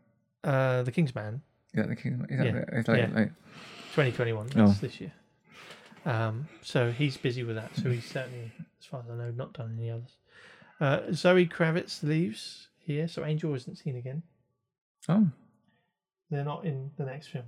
uh, 0.44 0.82
The 0.82 0.92
King's 0.92 1.14
Man, 1.14 1.42
Is 1.74 1.82
that 1.82 1.88
the 1.88 1.96
king? 1.96 2.26
Is 2.28 2.38
that 2.38 2.46
Yeah. 2.46 2.52
the, 2.52 2.78
it's 2.78 2.88
like, 2.88 2.98
Yeah. 2.98 3.14
like, 3.14 3.32
2021. 3.94 4.50
Oh. 4.56 4.72
This 4.80 5.00
year. 5.00 5.12
Um, 6.04 6.48
so 6.62 6.90
he's 6.90 7.16
busy 7.16 7.44
with 7.44 7.54
that. 7.56 7.74
So 7.76 7.90
he's 7.90 8.04
certainly, 8.06 8.50
as 8.80 8.86
far 8.86 9.00
as 9.04 9.08
I 9.10 9.14
know, 9.16 9.30
not 9.30 9.52
done 9.52 9.76
any 9.78 9.90
others. 9.90 10.16
Uh, 10.80 11.12
Zoe 11.12 11.46
Kravitz 11.46 12.02
leaves 12.02 12.68
here, 12.78 13.06
so 13.06 13.24
Angel 13.24 13.54
isn't 13.54 13.76
seen 13.78 13.94
again. 13.96 14.22
oh, 15.08 15.30
They're 16.30 16.44
not 16.44 16.64
in 16.64 16.90
the 16.96 17.04
next 17.04 17.28
film. 17.28 17.44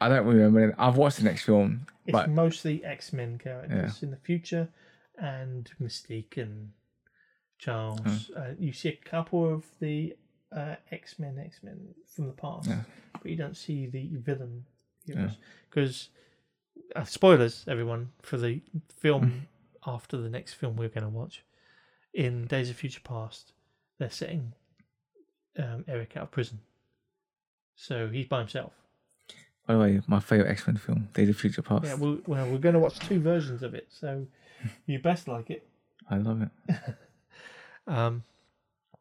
I 0.00 0.08
don't 0.08 0.26
remember. 0.26 0.68
It. 0.68 0.74
I've 0.78 0.96
watched 0.96 1.18
the 1.18 1.24
next 1.24 1.44
film, 1.44 1.86
It's 2.06 2.12
but 2.12 2.28
mostly 2.30 2.84
X 2.84 3.12
Men 3.12 3.38
characters 3.38 4.02
in 4.02 4.10
the 4.10 4.16
future, 4.18 4.68
and 5.18 5.70
Mystique 5.80 6.36
and 6.36 6.70
Charles. 7.58 8.00
Hmm. 8.00 8.38
Uh, 8.38 8.44
you 8.58 8.72
see 8.72 8.90
a 8.90 9.08
couple 9.08 9.50
of 9.52 9.64
the 9.80 10.14
uh, 10.54 10.76
X 10.92 11.18
Men, 11.18 11.38
X 11.42 11.60
Men 11.62 11.94
from 12.14 12.26
the 12.26 12.32
past, 12.34 12.68
Yeah. 12.68 12.80
but 13.22 13.30
you 13.30 13.36
don't 13.36 13.56
see 13.56 13.86
the 13.86 14.10
villain 14.16 14.64
heroes 15.06 15.36
because 15.70 16.10
uh, 16.94 17.04
spoilers, 17.04 17.64
everyone, 17.68 18.10
for 18.22 18.36
the 18.36 18.60
film 18.98 19.46
after 19.86 20.16
the 20.18 20.28
next 20.28 20.54
film 20.54 20.76
we're 20.76 20.88
going 20.88 21.04
to 21.04 21.08
watch. 21.08 21.42
In 22.12 22.46
Days 22.46 22.70
of 22.70 22.76
Future 22.76 23.00
Past, 23.04 23.52
they're 23.98 24.10
setting 24.10 24.52
um, 25.58 25.84
Eric 25.88 26.16
out 26.16 26.24
of 26.24 26.30
prison, 26.30 26.60
so 27.76 28.08
he's 28.08 28.26
by 28.26 28.38
himself. 28.40 28.72
By 29.66 29.74
the 29.74 29.80
way, 29.80 30.00
my 30.06 30.20
favorite 30.20 30.50
X 30.50 30.66
Men 30.66 30.76
film, 30.76 31.08
Days 31.12 31.28
of 31.28 31.36
Future 31.36 31.62
Past. 31.62 31.84
Yeah, 31.84 31.94
well, 31.94 32.18
well, 32.26 32.50
we're 32.50 32.58
going 32.58 32.74
to 32.74 32.78
watch 32.78 32.98
two 33.00 33.20
versions 33.20 33.62
of 33.62 33.74
it, 33.74 33.88
so 33.90 34.26
you 34.86 34.98
best 34.98 35.28
like 35.28 35.50
it. 35.50 35.68
I 36.10 36.18
love 36.18 36.42
it. 36.42 36.74
Um, 37.88 38.24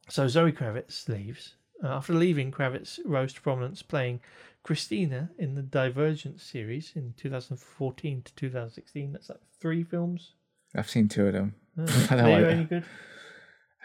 so 0.10 0.28
Zoe 0.28 0.52
Kravitz 0.52 1.10
leaves. 1.10 1.56
Uh, 1.84 1.88
after 1.88 2.14
leaving, 2.14 2.52
Kravitz 2.52 3.00
rose 3.06 3.34
to 3.34 3.42
prominence 3.42 3.82
playing 3.82 4.22
Christina 4.64 5.30
in 5.38 5.56
the 5.56 5.62
Divergent 5.62 6.40
series 6.40 6.92
in 6.96 7.14
2014 7.18 8.22
to 8.22 8.36
2016. 8.36 9.12
That's 9.12 9.30
like 9.30 9.40
three 9.60 9.84
films. 9.84 10.34
I've 10.76 10.90
seen 10.90 11.08
two 11.08 11.28
of 11.28 11.34
them. 11.34 11.56
Uh, 11.78 11.84
I 12.10 12.16
don't 12.16 12.32
like 12.32 12.46
any 12.46 12.64
good? 12.66 12.86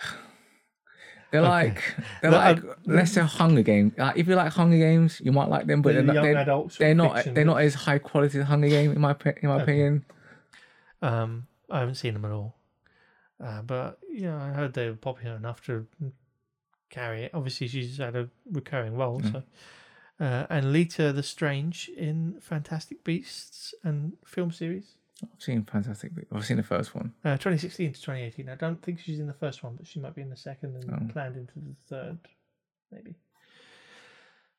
They're 1.30 1.42
like 1.42 1.82
they're 2.22 2.30
like 2.30 2.58
let's 2.86 3.12
say 3.12 3.20
Hunger 3.20 3.62
Games. 3.62 3.92
Like 3.96 4.16
if 4.16 4.26
you 4.26 4.34
like 4.34 4.52
Hunger 4.52 4.78
Games, 4.78 5.20
you 5.24 5.32
might 5.32 5.48
like 5.48 5.66
them, 5.66 5.80
but 5.82 5.94
they're 5.94 6.02
not. 6.02 6.22
They're, 6.22 6.44
they're 6.78 6.94
not. 6.94 7.24
They're 7.24 7.44
not 7.44 7.60
as 7.62 7.74
high 7.74 7.98
quality 7.98 8.40
as 8.40 8.46
Hunger 8.46 8.68
Game 8.68 8.92
in 8.92 9.00
my 9.00 9.14
in 9.42 9.48
my 9.48 9.62
opinion. 9.62 10.04
Um, 11.02 11.46
I 11.70 11.78
haven't 11.80 11.94
seen 11.94 12.14
them 12.14 12.24
at 12.24 12.32
all, 12.32 12.56
uh, 13.42 13.62
but 13.62 13.98
you 14.12 14.22
know, 14.22 14.36
I 14.36 14.48
heard 14.48 14.74
they 14.74 14.88
were 14.90 14.96
popular 14.96 15.36
enough 15.36 15.64
to 15.66 15.86
carry 16.90 17.24
it. 17.24 17.30
Obviously, 17.32 17.68
she's 17.68 17.98
had 17.98 18.16
a 18.16 18.28
recurring 18.50 18.96
role, 18.96 19.20
Mm. 19.20 19.32
so. 19.32 19.42
Uh, 20.22 20.46
and 20.50 20.70
Leta 20.70 21.12
Lestrange 21.12 21.88
in 21.96 22.36
Fantastic 22.42 23.02
Beasts 23.04 23.72
and 23.82 24.18
film 24.26 24.50
series. 24.52 24.96
I've 25.22 25.42
seen 25.42 25.64
Fantastic. 25.64 26.14
Beasts. 26.14 26.30
I've 26.32 26.44
seen 26.46 26.56
the 26.56 26.62
first 26.62 26.94
one. 26.94 27.12
Uh, 27.24 27.32
2016 27.36 27.92
to 27.94 28.00
2018. 28.00 28.48
I 28.48 28.54
don't 28.54 28.80
think 28.82 29.00
she's 29.00 29.18
in 29.20 29.26
the 29.26 29.32
first 29.34 29.62
one, 29.62 29.74
but 29.76 29.86
she 29.86 30.00
might 30.00 30.14
be 30.14 30.22
in 30.22 30.30
the 30.30 30.36
second 30.36 30.76
and 30.76 30.90
Oh. 31.10 31.12
planned 31.12 31.36
into 31.36 31.52
the 31.56 31.74
third, 31.88 32.18
maybe. 32.92 33.14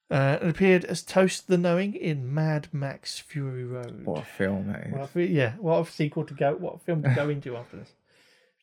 Uh, 0.10 0.38
it 0.42 0.50
appeared 0.50 0.84
as 0.86 1.04
Toast 1.04 1.48
the 1.48 1.58
Knowing 1.58 1.96
in 1.96 2.34
Mad 2.34 2.68
Max 2.74 3.18
Fury 3.18 3.64
Road. 3.64 4.06
What 4.06 4.24
a 4.24 4.26
film 4.26 4.68
that 4.68 4.88
is. 4.88 4.92
What 4.94 5.16
a, 5.16 5.26
yeah, 5.26 5.54
what 5.58 5.88
a 5.88 5.90
sequel 5.90 6.26
to 6.26 6.34
go, 6.34 6.54
what 6.56 6.76
a 6.76 6.80
film 6.80 7.02
to 7.04 7.14
go 7.16 7.30
into 7.36 7.56
after 7.56 7.78
this. 7.78 7.92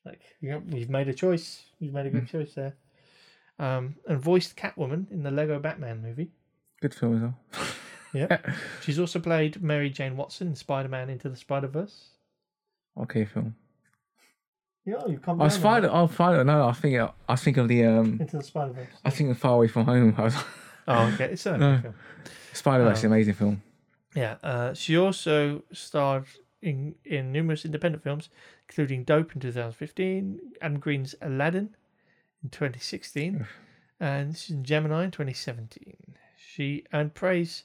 Like, 0.05 0.21
you 0.41 0.63
you've 0.69 0.91
made 0.91 1.09
a 1.09 1.15
choice. 1.15 1.63
You've 1.79 1.95
made 1.95 2.07
a 2.07 2.11
good 2.11 2.29
choice 2.29 2.53
there. 2.55 2.75
Um, 3.59 3.97
and 4.07 4.21
voiced 4.21 4.57
Catwoman 4.57 5.11
in 5.11 5.23
the 5.23 5.31
Lego 5.31 5.59
Batman 5.59 6.03
movie. 6.03 6.31
Good 6.81 6.95
film 6.95 7.17
as 7.17 7.23
well. 7.23 7.39
Yeah. 8.13 8.39
She's 8.83 8.99
also 8.99 9.19
played 9.19 9.63
Mary 9.63 9.91
Jane 9.91 10.17
Watson 10.17 10.49
in 10.49 10.55
Spider 10.55 10.89
Man 10.89 11.11
Into 11.11 11.29
the 11.29 11.37
Spider 11.37 11.69
Verse. 11.69 12.09
okay, 13.01 13.25
film. 13.25 13.55
Yeah, 14.85 15.05
you 15.07 15.19
come 15.19 15.41
Oh, 15.43 15.49
Spider. 15.49 15.91
Oh, 15.93 16.07
Spider. 16.07 16.45
No, 16.45 16.67
I 16.67 16.73
think 16.73 16.99
I 16.99 17.11
was 17.29 17.43
thinking 17.43 17.63
of 17.63 17.69
the 17.69 17.85
um. 17.85 18.19
Into 18.21 18.39
the 18.39 18.43
Spider 18.43 18.73
Verse. 18.73 18.87
I 19.05 19.11
think 19.11 19.31
of 19.31 19.39
Far 19.39 19.55
Away 19.55 19.69
from 19.69 19.85
Home. 19.85 20.15
I 20.19 20.23
was 20.23 20.35
Oh, 20.87 21.11
okay. 21.15 21.27
It's 21.33 21.45
a 21.45 21.59
No. 21.59 21.79
film. 21.83 21.95
Spider 22.55 22.85
Verse, 22.85 23.05
Oh. 23.05 23.09
amazing 23.09 23.35
film. 23.35 23.63
Yeah, 24.15 24.37
uh, 24.43 24.73
she 24.73 24.97
also 24.97 25.63
starred 25.73 26.25
in, 26.63 26.95
in 27.05 27.31
numerous 27.31 27.67
independent 27.67 28.03
films, 28.03 28.31
including 28.69 29.05
Dope 29.05 29.35
in 29.35 29.41
2015, 29.41 30.41
Adam 30.63 30.79
Green's 30.81 31.15
Aladdin 31.21 31.77
in 32.43 32.49
2016, 32.49 33.47
and 34.01 34.65
Gemini 34.65 35.05
in 35.05 35.11
2017. 35.11 35.95
She 36.39 36.85
earned 36.95 37.13
praise 37.15 37.65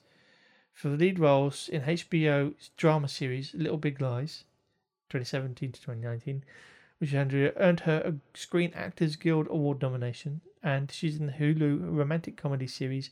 for 0.74 0.90
the 0.90 0.98
lead 0.98 1.20
roles 1.20 1.70
in 1.70 1.84
HBO's 1.84 2.72
drama 2.76 3.08
series 3.08 3.54
Little 3.54 3.78
Big 3.78 4.02
Lies, 4.02 4.44
2017 5.10 5.72
to 5.72 5.80
2019, 5.80 6.44
which 6.98 7.12
her, 7.12 7.54
earned 7.58 7.82
her 7.82 8.02
a 8.04 8.38
Screen 8.38 8.74
Actors 8.76 9.16
Guild 9.16 9.48
Award 9.50 9.82
nomination, 9.82 10.42
and 10.64 10.92
she's 10.92 11.18
in 11.18 11.28
the 11.28 11.34
Hulu 11.34 11.96
romantic 11.96 12.36
comedy 12.38 12.68
series 12.68 13.12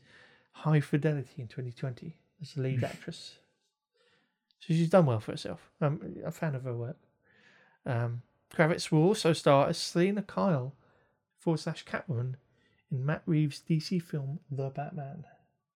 High 0.52 0.80
Fidelity 0.80 1.42
in 1.42 1.48
2020 1.48 2.18
as 2.42 2.54
the 2.54 2.62
lead 2.62 2.84
actress. 2.84 3.36
So 4.60 4.74
she's 4.74 4.90
done 4.90 5.06
well 5.06 5.20
for 5.20 5.32
herself. 5.32 5.70
I'm 5.80 6.22
a 6.26 6.32
fan 6.32 6.56
of 6.56 6.64
her 6.64 6.76
work. 6.76 6.98
Um, 7.86 8.24
Kravitz 8.54 8.92
will 8.92 9.04
also 9.04 9.34
star 9.34 9.68
as 9.68 9.78
Selina 9.78 10.22
Kyle 10.24 10.74
forward 11.40 11.60
slash 11.60 11.86
Catwoman 11.86 12.36
in 12.92 13.06
Matt 13.06 13.24
Reeves' 13.26 13.62
DC 13.68 14.02
film 14.02 14.40
The 14.52 14.70
Batman 14.70 15.26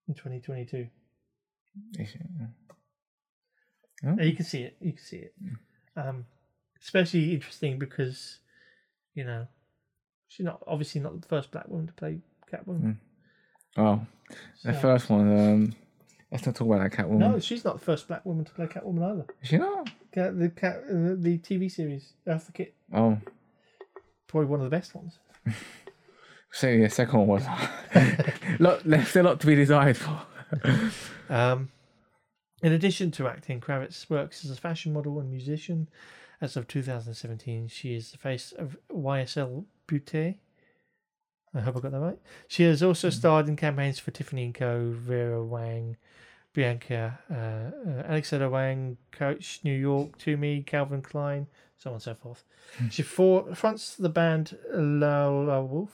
in 0.07 0.13
2022. 0.13 0.87
You 4.19 4.35
can 4.35 4.45
see 4.45 4.63
it. 4.63 4.77
You 4.79 4.93
can 4.93 5.03
see 5.03 5.17
it. 5.17 5.33
Um, 5.95 6.25
especially 6.81 7.33
interesting 7.33 7.79
because, 7.79 8.39
you 9.13 9.23
know, 9.23 9.47
she's 10.27 10.45
not 10.45 10.61
obviously 10.67 11.01
not 11.01 11.19
the 11.21 11.27
first 11.27 11.51
black 11.51 11.67
woman 11.67 11.87
to 11.87 11.93
play 11.93 12.19
Catwoman. 12.51 12.97
Oh, 13.77 14.01
the 14.63 14.73
first 14.73 15.09
one. 15.09 15.37
Um, 15.37 15.75
let's 16.31 16.45
not 16.45 16.55
talk 16.55 16.67
about 16.67 16.89
that 16.89 16.97
Catwoman. 16.97 17.17
No, 17.17 17.39
she's 17.39 17.63
not 17.65 17.79
the 17.79 17.85
first 17.85 18.07
black 18.07 18.25
woman 18.25 18.45
to 18.45 18.51
play 18.51 18.67
Catwoman 18.67 19.11
either. 19.11 19.25
Is 19.41 19.49
she 19.49 19.57
not? 19.57 19.89
Cat, 20.11 20.37
the 20.37 20.49
cat, 20.49 20.77
uh, 20.89 21.15
the 21.17 21.39
TV 21.39 21.71
series 21.71 22.13
Eartha 22.27 22.53
Kitt, 22.53 22.73
Oh, 22.93 23.17
probably 24.27 24.47
one 24.47 24.59
of 24.61 24.65
the 24.65 24.75
best 24.75 24.95
ones. 24.95 25.19
so 26.51 26.67
yeah, 26.67 26.87
second 26.87 27.19
one 27.19 27.27
was. 27.27 27.45
lot, 28.59 28.85
left 28.85 29.15
a 29.15 29.23
lot 29.23 29.39
to 29.39 29.47
be 29.47 29.55
desired 29.55 29.97
for. 29.97 30.21
Um, 31.29 31.69
in 32.61 32.71
addition 32.71 33.11
to 33.11 33.27
acting, 33.27 33.59
Kravitz 33.59 34.09
works 34.09 34.45
as 34.45 34.51
a 34.51 34.55
fashion 34.55 34.93
model 34.93 35.19
and 35.19 35.29
musician. 35.29 35.89
As 36.41 36.57
of 36.57 36.67
2017, 36.67 37.67
she 37.67 37.95
is 37.95 38.11
the 38.11 38.17
face 38.17 38.51
of 38.51 38.77
YSL 38.91 39.65
Beauté. 39.87 40.37
I 41.53 41.61
hope 41.61 41.77
I 41.77 41.79
got 41.79 41.91
that 41.91 41.99
right. 41.99 42.19
She 42.47 42.63
has 42.63 42.83
also 42.83 43.09
starred 43.09 43.47
in 43.47 43.55
campaigns 43.55 43.99
for 43.99 44.11
Tiffany 44.11 44.51
& 44.51 44.53
Co., 44.53 44.93
Vera 44.93 45.43
Wang, 45.43 45.95
Bianca, 46.53 47.19
uh, 47.31 47.89
uh, 47.89 48.03
Alexander 48.07 48.49
Wang, 48.49 48.97
Coach, 49.11 49.61
New 49.63 49.77
York, 49.77 50.17
To 50.19 50.35
Me, 50.35 50.63
Calvin 50.63 51.01
Klein, 51.01 51.47
so 51.77 51.91
on 51.91 51.95
and 51.95 52.03
so 52.03 52.13
forth. 52.13 52.43
she 52.89 53.03
for, 53.03 53.55
fronts 53.55 53.95
the 53.95 54.09
band 54.09 54.57
Lolawolf 54.73 55.89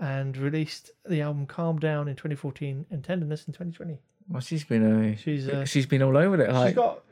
and 0.00 0.36
released 0.36 0.90
the 1.06 1.20
album 1.20 1.46
Calm 1.46 1.78
Down 1.78 2.08
in 2.08 2.16
2014 2.16 2.86
and 2.90 3.04
Tenderness 3.04 3.46
in 3.46 3.52
2020. 3.52 3.98
Well, 4.28 4.40
she's 4.40 4.64
been 4.64 4.84
a, 5.12 5.16
She's 5.16 5.46
uh, 5.48 5.64
she's 5.64 5.86
been 5.86 6.02
all 6.02 6.16
over 6.16 6.40
it. 6.42 6.50
Like, 6.52 6.68
she's 6.68 6.76
got 6.76 7.02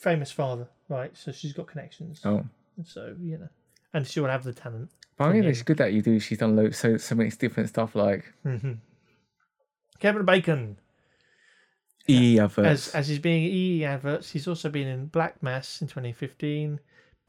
famous 0.00 0.30
father, 0.30 0.68
right? 0.88 1.10
So 1.16 1.32
she's 1.32 1.52
got 1.52 1.66
connections. 1.66 2.20
oh, 2.24 2.44
So 2.84 3.14
you 3.20 3.38
know, 3.38 3.48
and 3.92 4.06
she 4.06 4.20
will 4.20 4.28
have 4.28 4.44
the 4.44 4.52
talent. 4.52 4.90
but 5.16 5.24
I 5.24 5.32
mean, 5.32 5.44
it's 5.44 5.62
good 5.62 5.78
that 5.78 5.92
you 5.92 6.02
do. 6.02 6.20
She's 6.20 6.38
done 6.38 6.54
lo- 6.56 6.70
so 6.70 6.96
so 6.98 7.14
many 7.14 7.30
different 7.30 7.68
stuff 7.70 7.94
like 7.94 8.32
Mm-hmm. 8.46 8.72
Kevin 9.98 10.24
Bacon, 10.24 10.76
E 12.08 12.38
as 12.38 12.44
adverts. 12.44 12.94
as 12.94 13.08
he's 13.08 13.18
being 13.18 13.42
EE 13.44 13.84
adverts, 13.84 14.30
he's 14.30 14.48
also 14.48 14.68
been 14.68 14.86
in 14.88 15.06
Black 15.06 15.42
Mass 15.42 15.80
in 15.82 15.88
2015, 15.88 16.80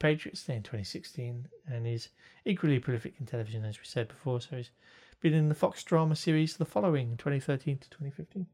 Patriots 0.02 0.42
Day 0.42 0.56
in 0.56 0.62
2016, 0.64 1.46
and 1.68 1.86
he's 1.86 2.08
equally 2.44 2.80
prolific 2.80 3.14
in 3.20 3.26
television, 3.26 3.64
as 3.64 3.78
we 3.78 3.84
said 3.84 4.08
before. 4.08 4.40
So 4.40 4.56
he's 4.56 4.70
been 5.20 5.32
in 5.32 5.48
the 5.48 5.54
Fox 5.54 5.84
drama 5.84 6.16
series 6.16 6.56
The 6.56 6.64
Following 6.64 7.16
2013 7.16 7.78
to 7.78 7.88
2015. 7.88 8.46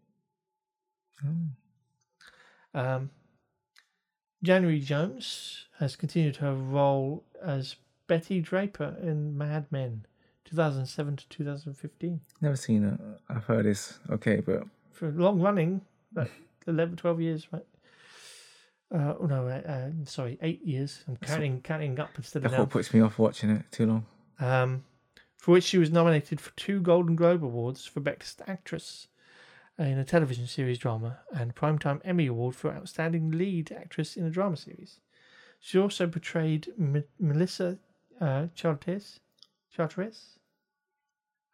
Oh. 1.25 2.79
Um, 2.79 3.11
January 4.43 4.79
Jones 4.79 5.65
has 5.79 5.97
continued 5.97 6.37
her 6.37 6.53
role 6.53 7.25
as 7.43 7.77
Betty 8.09 8.43
Draper 8.43 8.97
in 9.03 9.37
Mad 9.37 9.67
Men 9.71 10.05
2007 10.45 11.17
to 11.17 11.29
2015. 11.31 12.21
Never 12.43 12.57
seen 12.57 12.85
it. 12.85 13.01
I've 13.31 13.45
heard 13.45 13.65
it's 13.65 13.99
okay, 14.11 14.41
but 14.41 14.65
For 14.93 15.11
long 15.13 15.41
running, 15.41 15.81
like 16.15 16.31
11, 16.67 16.97
12 16.97 17.21
years, 17.23 17.49
right? 17.51 17.65
Uh, 18.95 19.15
oh 19.21 19.27
no, 19.27 19.47
uh, 19.49 19.71
uh, 19.71 19.91
sorry, 20.05 20.39
eight 20.41 20.65
years. 20.65 21.05
I'm 21.07 21.17
counting 21.17 21.61
counting 21.61 22.01
up 22.01 22.11
instead 22.17 22.45
of 22.45 22.53
down. 22.53 22.67
puts 22.69 22.93
me 22.95 23.01
off 23.01 23.19
watching 23.19 23.51
it 23.51 23.65
too 23.71 23.87
long. 23.87 24.07
Um, 24.41 24.85
for 25.37 25.53
which 25.53 25.65
she 25.65 25.79
was 25.79 25.91
nominated 25.91 26.41
for 26.41 26.51
two 26.57 26.81
Golden 26.81 27.15
Globe 27.17 27.45
Awards 27.45 27.85
for 27.85 28.01
Best 28.01 28.41
Actress 28.47 29.09
in 29.79 29.99
a 29.99 30.05
television 30.05 30.47
series 30.47 30.79
drama 30.79 31.19
and 31.33 31.55
Primetime 31.55 32.01
Emmy 32.05 32.27
Award 32.27 32.57
for 32.57 32.73
Outstanding 32.73 33.31
Lead 33.31 33.71
Actress 33.71 34.17
in 34.17 34.25
a 34.25 34.31
Drama 34.31 34.57
Series. 34.57 34.99
She 35.61 35.79
also 35.79 36.07
portrayed 36.09 36.69
M- 36.79 37.05
Melissa 37.21 37.79
uh, 38.21 38.47
Chartres 38.57 39.21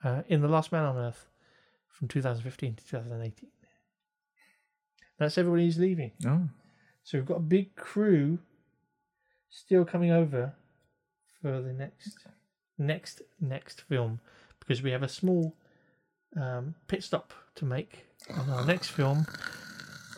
uh, 0.03 0.23
in 0.29 0.41
The 0.41 0.49
Last 0.49 0.73
Man 0.73 0.85
on 0.85 0.97
Earth 0.97 1.27
from 1.89 2.09
2015 2.09 2.77
to 2.77 2.85
2018. 2.87 3.51
That's 5.19 5.37
everybody 5.39 5.65
who's 5.67 5.79
leaving. 5.79 6.13
Oh, 6.27 6.49
So 7.05 7.19
we've 7.19 7.27
got 7.27 7.37
a 7.37 7.41
big 7.41 7.77
crew 7.77 8.39
still 9.51 9.85
coming 9.85 10.11
over 10.11 10.55
for 11.41 11.61
the 11.61 11.73
next 11.73 12.19
next 12.79 13.23
next 13.41 13.83
film 13.83 14.21
because 14.59 14.83
we 14.83 14.91
have 14.91 15.03
a 15.03 15.09
small 15.09 15.55
um, 16.37 16.75
pit 16.89 17.03
stop 17.05 17.33
to 17.57 17.65
make 17.65 18.07
on 18.35 18.49
our 18.51 18.65
next 18.67 18.89
film, 18.89 19.27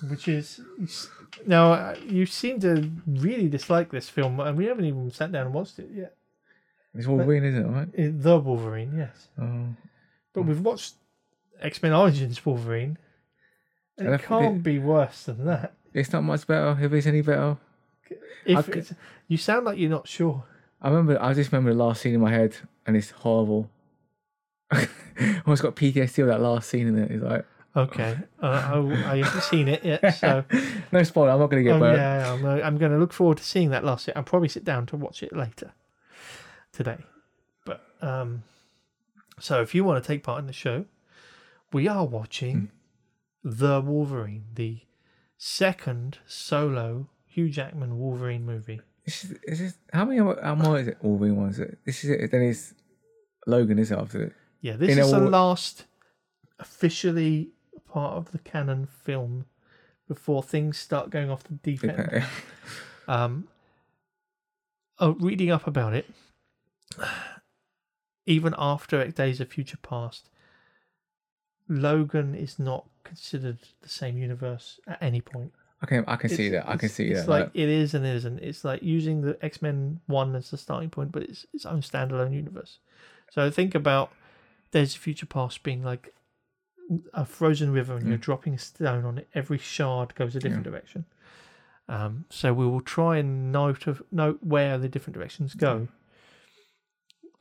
which 0.08 0.28
is 0.28 0.60
now 1.44 1.72
uh, 1.72 1.96
you 2.06 2.24
seem 2.24 2.60
to 2.60 2.90
really 3.06 3.48
dislike 3.48 3.90
this 3.90 4.08
film, 4.08 4.38
and 4.40 4.56
we 4.56 4.66
haven't 4.66 4.84
even 4.84 5.10
sat 5.10 5.32
down 5.32 5.46
and 5.46 5.54
watched 5.54 5.78
it 5.80 5.90
yet. 5.92 6.14
it's 6.94 7.06
Wolverine, 7.06 7.44
isn't 7.44 7.64
it? 7.66 7.68
Right? 7.68 8.22
The 8.22 8.38
Wolverine, 8.38 8.94
yes, 8.96 9.28
Oh, 9.40 9.74
but 10.32 10.42
we've 10.42 10.60
watched 10.60 10.94
X 11.60 11.82
Men 11.82 11.92
Origins 11.92 12.46
Wolverine, 12.46 12.96
and 13.98 14.14
it 14.14 14.22
can't 14.22 14.62
be 14.62 14.78
worse 14.78 15.24
than 15.24 15.44
that. 15.46 15.74
It's 15.96 16.12
not 16.12 16.22
much 16.22 16.46
better. 16.46 16.76
If 16.80 16.92
it's 16.92 17.06
any 17.06 17.22
better, 17.22 17.56
If 18.44 18.92
you 19.28 19.36
sound 19.36 19.64
like 19.64 19.78
you're 19.78 19.90
not 19.90 20.06
sure. 20.06 20.44
I 20.80 20.88
remember. 20.88 21.20
I 21.20 21.32
just 21.32 21.50
remember 21.50 21.72
the 21.72 21.82
last 21.82 22.02
scene 22.02 22.14
in 22.14 22.20
my 22.20 22.30
head, 22.30 22.56
and 22.86 22.96
it's 22.96 23.10
horrible. 23.10 23.70
I 24.70 24.88
almost 25.46 25.62
got 25.62 25.74
PTSD 25.74 26.22
of 26.22 26.28
that 26.28 26.40
last 26.40 26.68
scene 26.68 26.86
in 26.86 26.98
it. 26.98 27.10
It's 27.10 27.22
like 27.22 27.44
Okay, 27.76 28.16
uh, 28.42 28.46
I, 28.46 29.12
I 29.12 29.16
haven't 29.18 29.42
seen 29.42 29.68
it 29.68 29.84
yet, 29.84 30.14
so 30.14 30.44
no 30.92 31.02
spoiler. 31.02 31.30
I'm 31.30 31.38
not 31.38 31.50
going 31.50 31.62
to 31.62 31.68
get 31.68 31.74
um, 31.74 31.80
burnt. 31.80 31.98
yeah, 31.98 32.32
I'm, 32.32 32.44
uh, 32.44 32.60
I'm 32.62 32.78
going 32.78 32.92
to 32.92 32.96
look 32.98 33.12
forward 33.12 33.36
to 33.36 33.44
seeing 33.44 33.68
that 33.70 33.84
last. 33.84 34.08
I'll 34.16 34.22
probably 34.22 34.48
sit 34.48 34.64
down 34.64 34.86
to 34.86 34.96
watch 34.96 35.22
it 35.22 35.36
later 35.36 35.72
today. 36.72 36.98
But 37.66 37.84
um, 38.00 38.44
so 39.38 39.60
if 39.60 39.74
you 39.74 39.84
want 39.84 40.02
to 40.02 40.06
take 40.06 40.22
part 40.22 40.40
in 40.40 40.46
the 40.46 40.54
show, 40.54 40.86
we 41.70 41.86
are 41.86 42.06
watching 42.06 42.70
the 43.44 43.82
Wolverine, 43.82 44.44
the 44.54 44.78
second 45.38 46.18
solo 46.26 47.08
Hugh 47.26 47.48
Jackman 47.48 47.98
Wolverine 47.98 48.44
movie. 48.44 48.80
This 49.04 49.24
is, 49.24 49.32
is 49.44 49.58
this, 49.60 49.74
how 49.92 50.04
many 50.04 50.18
how 50.18 50.54
more 50.54 50.78
is 50.78 50.88
it? 50.88 50.98
Wolverine 51.00 51.36
ones. 51.36 51.60
This 51.84 52.02
is 52.04 52.10
it. 52.10 52.30
Then 52.30 52.42
it's 52.42 52.74
Logan, 53.46 53.78
is 53.78 53.90
it 53.90 53.98
after 53.98 54.22
it? 54.24 54.32
Yeah, 54.60 54.76
this 54.76 54.90
In 54.90 54.98
a 54.98 55.04
is 55.04 55.12
the 55.12 55.20
last 55.20 55.84
officially 56.58 57.50
part 57.88 58.14
of 58.14 58.32
the 58.32 58.38
canon 58.38 58.86
film 58.86 59.46
before 60.08 60.42
things 60.42 60.78
start 60.78 61.10
going 61.10 61.30
off 61.30 61.44
the 61.44 61.54
deep 61.54 61.84
end. 61.84 62.24
um, 63.08 63.48
oh, 64.98 65.12
reading 65.20 65.50
up 65.50 65.66
about 65.66 65.94
it, 65.94 66.06
even 68.26 68.54
after 68.58 69.06
Days 69.08 69.40
of 69.40 69.48
Future 69.48 69.78
Past, 69.78 70.30
Logan 71.68 72.34
is 72.34 72.58
not 72.58 72.86
considered 73.04 73.58
the 73.82 73.88
same 73.88 74.18
universe 74.18 74.80
at 74.86 75.02
any 75.02 75.20
point. 75.20 75.52
Okay, 75.84 76.02
I 76.06 76.16
can 76.16 76.30
see 76.30 76.48
that. 76.50 76.68
I 76.68 76.76
can 76.76 76.88
see 76.88 77.08
it's 77.08 77.22
that. 77.22 77.28
like 77.30 77.44
like- 77.44 77.50
it 77.54 77.68
is 77.68 77.92
and 77.94 78.04
it 78.06 78.14
isn't. 78.16 78.38
It's 78.40 78.64
like 78.64 78.82
using 78.82 79.20
the 79.22 79.36
X 79.44 79.60
Men 79.60 80.00
One 80.06 80.34
as 80.34 80.50
the 80.50 80.56
starting 80.56 80.90
point, 80.90 81.12
but 81.12 81.22
it's 81.24 81.46
its 81.52 81.66
own 81.66 81.80
standalone 81.82 82.32
universe. 82.34 82.78
So 83.30 83.50
think 83.50 83.74
about 83.74 84.10
Days 84.70 84.94
of 84.94 85.00
Future 85.00 85.26
Past 85.26 85.62
being 85.62 85.82
like 85.84 86.14
a 87.12 87.24
frozen 87.26 87.72
river, 87.72 87.96
and 87.96 88.08
you're 88.08 88.16
Mm. 88.18 88.22
dropping 88.22 88.54
a 88.54 88.58
stone 88.58 89.04
on 89.04 89.18
it. 89.18 89.28
Every 89.34 89.58
shard 89.58 90.14
goes 90.14 90.34
a 90.36 90.38
different 90.40 90.64
direction. 90.64 91.04
Um, 91.88 92.24
so 92.30 92.52
we 92.54 92.66
will 92.66 92.80
try 92.80 93.18
and 93.18 93.52
note 93.52 93.86
of 93.86 94.02
note 94.10 94.38
where 94.42 94.78
the 94.78 94.88
different 94.88 95.14
directions 95.14 95.54
go. 95.54 95.88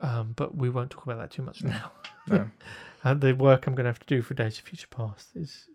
Um, 0.00 0.34
but 0.36 0.54
we 0.56 0.68
won't 0.68 0.90
talk 0.90 1.04
about 1.04 1.18
that 1.18 1.30
too 1.30 1.42
much 1.42 1.62
now. 1.64 1.90
no. 2.28 2.50
And 3.06 3.20
the 3.20 3.34
work 3.34 3.68
I'm 3.68 3.76
going 3.76 3.84
to 3.84 3.90
have 3.90 4.00
to 4.00 4.06
do 4.06 4.20
for 4.20 4.34
Days 4.34 4.58
of 4.58 4.64
Future 4.64 4.88
Past 4.90 5.28
is 5.36 5.66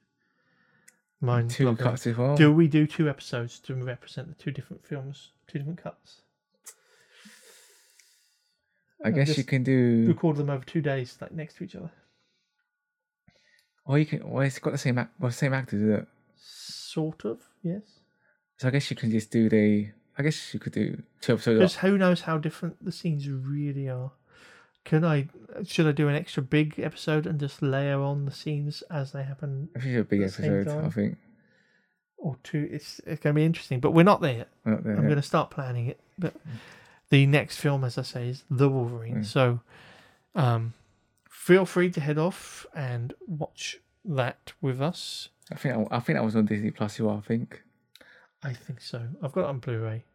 mind 1.22 1.50
two 1.50 1.74
cuts 1.78 2.06
as 2.06 2.18
well. 2.18 2.36
Do 2.36 2.52
we 2.52 2.68
do 2.68 2.86
two 2.86 3.08
episodes 3.08 3.58
to 3.60 3.74
represent 3.74 4.28
the 4.28 4.34
two 4.34 4.52
different 4.52 4.86
films, 4.86 5.32
two 5.48 5.60
different 5.60 5.82
cuts? 5.82 6.24
I 9.06 9.12
guess 9.12 9.38
you 9.38 9.46
can 9.46 9.64
do. 9.64 10.08
Record 10.10 10.36
them 10.36 10.50
over 10.50 10.66
two 10.66 10.82
days, 10.82 11.18
like 11.22 11.32
next 11.32 11.56
to 11.56 11.64
each 11.64 11.74
other. 11.74 11.94
Or 13.86 13.98
you 13.98 14.06
can. 14.06 14.30
Well, 14.30 14.44
it's 14.44 14.60
got 14.60 14.74
the 14.74 14.78
same. 14.78 14.98
Act, 14.98 15.14
well, 15.18 15.32
same 15.32 15.54
actors, 15.54 15.82
is 15.84 15.90
it? 15.90 16.08
Sort 16.36 17.24
of, 17.24 17.40
yes. 17.64 17.84
So 18.58 18.68
I 18.68 18.72
guess 18.72 18.92
you 18.92 18.98
can 18.98 19.10
just 19.10 19.32
do 19.32 19.48
the. 19.48 19.90
I 20.18 20.24
guess 20.24 20.54
you 20.54 20.60
could 20.60 20.74
do 20.74 21.02
two 21.22 21.36
episodes. 21.36 21.60
Because 21.60 21.76
who 21.78 21.98
knows 21.98 22.20
how 22.20 22.38
different 22.38 22.84
the 22.84 22.92
scenes 22.92 23.30
really 23.30 23.88
are. 23.88 24.12
Can 24.84 25.06
I? 25.06 25.28
Should 25.66 25.88
I 25.88 25.92
do 25.92 26.08
an 26.08 26.16
extra 26.16 26.42
big 26.42 26.80
episode 26.80 27.28
and 27.28 27.40
just 27.40 27.62
layer 27.62 28.02
on 28.02 28.26
the 28.26 28.32
scenes 28.32 28.82
as 28.90 29.12
they 29.12 29.24
happen, 29.24 29.70
I 29.76 29.80
think 29.80 29.98
a 29.98 30.04
big 30.04 30.22
episode. 30.22 30.68
I 30.68 30.90
think. 30.90 31.18
or 32.18 32.38
two? 32.44 32.68
It's 32.72 33.00
it's 33.06 33.22
going 33.22 33.36
to 33.36 33.40
be 33.40 33.46
interesting, 33.46 33.80
but 33.80 33.92
we're 33.92 34.04
not 34.04 34.22
there 34.22 34.38
yet. 34.38 34.50
We're 34.66 34.72
not 34.74 34.84
there 34.84 34.94
I'm 34.94 35.04
yet. 35.04 35.10
going 35.10 35.22
to 35.22 35.28
start 35.28 35.52
planning 35.52 35.88
it. 35.88 36.00
But 36.18 36.34
the 37.10 37.26
next 37.28 37.58
film, 37.58 37.84
as 37.84 37.98
I 37.98 38.02
say, 38.04 38.30
is 38.30 38.44
The 38.50 38.70
Wolverine. 38.70 39.18
Mm. 39.18 39.26
So 39.26 39.60
um, 40.36 40.74
feel 41.30 41.66
free 41.66 41.90
to 41.92 42.02
head 42.02 42.18
off 42.18 42.66
and 42.76 43.14
watch 43.28 43.78
that 44.06 44.54
with 44.62 44.82
us. 44.82 45.30
I 45.52 45.56
think. 45.56 45.76
I, 45.92 45.98
I 45.98 46.00
think 46.00 46.18
that 46.18 46.24
was 46.26 46.36
on 46.36 46.46
Disney 46.46 46.72
Plus. 46.72 46.98
You 46.98 47.10
are. 47.10 47.18
I 47.18 47.22
think. 47.22 47.62
I 48.44 48.54
think 48.54 48.82
so. 48.82 49.08
I've 49.22 49.32
got 49.34 49.42
it 49.42 49.48
on 49.48 49.60
Blu-ray. 49.60 50.06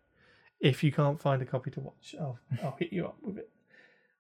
If 0.58 0.82
you 0.82 0.90
can't 0.90 1.20
find 1.20 1.40
a 1.42 1.44
copy 1.44 1.70
to 1.72 1.80
watch, 1.80 2.16
I'll 2.18 2.38
I'll 2.64 2.74
hit 2.78 2.92
you 2.92 3.04
up 3.06 3.16
with 3.22 3.38
it. 3.38 3.50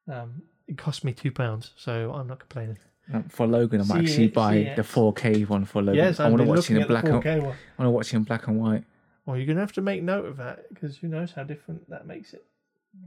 Um, 0.08 0.42
it 0.66 0.78
cost 0.78 1.04
me 1.04 1.12
two 1.12 1.30
pounds, 1.30 1.72
so 1.76 2.12
I'm 2.12 2.26
not 2.26 2.40
complaining. 2.40 2.78
Um, 3.12 3.24
for 3.24 3.46
Logan, 3.46 3.80
I'm 3.80 3.90
actually 3.90 4.24
it- 4.26 4.34
buy 4.34 4.72
the 4.76 4.82
4K 4.82 5.48
one 5.48 5.64
for 5.64 5.80
Logan. 5.80 5.94
yes, 5.94 6.18
I 6.20 6.28
want 6.28 6.38
to 6.42 6.44
watch 6.48 6.70
it 6.70 6.76
in 6.76 6.86
black. 6.86 7.04
And, 7.04 7.22
4K 7.22 7.42
one. 7.42 7.56
I 7.78 7.82
want 7.82 7.86
to 7.86 7.90
watch 7.90 8.12
it 8.12 8.16
in 8.16 8.22
black 8.24 8.46
and 8.48 8.60
white. 8.60 8.84
Well, 9.24 9.36
you're 9.36 9.46
gonna 9.46 9.60
have 9.60 9.72
to 9.72 9.80
make 9.80 10.02
note 10.02 10.24
of 10.24 10.36
that 10.36 10.68
because 10.72 10.96
who 10.98 11.08
knows 11.08 11.32
how 11.32 11.42
different 11.42 11.88
that 11.90 12.06
makes 12.06 12.32
it. 12.32 12.44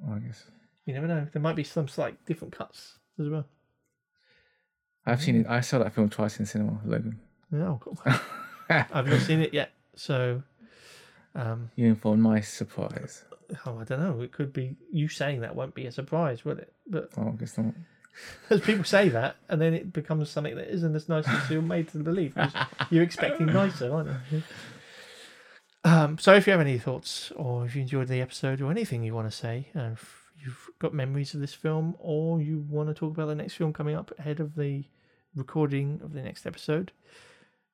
Oh, 0.07 0.13
I 0.13 0.19
guess. 0.19 0.43
You 0.85 0.93
never 0.93 1.07
know. 1.07 1.27
There 1.31 1.41
might 1.41 1.55
be 1.55 1.63
some 1.63 1.87
slight 1.87 2.23
different 2.25 2.53
cuts 2.53 2.97
as 3.19 3.29
well. 3.29 3.45
I've 5.05 5.21
seen 5.21 5.41
it. 5.41 5.47
I 5.47 5.61
saw 5.61 5.79
that 5.79 5.93
film 5.93 6.09
twice 6.09 6.39
in 6.39 6.45
cinema. 6.45 6.79
Logan. 6.85 7.19
Yeah, 7.51 7.77
cool. 7.79 7.97
I've 8.69 9.07
not 9.07 9.21
seen 9.21 9.39
it 9.41 9.53
yet, 9.53 9.71
so 9.95 10.43
um, 11.35 11.71
You 11.75 11.97
in 12.03 12.21
my 12.21 12.41
surprise. 12.41 13.23
Oh, 13.65 13.79
I 13.79 13.83
don't 13.83 13.99
know. 13.99 14.21
It 14.21 14.31
could 14.31 14.53
be 14.53 14.75
you 14.91 15.07
saying 15.07 15.41
that 15.41 15.55
won't 15.55 15.75
be 15.75 15.85
a 15.85 15.91
surprise, 15.91 16.45
will 16.45 16.57
it? 16.59 16.73
But 16.87 17.09
Oh, 17.17 17.29
I 17.29 17.31
guess 17.31 17.57
not. 17.57 17.73
as 18.49 18.61
people 18.61 18.83
say 18.83 19.09
that, 19.09 19.37
and 19.47 19.61
then 19.61 19.73
it 19.73 19.93
becomes 19.93 20.29
something 20.29 20.55
that 20.55 20.73
isn't 20.73 20.95
as 20.95 21.07
nice 21.07 21.27
as 21.27 21.49
you're 21.49 21.61
made 21.61 21.87
to 21.89 21.99
believe. 21.99 22.35
You're 22.89 23.03
expecting 23.03 23.47
nicer, 23.47 23.93
aren't 23.93 24.09
you? 24.31 24.43
Um, 25.85 26.17
so 26.17 26.33
if 26.33 26.45
you 26.45 26.51
have 26.51 26.59
any 26.59 26.77
thoughts, 26.77 27.31
or 27.37 27.65
if 27.65 27.73
you 27.73 27.81
enjoyed 27.81 28.09
the 28.09 28.19
episode, 28.19 28.61
or 28.61 28.69
anything 28.69 29.01
you 29.01 29.13
want 29.15 29.31
to 29.31 29.35
say, 29.35 29.69
uh, 29.73 29.91
if 29.93 30.29
you've 30.37 30.69
got 30.77 30.93
memories 30.93 31.33
of 31.33 31.39
this 31.39 31.53
film, 31.53 31.95
or 31.99 32.41
you 32.41 32.65
want 32.69 32.89
to 32.89 32.93
talk 32.93 33.13
about 33.13 33.27
the 33.27 33.35
next 33.35 33.53
film 33.53 33.71
coming 33.71 33.95
up 33.95 34.11
ahead 34.19 34.41
of 34.41 34.55
the 34.55 34.83
recording 35.35 36.01
of 36.03 36.11
the 36.11 36.21
next 36.21 36.45
episode, 36.45 36.91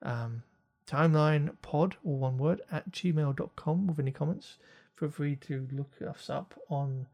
um, 0.03 0.43
timeline 0.87 1.55
pod, 1.63 1.95
or 2.03 2.17
one 2.19 2.37
word, 2.37 2.61
at 2.71 2.91
gmail.com 2.91 3.87
with 3.87 3.97
any 3.99 4.11
comments. 4.11 4.57
Feel 4.97 5.09
free 5.09 5.35
to 5.37 5.67
look 5.71 5.91
us 6.07 6.29
up 6.29 6.53
on 6.69 7.07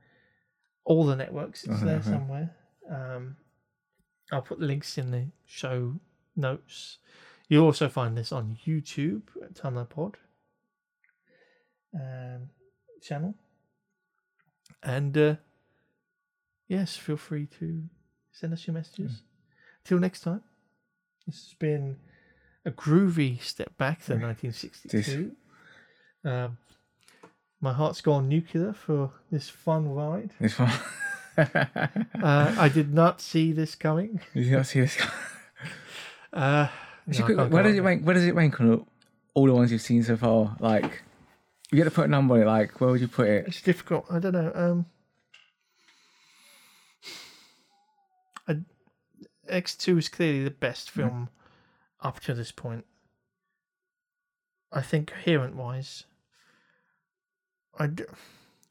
all 0.86 1.06
the 1.06 1.16
networks. 1.16 1.64
It's 1.64 1.82
there 1.82 1.98
Uh-huh. 1.98 2.12
somewhere. 2.12 2.56
Um, 2.90 3.38
I'll 4.32 4.42
put 4.42 4.60
the 4.60 4.66
links 4.66 4.98
in 4.98 5.12
the 5.12 5.28
show 5.46 6.00
notes. 6.36 7.00
You'll 7.50 7.66
also 7.66 7.90
find 7.90 8.18
this 8.18 8.32
on 8.32 8.58
YouTube 8.66 9.24
at 9.44 9.90
Pod 9.90 10.18
um, 11.94 12.50
channel. 13.02 13.36
And 14.84 15.18
uh, 15.18 15.36
yes, 16.68 16.96
feel 16.96 17.18
free 17.18 17.48
to 17.60 17.84
send 18.32 18.54
us 18.54 18.66
your 18.66 18.74
messages. 18.74 19.22
Till 19.84 20.00
next 20.00 20.22
time, 20.22 20.42
this 21.28 21.36
has 21.46 21.54
been 21.60 21.98
a 22.66 22.72
groovy 22.72 23.42
step 23.42 23.76
back 23.78 24.04
to 24.06 24.14
1962. 24.14 25.36
Um, 26.24 26.58
my 27.62 27.72
heart's 27.72 28.02
gone 28.02 28.28
nuclear 28.28 28.74
for 28.74 29.12
this 29.32 29.48
fun 29.48 29.94
ride. 29.94 30.32
This 30.40 30.58
one. 30.58 30.72
uh, 31.38 32.56
I 32.58 32.70
did 32.74 32.94
not 32.94 33.22
see 33.22 33.54
this 33.54 33.76
coming. 33.76 34.20
Did 34.34 34.46
you 34.46 34.58
not 34.58 34.66
see 34.66 34.82
this? 34.82 34.98
Uh, 36.34 36.70
no, 37.08 37.48
where 37.48 37.62
does 37.62 37.76
it 37.76 37.82
rank? 37.82 38.06
Where 38.06 38.14
does 38.14 38.26
it 38.26 38.34
rank 38.34 38.62
on 38.62 38.86
all 39.34 39.46
the 39.48 39.54
ones 39.54 39.70
you've 39.70 39.82
seen 39.82 40.02
so 40.02 40.16
far? 40.16 40.56
Like, 40.62 41.04
you 41.70 41.76
get 41.76 41.84
to 41.84 41.92
put 41.92 42.06
a 42.06 42.08
number 42.08 42.36
on 42.36 42.42
it. 42.44 42.46
Like, 42.46 42.80
where 42.80 42.90
would 42.90 43.02
you 43.02 43.10
put 43.10 43.28
it? 43.28 43.48
It's 43.48 43.62
difficult. 43.62 44.06
I 44.10 44.20
don't 44.20 44.32
know. 44.32 44.54
Um, 44.56 44.86
I, 48.48 48.60
X2 49.54 49.98
is 49.98 50.08
clearly 50.08 50.46
the 50.46 50.52
best 50.52 50.90
film 50.90 51.28
up 52.00 52.22
to 52.22 52.34
this 52.34 52.54
point. 52.54 52.86
I 54.72 54.82
think 54.82 55.12
coherent 55.12 55.58
wise, 55.58 56.06
I, 57.78 57.88
d- 57.88 58.04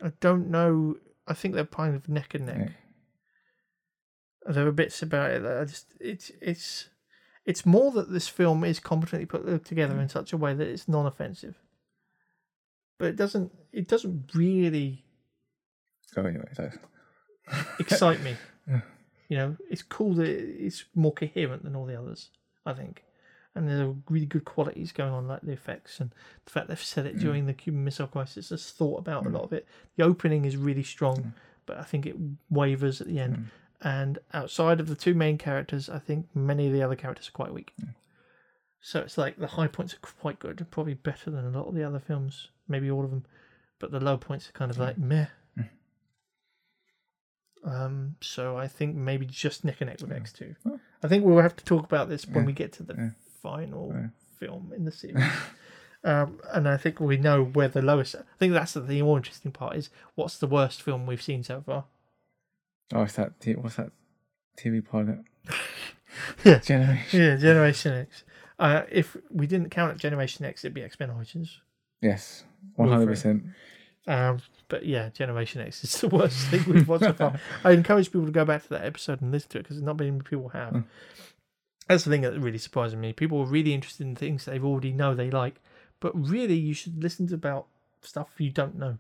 I 0.03 0.13
don't 0.21 0.51
know. 0.51 0.97
I 1.27 1.35
think 1.35 1.55
they're 1.55 1.65
kind 1.65 1.95
of 1.95 2.09
neck 2.09 2.35
and 2.35 2.47
neck. 2.47 2.73
There 4.47 4.67
are 4.67 4.73
bits 4.73 5.03
about 5.03 5.31
it 5.33 5.43
that 5.43 5.59
I 5.59 5.65
just 5.65 5.95
it's 6.01 6.33
it's 6.41 6.89
it's 7.45 7.67
more 7.67 7.91
that 7.93 8.11
this 8.11 8.27
film 8.27 8.65
is 8.65 8.81
competently 8.81 9.27
put 9.27 9.47
uh, 9.47 9.59
together 9.59 9.95
mm. 9.95 10.03
in 10.03 10.09
such 10.09 10.33
a 10.33 10.37
way 10.37 10.55
that 10.55 10.67
it's 10.67 10.89
non-offensive. 10.89 11.57
But 12.99 13.09
it 13.09 13.17
doesn't 13.17 13.53
it 13.73 13.87
doesn't 13.87 14.35
really 14.35 15.05
Go 16.15 16.25
anyway. 16.25 16.49
So. 16.55 16.71
excite 17.79 18.23
me. 18.23 18.37
You 19.29 19.37
know, 19.37 19.57
it's 19.71 19.83
cool 19.83 20.15
that 20.15 20.29
it's 20.29 20.85
more 20.95 21.13
coherent 21.13 21.63
than 21.63 21.77
all 21.77 21.87
the 21.87 21.99
others, 21.99 22.31
I 22.67 22.73
think. 22.73 23.05
And 23.55 23.69
there 23.69 23.85
are 23.89 23.95
really 24.09 24.27
good 24.27 24.45
qualities 24.45 24.93
going 24.93 25.13
on, 25.13 25.27
like 25.27 25.41
the 25.43 25.53
effects 25.53 25.99
and 26.01 26.13
the 26.45 26.51
fact 26.51 26.69
they've 26.69 26.81
said 26.81 27.05
it 27.07 27.17
Mm. 27.17 27.21
during 27.21 27.47
the 27.47 27.53
Cuban 27.55 27.83
Missile 27.85 28.07
Crisis. 28.07 28.51
Has 28.51 28.71
thought 28.71 28.99
about 29.01 29.27
a 29.27 29.29
lot 29.29 29.43
of 29.43 29.53
it. 29.53 29.67
The 29.97 30.05
opening 30.05 30.45
is 30.45 30.57
really 30.57 30.85
strong, 30.85 31.17
Mm. 31.19 31.33
but 31.67 31.77
I 31.79 31.83
think 31.83 32.07
it 32.07 32.17
wavers 32.49 33.01
at 33.01 33.09
the 33.09 33.19
end. 33.19 33.51
And 33.81 34.19
outside 34.33 34.79
of 34.79 34.87
the 34.89 34.95
two 34.95 35.15
main 35.15 35.37
characters, 35.39 35.89
I 35.89 35.99
think 35.99 36.29
many 36.35 36.67
of 36.69 36.73
the 36.73 36.83
other 36.83 36.95
characters 36.97 37.29
are 37.29 37.33
quite 37.33 37.53
weak. 37.53 37.73
Mm. 37.81 37.95
So 38.81 39.01
it's 39.01 39.19
like 39.19 39.37
the 39.37 39.47
high 39.49 39.67
points 39.67 39.95
are 39.95 39.99
quite 39.99 40.39
good, 40.39 40.65
probably 40.71 40.95
better 40.95 41.31
than 41.31 41.45
a 41.45 41.51
lot 41.51 41.67
of 41.67 41.75
the 41.75 41.83
other 41.83 41.99
films, 41.99 42.51
maybe 42.69 42.91
all 42.91 43.05
of 43.05 43.11
them. 43.11 43.25
But 43.81 43.91
the 43.91 44.01
low 44.01 44.17
points 44.17 44.49
are 44.49 44.53
kind 44.53 44.71
of 44.71 44.79
like 44.79 44.97
meh. 44.97 45.27
Mm. 45.59 45.69
Um, 47.65 48.17
so 48.21 48.57
I 48.57 48.69
think 48.69 48.97
maybe 48.97 49.27
just 49.27 49.65
neck 49.65 49.81
and 49.81 49.91
neck 49.91 50.01
with 50.01 50.13
X 50.13 50.33
two. 50.33 50.55
Oh. 50.67 50.79
I 51.03 51.09
think 51.09 51.25
we'll 51.25 51.43
have 51.43 51.57
to 51.57 51.65
talk 51.65 51.85
about 51.85 52.09
this 52.09 52.27
when 52.27 52.45
Yeah. 52.45 52.47
we 52.47 52.53
get 52.53 52.73
to 52.75 52.83
the 52.83 52.95
Yeah. 52.95 53.11
Final 53.43 53.93
Yeah. 53.95 54.09
film 54.39 54.73
in 54.77 54.85
the 54.85 54.93
series. 54.93 55.25
um, 56.05 56.41
and 56.53 56.69
I 56.69 56.77
think 56.77 57.01
we 57.01 57.17
know 57.17 57.45
where 57.45 57.69
the 57.69 57.83
lowest. 57.83 58.15
I 58.15 58.23
think 58.39 58.53
that's 58.53 58.73
the, 58.75 58.81
the 58.81 59.03
more 59.03 59.17
interesting 59.19 59.53
part 59.53 59.77
is 59.77 59.91
what's 60.15 60.39
the 60.39 60.47
worst 60.47 60.83
film 60.83 61.07
we've 61.07 61.23
seen 61.23 61.43
so 61.43 61.63
far. 61.63 61.85
Oh, 62.93 63.01
what's 63.01 63.15
that? 63.15 63.33
What's 63.59 63.77
that? 63.77 63.91
TV 64.59 64.85
pilot. 64.85 65.19
Yeah. 66.45 66.59
Generation. 66.59 67.21
Yeah, 67.21 67.37
Generation 67.37 67.93
X. 67.93 68.25
Uh, 68.59 68.83
if 68.91 69.17
we 69.31 69.47
didn't 69.47 69.71
count 69.71 69.93
it 69.93 69.99
Generation 69.99 70.45
X, 70.45 70.65
it'd 70.65 70.75
be 70.75 70.83
X 70.83 70.99
Men 70.99 71.11
Origins. 71.11 71.61
Yes. 72.03 72.43
One 72.75 72.89
hundred 72.89 73.07
percent. 73.07 73.45
Um, 74.09 74.41
but 74.69 74.85
yeah, 74.85 75.11
Generation 75.11 75.61
X 75.61 75.85
is 75.85 75.93
the 76.01 76.09
worst 76.09 76.49
thing 76.49 76.65
we've 76.67 76.89
watched 76.89 77.05
so 77.05 77.13
far. 77.13 77.41
I 77.63 77.71
encourage 77.71 78.11
people 78.11 78.27
to 78.27 78.33
go 78.33 78.45
back 78.45 78.65
to 78.65 78.69
that 78.71 78.85
episode 78.85 79.23
and 79.23 79.31
listen 79.31 79.51
to 79.51 79.59
it 79.59 79.63
because 79.63 79.81
not 79.81 79.99
many 79.99 80.11
people 80.21 80.49
have. 80.49 80.73
Mm. 80.75 80.85
That's 81.89 82.05
the 82.05 82.11
thing 82.11 82.21
that 82.23 82.39
really 82.39 82.59
surprises 82.59 82.97
me. 82.97 83.13
People 83.13 83.41
are 83.41 83.47
really 83.47 83.75
interested 83.75 84.07
in 84.07 84.15
things 84.15 84.45
they 84.45 84.59
already 84.61 84.93
know 84.93 85.15
they 85.15 85.31
like, 85.31 85.61
but 85.99 86.13
really 86.15 86.55
you 86.55 86.73
should 86.75 87.03
listen 87.03 87.27
to 87.29 87.35
about 87.35 87.67
stuff 88.03 88.29
you 88.39 88.51
don't 88.51 88.77
know, 88.79 88.99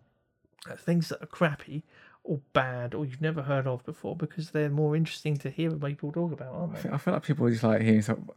Uh, 0.71 0.77
things 0.77 1.09
that 1.09 1.23
are 1.23 1.27
crappy 1.27 1.85
or 2.25 2.41
bad 2.53 2.95
or 2.95 3.07
you've 3.07 3.21
never 3.23 3.43
heard 3.43 3.67
of 3.67 3.85
before 3.85 4.15
because 4.17 4.51
they're 4.51 4.69
more 4.69 4.95
interesting 4.97 5.37
to 5.39 5.49
hear 5.51 5.71
people 5.71 6.13
talk 6.13 6.33
about, 6.33 6.53
aren't 6.53 6.73
I 6.73 6.77
they? 6.77 6.83
feel, 6.83 6.95
I 6.95 6.99
feel 6.99 7.15
like 7.15 7.23
people 7.25 7.49
just 7.49 7.63
like 7.63 7.81
hearing 7.83 8.03
something. 8.03 8.29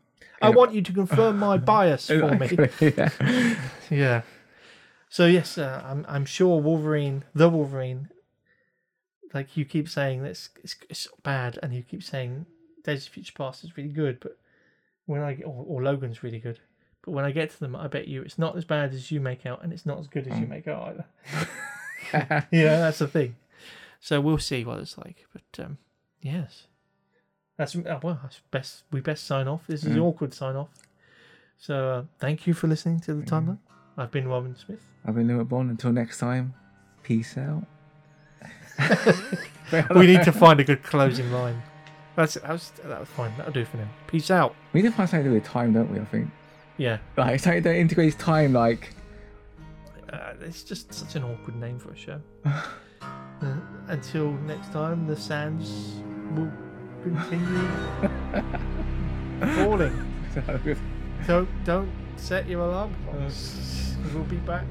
I 0.42 0.50
want 0.52 0.74
you 0.74 0.82
to 0.82 0.94
confirm 0.94 1.38
my 1.40 1.58
bias 1.72 2.08
for 2.08 2.36
me. 2.36 2.50
yeah. 2.80 3.10
Yeah. 3.90 4.22
So 5.10 5.26
yes, 5.26 5.58
uh, 5.58 5.82
I'm 5.86 6.06
I'm 6.08 6.26
sure 6.26 6.60
Wolverine, 6.62 7.24
the 7.36 7.50
Wolverine, 7.50 8.10
like 9.34 9.56
you 9.58 9.66
keep 9.66 9.90
saying 9.90 10.24
that's 10.24 10.50
it's, 10.64 10.76
it's 10.90 11.08
bad, 11.24 11.60
and 11.62 11.74
you 11.74 11.84
keep 11.84 12.04
saying 12.04 12.46
Days 12.84 13.06
of 13.08 13.14
Future 13.14 13.34
Past 13.36 13.64
is 13.64 13.76
really 13.78 13.90
good, 13.90 14.20
but 14.20 14.38
when 15.06 15.22
I 15.22 15.42
or, 15.46 15.66
or 15.68 15.84
Logan's 15.84 16.24
really 16.24 16.40
good, 16.40 16.60
but 17.04 17.12
when 17.12 17.26
I 17.26 17.32
get 17.32 17.50
to 17.52 17.60
them, 17.60 17.76
I 17.76 17.88
bet 17.88 18.08
you 18.08 18.22
it's 18.22 18.38
not 18.38 18.58
as 18.58 18.66
bad 18.66 18.94
as 18.94 19.12
you 19.12 19.20
make 19.20 19.46
out, 19.46 19.64
and 19.64 19.72
it's 19.74 19.86
not 19.86 20.00
as 20.00 20.08
good 20.08 20.28
as 20.28 20.40
you 20.40 20.48
make 20.48 20.68
out 20.68 20.88
either. 20.90 21.06
yeah, 22.52 22.78
that's 22.78 23.00
the 23.00 23.08
thing. 23.08 23.36
So 24.00 24.20
we'll 24.20 24.38
see 24.38 24.66
what 24.66 24.80
it's 24.80 24.98
like, 24.98 25.26
but 25.34 25.64
um, 25.64 25.78
yes, 26.22 26.68
that's 27.58 27.76
uh, 27.76 28.00
well, 28.04 28.20
that's 28.22 28.42
best. 28.52 28.84
We 28.92 29.00
best 29.00 29.26
sign 29.26 29.48
off. 29.48 29.66
This 29.68 29.84
is 29.84 29.92
an 29.96 29.98
Mm. 30.02 30.04
awkward 30.04 30.34
sign 30.34 30.56
off. 30.58 30.70
So 31.58 31.90
uh, 31.90 32.04
thank 32.20 32.46
you 32.46 32.54
for 32.54 32.68
listening 32.68 33.00
to 33.02 33.14
the 33.14 33.24
timeline. 33.24 33.60
I've 33.98 34.12
been 34.12 34.28
Robin 34.28 34.56
Smith. 34.56 34.82
I've 35.06 35.16
been 35.16 35.28
Lewis 35.28 35.48
Bond. 35.48 35.70
Until 35.70 35.92
next 35.94 36.18
time, 36.18 36.54
peace 37.04 37.38
out. 37.38 37.64
we 39.96 40.08
need 40.08 40.24
to 40.24 40.32
find 40.34 40.60
a 40.60 40.64
good 40.64 40.84
closing 40.84 41.32
line. 41.32 41.62
That's 42.16 42.36
that 42.36 42.50
was 42.50 42.72
that 42.84 43.00
was 43.00 43.10
fine. 43.10 43.34
That'll 43.38 43.54
do 43.54 43.66
for 43.66 43.78
now. 43.78 43.88
Peace 44.08 44.30
out. 44.30 44.56
We 44.72 44.82
need 44.82 44.90
to 44.90 44.96
find 44.96 45.10
something 45.10 45.24
to 45.26 45.30
do 45.30 45.34
with 45.36 45.44
time, 45.46 45.74
don't 45.74 45.92
we? 45.92 46.00
I 46.00 46.06
think. 46.06 46.30
Yeah, 46.78 46.98
Like 47.18 47.40
something 47.40 47.62
that 47.64 47.76
integrates 47.76 48.16
time, 48.16 48.54
like 48.54 48.90
uh, 50.12 50.34
it's 50.42 50.64
just 50.64 50.92
such 50.94 51.16
an 51.16 51.24
awkward 51.24 51.56
name 51.56 51.78
for 51.80 51.92
a 51.92 51.98
show. 51.98 52.20
Uh, 53.42 53.58
until 53.90 54.32
next 54.46 54.72
time, 54.72 55.06
the 55.06 55.18
sands 55.18 55.96
will 56.34 56.50
continue 57.04 57.68
falling. 59.56 60.16
Don't 61.28 61.50
don't 61.66 61.92
set 62.16 62.48
your 62.48 62.62
alarm 62.62 62.96
clocks. 63.10 63.98
We'll 64.14 64.24
be 64.24 64.38
back. 64.38 64.64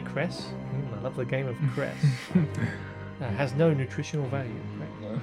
Play 0.00 0.12
Cress? 0.12 0.46
Mm, 0.74 0.98
I 0.98 1.02
love 1.02 1.16
the 1.16 1.24
game 1.24 1.46
of 1.48 1.56
Cress. 1.74 1.96
uh, 3.20 3.24
has 3.30 3.52
no 3.54 3.72
nutritional 3.72 4.26
value. 4.28 4.50
Right? 4.78 4.88
Anybody? 5.02 5.20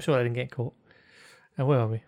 I'm 0.00 0.02
sure 0.02 0.18
I 0.18 0.22
didn't 0.22 0.36
get 0.36 0.50
caught. 0.50 0.72
And 1.58 1.68
where 1.68 1.78
are 1.78 1.86
we? 1.86 2.02